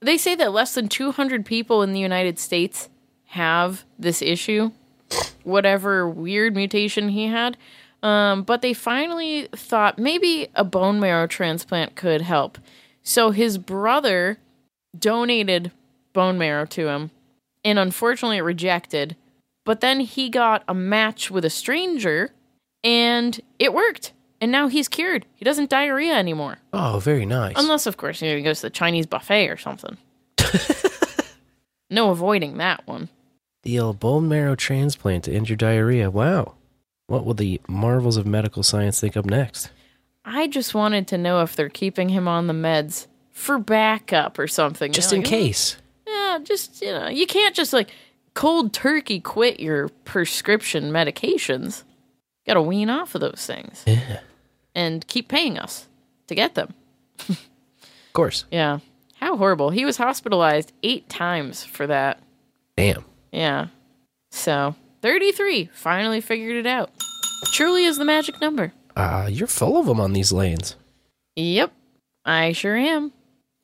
they 0.00 0.16
say 0.16 0.34
that 0.36 0.52
less 0.52 0.74
than 0.74 0.88
200 0.88 1.44
people 1.44 1.82
in 1.82 1.92
the 1.92 2.00
United 2.00 2.38
States 2.38 2.88
have 3.26 3.84
this 3.98 4.22
issue, 4.22 4.70
whatever 5.42 6.08
weird 6.08 6.54
mutation 6.54 7.08
he 7.10 7.26
had. 7.26 7.56
Um, 8.02 8.42
but 8.42 8.62
they 8.62 8.72
finally 8.72 9.48
thought 9.54 9.98
maybe 9.98 10.48
a 10.54 10.64
bone 10.64 11.00
marrow 11.00 11.26
transplant 11.26 11.96
could 11.96 12.20
help. 12.22 12.58
So 13.02 13.30
his 13.30 13.58
brother 13.58 14.38
donated 14.96 15.72
bone 16.12 16.38
marrow 16.38 16.66
to 16.66 16.88
him 16.88 17.10
and 17.64 17.78
unfortunately 17.78 18.40
rejected. 18.40 19.16
But 19.66 19.80
then 19.82 20.00
he 20.00 20.30
got 20.30 20.62
a 20.66 20.72
match 20.74 21.30
with 21.30 21.44
a 21.44 21.50
stranger 21.50 22.30
and 22.82 23.38
it 23.58 23.74
worked. 23.74 24.12
And 24.40 24.52
now 24.52 24.68
he's 24.68 24.86
cured. 24.88 25.26
He 25.34 25.44
doesn't 25.44 25.70
diarrhea 25.70 26.14
anymore. 26.14 26.58
Oh, 26.72 26.98
very 27.00 27.26
nice. 27.26 27.54
Unless, 27.58 27.86
of 27.86 27.96
course, 27.96 28.22
you 28.22 28.30
know, 28.30 28.36
he 28.36 28.42
goes 28.42 28.60
to 28.60 28.66
the 28.66 28.70
Chinese 28.70 29.06
buffet 29.06 29.48
or 29.48 29.56
something. 29.56 29.96
no 31.90 32.10
avoiding 32.10 32.58
that 32.58 32.86
one. 32.86 33.08
The 33.62 33.78
old 33.80 33.98
bone 33.98 34.28
marrow 34.28 34.54
transplant 34.54 35.24
to 35.24 35.32
end 35.32 35.48
your 35.48 35.56
diarrhea. 35.56 36.10
Wow. 36.10 36.54
What 37.08 37.24
will 37.24 37.34
the 37.34 37.60
marvels 37.68 38.16
of 38.16 38.26
medical 38.26 38.62
science 38.62 39.00
think 39.00 39.16
up 39.16 39.24
next? 39.24 39.70
I 40.24 40.48
just 40.48 40.74
wanted 40.74 41.08
to 41.08 41.18
know 41.18 41.42
if 41.42 41.56
they're 41.56 41.68
keeping 41.68 42.08
him 42.10 42.28
on 42.28 42.46
the 42.46 42.52
meds 42.52 43.06
for 43.32 43.58
backup 43.58 44.38
or 44.38 44.46
something. 44.46 44.90
you 44.90 44.94
Just 44.94 45.12
know, 45.12 45.16
in 45.16 45.22
like, 45.22 45.28
mm, 45.28 45.30
case. 45.30 45.76
Yeah, 46.06 46.38
just, 46.42 46.82
you 46.82 46.92
know, 46.92 47.08
you 47.08 47.26
can't 47.26 47.54
just 47.54 47.72
like 47.72 47.90
cold 48.36 48.72
turkey 48.72 49.18
quit 49.18 49.58
your 49.58 49.88
prescription 50.04 50.92
medications. 50.92 51.82
Got 52.46 52.54
to 52.54 52.62
wean 52.62 52.88
off 52.88 53.16
of 53.16 53.20
those 53.20 53.44
things 53.44 53.82
Yeah. 53.86 54.20
and 54.74 55.04
keep 55.08 55.26
paying 55.26 55.58
us 55.58 55.88
to 56.28 56.34
get 56.36 56.54
them. 56.54 56.74
Of 57.28 58.12
course. 58.12 58.44
Yeah. 58.52 58.78
How 59.16 59.36
horrible. 59.36 59.70
He 59.70 59.84
was 59.84 59.96
hospitalized 59.96 60.72
eight 60.84 61.08
times 61.08 61.64
for 61.64 61.86
that. 61.88 62.20
Damn. 62.76 63.04
Yeah. 63.32 63.68
So, 64.30 64.76
33 65.02 65.70
finally 65.72 66.20
figured 66.20 66.56
it 66.56 66.66
out. 66.66 66.90
Truly 67.52 67.84
is 67.84 67.96
the 67.98 68.04
magic 68.04 68.40
number. 68.40 68.72
Uh, 68.94 69.28
you're 69.30 69.46
full 69.48 69.76
of 69.78 69.86
them 69.86 69.98
on 70.00 70.12
these 70.12 70.32
lanes. 70.32 70.76
Yep, 71.36 71.72
I 72.24 72.52
sure 72.52 72.76
am. 72.76 73.12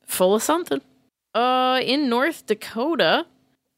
Full 0.05 0.35
of 0.35 0.43
something. 0.43 0.81
Uh, 1.33 1.79
in 1.83 2.09
North 2.09 2.45
Dakota, 2.45 3.25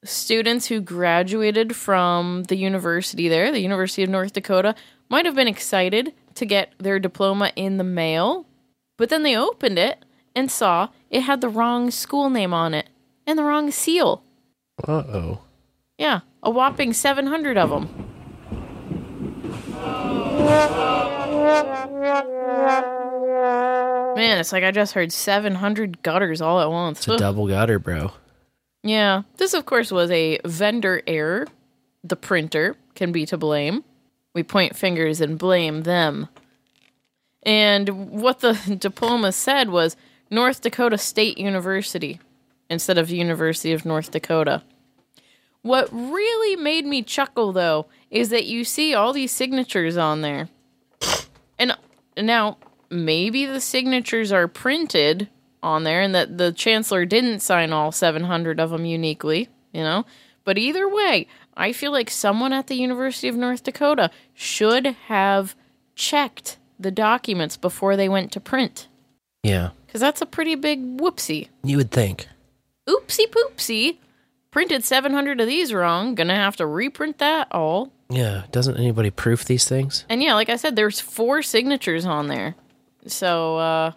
students 0.06 0.68
who 0.68 0.82
graduated 0.82 1.76
from 1.76 2.44
the 2.44 2.56
university 2.56 3.28
there, 3.28 3.52
the 3.52 3.60
University 3.60 4.04
of 4.04 4.10
North 4.10 4.34
Dakota, 4.34 4.76
might 5.10 5.26
have 5.26 5.36
been 5.36 5.48
excited 5.48 6.14
to 6.36 6.46
get 6.46 6.74
their 6.80 7.00
diploma 7.00 7.52
in 7.56 7.78
the 7.78 7.84
mail, 7.84 8.46
but 8.98 9.10
then 9.10 9.24
they 9.24 9.36
opened 9.36 9.80
it 9.80 10.04
and 10.36 10.52
saw 10.52 10.90
it 11.10 11.22
had 11.22 11.42
the 11.42 11.50
wrong 11.50 11.92
school 11.92 12.30
name 12.30 12.54
on 12.54 12.74
it 12.74 12.90
and 13.26 13.38
the 13.38 13.44
wrong 13.44 13.72
seal. 13.72 14.24
Uh 14.88 15.04
oh. 15.08 15.42
Yeah, 15.98 16.22
a 16.44 16.50
whopping 16.50 16.94
700 16.94 17.58
of 17.58 17.70
them. 17.70 17.90
Man, 24.16 24.38
it's 24.40 24.52
like 24.52 24.64
I 24.64 24.72
just 24.72 24.94
heard 24.94 25.12
700 25.12 26.02
gutters 26.02 26.42
all 26.42 26.62
at 26.62 26.70
once. 26.70 27.00
It's 27.00 27.08
a 27.08 27.18
double 27.18 27.48
gutter, 27.48 27.80
bro. 27.80 28.12
Yeah, 28.86 29.24
this 29.38 29.56
of 29.56 29.66
course 29.66 29.92
was 29.92 30.12
a 30.12 30.40
vendor 30.46 31.02
error. 31.08 31.48
The 32.04 32.16
printer 32.16 32.76
can 32.94 33.12
be 33.12 33.26
to 33.26 33.36
blame. 33.36 33.84
We 34.36 34.44
point 34.44 34.76
fingers 34.76 35.20
and 35.22 35.40
blame 35.40 35.82
them. 35.82 36.30
And 37.42 38.12
what 38.12 38.42
the 38.42 38.54
diploma 38.80 39.32
said 39.32 39.70
was 39.70 39.98
North 40.30 40.62
Dakota 40.62 41.00
State 41.00 41.40
University 41.40 42.20
instead 42.70 43.00
of 43.00 43.10
University 43.10 43.74
of 43.74 43.86
North 43.86 44.12
Dakota. 44.12 44.62
What 45.64 45.90
really 45.92 46.56
made 46.56 46.86
me 46.86 47.02
chuckle 47.02 47.52
though 47.54 47.88
is 48.12 48.30
that 48.30 48.46
you 48.46 48.64
see 48.64 48.94
all 48.94 49.14
these 49.14 49.32
signatures 49.32 49.98
on 49.98 50.22
there. 50.22 50.48
And 51.58 51.76
now 52.16 52.58
maybe 52.92 53.48
the 53.48 53.62
signatures 53.62 54.32
are 54.32 54.48
printed 54.48 55.28
on 55.66 55.84
there 55.84 56.02
and 56.02 56.14
that 56.14 56.38
the 56.38 56.52
chancellor 56.54 57.06
didn't 57.06 57.40
sign 57.40 57.74
all 57.74 57.92
700 57.92 58.60
of 58.60 58.70
them 58.70 58.86
uniquely, 58.86 59.50
you 59.74 59.82
know? 59.82 60.06
But 60.44 60.58
either 60.60 60.88
way, 60.88 61.28
I 61.58 61.74
feel 61.74 61.92
like 61.92 62.10
someone 62.10 62.54
at 62.54 62.68
the 62.68 62.76
University 62.76 63.28
of 63.28 63.36
North 63.36 63.64
Dakota 63.64 64.12
should 64.34 64.86
have 65.08 65.56
checked 65.96 66.58
the 66.80 66.92
documents 66.92 67.58
before 67.58 67.96
they 67.96 68.08
went 68.08 68.32
to 68.34 68.40
print. 68.40 68.88
Yeah. 69.44 69.72
Because 69.88 70.02
that's 70.02 70.22
a 70.22 70.26
pretty 70.26 70.56
big 70.56 70.98
whoopsie. 71.00 71.48
You 71.64 71.78
would 71.78 71.92
think. 71.92 72.28
Oopsie 72.88 73.28
poopsie. 73.28 73.98
Printed 74.52 74.84
700 74.84 75.42
of 75.42 75.48
these 75.48 75.74
wrong. 75.74 76.16
Gonna 76.16 76.36
have 76.36 76.56
to 76.58 76.66
reprint 76.68 77.18
that 77.18 77.48
all. 77.52 77.92
Yeah. 78.10 78.44
Doesn't 78.52 78.78
anybody 78.78 79.10
proof 79.10 79.46
these 79.46 79.68
things? 79.68 80.06
And 80.08 80.22
yeah, 80.22 80.36
like 80.36 80.50
I 80.50 80.56
said, 80.58 80.76
there's 80.76 81.00
four 81.00 81.42
signatures 81.42 82.06
on 82.06 82.28
there. 82.28 82.56
So, 83.08 83.58
uh, 83.58 83.92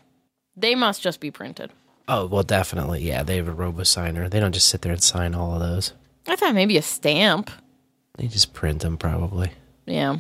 they 0.61 0.75
must 0.75 1.03
just 1.03 1.21
be 1.21 1.31
printed. 1.31 1.73
Oh, 2.07 2.27
well, 2.27 2.43
definitely. 2.43 3.03
Yeah, 3.03 3.23
they 3.23 3.37
have 3.37 3.49
a 3.49 3.53
robo 3.53 3.83
signer. 3.83 4.29
They 4.29 4.41
don't 4.41 4.53
just 4.53 4.69
sit 4.69 4.83
there 4.83 4.93
and 4.93 5.03
sign 5.03 5.35
all 5.35 5.55
of 5.55 5.61
those. 5.61 5.93
I 6.27 6.37
thought 6.37 6.55
maybe 6.55 6.77
a 6.77 6.83
stamp. 6.83 7.51
They 8.17 8.27
just 8.27 8.55
print 8.55 8.81
them, 8.81 8.97
probably. 8.97 9.53
Yeah. 9.87 10.19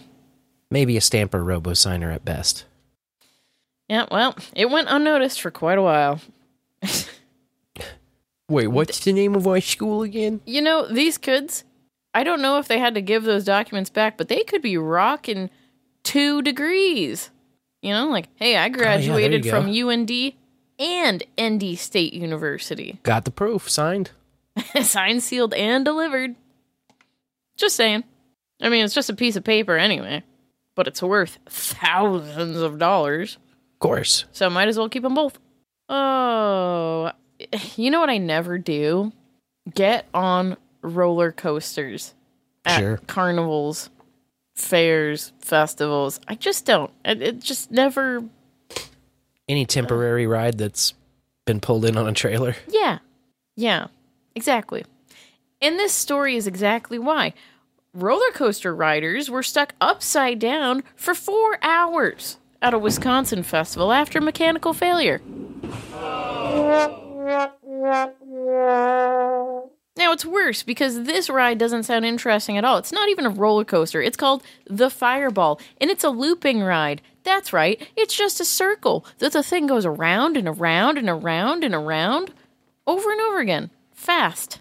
Maybe 0.70 0.96
a 0.96 1.00
stamp 1.00 1.34
or 1.34 1.42
robo 1.42 1.74
signer 1.74 2.10
at 2.10 2.24
best. 2.24 2.64
Yeah, 3.88 4.06
well, 4.10 4.36
it 4.54 4.70
went 4.70 4.88
unnoticed 4.90 5.40
for 5.40 5.50
quite 5.50 5.78
a 5.78 5.82
while. 5.82 6.20
Wait, 8.50 8.68
what's 8.68 9.00
the 9.00 9.12
name 9.12 9.34
of 9.34 9.46
our 9.46 9.60
school 9.60 10.02
again? 10.02 10.40
You 10.44 10.60
know, 10.60 10.86
these 10.86 11.16
kids, 11.18 11.64
I 12.14 12.22
don't 12.22 12.42
know 12.42 12.58
if 12.58 12.68
they 12.68 12.78
had 12.78 12.94
to 12.94 13.02
give 13.02 13.24
those 13.24 13.44
documents 13.44 13.90
back, 13.90 14.18
but 14.18 14.28
they 14.28 14.42
could 14.44 14.62
be 14.62 14.76
rocking 14.76 15.48
two 16.02 16.42
degrees. 16.42 17.30
You 17.88 17.94
know, 17.94 18.08
like, 18.08 18.28
hey, 18.34 18.54
I 18.54 18.66
oh, 18.66 18.68
graduated 18.68 19.46
you 19.46 19.50
from. 19.50 19.66
UND 19.70 20.10
and 20.78 21.22
ND 21.40 21.78
State 21.78 22.12
University. 22.12 23.00
Got 23.02 23.24
the 23.24 23.30
proof 23.30 23.70
signed. 23.70 24.10
Signed, 24.82 25.22
sealed, 25.22 25.54
and 25.54 25.86
delivered. 25.86 26.34
Just 27.56 27.76
saying. 27.76 28.04
I 28.60 28.68
mean, 28.68 28.84
it's 28.84 28.92
just 28.92 29.08
a 29.08 29.14
piece 29.14 29.36
of 29.36 29.44
paper 29.44 29.74
anyway, 29.78 30.22
but 30.74 30.86
it's 30.86 31.02
worth 31.02 31.38
thousands 31.48 32.58
of 32.58 32.78
dollars. 32.78 33.36
Of 33.36 33.78
course. 33.78 34.26
So 34.32 34.50
might 34.50 34.68
as 34.68 34.76
well 34.76 34.90
keep 34.90 35.02
them 35.04 35.14
both. 35.14 35.38
Oh, 35.88 37.10
you 37.76 37.90
know 37.90 38.00
what 38.00 38.10
I 38.10 38.18
never 38.18 38.58
do? 38.58 39.12
Get 39.74 40.06
on 40.12 40.58
roller 40.82 41.32
coasters 41.32 42.12
at 42.66 42.80
Sure. 42.80 42.96
carnivals, 43.06 43.88
fairs, 44.58 45.32
festivals. 45.40 46.20
I 46.28 46.34
just 46.34 46.64
don't. 46.64 46.90
It, 47.04 47.22
it 47.22 47.40
just 47.40 47.70
never. 47.70 48.24
Any 49.48 49.64
temporary 49.64 50.26
ride 50.26 50.58
that's 50.58 50.94
been 51.46 51.60
pulled 51.60 51.84
in 51.84 51.96
on 51.96 52.06
a 52.06 52.12
trailer. 52.12 52.56
Yeah, 52.68 52.98
yeah, 53.56 53.86
exactly. 54.34 54.84
And 55.62 55.78
this 55.78 55.92
story 55.92 56.36
is 56.36 56.46
exactly 56.46 56.98
why. 56.98 57.32
Roller 57.94 58.30
coaster 58.32 58.74
riders 58.74 59.30
were 59.30 59.42
stuck 59.42 59.74
upside 59.80 60.38
down 60.38 60.82
for 60.94 61.14
four 61.14 61.58
hours 61.62 62.36
at 62.60 62.74
a 62.74 62.78
Wisconsin 62.78 63.42
festival 63.42 63.92
after 63.92 64.20
mechanical 64.20 64.74
failure. 64.74 65.20
Now 69.98 70.12
it's 70.12 70.24
worse 70.24 70.62
because 70.62 71.02
this 71.02 71.28
ride 71.28 71.58
doesn't 71.58 71.82
sound 71.82 72.04
interesting 72.06 72.56
at 72.56 72.64
all. 72.64 72.78
It's 72.78 72.92
not 72.92 73.08
even 73.08 73.26
a 73.26 73.30
roller 73.30 73.64
coaster. 73.64 74.00
It's 74.00 74.16
called 74.16 74.44
the 74.66 74.88
Fireball, 74.90 75.60
and 75.80 75.90
it's 75.90 76.04
a 76.04 76.08
looping 76.10 76.60
ride. 76.62 77.02
That's 77.24 77.52
right. 77.52 77.84
It's 77.96 78.16
just 78.16 78.40
a 78.40 78.44
circle 78.44 79.04
that 79.18 79.32
the 79.32 79.42
thing 79.42 79.66
goes 79.66 79.84
around 79.84 80.36
and 80.36 80.46
around 80.48 80.98
and 80.98 81.08
around 81.10 81.64
and 81.64 81.74
around 81.74 82.32
over 82.86 83.10
and 83.10 83.20
over 83.22 83.40
again, 83.40 83.70
fast. 83.92 84.60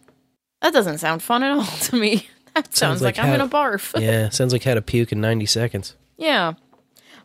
That 0.61 0.74
doesn't 0.74 0.98
sound 0.98 1.22
fun 1.22 1.43
at 1.43 1.51
all 1.51 1.64
to 1.82 1.95
me. 1.95 2.27
That 2.56 2.75
sounds, 2.75 3.03
like, 3.03 3.19
I'm 3.19 3.27
how- 3.27 3.38
gonna 3.38 3.48
barf. 3.49 3.98
yeah, 4.01 4.30
sounds 4.30 4.51
like 4.51 4.64
how 4.64 4.74
to 4.74 4.82
puke 4.82 5.11
in 5.11 5.22
90 5.22 5.45
seconds. 5.45 5.95
Yeah. 6.17 6.53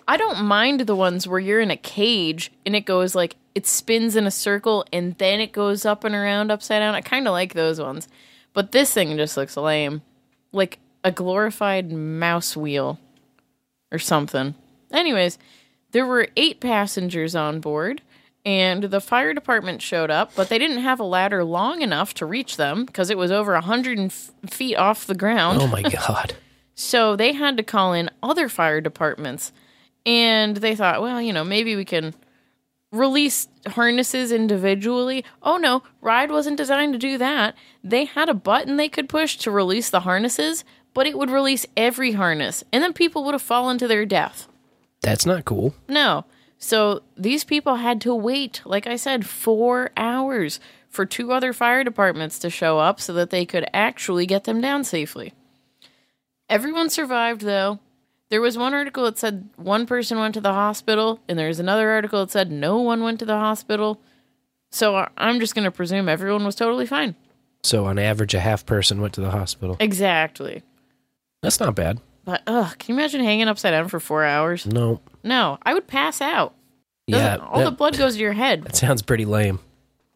I 0.06 0.18
don't 0.18 0.42
mind 0.44 0.80
the 0.80 0.94
ones 0.94 1.26
where 1.26 1.40
you're 1.40 1.60
in 1.60 1.70
a 1.70 1.76
cage 1.78 2.52
and 2.66 2.76
it 2.76 2.82
goes 2.84 3.14
like 3.14 3.36
it 3.54 3.66
spins 3.66 4.16
in 4.16 4.26
a 4.26 4.30
circle 4.30 4.84
and 4.92 5.16
then 5.18 5.40
it 5.40 5.52
goes 5.52 5.84
up 5.84 6.04
and 6.04 6.14
around 6.14 6.50
upside 6.50 6.80
down. 6.80 6.94
I 6.94 7.00
kind 7.00 7.26
of 7.26 7.32
like 7.32 7.54
those 7.54 7.80
ones. 7.80 8.08
But 8.52 8.72
this 8.72 8.92
thing 8.92 9.16
just 9.16 9.36
looks 9.36 9.56
lame. 9.56 10.02
Like 10.52 10.78
a 11.04 11.10
glorified 11.10 11.90
mouse 11.90 12.56
wheel 12.56 12.98
or 13.90 13.98
something. 13.98 14.54
Anyways, 14.92 15.38
there 15.92 16.06
were 16.06 16.28
eight 16.36 16.60
passengers 16.60 17.34
on 17.34 17.60
board 17.60 18.02
and 18.44 18.84
the 18.84 19.00
fire 19.00 19.32
department 19.32 19.80
showed 19.82 20.10
up, 20.10 20.34
but 20.34 20.48
they 20.48 20.58
didn't 20.58 20.82
have 20.82 20.98
a 20.98 21.04
ladder 21.04 21.44
long 21.44 21.80
enough 21.80 22.12
to 22.14 22.26
reach 22.26 22.56
them 22.56 22.84
because 22.84 23.08
it 23.08 23.16
was 23.18 23.30
over 23.30 23.52
a 23.52 23.56
100 23.58 23.98
f- 24.00 24.30
feet 24.46 24.76
off 24.76 25.06
the 25.06 25.14
ground. 25.14 25.60
Oh 25.62 25.66
my 25.66 25.82
God. 25.82 26.34
So 26.74 27.16
they 27.16 27.32
had 27.34 27.58
to 27.58 27.62
call 27.62 27.92
in 27.92 28.08
other 28.22 28.48
fire 28.48 28.80
departments. 28.80 29.52
And 30.06 30.56
they 30.56 30.74
thought, 30.74 31.02
well, 31.02 31.20
you 31.20 31.32
know, 31.32 31.44
maybe 31.44 31.76
we 31.76 31.84
can 31.84 32.14
release 32.92 33.48
harnesses 33.66 34.30
individually. 34.30 35.24
Oh 35.42 35.56
no, 35.56 35.82
Ride 36.00 36.30
wasn't 36.30 36.58
designed 36.58 36.92
to 36.92 36.98
do 36.98 37.18
that. 37.18 37.56
They 37.82 38.04
had 38.04 38.28
a 38.28 38.34
button 38.34 38.76
they 38.76 38.88
could 38.88 39.08
push 39.08 39.36
to 39.38 39.50
release 39.50 39.90
the 39.90 40.00
harnesses, 40.00 40.64
but 40.94 41.06
it 41.06 41.18
would 41.18 41.30
release 41.30 41.66
every 41.76 42.12
harness, 42.12 42.62
and 42.72 42.82
then 42.82 42.92
people 42.92 43.24
would 43.24 43.34
have 43.34 43.42
fallen 43.42 43.78
to 43.78 43.88
their 43.88 44.04
death. 44.06 44.46
That's 45.00 45.26
not 45.26 45.44
cool. 45.44 45.74
No. 45.88 46.24
So 46.58 47.02
these 47.16 47.42
people 47.42 47.76
had 47.76 48.00
to 48.02 48.14
wait, 48.14 48.62
like 48.64 48.86
I 48.86 48.94
said, 48.94 49.26
four 49.26 49.90
hours 49.96 50.60
for 50.88 51.04
two 51.04 51.32
other 51.32 51.52
fire 51.52 51.82
departments 51.82 52.38
to 52.38 52.50
show 52.50 52.78
up 52.78 53.00
so 53.00 53.12
that 53.14 53.30
they 53.30 53.44
could 53.44 53.66
actually 53.74 54.26
get 54.26 54.44
them 54.44 54.60
down 54.60 54.84
safely. 54.84 55.32
Everyone 56.48 56.88
survived, 56.88 57.40
though. 57.40 57.80
There 58.32 58.40
was 58.40 58.56
one 58.56 58.72
article 58.72 59.04
that 59.04 59.18
said 59.18 59.50
one 59.56 59.84
person 59.84 60.18
went 60.18 60.32
to 60.32 60.40
the 60.40 60.54
hospital, 60.54 61.20
and 61.28 61.38
there 61.38 61.48
was 61.48 61.60
another 61.60 61.90
article 61.90 62.20
that 62.20 62.30
said 62.30 62.50
no 62.50 62.78
one 62.78 63.02
went 63.02 63.18
to 63.18 63.26
the 63.26 63.36
hospital. 63.36 64.00
So 64.70 65.06
I'm 65.18 65.38
just 65.38 65.54
going 65.54 65.66
to 65.66 65.70
presume 65.70 66.08
everyone 66.08 66.46
was 66.46 66.54
totally 66.54 66.86
fine. 66.86 67.14
So 67.62 67.84
on 67.84 67.98
average, 67.98 68.32
a 68.32 68.40
half 68.40 68.64
person 68.64 69.02
went 69.02 69.12
to 69.14 69.20
the 69.20 69.32
hospital. 69.32 69.76
Exactly. 69.80 70.62
That's 71.42 71.60
not 71.60 71.74
bad. 71.74 72.00
But 72.24 72.40
ugh, 72.46 72.78
can 72.78 72.94
you 72.94 72.98
imagine 72.98 73.22
hanging 73.22 73.48
upside 73.48 73.72
down 73.72 73.88
for 73.88 74.00
four 74.00 74.24
hours? 74.24 74.64
No. 74.64 75.00
No, 75.22 75.58
I 75.62 75.74
would 75.74 75.86
pass 75.86 76.22
out. 76.22 76.54
Doesn't- 77.08 77.40
Yeah, 77.42 77.46
all 77.46 77.58
that- 77.58 77.64
the 77.66 77.70
blood 77.76 77.98
goes 77.98 78.14
to 78.14 78.20
your 78.22 78.32
head. 78.32 78.62
That 78.62 78.76
sounds 78.76 79.02
pretty 79.02 79.26
lame. 79.26 79.58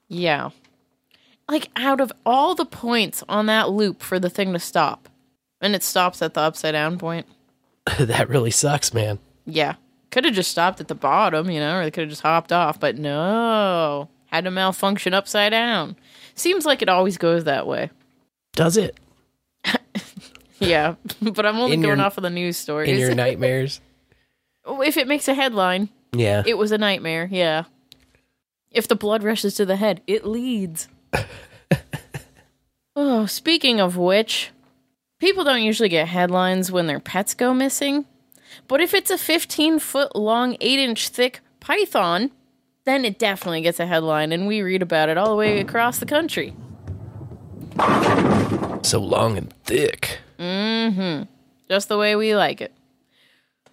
Yeah. 0.09 0.51
Like 1.51 1.69
out 1.77 2.01
of 2.01 2.13
all 2.25 2.55
the 2.55 2.65
points 2.65 3.23
on 3.29 3.45
that 3.45 3.69
loop 3.69 4.01
for 4.03 4.19
the 4.19 4.31
thing 4.31 4.55
to 4.55 4.59
stop, 4.59 5.11
and 5.61 5.75
it 5.75 5.83
stops 5.83 6.23
at 6.23 6.33
the 6.33 6.41
upside 6.41 6.73
down 6.73 6.97
point. 6.97 7.27
that 7.99 8.29
really 8.29 8.51
sucks, 8.51 8.93
man. 8.95 9.19
Yeah. 9.45 9.75
Could 10.11 10.25
have 10.25 10.35
just 10.35 10.51
stopped 10.51 10.81
at 10.81 10.89
the 10.89 10.95
bottom, 10.95 11.51
you 11.51 11.61
know, 11.61 11.79
or 11.79 11.85
they 11.85 11.91
could 11.91 12.03
have 12.03 12.11
just 12.11 12.23
hopped 12.23 12.53
off, 12.53 12.79
but 12.81 12.97
no. 12.99 14.09
Had 14.27 14.45
to 14.45 14.51
malfunction 14.51 15.15
upside 15.15 15.53
down. 15.53 15.97
Seems 16.35 16.65
like 16.67 16.83
it 16.83 16.89
always 16.89 17.17
goes 17.19 17.45
that 17.45 17.67
way. 17.67 17.91
Does 18.53 18.77
it? 18.77 18.99
Yeah. 20.59 20.95
but 21.23 21.45
I'm 21.45 21.59
only 21.59 21.75
In 21.75 21.83
going 21.83 21.99
your- 21.99 22.07
off 22.07 22.17
of 22.17 22.23
the 22.23 22.31
news 22.31 22.57
stories. 22.57 22.89
In 22.89 22.97
your 22.99 23.15
nightmares? 23.15 23.83
Oh, 24.65 24.81
if 24.81 24.97
it 24.97 25.07
makes 25.07 25.29
a 25.29 25.35
headline, 25.35 25.91
Yeah. 26.15 26.43
it 26.47 26.57
was 26.57 26.73
a 26.73 26.79
nightmare. 26.79 27.29
Yeah. 27.31 27.65
If 28.71 28.89
the 28.89 28.97
blood 28.97 29.23
rushes 29.23 29.55
to 29.57 29.67
the 29.67 29.77
head, 29.77 30.01
it 30.07 30.25
leads. 30.27 30.89
oh, 32.95 33.27
speaking 33.27 33.81
of 33.81 33.97
which, 33.97 34.51
people 35.19 35.45
don't 35.45 35.63
usually 35.63 35.89
get 35.89 36.09
headlines 36.09 36.71
when 36.71 36.87
their 36.87 37.01
pets 37.01 37.35
go 37.35 37.55
missing. 37.55 38.05
But 38.69 38.81
if 38.81 38.95
it's 38.95 39.11
a 39.11 39.19
15 39.19 39.79
foot 39.79 40.17
long, 40.17 40.57
8 40.61 40.79
inch 40.79 41.09
thick 41.09 41.41
python, 41.61 42.31
then 42.85 43.05
it 43.05 43.19
definitely 43.19 43.63
gets 43.63 43.81
a 43.81 43.87
headline, 43.87 44.33
and 44.33 44.47
we 44.47 44.63
read 44.63 44.81
about 44.81 45.09
it 45.09 45.19
all 45.19 45.29
the 45.29 45.37
way 45.37 45.59
across 45.61 45.99
the 45.99 46.07
country. 46.07 46.55
So 48.83 49.01
long 49.01 49.37
and 49.37 49.53
thick. 49.65 50.21
Mm-hmm. 50.39 51.25
Just 51.69 51.89
the 51.89 51.99
way 51.99 52.15
we 52.15 52.37
like 52.37 52.61
it. 52.61 52.73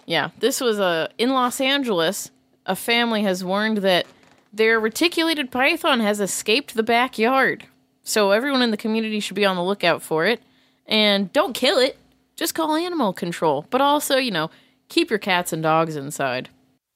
Yeah, 0.06 0.32
this 0.40 0.60
was 0.60 0.80
a 0.80 1.10
in 1.18 1.30
Los 1.30 1.62
Angeles. 1.62 2.32
A 2.66 2.76
family 2.76 3.24
has 3.24 3.44
warned 3.44 3.80
that 3.80 4.08
their 4.52 4.80
reticulated 4.80 5.52
python 5.52 6.00
has 6.00 6.20
escaped 6.20 6.74
the 6.74 6.84
backyard. 6.84 7.66
So 8.04 8.32
everyone 8.32 8.62
in 8.62 8.72
the 8.72 8.78
community 8.78 9.20
should 9.20 9.36
be 9.36 9.46
on 9.46 9.56
the 9.56 9.64
lookout 9.64 10.02
for 10.02 10.26
it. 10.26 10.42
And 10.86 11.32
don't 11.34 11.54
kill 11.54 11.78
it. 11.78 11.98
Just 12.36 12.56
call 12.56 12.76
animal 12.76 13.14
control. 13.14 13.66
But 13.70 13.82
also, 13.82 14.18
you 14.18 14.32
know, 14.32 14.50
keep 14.90 15.10
your 15.10 15.20
cats 15.20 15.54
and 15.54 15.64
dogs 15.64 15.96
inside. 15.96 16.50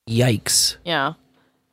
Yikes. 0.09 0.77
Yeah. 0.83 1.13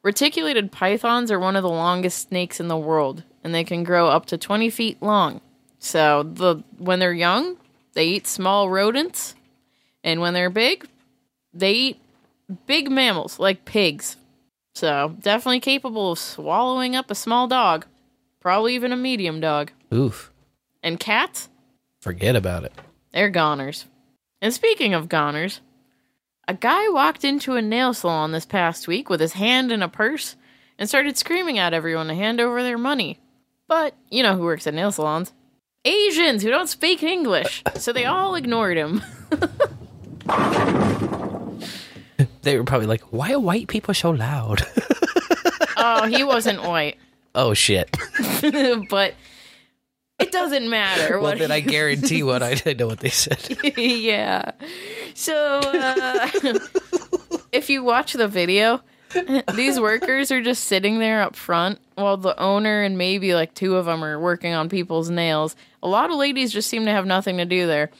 Reticulated 0.02 0.70
pythons 0.70 1.30
are 1.30 1.40
one 1.40 1.56
of 1.56 1.62
the 1.62 1.68
longest 1.70 2.28
snakes 2.28 2.60
in 2.60 2.68
the 2.68 2.76
world, 2.76 3.22
and 3.42 3.54
they 3.54 3.64
can 3.64 3.84
grow 3.84 4.08
up 4.08 4.26
to 4.26 4.36
20 4.36 4.68
feet 4.68 5.00
long. 5.00 5.40
So 5.78 6.22
the 6.22 6.62
when 6.76 6.98
they're 6.98 7.12
young, 7.12 7.56
they 7.94 8.06
eat 8.06 8.26
small 8.26 8.68
rodents, 8.68 9.34
and 10.02 10.20
when 10.20 10.34
they're 10.34 10.50
big, 10.50 10.86
they 11.54 11.72
eat 11.72 12.00
big 12.66 12.90
mammals 12.90 13.38
like 13.38 13.64
pigs. 13.64 14.16
So 14.74 15.16
definitely 15.20 15.60
capable 15.60 16.12
of 16.12 16.18
swallowing 16.18 16.94
up 16.96 17.10
a 17.10 17.14
small 17.14 17.46
dog, 17.46 17.86
probably 18.40 18.74
even 18.74 18.92
a 18.92 18.96
medium 18.96 19.40
dog. 19.40 19.70
Oof. 19.92 20.32
And 20.82 21.00
cats, 21.00 21.48
Forget 22.04 22.36
about 22.36 22.64
it. 22.64 22.72
they're 23.12 23.30
goners. 23.30 23.86
And 24.42 24.52
speaking 24.52 24.92
of 24.92 25.08
goners, 25.08 25.62
a 26.46 26.52
guy 26.52 26.86
walked 26.90 27.24
into 27.24 27.54
a 27.54 27.62
nail 27.62 27.94
salon 27.94 28.30
this 28.30 28.44
past 28.44 28.86
week 28.86 29.08
with 29.08 29.20
his 29.20 29.32
hand 29.32 29.72
in 29.72 29.82
a 29.82 29.88
purse 29.88 30.36
and 30.78 30.86
started 30.86 31.16
screaming 31.16 31.58
at 31.58 31.72
everyone 31.72 32.08
to 32.08 32.14
hand 32.14 32.42
over 32.42 32.62
their 32.62 32.76
money. 32.76 33.20
But 33.68 33.96
you 34.10 34.22
know 34.22 34.36
who 34.36 34.42
works 34.42 34.66
at 34.66 34.74
nail 34.74 34.92
salons? 34.92 35.32
Asians 35.86 36.42
who 36.42 36.50
don't 36.50 36.68
speak 36.68 37.02
English. 37.02 37.62
So 37.76 37.90
they 37.90 38.04
all 38.04 38.34
ignored 38.34 38.76
him. 38.76 39.02
They 42.42 42.58
were 42.58 42.64
probably 42.64 42.86
like, 42.86 43.00
why 43.04 43.32
are 43.32 43.40
white 43.40 43.68
people 43.68 43.94
so 43.94 44.10
loud? 44.10 44.60
oh, 45.78 46.04
he 46.06 46.22
wasn't 46.22 46.62
white. 46.62 46.98
oh, 47.34 47.54
shit. 47.54 47.96
but 48.90 49.14
it 50.18 50.30
doesn't 50.30 50.68
matter. 50.70 51.14
well, 51.14 51.32
what 51.32 51.38
then 51.38 51.50
I 51.50 51.60
guarantee 51.60 52.22
what 52.22 52.42
I 52.42 52.54
didn't 52.54 52.78
know 52.80 52.86
what 52.86 53.00
they 53.00 53.10
said. 53.10 53.58
yeah. 53.76 54.52
So 55.14 55.60
uh, 55.62 56.28
if 57.52 57.68
you 57.68 57.82
watch 57.82 58.12
the 58.12 58.28
video, 58.28 58.80
these 59.54 59.78
workers 59.78 60.30
are 60.30 60.42
just 60.42 60.64
sitting 60.64 60.98
there 60.98 61.22
up 61.22 61.36
front 61.36 61.78
while 61.94 62.16
the 62.16 62.38
owner 62.40 62.82
and 62.82 62.98
maybe 62.98 63.34
like 63.34 63.54
two 63.54 63.76
of 63.76 63.86
them 63.86 64.04
are 64.04 64.18
working 64.18 64.54
on 64.54 64.68
people's 64.68 65.10
nails. 65.10 65.56
A 65.82 65.88
lot 65.88 66.10
of 66.10 66.16
ladies 66.16 66.52
just 66.52 66.68
seem 66.68 66.84
to 66.86 66.90
have 66.90 67.06
nothing 67.06 67.36
to 67.38 67.44
do 67.44 67.66
there. 67.66 67.90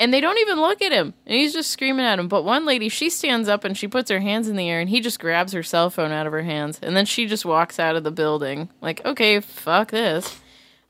And 0.00 0.12
they 0.12 0.20
don't 0.20 0.38
even 0.38 0.60
look 0.60 0.82
at 0.82 0.90
him. 0.90 1.14
And 1.24 1.36
he's 1.36 1.52
just 1.52 1.70
screaming 1.70 2.04
at 2.04 2.18
him. 2.18 2.26
But 2.26 2.42
one 2.44 2.66
lady, 2.66 2.88
she 2.88 3.10
stands 3.10 3.48
up 3.48 3.62
and 3.62 3.78
she 3.78 3.86
puts 3.86 4.10
her 4.10 4.18
hands 4.18 4.48
in 4.48 4.56
the 4.56 4.68
air 4.68 4.80
and 4.80 4.90
he 4.90 5.00
just 5.00 5.20
grabs 5.20 5.52
her 5.52 5.62
cell 5.62 5.88
phone 5.88 6.10
out 6.10 6.26
of 6.26 6.32
her 6.32 6.42
hands. 6.42 6.80
And 6.82 6.96
then 6.96 7.06
she 7.06 7.26
just 7.26 7.44
walks 7.44 7.78
out 7.78 7.94
of 7.94 8.02
the 8.02 8.10
building. 8.10 8.70
Like, 8.80 9.04
okay, 9.04 9.38
fuck 9.38 9.92
this. 9.92 10.40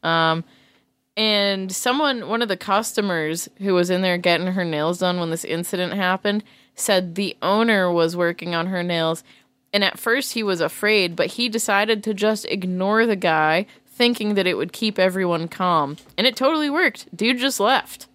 Um, 0.02 0.44
and 1.17 1.70
someone, 1.70 2.28
one 2.28 2.43
of 2.43 2.49
the 2.49 2.57
customers 2.57 3.49
who 3.59 3.75
was 3.75 3.91
in 3.91 4.02
there 4.02 4.18
getting 4.18 4.49
her 4.49 4.65
nails 4.65 4.99
done 4.99 5.20
when 5.20 5.31
this 5.31 5.44
incident 5.44 5.94
happened, 5.94 6.43
said 6.75 7.15
the 7.15 7.36
owner 7.41 7.91
was 7.91 8.17
working 8.17 8.55
on 8.55 8.67
her 8.67 8.83
nails. 8.83 9.23
And 9.73 9.84
at 9.84 9.99
first 9.99 10.33
he 10.33 10.43
was 10.43 10.60
afraid, 10.60 11.15
but 11.15 11.28
he 11.33 11.49
decided 11.49 12.02
to 12.05 12.15
just 12.15 12.44
ignore 12.47 13.07
the 13.07 13.17
guy, 13.17 13.67
thinking 13.86 14.34
that 14.34 14.47
it 14.47 14.57
would 14.57 14.73
keep 14.73 14.99
everyone 14.99 15.47
calm. 15.47 15.97
And 16.18 16.26
it 16.26 16.36
totally 16.36 16.68
worked. 16.68 17.15
Dude 17.17 17.39
just 17.39 17.60
left. 17.60 18.09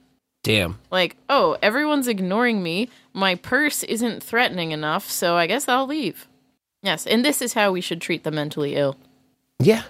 Damn. 0.43 0.79
Like, 0.91 1.15
oh, 1.29 1.57
everyone's 1.61 2.07
ignoring 2.07 2.63
me. 2.63 2.89
My 3.13 3.35
purse 3.35 3.83
isn't 3.83 4.23
threatening 4.23 4.71
enough, 4.71 5.09
so 5.09 5.35
I 5.35 5.47
guess 5.47 5.67
I'll 5.67 5.87
leave. 5.87 6.27
Yes, 6.81 7.05
and 7.05 7.25
this 7.25 7.41
is 7.41 7.53
how 7.53 7.71
we 7.71 7.81
should 7.81 8.01
treat 8.01 8.23
the 8.23 8.31
mentally 8.31 8.75
ill. 8.75 8.95
Yeah. 9.59 9.83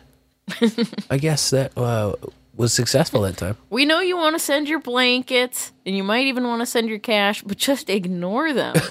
I 1.09 1.17
guess 1.17 1.51
that 1.51 1.77
uh, 1.77 2.15
was 2.59 2.73
successful 2.73 3.21
that 3.21 3.37
time. 3.37 3.55
We 3.69 3.85
know 3.85 4.01
you 4.01 4.17
want 4.17 4.35
to 4.35 4.39
send 4.39 4.67
your 4.67 4.79
blankets, 4.79 5.71
and 5.85 5.95
you 5.95 6.03
might 6.03 6.27
even 6.27 6.43
want 6.45 6.61
to 6.61 6.65
send 6.65 6.89
your 6.89 6.99
cash, 6.99 7.41
but 7.41 7.57
just 7.57 7.89
ignore 7.89 8.51
them. 8.53 8.75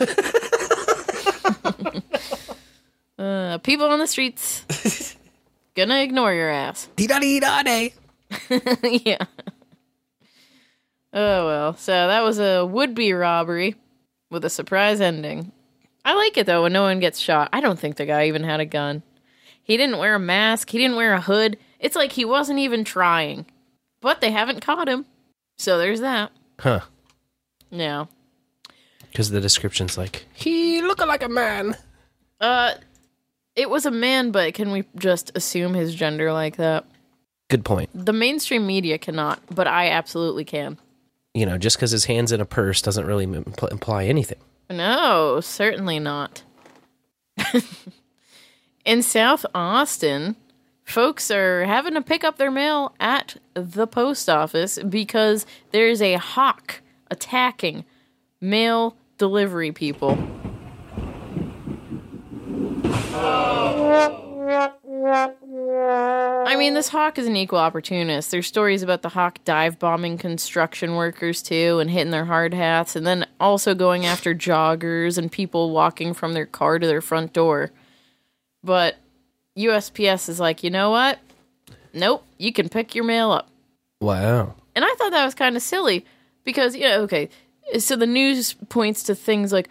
uh, 3.19 3.59
people 3.59 3.87
on 3.87 3.99
the 3.99 4.07
streets 4.07 4.65
gonna 5.77 6.01
ignore 6.01 6.33
your 6.33 6.49
ass. 6.51 6.89
Dee-da-dee-da-day. 6.97 7.93
yeah. 9.05 9.19
Oh 11.13 11.47
well, 11.47 11.77
so 11.77 11.93
that 11.93 12.23
was 12.23 12.39
a 12.39 12.65
would-be 12.65 13.13
robbery 13.13 13.77
with 14.31 14.45
a 14.47 14.51
surprise 14.51 15.01
ending. 15.03 15.53
I 16.07 16.15
like 16.15 16.39
it 16.39 16.47
though 16.47 16.63
when 16.63 16.73
no 16.73 16.83
one 16.83 17.01
gets 17.01 17.19
shot. 17.19 17.51
I 17.53 17.61
don't 17.61 17.79
think 17.79 17.97
the 17.97 18.07
guy 18.07 18.29
even 18.29 18.45
had 18.45 18.61
a 18.61 18.67
gun. 18.67 19.03
He 19.63 19.77
didn't 19.77 19.99
wear 19.99 20.15
a 20.15 20.19
mask. 20.19 20.71
He 20.71 20.79
didn't 20.79 20.97
wear 20.97 21.13
a 21.13 21.21
hood. 21.21 21.59
It's 21.79 21.97
like 21.97 22.13
he 22.13 22.25
wasn't 22.25 22.61
even 22.61 22.83
trying. 22.85 23.45
But 24.01 24.21
they 24.21 24.31
haven't 24.31 24.61
caught 24.61 24.89
him. 24.89 25.07
So 25.57 25.79
there's 25.79 26.01
that. 26.01 26.31
Huh. 26.61 26.81
Yeah. 27.71 28.07
Because 29.11 29.31
the 29.31 29.41
description's 29.41 29.99
like, 29.99 30.27
he 30.35 30.81
looking 30.83 31.09
like 31.09 31.23
a 31.23 31.29
man. 31.29 31.77
Uh 32.41 32.75
it 33.57 33.69
was 33.69 33.87
a 33.87 33.91
man, 33.91 34.31
but 34.31 34.55
can 34.55 34.71
we 34.71 34.85
just 34.97 35.33
assume 35.35 35.75
his 35.75 35.93
gender 35.95 36.33
like 36.33 36.57
that? 36.57 36.85
Good 37.49 37.65
point. 37.65 37.91
The 37.93 38.13
mainstream 38.13 38.67
media 38.67 38.99
cannot, 38.99 39.41
but 39.53 39.67
I 39.67 39.91
absolutely 39.91 40.45
can. 40.45 40.79
You 41.35 41.45
know, 41.47 41.59
just 41.59 41.77
because 41.77 41.91
his 41.91 42.05
hand's 42.05 42.31
in 42.31 42.41
a 42.41 42.45
purse 42.45 42.81
doesn't 42.83 43.05
really 43.07 43.27
impl- 43.27 43.73
imply 43.73 44.05
anything. 44.05 44.39
No, 44.71 45.41
certainly 45.41 45.99
not. 45.99 46.43
In 48.85 49.03
South 49.03 49.45
Austin, 49.55 50.37
folks 50.89 51.31
are 51.31 51.65
having 51.65 51.95
to 51.95 52.03
pick 52.03 52.25
up 52.25 52.39
their 52.39 52.51
mail 52.51 52.95
at 52.99 53.37
the 53.55 53.87
post 53.87 54.29
office 54.29 54.79
because 54.89 55.47
there's 55.71 56.01
a 56.01 56.15
hawk 56.15 56.81
attacking 57.11 57.85
mail 58.41 58.97
delivery 59.19 59.71
people. 59.71 60.19
I 66.47 66.57
mean, 66.57 66.73
this 66.75 66.89
hawk 66.89 67.19
is 67.19 67.27
an 67.27 67.37
equal 67.37 67.59
opportunist. 67.59 68.31
There's 68.31 68.47
stories 68.47 68.83
about 68.83 69.03
the 69.03 69.11
hawk 69.11 69.39
dive 69.45 69.79
bombing 69.79 70.17
construction 70.17 70.95
workers 70.95 71.43
too 71.43 71.79
and 71.81 71.91
hitting 71.91 72.11
their 72.13 72.25
hard 72.25 72.55
hats, 72.55 72.97
and 72.97 73.07
then 73.07 73.27
also 73.39 73.75
going 73.75 74.07
after 74.07 74.35
joggers 74.35 75.19
and 75.19 75.31
people 75.31 75.71
walking 75.71 76.15
from 76.15 76.33
their 76.33 76.47
car 76.47 76.79
to 76.79 76.87
their 76.87 77.03
front 77.03 77.35
door. 77.35 77.73
But 78.65 78.97
USPS 79.59 80.29
is 80.29 80.39
like, 80.39 80.63
you 80.63 80.71
know 80.71 80.91
what? 80.91 81.19
Nope, 81.93 82.25
you 82.39 82.53
can 82.53 82.69
pick 82.69 82.95
your 82.95 83.05
mail 83.05 83.33
up. 83.33 83.49
Wow. 84.01 84.55
And 84.75 84.85
I 84.85 84.95
thought 84.97 85.11
that 85.11 85.25
was 85.25 85.35
kind 85.35 85.57
of 85.57 85.63
silly 85.63 86.05
because, 86.45 86.77
you 86.77 86.83
know, 86.83 87.01
okay, 87.03 87.29
so 87.79 87.97
the 87.97 88.07
news 88.07 88.55
points 88.69 89.03
to 89.05 89.15
things 89.15 89.53
like, 89.53 89.69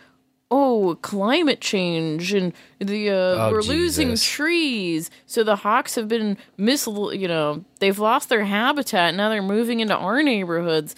oh, 0.50 0.98
climate 1.02 1.62
change 1.62 2.34
and 2.34 2.54
the 2.80 3.10
uh, 3.10 3.14
Oh, 3.14 3.52
we're 3.52 3.62
losing 3.62 4.16
trees. 4.16 5.10
So 5.26 5.44
the 5.44 5.58
hawks 5.58 5.96
have 5.96 6.08
been 6.08 6.38
mis, 6.58 6.88
you 6.88 7.28
know, 7.28 7.64
they've 7.80 7.98
lost 7.98 8.30
their 8.30 8.46
habitat. 8.46 9.16
Now 9.16 9.30
they're 9.30 9.42
moving 9.42 9.80
into 9.80 9.96
our 9.96 10.22
neighborhoods. 10.24 10.96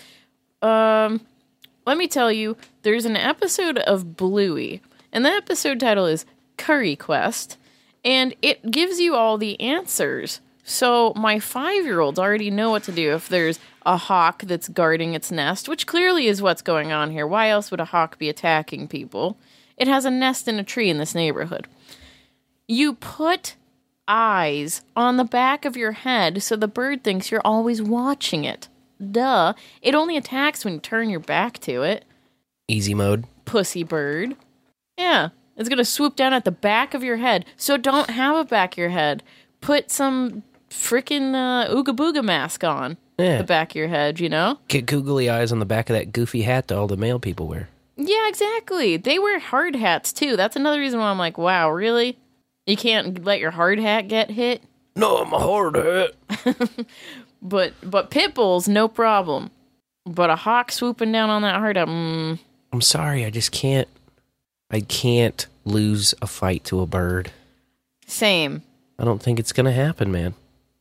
Um, 0.62 1.22
let 1.86 1.98
me 1.98 2.08
tell 2.08 2.32
you, 2.32 2.58
there's 2.84 3.06
an 3.06 3.16
episode 3.16 3.78
of 3.80 4.16
Bluey, 4.16 4.82
and 5.12 5.26
the 5.26 5.30
episode 5.30 5.80
title 5.80 6.06
is 6.06 6.26
Curry 6.58 6.96
Quest, 6.96 7.58
and 8.04 8.36
it 8.42 8.72
gives 8.72 9.00
you 9.00 9.16
all 9.16 9.38
the 9.38 9.60
answers. 9.60 10.42
So 10.64 11.14
my 11.16 11.40
five 11.40 11.84
year 11.84 12.00
olds 12.00 12.20
already 12.20 12.52
know 12.52 12.70
what 12.70 12.84
to 12.84 12.92
do 12.92 13.14
if 13.16 13.28
there's 13.28 13.60
a 13.86 13.98
hawk 13.98 14.44
that's 14.44 14.70
guarding 14.70 15.14
its 15.14 15.32
nest, 15.32 15.68
which 15.68 15.88
clearly 15.88 16.28
is 16.28 16.42
what's 16.42 16.62
going 16.62 16.92
on 16.92 17.12
here. 17.12 17.26
Why 17.26 17.50
else 17.50 17.72
would 17.72 17.80
a 17.80 17.86
hawk 17.86 18.20
be 18.20 18.30
attacking 18.30 18.88
people? 18.88 19.38
It 19.78 19.88
has 19.88 20.06
a 20.06 20.12
nest 20.12 20.48
in 20.48 20.60
a 20.60 20.64
tree 20.64 20.90
in 20.90 20.98
this 20.98 21.16
neighborhood. 21.16 21.68
You 22.68 22.94
put 22.94 23.56
eyes 24.08 24.82
on 24.96 25.18
the 25.18 25.24
back 25.24 25.66
of 25.66 25.78
your 25.78 25.94
head 25.94 26.44
so 26.44 26.56
the 26.56 26.68
bird 26.68 27.04
thinks 27.04 27.32
you're 27.32 27.42
always 27.46 27.82
watching 27.82 28.44
it. 28.44 28.68
Duh. 29.12 29.54
It 29.82 29.96
only 29.96 30.18
attacks 30.18 30.66
when 30.66 30.76
you 30.76 30.80
turn 30.80 31.10
your 31.10 31.20
back 31.20 31.60
to 31.60 31.84
it. 31.84 32.06
Easy 32.68 32.94
mode. 32.94 33.26
Pussy 33.46 33.84
bird. 33.84 34.36
Yeah. 34.98 35.30
It's 35.60 35.70
going 35.70 35.78
to 35.78 35.86
swoop 35.86 36.16
down 36.16 36.34
at 36.34 36.46
the 36.46 36.52
back 36.52 36.94
of 36.96 37.04
your 37.04 37.18
head. 37.18 37.46
So 37.58 37.78
don't 37.78 38.10
have 38.10 38.36
a 38.38 38.44
back 38.46 38.74
of 38.74 38.78
your 38.80 38.90
head. 38.90 39.22
Put 39.62 39.92
some 39.92 40.42
freaking 40.70 41.36
uh, 41.36 41.72
Ooga 41.72 41.96
Booga 41.96 42.24
mask 42.24 42.64
on 42.64 42.98
Yeah. 43.20 43.40
the 43.40 43.44
back 43.44 43.72
of 43.72 43.76
your 43.76 43.90
head, 43.90 44.20
you 44.20 44.30
know? 44.30 44.58
Get 44.70 44.86
googly 44.86 45.30
eyes 45.30 45.52
on 45.52 45.60
the 45.60 45.66
back 45.66 45.90
of 45.90 45.96
that 45.96 46.12
goofy 46.14 46.44
hat 46.44 46.70
that 46.70 46.78
all 46.78 46.88
the 46.88 46.96
male 46.98 47.20
people 47.20 47.48
wear. 47.48 47.70
Yeah, 47.98 48.28
exactly. 48.30 48.96
They 48.98 49.20
wear 49.20 49.38
hard 49.40 49.76
hats 49.76 50.14
too. 50.14 50.38
That's 50.38 50.56
another 50.56 50.80
reason 50.80 51.00
why 51.02 51.10
I'm 51.12 51.18
like, 51.20 51.38
wow, 51.38 51.70
really? 51.70 52.18
You 52.66 52.78
can't 52.78 53.26
let 53.26 53.40
your 53.42 53.52
hard 53.52 53.80
hat 53.80 54.08
get 54.08 54.32
hit? 54.32 54.64
No, 54.96 55.18
I'm 55.18 55.34
a 55.34 55.40
hard 55.40 55.76
hat. 55.76 56.70
But 57.42 57.74
but 57.84 58.10
pit 58.12 58.34
bulls, 58.34 58.68
no 58.68 58.88
problem. 58.90 59.52
But 60.06 60.30
a 60.30 60.36
hawk 60.36 60.72
swooping 60.72 61.12
down 61.12 61.30
on 61.30 61.42
that 61.44 61.56
hard 61.56 61.78
hat, 61.78 61.88
mm, 61.88 62.38
I'm 62.74 62.82
sorry, 62.82 63.24
I 63.26 63.30
just 63.30 63.52
can't. 63.52 63.88
I 64.70 64.82
can't 64.82 65.46
lose 65.66 66.14
a 66.22 66.28
fight 66.28 66.64
to 66.66 66.82
a 66.82 66.86
bird. 66.86 67.32
same. 68.06 68.64
I 68.98 69.06
don't 69.06 69.22
think 69.24 69.40
it's 69.40 69.54
gonna 69.54 69.72
happen, 69.72 70.12
man. 70.12 70.34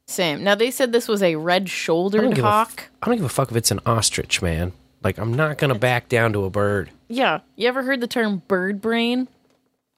Same. 0.09 0.43
Now 0.43 0.57
they 0.57 0.71
said 0.73 0.91
this 0.91 1.07
was 1.07 1.23
a 1.23 1.37
red-shouldered 1.37 2.35
give 2.35 2.45
a 2.45 2.49
f- 2.49 2.53
hawk. 2.69 2.89
I 3.01 3.07
don't 3.07 3.17
give 3.17 3.25
a 3.25 3.29
fuck 3.29 3.51
if 3.53 3.57
it's 3.57 3.71
an 3.71 3.79
ostrich, 3.87 4.43
man. 4.43 4.73
Like 5.05 5.19
I'm 5.19 5.33
not 5.35 5.57
gonna 5.59 5.77
back 5.79 6.09
down 6.09 6.33
to 6.33 6.45
a 6.45 6.51
bird. 6.51 6.91
Yeah. 7.09 7.41
You 7.55 7.69
ever 7.69 7.83
heard 7.85 8.01
the 8.01 8.09
term 8.09 8.43
bird 8.49 8.81
brain? 8.81 9.29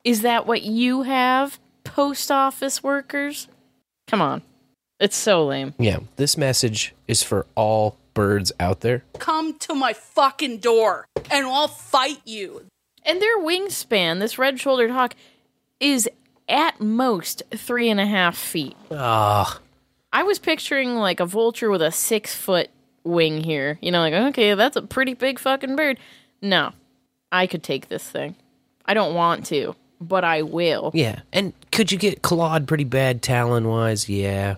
Is 0.04 0.20
that 0.22 0.46
what 0.46 0.62
you 0.62 1.02
have, 1.02 1.58
post 1.84 2.30
office 2.30 2.82
workers? 2.82 3.48
Come 4.06 4.20
on. 4.20 4.42
It's 4.98 5.16
so 5.16 5.46
lame. 5.46 5.72
Yeah, 5.78 6.00
this 6.16 6.36
message 6.36 6.94
is 7.08 7.22
for 7.22 7.46
all 7.54 7.96
birds 8.12 8.52
out 8.60 8.80
there. 8.80 9.02
Come 9.18 9.58
to 9.60 9.74
my 9.74 9.94
fucking 9.94 10.58
door 10.58 11.06
and 11.30 11.46
I'll 11.46 11.68
fight 11.68 12.20
you. 12.26 12.66
And 13.04 13.20
their 13.20 13.38
wingspan, 13.38 14.20
this 14.20 14.38
red 14.38 14.60
shouldered 14.60 14.90
hawk, 14.90 15.14
is 15.78 16.08
at 16.48 16.80
most 16.80 17.42
three 17.54 17.88
and 17.88 18.00
a 18.00 18.06
half 18.06 18.36
feet. 18.36 18.76
Ah, 18.90 19.60
I 20.12 20.22
was 20.24 20.38
picturing 20.38 20.96
like 20.96 21.20
a 21.20 21.26
vulture 21.26 21.70
with 21.70 21.82
a 21.82 21.92
six 21.92 22.34
foot 22.34 22.68
wing 23.04 23.42
here. 23.42 23.78
You 23.80 23.90
know, 23.92 24.00
like, 24.00 24.12
okay, 24.12 24.54
that's 24.54 24.76
a 24.76 24.82
pretty 24.82 25.14
big 25.14 25.38
fucking 25.38 25.76
bird. 25.76 25.98
No, 26.42 26.72
I 27.30 27.46
could 27.46 27.62
take 27.62 27.88
this 27.88 28.08
thing. 28.08 28.34
I 28.84 28.94
don't 28.94 29.14
want 29.14 29.46
to, 29.46 29.76
but 30.00 30.24
I 30.24 30.42
will. 30.42 30.90
yeah. 30.94 31.20
And 31.32 31.52
could 31.70 31.92
you 31.92 31.98
get 31.98 32.22
clawed 32.22 32.66
pretty 32.66 32.84
bad 32.84 33.22
talon 33.22 33.68
wise? 33.68 34.08
Yeah. 34.08 34.56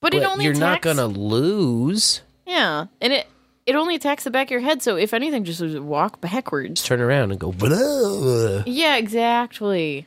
But 0.00 0.14
it 0.14 0.22
only 0.22 0.44
you're 0.44 0.54
not 0.54 0.82
gonna 0.82 1.06
lose. 1.06 2.22
Yeah, 2.46 2.86
and 3.00 3.12
it 3.12 3.26
it 3.66 3.74
only 3.74 3.96
attacks 3.96 4.24
the 4.24 4.30
back 4.30 4.46
of 4.46 4.50
your 4.52 4.60
head. 4.60 4.82
So 4.82 4.96
if 4.96 5.12
anything, 5.12 5.44
just 5.44 5.60
walk 5.80 6.20
backwards. 6.20 6.82
Turn 6.82 7.00
around 7.00 7.32
and 7.32 7.40
go. 7.40 7.52
Blah. 7.52 8.62
Yeah, 8.66 8.96
exactly. 8.96 10.06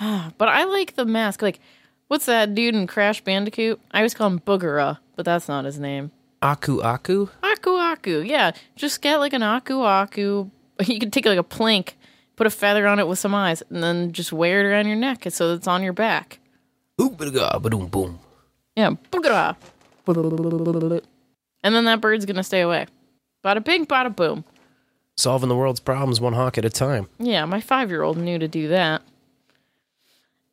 Ah, 0.00 0.32
but 0.36 0.48
I 0.48 0.64
like 0.64 0.96
the 0.96 1.04
mask. 1.04 1.42
Like, 1.42 1.60
what's 2.08 2.26
that 2.26 2.54
dude 2.54 2.74
in 2.74 2.86
Crash 2.88 3.22
Bandicoot? 3.22 3.80
I 3.92 3.98
always 3.98 4.14
call 4.14 4.26
him 4.26 4.40
Boogera, 4.40 4.98
but 5.14 5.24
that's 5.24 5.48
not 5.48 5.64
his 5.64 5.78
name. 5.78 6.10
Aku 6.42 6.82
Aku. 6.82 7.28
Aku 7.42 7.70
Aku. 7.78 8.20
Yeah, 8.22 8.50
just 8.74 9.00
get 9.00 9.18
like 9.18 9.32
an 9.32 9.42
Aku 9.42 9.82
Aku. 9.82 10.50
You 10.84 10.98
can 10.98 11.12
take 11.12 11.26
like 11.26 11.38
a 11.38 11.44
plank, 11.44 11.96
put 12.34 12.48
a 12.48 12.50
feather 12.50 12.88
on 12.88 12.98
it 12.98 13.06
with 13.06 13.20
some 13.20 13.34
eyes, 13.34 13.62
and 13.70 13.84
then 13.84 14.10
just 14.10 14.32
wear 14.32 14.58
it 14.60 14.64
around 14.68 14.88
your 14.88 14.96
neck 14.96 15.24
so 15.30 15.54
it's 15.54 15.68
on 15.68 15.84
your 15.84 15.92
back. 15.92 16.40
Boom 16.96 17.14
boom. 17.14 18.18
Yeah, 18.74 18.96
Boogera. 19.12 19.54
And 21.62 21.74
then 21.74 21.84
that 21.84 22.00
bird's 22.00 22.26
gonna 22.26 22.42
stay 22.42 22.60
away. 22.60 22.86
Bada 23.44 23.62
bing, 23.64 23.86
bada 23.86 24.14
boom. 24.14 24.44
Solving 25.16 25.48
the 25.48 25.56
world's 25.56 25.80
problems 25.80 26.20
one 26.20 26.32
hawk 26.32 26.58
at 26.58 26.64
a 26.64 26.70
time. 26.70 27.08
Yeah, 27.18 27.44
my 27.44 27.60
five 27.60 27.90
year 27.90 28.02
old 28.02 28.18
knew 28.18 28.38
to 28.38 28.48
do 28.48 28.68
that. 28.68 29.02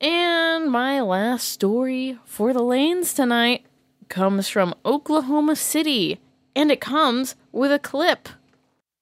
And 0.01 0.71
my 0.71 1.01
last 1.01 1.49
story 1.49 2.17
for 2.25 2.53
the 2.53 2.63
lanes 2.63 3.13
tonight 3.13 3.65
comes 4.07 4.47
from 4.47 4.73
Oklahoma 4.85 5.55
City, 5.55 6.19
and 6.55 6.71
it 6.71 6.81
comes 6.81 7.35
with 7.51 7.71
a 7.71 7.79
clip. 7.79 8.29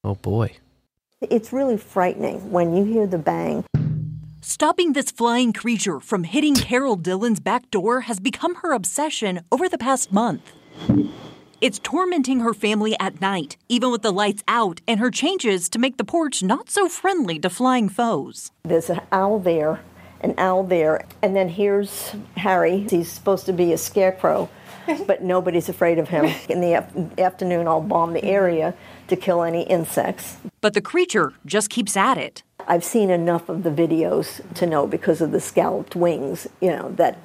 Oh 0.04 0.16
boy. 0.16 0.58
It's 1.22 1.52
really 1.52 1.78
frightening 1.78 2.52
when 2.52 2.76
you 2.76 2.84
hear 2.84 3.08
the 3.08 3.18
bang. 3.18 3.64
Stopping 4.42 4.94
this 4.94 5.12
flying 5.12 5.52
creature 5.52 6.00
from 6.00 6.24
hitting 6.24 6.56
Carol 6.56 6.96
Dillon's 6.96 7.40
back 7.40 7.70
door 7.72 8.02
has 8.02 8.20
become 8.20 8.56
her 8.56 8.72
obsession 8.74 9.42
over 9.52 9.68
the 9.68 9.78
past 9.78 10.12
month. 10.12 10.52
It's 11.60 11.80
tormenting 11.80 12.42
her 12.42 12.54
family 12.54 12.96
at 13.00 13.20
night, 13.20 13.58
even 13.68 13.90
with 13.90 14.04
the 14.04 14.12
lights 14.12 14.44
out, 14.48 14.80
and 14.88 15.00
her 15.00 15.10
changes 15.10 15.68
to 15.70 15.80
make 15.80 15.98
the 15.98 16.04
porch 16.04 16.44
not 16.44 16.70
so 16.70 16.88
friendly 16.88 17.40
to 17.40 17.50
flying 17.50 17.90
foes. 17.90 18.52
There's 18.62 18.92
an 18.92 19.02
owl 19.12 19.40
there, 19.40 19.80
an 20.22 20.36
owl 20.38 20.66
there, 20.66 21.04
and 21.24 21.36
then 21.36 21.50
here's 21.50 22.14
Harry. 22.36 22.86
He's 22.88 23.12
supposed 23.12 23.48
to 23.48 23.54
be 23.54 23.74
a 23.74 23.78
scarecrow, 23.80 24.50
but 25.08 25.24
nobody's 25.24 25.68
afraid 25.68 25.98
of 25.98 26.10
him. 26.10 26.26
In 26.48 26.62
the 26.62 26.74
af- 26.74 27.20
afternoon, 27.20 27.68
I'll 27.68 27.82
bomb 27.82 28.14
the 28.14 28.24
area 28.24 28.76
to 29.08 29.16
kill 29.16 29.42
any 29.42 29.64
insects. 29.64 30.38
But 30.62 30.76
the 30.76 30.82
creature 30.82 31.34
just 31.44 31.72
keeps 31.72 31.98
at 31.98 32.20
it. 32.20 32.44
I've 32.68 32.84
seen 32.84 33.10
enough 33.10 33.50
of 33.50 33.64
the 33.64 33.72
videos 33.72 34.42
to 34.56 34.68
know 34.68 34.86
because 34.86 35.22
of 35.22 35.32
the 35.32 35.40
scalloped 35.40 35.96
wings, 35.96 36.48
you 36.62 36.70
know, 36.70 36.92
that 36.98 37.18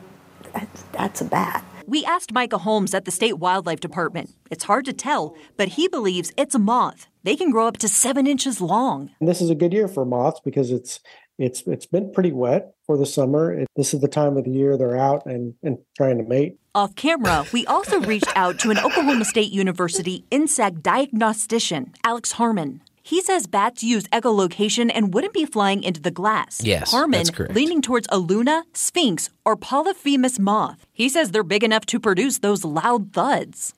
that's, 0.55 0.83
that's 0.93 1.21
a 1.21 1.27
bat. 1.27 1.63
We 1.87 2.05
asked 2.05 2.33
Micah 2.33 2.59
Holmes 2.59 2.95
at 2.95 3.05
the 3.05 3.11
State 3.11 3.39
Wildlife 3.39 3.81
Department. 3.81 4.35
It's 4.51 4.65
hard 4.65 4.85
to 4.85 4.93
tell, 4.93 5.37
but 5.57 5.69
he 5.69 5.89
believes 5.89 6.33
it's 6.37 6.55
a 6.55 6.59
moth. 6.59 7.07
They 7.25 7.37
can 7.37 7.51
grow 7.51 7.67
up 7.67 7.79
to 7.79 7.89
seven 7.89 8.27
inches 8.27 8.61
long. 8.61 9.11
And 9.21 9.29
this 9.29 9.41
is 9.41 9.51
a 9.51 9.55
good 9.55 9.73
year 9.73 9.89
for 9.89 10.05
moths 10.05 10.41
because 10.45 10.71
it's 10.71 11.01
it's 11.39 11.63
it's 11.67 11.87
been 11.87 12.13
pretty 12.13 12.33
wet 12.33 12.75
for 12.87 12.97
the 12.97 13.07
summer. 13.07 13.53
It, 13.53 13.69
this 13.77 13.95
is 13.95 14.01
the 14.01 14.09
time 14.09 14.37
of 14.37 14.45
the 14.45 14.51
year 14.51 14.77
they're 14.77 14.97
out 14.97 15.27
and, 15.27 15.55
and 15.63 15.79
trying 15.97 16.19
to 16.19 16.25
mate. 16.25 16.59
Off 16.75 16.95
camera, 16.95 17.45
we 17.53 17.67
also 17.67 18.01
reached 18.01 18.33
out 18.37 18.59
to 18.61 18.71
an 18.71 18.79
Oklahoma 18.79 19.25
State 19.25 19.53
University 19.53 20.25
insect 20.31 20.83
diagnostician, 20.83 21.93
Alex 22.05 22.33
Harmon. 22.33 22.81
He 23.13 23.21
says 23.21 23.47
bats 23.47 23.85
use 23.85 24.05
echolocation 24.05 24.91
and 24.95 25.13
wouldn't 25.13 25.35
be 25.35 25.45
flying 25.45 25.83
into 25.83 26.01
the 26.01 26.11
glass. 26.11 26.63
Yes, 26.65 26.93
Harmon 26.93 27.19
that's 27.19 27.29
correct. 27.29 27.55
leaning 27.55 27.83
towards 27.83 28.09
a 28.11 28.17
Luna, 28.17 28.65
Sphinx, 28.73 29.29
or 29.45 29.55
Polyphemus 29.55 30.39
moth. 30.39 30.87
He 30.95 31.11
says 31.11 31.31
they're 31.31 31.43
big 31.43 31.63
enough 31.63 31.85
to 31.93 32.01
produce 32.01 32.39
those 32.39 32.65
loud 32.65 33.13
thuds. 33.13 33.75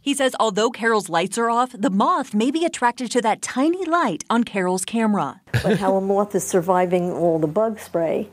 He 0.00 0.14
says 0.14 0.34
although 0.40 0.70
Carol's 0.70 1.08
lights 1.08 1.38
are 1.38 1.48
off, 1.48 1.76
the 1.78 1.90
moth 1.90 2.34
may 2.34 2.50
be 2.50 2.64
attracted 2.64 3.08
to 3.12 3.22
that 3.22 3.40
tiny 3.40 3.84
light 3.84 4.24
on 4.28 4.42
Carol's 4.42 4.84
camera. 4.84 5.40
But 5.62 5.78
how 5.78 5.94
a 5.94 6.00
moth 6.00 6.34
is 6.34 6.44
surviving 6.44 7.12
all 7.12 7.38
the 7.38 7.46
bug 7.46 7.78
spray. 7.78 8.30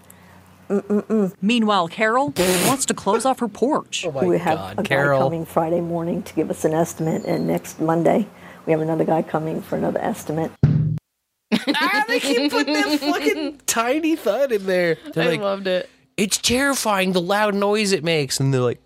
Mm-mm-mm. 0.68 1.32
Meanwhile, 1.44 1.90
Carol 1.90 2.34
wants 2.66 2.88
to 2.88 2.96
close 2.96 3.24
off 3.24 3.38
her 3.38 3.48
porch. 3.48 4.08
Oh 4.08 4.26
we 4.26 4.40
have 4.40 4.80
a 4.80 4.82
guy 4.82 5.20
coming 5.20 5.46
Friday 5.46 5.82
morning 5.82 6.24
to 6.24 6.34
give 6.34 6.50
us 6.50 6.66
an 6.66 6.74
estimate, 6.74 7.24
and 7.26 7.46
next 7.46 7.80
Monday 7.80 8.28
we 8.72 8.80
have 8.80 8.88
another 8.88 9.04
guy 9.04 9.22
coming 9.22 9.62
for 9.62 9.76
another 9.78 10.00
estimate. 10.00 10.50
ah, 10.64 12.06
they 12.08 12.22
keep 12.22 12.50
putting 12.50 12.74
that 12.74 13.00
fucking 13.02 13.60
tiny 13.66 14.16
thud 14.16 14.54
in 14.54 14.66
there. 14.66 14.98
They're 15.14 15.26
I 15.26 15.32
like, 15.32 15.42
loved 15.42 15.68
it. 15.68 15.90
It's 16.16 16.38
terrifying 16.38 17.12
the 17.12 17.20
loud 17.20 17.54
noise 17.54 17.92
it 17.92 18.02
makes, 18.02 18.40
and 18.40 18.54
they're 18.54 18.62
like, 18.62 18.80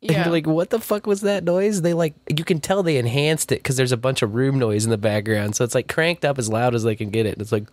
Yeah. 0.00 0.24
you're 0.24 0.32
like, 0.32 0.46
what 0.46 0.70
the 0.70 0.78
fuck 0.80 1.06
was 1.06 1.20
that 1.20 1.44
noise? 1.44 1.82
They 1.82 1.92
like, 1.92 2.14
you 2.34 2.42
can 2.42 2.58
tell 2.60 2.82
they 2.82 2.96
enhanced 2.96 3.52
it 3.52 3.56
because 3.56 3.76
there's 3.76 3.92
a 3.92 3.98
bunch 3.98 4.22
of 4.22 4.34
room 4.34 4.58
noise 4.58 4.84
in 4.86 4.90
the 4.90 4.96
background, 4.96 5.56
so 5.56 5.62
it's 5.62 5.74
like 5.74 5.86
cranked 5.86 6.24
up 6.24 6.38
as 6.38 6.48
loud 6.48 6.74
as 6.74 6.84
they 6.84 6.96
can 6.96 7.10
get 7.10 7.26
it. 7.26 7.34
And 7.34 7.42
it's 7.42 7.52
like, 7.52 7.68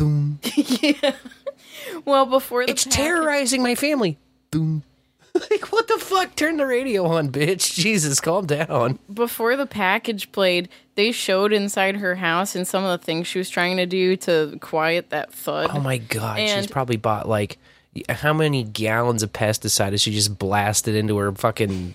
yeah. 0.82 1.14
Well, 2.04 2.26
before 2.26 2.66
the 2.66 2.72
it's 2.72 2.84
terrorizing 2.84 3.62
my 3.62 3.76
family. 3.76 4.18
Boom. 4.50 4.82
like, 5.50 5.72
what 5.72 5.88
the 5.88 5.98
fuck? 5.98 6.34
Turn 6.36 6.58
the 6.58 6.66
radio 6.66 7.06
on, 7.06 7.30
bitch. 7.30 7.74
Jesus, 7.74 8.20
calm 8.20 8.46
down. 8.46 8.98
Before 9.12 9.56
the 9.56 9.66
package 9.66 10.30
played, 10.32 10.68
they 10.94 11.12
showed 11.12 11.52
inside 11.52 11.96
her 11.96 12.16
house 12.16 12.54
and 12.54 12.66
some 12.66 12.84
of 12.84 13.00
the 13.00 13.04
things 13.04 13.26
she 13.26 13.38
was 13.38 13.48
trying 13.48 13.78
to 13.78 13.86
do 13.86 14.16
to 14.16 14.58
quiet 14.60 15.10
that 15.10 15.32
thud. 15.32 15.70
Oh 15.72 15.80
my 15.80 15.98
god, 15.98 16.38
she's 16.38 16.66
probably 16.66 16.96
bought 16.96 17.28
like 17.28 17.58
how 18.08 18.32
many 18.32 18.64
gallons 18.64 19.22
of 19.22 19.32
pesticide 19.32 19.92
has 19.92 20.00
she 20.00 20.12
just 20.12 20.38
blasted 20.38 20.94
into 20.94 21.16
her 21.18 21.32
fucking 21.32 21.94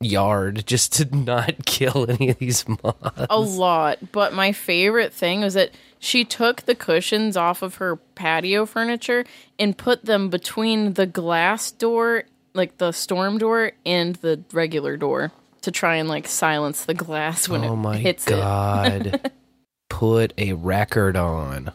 yard 0.00 0.66
just 0.66 0.92
to 0.94 1.04
not 1.16 1.64
kill 1.66 2.10
any 2.10 2.30
of 2.30 2.38
these 2.38 2.66
moths? 2.68 3.26
a 3.30 3.38
lot. 3.38 4.12
But 4.12 4.32
my 4.32 4.52
favorite 4.52 5.12
thing 5.12 5.40
was 5.40 5.54
that 5.54 5.70
she 5.98 6.24
took 6.24 6.62
the 6.62 6.74
cushions 6.74 7.36
off 7.36 7.62
of 7.62 7.76
her 7.76 7.96
patio 7.96 8.66
furniture 8.66 9.24
and 9.58 9.76
put 9.76 10.04
them 10.04 10.30
between 10.30 10.94
the 10.94 11.06
glass 11.06 11.70
door, 11.70 12.24
like 12.58 12.76
the 12.76 12.92
storm 12.92 13.38
door, 13.38 13.72
and 13.86 14.16
the 14.16 14.42
regular 14.52 14.98
door 14.98 15.32
to 15.62 15.70
try 15.70 15.96
and 15.96 16.08
like 16.08 16.28
silence 16.28 16.84
the 16.84 16.94
glass 16.94 17.48
when 17.48 17.64
oh 17.64 17.72
it 17.72 17.76
my 17.76 17.96
hits 17.96 18.26
it. 18.26 18.30
god. 18.32 19.32
Put 19.88 20.34
a 20.36 20.52
record 20.52 21.16
on. 21.16 21.72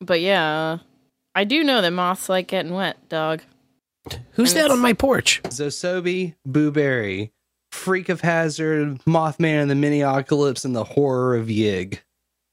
But 0.00 0.20
yeah, 0.20 0.78
I 1.34 1.44
do 1.44 1.64
know 1.64 1.80
that 1.80 1.90
moths 1.90 2.28
like 2.28 2.48
getting 2.48 2.74
wet, 2.74 3.08
dog. 3.08 3.40
Who's 4.32 4.54
that 4.54 4.70
on 4.70 4.78
my 4.78 4.92
porch? 4.92 5.42
Zosobi, 5.44 6.34
Boo 6.44 6.70
Berry, 6.70 7.32
Freak 7.72 8.08
of 8.08 8.20
Hazard, 8.20 9.00
Mothman 9.04 9.62
and 9.62 9.70
the 9.70 9.74
Mini 9.74 10.00
Miniocalypse, 10.00 10.64
and 10.64 10.76
the 10.76 10.84
Horror 10.84 11.36
of 11.36 11.46
Yig. 11.46 11.98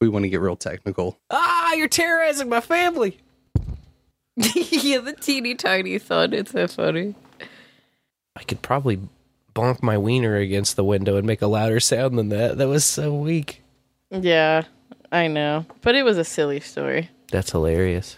We 0.01 0.09
want 0.09 0.23
to 0.23 0.29
get 0.29 0.41
real 0.41 0.55
technical. 0.55 1.19
Ah, 1.29 1.73
you're 1.73 1.87
terrorizing 1.87 2.49
my 2.49 2.59
family. 2.59 3.19
yeah, 4.35 4.97
the 4.97 5.13
teeny 5.13 5.55
tiny 5.55 5.99
thud. 5.99 6.33
It's 6.33 6.51
so 6.51 6.67
funny. 6.67 7.13
I 8.43 8.45
could 8.45 8.61
probably 8.61 8.99
bonk 9.55 9.81
my 9.81 9.97
wiener 9.97 10.35
against 10.35 10.75
the 10.75 10.83
window 10.83 11.15
and 11.15 11.25
make 11.25 11.41
a 11.41 11.47
louder 11.47 11.79
sound 11.79 12.19
than 12.19 12.27
that. 12.27 12.57
That 12.57 12.67
was 12.67 12.83
so 12.83 13.15
weak. 13.15 13.63
Yeah, 14.11 14.63
I 15.13 15.27
know. 15.27 15.65
But 15.79 15.95
it 15.95 16.03
was 16.03 16.17
a 16.17 16.25
silly 16.25 16.59
story. 16.59 17.09
That's 17.31 17.51
hilarious. 17.51 18.17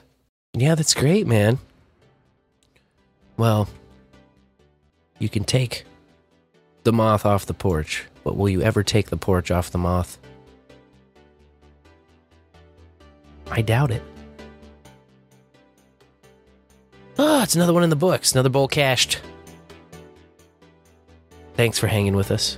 Yeah, 0.53 0.73
that's 0.73 0.95
great, 0.95 1.27
man. 1.27 1.59
Well, 3.37 3.69
you 5.19 5.29
can 5.29 5.43
take 5.43 5.85
the 6.85 6.91
moth 6.91 7.23
off 7.23 7.45
the 7.45 7.53
porch, 7.53 8.05
but 8.23 8.35
will 8.35 8.49
you 8.49 8.63
ever 8.63 8.81
take 8.81 9.11
the 9.11 9.17
porch 9.17 9.51
off 9.51 9.69
the 9.69 9.77
moth? 9.77 10.17
I 13.51 13.61
doubt 13.61 13.91
it. 13.91 14.01
Oh, 17.19 17.43
it's 17.43 17.55
another 17.55 17.73
one 17.73 17.83
in 17.83 17.91
the 17.91 17.95
books. 17.95 18.31
Another 18.31 18.49
bowl 18.49 18.67
cashed. 18.67 19.21
Thanks 21.55 21.79
for 21.79 21.87
hanging 21.87 22.15
with 22.15 22.31
us. 22.31 22.57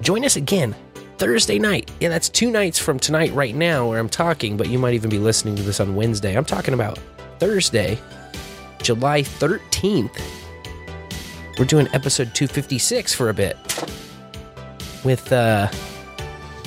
Join 0.00 0.24
us 0.24 0.36
again 0.36 0.74
Thursday 1.18 1.58
night. 1.58 1.90
Yeah, 2.00 2.08
that's 2.08 2.28
two 2.28 2.50
nights 2.50 2.78
from 2.78 2.98
tonight, 2.98 3.32
right 3.32 3.54
now, 3.54 3.88
where 3.88 3.98
I'm 3.98 4.08
talking, 4.08 4.56
but 4.56 4.68
you 4.68 4.78
might 4.78 4.94
even 4.94 5.10
be 5.10 5.18
listening 5.18 5.56
to 5.56 5.62
this 5.62 5.80
on 5.80 5.94
Wednesday. 5.94 6.36
I'm 6.36 6.44
talking 6.44 6.74
about 6.74 6.98
Thursday, 7.38 7.98
July 8.82 9.22
13th. 9.22 10.20
We're 11.58 11.64
doing 11.66 11.88
episode 11.92 12.34
256 12.34 13.14
for 13.14 13.28
a 13.28 13.34
bit 13.34 13.56
with 15.04 15.32
uh, 15.32 15.70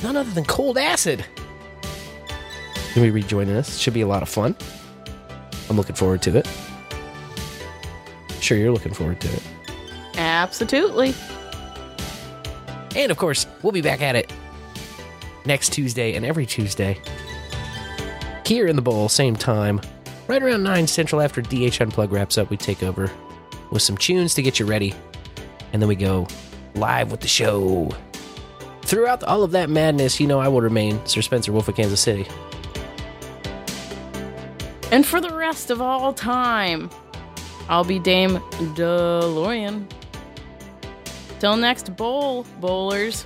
none 0.02 0.16
other 0.16 0.30
than 0.30 0.44
Cold 0.44 0.78
Acid. 0.78 1.24
Can 2.92 3.02
we 3.02 3.10
rejoining 3.10 3.54
us? 3.54 3.78
Should 3.78 3.94
be 3.94 4.00
a 4.00 4.06
lot 4.06 4.22
of 4.22 4.28
fun. 4.28 4.56
I'm 5.68 5.76
looking 5.76 5.94
forward 5.94 6.22
to 6.22 6.38
it. 6.38 6.48
Sure, 8.40 8.56
you're 8.56 8.72
looking 8.72 8.94
forward 8.94 9.20
to 9.20 9.28
it. 9.28 9.42
Absolutely. 10.18 11.14
And 12.96 13.10
of 13.10 13.16
course, 13.16 13.46
we'll 13.62 13.72
be 13.72 13.80
back 13.80 14.02
at 14.02 14.16
it 14.16 14.32
next 15.46 15.72
Tuesday 15.72 16.14
and 16.14 16.26
every 16.26 16.44
Tuesday. 16.44 17.00
Here 18.44 18.66
in 18.66 18.76
the 18.76 18.82
bowl, 18.82 19.08
same 19.08 19.36
time, 19.36 19.80
right 20.26 20.42
around 20.42 20.64
9 20.64 20.86
Central 20.86 21.20
after 21.20 21.40
DH 21.40 21.80
Unplugged 21.80 22.12
wraps 22.12 22.36
up, 22.36 22.50
we 22.50 22.56
take 22.56 22.82
over 22.82 23.10
with 23.70 23.82
some 23.82 23.96
tunes 23.96 24.34
to 24.34 24.42
get 24.42 24.58
you 24.58 24.66
ready. 24.66 24.94
And 25.72 25.80
then 25.80 25.88
we 25.88 25.96
go 25.96 26.26
live 26.74 27.10
with 27.10 27.20
the 27.20 27.28
show. 27.28 27.90
Throughout 28.82 29.22
all 29.22 29.42
of 29.44 29.52
that 29.52 29.70
madness, 29.70 30.18
you 30.18 30.26
know 30.26 30.40
I 30.40 30.48
will 30.48 30.62
remain 30.62 31.04
Sir 31.06 31.20
Spencer 31.20 31.52
Wolf 31.52 31.68
of 31.68 31.76
Kansas 31.76 32.00
City. 32.00 32.26
And 34.90 35.06
for 35.06 35.20
the 35.20 35.34
rest 35.34 35.70
of 35.70 35.82
all 35.82 36.14
time, 36.14 36.90
I'll 37.68 37.84
be 37.84 37.98
Dame 37.98 38.38
DeLorean. 38.74 39.86
Till 41.40 41.56
next 41.56 41.94
bowl, 41.94 42.44
bowlers. 42.60 43.24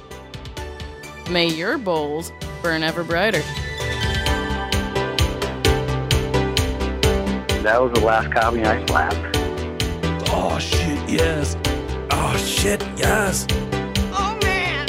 May 1.30 1.46
your 1.46 1.78
bowls 1.78 2.30
burn 2.62 2.82
ever 2.82 3.02
brighter. 3.04 3.40
That 7.62 7.80
was 7.80 7.92
the 7.92 8.00
last 8.04 8.30
copy 8.30 8.64
I 8.64 8.84
slapped. 8.84 9.38
Oh 10.28 10.58
shit, 10.58 10.98
yes. 11.08 11.56
Oh 12.10 12.36
shit, 12.36 12.82
yes. 12.98 13.46
Oh 14.12 14.38
man! 14.42 14.86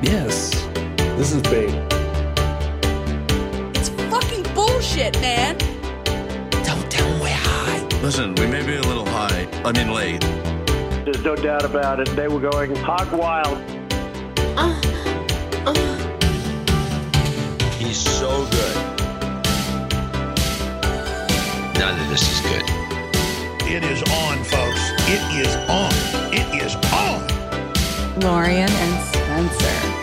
Yes. 0.00 0.50
This 1.16 1.32
is 1.32 1.42
big. 1.42 1.70
It's 3.74 3.88
fucking 3.88 4.44
bullshit, 4.54 5.20
man! 5.20 5.56
Don't 6.62 6.88
tell 6.88 7.08
me 7.14 7.20
we're 7.22 7.28
high. 7.30 7.84
Listen, 8.00 8.36
we 8.36 8.46
may 8.46 8.64
be 8.64 8.76
a 8.76 8.82
little 8.82 9.06
high. 9.06 9.48
I 9.64 9.72
mean, 9.72 9.92
late. 9.92 10.47
There's 11.04 11.24
no 11.24 11.36
doubt 11.36 11.64
about 11.64 12.00
it. 12.00 12.08
They 12.16 12.28
were 12.28 12.40
going 12.40 12.74
hog 12.76 13.12
wild. 13.12 13.58
He's 17.78 17.98
so 17.98 18.46
good. 18.50 18.76
None 21.78 22.00
of 22.00 22.08
this 22.10 22.22
is 22.30 22.40
good. 22.40 22.64
It 23.70 23.84
is 23.84 24.02
on, 24.02 24.42
folks. 24.44 24.80
It 25.08 25.22
is 25.40 25.54
on. 25.68 25.92
It 26.32 26.62
is 26.62 26.74
on. 26.92 28.20
Lorian 28.20 28.70
and 28.70 29.97